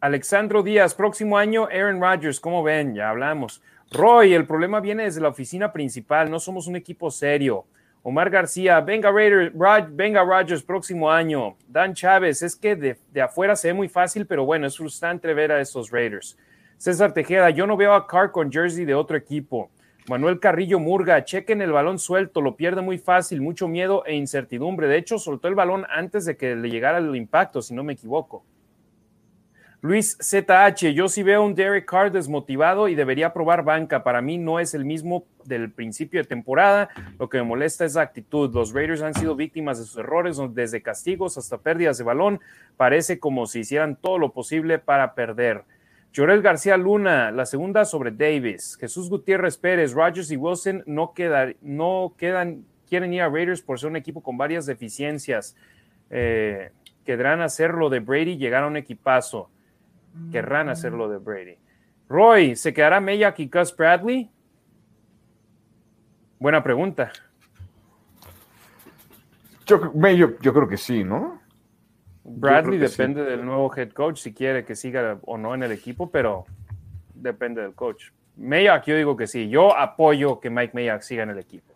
Alexandro 0.00 0.62
Díaz, 0.62 0.94
próximo 0.94 1.36
año 1.36 1.66
Aaron 1.66 2.00
Rodgers, 2.00 2.40
¿cómo 2.40 2.62
ven? 2.62 2.94
Ya 2.94 3.10
hablamos. 3.10 3.62
Roy, 3.90 4.34
el 4.34 4.46
problema 4.46 4.80
viene 4.80 5.04
desde 5.04 5.20
la 5.20 5.28
oficina 5.28 5.72
principal, 5.72 6.30
no 6.30 6.38
somos 6.38 6.66
un 6.66 6.76
equipo 6.76 7.10
serio. 7.10 7.66
Omar 8.02 8.30
García, 8.30 8.80
venga 8.80 9.10
Raiders, 9.10 9.52
venga 9.90 10.24
Rodgers, 10.24 10.62
próximo 10.62 11.10
año. 11.10 11.56
Dan 11.68 11.92
Chávez, 11.92 12.40
es 12.42 12.56
que 12.56 12.74
de, 12.74 12.96
de, 13.12 13.20
afuera 13.20 13.54
se 13.56 13.68
ve 13.68 13.74
muy 13.74 13.88
fácil, 13.88 14.26
pero 14.26 14.46
bueno, 14.46 14.66
es 14.66 14.76
frustrante 14.76 15.34
ver 15.34 15.52
a 15.52 15.60
estos 15.60 15.90
Raiders. 15.90 16.38
César 16.78 17.12
Tejeda, 17.12 17.50
yo 17.50 17.66
no 17.66 17.76
veo 17.76 17.92
a 17.92 18.06
Carr 18.06 18.32
con 18.32 18.50
jersey 18.50 18.86
de 18.86 18.94
otro 18.94 19.18
equipo. 19.18 19.70
Manuel 20.10 20.40
Carrillo 20.40 20.80
Murga, 20.80 21.24
chequen 21.24 21.62
el 21.62 21.70
balón 21.70 22.00
suelto, 22.00 22.40
lo 22.40 22.56
pierde 22.56 22.82
muy 22.82 22.98
fácil, 22.98 23.40
mucho 23.40 23.68
miedo 23.68 24.04
e 24.04 24.16
incertidumbre. 24.16 24.88
De 24.88 24.96
hecho, 24.96 25.20
soltó 25.20 25.46
el 25.46 25.54
balón 25.54 25.86
antes 25.88 26.24
de 26.24 26.36
que 26.36 26.56
le 26.56 26.68
llegara 26.68 26.98
el 26.98 27.14
impacto, 27.14 27.62
si 27.62 27.74
no 27.74 27.84
me 27.84 27.92
equivoco. 27.92 28.42
Luis 29.82 30.18
ZH, 30.20 30.92
yo 30.94 31.08
sí 31.08 31.22
veo 31.22 31.44
un 31.44 31.54
Derek 31.54 31.88
Carr 31.88 32.10
desmotivado 32.10 32.88
y 32.88 32.96
debería 32.96 33.32
probar 33.32 33.62
banca. 33.62 34.02
Para 34.02 34.20
mí 34.20 34.36
no 34.36 34.58
es 34.58 34.74
el 34.74 34.84
mismo 34.84 35.26
del 35.44 35.70
principio 35.70 36.20
de 36.20 36.26
temporada. 36.26 36.88
Lo 37.20 37.28
que 37.28 37.38
me 37.38 37.44
molesta 37.44 37.84
es 37.84 37.94
la 37.94 38.02
actitud. 38.02 38.52
Los 38.52 38.72
Raiders 38.72 39.02
han 39.02 39.14
sido 39.14 39.36
víctimas 39.36 39.78
de 39.78 39.84
sus 39.84 39.96
errores, 39.96 40.40
desde 40.50 40.82
castigos 40.82 41.38
hasta 41.38 41.58
pérdidas 41.58 41.98
de 41.98 42.04
balón. 42.04 42.40
Parece 42.76 43.20
como 43.20 43.46
si 43.46 43.60
hicieran 43.60 43.94
todo 43.94 44.18
lo 44.18 44.32
posible 44.32 44.80
para 44.80 45.14
perder. 45.14 45.62
Jorel 46.14 46.42
García 46.42 46.76
Luna, 46.76 47.30
la 47.30 47.46
segunda 47.46 47.84
sobre 47.84 48.10
Davis. 48.10 48.76
Jesús 48.80 49.08
Gutiérrez 49.08 49.56
Pérez, 49.56 49.92
Rogers 49.92 50.30
y 50.30 50.36
Wilson 50.36 50.82
no, 50.86 51.12
no 51.62 52.14
quedan, 52.16 52.64
quieren 52.88 53.14
ir 53.14 53.22
a 53.22 53.28
Raiders 53.28 53.62
por 53.62 53.78
ser 53.78 53.90
un 53.90 53.96
equipo 53.96 54.22
con 54.22 54.36
varias 54.36 54.66
deficiencias. 54.66 55.56
Eh, 56.10 56.72
querrán 57.04 57.40
hacerlo 57.42 57.88
de 57.90 58.00
Brady, 58.00 58.36
llegar 58.36 58.64
a 58.64 58.66
un 58.66 58.76
equipazo. 58.76 59.50
Querrán 60.32 60.66
mm. 60.66 60.70
hacerlo 60.70 61.08
de 61.08 61.18
Brady. 61.18 61.56
Roy, 62.08 62.56
¿se 62.56 62.74
quedará 62.74 63.00
Mayak 63.00 63.38
y 63.38 63.46
Gus 63.46 63.74
Bradley? 63.76 64.28
Buena 66.40 66.62
pregunta. 66.62 67.12
Yo, 69.64 69.92
yo 70.40 70.52
creo 70.52 70.68
que 70.68 70.76
sí, 70.76 71.04
¿no? 71.04 71.40
Bradley 72.36 72.78
depende 72.78 73.24
del 73.24 73.44
nuevo 73.44 73.74
head 73.74 73.90
coach 73.90 74.18
si 74.18 74.32
quiere 74.32 74.64
que 74.64 74.76
siga 74.76 75.18
o 75.22 75.36
no 75.36 75.54
en 75.54 75.62
el 75.62 75.72
equipo, 75.72 76.10
pero 76.10 76.46
depende 77.14 77.60
del 77.60 77.74
coach. 77.74 78.10
Mayak, 78.36 78.84
yo 78.86 78.96
digo 78.96 79.16
que 79.16 79.26
sí. 79.26 79.48
Yo 79.48 79.76
apoyo 79.76 80.40
que 80.40 80.50
Mike 80.50 80.72
Mayak 80.74 81.02
siga 81.02 81.24
en 81.24 81.30
el 81.30 81.38
equipo. 81.38 81.74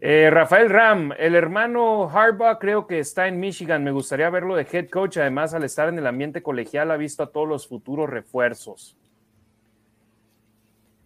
Eh, 0.00 0.30
Rafael 0.30 0.68
Ram, 0.68 1.12
el 1.16 1.36
hermano 1.36 2.10
Harbaugh 2.10 2.58
creo 2.58 2.88
que 2.88 2.98
está 2.98 3.28
en 3.28 3.38
Michigan. 3.38 3.84
Me 3.84 3.92
gustaría 3.92 4.28
verlo 4.30 4.56
de 4.56 4.66
head 4.70 4.88
coach. 4.88 5.16
Además, 5.18 5.54
al 5.54 5.62
estar 5.62 5.88
en 5.88 5.96
el 5.96 6.06
ambiente 6.06 6.42
colegial, 6.42 6.90
ha 6.90 6.96
visto 6.96 7.22
a 7.22 7.30
todos 7.30 7.48
los 7.48 7.68
futuros 7.68 8.10
refuerzos. 8.10 8.98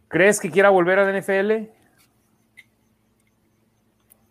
¿Crees 0.09 0.41
que 0.41 0.51
quiera 0.51 0.71
volver 0.71 0.99
a 0.99 1.05
la 1.05 1.21
NFL? 1.21 1.69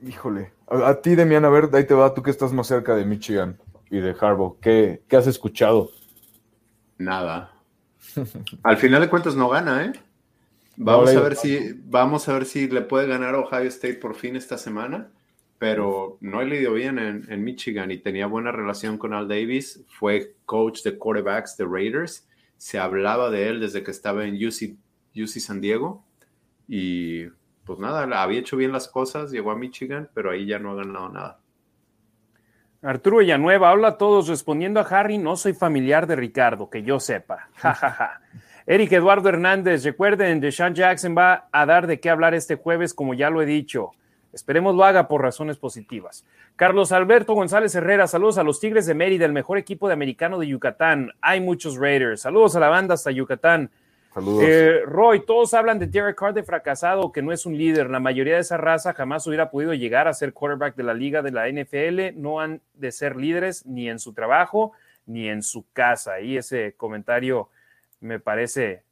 Híjole, 0.02 0.52
a, 0.68 0.96
ti, 0.96 1.16
Demian, 1.16 1.46
a 1.46 1.50
ver, 1.50 1.70
ahí 1.74 1.86
te 1.86 1.94
va, 1.94 2.14
tú 2.14 2.22
que 2.22 2.32
estás 2.32 2.52
más 2.52 2.68
cerca 2.68 2.96
de 2.96 3.06
Michigan 3.06 3.58
y 3.90 4.00
de 4.00 4.16
Harbaugh, 4.20 4.60
¿qué, 4.60 5.02
qué 5.08 5.16
has 5.16 5.28
escuchado? 5.28 5.92
Nada. 6.98 7.54
Al 8.64 8.78
final 8.78 9.02
de 9.02 9.10
cuentas 9.10 9.36
no 9.36 9.50
gana, 9.50 9.86
¿eh? 9.86 9.94
Vamos 10.78 11.16
a 11.16 11.22
ver 11.22 11.36
si 11.38 11.74
vamos 11.86 12.28
a 12.28 12.34
ver 12.34 12.46
si 12.46 12.68
le 12.68 12.82
puede 12.82 13.08
ganar 13.08 13.34
a 13.34 13.40
Ohio 13.40 13.70
State 13.70 13.96
por 13.96 14.16
fin 14.16 14.36
esta 14.36 14.58
semana, 14.58 15.10
pero 15.58 16.18
no 16.20 16.42
le 16.42 16.60
dio 16.60 16.74
bien 16.74 17.00
en, 17.00 17.26
en, 17.30 17.44
Michigan 17.46 17.92
y 17.92 17.98
tenía 17.98 18.28
buena 18.28 18.52
relación 18.52 18.98
con 18.98 19.14
Al 19.14 19.30
Davis, 19.30 19.86
fue 19.88 20.36
coach 20.46 20.84
de 20.84 20.98
quarterbacks 20.98 21.56
de 21.56 21.66
Raiders, 21.66 22.28
se 22.58 22.78
hablaba 22.78 23.30
de 23.30 23.48
él 23.48 23.62
desde 23.62 23.84
que 23.84 23.92
estaba 23.92 24.26
en 24.26 24.36
UC, 24.36 24.76
UC 25.16 25.40
San 25.40 25.62
Diego 25.62 26.04
y 26.68 27.28
pues 27.66 27.80
nada, 27.80 28.04
había 28.22 28.40
hecho 28.40 28.58
bien 28.58 28.72
las 28.72 28.88
cosas, 28.88 29.32
llegó 29.32 29.52
a 29.52 29.56
Michigan, 29.56 30.10
pero 30.14 30.32
ahí 30.32 30.46
ya 30.46 30.60
no 30.60 30.72
ha 30.72 30.76
ganado 30.76 31.10
nada. 31.10 31.40
Arturo 32.82 33.18
Villanueva, 33.18 33.72
habla 33.72 33.88
a 33.90 33.98
todos 33.98 34.28
respondiendo 34.28 34.80
a 34.80 34.84
Harry, 34.84 35.18
no 35.18 35.36
soy 35.36 35.54
familiar 35.54 36.06
de 36.06 36.16
Ricardo, 36.16 36.70
que 36.70 36.84
yo 36.84 37.00
sepa. 37.00 37.50
Ja, 37.56 38.22
Eric 38.68 38.94
Eduardo 38.94 39.30
Hernández, 39.30 39.84
recuerden, 39.84 40.40
Deshaun 40.40 40.74
Jackson 40.74 41.16
va 41.16 41.48
a 41.52 41.66
dar 41.68 41.86
de 41.86 42.00
qué 42.00 42.10
hablar 42.10 42.34
este 42.34 42.56
jueves, 42.56 42.96
como 42.96 43.14
ya 43.14 43.30
lo 43.30 43.42
he 43.42 43.46
dicho. 43.46 43.92
Esperemos 44.34 44.76
lo 44.76 44.84
haga 44.84 45.08
por 45.08 45.22
razones 45.22 45.58
positivas. 45.58 46.26
Carlos 46.56 46.92
Alberto 46.92 47.34
González 47.34 47.74
Herrera, 47.74 48.06
saludos 48.06 48.38
a 48.38 48.44
los 48.44 48.60
Tigres 48.60 48.86
de 48.86 48.94
Mérida, 48.94 49.26
el 49.26 49.32
mejor 49.32 49.58
equipo 49.58 49.88
de 49.88 49.94
americano 49.94 50.40
de 50.40 50.48
Yucatán. 50.48 51.12
Hay 51.22 51.42
muchos 51.42 51.78
Raiders. 51.78 52.22
Saludos 52.22 52.56
a 52.56 52.60
la 52.60 52.70
banda 52.70 52.96
hasta 52.96 53.12
Yucatán. 53.12 53.72
Saludos. 54.16 54.46
Eh, 54.48 54.80
Roy, 54.86 55.26
todos 55.26 55.54
hablan 55.54 55.78
de 55.78 55.88
Derek 55.88 56.18
Carr 56.18 56.34
de 56.34 56.42
fracasado, 56.42 57.12
que 57.12 57.22
no 57.22 57.34
es 57.34 57.46
un 57.46 57.58
líder. 57.58 57.90
La 57.90 58.00
mayoría 58.00 58.36
de 58.36 58.40
esa 58.40 58.56
raza 58.56 58.94
jamás 58.94 59.28
hubiera 59.28 59.52
podido 59.52 59.74
llegar 59.74 60.08
a 60.08 60.14
ser 60.14 60.32
quarterback 60.32 60.78
de 60.78 60.84
la 60.84 60.94
liga 60.94 61.22
de 61.22 61.32
la 61.32 61.50
NFL. 61.50 62.18
No 62.18 62.40
han 62.40 62.62
de 62.76 62.94
ser 62.94 63.18
líderes 63.18 63.66
ni 63.66 63.90
en 63.90 64.00
su 64.00 64.14
trabajo 64.14 64.72
ni 65.06 65.28
en 65.28 65.44
su 65.44 65.70
casa. 65.74 66.22
Y 66.22 66.38
ese 66.38 66.76
comentario 66.78 67.50
me 68.00 68.22
parece 68.22 68.84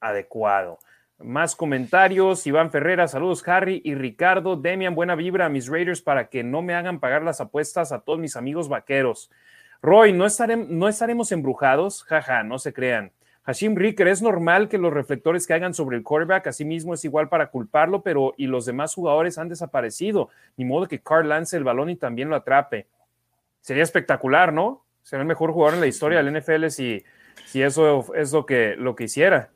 adecuado. 0.00 0.80
Más 1.18 1.56
comentarios. 1.56 2.46
Iván 2.46 2.70
Ferrera, 2.70 3.08
saludos 3.08 3.42
Harry 3.48 3.80
y 3.86 3.94
Ricardo. 3.94 4.56
Demian, 4.56 4.94
buena 4.94 5.14
vibra 5.14 5.46
a 5.46 5.48
mis 5.48 5.66
Raiders 5.66 6.02
para 6.02 6.28
que 6.28 6.44
no 6.44 6.60
me 6.60 6.74
hagan 6.74 7.00
pagar 7.00 7.22
las 7.22 7.40
apuestas 7.40 7.90
a 7.90 8.00
todos 8.00 8.18
mis 8.18 8.36
amigos 8.36 8.68
vaqueros. 8.68 9.30
Roy, 9.80 10.12
¿no, 10.12 10.26
estaremos, 10.26 10.68
no 10.68 10.88
estaremos 10.88 11.32
embrujados? 11.32 12.04
Jaja, 12.04 12.42
no 12.42 12.58
se 12.58 12.74
crean. 12.74 13.12
Hashim 13.46 13.76
Ricker, 13.76 14.08
es 14.08 14.22
normal 14.22 14.68
que 14.68 14.76
los 14.76 14.92
reflectores 14.92 15.46
caigan 15.46 15.72
sobre 15.72 15.96
el 15.96 16.02
quarterback, 16.02 16.48
mismo 16.64 16.94
es 16.94 17.04
igual 17.04 17.28
para 17.28 17.46
culparlo, 17.46 18.02
pero 18.02 18.34
y 18.36 18.48
los 18.48 18.66
demás 18.66 18.92
jugadores 18.92 19.38
han 19.38 19.48
desaparecido. 19.48 20.30
Ni 20.56 20.64
modo 20.64 20.88
que 20.88 21.00
Carl 21.00 21.28
lance 21.28 21.56
el 21.56 21.62
balón 21.62 21.88
y 21.88 21.96
también 21.96 22.28
lo 22.28 22.34
atrape. 22.34 22.88
Sería 23.60 23.84
espectacular, 23.84 24.52
¿no? 24.52 24.84
Sería 25.04 25.22
el 25.22 25.28
mejor 25.28 25.52
jugador 25.52 25.74
en 25.74 25.80
la 25.80 25.86
historia 25.86 26.20
del 26.20 26.36
NFL 26.36 26.66
si, 26.70 27.04
si 27.44 27.62
eso 27.62 28.12
es 28.16 28.32
lo 28.32 28.44
que, 28.46 28.74
lo 28.76 28.96
que 28.96 29.04
hiciera. 29.04 29.50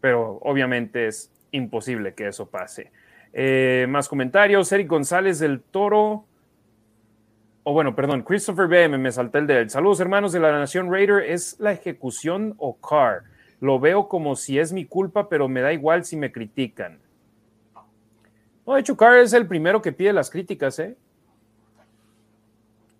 Pero 0.00 0.38
obviamente 0.42 1.08
es 1.08 1.32
imposible 1.50 2.14
que 2.14 2.28
eso 2.28 2.48
pase. 2.48 2.92
Eh, 3.32 3.86
más 3.88 4.08
comentarios. 4.08 4.70
Eric 4.70 4.86
González 4.86 5.40
del 5.40 5.60
Toro 5.60 6.26
o 7.64 7.72
bueno, 7.72 7.96
perdón, 7.96 8.22
Christopher 8.22 8.68
B. 8.68 8.88
me 8.88 9.10
salté 9.10 9.38
el 9.38 9.46
de 9.46 9.60
él. 9.60 9.70
Saludos, 9.70 9.98
hermanos 9.98 10.32
de 10.32 10.40
la 10.40 10.52
Nación 10.52 10.92
Raider. 10.92 11.22
¿Es 11.22 11.58
la 11.58 11.72
ejecución 11.72 12.54
o 12.58 12.76
Carr? 12.76 13.24
Lo 13.60 13.80
veo 13.80 14.06
como 14.06 14.36
si 14.36 14.58
es 14.58 14.72
mi 14.74 14.84
culpa, 14.84 15.30
pero 15.30 15.48
me 15.48 15.62
da 15.62 15.72
igual 15.72 16.04
si 16.04 16.16
me 16.16 16.30
critican. 16.30 16.98
No, 18.66 18.74
de 18.74 18.80
hecho, 18.80 18.96
Carr 18.96 19.16
es 19.16 19.32
el 19.32 19.46
primero 19.46 19.80
que 19.80 19.92
pide 19.92 20.12
las 20.12 20.30
críticas, 20.30 20.78
¿eh? 20.78 20.94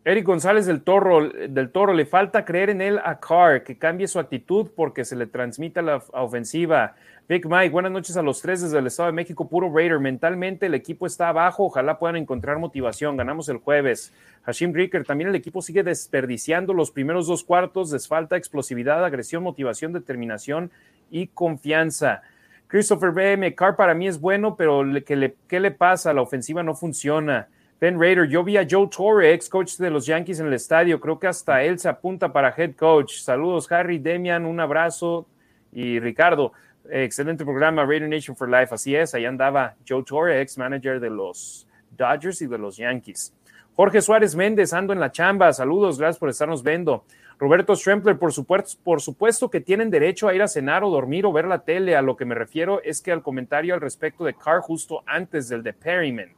Eric 0.07 0.25
González 0.25 0.65
del 0.65 0.83
Toro, 0.83 1.29
del 1.29 1.71
Toro, 1.71 1.93
le 1.93 2.07
falta 2.07 2.45
creer 2.45 2.71
en 2.71 2.81
él 2.81 3.01
a 3.05 3.21
Carr, 3.21 3.65
que 3.65 3.77
cambie 3.79 4.09
su 4.09 4.19
actitud 4.19 4.71
porque 4.75 5.05
se 5.05 5.17
le 5.17 5.27
transmite 5.27 5.83
la 5.83 6.03
ofensiva. 6.13 6.95
Big 7.27 7.47
Mike, 7.47 7.71
buenas 7.71 7.91
noches 7.91 8.19
a 8.19 8.23
los 8.23 8.43
tres 8.43 8.61
desde 8.61 8.79
el 8.79 8.87
Estado 8.87 9.07
de 9.07 9.15
México, 9.15 9.49
puro 9.49 9.73
Raider. 9.75 9.99
Mentalmente 9.99 10.67
el 10.67 10.75
equipo 10.75 11.07
está 11.07 11.31
abajo, 11.31 11.65
ojalá 11.65 11.99
puedan 11.99 12.17
encontrar 12.17 12.59
motivación. 12.59 13.17
Ganamos 13.17 13.49
el 13.49 13.57
jueves. 13.57 14.13
Hashim 14.43 14.75
Ricker, 14.75 15.07
también 15.07 15.31
el 15.31 15.35
equipo 15.35 15.63
sigue 15.63 15.83
desperdiciando 15.83 16.75
los 16.75 16.91
primeros 16.91 17.27
dos 17.27 17.43
cuartos, 17.43 17.91
les 17.93 18.07
falta 18.07 18.37
explosividad, 18.37 19.03
agresión, 19.03 19.43
motivación, 19.43 19.95
determinación 19.95 20.71
y 21.11 21.29
confianza. 21.29 22.21
Christopher 22.67 23.13
BM, 23.13 23.55
Carr 23.55 23.75
para 23.75 23.95
mí 23.95 24.07
es 24.07 24.21
bueno, 24.21 24.55
pero 24.55 24.85
¿qué 25.07 25.17
le, 25.17 25.35
¿qué 25.49 25.61
le 25.61 25.71
pasa? 25.71 26.13
La 26.13 26.21
ofensiva 26.21 26.63
no 26.63 26.75
funciona. 26.75 27.49
Ben 27.81 27.99
Raider, 27.99 28.29
yo 28.29 28.45
vi 28.45 28.59
a 28.59 28.67
Joe 28.71 28.91
Torre, 28.95 29.33
ex 29.33 29.49
coach 29.49 29.79
de 29.79 29.89
los 29.89 30.05
Yankees 30.05 30.41
en 30.41 30.49
el 30.49 30.53
estadio. 30.53 31.01
Creo 31.01 31.19
que 31.19 31.27
hasta 31.27 31.63
él 31.63 31.79
se 31.79 31.89
apunta 31.89 32.31
para 32.35 32.55
head 32.55 32.75
coach. 32.75 33.15
Saludos, 33.21 33.73
Harry, 33.73 33.99
Demian, 33.99 34.45
un 34.45 34.61
abrazo. 34.61 35.27
Y 35.73 35.99
Ricardo, 36.01 36.53
excelente 36.91 37.45
programa, 37.45 37.85
Raider 37.85 38.09
Nation 38.09 38.37
for 38.37 38.49
Life. 38.49 38.75
Así 38.75 38.95
es, 38.95 39.15
ahí 39.15 39.25
andaba 39.25 39.75
Joe 39.89 40.03
Torre, 40.03 40.41
ex 40.41 40.59
manager 40.59 41.01
de 41.01 41.11
los 41.11 41.67
Dodgers 41.91 42.43
y 42.43 42.47
de 42.47 42.59
los 42.59 42.77
Yankees. 42.77 43.35
Jorge 43.77 44.01
Suárez 44.01 44.37
Méndez, 44.37 44.73
ando 44.73 44.93
en 44.93 45.01
la 45.01 45.11
chamba. 45.11 45.53
Saludos, 45.53 45.99
gracias 45.99 46.19
por 46.19 46.29
estarnos 46.29 46.63
viendo. 46.63 47.05
Roberto 47.39 47.75
Strempler, 47.75 48.17
por 48.19 48.33
supuesto, 48.33 48.81
por 48.85 49.01
supuesto 49.01 49.51
que 49.51 49.61
tienen 49.61 49.91
derecho 49.91 50.29
a 50.29 50.35
ir 50.35 50.43
a 50.43 50.49
cenar 50.49 50.85
o 50.85 50.91
dormir 50.91 51.27
o 51.27 51.33
ver 51.33 51.47
la 51.47 51.65
tele. 51.65 51.97
A 51.97 52.03
lo 52.03 52.17
que 52.17 52.25
me 52.25 52.37
refiero 52.37 52.81
es 52.83 53.01
que 53.03 53.11
al 53.11 53.23
comentario 53.23 53.75
al 53.75 53.81
respecto 53.81 54.25
de 54.25 54.35
Carr 54.35 54.61
justo 54.61 55.03
antes 55.07 55.49
del 55.49 55.63
de 55.65 55.73
Perryman. 55.73 56.33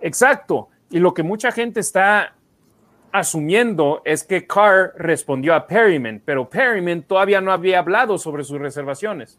Exacto. 0.00 0.68
Y 0.90 0.98
lo 0.98 1.14
que 1.14 1.22
mucha 1.22 1.52
gente 1.52 1.80
está 1.80 2.34
asumiendo 3.12 4.02
es 4.04 4.22
que 4.24 4.46
Carr 4.46 4.92
respondió 4.96 5.54
a 5.54 5.66
Perryman, 5.66 6.20
pero 6.22 6.48
Perryman 6.48 7.02
todavía 7.02 7.40
no 7.40 7.52
había 7.52 7.78
hablado 7.78 8.18
sobre 8.18 8.44
sus 8.44 8.58
reservaciones. 8.58 9.38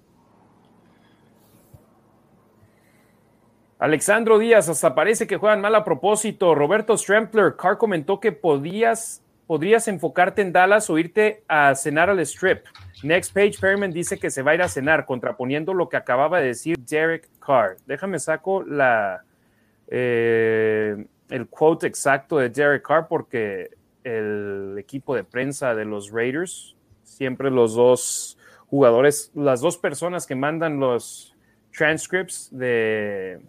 Alexandro 3.80 4.38
Díaz, 4.38 4.68
hasta 4.68 4.94
parece 4.94 5.26
que 5.26 5.38
juegan 5.38 5.62
mal 5.62 5.74
a 5.74 5.86
propósito. 5.86 6.54
Roberto 6.54 6.98
Strempler, 6.98 7.56
Carr 7.56 7.78
comentó 7.78 8.20
que 8.20 8.34
podías, 8.34 9.24
podrías 9.48 9.88
enfocarte 9.88 10.42
en 10.42 10.52
Dallas 10.52 10.90
o 10.90 10.98
irte 10.98 11.44
a 11.48 11.74
cenar 11.76 12.10
al 12.10 12.20
strip. 12.20 12.66
Next 13.04 13.34
page, 13.34 13.54
Perryman 13.58 13.92
dice 13.92 14.20
que 14.20 14.32
se 14.32 14.42
va 14.42 14.52
a 14.52 14.56
ir 14.56 14.62
a 14.62 14.68
cenar, 14.68 15.06
contraponiendo 15.06 15.74
lo 15.74 15.88
que 15.88 15.96
acababa 15.96 16.42
de 16.42 16.48
decir 16.48 16.78
Derek 16.78 17.30
Carr. 17.40 17.78
Déjame 17.86 18.20
saco 18.20 18.64
la, 18.64 19.24
eh, 19.88 21.06
el 21.30 21.48
quote 21.48 21.88
exacto 21.88 22.38
de 22.38 22.50
Derek 22.50 22.86
Carr 22.86 23.08
porque 23.08 23.70
el 24.04 24.76
equipo 24.78 25.16
de 25.16 25.24
prensa 25.24 25.74
de 25.74 25.86
los 25.86 26.12
Raiders, 26.12 26.76
siempre 27.04 27.50
los 27.50 27.76
dos 27.76 28.38
jugadores, 28.68 29.32
las 29.36 29.62
dos 29.62 29.78
personas 29.78 30.28
que 30.28 30.36
mandan 30.36 30.82
los 30.82 31.34
transcripts 31.72 32.50
de 32.52 33.40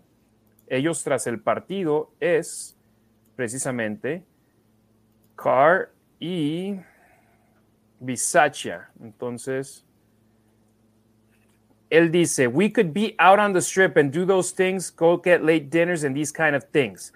ellos 0.71 1.03
tras 1.03 1.27
el 1.27 1.41
partido 1.41 2.13
es 2.21 2.79
precisamente 3.37 4.23
Carr 5.37 5.91
y 6.21 6.77
Bisaccia. 7.99 8.91
Entonces, 9.03 9.85
él 11.91 12.13
dice, 12.13 12.47
we 12.47 12.73
could 12.73 12.93
be 12.93 13.17
out 13.19 13.41
on 13.41 13.53
the 13.53 13.61
strip 13.61 13.97
and 13.97 14.13
do 14.13 14.25
those 14.25 14.55
things, 14.55 14.95
go 14.95 15.21
get 15.21 15.43
late 15.43 15.69
dinners 15.71 16.05
and 16.05 16.15
these 16.15 16.33
kind 16.33 16.55
of 16.55 16.65
things. 16.71 17.13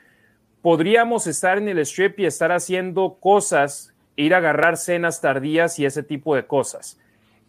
Podríamos 0.61 1.29
estar 1.29 1.59
en 1.59 1.69
el 1.69 1.79
strip 1.87 2.19
y 2.19 2.27
estar 2.27 2.51
haciendo 2.51 3.19
cosas, 3.21 3.95
ir 4.17 4.35
a 4.35 4.39
agarrar 4.39 4.77
cenas 4.77 5.21
tardías 5.21 5.79
y 5.79 5.85
ese 5.85 6.03
tipo 6.03 6.35
de 6.35 6.47
cosas. 6.47 6.99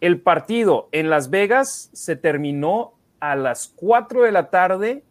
El 0.00 0.20
partido 0.20 0.88
en 0.92 1.10
Las 1.10 1.30
Vegas 1.30 1.90
se 1.92 2.14
terminó 2.14 2.94
a 3.18 3.34
las 3.34 3.72
4 3.74 4.22
de 4.22 4.32
la 4.32 4.50
tarde 4.50 5.02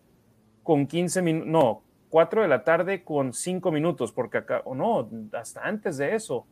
con 0.66 0.88
15 0.88 1.22
minutos, 1.22 1.48
no, 1.48 1.84
4 2.10 2.42
de 2.42 2.48
la 2.50 2.64
tarde 2.64 3.04
con 3.04 3.32
5 3.34 3.72
minutos, 3.72 4.12
porque 4.12 4.40
acá, 4.40 4.62
o 4.66 4.76
no, 4.76 5.08
hasta 5.34 5.62
antes 5.62 5.98
de 5.98 6.16
eso. 6.16 6.46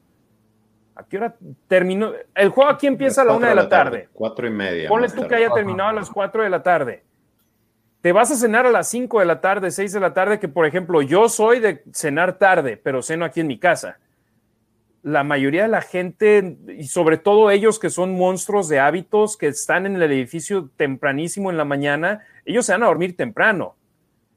¿A 0.95 1.03
qué 1.03 1.17
hora 1.17 1.35
terminó? 1.67 2.11
El 2.35 2.49
juego 2.49 2.69
aquí 2.69 2.85
empieza 2.85 3.23
a 3.23 3.25
la 3.25 3.33
1 3.33 3.47
de 3.47 3.55
la 3.55 3.67
tarde. 3.67 4.09
4 4.13 4.47
y 4.47 4.49
media. 4.51 4.87
Ponle 4.87 5.09
tú 5.09 5.27
que 5.27 5.35
haya 5.35 5.49
terminado 5.49 5.89
a 5.89 5.93
las 5.93 6.11
4 6.11 6.43
de 6.43 6.49
la 6.49 6.61
tarde. 6.61 7.03
Te 8.01 8.11
vas 8.11 8.29
a 8.29 8.35
cenar 8.35 8.67
a 8.67 8.71
las 8.71 8.87
5 8.89 9.19
de 9.19 9.25
la 9.25 9.41
tarde, 9.41 9.71
6 9.71 9.91
de 9.93 9.99
la 9.99 10.13
tarde, 10.13 10.39
que 10.39 10.47
por 10.47 10.67
ejemplo 10.67 11.01
yo 11.01 11.27
soy 11.27 11.59
de 11.59 11.83
cenar 11.91 12.37
tarde, 12.37 12.77
pero 12.77 13.01
ceno 13.01 13.25
aquí 13.25 13.39
en 13.39 13.47
mi 13.47 13.57
casa. 13.57 13.97
La 15.01 15.23
mayoría 15.23 15.63
de 15.63 15.69
la 15.69 15.81
gente, 15.81 16.57
y 16.77 16.83
sobre 16.83 17.17
todo 17.17 17.49
ellos 17.49 17.79
que 17.79 17.89
son 17.89 18.15
monstruos 18.15 18.69
de 18.69 18.79
hábitos, 18.79 19.37
que 19.37 19.47
están 19.47 19.87
en 19.87 19.95
el 19.95 20.03
edificio 20.03 20.69
tempranísimo 20.77 21.49
en 21.49 21.57
la 21.57 21.65
mañana, 21.65 22.23
ellos 22.45 22.67
se 22.67 22.73
van 22.73 22.83
a 22.83 22.87
dormir 22.87 23.17
temprano 23.17 23.75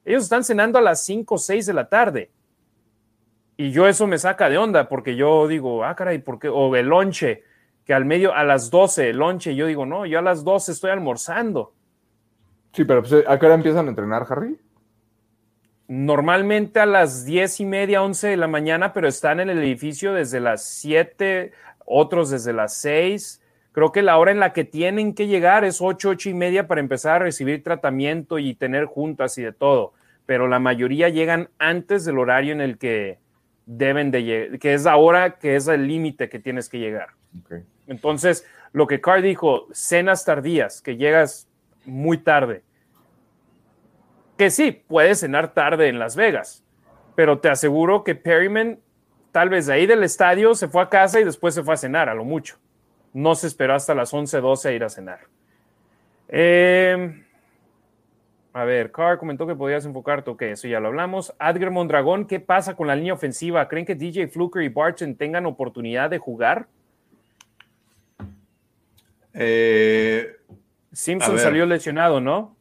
ellos 0.06 0.22
están 0.22 0.44
cenando 0.44 0.78
a 0.78 0.82
las 0.82 1.04
5 1.04 1.34
o 1.34 1.38
6 1.38 1.66
de 1.66 1.72
la 1.72 1.88
tarde. 1.88 2.30
Y 3.56 3.72
yo 3.72 3.88
eso 3.88 4.06
me 4.06 4.18
saca 4.18 4.48
de 4.48 4.56
onda 4.56 4.88
porque 4.88 5.16
yo 5.16 5.48
digo, 5.48 5.84
ah, 5.84 5.96
caray, 5.96 6.18
¿por 6.18 6.38
qué? 6.38 6.48
O 6.48 6.74
el 6.76 6.86
lonche, 6.86 7.42
que 7.84 7.92
al 7.92 8.04
medio, 8.04 8.32
a 8.32 8.44
las 8.44 8.70
12, 8.70 9.10
el 9.10 9.16
lonche, 9.16 9.56
yo 9.56 9.66
digo, 9.66 9.84
no, 9.84 10.06
yo 10.06 10.20
a 10.20 10.22
las 10.22 10.44
12 10.44 10.72
estoy 10.72 10.90
almorzando. 10.90 11.74
Sí, 12.72 12.84
pero 12.84 13.02
pues, 13.02 13.24
¿a 13.26 13.38
qué 13.38 13.46
hora 13.46 13.56
empiezan 13.56 13.86
a 13.86 13.88
entrenar, 13.88 14.26
Harry? 14.28 14.56
Normalmente 15.88 16.78
a 16.78 16.86
las 16.86 17.24
10 17.24 17.60
y 17.60 17.64
media, 17.64 18.02
11 18.02 18.28
de 18.28 18.36
la 18.36 18.48
mañana, 18.48 18.92
pero 18.92 19.08
están 19.08 19.40
en 19.40 19.50
el 19.50 19.58
edificio 19.58 20.12
desde 20.12 20.38
las 20.38 20.62
7, 20.64 21.52
otros 21.84 22.30
desde 22.30 22.52
las 22.52 22.74
6. 22.74 23.42
Creo 23.76 23.92
que 23.92 24.00
la 24.00 24.16
hora 24.16 24.30
en 24.30 24.40
la 24.40 24.54
que 24.54 24.64
tienen 24.64 25.12
que 25.12 25.26
llegar 25.26 25.62
es 25.66 25.82
8, 25.82 26.08
8 26.08 26.30
y 26.30 26.32
media 26.32 26.66
para 26.66 26.80
empezar 26.80 27.16
a 27.16 27.24
recibir 27.26 27.62
tratamiento 27.62 28.38
y 28.38 28.54
tener 28.54 28.86
juntas 28.86 29.36
y 29.36 29.42
de 29.42 29.52
todo. 29.52 29.92
Pero 30.24 30.48
la 30.48 30.58
mayoría 30.58 31.10
llegan 31.10 31.50
antes 31.58 32.06
del 32.06 32.18
horario 32.18 32.54
en 32.54 32.62
el 32.62 32.78
que 32.78 33.18
deben 33.66 34.10
de 34.10 34.24
llegar, 34.24 34.58
que 34.60 34.72
es 34.72 34.84
la 34.84 34.96
hora 34.96 35.38
que 35.38 35.56
es 35.56 35.68
el 35.68 35.86
límite 35.86 36.30
que 36.30 36.38
tienes 36.38 36.70
que 36.70 36.78
llegar. 36.78 37.08
Entonces, 37.86 38.46
lo 38.72 38.86
que 38.86 39.02
Carr 39.02 39.20
dijo, 39.20 39.66
cenas 39.72 40.24
tardías, 40.24 40.80
que 40.80 40.96
llegas 40.96 41.46
muy 41.84 42.16
tarde. 42.16 42.62
Que 44.38 44.50
sí, 44.50 44.72
puedes 44.88 45.20
cenar 45.20 45.52
tarde 45.52 45.88
en 45.88 45.98
Las 45.98 46.16
Vegas, 46.16 46.64
pero 47.14 47.40
te 47.40 47.50
aseguro 47.50 48.04
que 48.04 48.14
Perryman, 48.14 48.78
tal 49.32 49.50
vez 49.50 49.66
de 49.66 49.74
ahí 49.74 49.84
del 49.84 50.02
estadio, 50.02 50.54
se 50.54 50.66
fue 50.66 50.80
a 50.80 50.88
casa 50.88 51.20
y 51.20 51.24
después 51.24 51.54
se 51.54 51.62
fue 51.62 51.74
a 51.74 51.76
cenar, 51.76 52.08
a 52.08 52.14
lo 52.14 52.24
mucho 52.24 52.56
no 53.16 53.34
se 53.34 53.46
esperó 53.46 53.74
hasta 53.74 53.94
las 53.94 54.12
11, 54.12 54.42
12 54.42 54.68
a 54.68 54.72
ir 54.72 54.84
a 54.84 54.90
cenar. 54.90 55.20
Em, 56.28 57.24
a 58.52 58.64
ver, 58.64 58.92
Carr 58.92 59.18
comentó 59.18 59.46
que 59.46 59.54
podías 59.54 59.86
enfocarte, 59.86 60.30
ok, 60.30 60.42
eso 60.42 60.68
ya 60.68 60.80
lo 60.80 60.88
hablamos. 60.88 61.34
Adger 61.38 61.70
Mondragón, 61.70 62.26
¿qué 62.26 62.40
pasa 62.40 62.76
con 62.76 62.86
la 62.86 62.94
línea 62.94 63.14
ofensiva? 63.14 63.66
¿Creen 63.68 63.86
que 63.86 63.94
DJ 63.94 64.28
Fluker 64.28 64.62
y 64.62 64.68
Barton 64.68 65.14
tengan 65.14 65.46
oportunidad 65.46 66.10
de 66.10 66.18
jugar? 66.18 66.68
Eh, 69.32 70.36
Simpson 70.92 71.38
salió 71.38 71.64
lesionado, 71.64 72.20
¿no? 72.20 72.54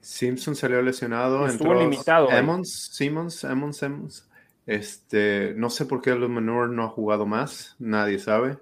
Simpson 0.00 0.54
salió 0.54 0.82
lesionado. 0.82 1.46
Estuvo 1.46 1.72
limitado. 1.72 2.30
Emmons, 2.30 2.90
Simmons, 2.92 3.42
Emmons, 3.42 3.82
Emmons. 3.82 4.30
Este, 4.66 5.54
no 5.56 5.70
sé 5.70 5.86
por 5.86 6.02
qué 6.02 6.14
Los 6.14 6.28
Menor 6.28 6.68
no 6.68 6.84
ha 6.84 6.88
jugado 6.88 7.24
más, 7.24 7.74
nadie 7.78 8.18
sabe. 8.18 8.58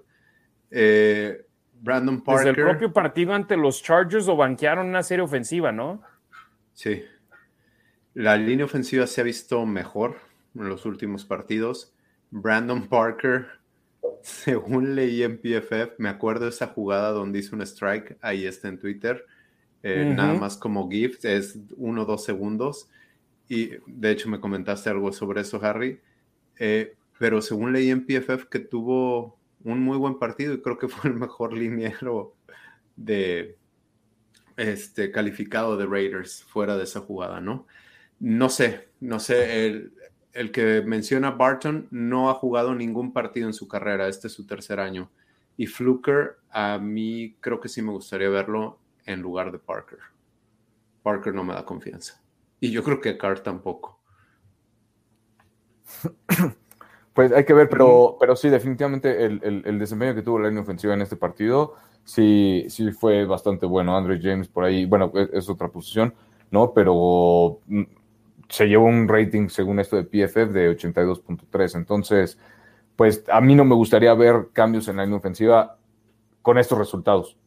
Eh, 0.75 1.45
Brandon 1.81 2.21
Parker. 2.23 2.47
Desde 2.47 2.61
el 2.61 2.67
propio 2.67 2.93
partido 2.93 3.33
ante 3.33 3.55
los 3.55 3.83
Chargers 3.83 4.25
lo 4.25 4.35
banquearon 4.35 4.87
una 4.87 5.03
serie 5.03 5.23
ofensiva, 5.23 5.71
¿no? 5.71 6.01
Sí. 6.73 7.03
La 8.15 8.35
línea 8.37 8.65
ofensiva 8.65 9.05
se 9.05 9.21
ha 9.21 9.23
visto 9.23 9.65
mejor 9.65 10.15
en 10.55 10.67
los 10.69 10.85
últimos 10.85 11.25
partidos. 11.25 11.93
Brandon 12.31 12.87
Parker, 12.87 13.47
según 14.21 14.95
leí 14.95 15.21
en 15.21 15.37
PFF, 15.37 15.99
me 15.99 16.09
acuerdo 16.09 16.45
de 16.45 16.49
esa 16.49 16.67
jugada 16.67 17.11
donde 17.11 17.39
hizo 17.39 17.55
un 17.55 17.61
strike, 17.61 18.17
ahí 18.21 18.45
está 18.47 18.69
en 18.69 18.79
Twitter, 18.79 19.25
eh, 19.83 20.13
nada 20.15 20.33
más 20.33 20.57
como 20.57 20.89
gift, 20.89 21.25
es 21.25 21.59
uno 21.75 22.03
o 22.03 22.05
dos 22.05 22.23
segundos. 22.23 22.89
Y 23.47 23.71
de 23.85 24.11
hecho 24.11 24.29
me 24.29 24.39
comentaste 24.39 24.89
algo 24.89 25.11
sobre 25.11 25.41
eso, 25.41 25.59
Harry. 25.63 25.99
Eh, 26.57 26.95
pero 27.19 27.41
según 27.41 27.73
leí 27.73 27.91
en 27.91 28.05
PFF 28.05 28.45
que 28.49 28.59
tuvo 28.59 29.37
un 29.63 29.81
muy 29.81 29.97
buen 29.97 30.19
partido 30.19 30.53
y 30.53 30.61
creo 30.61 30.77
que 30.77 30.87
fue 30.87 31.09
el 31.09 31.15
mejor 31.15 31.53
liniero 31.53 32.35
de 32.95 33.57
este 34.57 35.11
calificado 35.11 35.77
de 35.77 35.85
Raiders 35.85 36.43
fuera 36.43 36.77
de 36.77 36.83
esa 36.83 36.99
jugada, 37.01 37.41
¿no? 37.41 37.65
No 38.19 38.49
sé, 38.49 38.89
no 38.99 39.19
sé, 39.19 39.65
el, 39.65 39.93
el 40.33 40.51
que 40.51 40.81
menciona 40.81 41.31
Barton 41.31 41.87
no 41.91 42.29
ha 42.29 42.35
jugado 42.35 42.75
ningún 42.75 43.13
partido 43.13 43.47
en 43.47 43.53
su 43.53 43.67
carrera, 43.67 44.07
este 44.07 44.27
es 44.27 44.33
su 44.33 44.45
tercer 44.45 44.79
año. 44.79 45.11
Y 45.57 45.67
Fluker, 45.67 46.37
a 46.49 46.79
mí 46.79 47.35
creo 47.39 47.59
que 47.59 47.69
sí 47.69 47.81
me 47.81 47.91
gustaría 47.91 48.29
verlo 48.29 48.79
en 49.05 49.21
lugar 49.21 49.51
de 49.51 49.59
Parker. 49.59 49.99
Parker 51.03 51.33
no 51.33 51.43
me 51.43 51.53
da 51.53 51.65
confianza. 51.65 52.21
Y 52.59 52.71
yo 52.71 52.83
creo 52.83 53.01
que 53.01 53.17
Carr 53.17 53.41
tampoco. 53.41 53.99
Pues 57.13 57.31
hay 57.31 57.45
que 57.45 57.53
ver, 57.53 57.69
pero, 57.69 58.17
pero 58.19 58.35
sí, 58.35 58.49
definitivamente 58.49 59.25
el, 59.25 59.79
desempeño 59.79 60.15
que 60.15 60.23
tuvo 60.23 60.39
la 60.39 60.47
línea 60.47 60.63
ofensiva 60.63 60.93
en 60.95 61.01
este 61.01 61.15
partido 61.15 61.75
sí, 62.03 62.65
sí 62.69 62.91
fue 62.91 63.25
bastante 63.25 63.65
bueno. 63.65 63.95
Andre 63.95 64.19
James 64.21 64.47
por 64.47 64.63
ahí, 64.63 64.85
bueno, 64.85 65.11
es, 65.15 65.29
es 65.33 65.49
otra 65.49 65.67
posición, 65.67 66.13
¿no? 66.51 66.73
Pero 66.73 67.59
mm, 67.67 67.83
se 68.49 68.67
llevó 68.67 68.85
un 68.85 69.07
rating, 69.07 69.47
según 69.49 69.79
esto 69.79 69.95
de 69.95 70.03
PFF, 70.03 70.51
de 70.53 70.77
82.3. 70.77 71.75
Entonces, 71.75 72.37
pues 72.95 73.23
a 73.29 73.41
mí 73.41 73.55
no 73.55 73.65
me 73.65 73.75
gustaría 73.75 74.13
ver 74.13 74.49
cambios 74.53 74.87
en 74.87 74.97
la 74.97 75.03
línea 75.03 75.17
ofensiva 75.17 75.77
con 76.41 76.57
estos 76.57 76.77
resultados, 76.77 77.37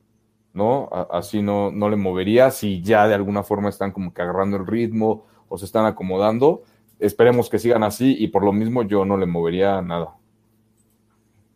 ¿no? 0.52 0.88
Así 1.10 1.42
no, 1.42 1.70
no 1.70 1.88
le 1.88 1.96
movería 1.96 2.50
si 2.50 2.82
ya 2.82 3.06
de 3.06 3.14
alguna 3.14 3.42
forma 3.42 3.68
están 3.68 3.92
como 3.92 4.12
que 4.12 4.22
agarrando 4.22 4.56
el 4.56 4.66
ritmo 4.66 5.26
o 5.48 5.58
se 5.58 5.64
están 5.66 5.86
acomodando. 5.86 6.62
Esperemos 6.98 7.50
que 7.50 7.58
sigan 7.58 7.82
así 7.82 8.16
y 8.18 8.28
por 8.28 8.44
lo 8.44 8.52
mismo 8.52 8.82
yo 8.82 9.04
no 9.04 9.16
le 9.16 9.26
movería 9.26 9.82
nada. 9.82 10.14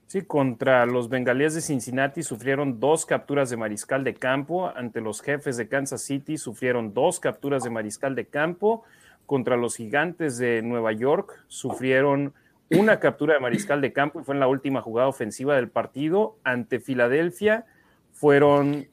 Sí, 0.07 0.23
contra 0.23 0.87
los 0.87 1.09
bengalíes 1.09 1.55
de 1.55 1.61
Cincinnati 1.61 2.23
sufrieron 2.23 2.81
dos 2.81 3.07
capturas 3.07 3.49
de 3.49 3.57
mariscal 3.57 4.03
de 4.03 4.15
campo. 4.15 4.69
Ante 4.75 5.01
los 5.01 5.23
jefes 5.23 5.57
de 5.57 5.69
Kansas 5.69 6.03
City 6.03 6.37
sufrieron 6.37 6.93
dos 6.93 7.21
capturas 7.21 7.63
de 7.63 7.71
mariscal 7.71 8.17
de 8.17 8.27
campo 8.27 8.83
contra 9.31 9.57
los 9.57 9.77
gigantes 9.77 10.39
de 10.39 10.61
Nueva 10.61 10.91
York, 10.91 11.45
sufrieron 11.47 12.35
una 12.69 12.99
captura 12.99 13.35
de 13.35 13.39
mariscal 13.39 13.81
de 13.81 13.93
campo 13.93 14.21
y 14.21 14.25
fue 14.25 14.35
en 14.35 14.41
la 14.41 14.49
última 14.49 14.83
jugada 14.83 15.07
ofensiva 15.07 15.55
del 15.55 15.69
partido. 15.69 16.37
Ante 16.43 16.81
Filadelfia 16.81 17.65
fueron 18.13 18.89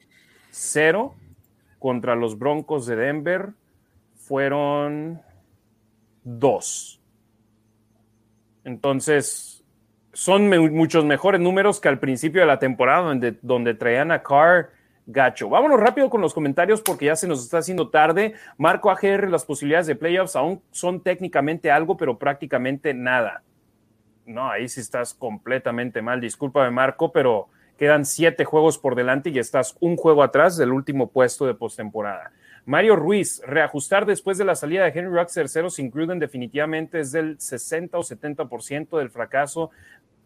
cero. 0.50 1.16
Contra 1.80 2.14
los 2.14 2.38
Broncos 2.38 2.86
de 2.86 2.94
Denver 2.94 3.48
fueron 4.14 5.20
dos. 6.36 7.00
Entonces, 8.64 9.64
son 10.12 10.48
muchos 10.72 11.04
mejores 11.04 11.40
números 11.40 11.80
que 11.80 11.88
al 11.88 11.98
principio 11.98 12.42
de 12.42 12.46
la 12.46 12.58
temporada, 12.58 13.02
donde, 13.02 13.38
donde 13.40 13.74
traían 13.74 14.10
a 14.10 14.22
Carr 14.22 14.70
gacho. 15.06 15.48
Vámonos 15.48 15.80
rápido 15.80 16.10
con 16.10 16.20
los 16.20 16.34
comentarios 16.34 16.82
porque 16.82 17.06
ya 17.06 17.16
se 17.16 17.26
nos 17.26 17.42
está 17.42 17.58
haciendo 17.58 17.88
tarde. 17.88 18.34
Marco 18.58 18.90
AGR, 18.90 19.30
las 19.30 19.44
posibilidades 19.46 19.86
de 19.86 19.96
playoffs 19.96 20.36
aún 20.36 20.62
son 20.70 21.02
técnicamente 21.02 21.70
algo, 21.70 21.96
pero 21.96 22.18
prácticamente 22.18 22.92
nada. 22.92 23.42
No, 24.26 24.50
ahí 24.50 24.68
sí 24.68 24.80
estás 24.80 25.14
completamente 25.14 26.02
mal. 26.02 26.20
Discúlpame, 26.20 26.70
Marco, 26.70 27.10
pero 27.10 27.48
quedan 27.78 28.04
siete 28.04 28.44
juegos 28.44 28.76
por 28.76 28.94
delante 28.94 29.30
y 29.30 29.38
estás 29.38 29.76
un 29.80 29.96
juego 29.96 30.22
atrás 30.22 30.58
del 30.58 30.72
último 30.72 31.08
puesto 31.08 31.46
de 31.46 31.54
postemporada. 31.54 32.32
Mario 32.68 32.96
Ruiz, 32.96 33.40
reajustar 33.46 34.04
después 34.04 34.36
de 34.36 34.44
la 34.44 34.54
salida 34.54 34.84
de 34.84 34.90
Henry 34.90 35.10
Rux 35.10 35.32
tercero 35.32 35.70
sin 35.70 35.90
Gruden 35.90 36.18
definitivamente 36.18 37.00
es 37.00 37.12
del 37.12 37.40
60 37.40 37.96
o 37.96 38.02
70% 38.02 38.98
del 38.98 39.08
fracaso 39.08 39.70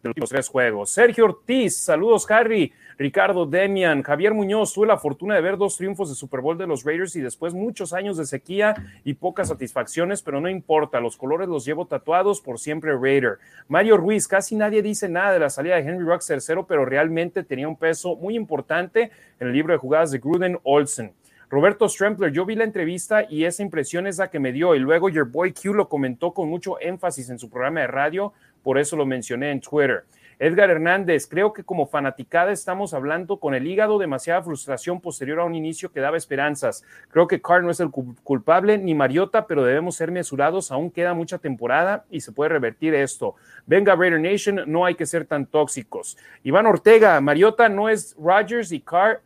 de 0.01 0.11
los 0.13 0.29
tres 0.29 0.49
juegos. 0.49 0.89
Sergio 0.89 1.23
Ortiz, 1.23 1.77
saludos 1.77 2.29
Harry, 2.29 2.73
Ricardo 2.97 3.45
Demian, 3.45 4.03
Javier 4.03 4.33
Muñoz, 4.33 4.73
tuve 4.73 4.87
la 4.87 4.97
fortuna 4.97 5.35
de 5.35 5.41
ver 5.41 5.55
dos 5.55 5.77
triunfos 5.77 6.09
de 6.09 6.15
Super 6.15 6.41
Bowl 6.41 6.57
de 6.57 6.67
los 6.67 6.83
Raiders 6.83 7.15
y 7.15 7.21
después 7.21 7.53
muchos 7.53 7.93
años 7.93 8.17
de 8.17 8.25
sequía 8.25 8.75
y 9.05 9.13
pocas 9.13 9.47
satisfacciones, 9.47 10.21
pero 10.21 10.41
no 10.41 10.49
importa, 10.49 10.99
los 10.99 11.15
colores 11.15 11.47
los 11.47 11.63
llevo 11.63 11.85
tatuados 11.85 12.41
por 12.41 12.59
siempre 12.59 12.91
Raider. 12.91 13.37
Mario 13.69 13.95
Ruiz, 13.95 14.27
casi 14.27 14.57
nadie 14.57 14.81
dice 14.81 15.07
nada 15.07 15.31
de 15.31 15.39
la 15.39 15.49
salida 15.49 15.75
de 15.75 15.83
Henry 15.83 16.03
Rux 16.03 16.27
tercero, 16.27 16.67
pero 16.67 16.83
realmente 16.83 17.45
tenía 17.45 17.69
un 17.69 17.77
peso 17.77 18.17
muy 18.17 18.35
importante 18.35 19.11
en 19.39 19.47
el 19.47 19.53
libro 19.53 19.71
de 19.71 19.79
jugadas 19.79 20.11
de 20.11 20.19
Gruden 20.19 20.59
Olsen. 20.63 21.13
Roberto 21.53 21.87
Strempler, 21.87 22.31
yo 22.31 22.47
vi 22.47 22.55
la 22.55 22.63
entrevista 22.63 23.27
y 23.29 23.43
esa 23.43 23.61
impresión 23.61 24.07
es 24.07 24.17
la 24.17 24.31
que 24.31 24.39
me 24.39 24.51
dio 24.51 24.73
y 24.73 24.79
luego 24.79 25.07
Your 25.07 25.29
Boy 25.29 25.53
Q 25.53 25.75
lo 25.75 25.87
comentó 25.87 26.33
con 26.33 26.49
mucho 26.49 26.81
énfasis 26.81 27.29
en 27.29 27.37
su 27.37 27.47
programa 27.47 27.81
de 27.81 27.85
radio 27.85 28.33
por 28.63 28.79
eso 28.79 28.95
lo 28.95 29.05
mencioné 29.05 29.51
en 29.51 29.61
Twitter. 29.61 30.05
Edgar 30.39 30.71
Hernández, 30.71 31.27
creo 31.27 31.53
que 31.53 31.63
como 31.63 31.85
fanaticada 31.85 32.51
estamos 32.51 32.95
hablando 32.95 33.37
con 33.37 33.53
el 33.53 33.67
hígado, 33.67 33.99
demasiada 33.99 34.41
frustración 34.41 34.99
posterior 34.99 35.39
a 35.39 35.43
un 35.43 35.53
inicio 35.53 35.91
que 35.91 35.99
daba 35.99 36.17
esperanzas. 36.17 36.83
Creo 37.11 37.27
que 37.27 37.39
Carr 37.39 37.63
no 37.63 37.69
es 37.69 37.79
el 37.79 37.91
culpable 37.91 38.79
ni 38.79 38.95
Mariota, 38.95 39.45
pero 39.45 39.63
debemos 39.63 39.95
ser 39.95 40.09
mesurados, 40.09 40.71
aún 40.71 40.89
queda 40.89 41.13
mucha 41.13 41.37
temporada 41.37 42.05
y 42.09 42.21
se 42.21 42.31
puede 42.31 42.49
revertir 42.49 42.95
esto. 42.95 43.35
Venga 43.67 43.95
Raider 43.95 44.19
Nation, 44.19 44.61
no 44.65 44.85
hay 44.85 44.95
que 44.95 45.05
ser 45.05 45.25
tan 45.25 45.45
tóxicos. 45.45 46.17
Iván 46.41 46.65
Ortega, 46.65 47.21
Mariota 47.21 47.69
no 47.69 47.89
es 47.89 48.15
Rodgers 48.17 48.71
y 48.71 48.79
Carr 48.79 49.21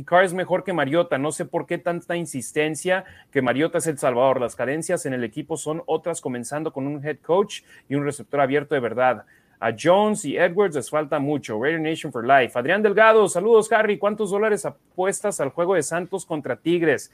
y 0.00 0.02
Carr 0.02 0.24
es 0.24 0.32
mejor 0.32 0.64
que 0.64 0.72
Mariota. 0.72 1.18
No 1.18 1.30
sé 1.30 1.44
por 1.44 1.66
qué 1.66 1.76
tanta 1.76 2.16
insistencia 2.16 3.04
que 3.30 3.42
Mariota 3.42 3.76
es 3.76 3.86
el 3.86 3.98
salvador. 3.98 4.40
Las 4.40 4.56
carencias 4.56 5.04
en 5.04 5.12
el 5.12 5.24
equipo 5.24 5.58
son 5.58 5.82
otras, 5.84 6.22
comenzando 6.22 6.72
con 6.72 6.86
un 6.86 7.04
head 7.04 7.18
coach 7.18 7.60
y 7.86 7.96
un 7.96 8.04
receptor 8.04 8.40
abierto 8.40 8.74
de 8.74 8.80
verdad. 8.80 9.26
A 9.60 9.74
Jones 9.78 10.24
y 10.24 10.38
Edwards 10.38 10.74
les 10.74 10.88
falta 10.88 11.18
mucho. 11.18 11.62
Raider 11.62 11.82
Nation 11.82 12.10
for 12.10 12.26
Life. 12.26 12.58
Adrián 12.58 12.82
Delgado, 12.82 13.28
saludos, 13.28 13.70
Harry. 13.72 13.98
¿Cuántos 13.98 14.30
dólares 14.30 14.64
apuestas 14.64 15.38
al 15.38 15.50
juego 15.50 15.74
de 15.74 15.82
Santos 15.82 16.24
contra 16.24 16.56
Tigres? 16.56 17.12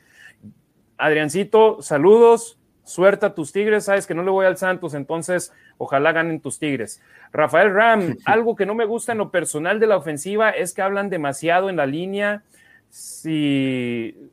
Adriancito, 0.97 1.82
saludos. 1.82 2.56
Suerte 2.84 3.26
a 3.26 3.34
tus 3.34 3.50
Tigres. 3.50 3.86
Sabes 3.86 4.06
que 4.06 4.15
no 4.15 4.23
le 4.23 4.31
voy 4.31 4.47
al 4.47 4.58
Santos, 4.58 4.94
entonces 4.94 5.52
ojalá 5.76 6.12
ganen 6.12 6.39
tus 6.39 6.60
Tigres. 6.60 7.02
Rafael 7.32 7.74
Ram, 7.74 8.16
algo 8.24 8.55
que 8.55 8.65
no 8.65 8.76
me 8.76 8.84
gusta 8.84 9.10
en 9.10 9.18
lo 9.18 9.32
personal 9.32 9.81
de 9.81 9.89
la 9.89 9.97
ofensiva 9.97 10.50
es 10.50 10.73
que 10.73 10.82
hablan 10.82 11.10
demasiado 11.10 11.68
en 11.68 11.74
la 11.74 11.86
línea 11.86 12.44
si 12.90 14.31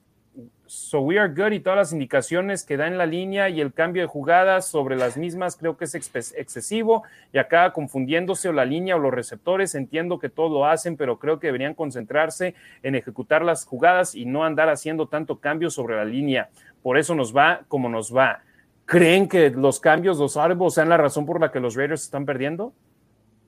So 0.74 1.02
We 1.02 1.20
Are 1.20 1.32
Good 1.32 1.52
y 1.52 1.60
todas 1.60 1.78
las 1.78 1.94
indicaciones 1.94 2.64
que 2.64 2.78
da 2.78 2.88
en 2.88 2.98
la 2.98 3.06
línea 3.06 3.48
y 3.48 3.62
el 3.62 3.74
cambio 3.74 4.02
de 4.02 4.08
jugadas 4.08 4.68
sobre 4.68 4.96
las 4.96 5.18
mismas 5.18 5.56
creo 5.56 5.78
que 5.78 5.86
es 5.86 5.94
excesivo 5.94 7.04
y 7.32 7.38
acá 7.38 7.72
confundiéndose 7.74 8.50
o 8.50 8.54
la 8.54 8.66
línea 8.66 8.96
o 8.96 9.00
los 9.00 9.14
receptores. 9.14 9.76
Entiendo 9.76 10.18
que 10.18 10.30
todo 10.30 10.50
lo 10.50 10.66
hacen, 10.66 10.98
pero 10.98 11.20
creo 11.20 11.40
que 11.40 11.48
deberían 11.48 11.76
concentrarse 11.76 12.56
en 12.82 12.96
ejecutar 12.96 13.44
las 13.44 13.66
jugadas 13.66 14.16
y 14.16 14.26
no 14.26 14.46
andar 14.46 14.70
haciendo 14.70 15.08
tanto 15.08 15.40
cambio 15.40 15.70
sobre 15.70 15.96
la 15.96 16.06
línea. 16.06 16.50
Por 16.82 16.98
eso 16.98 17.14
nos 17.14 17.36
va 17.36 17.62
como 17.68 17.88
nos 17.88 18.16
va. 18.16 18.42
¿Creen 18.86 19.28
que 19.28 19.52
los 19.52 19.80
cambios, 19.80 20.18
los 20.18 20.38
árboles, 20.38 20.74
sean 20.74 20.90
la 20.90 20.98
razón 20.98 21.28
por 21.28 21.40
la 21.40 21.52
que 21.52 21.60
los 21.60 21.76
Raiders 21.76 22.04
están 22.04 22.26
perdiendo? 22.26 22.74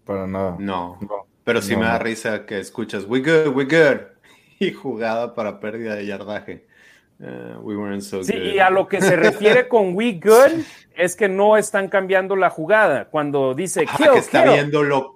Para 0.06 0.28
nada. 0.28 0.58
No, 0.60 1.00
pero 1.44 1.60
sí 1.62 1.76
me 1.76 1.86
da 1.86 1.98
risa 1.98 2.46
que 2.46 2.60
escuchas, 2.60 3.06
we 3.06 3.20
good, 3.20 3.54
we 3.56 3.66
good 3.66 4.15
y 4.60 4.72
jugada 4.72 5.34
para 5.36 5.60
pérdida 5.60 5.96
de 5.96 6.06
yardaje. 6.06 6.66
Uh, 7.18 7.60
we 7.62 7.78
weren't 7.78 8.02
so 8.02 8.22
sí, 8.26 8.36
y 8.36 8.60
a 8.60 8.70
lo 8.70 8.90
que 8.90 9.00
se 9.00 9.16
refiere 9.16 9.68
con 9.70 9.96
we 9.96 10.20
good 10.22 10.52
es 10.98 11.16
que 11.16 11.30
no 11.30 11.56
están 11.56 11.88
cambiando 11.88 12.36
la 12.36 12.50
jugada. 12.50 13.06
Cuando 13.06 13.54
dice 13.54 13.86
que 13.86 14.20
está 14.20 14.44
viendo 14.44 14.84
lo 14.84 15.16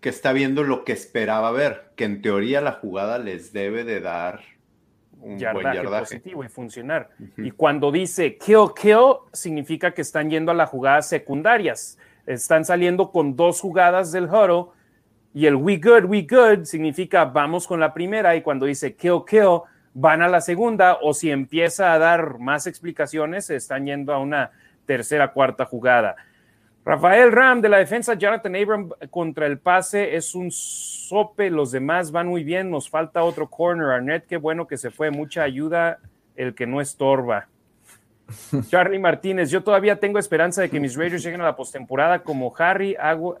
que 0.00 0.08
está 0.08 0.32
viendo 0.32 0.64
lo 0.64 0.84
que 0.84 0.92
esperaba 0.92 1.52
ver, 1.52 1.92
que 1.94 2.04
en 2.04 2.20
teoría 2.20 2.60
la 2.60 2.72
jugada 2.72 3.18
les 3.18 3.52
debe 3.52 3.84
de 3.84 4.00
dar 4.00 4.40
un 5.20 5.38
yardaje, 5.38 5.62
buen 5.62 5.74
yardaje. 5.74 6.00
positivo 6.00 6.44
y 6.44 6.48
funcionar. 6.48 7.10
Y 7.36 7.52
cuando 7.52 7.92
dice 7.92 8.36
kill 8.36 8.72
kill 8.80 9.18
significa 9.32 9.92
que 9.92 10.02
están 10.02 10.30
yendo 10.30 10.50
a 10.50 10.54
las 10.54 10.68
jugadas 10.68 11.08
secundarias. 11.08 11.96
Están 12.26 12.64
saliendo 12.64 13.12
con 13.12 13.36
dos 13.36 13.60
jugadas 13.60 14.10
del 14.10 14.24
huddle 14.24 14.66
Y 15.36 15.44
el 15.44 15.56
we 15.56 15.76
good, 15.76 16.06
we 16.06 16.22
good 16.22 16.64
significa 16.64 17.26
vamos 17.26 17.66
con 17.66 17.78
la 17.78 17.92
primera 17.92 18.34
y 18.34 18.40
cuando 18.40 18.64
dice 18.64 18.94
kill, 18.96 19.20
kill, 19.28 19.60
van 19.92 20.22
a 20.22 20.28
la 20.28 20.40
segunda 20.40 20.96
o 21.02 21.12
si 21.12 21.30
empieza 21.30 21.92
a 21.92 21.98
dar 21.98 22.38
más 22.38 22.66
explicaciones, 22.66 23.44
se 23.44 23.56
están 23.56 23.84
yendo 23.84 24.14
a 24.14 24.18
una 24.18 24.52
tercera, 24.86 25.34
cuarta 25.34 25.66
jugada. 25.66 26.16
Rafael 26.86 27.32
Ram 27.32 27.60
de 27.60 27.68
la 27.68 27.76
defensa, 27.76 28.14
Jonathan 28.14 28.56
Abram 28.56 28.88
contra 29.10 29.44
el 29.44 29.58
pase 29.58 30.16
es 30.16 30.34
un 30.34 30.50
sope, 30.50 31.50
los 31.50 31.70
demás 31.70 32.12
van 32.12 32.28
muy 32.28 32.42
bien, 32.42 32.70
nos 32.70 32.88
falta 32.88 33.22
otro 33.22 33.50
corner. 33.50 33.88
Arnett, 33.88 34.26
qué 34.26 34.38
bueno 34.38 34.66
que 34.66 34.78
se 34.78 34.90
fue, 34.90 35.10
mucha 35.10 35.42
ayuda, 35.42 35.98
el 36.34 36.54
que 36.54 36.66
no 36.66 36.80
estorba. 36.80 37.46
Charlie 38.70 38.98
Martínez, 38.98 39.50
yo 39.50 39.62
todavía 39.62 40.00
tengo 40.00 40.18
esperanza 40.18 40.62
de 40.62 40.70
que 40.70 40.80
mis 40.80 40.96
Raiders 40.96 41.22
lleguen 41.22 41.42
a 41.42 41.44
la 41.44 41.56
postemporada 41.56 42.20
como 42.20 42.54
Harry, 42.56 42.96
hago, 42.98 43.36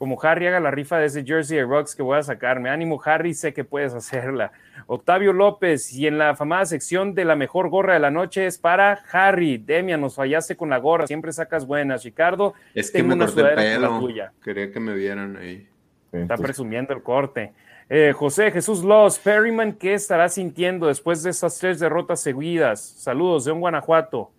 como 0.00 0.18
Harry 0.22 0.46
haga 0.46 0.60
la 0.60 0.70
rifa 0.70 0.96
de 0.96 1.04
ese 1.04 1.22
jersey 1.22 1.58
de 1.58 1.64
Rocks 1.64 1.94
que 1.94 2.02
voy 2.02 2.16
a 2.16 2.22
sacarme. 2.22 2.70
Ánimo, 2.70 2.98
Harry, 3.04 3.34
sé 3.34 3.52
que 3.52 3.64
puedes 3.64 3.92
hacerla. 3.92 4.50
Octavio 4.86 5.34
López, 5.34 5.92
y 5.92 6.06
en 6.06 6.16
la 6.16 6.34
famada 6.34 6.64
sección 6.64 7.14
de 7.14 7.26
la 7.26 7.36
mejor 7.36 7.68
gorra 7.68 7.92
de 7.92 8.00
la 8.00 8.10
noche 8.10 8.46
es 8.46 8.56
para 8.56 8.98
Harry. 9.12 9.58
Demian, 9.58 10.00
nos 10.00 10.14
fallaste 10.14 10.56
con 10.56 10.70
la 10.70 10.78
gorra, 10.78 11.06
siempre 11.06 11.34
sacas 11.34 11.66
buenas. 11.66 12.02
Ricardo, 12.02 12.54
es 12.74 12.90
que 12.90 13.02
me 13.02 13.14
corté 13.18 13.42
el 13.42 13.54
pelo. 13.54 14.08
Quería 14.42 14.72
que 14.72 14.80
me 14.80 14.94
vieran 14.94 15.36
ahí. 15.36 15.68
Está 16.12 16.38
presumiendo 16.38 16.94
el 16.94 17.02
corte. 17.02 17.52
Eh, 17.90 18.14
José 18.16 18.50
Jesús 18.52 18.82
Loss, 18.82 19.18
Perryman, 19.18 19.74
¿qué 19.74 19.92
estará 19.92 20.30
sintiendo 20.30 20.86
después 20.86 21.22
de 21.22 21.28
estas 21.28 21.58
tres 21.58 21.78
derrotas 21.78 22.22
seguidas? 22.22 22.80
Saludos 22.80 23.44
de 23.44 23.52
un 23.52 23.60
Guanajuato. 23.60 24.30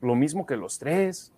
Lo 0.00 0.14
mismo 0.14 0.46
que 0.46 0.56
los 0.56 0.78
tres. 0.78 1.30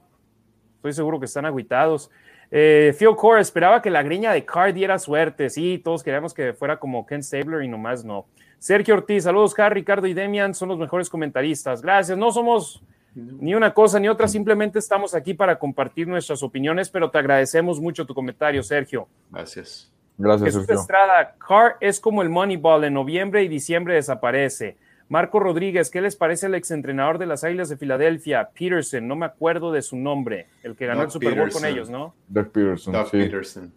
Estoy 0.76 0.92
seguro 0.92 1.18
que 1.18 1.26
están 1.26 1.46
aguitados. 1.46 2.12
Eh, 2.50 2.94
Phil 2.98 3.14
Core 3.16 3.40
esperaba 3.40 3.80
que 3.80 3.90
la 3.90 4.02
greña 4.02 4.32
de 4.32 4.44
Carr 4.44 4.72
diera 4.72 4.98
suerte. 4.98 5.50
Sí, 5.50 5.80
todos 5.82 6.02
queríamos 6.02 6.34
que 6.34 6.52
fuera 6.52 6.78
como 6.78 7.06
Ken 7.06 7.22
Stabler 7.22 7.62
y 7.62 7.68
nomás 7.68 8.04
no. 8.04 8.26
Sergio 8.58 8.94
Ortiz, 8.94 9.24
saludos, 9.24 9.54
Carr, 9.54 9.74
Ricardo 9.74 10.06
y 10.06 10.14
Demian, 10.14 10.54
son 10.54 10.68
los 10.68 10.78
mejores 10.78 11.08
comentaristas. 11.08 11.80
Gracias. 11.80 12.18
No 12.18 12.30
somos 12.30 12.82
ni 13.14 13.54
una 13.54 13.72
cosa 13.72 13.98
ni 13.98 14.08
otra, 14.08 14.28
simplemente 14.28 14.78
estamos 14.78 15.14
aquí 15.14 15.34
para 15.34 15.58
compartir 15.58 16.06
nuestras 16.06 16.42
opiniones, 16.42 16.90
pero 16.90 17.10
te 17.10 17.18
agradecemos 17.18 17.80
mucho 17.80 18.06
tu 18.06 18.14
comentario, 18.14 18.62
Sergio. 18.62 19.08
Gracias. 19.30 19.90
Gracias, 20.16 20.54
Jesús 20.54 20.68
Estrada, 20.68 21.34
Carr 21.38 21.76
es 21.80 21.98
como 21.98 22.20
el 22.20 22.28
Moneyball, 22.28 22.84
en 22.84 22.92
noviembre 22.92 23.42
y 23.42 23.48
diciembre 23.48 23.94
desaparece. 23.94 24.76
Marco 25.10 25.40
Rodríguez, 25.40 25.90
¿qué 25.90 26.00
les 26.00 26.14
parece 26.14 26.46
el 26.46 26.54
exentrenador 26.54 27.18
de 27.18 27.26
las 27.26 27.42
Águilas 27.42 27.68
de 27.68 27.76
Filadelfia? 27.76 28.50
Peterson, 28.56 29.08
no 29.08 29.16
me 29.16 29.26
acuerdo 29.26 29.72
de 29.72 29.82
su 29.82 29.96
nombre, 29.96 30.46
el 30.62 30.76
que 30.76 30.86
ganó 30.86 31.02
el 31.02 31.10
Super 31.10 31.36
Bowl 31.36 31.50
con 31.50 31.64
ellos, 31.64 31.90
¿no? 31.90 32.14
Doug 32.28 32.52
Peterson. 32.52 32.92
Doug 32.92 33.10
Peterson. 33.10 33.72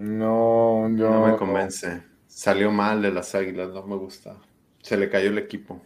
No, 0.00 0.88
yo, 0.96 1.10
no 1.10 1.28
me 1.28 1.36
convence. 1.36 2.02
Salió 2.26 2.72
mal 2.72 3.02
de 3.02 3.12
las 3.12 3.36
Águilas, 3.36 3.68
no 3.68 3.86
me 3.86 3.94
gusta. 3.94 4.34
Se 4.82 4.96
le 4.96 5.08
cayó 5.08 5.28
el 5.28 5.38
equipo. 5.38 5.80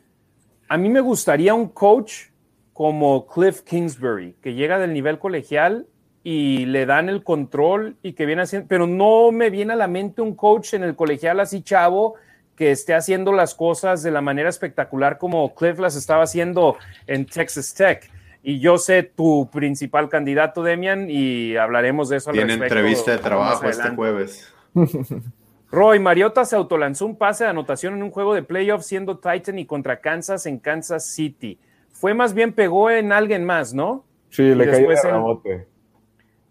A 0.69 0.79
mí 0.79 0.89
me 0.89 1.03
gustaría 1.03 1.53
un 1.53 1.69
coach 1.69 2.29
como 2.73 3.27
Cliff 3.27 3.61
Kingsbury, 3.61 4.37
que 4.41 4.55
llega 4.55 4.79
del 4.79 4.95
nivel 4.95 5.19
colegial 5.19 5.87
y 6.25 6.65
le 6.65 6.87
dan 6.87 7.11
el 7.11 7.23
control 7.23 7.99
y 8.03 8.15
que 8.15 8.25
viene 8.25 8.41
haciendo, 8.41 8.69
pero 8.69 8.87
no 8.87 9.33
me 9.33 9.51
viene 9.51 9.75
a 9.75 9.77
la 9.77 9.87
mente 9.87 10.23
un 10.23 10.35
coach 10.35 10.73
en 10.73 10.83
el 10.83 10.97
colegial 10.97 11.41
así 11.41 11.61
chavo 11.61 12.15
que 12.59 12.73
esté 12.73 12.93
haciendo 12.93 13.33
las 13.33 13.55
cosas 13.55 14.03
de 14.03 14.11
la 14.11 14.21
manera 14.21 14.49
espectacular 14.49 15.17
como 15.17 15.55
Cliff 15.55 15.79
las 15.79 15.95
estaba 15.95 16.25
haciendo 16.25 16.77
en 17.07 17.25
Texas 17.25 17.73
Tech. 17.73 18.11
Y 18.43 18.59
yo 18.59 18.79
sé 18.79 19.05
tu 19.05 19.49
principal 19.53 20.09
candidato, 20.09 20.65
Demian, 20.65 21.07
y 21.09 21.57
hablaremos 21.57 22.09
de 22.09 22.17
eso 22.17 22.31
al 22.31 22.37
Tiene 22.37 22.55
entrevista 22.55 23.13
de 23.13 23.19
trabajo 23.19 23.69
este 23.69 23.91
jueves. 23.91 24.53
Roy, 25.71 26.01
Mariota 26.01 26.45
se 26.45 26.57
autolanzó 26.57 27.07
un 27.07 27.17
pase 27.17 27.45
de 27.45 27.51
anotación 27.51 27.95
en 27.95 28.03
un 28.03 28.11
juego 28.11 28.35
de 28.35 28.43
playoffs 28.43 28.87
siendo 28.87 29.19
Titan 29.19 29.59
y 29.59 29.65
contra 29.65 30.01
Kansas 30.01 30.45
en 30.47 30.59
Kansas 30.59 31.07
City. 31.07 31.61
Fue 31.93 32.13
más 32.13 32.35
bien 32.35 32.53
pegó 32.53 32.91
en 32.91 33.13
alguien 33.13 33.45
más, 33.45 33.73
¿no? 33.73 34.05
Sí, 34.31 34.43
le 34.55 34.69
cayó 34.69 34.91
el 34.91 34.99
rebote. 35.01 35.69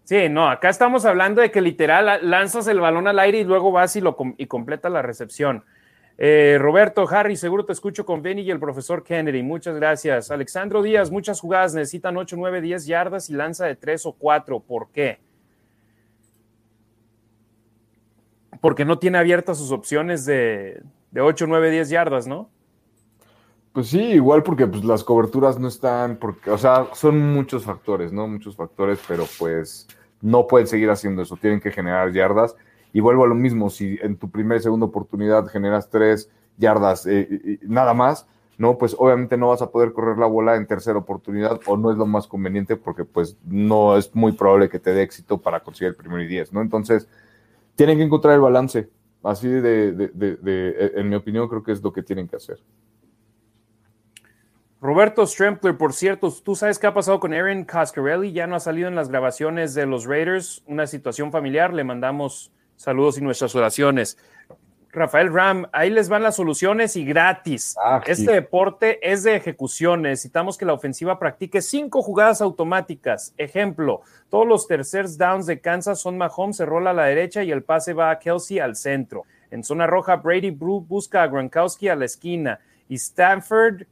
Sí, 0.04 0.30
no, 0.30 0.48
acá 0.48 0.70
estamos 0.70 1.04
hablando 1.04 1.42
de 1.42 1.50
que 1.50 1.60
literal 1.60 2.20
lanzas 2.22 2.66
el 2.68 2.80
balón 2.80 3.08
al 3.08 3.18
aire 3.18 3.40
y 3.40 3.44
luego 3.44 3.72
vas 3.72 3.94
y, 3.96 4.00
lo, 4.00 4.16
y 4.38 4.46
completa 4.46 4.88
la 4.88 5.02
recepción. 5.02 5.64
Eh, 6.20 6.58
Roberto, 6.60 7.08
Harry, 7.08 7.36
seguro 7.36 7.64
te 7.64 7.72
escucho 7.72 8.04
con 8.04 8.22
Benny 8.22 8.42
y 8.42 8.50
el 8.50 8.58
profesor 8.58 9.04
Kennedy. 9.04 9.40
Muchas 9.44 9.76
gracias. 9.76 10.32
Alexandro 10.32 10.82
Díaz, 10.82 11.12
muchas 11.12 11.40
jugadas 11.40 11.74
necesitan 11.74 12.16
8, 12.16 12.34
9, 12.36 12.60
10 12.60 12.86
yardas 12.86 13.30
y 13.30 13.34
lanza 13.34 13.66
de 13.66 13.76
3 13.76 14.06
o 14.06 14.12
4. 14.14 14.58
¿Por 14.58 14.88
qué? 14.90 15.20
Porque 18.60 18.84
no 18.84 18.98
tiene 18.98 19.18
abiertas 19.18 19.58
sus 19.58 19.70
opciones 19.70 20.26
de, 20.26 20.82
de 21.12 21.20
8, 21.20 21.46
9, 21.46 21.70
10 21.70 21.88
yardas, 21.88 22.26
¿no? 22.26 22.50
Pues 23.72 23.86
sí, 23.86 24.00
igual 24.00 24.42
porque 24.42 24.66
pues, 24.66 24.82
las 24.84 25.04
coberturas 25.04 25.60
no 25.60 25.68
están, 25.68 26.16
porque, 26.16 26.50
o 26.50 26.58
sea, 26.58 26.88
son 26.94 27.32
muchos 27.32 27.62
factores, 27.62 28.12
¿no? 28.12 28.26
Muchos 28.26 28.56
factores, 28.56 28.98
pero 29.06 29.24
pues 29.38 29.86
no 30.20 30.48
pueden 30.48 30.66
seguir 30.66 30.90
haciendo 30.90 31.22
eso, 31.22 31.36
tienen 31.36 31.60
que 31.60 31.70
generar 31.70 32.12
yardas. 32.12 32.56
Y 32.92 33.00
vuelvo 33.00 33.24
a 33.24 33.28
lo 33.28 33.34
mismo, 33.34 33.70
si 33.70 33.98
en 34.02 34.16
tu 34.16 34.30
primera 34.30 34.58
y 34.58 34.62
segunda 34.62 34.86
oportunidad 34.86 35.46
generas 35.46 35.90
tres 35.90 36.30
yardas, 36.56 37.06
eh, 37.06 37.58
nada 37.62 37.94
más, 37.94 38.26
¿no? 38.56 38.76
Pues 38.78 38.96
obviamente 38.98 39.36
no 39.36 39.48
vas 39.48 39.62
a 39.62 39.70
poder 39.70 39.92
correr 39.92 40.18
la 40.18 40.26
bola 40.26 40.56
en 40.56 40.66
tercera 40.66 40.98
oportunidad 40.98 41.60
o 41.66 41.76
no 41.76 41.90
es 41.92 41.96
lo 41.96 42.06
más 42.06 42.26
conveniente 42.26 42.76
porque 42.76 43.04
pues 43.04 43.36
no 43.44 43.96
es 43.96 44.14
muy 44.14 44.32
probable 44.32 44.68
que 44.68 44.80
te 44.80 44.92
dé 44.92 45.02
éxito 45.02 45.40
para 45.40 45.60
conseguir 45.60 45.90
el 45.90 45.96
primero 45.96 46.22
y 46.22 46.26
diez, 46.26 46.52
¿no? 46.52 46.60
Entonces, 46.60 47.08
tienen 47.76 47.98
que 47.98 48.04
encontrar 48.04 48.34
el 48.34 48.40
balance. 48.40 48.90
Así 49.22 49.48
de, 49.48 49.92
de, 49.92 50.08
de, 50.36 50.92
en 50.96 51.08
mi 51.08 51.16
opinión, 51.16 51.48
creo 51.48 51.62
que 51.62 51.72
es 51.72 51.82
lo 51.82 51.92
que 51.92 52.02
tienen 52.02 52.28
que 52.28 52.36
hacer. 52.36 52.58
Roberto 54.80 55.26
Strempler, 55.26 55.76
por 55.76 55.92
cierto, 55.92 56.32
¿tú 56.44 56.54
sabes 56.54 56.78
qué 56.78 56.86
ha 56.86 56.94
pasado 56.94 57.18
con 57.18 57.34
Aaron 57.34 57.64
Coscarelli? 57.64 58.32
Ya 58.32 58.46
no 58.46 58.54
ha 58.54 58.60
salido 58.60 58.86
en 58.86 58.94
las 58.94 59.08
grabaciones 59.08 59.74
de 59.74 59.86
los 59.86 60.04
Raiders, 60.04 60.62
una 60.66 60.86
situación 60.86 61.32
familiar, 61.32 61.74
le 61.74 61.82
mandamos 61.82 62.52
saludos 62.78 63.18
y 63.18 63.20
nuestras 63.20 63.54
oraciones. 63.54 64.16
Rafael 64.90 65.32
Ram, 65.32 65.66
ahí 65.72 65.90
les 65.90 66.08
van 66.08 66.22
las 66.22 66.36
soluciones 66.36 66.96
y 66.96 67.04
gratis. 67.04 67.76
Ah, 67.82 68.00
este 68.06 68.32
deporte 68.32 68.98
es 69.02 69.22
de 69.22 69.36
ejecución. 69.36 70.02
Necesitamos 70.02 70.56
que 70.56 70.64
la 70.64 70.72
ofensiva 70.72 71.18
practique 71.18 71.60
cinco 71.60 72.00
jugadas 72.00 72.40
automáticas. 72.40 73.34
Ejemplo, 73.36 74.00
todos 74.30 74.46
los 74.46 74.66
terceros 74.66 75.18
downs 75.18 75.44
de 75.44 75.60
Kansas 75.60 76.00
son 76.00 76.16
Mahomes, 76.16 76.56
se 76.56 76.64
rola 76.64 76.90
a 76.90 76.94
la 76.94 77.04
derecha 77.04 77.42
y 77.42 77.50
el 77.50 77.62
pase 77.62 77.92
va 77.92 78.10
a 78.10 78.18
Kelsey 78.18 78.60
al 78.60 78.76
centro. 78.76 79.24
En 79.50 79.62
zona 79.62 79.86
roja, 79.86 80.16
Brady 80.16 80.50
busca 80.50 81.22
a 81.22 81.26
Gronkowski 81.26 81.88
a 81.88 81.96
la 81.96 82.06
esquina 82.06 82.60
y 82.88 82.94
Stanford 82.94 83.82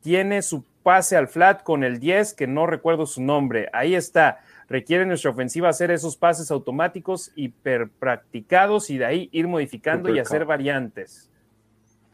tiene 0.00 0.42
su 0.42 0.64
pase 0.84 1.16
al 1.16 1.28
flat 1.28 1.64
con 1.64 1.82
el 1.82 1.98
10, 1.98 2.34
que 2.34 2.46
no 2.46 2.66
recuerdo 2.66 3.06
su 3.06 3.20
nombre. 3.22 3.68
Ahí 3.72 3.94
está. 3.94 4.38
Requiere 4.68 5.06
nuestra 5.06 5.30
ofensiva 5.30 5.70
hacer 5.70 5.90
esos 5.90 6.16
pases 6.16 6.50
automáticos 6.50 7.32
hiperpracticados 7.34 8.90
y 8.90 8.98
de 8.98 9.06
ahí 9.06 9.28
ir 9.32 9.48
modificando 9.48 10.14
y 10.14 10.18
hacer 10.18 10.44
variantes. 10.44 11.30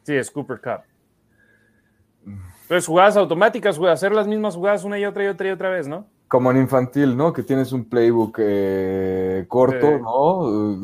Sí, 0.05 0.15
es 0.15 0.31
Cooper 0.31 0.61
Cup. 0.61 0.83
Entonces, 2.63 2.87
jugadas 2.87 3.17
automáticas, 3.17 3.79
hacer 3.79 4.13
las 4.13 4.27
mismas 4.27 4.55
jugadas 4.55 4.85
una 4.85 4.99
y 4.99 5.05
otra 5.05 5.25
y 5.25 5.27
otra 5.27 5.49
y 5.49 5.51
otra 5.51 5.69
vez, 5.69 5.89
¿no? 5.89 6.07
Como 6.29 6.51
en 6.51 6.59
infantil, 6.59 7.17
¿no? 7.17 7.33
Que 7.33 7.43
tienes 7.43 7.73
un 7.73 7.85
playbook 7.85 8.37
eh, 8.39 9.45
corto, 9.49 9.99
¿no? 9.99 10.79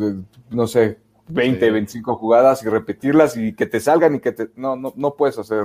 no 0.51 0.67
sé, 0.67 0.99
20, 1.29 1.71
25 1.71 2.17
jugadas 2.17 2.63
y 2.65 2.69
repetirlas 2.69 3.37
y 3.37 3.55
que 3.55 3.67
te 3.67 3.81
salgan 3.81 4.17
y 4.17 4.21
que 4.21 4.33
te... 4.33 4.51
No, 4.57 4.77
no, 4.77 4.93
no 4.97 5.15
puedes 5.15 5.39
hacer 5.39 5.65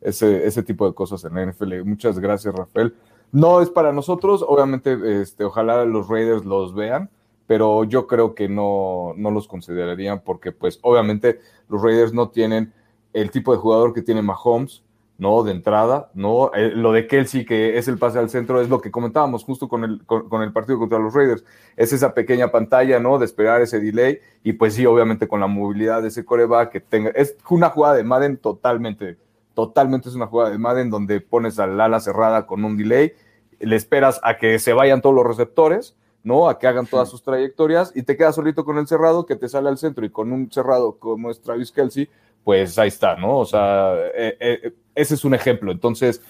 ese, 0.00 0.46
ese 0.46 0.62
tipo 0.62 0.86
de 0.86 0.94
cosas 0.94 1.24
en 1.24 1.34
la 1.34 1.46
NFL. 1.46 1.82
Muchas 1.84 2.18
gracias, 2.18 2.54
Rafael. 2.54 2.94
No 3.32 3.60
es 3.60 3.70
para 3.70 3.92
nosotros, 3.92 4.44
obviamente, 4.46 5.20
este, 5.20 5.44
ojalá 5.44 5.84
los 5.84 6.08
Raiders 6.08 6.44
los 6.44 6.74
vean, 6.74 7.10
pero 7.46 7.84
yo 7.84 8.06
creo 8.06 8.34
que 8.34 8.48
no, 8.48 9.12
no 9.16 9.30
los 9.30 9.48
considerarían 9.48 10.22
porque, 10.24 10.52
pues, 10.52 10.78
obviamente, 10.82 11.40
los 11.68 11.82
Raiders 11.82 12.12
no 12.12 12.30
tienen 12.30 12.72
el 13.12 13.30
tipo 13.30 13.52
de 13.52 13.58
jugador 13.58 13.92
que 13.94 14.02
tiene 14.02 14.22
Mahomes, 14.22 14.82
¿no? 15.18 15.42
De 15.42 15.52
entrada, 15.52 16.10
¿no? 16.14 16.50
Eh, 16.54 16.72
lo 16.74 16.92
de 16.92 17.06
Kelsey, 17.06 17.44
que 17.44 17.78
es 17.78 17.88
el 17.88 17.98
pase 17.98 18.18
al 18.18 18.28
centro, 18.28 18.60
es 18.60 18.68
lo 18.68 18.80
que 18.80 18.90
comentábamos 18.90 19.44
justo 19.44 19.68
con 19.68 19.84
el, 19.84 20.04
con, 20.04 20.42
el 20.42 20.52
partido 20.52 20.78
contra 20.78 20.98
los 20.98 21.14
Raiders. 21.14 21.44
Es 21.76 21.92
esa 21.92 22.12
pequeña 22.12 22.50
pantalla, 22.50 23.00
¿no? 23.00 23.18
De 23.18 23.24
esperar 23.24 23.62
ese 23.62 23.80
delay 23.80 24.20
y 24.42 24.52
pues 24.52 24.74
sí, 24.74 24.84
obviamente 24.84 25.28
con 25.28 25.40
la 25.40 25.46
movilidad 25.46 26.02
de 26.02 26.08
ese 26.08 26.24
coreback 26.24 26.70
que 26.70 26.80
tenga... 26.80 27.10
Es 27.10 27.36
una 27.48 27.70
jugada 27.70 27.94
de 27.94 28.04
Madden 28.04 28.36
totalmente 28.36 29.16
totalmente 29.56 30.10
es 30.10 30.14
una 30.14 30.26
jugada 30.26 30.50
de 30.50 30.58
Madden 30.58 30.90
donde 30.90 31.22
pones 31.22 31.58
al 31.58 31.80
ala 31.80 31.98
cerrada 31.98 32.46
con 32.46 32.62
un 32.62 32.76
delay, 32.76 33.14
le 33.58 33.74
esperas 33.74 34.20
a 34.22 34.36
que 34.36 34.58
se 34.58 34.74
vayan 34.74 35.00
todos 35.00 35.14
los 35.14 35.26
receptores, 35.26 35.96
¿no? 36.22 36.50
A 36.50 36.58
que 36.58 36.66
hagan 36.66 36.86
todas 36.86 37.08
sus 37.08 37.22
trayectorias 37.22 37.90
y 37.96 38.02
te 38.02 38.18
quedas 38.18 38.34
solito 38.34 38.66
con 38.66 38.76
el 38.76 38.86
cerrado 38.86 39.24
que 39.24 39.34
te 39.34 39.48
sale 39.48 39.70
al 39.70 39.78
centro 39.78 40.04
y 40.04 40.10
con 40.10 40.30
un 40.30 40.52
cerrado 40.52 40.98
como 40.98 41.30
es 41.30 41.40
Travis 41.40 41.72
Kelsey, 41.72 42.10
pues 42.44 42.78
ahí 42.78 42.88
está, 42.88 43.16
¿no? 43.16 43.38
O 43.38 43.46
sea, 43.46 43.94
eh, 44.14 44.36
eh, 44.38 44.72
ese 44.94 45.14
es 45.14 45.24
un 45.24 45.32
ejemplo. 45.32 45.72
Entonces, 45.72 46.20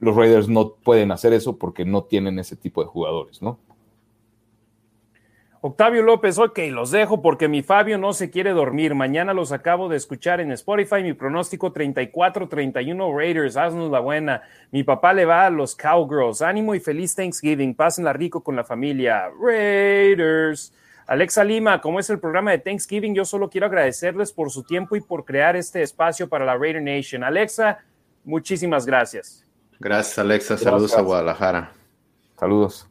los 0.00 0.16
Raiders 0.16 0.48
no 0.48 0.72
pueden 0.72 1.12
hacer 1.12 1.32
eso 1.34 1.56
porque 1.56 1.84
no 1.84 2.02
tienen 2.02 2.40
ese 2.40 2.56
tipo 2.56 2.82
de 2.82 2.88
jugadores, 2.88 3.40
¿no? 3.42 3.60
Octavio 5.66 6.02
López, 6.02 6.38
ok, 6.38 6.60
los 6.70 6.92
dejo 6.92 7.20
porque 7.20 7.48
mi 7.48 7.60
Fabio 7.60 7.98
no 7.98 8.12
se 8.12 8.30
quiere 8.30 8.52
dormir. 8.52 8.94
Mañana 8.94 9.34
los 9.34 9.50
acabo 9.50 9.88
de 9.88 9.96
escuchar 9.96 10.40
en 10.40 10.52
Spotify. 10.52 11.02
Mi 11.02 11.12
pronóstico 11.12 11.74
34-31 11.74 13.18
Raiders. 13.18 13.56
Haznos 13.56 13.90
la 13.90 13.98
buena. 13.98 14.42
Mi 14.70 14.84
papá 14.84 15.12
le 15.12 15.24
va 15.24 15.44
a 15.44 15.50
los 15.50 15.74
Cowgirls. 15.74 16.40
Ánimo 16.40 16.76
y 16.76 16.78
feliz 16.78 17.16
Thanksgiving. 17.16 17.74
Pásenla 17.74 18.12
rico 18.12 18.44
con 18.44 18.54
la 18.54 18.62
familia. 18.62 19.28
Raiders. 19.40 20.72
Alexa 21.08 21.42
Lima, 21.42 21.80
como 21.80 21.98
es 21.98 22.10
el 22.10 22.20
programa 22.20 22.52
de 22.52 22.58
Thanksgiving, 22.58 23.16
yo 23.16 23.24
solo 23.24 23.50
quiero 23.50 23.66
agradecerles 23.66 24.30
por 24.32 24.52
su 24.52 24.62
tiempo 24.62 24.94
y 24.94 25.00
por 25.00 25.24
crear 25.24 25.56
este 25.56 25.82
espacio 25.82 26.28
para 26.28 26.44
la 26.44 26.56
Raider 26.56 26.80
Nation. 26.80 27.24
Alexa, 27.24 27.80
muchísimas 28.22 28.86
gracias. 28.86 29.44
Gracias, 29.80 30.16
Alexa. 30.16 30.56
Saludos 30.56 30.96
a 30.96 31.00
Guadalajara. 31.00 31.72
Saludos. 32.38 32.88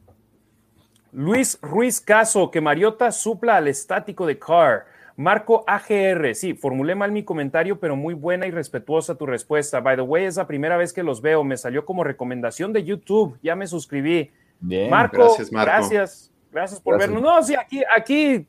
Luis 1.16 1.58
Ruiz 1.62 2.02
Caso, 2.02 2.50
que 2.50 2.60
Mariota 2.60 3.10
supla 3.10 3.56
al 3.56 3.68
estático 3.68 4.26
de 4.26 4.38
Carr. 4.38 4.84
Marco 5.16 5.64
AGR, 5.66 6.34
sí, 6.34 6.52
formulé 6.52 6.94
mal 6.94 7.10
mi 7.10 7.22
comentario, 7.22 7.80
pero 7.80 7.96
muy 7.96 8.12
buena 8.12 8.46
y 8.46 8.50
respetuosa 8.50 9.14
tu 9.14 9.24
respuesta. 9.24 9.80
By 9.80 9.96
the 9.96 10.02
way, 10.02 10.26
es 10.26 10.36
la 10.36 10.46
primera 10.46 10.76
vez 10.76 10.92
que 10.92 11.02
los 11.02 11.22
veo. 11.22 11.42
Me 11.42 11.56
salió 11.56 11.86
como 11.86 12.04
recomendación 12.04 12.74
de 12.74 12.84
YouTube. 12.84 13.38
Ya 13.42 13.56
me 13.56 13.66
suscribí. 13.66 14.30
Bien. 14.60 14.90
Marco, 14.90 15.16
gracias, 15.16 15.50
Marco. 15.50 15.72
Gracias, 15.72 16.32
gracias 16.52 16.80
por 16.80 16.98
Gracias. 16.98 17.14
vernos. 17.14 17.22
No, 17.22 17.42
sí, 17.42 17.54
aquí, 17.54 17.82
aquí, 17.96 18.46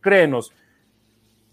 créenos, 0.00 0.52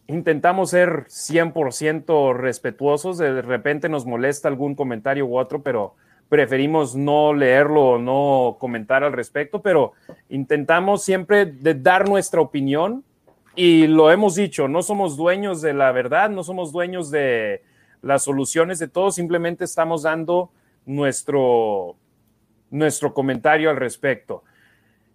intentamos 0.08 0.72
ser 0.72 1.06
100% 1.10 2.36
respetuosos. 2.36 3.20
De 3.20 3.44
repente 3.44 3.88
nos 3.88 4.08
molesta 4.08 4.48
algún 4.48 4.74
comentario 4.74 5.28
u 5.28 5.38
otro, 5.38 5.62
pero 5.62 5.94
preferimos 6.30 6.96
no 6.96 7.34
leerlo 7.34 7.92
o 7.92 8.00
no 8.00 8.58
comentar 8.60 9.04
al 9.04 9.14
respecto, 9.14 9.62
pero 9.62 9.94
intentamos 10.30 11.04
siempre 11.04 11.52
dar 11.52 12.08
nuestra 12.08 12.40
opinión 12.40 13.04
y 13.56 13.88
lo 13.88 14.12
hemos 14.12 14.36
dicho, 14.36 14.68
no 14.68 14.84
somos 14.84 15.18
dueños 15.18 15.62
de 15.62 15.74
la 15.74 15.92
verdad, 15.92 16.30
no 16.30 16.44
somos 16.44 16.72
dueños 16.72 17.10
de 17.10 17.64
las 18.02 18.24
soluciones 18.24 18.80
de 18.80 18.88
todo, 18.88 19.12
simplemente 19.12 19.66
estamos 19.66 20.04
dando 20.04 20.52
nuestro, 20.86 21.96
nuestro 22.70 23.14
comentario 23.14 23.70
al 23.70 23.76
respecto. 23.76 24.44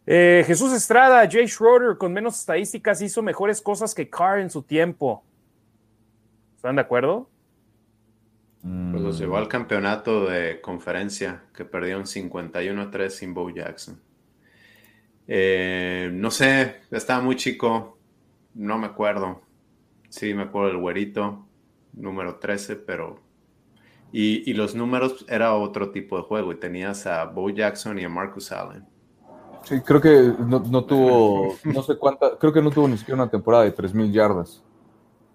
Eh, 0.06 0.44
Jesús 0.46 0.72
Estrada, 0.72 1.26
Jay 1.30 1.48
Schroeder, 1.48 1.96
con 1.96 2.12
menos 2.12 2.38
estadísticas, 2.38 3.00
hizo 3.00 3.22
mejores 3.22 3.62
cosas 3.62 3.94
que 3.94 4.10
Carr 4.10 4.40
en 4.40 4.50
su 4.50 4.62
tiempo. 4.62 5.22
¿Están 6.56 6.76
de 6.76 6.82
acuerdo? 6.82 7.28
Pues 8.64 9.02
los 9.02 9.18
llevó 9.18 9.36
al 9.36 9.46
campeonato 9.46 10.24
de 10.24 10.62
conferencia 10.62 11.42
que 11.54 11.66
perdieron 11.66 12.04
51-3 12.04 13.10
sin 13.10 13.34
Bo 13.34 13.50
Jackson. 13.50 14.00
Eh, 15.28 16.08
no 16.14 16.30
sé, 16.30 16.76
estaba 16.90 17.22
muy 17.22 17.36
chico, 17.36 17.98
no 18.54 18.78
me 18.78 18.86
acuerdo. 18.86 19.42
Sí, 20.08 20.32
me 20.32 20.44
acuerdo 20.44 20.68
del 20.68 20.78
güerito, 20.78 21.44
número 21.92 22.36
13, 22.36 22.76
pero... 22.76 23.20
Y, 24.12 24.50
y 24.50 24.54
los 24.54 24.74
números 24.74 25.26
era 25.28 25.54
otro 25.54 25.90
tipo 25.90 26.16
de 26.16 26.22
juego 26.22 26.52
y 26.52 26.56
tenías 26.56 27.06
a 27.06 27.26
Bo 27.26 27.50
Jackson 27.50 27.98
y 27.98 28.04
a 28.04 28.08
Marcus 28.08 28.50
Allen. 28.50 28.86
Sí, 29.64 29.78
creo 29.82 30.00
que 30.00 30.32
no, 30.38 30.60
no 30.60 30.84
tuvo, 30.86 31.54
no 31.64 31.82
sé 31.82 31.98
cuánta, 31.98 32.38
creo 32.38 32.52
que 32.52 32.62
no 32.62 32.70
tuvo 32.70 32.88
ni 32.88 32.96
siquiera 32.96 33.22
una 33.22 33.30
temporada 33.30 33.64
de 33.64 33.74
3.000 33.74 34.10
yardas. 34.10 34.63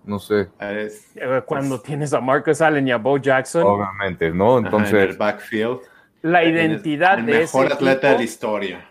No 0.09 0.17
sé, 0.19 0.47
Es- 0.59 1.11
Eh, 1.15 1.41
Cuando 1.45 1.79
tienes 1.79 2.13
a 2.13 2.19
Marcus 2.19 2.61
Allen 2.61 2.87
y 2.87 2.91
a 2.91 2.97
Bo 2.97 3.17
Jackson, 3.19 3.63
obviamente, 3.65 4.31
¿no? 4.31 4.57
ajá, 4.57 4.59
en 4.59 4.65
el 4.65 4.73
Entonces, 4.73 5.17
backfield. 5.17 5.79
la 6.23 6.43
identidad 6.43 7.19
el 7.19 7.25
de 7.27 7.31
ese 7.43 7.57
mejor 7.57 7.73
atleta 7.73 8.07
de 8.07 8.13
la 8.13 8.19
equipo, 8.19 8.23
historia. 8.23 8.85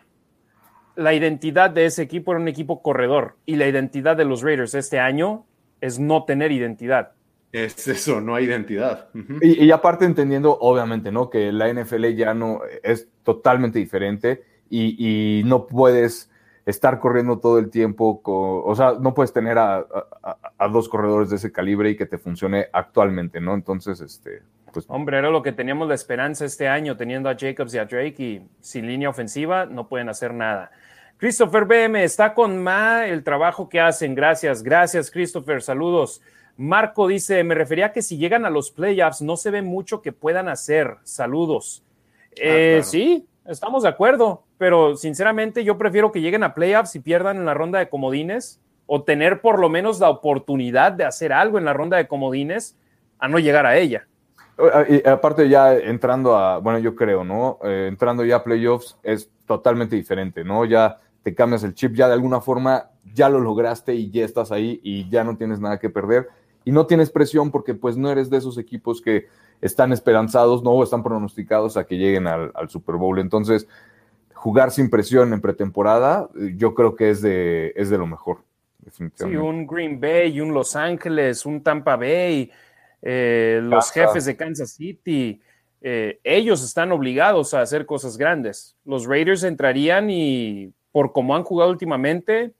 la 0.97 1.15
identidad 1.15 1.71
de 1.71 1.87
ese 1.87 2.03
equipo 2.03 2.33
era 2.33 2.41
un 2.41 2.49
equipo 2.49 2.83
corredor 2.83 3.37
y 3.47 3.57
la 3.57 3.67
identidad 3.67 4.17
de 4.17 4.25
los 4.25 4.43
Raiders 4.43 4.75
este 4.75 4.99
año 5.01 5.45
es 5.81 5.99
no 5.99 6.25
tener 6.25 6.53
identidad. 6.53 7.13
Es 7.53 7.89
eso, 7.89 8.21
no 8.21 8.35
hay 8.35 8.45
identidad. 8.45 9.09
Y, 9.41 9.65
y 9.65 9.71
aparte 9.71 10.05
entendiendo, 10.05 10.57
obviamente, 10.61 11.11
¿no? 11.11 11.31
Que 11.31 11.51
la 11.51 11.69
NFL 11.73 12.15
ya 12.15 12.35
no 12.35 12.61
es 12.83 13.09
totalmente 13.23 13.79
diferente 13.79 14.43
y, 14.69 15.41
y 15.41 15.45
no 15.45 15.67
puedes 15.67 16.31
estar 16.69 16.99
corriendo 17.01 17.39
todo 17.39 17.59
el 17.59 17.71
tiempo, 17.71 18.21
con, 18.23 18.63
o 18.65 18.75
sea, 18.77 18.95
no 19.01 19.15
puedes 19.15 19.33
tener 19.33 19.57
a, 19.59 19.79
a- 19.79 20.39
a 20.59 20.69
dos 20.69 20.89
corredores 20.89 21.31
de 21.31 21.37
ese 21.37 21.51
calibre 21.51 21.91
y 21.91 21.97
que 21.97 22.05
te 22.07 22.19
funcione 22.19 22.67
actualmente, 22.73 23.41
¿no? 23.41 23.55
Entonces, 23.55 24.01
este, 24.01 24.43
pues 24.73 24.85
Hombre, 24.89 25.17
era 25.19 25.31
lo 25.31 25.43
que 25.43 25.53
teníamos 25.53 25.89
la 25.89 25.95
esperanza 25.95 26.45
este 26.45 26.69
año, 26.69 26.97
teniendo 26.97 27.31
a 27.31 27.37
Jacobs 27.39 27.73
y 27.75 27.79
a 27.79 27.87
Drake 27.87 28.17
y 28.23 28.43
sin 28.61 28.87
línea 28.87 29.09
ofensiva 29.09 29.65
no 29.67 29.89
pueden 29.89 30.09
hacer 30.11 30.35
nada. 30.35 30.71
Christopher 31.17 31.65
BM 31.65 32.05
está 32.05 32.35
con 32.35 32.63
Ma 32.63 33.07
el 33.07 33.25
trabajo 33.25 33.69
que 33.69 33.81
hacen. 33.81 34.15
Gracias, 34.15 34.63
gracias 34.63 35.11
Christopher, 35.11 35.63
saludos. 35.63 36.21
Marco 36.57 37.07
dice, 37.09 37.43
me 37.45 37.55
refería 37.55 37.87
a 37.87 37.93
que 37.93 38.03
si 38.03 38.19
llegan 38.19 38.45
a 38.45 38.51
los 38.51 38.71
playoffs 38.71 39.23
no 39.23 39.37
se 39.37 39.51
ve 39.51 39.63
mucho 39.63 40.03
que 40.03 40.13
puedan 40.13 40.49
hacer. 40.49 40.97
Saludos. 41.05 41.83
Eh, 42.37 42.79
claro. 42.79 42.85
Sí, 42.85 43.27
estamos 43.49 43.83
de 43.83 43.89
acuerdo, 43.89 44.45
pero 44.59 44.97
sinceramente 44.97 45.65
yo 45.65 45.79
prefiero 45.79 46.13
que 46.13 46.21
lleguen 46.21 46.45
a 46.45 46.55
playoffs 46.55 46.95
y 46.95 47.01
pierdan 47.01 47.39
en 47.39 47.47
la 47.47 47.55
ronda 47.55 47.79
de 47.79 47.89
comodines 47.89 48.61
o 48.87 49.03
tener 49.03 49.41
por 49.41 49.59
lo 49.59 49.69
menos 49.69 50.01
la 50.01 50.11
oportunidad 50.11 50.93
de 50.93 51.05
hacer 51.05 51.33
algo 51.33 51.59
en 51.59 51.65
la 51.65 51.73
ronda 51.73 51.97
de 51.97 52.07
comodines 52.07 52.77
a 53.19 53.29
no 53.29 53.39
llegar 53.39 53.67
a 53.67 53.77
ella. 53.77 54.07
Y 54.89 55.07
aparte 55.09 55.49
ya 55.49 55.75
entrando 55.75 56.37
a, 56.37 56.59
bueno, 56.59 56.79
yo 56.81 56.95
creo, 56.97 57.25
¿no? 57.25 57.59
Eh, 57.63 57.87
entrando 57.89 58.25
ya 58.25 58.37
a 58.37 58.45
playoffs 58.45 58.99
es 59.03 59.31
totalmente 59.47 59.95
diferente, 59.95 60.43
¿no? 60.43 60.65
Ya 60.65 60.99
te 61.23 61.35
cambias 61.35 61.63
el 61.63 61.75
chip, 61.75 61.95
ya 61.95 62.09
de 62.09 62.15
alguna 62.15 62.41
forma 62.41 62.91
ya 63.15 63.29
lo 63.29 63.41
lograste 63.41 63.95
y 63.95 64.11
ya 64.11 64.25
estás 64.25 64.51
ahí 64.51 64.81
y 64.83 65.09
ya 65.09 65.23
no 65.23 65.37
tienes 65.37 65.61
nada 65.61 65.79
que 65.79 65.91
perder. 65.91 66.29
Y 66.65 66.73
no 66.73 66.87
tienes 66.87 67.11
presión 67.11 67.51
porque 67.51 67.75
pues 67.75 67.97
no 67.97 68.11
eres 68.11 68.31
de 68.31 68.39
esos 68.39 68.59
equipos 68.59 69.01
que 69.01 69.27
están 69.61 69.93
esperanzados, 69.93 70.63
¿no? 70.63 70.83
Están 70.83 71.03
pronosticados 71.03 71.77
a 71.77 71.85
que 71.85 71.97
lleguen 71.97 72.27
al, 72.27 72.53
al 72.55 72.69
Super 72.69 72.97
Bowl. 72.97 73.19
Entonces, 73.19 73.67
jugar 74.35 74.71
sin 74.71 74.89
presión 74.89 75.33
en 75.33 75.41
pretemporada, 75.41 76.29
eh, 76.39 76.55
yo 76.57 76.75
creo 76.75 76.95
que 76.95 77.11
es 77.11 77.23
de, 77.23 77.73
es 77.77 77.91
de 77.91 77.99
lo 77.99 78.07
mejor. 78.07 78.39
Sí, 79.15 79.37
un 79.37 79.67
Green 79.67 80.01
Bay, 80.01 80.41
un 80.41 80.55
Los 80.55 80.75
Ángeles, 80.75 81.45
un 81.45 81.63
Tampa 81.63 81.97
Bay, 81.97 82.51
eh, 83.03 83.61
los 83.63 83.93
jefes 83.93 84.25
de 84.25 84.37
Kansas 84.37 84.71
City, 84.71 85.41
eh, 85.83 86.19
ellos 86.25 86.65
están 86.65 86.91
obligados 86.93 87.53
a 87.53 87.61
hacer 87.61 87.85
cosas 87.85 88.17
grandes. 88.17 88.77
Los 88.85 89.07
Raiders 89.07 89.43
entrarían 89.43 90.09
y 90.11 90.73
por 90.91 91.13
como 91.13 91.37
han 91.37 91.43
jugado 91.43 91.71
últimamente, 91.71 92.53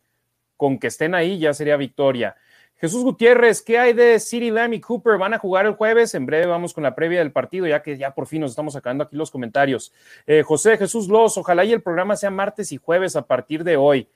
con 0.57 0.79
que 0.79 0.89
estén 0.89 1.15
ahí 1.15 1.39
ya 1.39 1.55
sería 1.55 1.77
victoria. 1.77 2.37
Jesús 2.81 3.03
Gutiérrez, 3.03 3.61
¿qué 3.61 3.77
hay 3.77 3.93
de 3.93 4.21
City 4.21 4.51
Lamb 4.51 4.75
y 4.75 4.81
Cooper? 4.81 5.19
¿Van 5.19 5.35
a 5.35 5.39
jugar 5.39 5.67
el 5.67 5.73
jueves? 5.75 6.15
En 6.15 6.27
breve 6.27 6.47
vamos 6.47 6.73
con 6.73 6.85
la 6.85 6.95
previa 6.95 7.19
del 7.19 7.33
partido, 7.33 7.67
ya 7.67 7.83
que 7.83 7.97
ya 7.97 8.15
por 8.15 8.27
fin 8.29 8.41
nos 8.41 8.53
estamos 8.53 8.75
sacando 8.75 9.03
aquí 9.03 9.17
los 9.17 9.33
comentarios. 9.33 9.93
Eh, 10.27 10.45
José 10.45 10.77
Jesús 10.79 11.09
Los, 11.09 11.37
ojalá 11.37 11.65
y 11.65 11.73
el 11.73 11.83
programa 11.83 12.15
sea 12.15 12.31
martes 12.31 12.71
y 12.71 12.77
jueves 12.77 13.17
a 13.17 13.23
partir 13.23 13.65
de 13.65 13.77
hoy. 13.77 14.09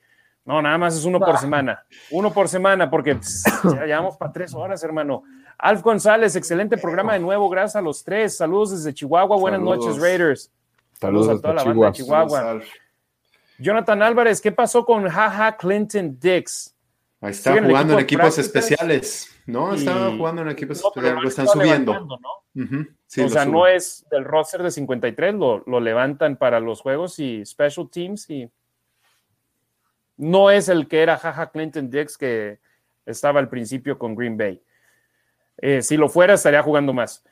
No, 0.45 0.61
nada 0.61 0.77
más 0.77 0.95
es 0.95 1.03
uno 1.03 1.19
por 1.19 1.37
semana. 1.37 1.83
Uno 2.11 2.31
por 2.31 2.47
semana, 2.47 2.89
porque 2.89 3.15
pss, 3.21 3.43
ya 3.63 3.85
llevamos 3.85 4.15
para 4.15 4.31
tres 4.31 4.53
horas, 4.53 4.81
hermano. 4.83 5.23
Alf 5.57 5.81
González, 5.81 6.35
excelente 6.37 6.77
programa 6.77 7.13
de 7.13 7.19
nuevo. 7.19 7.49
Gracias 7.49 7.75
a 7.75 7.81
los 7.81 8.03
tres. 8.03 8.37
Saludos 8.37 8.71
desde 8.71 8.93
Chihuahua. 8.93 9.37
Buenas 9.37 9.59
Saludos. 9.59 9.85
noches, 9.85 10.01
Raiders. 10.01 10.51
Saludos 10.99 11.29
a 11.29 11.41
toda 11.41 11.53
la 11.53 11.63
banda 11.65 11.85
de 11.87 11.91
Chihuahua. 11.91 12.29
Saludos. 12.29 12.67
Jonathan 13.59 14.01
Álvarez, 14.01 14.41
¿qué 14.41 14.51
pasó 14.51 14.85
con 14.85 15.07
Jaja 15.07 15.57
Clinton 15.57 16.17
Dix? 16.19 16.72
Ahí 17.23 17.31
está 17.31 17.55
en 17.55 17.65
jugando 17.65 17.93
en 17.93 17.99
equipo 17.99 18.23
equipos 18.23 18.37
especiales, 18.37 19.33
¿no? 19.45 19.73
Estaba 19.73 20.11
jugando 20.11 20.41
en 20.41 20.49
equipos 20.49 20.81
No, 20.83 20.89
especiales, 20.89 21.23
lo 21.23 21.29
están 21.29 21.47
subiendo. 21.47 21.93
o 21.93 23.29
sea, 23.29 23.45
no 23.45 23.65
es 23.65 24.05
del 24.11 24.25
roster 24.25 24.61
de 24.61 24.71
53, 24.71 25.33
lo, 25.35 25.63
lo 25.65 25.79
levantan 25.79 26.35
para 26.35 26.59
los 26.59 26.81
juegos 26.81 27.19
y 27.19 27.45
special 27.45 27.89
teams 27.89 28.29
y 28.29 28.51
no 30.17 30.51
es 30.51 30.67
el 30.67 30.89
que 30.89 31.01
era 31.01 31.17
Jaja 31.17 31.49
Clinton 31.49 31.89
Dix 31.89 32.17
que 32.17 32.59
estaba 33.05 33.39
al 33.39 33.47
principio 33.47 33.97
con 33.97 34.15
Green 34.15 34.35
Bay. 34.37 34.61
Eh, 35.57 35.81
si 35.81 35.95
lo 35.95 36.09
fuera, 36.09 36.33
estaría 36.33 36.61
jugando 36.61 36.91
más. 36.91 37.23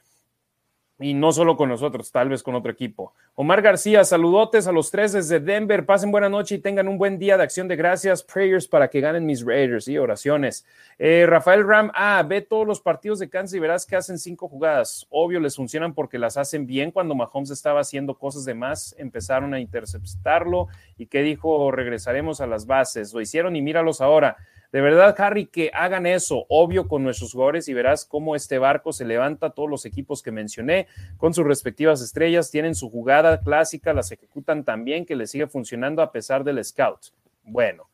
Y 1.02 1.16
no 1.16 1.32
solo 1.32 1.58
con 1.58 1.68
nosotros, 1.68 2.12
tal 2.12 2.30
vez 2.30 2.44
con 2.44 2.54
otro 2.54 2.72
equipo. 2.72 3.14
Omar 3.34 3.64
García, 3.64 4.04
saludotes 4.04 4.68
a 4.68 4.72
los 4.72 4.92
tres 4.92 5.14
desde 5.14 5.40
Denver. 5.40 5.86
Pasen 5.86 6.12
buena 6.12 6.30
noche 6.30 6.56
y 6.56 6.60
tengan 6.60 6.88
un 6.88 7.00
buen 7.00 7.18
día 7.18 7.38
de 7.38 7.44
acción 7.44 7.68
de 7.68 7.76
gracias. 7.76 8.22
Prayers 8.22 8.68
para 8.68 8.88
que 8.88 9.02
ganen 9.02 9.26
mis 9.26 9.44
Raiders 9.44 9.88
y 9.88 9.98
oraciones. 9.98 10.64
Eh, 11.00 11.26
Rafael 11.28 11.68
Ram, 11.68 11.92
ah, 11.96 12.24
ve 12.28 12.42
todos 12.42 12.68
los 12.68 12.80
partidos 12.80 13.18
de 13.18 13.30
Kansas 13.30 13.56
y 13.56 13.60
verás 13.60 13.88
que 13.88 13.96
hacen 13.96 14.20
cinco 14.20 14.48
jugadas. 14.48 15.08
Obvio, 15.10 15.40
les 15.40 15.56
funcionan 15.56 15.96
porque 15.96 16.20
las 16.20 16.38
hacen 16.38 16.68
bien. 16.68 16.92
Cuando 16.92 17.16
Mahomes 17.16 17.50
estaba 17.50 17.80
haciendo 17.80 18.20
cosas 18.20 18.46
de 18.46 18.54
más, 18.54 18.96
empezaron 19.00 19.56
a 19.56 19.60
interceptarlo. 19.60 20.68
¿Y 20.98 21.08
qué 21.08 21.24
dijo? 21.24 21.72
Regresaremos 21.72 22.42
a 22.42 22.48
las 22.48 22.68
bases. 22.68 23.12
Lo 23.12 23.22
hicieron 23.22 23.56
y 23.56 23.62
míralos 23.64 24.02
ahora. 24.02 24.38
De 24.72 24.82
verdad, 24.82 25.14
Harry, 25.20 25.48
que 25.48 25.70
hagan 25.74 26.06
eso, 26.06 26.46
obvio, 26.48 26.88
con 26.88 27.04
nuestros 27.04 27.34
jugadores 27.34 27.68
y 27.68 27.74
verás 27.74 28.06
cómo 28.06 28.36
este 28.36 28.58
barco 28.58 28.94
se 28.94 29.06
levanta. 29.06 29.50
Todos 29.50 29.70
los 29.70 29.86
equipos 29.86 30.24
que 30.24 30.32
mencioné 30.32 30.88
con 31.18 31.34
sus 31.34 31.46
respectivas 31.46 32.02
estrellas 32.02 32.52
tienen 32.52 32.76
su 32.76 32.90
jugada 32.90 33.42
clásica, 33.42 33.94
las 33.94 34.12
ejecutan 34.12 34.64
tan 34.64 34.86
bien 34.86 35.06
que 35.06 35.16
les 35.16 35.32
sigue 35.32 35.48
funcionando 35.48 36.02
a 36.02 36.12
pesar 36.12 36.44
del 36.44 36.64
scout. 36.64 37.08
Bueno, 37.44 37.92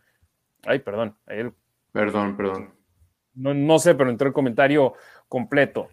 Ay, 0.68 0.80
perdón. 0.80 1.16
Perdón, 1.94 2.36
perdón. 2.36 2.74
No, 3.36 3.54
no 3.54 3.80
sé, 3.80 3.96
pero 3.96 4.10
entró 4.10 4.28
el 4.28 4.34
comentario 4.34 4.94
completo. 5.30 5.90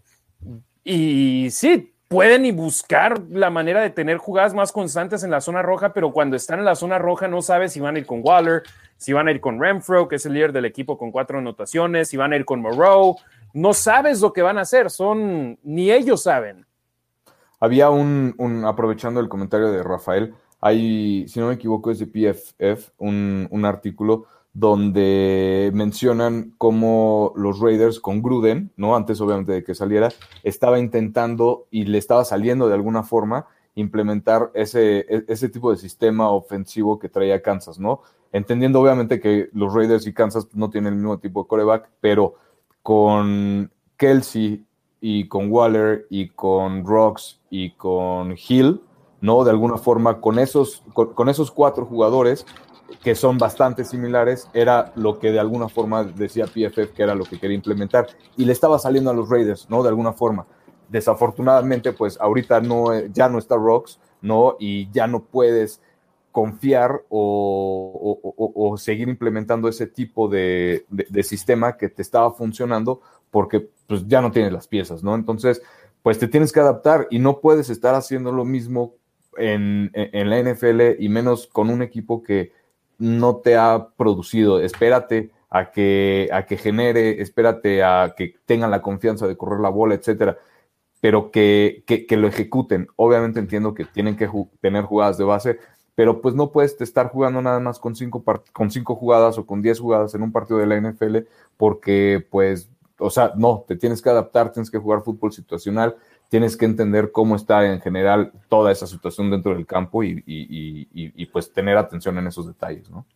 Y 0.82 1.48
sí, 1.50 1.93
pueden 2.14 2.44
y 2.44 2.52
buscar 2.52 3.20
la 3.28 3.50
manera 3.50 3.80
de 3.80 3.90
tener 3.90 4.18
jugadas 4.18 4.54
más 4.54 4.70
constantes 4.70 5.24
en 5.24 5.32
la 5.32 5.40
zona 5.40 5.62
roja, 5.62 5.92
pero 5.92 6.12
cuando 6.12 6.36
están 6.36 6.60
en 6.60 6.64
la 6.64 6.76
zona 6.76 6.96
roja 6.96 7.26
no 7.26 7.42
sabes 7.42 7.72
si 7.72 7.80
van 7.80 7.96
a 7.96 7.98
ir 7.98 8.06
con 8.06 8.20
Waller, 8.22 8.62
si 8.96 9.12
van 9.12 9.26
a 9.26 9.32
ir 9.32 9.40
con 9.40 9.60
Renfro, 9.60 10.06
que 10.06 10.14
es 10.14 10.24
el 10.24 10.34
líder 10.34 10.52
del 10.52 10.64
equipo 10.64 10.96
con 10.96 11.10
cuatro 11.10 11.38
anotaciones, 11.38 12.08
si 12.08 12.16
van 12.16 12.32
a 12.32 12.36
ir 12.36 12.44
con 12.44 12.60
Moreau. 12.60 13.16
No 13.52 13.74
sabes 13.74 14.20
lo 14.20 14.32
que 14.32 14.42
van 14.42 14.58
a 14.58 14.60
hacer, 14.60 14.90
son 14.90 15.58
ni 15.64 15.90
ellos 15.90 16.22
saben. 16.22 16.64
Había 17.58 17.90
un, 17.90 18.62
aprovechando 18.64 19.18
el 19.18 19.28
comentario 19.28 19.72
de 19.72 19.82
Rafael, 19.82 20.34
hay, 20.60 21.26
si 21.26 21.40
no 21.40 21.48
me 21.48 21.54
equivoco, 21.54 21.90
es 21.90 21.98
de 21.98 22.06
PFF, 22.06 22.90
un, 22.98 23.48
un 23.50 23.64
artículo 23.64 24.26
donde 24.54 25.72
mencionan 25.74 26.54
cómo 26.58 27.32
los 27.36 27.58
Raiders 27.58 27.98
con 27.98 28.22
Gruden, 28.22 28.70
¿no? 28.76 28.94
Antes 28.94 29.20
obviamente 29.20 29.52
de 29.52 29.64
que 29.64 29.74
saliera, 29.74 30.10
estaba 30.44 30.78
intentando 30.78 31.66
y 31.72 31.84
le 31.86 31.98
estaba 31.98 32.24
saliendo 32.24 32.68
de 32.68 32.74
alguna 32.74 33.02
forma 33.02 33.46
implementar 33.74 34.52
ese, 34.54 35.00
e, 35.00 35.24
ese 35.26 35.48
tipo 35.48 35.72
de 35.72 35.76
sistema 35.76 36.30
ofensivo 36.30 37.00
que 37.00 37.08
traía 37.08 37.42
Kansas, 37.42 37.80
¿no? 37.80 38.02
Entendiendo 38.30 38.80
obviamente 38.80 39.20
que 39.20 39.48
los 39.52 39.74
Raiders 39.74 40.06
y 40.06 40.14
Kansas 40.14 40.46
no 40.54 40.70
tienen 40.70 40.94
el 40.94 41.00
mismo 41.00 41.18
tipo 41.18 41.42
de 41.42 41.48
coreback, 41.48 41.90
pero 42.00 42.34
con 42.82 43.72
Kelsey 43.96 44.64
y 45.00 45.26
con 45.26 45.50
Waller 45.50 46.06
y 46.10 46.28
con 46.28 46.86
Rocks 46.86 47.40
y 47.50 47.72
con 47.72 48.36
Hill, 48.48 48.80
¿no? 49.20 49.42
De 49.42 49.50
alguna 49.50 49.78
forma, 49.78 50.20
con 50.20 50.38
esos, 50.38 50.84
con 50.94 51.28
esos 51.28 51.50
cuatro 51.50 51.86
jugadores, 51.86 52.46
que 53.02 53.14
son 53.14 53.38
bastante 53.38 53.84
similares, 53.84 54.48
era 54.54 54.92
lo 54.96 55.18
que 55.18 55.30
de 55.32 55.40
alguna 55.40 55.68
forma 55.68 56.04
decía 56.04 56.46
PFF 56.46 56.92
que 56.94 57.02
era 57.02 57.14
lo 57.14 57.24
que 57.24 57.38
quería 57.38 57.56
implementar 57.56 58.06
y 58.36 58.44
le 58.44 58.52
estaba 58.52 58.78
saliendo 58.78 59.10
a 59.10 59.14
los 59.14 59.28
Raiders, 59.28 59.68
¿no? 59.68 59.82
De 59.82 59.88
alguna 59.88 60.12
forma. 60.12 60.46
Desafortunadamente, 60.88 61.92
pues 61.92 62.20
ahorita 62.20 62.60
no, 62.60 62.98
ya 63.06 63.28
no 63.28 63.38
está 63.38 63.56
Rocks, 63.56 63.98
¿no? 64.20 64.56
Y 64.58 64.90
ya 64.90 65.06
no 65.06 65.24
puedes 65.24 65.80
confiar 66.34 67.04
o, 67.10 68.74
seguir 68.76 69.08
implementando 69.08 69.68
ese 69.68 69.86
tipo 69.86 70.28
de, 70.28 70.84
sistema 71.22 71.76
que 71.76 71.88
te 71.88 72.02
estaba 72.02 72.32
funcionando 72.32 73.00
porque 73.30 73.68
pues 73.86 74.06
ya 74.08 74.20
no 74.20 74.32
tienes 74.32 74.52
las 74.52 74.66
piezas, 74.66 75.04
¿no? 75.04 75.14
Entonces, 75.14 75.62
pues 76.02 76.18
te 76.18 76.26
tienes 76.26 76.50
que 76.52 76.58
adaptar 76.58 77.06
y 77.10 77.20
no 77.20 77.40
puedes 77.40 77.70
estar 77.70 77.94
haciendo 77.94 78.32
lo 78.32 78.44
mismo 78.44 78.94
en, 79.36 79.92
en 79.94 80.28
la 80.28 80.40
NFL 80.42 81.00
y 81.00 81.08
menos 81.08 81.46
con 81.46 81.70
un 81.70 81.82
equipo 81.82 82.22
que 82.22 82.52
no 82.98 83.36
te 83.36 83.56
ha 83.56 83.88
producido. 83.96 84.60
Espérate 84.60 85.30
a 85.50 85.70
que, 85.70 86.28
a 86.32 86.46
que 86.46 86.56
genere, 86.56 87.22
espérate 87.22 87.84
a 87.84 88.14
que 88.16 88.34
tengan 88.44 88.70
la 88.70 88.82
confianza 88.82 89.28
de 89.28 89.36
correr 89.36 89.60
la 89.60 89.68
bola, 89.68 89.94
etcétera, 89.94 90.36
pero 91.00 91.30
que, 91.30 91.84
que, 91.86 92.16
lo 92.16 92.26
ejecuten. 92.26 92.88
Obviamente 92.96 93.38
entiendo 93.38 93.74
que 93.74 93.84
tienen 93.84 94.16
que 94.16 94.28
tener 94.60 94.84
jugadas 94.84 95.18
de 95.18 95.24
base, 95.24 95.58
pero 95.94 96.20
pues 96.20 96.34
no 96.34 96.50
puedes 96.50 96.80
estar 96.80 97.08
jugando 97.10 97.40
nada 97.40 97.60
más 97.60 97.78
con 97.78 97.94
cinco, 97.94 98.24
con 98.52 98.70
cinco 98.70 98.96
jugadas 98.96 99.38
o 99.38 99.46
con 99.46 99.62
diez 99.62 99.78
jugadas 99.78 100.14
en 100.14 100.22
un 100.22 100.32
partido 100.32 100.58
de 100.58 100.66
la 100.66 100.76
NFL, 100.76 101.18
porque 101.56 102.26
pues, 102.30 102.68
o 102.98 103.10
sea, 103.10 103.32
no, 103.36 103.64
te 103.68 103.76
tienes 103.76 104.02
que 104.02 104.10
adaptar, 104.10 104.50
tienes 104.50 104.70
que 104.70 104.78
jugar 104.78 105.02
fútbol 105.02 105.32
situacional, 105.32 105.94
tienes 106.34 106.56
que 106.56 106.64
entender 106.64 107.12
cómo 107.12 107.36
está 107.36 107.64
en 107.64 107.80
general 107.80 108.32
toda 108.48 108.72
esa 108.72 108.88
situación 108.88 109.30
dentro 109.30 109.54
del 109.54 109.66
campo 109.66 110.02
y, 110.02 111.28
pues 111.32 111.52
tener 111.52 111.76
atención 111.76 112.18
en 112.18 112.26
esos 112.26 112.48
detalles, 112.48 112.90
¿no? 112.90 113.06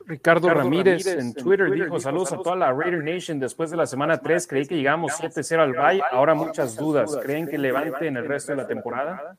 Ricardo, 0.00 0.50
Ramírez, 0.50 1.06
en 1.06 1.32
Twitter, 1.32 1.70
dijo, 1.70 1.98
saludos 1.98 2.34
a 2.34 2.36
toda 2.36 2.54
la 2.54 2.70
Raider 2.70 3.02
Nation. 3.02 3.40
Después 3.40 3.70
de 3.70 3.78
la 3.78 3.86
semana 3.86 4.18
3 4.18 4.46
creí 4.46 4.66
que 4.66 4.76
llegamos 4.76 5.12
7-0 5.12 5.58
al 5.58 5.72
Valle, 5.72 6.02
ahora 6.12 6.34
muchas 6.34 6.76
dudas. 6.76 7.18
¿Creen 7.22 7.48
que 7.48 7.56
levante 7.56 8.08
en 8.08 8.18
el 8.18 8.28
resto 8.28 8.52
de 8.52 8.56
la 8.56 8.66
temporada? 8.66 9.38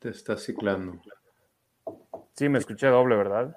Te 0.00 0.10
está 0.10 0.36
ciclando. 0.36 1.00
Sí, 2.34 2.50
me 2.50 2.58
escuché 2.58 2.88
doble, 2.88 3.16
¿verdad? 3.16 3.56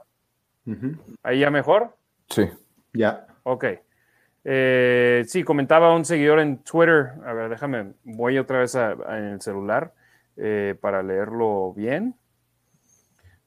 ¿Ahí 1.24 1.42
ya 1.42 1.52
mejor? 1.52 1.94
Sí. 2.30 2.50
Ya. 2.94 3.28
Ok. 3.44 3.66
Eh, 4.44 5.24
sí, 5.28 5.44
comentaba 5.44 5.96
un 5.96 6.06
seguidor 6.06 6.40
en 6.40 6.60
Twitter. 6.64 7.12
A 7.26 7.34
ver, 7.34 7.50
déjame, 7.50 7.94
voy 8.04 8.38
otra 8.38 8.60
vez 8.60 8.76
en 8.76 9.24
el 9.26 9.42
celular 9.42 9.94
eh, 10.38 10.76
para 10.80 11.04
leerlo 11.04 11.74
bien. 11.74 12.16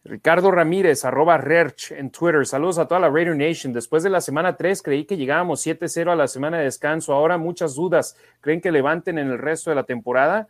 Ricardo 0.04 0.50
Ramírez, 0.50 1.04
arroba 1.06 1.38
Rerch 1.38 1.92
en 1.92 2.10
Twitter. 2.10 2.46
Saludos 2.46 2.78
a 2.78 2.86
toda 2.86 3.00
la 3.00 3.08
Raider 3.08 3.34
Nation. 3.34 3.72
Después 3.72 4.02
de 4.02 4.10
la 4.10 4.20
semana 4.20 4.54
3 4.54 4.82
creí 4.82 5.06
que 5.06 5.16
llegábamos 5.16 5.66
7-0 5.66 6.12
a 6.12 6.14
la 6.14 6.28
semana 6.28 6.58
de 6.58 6.64
descanso. 6.64 7.14
Ahora 7.14 7.38
muchas 7.38 7.74
dudas. 7.74 8.16
¿Creen 8.42 8.60
que 8.60 8.70
levanten 8.70 9.18
en 9.18 9.30
el 9.30 9.38
resto 9.38 9.70
de 9.70 9.76
la 9.76 9.84
temporada? 9.84 10.46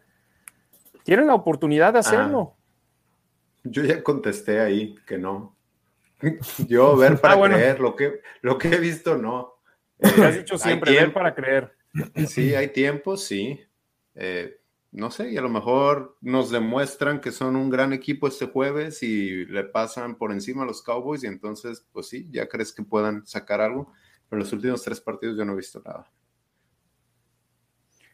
¿Tienen 1.04 1.28
la 1.28 1.34
oportunidad 1.34 1.92
de 1.92 2.00
hacerlo? 2.00 2.54
Ah, 2.56 3.60
yo 3.62 3.84
ya 3.84 4.02
contesté 4.02 4.60
ahí 4.60 4.96
que 5.06 5.18
no. 5.18 5.54
Yo 6.68 6.96
ver 6.96 7.20
para 7.20 7.34
ah, 7.34 7.48
creer, 7.48 7.80
lo 7.80 7.94
que, 7.94 8.20
lo 8.40 8.56
que 8.56 8.68
he 8.68 8.78
visto 8.78 9.16
no. 9.16 9.53
Has 10.04 10.36
dicho 10.38 10.58
siempre, 10.58 10.92
ver 10.92 11.12
para 11.12 11.34
creer. 11.34 11.72
Sí, 12.26 12.54
hay 12.56 12.68
tiempo, 12.68 13.16
sí. 13.16 13.60
Eh, 14.16 14.58
no 14.94 15.10
sé, 15.10 15.30
y 15.30 15.36
a 15.36 15.42
lo 15.42 15.48
mejor 15.48 16.16
nos 16.20 16.50
demuestran 16.50 17.20
que 17.20 17.32
son 17.32 17.56
un 17.56 17.68
gran 17.68 17.92
equipo 17.92 18.28
este 18.28 18.46
jueves 18.46 19.02
y 19.02 19.44
le 19.46 19.64
pasan 19.64 20.16
por 20.16 20.30
encima 20.30 20.62
a 20.62 20.66
los 20.66 20.82
Cowboys 20.82 21.24
y 21.24 21.26
entonces, 21.26 21.84
pues 21.92 22.08
sí, 22.08 22.28
ya 22.30 22.48
crees 22.48 22.72
que 22.72 22.84
puedan 22.84 23.26
sacar 23.26 23.60
algo, 23.60 23.92
pero 24.28 24.40
los 24.40 24.52
últimos 24.52 24.82
tres 24.82 25.00
partidos 25.00 25.36
yo 25.36 25.44
no 25.44 25.52
he 25.52 25.56
visto 25.56 25.82
nada. 25.84 26.08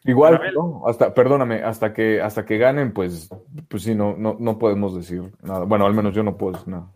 Igual, 0.03 0.41
hasta, 0.87 1.13
perdóname, 1.13 1.61
hasta 1.61 1.93
que, 1.93 2.19
hasta 2.19 2.45
que 2.45 2.57
ganen, 2.57 2.91
pues, 2.91 3.29
pues 3.67 3.83
sí, 3.83 3.93
no, 3.93 4.15
no, 4.17 4.37
no 4.39 4.57
podemos 4.57 4.95
decir 4.95 5.31
nada. 5.43 5.65
Bueno, 5.65 5.85
al 5.85 5.93
menos 5.93 6.15
yo 6.15 6.23
no 6.23 6.37
puedo 6.37 6.53
decir 6.53 6.69
nada. 6.69 6.91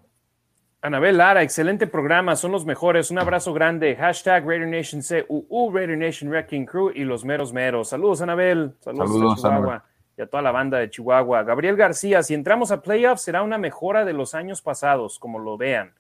Anabel 0.86 1.18
Lara, 1.18 1.42
excelente 1.42 1.88
programa, 1.88 2.36
son 2.36 2.52
los 2.52 2.64
mejores. 2.64 3.10
Un 3.10 3.18
abrazo 3.18 3.54
grande. 3.54 3.96
Hashtag 3.96 4.46
Raider 4.46 4.68
Nation 4.68 5.02
CUU, 5.02 5.72
Raider 5.74 5.98
Nation 5.98 6.30
Wrecking 6.30 6.68
Crew 6.68 6.92
y 6.94 7.04
los 7.04 7.26
meros 7.26 7.52
meros. 7.52 7.90
Saludos, 7.90 8.22
Anabel. 8.22 8.72
Saludos, 8.82 9.44
a 9.44 9.50
Chihuahua 9.50 9.84
y 10.16 10.22
a 10.22 10.28
toda 10.28 10.44
la 10.44 10.52
banda 10.52 10.78
de 10.78 10.92
Chihuahua. 10.92 11.42
Gabriel 11.42 11.76
García, 11.76 12.22
si 12.22 12.36
entramos 12.36 12.70
a 12.70 12.84
playoffs 12.84 13.24
será 13.24 13.42
una 13.42 13.58
mejora 13.58 14.06
de 14.06 14.14
los 14.14 14.36
años 14.36 14.62
pasados, 14.62 15.18
como 15.18 15.40
lo 15.40 15.58
vean. 15.58 15.92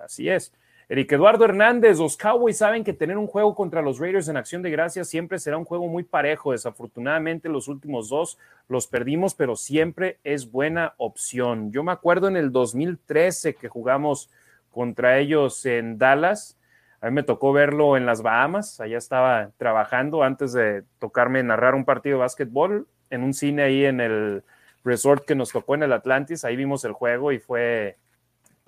Así 0.00 0.30
es. 0.30 0.52
Eric 0.90 1.12
Eduardo 1.12 1.44
Hernández, 1.44 1.98
los 1.98 2.16
Cowboys 2.16 2.56
saben 2.56 2.82
que 2.82 2.94
tener 2.94 3.18
un 3.18 3.26
juego 3.26 3.54
contra 3.54 3.82
los 3.82 3.98
Raiders 3.98 4.28
en 4.28 4.38
acción 4.38 4.62
de 4.62 4.70
gracias 4.70 5.06
siempre 5.06 5.38
será 5.38 5.58
un 5.58 5.66
juego 5.66 5.86
muy 5.86 6.02
parejo. 6.02 6.52
Desafortunadamente 6.52 7.50
los 7.50 7.68
últimos 7.68 8.08
dos 8.08 8.38
los 8.68 8.86
perdimos, 8.86 9.34
pero 9.34 9.54
siempre 9.54 10.18
es 10.24 10.50
buena 10.50 10.94
opción. 10.96 11.72
Yo 11.72 11.82
me 11.82 11.92
acuerdo 11.92 12.28
en 12.28 12.38
el 12.38 12.52
2013 12.52 13.54
que 13.54 13.68
jugamos 13.68 14.30
contra 14.70 15.18
ellos 15.18 15.66
en 15.66 15.98
Dallas. 15.98 16.56
A 17.02 17.10
mí 17.10 17.12
me 17.12 17.22
tocó 17.22 17.52
verlo 17.52 17.98
en 17.98 18.06
las 18.06 18.22
Bahamas. 18.22 18.80
Allá 18.80 18.96
estaba 18.96 19.50
trabajando 19.58 20.22
antes 20.22 20.54
de 20.54 20.84
tocarme 20.98 21.42
narrar 21.42 21.74
un 21.74 21.84
partido 21.84 22.16
de 22.16 22.20
básquetbol 22.20 22.88
en 23.10 23.24
un 23.24 23.34
cine 23.34 23.62
ahí 23.62 23.84
en 23.84 24.00
el 24.00 24.42
resort 24.84 25.26
que 25.26 25.34
nos 25.34 25.52
tocó 25.52 25.74
en 25.74 25.82
el 25.82 25.92
Atlantis. 25.92 26.46
Ahí 26.46 26.56
vimos 26.56 26.82
el 26.86 26.92
juego 26.94 27.30
y 27.30 27.38
fue 27.38 27.98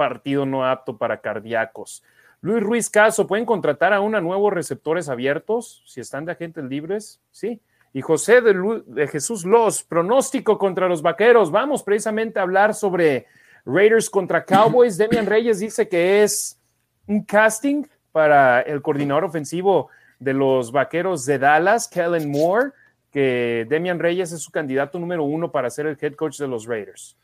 partido 0.01 0.47
no 0.47 0.65
apto 0.65 0.97
para 0.97 1.21
cardíacos. 1.21 2.03
Luis 2.41 2.63
Ruiz 2.63 2.89
Caso, 2.89 3.27
¿pueden 3.27 3.45
contratar 3.45 3.93
a 3.93 4.01
una 4.01 4.19
nuevos 4.19 4.51
receptores 4.51 5.11
abiertos 5.11 5.83
si 5.85 6.01
están 6.01 6.25
de 6.25 6.33
agentes 6.33 6.65
libres? 6.65 7.21
Sí. 7.31 7.61
Y 7.93 8.01
José 8.01 8.41
de, 8.41 9.07
Jesús 9.09 9.45
Los, 9.45 9.83
pronóstico 9.83 10.57
contra 10.57 10.89
los 10.89 11.03
vaqueros. 11.03 11.51
Vamos 11.51 11.83
precisamente 11.83 12.39
a 12.39 12.45
hablar 12.45 12.73
sobre 12.73 13.27
Raiders 13.67 14.09
contra 14.09 14.43
Cowboys. 14.47 14.97
Demian 14.97 15.27
Reyes 15.27 15.59
dice 15.59 15.87
que 15.87 16.23
es 16.23 16.59
un 17.07 17.23
casting 17.23 17.85
para 18.11 18.63
el 18.63 18.81
coordinador 18.81 19.25
ofensivo 19.25 19.91
de 20.19 20.33
los 20.33 20.73
vaqueros 20.73 21.27
de 21.27 21.39
Dallas, 21.39 21.89
Kellen 21.89 22.31
Moore, 22.31 22.71
que 23.13 23.67
Demian 23.69 23.99
Reyes 23.99 24.33
es 24.33 24.41
su 24.41 24.51
candidato 24.51 24.99
número 24.99 25.25
uno 25.25 25.53
para 25.53 25.69
ser 25.69 25.85
el 25.85 25.99
head 26.01 26.15
coach 26.15 26.39
de 26.39 26.49
los 26.49 26.65
Raiders. 26.65 27.19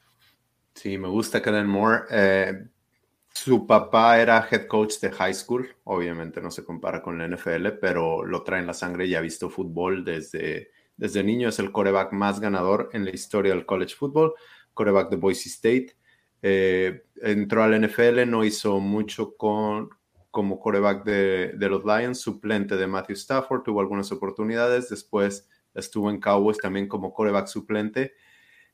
Sí, 0.76 0.98
me 0.98 1.08
gusta 1.08 1.40
Kellen 1.42 1.66
Moore. 1.66 2.04
Eh, 2.10 2.66
su 3.32 3.66
papá 3.66 4.20
era 4.20 4.46
head 4.50 4.66
coach 4.66 5.00
de 5.00 5.10
high 5.10 5.32
school, 5.32 5.66
obviamente 5.84 6.40
no 6.42 6.50
se 6.50 6.64
compara 6.64 7.02
con 7.02 7.16
la 7.16 7.26
NFL, 7.26 7.78
pero 7.80 8.24
lo 8.24 8.42
trae 8.42 8.60
en 8.60 8.66
la 8.66 8.74
sangre 8.74 9.06
y 9.06 9.14
ha 9.14 9.22
visto 9.22 9.48
fútbol 9.48 10.04
desde, 10.04 10.70
desde 10.96 11.24
niño. 11.24 11.48
Es 11.48 11.58
el 11.60 11.72
coreback 11.72 12.12
más 12.12 12.40
ganador 12.40 12.90
en 12.92 13.06
la 13.06 13.10
historia 13.10 13.54
del 13.54 13.64
college 13.64 13.94
football, 13.94 14.34
coreback 14.74 15.08
de 15.08 15.16
Boise 15.16 15.48
State. 15.48 15.96
Eh, 16.42 17.04
entró 17.22 17.62
al 17.62 17.80
NFL, 17.80 18.28
no 18.28 18.44
hizo 18.44 18.78
mucho 18.78 19.34
con, 19.34 19.88
como 20.30 20.60
coreback 20.60 21.04
de, 21.04 21.52
de, 21.56 21.68
los 21.70 21.86
Lions, 21.86 22.20
suplente 22.20 22.76
de 22.76 22.86
Matthew 22.86 23.16
Stafford, 23.16 23.62
tuvo 23.62 23.80
algunas 23.80 24.12
oportunidades, 24.12 24.90
después 24.90 25.48
estuvo 25.74 26.10
en 26.10 26.20
Cowboys 26.20 26.58
también 26.58 26.86
como 26.86 27.14
coreback 27.14 27.46
suplente 27.46 28.12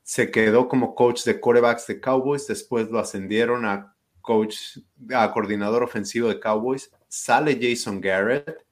se 0.03 0.29
quedó 0.29 0.67
como 0.67 0.95
coach 0.95 1.23
de 1.23 1.39
quarterbacks 1.39 1.87
de 1.87 1.99
Cowboys, 1.99 2.45
después 2.45 2.89
lo 2.89 2.99
ascendieron 2.99 3.65
a 3.65 3.95
coach, 4.21 4.77
a 5.13 5.31
coordinador 5.31 5.83
ofensivo 5.83 6.27
de 6.27 6.39
Cowboys, 6.39 6.91
sale 7.07 7.57
Jason 7.59 8.01
Garrett 8.01 8.65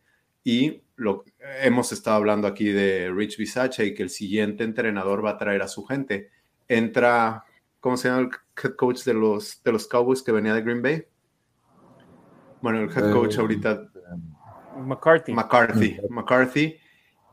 y 0.43 0.83
lo, 0.95 1.23
hemos 1.61 1.91
estado 1.91 2.17
hablando 2.17 2.47
aquí 2.47 2.71
de 2.71 3.11
Rich 3.11 3.37
Bisaccia 3.37 3.85
y 3.85 3.93
que 3.93 4.03
el 4.03 4.09
siguiente 4.09 4.63
entrenador 4.63 5.25
va 5.25 5.31
a 5.31 5.37
traer 5.37 5.61
a 5.61 5.67
su 5.67 5.83
gente. 5.85 6.29
Entra, 6.67 7.45
¿cómo 7.79 7.97
se 7.97 8.09
llama 8.09 8.21
el 8.21 8.29
head 8.61 8.75
coach 8.75 9.03
de 9.03 9.13
los, 9.13 9.61
de 9.63 9.71
los 9.71 9.87
Cowboys 9.87 10.21
que 10.21 10.31
venía 10.31 10.53
de 10.53 10.61
Green 10.61 10.81
Bay? 10.81 11.05
Bueno, 12.61 12.81
el 12.81 12.89
head 12.89 13.11
coach 13.13 13.37
Eh, 13.37 13.41
ahorita. 13.41 13.87
McCarthy. 14.77 15.33
McCarthy. 15.33 15.97
McCarthy. 16.09 16.77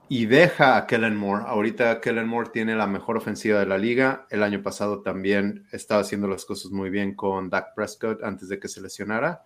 Y 0.09 0.27
deja 0.27 0.77
a 0.77 0.87
Kellen 0.87 1.17
Moore. 1.17 1.45
Ahorita 1.47 2.01
Kellen 2.01 2.27
Moore 2.27 2.51
tiene 2.53 2.75
la 2.75 2.87
mejor 2.87 3.17
ofensiva 3.17 3.61
de 3.61 3.67
la 3.67 3.79
liga. 3.79 4.27
El 4.31 4.43
año 4.43 4.63
pasado 4.63 5.03
también 5.03 5.67
estaba 5.73 6.01
haciendo 6.01 6.29
las 6.29 6.45
cosas 6.45 6.71
muy 6.71 6.91
bien 6.91 7.15
con 7.15 7.51
Dak 7.51 7.75
Prescott 7.75 8.23
antes 8.23 8.49
de 8.49 8.59
que 8.59 8.69
se 8.69 8.81
lesionara. 8.81 9.43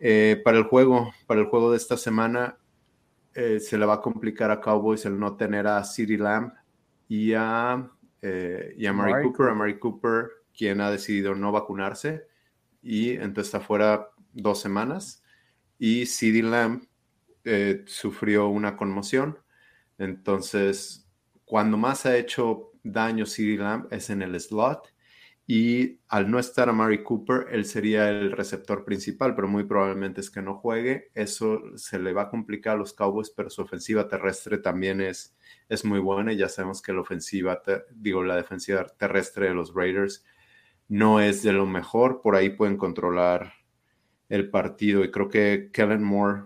Eh, 0.00 0.40
para 0.44 0.58
el 0.58 0.64
juego, 0.64 1.12
para 1.26 1.40
el 1.40 1.46
juego 1.46 1.70
de 1.70 1.78
esta 1.78 1.96
semana, 1.96 2.58
eh, 3.34 3.60
se 3.60 3.78
le 3.78 3.86
va 3.86 3.94
a 3.94 4.00
complicar 4.00 4.50
a 4.50 4.60
Cowboys 4.60 5.06
el 5.06 5.18
no 5.18 5.36
tener 5.36 5.66
a 5.66 5.82
CeeDee 5.84 6.18
Lamb 6.18 6.52
y 7.08 7.32
a, 7.34 7.90
eh, 8.20 8.74
y 8.76 8.86
a 8.86 8.92
Mary 8.92 9.22
Cooper. 9.22 9.48
A 9.48 9.54
Mary 9.54 9.78
Cooper, 9.78 10.26
quien 10.56 10.80
ha 10.80 10.90
decidido 10.90 11.34
no 11.34 11.52
vacunarse 11.52 12.26
y 12.82 13.10
entonces 13.10 13.46
está 13.46 13.60
fuera 13.60 14.10
dos 14.32 14.60
semanas. 14.60 15.22
Y 15.78 16.06
CeeDee 16.06 16.42
Lamb 16.42 16.82
eh, 17.44 17.84
sufrió 17.86 18.48
una 18.48 18.76
conmoción. 18.76 19.38
Entonces, 19.98 21.08
cuando 21.44 21.76
más 21.76 22.06
ha 22.06 22.16
hecho 22.16 22.72
daño 22.82 23.26
CeeDee 23.26 23.58
Lamb 23.58 23.88
es 23.90 24.10
en 24.10 24.22
el 24.22 24.38
slot. 24.40 24.94
Y 25.50 26.00
al 26.08 26.30
no 26.30 26.38
estar 26.38 26.68
a 26.68 26.74
Mari 26.74 27.02
Cooper, 27.02 27.46
él 27.50 27.64
sería 27.64 28.10
el 28.10 28.32
receptor 28.32 28.84
principal, 28.84 29.34
pero 29.34 29.48
muy 29.48 29.64
probablemente 29.64 30.20
es 30.20 30.30
que 30.30 30.42
no 30.42 30.56
juegue. 30.56 31.10
Eso 31.14 31.62
se 31.76 31.98
le 31.98 32.12
va 32.12 32.24
a 32.24 32.28
complicar 32.28 32.74
a 32.74 32.78
los 32.78 32.92
Cowboys, 32.92 33.30
pero 33.30 33.48
su 33.48 33.62
ofensiva 33.62 34.08
terrestre 34.08 34.58
también 34.58 35.00
es, 35.00 35.34
es 35.70 35.86
muy 35.86 36.00
buena. 36.00 36.34
Y 36.34 36.36
ya 36.36 36.50
sabemos 36.50 36.82
que 36.82 36.92
la 36.92 37.00
ofensiva, 37.00 37.62
digo, 37.94 38.22
la 38.24 38.36
defensiva 38.36 38.84
terrestre 38.98 39.48
de 39.48 39.54
los 39.54 39.74
Raiders 39.74 40.22
no 40.86 41.18
es 41.18 41.42
de 41.42 41.54
lo 41.54 41.64
mejor. 41.64 42.20
Por 42.20 42.36
ahí 42.36 42.50
pueden 42.50 42.76
controlar 42.76 43.54
el 44.28 44.50
partido. 44.50 45.02
Y 45.02 45.10
creo 45.10 45.30
que 45.30 45.70
Kellen 45.72 46.02
Moore, 46.02 46.42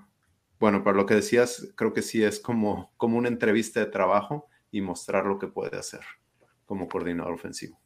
bueno, 0.63 0.85
para 0.85 0.97
lo 0.97 1.07
que 1.07 1.15
decías, 1.15 1.73
creo 1.75 1.93
que 1.93 2.03
sí 2.03 2.23
es 2.23 2.39
como, 2.39 2.93
como 2.97 3.19
una 3.19 3.27
entrevista 3.27 3.81
de 3.81 3.87
trabajo 3.87 4.47
y 4.71 4.81
mostrar 4.81 5.27
lo 5.27 5.37
que 5.37 5.49
puede 5.49 5.77
hacer 5.77 6.03
como 6.67 6.87
coordinador 6.87 7.33
ofensivo. 7.33 7.81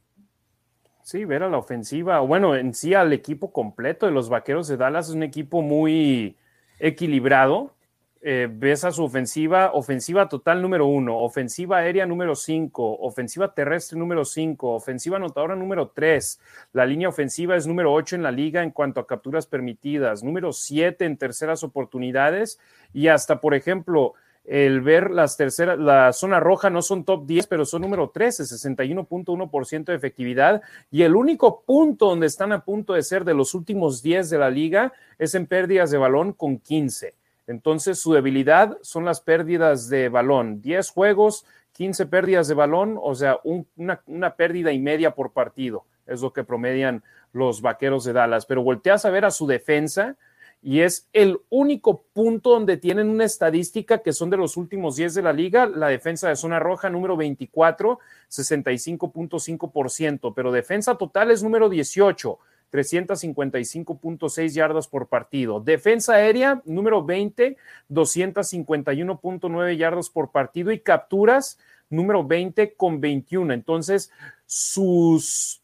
Sí, 1.01 1.25
ver 1.25 1.41
a 1.41 1.49
la 1.49 1.57
ofensiva, 1.57 2.19
bueno, 2.19 2.55
en 2.55 2.75
sí 2.75 2.93
al 2.93 3.13
equipo 3.13 3.51
completo 3.51 4.05
de 4.05 4.11
los 4.11 4.29
Vaqueros 4.29 4.67
de 4.67 4.77
Dallas 4.77 5.09
es 5.09 5.15
un 5.15 5.23
equipo 5.23 5.63
muy 5.63 6.37
equilibrado. 6.77 7.73
Eh, 8.21 8.47
ves 8.51 8.83
a 8.83 8.91
su 8.91 9.03
ofensiva, 9.03 9.71
ofensiva 9.73 10.27
total 10.27 10.61
número 10.61 10.87
uno, 10.87 11.17
ofensiva 11.19 11.77
aérea 11.77 12.05
número 12.05 12.35
cinco, 12.35 12.97
ofensiva 12.99 13.53
terrestre 13.53 13.97
número 13.97 14.25
cinco, 14.25 14.73
ofensiva 14.73 15.17
anotadora 15.17 15.55
número 15.55 15.89
tres. 15.89 16.39
La 16.73 16.85
línea 16.85 17.09
ofensiva 17.09 17.55
es 17.55 17.67
número 17.67 17.93
ocho 17.93 18.15
en 18.15 18.23
la 18.23 18.31
liga 18.31 18.63
en 18.63 18.71
cuanto 18.71 18.99
a 18.99 19.07
capturas 19.07 19.45
permitidas, 19.45 20.23
número 20.23 20.51
siete 20.51 21.05
en 21.05 21.17
terceras 21.17 21.63
oportunidades 21.63 22.59
y 22.91 23.07
hasta, 23.07 23.39
por 23.39 23.53
ejemplo, 23.53 24.15
el 24.47 24.79
ver 24.79 25.11
las 25.11 25.35
terceras, 25.35 25.77
la 25.77 26.13
zona 26.13 26.39
roja 26.39 26.69
no 26.69 26.81
son 26.81 27.03
top 27.03 27.25
10, 27.25 27.47
pero 27.47 27.65
son 27.65 27.81
número 27.81 28.09
13, 28.09 28.43
61.1% 28.43 29.83
de 29.83 29.95
efectividad. 29.95 30.61
Y 30.89 31.03
el 31.03 31.17
único 31.17 31.63
punto 31.63 32.07
donde 32.07 32.27
están 32.27 32.53
a 32.53 32.63
punto 32.63 32.93
de 32.93 33.03
ser 33.03 33.25
de 33.25 33.33
los 33.33 33.53
últimos 33.53 34.01
10 34.01 34.29
de 34.29 34.37
la 34.37 34.49
liga 34.49 34.93
es 35.19 35.35
en 35.35 35.47
pérdidas 35.47 35.91
de 35.91 35.97
balón 35.97 36.31
con 36.31 36.59
15. 36.59 37.13
Entonces, 37.47 37.99
su 37.99 38.13
debilidad 38.13 38.77
son 38.81 39.05
las 39.05 39.21
pérdidas 39.21 39.89
de 39.89 40.09
balón. 40.09 40.61
10 40.61 40.89
juegos, 40.89 41.45
15 41.71 42.05
pérdidas 42.05 42.47
de 42.47 42.53
balón, 42.53 42.99
o 43.01 43.15
sea, 43.15 43.39
un, 43.43 43.67
una, 43.77 44.01
una 44.05 44.35
pérdida 44.35 44.71
y 44.71 44.79
media 44.79 45.15
por 45.15 45.31
partido. 45.31 45.85
Es 46.05 46.21
lo 46.21 46.33
que 46.33 46.43
promedian 46.43 47.03
los 47.33 47.61
vaqueros 47.61 48.03
de 48.03 48.13
Dallas. 48.13 48.45
Pero 48.45 48.63
volteas 48.63 49.05
a 49.05 49.09
ver 49.09 49.25
a 49.25 49.31
su 49.31 49.47
defensa 49.47 50.17
y 50.61 50.81
es 50.81 51.07
el 51.13 51.39
único 51.49 52.03
punto 52.13 52.51
donde 52.51 52.77
tienen 52.77 53.09
una 53.09 53.25
estadística 53.25 53.99
que 53.99 54.13
son 54.13 54.29
de 54.29 54.37
los 54.37 54.57
últimos 54.57 54.95
10 54.95 55.13
de 55.13 55.21
la 55.21 55.33
liga, 55.33 55.67
la 55.67 55.87
defensa 55.87 56.29
de 56.29 56.35
zona 56.35 56.59
roja 56.59 56.89
número 56.89 57.15
24, 57.15 57.99
65.5%, 58.29 60.33
pero 60.35 60.51
defensa 60.51 60.95
total 60.95 61.31
es 61.31 61.43
número 61.43 61.69
18, 61.69 62.39
355.6 62.71 64.53
yardas 64.53 64.87
por 64.87 65.07
partido. 65.07 65.59
Defensa 65.59 66.13
aérea 66.13 66.61
número 66.65 67.03
20, 67.03 67.57
251.9 67.89 69.77
yardas 69.77 70.09
por 70.09 70.31
partido 70.31 70.71
y 70.71 70.79
capturas 70.79 71.59
número 71.89 72.23
20 72.23 72.73
con 72.75 72.99
21. 72.99 73.53
Entonces, 73.53 74.11
sus 74.45 75.61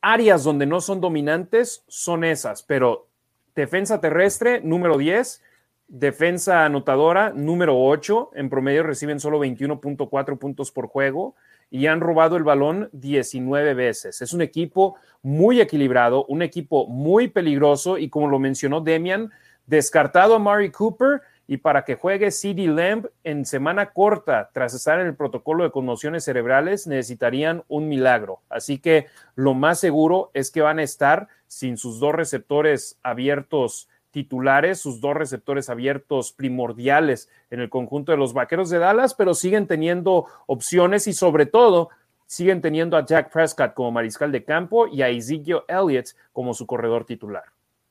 áreas 0.00 0.44
donde 0.44 0.66
no 0.66 0.80
son 0.80 1.00
dominantes 1.00 1.82
son 1.88 2.24
esas, 2.24 2.62
pero 2.62 3.08
defensa 3.54 4.00
terrestre, 4.00 4.60
número 4.60 4.98
10, 4.98 5.42
defensa 5.88 6.64
anotadora, 6.64 7.30
número 7.30 7.78
8, 7.78 8.30
en 8.34 8.50
promedio 8.50 8.82
reciben 8.82 9.20
solo 9.20 9.38
21.4 9.40 10.38
puntos 10.38 10.72
por 10.72 10.88
juego 10.88 11.36
y 11.70 11.86
han 11.86 12.00
robado 12.00 12.36
el 12.36 12.44
balón 12.44 12.88
19 12.92 13.74
veces. 13.74 14.22
Es 14.22 14.32
un 14.32 14.42
equipo 14.42 14.96
muy 15.22 15.60
equilibrado, 15.60 16.24
un 16.26 16.42
equipo 16.42 16.86
muy 16.86 17.28
peligroso 17.28 17.98
y 17.98 18.08
como 18.08 18.28
lo 18.28 18.38
mencionó 18.38 18.80
Demian, 18.80 19.30
descartado 19.66 20.36
a 20.36 20.38
Mari 20.38 20.70
Cooper 20.70 21.22
y 21.48 21.58
para 21.58 21.84
que 21.84 21.94
juegue 21.94 22.30
CD 22.30 22.66
Lamb 22.66 23.08
en 23.22 23.44
semana 23.44 23.92
corta 23.92 24.50
tras 24.52 24.74
estar 24.74 24.98
en 25.00 25.06
el 25.06 25.14
protocolo 25.14 25.64
de 25.64 25.70
conmociones 25.70 26.24
cerebrales 26.24 26.86
necesitarían 26.86 27.62
un 27.68 27.88
milagro. 27.88 28.40
Así 28.48 28.78
que 28.78 29.06
lo 29.34 29.54
más 29.54 29.78
seguro 29.78 30.30
es 30.34 30.50
que 30.50 30.62
van 30.62 30.80
a 30.80 30.82
estar 30.82 31.28
sin 31.46 31.76
sus 31.76 32.00
dos 32.00 32.14
receptores 32.14 32.98
abiertos 33.02 33.88
titulares, 34.16 34.80
sus 34.80 35.02
dos 35.02 35.14
receptores 35.14 35.68
abiertos 35.68 36.32
primordiales 36.32 37.28
en 37.50 37.60
el 37.60 37.68
conjunto 37.68 38.12
de 38.12 38.16
los 38.16 38.32
Vaqueros 38.32 38.70
de 38.70 38.78
Dallas, 38.78 39.12
pero 39.12 39.34
siguen 39.34 39.66
teniendo 39.66 40.24
opciones 40.46 41.06
y 41.06 41.12
sobre 41.12 41.44
todo 41.44 41.90
siguen 42.24 42.62
teniendo 42.62 42.96
a 42.96 43.04
Jack 43.04 43.30
Prescott 43.30 43.74
como 43.74 43.92
mariscal 43.92 44.32
de 44.32 44.42
campo 44.42 44.86
y 44.86 45.02
a 45.02 45.10
Ezekiel 45.10 45.60
Elliott 45.68 46.06
como 46.32 46.54
su 46.54 46.66
corredor 46.66 47.04
titular. 47.04 47.44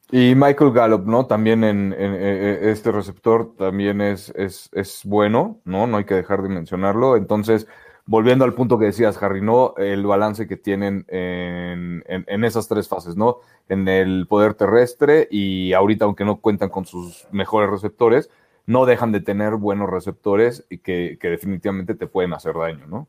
Y 0.10 0.34
Michael 0.34 0.72
Gallup, 0.72 1.06
¿no? 1.06 1.28
También 1.28 1.64
en, 1.64 1.94
en, 1.94 2.14
en 2.16 2.70
este 2.70 2.92
receptor 2.92 3.56
también 3.56 4.02
es, 4.02 4.34
es, 4.36 4.68
es, 4.74 5.02
bueno, 5.06 5.60
¿no? 5.64 5.86
No 5.86 5.98
hay 5.98 6.06
que 6.06 6.16
dejar 6.16 6.42
de 6.42 6.50
mencionarlo. 6.50 7.18
Entonces, 7.18 7.68
volviendo 8.06 8.46
al 8.46 8.54
punto 8.54 8.78
que 8.78 8.86
decías, 8.86 9.22
Harry, 9.22 9.42
¿no? 9.42 9.74
El 9.78 10.06
balance 10.06 10.48
que 10.48 10.58
tienen 10.58 11.06
en, 11.08 12.04
en, 12.08 12.44
esas 12.44 12.68
tres 12.68 12.88
fases, 12.88 13.16
¿no? 13.16 13.40
En 13.68 13.88
el 13.88 14.28
poder 14.28 14.54
terrestre 14.54 15.28
y 15.32 15.74
ahorita, 15.74 16.06
aunque 16.06 16.26
no 16.26 16.38
cuentan 16.38 16.70
con 16.70 16.86
sus 16.86 17.28
mejores 17.32 17.70
receptores, 17.70 18.30
no 18.68 18.86
dejan 18.86 19.12
de 19.12 19.22
tener 19.22 19.56
buenos 19.56 19.90
receptores 19.90 20.66
y 20.70 20.80
que, 20.80 21.18
que 21.20 21.30
definitivamente 21.30 21.96
te 21.96 22.08
pueden 22.08 22.34
hacer 22.34 22.56
daño, 22.56 22.86
¿no? 22.88 23.08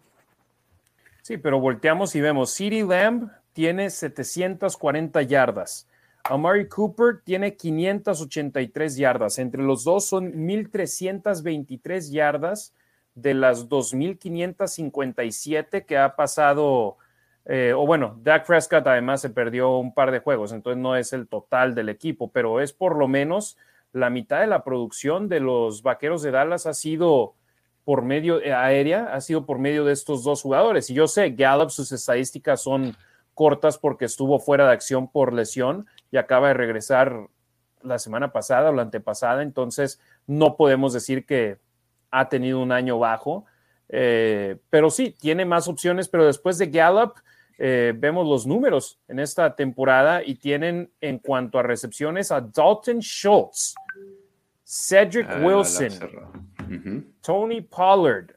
Sí, 1.23 1.39
pero 1.39 1.61
volteamos 1.61 2.15
y 2.15 2.21
vemos, 2.21 2.57
CeeDee 2.57 2.85
Lamb 2.85 3.31
tiene 3.53 3.91
740 3.91 5.23
yardas. 5.23 5.89
Amari 6.25 6.69
Cooper 6.69 7.21
tiene 7.25 7.57
583 7.57 8.97
yardas. 8.97 9.39
Entre 9.39 9.63
los 9.63 9.85
dos 9.85 10.07
son 10.07 10.33
1.323 10.33 12.11
yardas 12.11 12.75
de 13.17 13.35
las 13.35 13.69
2.557 13.69 15.85
que 15.85 15.99
ha 15.99 16.15
pasado, 16.15 16.99
eh, 17.47 17.73
o 17.75 17.85
bueno, 17.85 18.21
Dak 18.23 18.47
Prescott 18.47 18.87
además 18.87 19.23
se 19.23 19.31
perdió 19.31 19.79
un 19.79 19.93
par 19.93 20.13
de 20.13 20.21
juegos, 20.21 20.53
entonces 20.53 20.81
no 20.81 20.95
es 20.95 21.13
el 21.13 21.27
total 21.27 21.75
del 21.75 21.89
equipo, 21.89 22.31
pero 22.31 22.61
es 22.61 22.73
por 22.73 22.97
lo 22.97 23.09
menos 23.09 23.59
la 23.93 24.11
mitad 24.11 24.41
de 24.41 24.47
la 24.47 24.63
producción 24.63 25.29
de 25.29 25.41
los 25.41 25.83
Vaqueros 25.83 26.23
de 26.23 26.31
Dallas 26.31 26.67
ha 26.67 26.75
sido 26.75 27.35
por 27.85 28.03
medio 28.03 28.41
eh, 28.43 28.53
aérea, 28.53 29.15
ha 29.15 29.21
sido 29.21 29.47
por 29.47 29.59
medio 29.59 29.85
de 29.85 29.93
estos 29.93 30.23
dos 30.23 30.43
jugadores. 30.43 30.91
Y 30.91 30.95
yo 30.95 31.09
sé, 31.09 31.31
Gallup, 31.31 31.71
sus 31.71 31.91
estadísticas 31.93 32.61
son 32.61 32.95
cortas 33.33 33.79
porque 33.79 34.05
estuvo 34.05 34.39
fuera 34.39 34.67
de 34.67 34.73
acción 34.73 35.11
por 35.11 35.33
lesión 35.33 35.87
y 36.11 36.19
acaba 36.19 36.49
de 36.49 36.55
regresar 36.55 37.29
la 37.83 37.99
semana 37.99 38.33
pasada 38.33 38.71
o 38.71 38.73
la 38.73 38.83
antepasada, 38.83 39.43
entonces 39.43 40.01
no 40.27 40.57
podemos 40.57 40.93
decir 40.93 41.25
que 41.25 41.59
ha 42.19 42.29
tenido 42.29 42.61
un 42.61 42.73
año 42.73 42.99
bajo, 42.99 43.45
eh, 43.89 44.57
pero 44.71 44.91
sí, 44.91 45.15
tiene 45.19 45.45
más 45.45 45.69
opciones, 45.69 46.09
pero 46.09 46.25
después 46.25 46.59
de 46.59 46.67
Gallup 46.67 47.15
eh, 47.59 47.93
vemos 47.97 48.27
los 48.27 48.47
números 48.47 48.99
en 49.09 49.19
esta 49.19 49.55
temporada 49.55 50.23
y 50.25 50.35
tienen 50.35 50.91
en 51.01 51.19
cuanto 51.19 51.59
a 51.59 51.63
recepciones 51.63 52.33
a 52.33 52.41
Dalton 52.41 53.01
Schultz, 53.01 53.75
Cedric 54.65 55.27
Ah, 55.29 55.41
Wilson, 55.43 55.93
uh 55.93 56.73
-huh. 56.73 57.05
Tony 57.21 57.61
Pollard. 57.61 58.35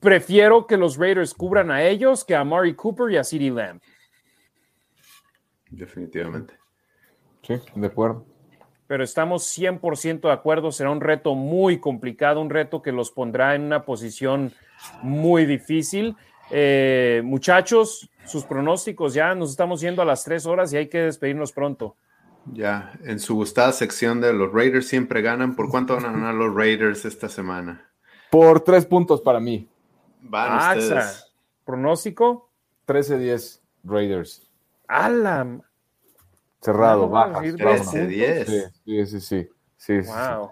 Prefiero 0.00 0.66
que 0.66 0.76
los 0.76 0.96
Raiders 0.96 1.32
cubran 1.32 1.70
a 1.70 1.82
ellos 1.82 2.24
que 2.24 2.34
a 2.34 2.44
Mari 2.44 2.74
Cooper 2.74 3.10
y 3.10 3.16
a 3.16 3.24
CeeDee 3.24 3.50
Lamb. 3.50 3.80
Definitivamente. 5.70 6.54
Sí, 7.42 7.54
de 7.74 7.86
acuerdo. 7.86 8.26
Pero 8.86 9.02
estamos 9.02 9.44
100% 9.56 10.20
de 10.20 10.32
acuerdo, 10.32 10.70
será 10.70 10.90
un 10.90 11.00
reto 11.00 11.34
muy 11.34 11.80
complicado, 11.80 12.40
un 12.40 12.50
reto 12.50 12.82
que 12.82 12.92
los 12.92 13.10
pondrá 13.10 13.54
en 13.54 13.62
una 13.62 13.84
posición 13.84 14.52
muy 15.02 15.44
difícil. 15.46 16.16
Eh, 16.50 17.22
muchachos, 17.24 18.08
sus 18.24 18.44
pronósticos 18.44 19.14
ya 19.14 19.34
nos 19.34 19.50
estamos 19.50 19.80
yendo 19.80 20.02
a 20.02 20.04
las 20.04 20.24
tres 20.24 20.46
horas 20.46 20.72
y 20.72 20.76
hay 20.76 20.88
que 20.88 20.98
despedirnos 20.98 21.52
pronto. 21.52 21.96
Ya, 22.52 22.92
en 23.04 23.18
su 23.18 23.34
gustada 23.34 23.72
sección 23.72 24.20
de 24.20 24.32
los 24.32 24.52
Raiders 24.52 24.86
siempre 24.86 25.20
ganan. 25.20 25.56
¿Por 25.56 25.68
cuánto 25.68 25.94
van 25.94 26.06
a 26.06 26.12
ganar 26.12 26.34
los 26.34 26.54
Raiders 26.54 27.04
esta 27.04 27.28
semana? 27.28 27.90
Por 28.30 28.60
tres 28.60 28.86
puntos 28.86 29.20
para 29.20 29.40
mí. 29.40 29.68
Van 30.20 30.52
Axa, 30.52 30.78
ustedes. 30.78 31.32
pronóstico. 31.64 32.50
13-10 32.86 33.60
Raiders. 33.82 34.48
¡Ala! 34.86 35.60
Cerrado, 36.66 37.08
bajas. 37.08 37.44
sí, 37.44 37.52
vámonos. 37.62 37.94
13-10. 37.94 38.44
Sí, 38.44 38.60
sí, 38.84 39.06
sí, 39.06 39.20
sí. 39.20 39.48
sí. 39.76 40.00
Wow. 40.08 40.50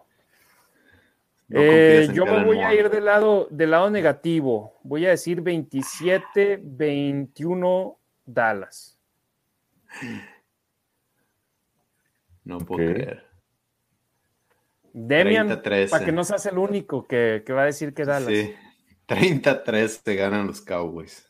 No 1.48 1.60
Eh, 1.60 2.08
yo 2.12 2.24
me 2.24 2.44
voy 2.44 2.58
a 2.58 2.72
ir 2.72 2.88
del 2.88 3.04
lado, 3.04 3.48
del 3.50 3.72
lado 3.72 3.90
negativo. 3.90 4.78
Voy 4.84 5.06
a 5.06 5.10
decir 5.10 5.42
27-21 5.42 7.98
Dallas. 8.24 8.96
No 12.44 12.58
puedo 12.58 12.88
Ok. 12.88 12.94
creer. 12.94 13.26
Demian, 14.92 15.48
30-13. 15.48 15.90
para 15.90 16.04
que 16.04 16.12
no 16.12 16.22
seas 16.22 16.46
el 16.46 16.58
único 16.58 17.08
que, 17.08 17.42
que 17.44 17.52
va 17.52 17.62
a 17.62 17.66
decir 17.66 17.92
que 17.92 18.04
Dallas. 18.04 18.28
Sí. 18.32 18.54
33 19.06 20.00
te 20.04 20.14
ganan 20.14 20.46
los 20.46 20.60
Cowboys. 20.60 21.23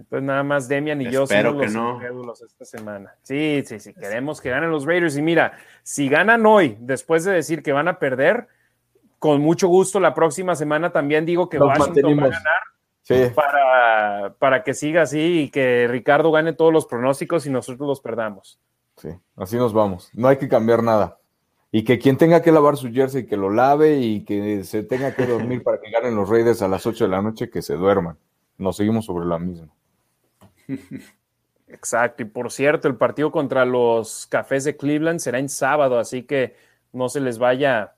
Entonces 0.00 0.24
nada 0.26 0.42
más 0.42 0.66
Demian 0.68 1.00
y 1.02 1.10
yo 1.10 1.26
somos 1.26 1.30
que 1.30 1.42
los 1.66 1.74
no. 1.74 1.94
incrédulos 1.96 2.42
esta 2.42 2.64
semana. 2.64 3.14
Sí, 3.22 3.62
sí, 3.66 3.78
sí, 3.78 3.92
queremos 3.94 4.40
que 4.40 4.50
ganen 4.50 4.70
los 4.70 4.84
Raiders. 4.86 5.16
Y 5.16 5.22
mira, 5.22 5.52
si 5.82 6.08
ganan 6.08 6.44
hoy, 6.46 6.76
después 6.80 7.24
de 7.24 7.32
decir 7.32 7.62
que 7.62 7.72
van 7.72 7.88
a 7.88 7.98
perder, 7.98 8.48
con 9.18 9.40
mucho 9.40 9.68
gusto 9.68 10.00
la 10.00 10.14
próxima 10.14 10.54
semana 10.56 10.90
también 10.90 11.26
digo 11.26 11.48
que 11.48 11.58
Nos 11.58 11.68
Washington 11.68 11.86
va 11.86 11.90
a 11.90 11.92
mantenimos. 11.92 12.30
ganar 12.30 12.60
Sí, 13.02 13.14
para, 13.34 14.34
para 14.38 14.62
que 14.62 14.72
siga 14.74 15.02
así 15.02 15.42
y 15.42 15.50
que 15.50 15.88
Ricardo 15.88 16.30
gane 16.30 16.52
todos 16.52 16.72
los 16.72 16.86
pronósticos 16.86 17.44
y 17.46 17.50
nosotros 17.50 17.88
los 17.88 18.00
perdamos. 18.00 18.60
sí, 18.96 19.08
así 19.36 19.56
nos 19.56 19.72
vamos. 19.72 20.10
No 20.14 20.28
hay 20.28 20.36
que 20.36 20.48
cambiar 20.48 20.82
nada. 20.82 21.18
Y 21.72 21.84
que 21.84 21.98
quien 21.98 22.16
tenga 22.16 22.42
que 22.42 22.52
lavar 22.52 22.76
su 22.76 22.90
jersey, 22.92 23.26
que 23.26 23.36
lo 23.36 23.50
lave 23.50 23.98
y 23.98 24.24
que 24.24 24.64
se 24.64 24.82
tenga 24.82 25.14
que 25.14 25.26
dormir 25.26 25.62
para 25.64 25.80
que 25.80 25.90
ganen 25.90 26.14
los 26.16 26.28
Raiders 26.28 26.62
a 26.62 26.68
las 26.68 26.86
8 26.86 27.04
de 27.04 27.10
la 27.10 27.22
noche, 27.22 27.50
que 27.50 27.62
se 27.62 27.74
duerman. 27.74 28.16
Nos 28.58 28.76
seguimos 28.76 29.06
sobre 29.06 29.26
la 29.26 29.38
misma. 29.38 29.68
Exacto. 31.68 32.22
Y 32.22 32.26
por 32.26 32.50
cierto, 32.50 32.88
el 32.88 32.96
partido 32.96 33.30
contra 33.30 33.64
los 33.64 34.26
Cafés 34.26 34.64
de 34.64 34.76
Cleveland 34.76 35.20
será 35.20 35.38
en 35.38 35.48
sábado, 35.48 35.98
así 35.98 36.24
que 36.24 36.56
no 36.92 37.08
se 37.08 37.20
les 37.20 37.38
vaya 37.38 37.94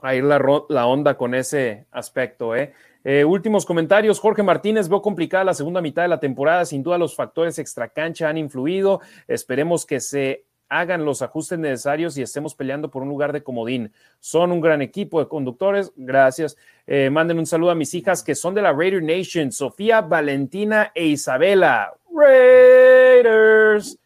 a 0.00 0.14
ir 0.14 0.24
la, 0.24 0.86
onda 0.86 1.16
con 1.16 1.34
ese 1.34 1.86
aspecto. 1.90 2.54
¿eh? 2.54 2.72
Eh, 3.04 3.24
últimos 3.24 3.66
comentarios. 3.66 4.20
Jorge 4.20 4.42
Martínez, 4.42 4.88
veo 4.88 5.02
complicada 5.02 5.44
la 5.44 5.54
segunda 5.54 5.80
mitad 5.80 6.02
de 6.02 6.08
la 6.08 6.20
temporada. 6.20 6.64
Sin 6.64 6.82
duda, 6.82 6.98
los 6.98 7.16
factores 7.16 7.58
extracancha 7.58 8.28
han 8.28 8.38
influido. 8.38 9.00
Esperemos 9.26 9.84
que 9.84 10.00
se 10.00 10.44
hagan 10.68 11.04
los 11.04 11.22
ajustes 11.22 11.58
necesarios 11.58 12.16
y 12.18 12.22
estemos 12.22 12.54
peleando 12.54 12.90
por 12.90 13.02
un 13.02 13.08
lugar 13.08 13.32
de 13.32 13.42
comodín. 13.42 13.92
Son 14.20 14.52
un 14.52 14.60
gran 14.60 14.82
equipo 14.82 15.20
de 15.20 15.28
conductores. 15.28 15.92
Gracias. 15.96 16.56
Eh, 16.86 17.10
manden 17.10 17.38
un 17.38 17.46
saludo 17.46 17.70
a 17.70 17.74
mis 17.74 17.94
hijas 17.94 18.22
que 18.22 18.34
son 18.34 18.54
de 18.54 18.62
la 18.62 18.72
Raider 18.72 19.02
Nation, 19.02 19.52
Sofía, 19.52 20.00
Valentina 20.00 20.92
e 20.94 21.06
Isabela. 21.06 21.94
Raiders. 22.14 23.98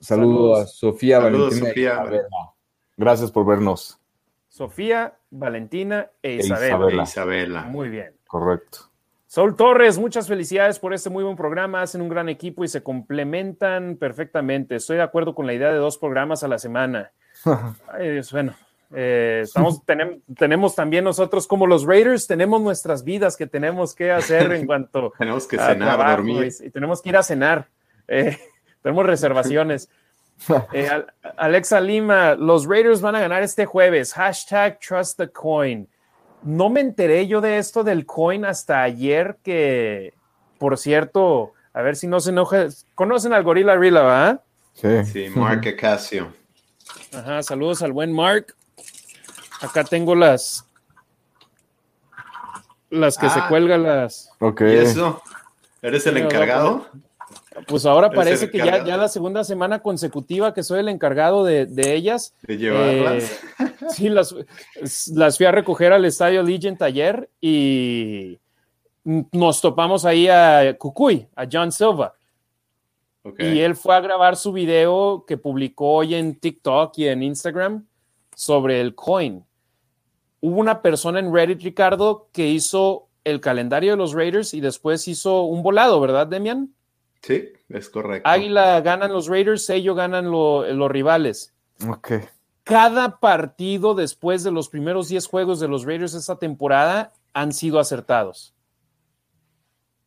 Saludos 0.00 0.60
a 0.60 0.66
Sofía 0.66 1.20
Saludos, 1.20 1.50
Valentina. 1.50 1.68
Sofía. 1.68 1.92
Isabela. 1.92 2.28
Gracias 2.96 3.30
por 3.30 3.46
vernos. 3.46 3.98
Sofía, 4.48 5.14
Valentina 5.30 6.10
e 6.22 6.32
E 6.32 6.36
Isabela. 6.36 6.76
Isabela. 6.76 7.02
Isabela. 7.02 7.62
Muy 7.62 7.88
bien. 7.88 8.12
Correcto. 8.26 8.89
Sol 9.32 9.54
Torres, 9.54 9.96
muchas 9.96 10.26
felicidades 10.26 10.80
por 10.80 10.92
este 10.92 11.08
muy 11.08 11.22
buen 11.22 11.36
programa. 11.36 11.82
Hacen 11.82 12.00
un 12.00 12.08
gran 12.08 12.28
equipo 12.28 12.64
y 12.64 12.68
se 12.68 12.82
complementan 12.82 13.94
perfectamente. 13.96 14.74
Estoy 14.74 14.96
de 14.96 15.02
acuerdo 15.04 15.36
con 15.36 15.46
la 15.46 15.52
idea 15.54 15.68
de 15.70 15.76
dos 15.78 15.98
programas 15.98 16.42
a 16.42 16.48
la 16.48 16.58
semana. 16.58 17.12
Ay, 17.92 18.10
Dios, 18.10 18.32
bueno, 18.32 18.54
eh, 18.92 19.42
estamos, 19.44 19.82
tenemos 20.36 20.74
también 20.74 21.04
nosotros 21.04 21.46
como 21.46 21.68
los 21.68 21.84
Raiders, 21.86 22.26
tenemos 22.26 22.60
nuestras 22.60 23.04
vidas 23.04 23.36
que 23.36 23.46
tenemos 23.46 23.94
que 23.94 24.10
hacer 24.10 24.50
en 24.50 24.66
cuanto 24.66 25.12
Tenemos 25.16 25.46
que 25.46 25.60
a 25.60 25.66
cenar, 25.68 25.88
trabajo 25.90 26.10
dormir. 26.16 26.52
y, 26.62 26.66
y 26.66 26.70
tenemos 26.70 27.00
que 27.00 27.10
ir 27.10 27.16
a 27.16 27.22
cenar. 27.22 27.68
Eh, 28.08 28.36
tenemos 28.82 29.06
reservaciones. 29.06 29.88
Eh, 30.72 30.88
Al- 30.88 31.06
Alexa 31.36 31.80
Lima, 31.80 32.34
los 32.34 32.66
Raiders 32.66 33.00
van 33.00 33.14
a 33.14 33.20
ganar 33.20 33.44
este 33.44 33.64
jueves. 33.64 34.12
Hashtag 34.12 34.80
trust 34.80 35.18
the 35.18 35.28
coin. 35.28 35.86
No 36.42 36.70
me 36.70 36.80
enteré 36.80 37.26
yo 37.26 37.40
de 37.40 37.58
esto 37.58 37.84
del 37.84 38.06
coin 38.06 38.44
hasta 38.44 38.82
ayer 38.82 39.36
que, 39.42 40.14
por 40.58 40.78
cierto, 40.78 41.52
a 41.74 41.82
ver 41.82 41.96
si 41.96 42.06
no 42.06 42.20
se 42.20 42.30
enoja. 42.30 42.66
¿Conocen 42.94 43.32
al 43.32 43.42
Gorilla 43.44 43.76
Rila, 43.76 44.02
va? 44.02 44.40
Sí. 44.74 45.04
Sí, 45.04 45.28
Mark 45.34 45.62
Casio. 45.78 46.32
Ajá, 47.12 47.42
saludos 47.42 47.82
al 47.82 47.92
buen 47.92 48.12
Mark. 48.12 48.54
Acá 49.60 49.84
tengo 49.84 50.14
las 50.14 50.64
las 52.88 53.16
que 53.18 53.28
se 53.28 53.38
Ah. 53.38 53.46
cuelgan 53.48 53.82
las. 53.84 54.30
Ok. 54.40 54.62
¿Y 54.62 54.74
eso? 54.76 55.22
¿Eres 55.82 56.06
el 56.06 56.16
encargado? 56.16 56.88
Pues 57.66 57.84
ahora 57.84 58.10
parece 58.10 58.48
que 58.48 58.58
ya, 58.58 58.96
la 58.96 59.08
segunda 59.08 59.42
semana 59.42 59.80
consecutiva 59.80 60.54
que 60.54 60.62
soy 60.62 60.80
el 60.80 60.88
encargado 60.88 61.44
de, 61.44 61.66
de 61.66 61.94
ellas. 61.94 62.34
De 62.42 62.56
llevarlas. 62.56 63.40
Eh, 63.58 63.64
sí, 63.90 64.08
las, 64.08 64.34
las 65.12 65.36
fui 65.36 65.46
a 65.46 65.52
recoger 65.52 65.92
al 65.92 66.04
estadio 66.04 66.42
Legend 66.42 66.80
ayer 66.82 67.28
y 67.40 68.38
nos 69.04 69.60
topamos 69.60 70.04
ahí 70.04 70.28
a 70.28 70.76
Cucuy, 70.78 71.26
a 71.34 71.46
John 71.50 71.72
Silva. 71.72 72.14
Y 73.38 73.60
él 73.60 73.76
fue 73.76 73.96
a 73.96 74.00
grabar 74.00 74.36
su 74.36 74.52
video 74.52 75.24
que 75.26 75.36
publicó 75.36 75.94
hoy 75.94 76.14
en 76.14 76.38
TikTok 76.38 76.96
y 76.98 77.08
en 77.08 77.22
Instagram 77.22 77.86
sobre 78.34 78.80
el 78.80 78.94
coin. 78.94 79.44
Hubo 80.40 80.58
una 80.58 80.80
persona 80.80 81.18
en 81.18 81.34
Reddit, 81.34 81.60
Ricardo, 81.62 82.28
que 82.32 82.46
hizo 82.48 83.08
el 83.24 83.40
calendario 83.40 83.90
de 83.90 83.98
los 83.98 84.14
Raiders 84.14 84.54
y 84.54 84.60
después 84.60 85.06
hizo 85.06 85.42
un 85.42 85.62
volado, 85.62 86.00
¿verdad, 86.00 86.26
Demian? 86.26 86.72
Sí, 87.22 87.52
es 87.68 87.88
correcto. 87.90 88.28
Águila 88.28 88.80
ganan 88.80 89.12
los 89.12 89.26
Raiders, 89.28 89.68
ellos 89.70 89.96
ganan 89.96 90.30
lo- 90.30 90.66
los 90.72 90.90
rivales. 90.90 91.54
Ok. 91.88 92.12
Cada 92.64 93.18
partido 93.20 93.94
después 93.94 94.42
de 94.44 94.50
los 94.52 94.68
primeros 94.68 95.08
10 95.08 95.26
juegos 95.26 95.60
de 95.60 95.68
los 95.68 95.84
Raiders 95.84 96.14
esta 96.14 96.38
temporada 96.38 97.12
han 97.34 97.52
sido 97.52 97.78
acertados. 97.78 98.54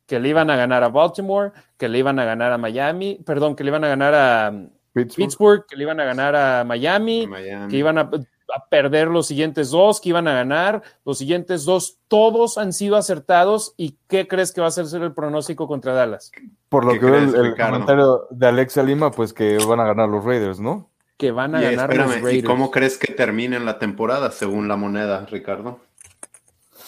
Que 0.06 0.20
le 0.20 0.30
iban 0.30 0.50
a 0.50 0.56
ganar 0.56 0.84
a 0.84 0.90
Baltimore, 0.90 1.52
que 1.78 1.88
le 1.90 2.00
iban 2.00 2.20
a 2.20 2.26
ganar 2.26 2.52
a 2.52 2.58
Miami, 2.58 3.20
perdón, 3.26 3.56
que 3.56 3.64
le 3.64 3.70
iban 3.70 3.84
a 3.84 3.88
ganar 3.88 4.14
a 4.14 4.50
um, 4.52 4.70
Pittsburgh. 4.94 5.16
Pittsburgh, 5.26 5.66
que 5.68 5.76
le 5.76 5.84
iban 5.84 6.00
a 6.00 6.04
ganar 6.06 6.36
a 6.36 6.64
Miami, 6.64 7.26
Miami. 7.28 7.72
que 7.72 7.78
iban 7.78 7.98
a, 7.98 8.10
a 8.56 8.68
perder 8.68 9.08
los 9.08 9.28
siguientes 9.28 9.70
dos, 9.72 10.00
que 10.00 10.10
iban 10.10 10.28
a 10.28 10.34
ganar 10.34 10.84
los 11.06 11.18
siguientes 11.18 11.66
dos, 11.66 11.98
todos 12.08 12.58
han 12.58 12.74
sido 12.74 12.96
acertados. 12.98 13.74
¿Y 13.78 13.98
qué 14.08 14.28
crees 14.28 14.52
que 14.52 14.62
va 14.62 14.68
a 14.68 14.72
ser 14.72 14.86
el 15.02 15.14
pronóstico 15.14 15.68
contra 15.68 15.94
Dallas? 15.94 16.32
Por 16.70 16.86
lo 16.86 16.94
¿Qué 16.94 17.00
que 17.00 17.06
veo 17.06 17.16
el, 17.18 17.36
el 17.36 17.56
comentario 17.58 18.28
de 18.30 18.48
Alexa 18.48 18.84
Lima, 18.84 19.12
pues 19.12 19.34
que 19.34 19.58
van 19.58 19.80
a 19.80 19.86
ganar 19.86 20.10
los 20.10 20.24
Raiders, 20.24 20.60
¿no? 20.60 20.90
Que 21.18 21.32
van 21.32 21.56
a 21.56 21.62
Y 21.62 21.66
ganar 21.66 21.90
espérame, 21.92 22.08
los 22.10 22.18
¿y 22.18 22.22
Raiders. 22.22 22.48
cómo 22.48 22.72
crees 22.72 22.98
que 22.98 23.14
terminen 23.14 23.66
la 23.66 23.80
temporada 23.80 24.32
según 24.32 24.68
la 24.68 24.76
moneda, 24.76 25.26
Ricardo? 25.28 25.80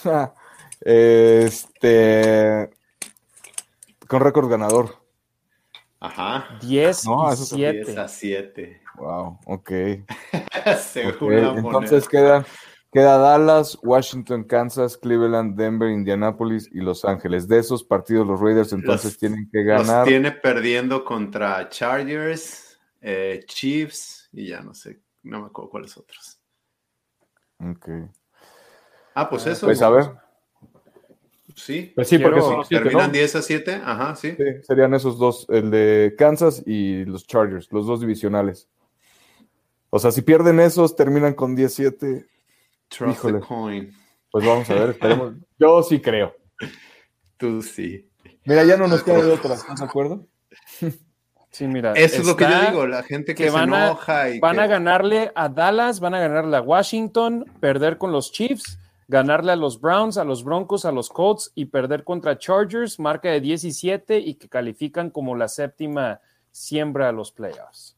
este. 0.81 2.69
Con 4.07 4.21
récord 4.21 4.49
ganador. 4.49 4.97
Ajá. 5.99 6.45
10 6.61 7.05
No, 7.05 7.29
y 7.29 7.33
eso 7.33 7.43
es 7.43 7.49
7. 7.49 7.83
10 7.85 7.97
a 7.97 8.07
7. 8.07 8.81
Wow, 8.97 9.39
ok. 9.45 9.69
según 10.79 11.13
Ok, 11.13 11.21
la 11.21 11.53
moneda. 11.53 11.59
Entonces 11.59 12.07
queda, 12.07 12.45
queda 12.91 13.17
Dallas, 13.17 13.77
Washington, 13.83 14.43
Kansas, 14.45 14.97
Cleveland, 14.97 15.57
Denver, 15.57 15.89
Indianapolis 15.89 16.69
y 16.71 16.79
Los 16.79 17.03
Ángeles. 17.05 17.47
De 17.47 17.59
esos 17.59 17.83
partidos, 17.83 18.25
los 18.27 18.39
Raiders 18.39 18.73
entonces 18.73 19.11
Los- 19.13 19.17
tienen 19.17 19.49
que 19.51 19.63
Los 19.63 19.87
ganar. 19.87 20.05
tiene 20.07 20.31
perdiendo 20.31 21.03
contra 21.03 21.67
Chargers, 21.69 22.79
eh, 23.01 23.41
Chiefs 23.45 24.29
y 24.31 24.47
ya 24.47 24.61
no 24.61 24.73
sé, 24.73 25.01
no 25.23 25.41
me 25.41 25.47
acuerdo 25.47 25.69
cuáles 25.71 25.97
otros. 25.97 26.39
Ok. 27.59 27.87
Ah, 29.13 29.29
pues 29.29 29.45
eso. 29.47 29.65
Pues 29.67 29.81
a 29.81 29.89
ver, 29.89 30.05
Sí. 31.55 31.93
pues 31.95 32.09
sí, 32.09 32.17
porque 32.19 32.41
son 32.41 32.57
los 32.57 32.67
siete, 32.67 32.83
Terminan 32.83 33.07
¿no? 33.07 33.13
10 33.13 33.35
a 33.37 33.41
7. 33.41 33.81
Ajá, 33.81 34.13
sí. 34.15 34.31
Sí, 34.35 34.43
serían 34.63 34.93
esos 34.93 35.17
dos, 35.17 35.45
el 35.49 35.71
de 35.71 36.13
Kansas 36.17 36.61
y 36.65 37.05
los 37.05 37.25
Chargers, 37.25 37.71
los 37.71 37.85
dos 37.85 38.01
divisionales. 38.01 38.67
O 39.95 39.99
sea, 39.99 40.11
si 40.11 40.23
pierden 40.23 40.59
esos, 40.59 40.97
terminan 40.97 41.35
con 41.35 41.55
17. 41.55 42.27
Trust 42.89 43.17
Híjole. 43.17 43.39
the 43.39 43.45
coin. 43.45 43.93
Pues 44.29 44.45
vamos 44.45 44.69
a 44.69 44.73
ver, 44.73 44.89
esperemos. 44.89 45.35
Yo 45.57 45.81
sí 45.83 46.01
creo. 46.01 46.35
Tú 47.37 47.61
sí. 47.61 48.05
Mira, 48.43 48.65
ya 48.65 48.75
no 48.75 48.89
nos 48.89 49.03
queda 49.03 49.23
de 49.23 49.31
otra, 49.31 49.53
¿estás 49.53 49.79
de 49.79 49.85
acuerdo? 49.85 50.27
Sí, 51.49 51.65
mira. 51.67 51.93
Eso 51.93 52.19
es 52.19 52.27
lo 52.27 52.35
que 52.35 52.43
yo 52.43 52.69
digo, 52.69 52.85
la 52.85 53.01
gente 53.01 53.33
que, 53.33 53.49
se 53.49 53.57
enoja 53.57 54.29
y 54.29 54.39
van 54.41 54.59
a 54.59 54.67
ganarle 54.67 55.31
a 55.35 55.47
Dallas, 55.47 56.01
van 56.01 56.13
a 56.13 56.19
ganarle 56.19 56.57
a 56.57 56.61
Washington, 56.61 57.45
perder 57.61 57.97
con 57.97 58.11
los 58.11 58.33
Chiefs, 58.33 58.77
ganarle 59.07 59.53
a 59.53 59.55
los 59.55 59.79
Browns, 59.79 60.17
a 60.17 60.25
los 60.25 60.43
Broncos, 60.43 60.83
a 60.83 60.91
los 60.91 61.07
Colts 61.07 61.53
y 61.55 61.67
perder 61.67 62.03
contra 62.03 62.37
Chargers, 62.37 62.99
marca 62.99 63.29
de 63.29 63.39
17 63.39 64.19
y 64.19 64.35
que 64.35 64.49
califican 64.49 65.09
como 65.09 65.33
la 65.37 65.47
séptima 65.47 66.19
siembra 66.51 67.07
a 67.07 67.13
los 67.13 67.31
playoffs. 67.31 67.95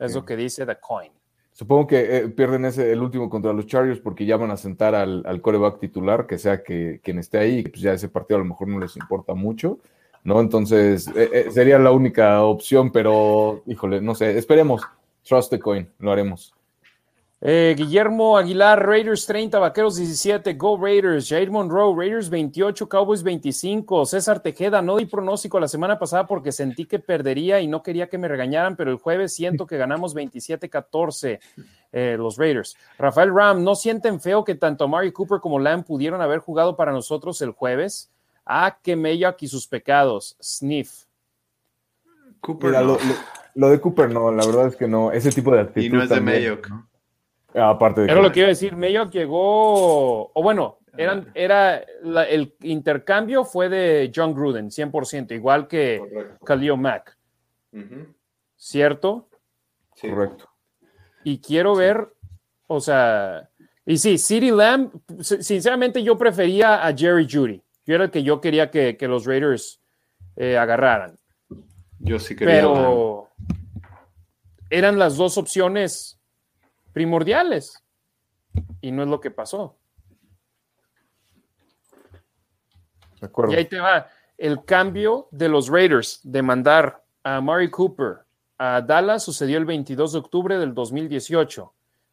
Es 0.00 0.14
lo 0.14 0.24
que 0.24 0.36
dice 0.36 0.64
The 0.64 0.80
Coin. 0.80 1.12
Supongo 1.56 1.86
que 1.86 2.18
eh, 2.18 2.28
pierden 2.28 2.66
ese, 2.66 2.92
el 2.92 3.00
último 3.00 3.30
contra 3.30 3.54
los 3.54 3.66
Chargers 3.66 3.98
porque 3.98 4.26
ya 4.26 4.36
van 4.36 4.50
a 4.50 4.58
sentar 4.58 4.94
al, 4.94 5.22
al 5.24 5.40
coreback 5.40 5.80
titular, 5.80 6.26
que 6.26 6.36
sea 6.36 6.62
que, 6.62 7.00
quien 7.02 7.18
esté 7.18 7.38
ahí, 7.38 7.62
pues 7.62 7.80
ya 7.80 7.94
ese 7.94 8.10
partido 8.10 8.36
a 8.36 8.40
lo 8.40 8.44
mejor 8.44 8.68
no 8.68 8.78
les 8.78 8.94
importa 8.98 9.32
mucho. 9.32 9.78
¿no? 10.22 10.38
Entonces, 10.40 11.08
eh, 11.16 11.30
eh, 11.32 11.46
sería 11.50 11.78
la 11.78 11.92
única 11.92 12.42
opción, 12.42 12.92
pero, 12.92 13.62
híjole, 13.64 14.02
no 14.02 14.14
sé, 14.14 14.36
esperemos. 14.36 14.82
Trust 15.26 15.48
the 15.48 15.58
coin, 15.58 15.88
lo 15.98 16.12
haremos. 16.12 16.55
Eh, 17.42 17.74
Guillermo 17.76 18.38
Aguilar, 18.38 18.86
Raiders 18.86 19.26
30, 19.26 19.58
Vaqueros 19.58 19.96
17, 19.96 20.54
Go 20.54 20.78
Raiders, 20.78 21.28
Jair 21.28 21.50
Monroe, 21.50 21.94
Raiders 21.94 22.30
28, 22.30 22.88
Cowboys 22.88 23.22
25, 23.22 24.06
César 24.06 24.40
Tejeda, 24.40 24.80
no 24.80 24.96
di 24.96 25.04
pronóstico 25.04 25.60
la 25.60 25.68
semana 25.68 25.98
pasada 25.98 26.26
porque 26.26 26.50
sentí 26.50 26.86
que 26.86 26.98
perdería 26.98 27.60
y 27.60 27.66
no 27.66 27.82
quería 27.82 28.08
que 28.08 28.16
me 28.16 28.26
regañaran, 28.26 28.74
pero 28.74 28.90
el 28.90 28.96
jueves 28.96 29.34
siento 29.34 29.66
que 29.66 29.76
ganamos 29.76 30.16
27-14 30.16 31.38
los 32.18 32.36
Raiders. 32.36 32.76
Rafael 32.98 33.34
Ram, 33.34 33.64
¿no 33.64 33.74
sienten 33.74 34.20
feo 34.20 34.44
que 34.44 34.54
tanto 34.54 34.88
Mari 34.88 35.12
Cooper 35.12 35.40
como 35.40 35.58
Lamb 35.58 35.84
pudieron 35.84 36.20
haber 36.20 36.40
jugado 36.40 36.76
para 36.76 36.92
nosotros 36.92 37.40
el 37.42 37.52
jueves? 37.52 38.10
Ah, 38.44 38.78
que 38.82 38.96
Mayock 38.96 39.42
y 39.42 39.48
sus 39.48 39.66
pecados. 39.66 40.36
Sniff. 40.42 41.04
Cooper. 42.40 42.72
lo, 43.54 43.70
de 43.70 43.80
Cooper 43.80 44.10
no, 44.10 44.30
la 44.30 44.46
verdad 44.46 44.68
es 44.68 44.76
que 44.76 44.86
no. 44.86 45.10
Ese 45.10 45.30
tipo 45.30 45.52
de 45.52 45.62
actitud. 45.62 45.86
Y 45.86 45.88
no 45.90 46.02
es 46.02 46.10
de 46.10 46.20
Mayock. 46.20 46.68
¿no? 46.68 46.86
Aparte 47.56 48.02
de 48.02 48.12
Era 48.12 48.20
lo 48.20 48.30
que 48.30 48.40
iba 48.40 48.46
a 48.46 48.50
decir. 48.50 48.76
Mayock 48.76 49.10
llegó. 49.10 50.30
O 50.32 50.42
bueno, 50.42 50.78
eran, 50.96 51.30
era 51.34 51.78
el 52.28 52.54
intercambio 52.62 53.44
fue 53.44 53.68
de 53.68 54.12
John 54.14 54.34
Gruden, 54.34 54.68
100%, 54.68 55.32
igual 55.32 55.66
que 55.66 56.00
Khalil 56.44 56.76
Mack. 56.76 57.16
¿Cierto? 58.56 59.28
Sí. 59.94 60.08
Correcto. 60.08 60.48
Y 61.24 61.40
quiero 61.40 61.74
ver, 61.74 62.08
o 62.66 62.80
sea, 62.80 63.50
y 63.84 63.98
sí, 63.98 64.18
City 64.18 64.50
Lamb, 64.50 64.90
sinceramente 65.20 66.02
yo 66.02 66.18
prefería 66.18 66.86
a 66.86 66.96
Jerry 66.96 67.26
Judy. 67.30 67.62
Yo 67.84 67.94
era 67.94 68.04
el 68.04 68.10
que 68.10 68.22
yo 68.22 68.40
quería 68.40 68.70
que, 68.70 68.96
los 69.02 69.24
Raiders 69.26 69.80
eh, 70.36 70.56
agarraran. 70.56 71.16
Yo 72.00 72.18
sí 72.18 72.34
quería. 72.34 72.54
Pero 72.54 73.28
eran 74.70 74.98
las 74.98 75.16
dos 75.16 75.38
opciones 75.38 76.15
primordiales. 76.96 77.84
Y 78.80 78.90
no 78.90 79.02
es 79.02 79.08
lo 79.10 79.20
que 79.20 79.30
pasó. 79.30 79.76
De 83.20 83.26
acuerdo. 83.26 83.52
Y 83.52 83.56
ahí 83.56 83.66
te 83.66 83.78
va 83.78 84.06
el 84.38 84.64
cambio 84.64 85.28
de 85.30 85.50
los 85.50 85.68
Raiders 85.68 86.20
de 86.22 86.40
mandar 86.40 87.04
a 87.22 87.42
Mari 87.42 87.70
Cooper 87.70 88.20
a 88.56 88.80
Dallas 88.80 89.22
sucedió 89.22 89.58
el 89.58 89.66
22 89.66 90.14
de 90.14 90.18
octubre 90.18 90.58
del 90.58 90.72
2018. 90.72 91.70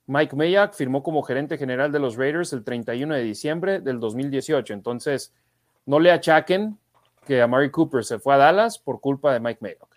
Mike 0.07 0.35
Mayock 0.35 0.73
firmó 0.73 1.01
como 1.01 1.23
gerente 1.23 1.57
general 1.57 1.89
de 1.93 1.99
los 1.99 2.17
Raiders 2.17 2.51
el 2.51 2.65
31 2.65 3.15
de 3.15 3.23
diciembre 3.23 3.79
del 3.79 4.01
2018. 4.01 4.73
Entonces, 4.73 5.33
no 5.85 5.97
le 6.01 6.11
achaquen 6.11 6.77
que 7.25 7.41
a 7.41 7.47
Mari 7.47 7.71
Cooper 7.71 8.03
se 8.03 8.19
fue 8.19 8.33
a 8.33 8.37
Dallas 8.37 8.79
por 8.79 8.99
culpa 8.99 9.31
de 9.31 9.39
Mike 9.39 9.59
Mayock. 9.61 9.92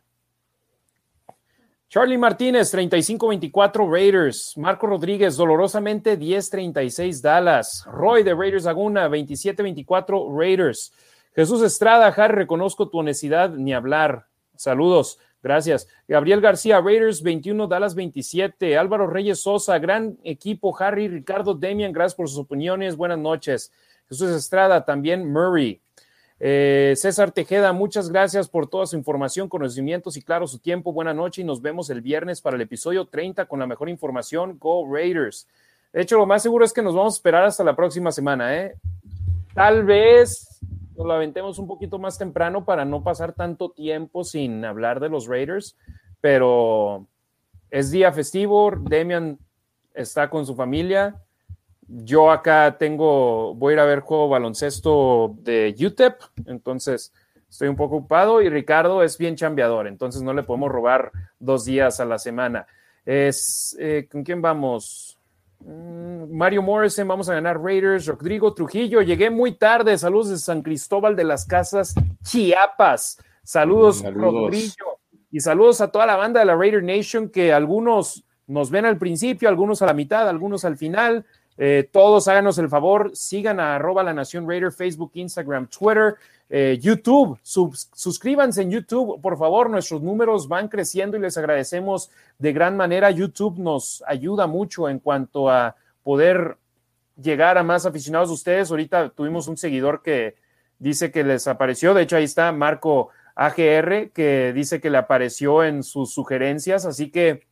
Charlie 1.88 2.18
Martínez, 2.18 2.74
35-24 2.74 3.88
Raiders. 3.88 4.54
Marco 4.56 4.88
Rodríguez, 4.88 5.36
dolorosamente 5.36 6.18
10-36 6.18 7.20
Dallas. 7.20 7.84
Roy 7.86 8.24
de 8.24 8.34
Raiders 8.34 8.64
Laguna, 8.64 9.08
27-24 9.08 10.36
Raiders. 10.36 10.92
Jesús 11.36 11.62
Estrada, 11.62 12.08
Harry, 12.08 12.34
reconozco 12.34 12.88
tu 12.88 12.98
honestidad, 12.98 13.50
ni 13.50 13.72
hablar. 13.72 14.26
Saludos, 14.56 15.20
gracias. 15.40 15.86
Gabriel 16.08 16.40
García, 16.40 16.80
Raiders 16.80 17.22
21, 17.22 17.68
Dallas 17.68 17.94
27. 17.94 18.76
Álvaro 18.76 19.06
Reyes 19.06 19.40
Sosa, 19.40 19.78
gran 19.78 20.18
equipo. 20.24 20.76
Harry, 20.80 21.06
Ricardo, 21.06 21.54
Demian, 21.54 21.92
gracias 21.92 22.16
por 22.16 22.28
sus 22.28 22.38
opiniones. 22.38 22.96
Buenas 22.96 23.18
noches. 23.18 23.72
Jesús 24.08 24.30
Estrada, 24.30 24.84
también 24.84 25.32
Murray. 25.32 25.80
Eh, 26.38 26.92
César 26.96 27.32
Tejeda, 27.32 27.72
muchas 27.72 28.10
gracias 28.10 28.48
por 28.48 28.68
toda 28.68 28.86
su 28.86 28.96
información, 28.96 29.48
conocimientos 29.48 30.16
y 30.16 30.22
claro 30.22 30.46
su 30.46 30.58
tiempo. 30.58 30.92
Buenas 30.92 31.16
noches 31.16 31.42
y 31.42 31.46
nos 31.46 31.62
vemos 31.62 31.88
el 31.88 32.02
viernes 32.02 32.42
para 32.42 32.56
el 32.56 32.62
episodio 32.62 33.06
30 33.06 33.46
con 33.46 33.58
la 33.58 33.66
mejor 33.66 33.88
información. 33.88 34.58
Go 34.58 34.86
Raiders. 34.92 35.48
De 35.92 36.02
hecho, 36.02 36.18
lo 36.18 36.26
más 36.26 36.42
seguro 36.42 36.64
es 36.64 36.74
que 36.74 36.82
nos 36.82 36.94
vamos 36.94 37.14
a 37.14 37.16
esperar 37.16 37.44
hasta 37.44 37.64
la 37.64 37.74
próxima 37.74 38.12
semana. 38.12 38.54
¿eh? 38.54 38.76
Tal 39.54 39.84
vez 39.84 40.60
nos 40.94 41.06
lo 41.06 41.14
aventemos 41.14 41.58
un 41.58 41.66
poquito 41.66 41.98
más 41.98 42.18
temprano 42.18 42.66
para 42.66 42.84
no 42.84 43.02
pasar 43.02 43.32
tanto 43.32 43.70
tiempo 43.70 44.22
sin 44.22 44.64
hablar 44.64 45.00
de 45.00 45.08
los 45.08 45.26
Raiders, 45.26 45.76
pero 46.20 47.06
es 47.70 47.90
día 47.90 48.12
festivo. 48.12 48.72
Demian 48.78 49.38
está 49.94 50.28
con 50.28 50.44
su 50.44 50.54
familia 50.54 51.16
yo 51.88 52.30
acá 52.30 52.76
tengo, 52.78 53.54
voy 53.54 53.72
a 53.72 53.74
ir 53.74 53.80
a 53.80 53.84
ver 53.84 54.00
juego 54.00 54.28
baloncesto 54.28 55.34
de 55.40 55.74
UTEP, 55.78 56.20
entonces 56.46 57.12
estoy 57.48 57.68
un 57.68 57.76
poco 57.76 57.96
ocupado 57.96 58.42
y 58.42 58.48
Ricardo 58.48 59.02
es 59.02 59.18
bien 59.18 59.36
chambeador, 59.36 59.86
entonces 59.86 60.22
no 60.22 60.32
le 60.34 60.42
podemos 60.42 60.70
robar 60.70 61.12
dos 61.38 61.64
días 61.64 62.00
a 62.00 62.04
la 62.04 62.18
semana. 62.18 62.66
Es, 63.04 63.76
eh, 63.78 64.08
¿Con 64.10 64.24
quién 64.24 64.42
vamos? 64.42 65.16
Mm, 65.60 66.36
Mario 66.36 66.62
Morrison, 66.62 67.06
vamos 67.06 67.28
a 67.28 67.34
ganar 67.34 67.60
Raiders. 67.60 68.06
Rodrigo 68.06 68.52
Trujillo, 68.52 69.00
llegué 69.02 69.30
muy 69.30 69.52
tarde. 69.52 69.96
Saludos 69.96 70.30
de 70.30 70.38
San 70.38 70.62
Cristóbal 70.62 71.14
de 71.14 71.24
las 71.24 71.46
Casas, 71.46 71.94
Chiapas. 72.22 73.18
Saludos, 73.42 73.98
saludos. 73.98 74.34
Rodrigo. 74.34 75.00
Y 75.30 75.40
saludos 75.40 75.80
a 75.80 75.90
toda 75.90 76.06
la 76.06 76.16
banda 76.16 76.40
de 76.40 76.46
la 76.46 76.56
Raider 76.56 76.82
Nation, 76.82 77.28
que 77.28 77.52
algunos 77.52 78.24
nos 78.46 78.70
ven 78.70 78.86
al 78.86 78.98
principio, 78.98 79.48
algunos 79.48 79.82
a 79.82 79.86
la 79.86 79.94
mitad, 79.94 80.28
algunos 80.28 80.64
al 80.64 80.76
final. 80.76 81.26
Eh, 81.58 81.88
todos 81.90 82.28
háganos 82.28 82.58
el 82.58 82.68
favor, 82.68 83.12
sigan 83.14 83.60
a 83.60 83.76
arroba 83.76 84.02
la 84.02 84.12
Nación 84.12 84.48
Raider, 84.48 84.72
Facebook, 84.72 85.12
Instagram, 85.14 85.68
Twitter, 85.68 86.16
eh, 86.48 86.78
YouTube. 86.80 87.38
suscríbanse 87.42 88.62
en 88.62 88.70
YouTube, 88.70 89.20
por 89.20 89.38
favor, 89.38 89.70
nuestros 89.70 90.02
números 90.02 90.48
van 90.48 90.68
creciendo 90.68 91.16
y 91.16 91.20
les 91.20 91.36
agradecemos 91.36 92.10
de 92.38 92.52
gran 92.52 92.76
manera. 92.76 93.10
YouTube 93.10 93.58
nos 93.58 94.02
ayuda 94.06 94.46
mucho 94.46 94.88
en 94.88 94.98
cuanto 94.98 95.50
a 95.50 95.74
poder 96.02 96.56
llegar 97.20 97.58
a 97.58 97.62
más 97.62 97.86
aficionados 97.86 98.28
de 98.28 98.34
ustedes. 98.34 98.70
Ahorita 98.70 99.08
tuvimos 99.08 99.48
un 99.48 99.56
seguidor 99.56 100.02
que 100.02 100.36
dice 100.78 101.10
que 101.10 101.24
les 101.24 101.48
apareció, 101.48 101.94
de 101.94 102.02
hecho 102.02 102.16
ahí 102.16 102.24
está 102.24 102.52
Marco 102.52 103.08
AGR, 103.34 104.10
que 104.12 104.52
dice 104.54 104.80
que 104.80 104.90
le 104.90 104.98
apareció 104.98 105.64
en 105.64 105.82
sus 105.82 106.12
sugerencias, 106.12 106.86
así 106.86 107.10
que 107.10 107.46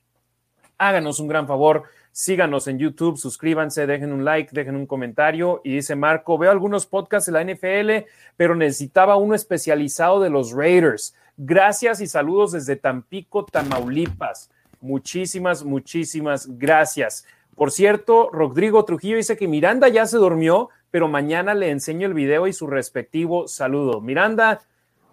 háganos 0.78 1.20
un 1.20 1.28
gran 1.28 1.46
favor 1.46 1.84
Síganos 2.16 2.68
en 2.68 2.78
YouTube, 2.78 3.18
suscríbanse, 3.18 3.88
dejen 3.88 4.12
un 4.12 4.24
like, 4.24 4.52
dejen 4.52 4.76
un 4.76 4.86
comentario. 4.86 5.60
Y 5.64 5.74
dice 5.74 5.96
Marco, 5.96 6.38
veo 6.38 6.52
algunos 6.52 6.86
podcasts 6.86 7.26
de 7.26 7.32
la 7.32 7.42
NFL, 7.42 8.08
pero 8.36 8.54
necesitaba 8.54 9.16
uno 9.16 9.34
especializado 9.34 10.20
de 10.20 10.30
los 10.30 10.52
Raiders. 10.52 11.16
Gracias 11.36 12.00
y 12.00 12.06
saludos 12.06 12.52
desde 12.52 12.76
Tampico, 12.76 13.44
Tamaulipas. 13.44 14.48
Muchísimas, 14.80 15.64
muchísimas 15.64 16.46
gracias. 16.56 17.26
Por 17.56 17.72
cierto, 17.72 18.30
Rodrigo 18.30 18.84
Trujillo 18.84 19.16
dice 19.16 19.36
que 19.36 19.48
Miranda 19.48 19.88
ya 19.88 20.06
se 20.06 20.16
durmió, 20.16 20.68
pero 20.92 21.08
mañana 21.08 21.52
le 21.52 21.70
enseño 21.70 22.06
el 22.06 22.14
video 22.14 22.46
y 22.46 22.52
su 22.52 22.68
respectivo 22.68 23.48
saludo. 23.48 24.00
Miranda, 24.00 24.60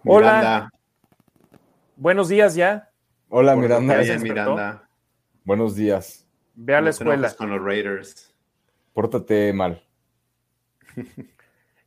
hola. 0.05 0.69
Buenos 1.95 2.29
días 2.29 2.53
ya. 2.53 2.91
Hola, 3.27 3.55
Miranda. 3.55 3.97
Miranda. 4.19 4.87
Buenos 5.43 5.75
días. 5.75 6.27
Ve 6.53 6.75
a 6.75 6.81
la 6.81 6.89
escuela. 6.89 7.33
Con 7.35 7.49
los 7.49 7.63
Raiders. 7.63 8.33
Pórtate 8.93 9.53
mal. 9.53 9.81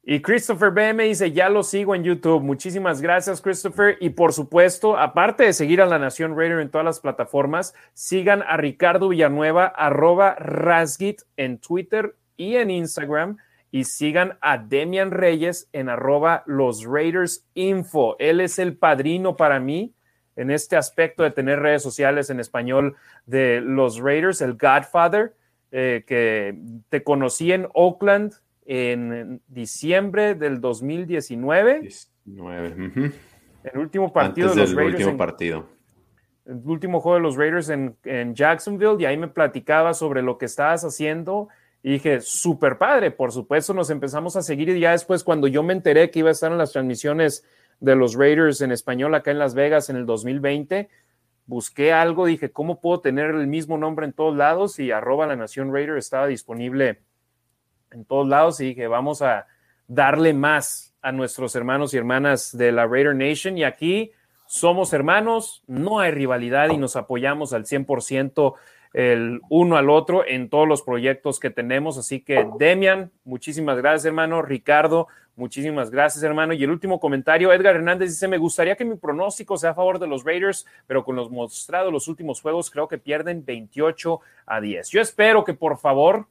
Y 0.07 0.20
Christopher 0.20 0.70
B 0.70 0.93
me 0.93 1.05
dice, 1.05 1.33
ya 1.33 1.49
lo 1.49 1.62
sigo 1.62 1.94
en 1.94 2.05
YouTube. 2.05 2.43
Muchísimas 2.43 3.01
gracias, 3.01 3.41
Christopher. 3.41 3.97
Y 4.01 4.10
por 4.10 4.34
supuesto, 4.34 4.99
aparte 4.99 5.44
de 5.44 5.55
seguir 5.55 5.81
a 5.81 5.86
la 5.86 5.99
Nación 5.99 6.36
Raider 6.36 6.60
en 6.60 6.70
todas 6.70 6.84
las 6.84 7.01
plataformas, 7.01 7.75
sigan 7.94 8.43
a 8.43 8.59
Ricardo 8.59 9.09
Villanueva, 9.09 9.65
arroba 9.65 10.34
Rasgit 10.34 11.23
en 11.39 11.57
Twitter 11.59 12.17
y 12.36 12.57
en 12.57 12.70
Instagram. 12.70 13.39
Y 13.70 13.84
sigan 13.84 14.36
a 14.43 14.59
Demian 14.59 15.10
Reyes 15.10 15.70
en 15.73 15.89
arroba 15.89 16.43
los 16.44 16.84
Raiders 16.84 17.47
Info. 17.55 18.17
Él 18.18 18.41
es 18.43 18.59
el 18.59 18.76
padrino 18.76 19.39
para 19.39 19.59
mí 19.59 19.93
en 20.36 20.50
este 20.50 20.76
aspecto 20.76 21.22
de 21.22 21.30
tener 21.30 21.60
redes 21.60 21.82
sociales 21.82 22.30
en 22.30 22.40
español 22.40 22.96
de 23.26 23.60
los 23.60 23.98
Raiders, 23.98 24.40
el 24.40 24.54
Godfather, 24.54 25.34
eh, 25.70 26.04
que 26.06 26.56
te 26.88 27.02
conocí 27.02 27.52
en 27.52 27.68
Oakland 27.74 28.34
en 28.66 29.40
diciembre 29.48 30.34
del 30.34 30.60
2019. 30.60 31.80
19. 31.80 33.12
El 33.64 33.78
último 33.78 34.12
partido 34.12 34.50
de 34.50 34.56
los 34.56 34.74
Raiders. 34.74 35.00
último 35.00 35.16
partido. 35.16 35.68
el 36.46 36.60
último 36.64 37.00
juego 37.00 37.16
de 37.16 37.22
los 37.22 37.36
Raiders 37.36 37.68
en, 37.70 37.96
en 38.04 38.34
Jacksonville 38.34 38.96
y 39.00 39.06
ahí 39.06 39.16
me 39.16 39.28
platicaba 39.28 39.94
sobre 39.94 40.22
lo 40.22 40.38
que 40.38 40.46
estabas 40.46 40.84
haciendo 40.84 41.48
y 41.82 41.92
dije, 41.92 42.20
súper 42.22 42.78
padre, 42.78 43.10
por 43.10 43.30
supuesto 43.30 43.74
nos 43.74 43.90
empezamos 43.90 44.36
a 44.36 44.42
seguir 44.42 44.70
y 44.70 44.80
ya 44.80 44.92
después 44.92 45.22
cuando 45.22 45.48
yo 45.48 45.62
me 45.62 45.74
enteré 45.74 46.10
que 46.10 46.20
iba 46.20 46.30
a 46.30 46.32
estar 46.32 46.50
en 46.50 46.56
las 46.56 46.72
transmisiones 46.72 47.44
de 47.80 47.96
los 47.96 48.14
Raiders 48.14 48.60
en 48.60 48.72
español 48.72 49.14
acá 49.14 49.30
en 49.30 49.38
Las 49.38 49.54
Vegas 49.54 49.90
en 49.90 49.96
el 49.96 50.06
2020, 50.06 50.88
busqué 51.46 51.92
algo, 51.92 52.26
dije, 52.26 52.50
¿cómo 52.50 52.80
puedo 52.80 53.00
tener 53.00 53.30
el 53.30 53.46
mismo 53.46 53.78
nombre 53.78 54.06
en 54.06 54.12
todos 54.12 54.36
lados? 54.36 54.78
Y 54.78 54.90
arroba 54.90 55.26
la 55.26 55.36
Nación 55.36 55.72
Raider 55.72 55.96
estaba 55.96 56.26
disponible 56.26 57.02
en 57.90 58.04
todos 58.04 58.26
lados 58.26 58.60
y 58.60 58.66
dije, 58.66 58.86
vamos 58.86 59.22
a 59.22 59.46
darle 59.86 60.32
más 60.32 60.94
a 61.02 61.12
nuestros 61.12 61.54
hermanos 61.54 61.92
y 61.92 61.98
hermanas 61.98 62.56
de 62.56 62.72
la 62.72 62.86
Raider 62.86 63.14
Nation 63.14 63.58
y 63.58 63.64
aquí 63.64 64.12
somos 64.46 64.92
hermanos, 64.92 65.62
no 65.66 66.00
hay 66.00 66.10
rivalidad 66.10 66.70
y 66.70 66.76
nos 66.76 66.96
apoyamos 66.96 67.52
al 67.52 67.64
100% 67.64 68.54
el 68.94 69.40
uno 69.50 69.76
al 69.76 69.90
otro 69.90 70.24
en 70.26 70.48
todos 70.48 70.66
los 70.66 70.82
proyectos 70.82 71.40
que 71.40 71.50
tenemos. 71.50 71.98
Así 71.98 72.20
que, 72.20 72.47
Demian, 72.58 73.10
muchísimas 73.24 73.76
gracias, 73.76 74.06
hermano. 74.06 74.40
Ricardo, 74.40 75.08
muchísimas 75.34 75.90
gracias, 75.90 76.23
hermano. 76.23 76.55
Y 76.55 76.62
el 76.62 76.70
último 76.70 77.00
comentario, 77.00 77.52
Edgar 77.52 77.74
Hernández 77.74 78.10
dice, 78.10 78.28
me 78.28 78.39
gustaría 78.39 78.76
que 78.76 78.84
mi 78.84 78.94
pronóstico 78.94 79.58
sea 79.58 79.70
a 79.70 79.74
favor 79.74 79.98
de 79.98 80.06
los 80.06 80.24
Raiders, 80.24 80.64
pero 80.86 81.05
con 81.05 81.16
los 81.16 81.28
mostrados 81.31 81.92
los 81.92 82.06
últimos 82.06 82.40
juegos, 82.40 82.70
creo 82.70 82.86
que 82.86 82.97
pierden 82.97 83.44
28 83.44 84.20
a 84.47 84.60
10. 84.60 84.89
Yo 84.90 85.00
espero 85.00 85.44
que, 85.44 85.55
por 85.55 85.76
favor, 85.76 86.28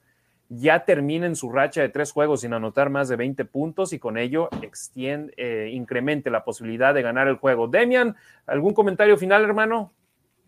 ya 0.48 0.86
terminen 0.86 1.36
su 1.36 1.52
racha 1.52 1.82
de 1.82 1.90
tres 1.90 2.14
juegos 2.14 2.42
sin 2.42 2.54
anotar 2.54 2.90
más 2.90 3.10
de 3.10 3.18
20 3.18 3.44
puntos 3.44 3.92
y 3.92 4.00
con 4.00 4.18
ello 4.18 4.48
extiende, 4.62 5.34
eh, 5.36 5.70
incremente 5.74 6.30
la 6.30 6.46
posibilidad 6.46 6.94
de 6.94 7.02
ganar 7.02 7.28
el 7.28 7.36
juego. 7.36 7.68
Demian, 7.68 8.16
¿algún 8.46 8.74
comentario 8.74 9.18
final, 9.18 9.44
hermano? 9.44 9.92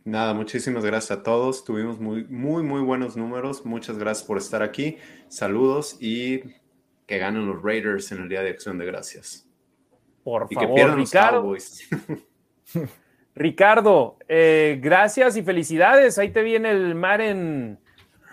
Nada, 0.06 0.35
muchísimas 0.35 0.85
gracias 0.85 1.17
a 1.17 1.24
todos. 1.24 1.66
Tuvimos 1.66 2.00
muy, 2.00 2.25
muy, 2.25 2.61
muy 2.61 2.82
buenos 2.82 3.17
números. 3.17 3.66
Muchas 3.66 3.98
gracias 3.98 4.25
por 4.25 4.38
estar 4.38 4.61
aquí. 4.61 4.98
Saludos 5.30 5.98
y 6.00 6.42
que 7.08 7.17
ganen 7.17 7.48
los 7.48 7.64
Raiders 7.64 8.11
en 8.11 8.22
el 8.22 8.30
Día 8.30 8.43
de 8.43 8.51
Acción 8.51 8.77
de 8.77 8.85
Gracias. 8.85 9.48
Por 10.24 10.48
favor, 10.53 10.95
Ricardo. 10.95 11.56
Ricardo, 13.35 14.17
eh, 14.27 14.80
gracias 14.80 15.38
y 15.38 15.42
felicidades. 15.42 16.19
Ahí 16.19 16.30
te 16.30 16.43
viene 16.43 16.69
el 16.69 16.93
Madden 16.93 17.80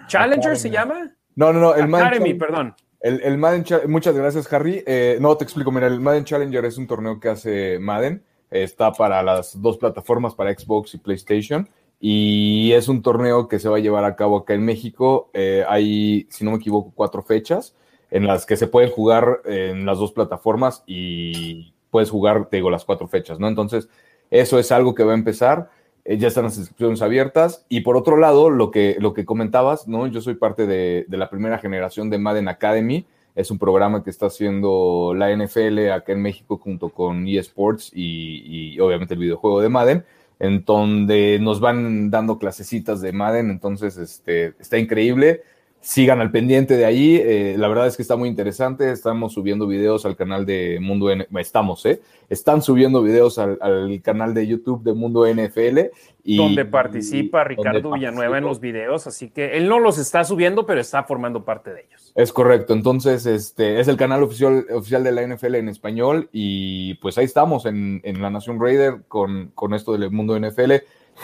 Challenger, 0.09 0.59
¿se 0.59 0.68
llama? 0.68 1.17
No, 1.36 1.55
no, 1.55 1.60
no, 1.60 1.75
el 1.75 1.89
Madden. 1.89 2.36
perdón. 2.36 2.75
El, 3.01 3.23
el 3.23 3.39
Madden, 3.39 3.65
muchas 3.89 4.15
gracias, 4.15 4.52
Harry. 4.52 4.84
Eh, 4.86 5.17
no, 5.23 5.34
te 5.39 5.44
explico, 5.44 5.73
mira, 5.73 5.86
el 5.86 6.01
Madden 6.01 6.25
Challenger 6.25 6.67
es 6.67 6.76
un 6.76 6.86
torneo 6.86 7.18
que 7.18 7.31
hace 7.31 7.78
Madden 7.78 8.23
Está 8.53 8.93
para 8.93 9.23
las 9.23 9.61
dos 9.61 9.79
plataformas, 9.79 10.35
para 10.35 10.53
Xbox 10.53 10.95
y 10.95 10.99
PlayStation. 10.99 11.69
Y 12.01 12.73
es 12.73 12.89
un 12.89 13.01
torneo 13.01 13.49
que 13.49 13.59
se 13.59 13.69
va 13.69 13.77
a 13.79 13.81
llevar 13.81 14.05
a 14.05 14.17
cabo 14.17 14.37
acá 14.37 14.55
en 14.55 14.65
México. 14.65 15.31
Eh, 15.33 15.65
hay, 15.69 16.27
si 16.31 16.45
no 16.45 16.51
me 16.51 16.57
equivoco, 16.59 16.93
cuatro 16.95 17.23
fechas 17.23 17.77
en 18.11 18.27
las 18.27 18.45
que 18.45 18.57
se 18.57 18.67
pueden 18.67 18.91
jugar 18.91 19.41
en 19.47 19.87
las 19.87 19.99
dos 19.99 20.13
plataformas 20.13 20.83
y 20.87 21.73
puedes 21.91 22.11
jugar, 22.11 22.49
te 22.49 22.57
digo, 22.57 22.71
las 22.71 22.85
cuatro 22.85 23.07
fechas, 23.07 23.39
¿no? 23.39 23.49
Entonces, 23.49 23.89
eso 24.31 24.59
es 24.59 24.71
algo 24.73 24.95
que 24.95 25.05
va 25.05 25.13
a 25.13 25.17
empezar. 25.17 25.71
Eh, 26.05 26.19
ya 26.19 26.29
están 26.29 26.45
las 26.45 26.59
inscripciones 26.59 27.03
abiertas. 27.03 27.65
Y 27.69 27.81
por 27.81 27.97
otro 27.97 28.17
lado, 28.17 28.51
lo 28.51 28.71
que, 28.71 28.97
lo 28.99 29.15
que 29.15 29.25
comentabas, 29.25 29.89
¿no? 29.89 30.07
Yo 30.09 30.21
soy 30.21 30.35
parte 30.35 30.67
de, 30.67 31.07
de 31.09 31.17
la 31.17 31.31
primera 31.31 31.59
generación 31.59 32.11
de 32.11 32.19
Madden 32.19 32.49
Academy 32.49 33.07
es 33.35 33.51
un 33.51 33.59
programa 33.59 34.05
que 34.05 34.11
está 34.11 34.27
haciendo 34.27 35.15
la 35.17 35.35
NFL 35.35 35.91
acá 35.91 36.12
en 36.12 36.23
México 36.23 36.59
junto 36.59 36.91
con 36.91 37.27
eSports 37.27 37.91
y, 37.94 38.75
y 38.75 38.81
obviamente 38.81 39.15
el 39.15 39.20
videojuego 39.20 39.61
de 39.61 39.69
Madden, 39.69 40.05
en 40.39 40.65
donde 40.65 41.39
nos 41.41 41.61
van 41.61 42.11
dando 42.11 42.39
clasecitas 42.39 43.01
de 43.01 43.12
Madden, 43.12 43.51
entonces 43.51 43.97
este, 43.97 44.55
está 44.59 44.78
increíble 44.78 45.43
sigan 45.83 46.20
al 46.20 46.31
pendiente 46.31 46.77
de 46.77 46.85
ahí. 46.86 47.17
Eh, 47.17 47.57
la 47.59 47.69
verdad 47.69 47.89
es 47.89 47.97
que 47.97 48.02
está 48.02 48.17
muy 48.17 48.28
interesante. 48.28 48.91
Estamos 48.91 49.35
subiendo 49.35 49.67
videos 49.67 50.07
al 50.07 50.17
canal 50.17 50.47
de 50.47 50.78
Mundo 50.81 51.15
NFL. 51.15 51.39
Estamos, 51.39 51.85
¿eh? 51.85 52.01
Están 52.31 52.62
subiendo 52.62 53.02
videos 53.02 53.39
al, 53.39 53.59
canal 54.02 54.33
de 54.33 54.47
YouTube 54.47 54.83
de 54.85 54.94
Mundo 54.94 55.27
NFL. 55.27 55.91
Y, 56.25 56.36
donde 56.36 56.65
participa 56.65 57.43
Ricardo 57.43 57.93
Villanueva 57.93 58.39
en 58.39 58.44
los 58.44 58.61
videos. 58.61 59.09
Así 59.09 59.31
que 59.31 59.57
él 59.57 59.69
no 59.69 59.81
los 59.81 59.99
está 59.99 60.23
subiendo, 60.23 60.65
pero 60.65 60.81
está 60.81 61.02
formando 61.02 61.44
parte 61.44 61.73
de 61.75 61.83
ellos. 61.83 62.12
Es 62.15 62.33
correcto. 62.33 62.75
Entonces, 62.75 63.27
este 63.27 63.81
es 63.81 63.89
el 63.89 63.97
canal 63.97 64.23
oficial, 64.23 64.65
oficial 64.73 65.02
de 65.02 65.11
la 65.11 65.27
NFL 65.27 65.57
en 65.57 65.69
español. 65.69 66.28
Y 66.33 66.94
pues 66.94 67.19
ahí 67.19 67.25
estamos 67.25 67.67
en, 67.67 68.01
en 68.05 68.23
la 68.23 68.31
Nación 68.31 68.61
Raider 68.61 69.02
con, 69.09 69.51
con 69.57 69.75
esto 69.75 69.99
del 69.99 70.12
Mundo 70.12 70.39
NFL. 70.39 70.73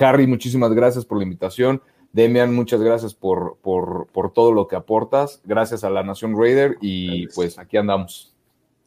Harry, 0.01 0.27
muchísimas 0.27 0.73
gracias 0.73 1.05
por 1.05 1.19
la 1.19 1.25
invitación. 1.25 1.81
Demian, 2.13 2.55
muchas 2.55 2.81
gracias 2.81 3.15
por, 3.15 3.59
por, 3.63 4.33
todo 4.33 4.53
lo 4.53 4.67
que 4.67 4.77
aportas. 4.77 5.41
Gracias 5.45 5.85
a 5.85 5.91
la 5.91 6.03
Nación 6.03 6.39
Raider 6.39 6.77
y 6.81 7.27
pues 7.29 7.59
aquí 7.59 7.77
andamos. 7.77 8.35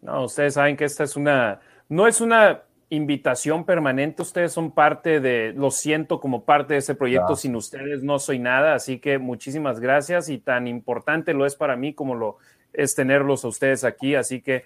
No, 0.02 0.26
ustedes 0.26 0.56
saben 0.56 0.76
que 0.76 0.86
esta 0.86 1.04
es 1.04 1.16
una, 1.16 1.60
no 1.88 2.08
es 2.08 2.22
una 2.22 2.64
invitación 2.90 3.64
permanente, 3.64 4.22
ustedes 4.22 4.52
son 4.52 4.72
parte 4.72 5.22
de, 5.22 5.54
lo 5.56 5.72
siento 5.72 6.20
como 6.20 6.44
parte 6.44 6.74
de 6.74 6.80
ese 6.80 6.94
proyecto, 6.94 7.38
sin 7.38 7.56
ustedes 7.56 8.04
no 8.04 8.20
soy 8.20 8.38
nada, 8.38 8.74
así 8.74 9.00
que 9.00 9.18
muchísimas 9.18 9.80
gracias 9.80 10.28
y 10.28 10.40
tan 10.40 10.68
importante 10.68 11.34
lo 11.34 11.46
es 11.46 11.56
para 11.56 11.78
mí 11.78 11.94
como 11.94 12.16
lo 12.16 12.38
es 12.74 12.94
tenerlos 12.94 13.46
a 13.46 13.48
ustedes 13.48 13.86
aquí, 13.86 14.16
así 14.16 14.42
que 14.42 14.66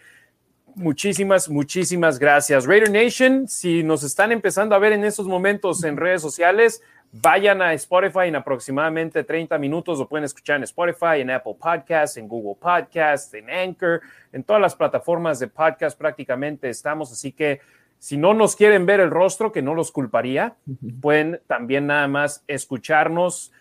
muchísimas, 0.76 1.50
muchísimas 1.50 2.18
gracias. 2.18 2.66
Raider 2.66 2.92
Nation, 2.92 3.48
si 3.48 3.84
nos 3.84 4.04
están 4.04 4.32
empezando 4.32 4.74
a 4.74 4.80
ver 4.80 4.94
en 4.94 5.04
estos 5.04 5.28
momentos 5.28 5.84
en 5.84 5.98
redes 5.98 6.22
sociales, 6.22 6.82
Vayan 7.12 7.62
a 7.62 7.74
Spotify 7.74 8.28
en 8.28 8.36
aproximadamente 8.36 9.24
30 9.24 9.58
minutos, 9.58 10.00
lo 10.00 10.10
pueden 10.10 10.26
escuchar 10.26 10.58
en 10.58 10.64
Spotify, 10.64 11.22
en 11.22 11.32
Apple 11.32 11.56
Podcasts, 11.60 12.18
en 12.18 12.28
Google 12.28 12.58
Podcasts, 12.60 13.34
en 13.34 13.50
Anchor, 13.50 14.02
en 14.34 14.44
todas 14.44 14.62
las 14.62 14.76
plataformas 14.76 15.40
de 15.40 15.48
podcast 15.48 15.98
prácticamente 15.98 16.70
estamos, 16.70 17.12
así 17.12 17.32
que 17.32 17.62
si 18.00 18.18
no 18.18 18.34
nos 18.34 18.56
quieren 18.56 18.86
ver 18.86 19.00
el 19.00 19.10
rostro, 19.10 19.52
que 19.52 19.62
no 19.62 19.74
los 19.74 19.92
culparía, 19.92 20.56
pueden 21.02 21.42
también 21.48 21.88
nada 21.88 22.08
más 22.08 22.44
escucharnos, 22.48 23.52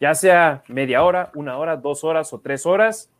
ya 0.00 0.14
sea 0.14 0.62
media 0.68 1.04
hora, 1.04 1.30
una 1.34 1.58
hora, 1.58 1.76
dos 1.76 2.02
horas 2.04 2.32
o 2.32 2.40
tres 2.40 2.66
horas. 2.66 3.10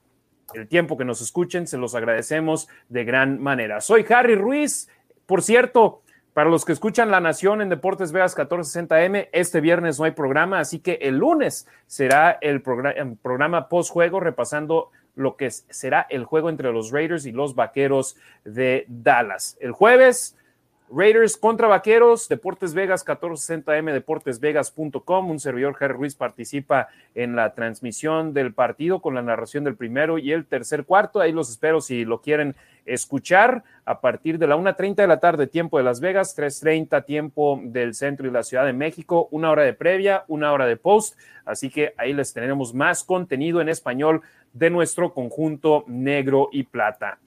El 0.52 0.66
tiempo 0.68 0.96
que 0.96 1.04
nos 1.04 1.20
escuchen, 1.20 1.66
se 1.66 1.78
los 1.78 1.94
agradecemos 1.94 2.68
de 2.88 3.04
gran 3.04 3.40
manera. 3.40 3.80
Soy 3.80 4.04
Harry 4.10 4.34
Ruiz. 4.34 4.88
Por 5.26 5.42
cierto, 5.42 6.02
para 6.34 6.50
los 6.50 6.64
que 6.64 6.72
escuchan 6.72 7.12
La 7.12 7.20
Nación 7.20 7.62
en 7.62 7.68
Deportes 7.68 8.10
Vegas 8.10 8.36
1460M, 8.36 9.28
este 9.30 9.60
viernes 9.60 10.00
no 10.00 10.04
hay 10.04 10.10
programa, 10.10 10.58
así 10.58 10.80
que 10.80 10.98
el 11.00 11.16
lunes 11.18 11.68
será 11.86 12.32
el 12.40 12.60
programa, 12.60 13.14
programa 13.22 13.68
post-juego 13.68 14.18
repasando 14.18 14.90
lo 15.14 15.36
que 15.36 15.52
será 15.52 16.06
el 16.10 16.24
juego 16.24 16.50
entre 16.50 16.72
los 16.72 16.90
Raiders 16.90 17.24
y 17.24 17.30
los 17.30 17.54
Vaqueros 17.54 18.16
de 18.44 18.84
Dallas. 18.88 19.56
El 19.60 19.70
jueves 19.70 20.36
Raiders 20.90 21.38
contra 21.38 21.66
Vaqueros, 21.66 22.28
Deportes 22.28 22.74
Vegas 22.74 23.06
1460M, 23.06 23.92
deportesvegas.com. 23.92 25.30
Un 25.30 25.40
servidor 25.40 25.76
Harry 25.80 25.94
Ruiz 25.94 26.14
participa 26.14 26.88
en 27.14 27.34
la 27.34 27.54
transmisión 27.54 28.34
del 28.34 28.52
partido 28.52 29.00
con 29.00 29.14
la 29.14 29.22
narración 29.22 29.64
del 29.64 29.76
primero 29.76 30.18
y 30.18 30.30
el 30.32 30.44
tercer 30.44 30.84
cuarto. 30.84 31.20
Ahí 31.20 31.32
los 31.32 31.50
espero 31.50 31.80
si 31.80 32.04
lo 32.04 32.20
quieren 32.20 32.54
escuchar 32.84 33.64
a 33.86 34.00
partir 34.00 34.38
de 34.38 34.46
la 34.46 34.56
1.30 34.56 34.96
de 34.96 35.06
la 35.06 35.20
tarde, 35.20 35.46
tiempo 35.46 35.78
de 35.78 35.84
Las 35.84 36.00
Vegas, 36.00 36.36
3.30 36.36 37.04
tiempo 37.06 37.60
del 37.64 37.94
centro 37.94 38.28
y 38.28 38.30
la 38.30 38.42
Ciudad 38.42 38.66
de 38.66 38.74
México, 38.74 39.26
una 39.30 39.50
hora 39.50 39.62
de 39.62 39.72
previa, 39.72 40.24
una 40.28 40.52
hora 40.52 40.66
de 40.66 40.76
post. 40.76 41.18
Así 41.46 41.70
que 41.70 41.94
ahí 41.96 42.12
les 42.12 42.34
tenemos 42.34 42.74
más 42.74 43.04
contenido 43.04 43.62
en 43.62 43.70
español 43.70 44.20
de 44.52 44.68
nuestro 44.68 45.14
conjunto 45.14 45.84
negro 45.86 46.50
y 46.52 46.64
plata. 46.64 47.18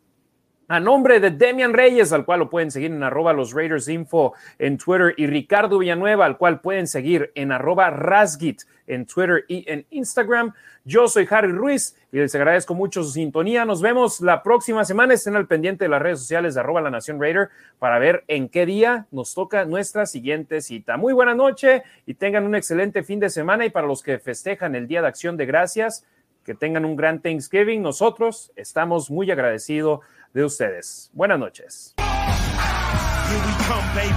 A 0.70 0.82
nombre 0.82 1.22
de 1.22 1.32
Demian 1.32 1.74
Reyes, 1.74 2.12
al 2.12 2.26
cual 2.26 2.42
lo 2.42 2.50
pueden 2.50 2.72
seguir 2.72 2.92
en 2.92 3.02
arroba 3.02 3.32
los 3.32 3.54
Raiders 3.54 3.88
Info 3.88 4.34
en 4.60 4.78
Twitter, 4.78 5.14
y 5.16 5.26
Ricardo 5.26 5.78
Villanueva, 5.78 6.26
al 6.26 6.38
cual 6.38 6.60
pueden 6.60 6.88
seguir 6.88 7.32
en 7.36 7.54
arroba 7.54 7.90
Rasgit 7.90 8.64
en 8.86 9.06
Twitter 9.06 9.46
y 9.48 9.64
en 9.72 9.86
Instagram. 9.92 10.54
Yo 10.84 11.08
soy 11.08 11.28
Harry 11.30 11.52
Ruiz 11.52 11.96
y 12.12 12.18
les 12.18 12.34
agradezco 12.36 12.74
mucho 12.74 13.04
su 13.04 13.12
sintonía. 13.12 13.66
Nos 13.66 13.82
vemos 13.82 14.20
la 14.22 14.44
próxima 14.44 14.84
semana. 14.84 15.14
Estén 15.14 15.36
al 15.36 15.48
pendiente 15.48 15.86
de 15.86 15.90
las 15.90 16.02
redes 16.02 16.20
sociales 16.20 16.54
de 16.54 16.62
arroba 16.62 16.82
la 16.82 16.90
Nación 16.90 17.20
Raider 17.20 17.50
para 17.80 18.00
ver 18.00 18.24
en 18.28 18.50
qué 18.50 18.66
día 18.66 19.06
nos 19.12 19.34
toca 19.34 19.66
nuestra 19.66 20.06
siguiente 20.06 20.62
cita. 20.62 20.98
Muy 20.98 21.14
buena 21.14 21.36
noche 21.36 21.84
y 22.06 22.14
tengan 22.14 22.46
un 22.46 22.56
excelente 22.56 23.04
fin 23.04 23.20
de 23.20 23.30
semana. 23.30 23.66
Y 23.66 23.70
para 23.70 23.88
los 23.88 24.02
que 24.02 24.20
festejan 24.20 24.76
el 24.76 24.88
Día 24.88 25.02
de 25.02 25.08
Acción 25.08 25.36
de 25.38 25.46
Gracias, 25.46 26.06
que 26.46 26.56
tengan 26.56 26.86
un 26.86 26.96
gran 26.96 27.22
Thanksgiving. 27.22 27.82
Nosotros 27.82 28.54
estamos 28.56 29.12
muy 29.12 29.30
agradecidos 29.30 30.00
de 30.34 30.44
ustedes. 30.44 31.10
Buenas 31.14 31.40
noches. 31.40 31.96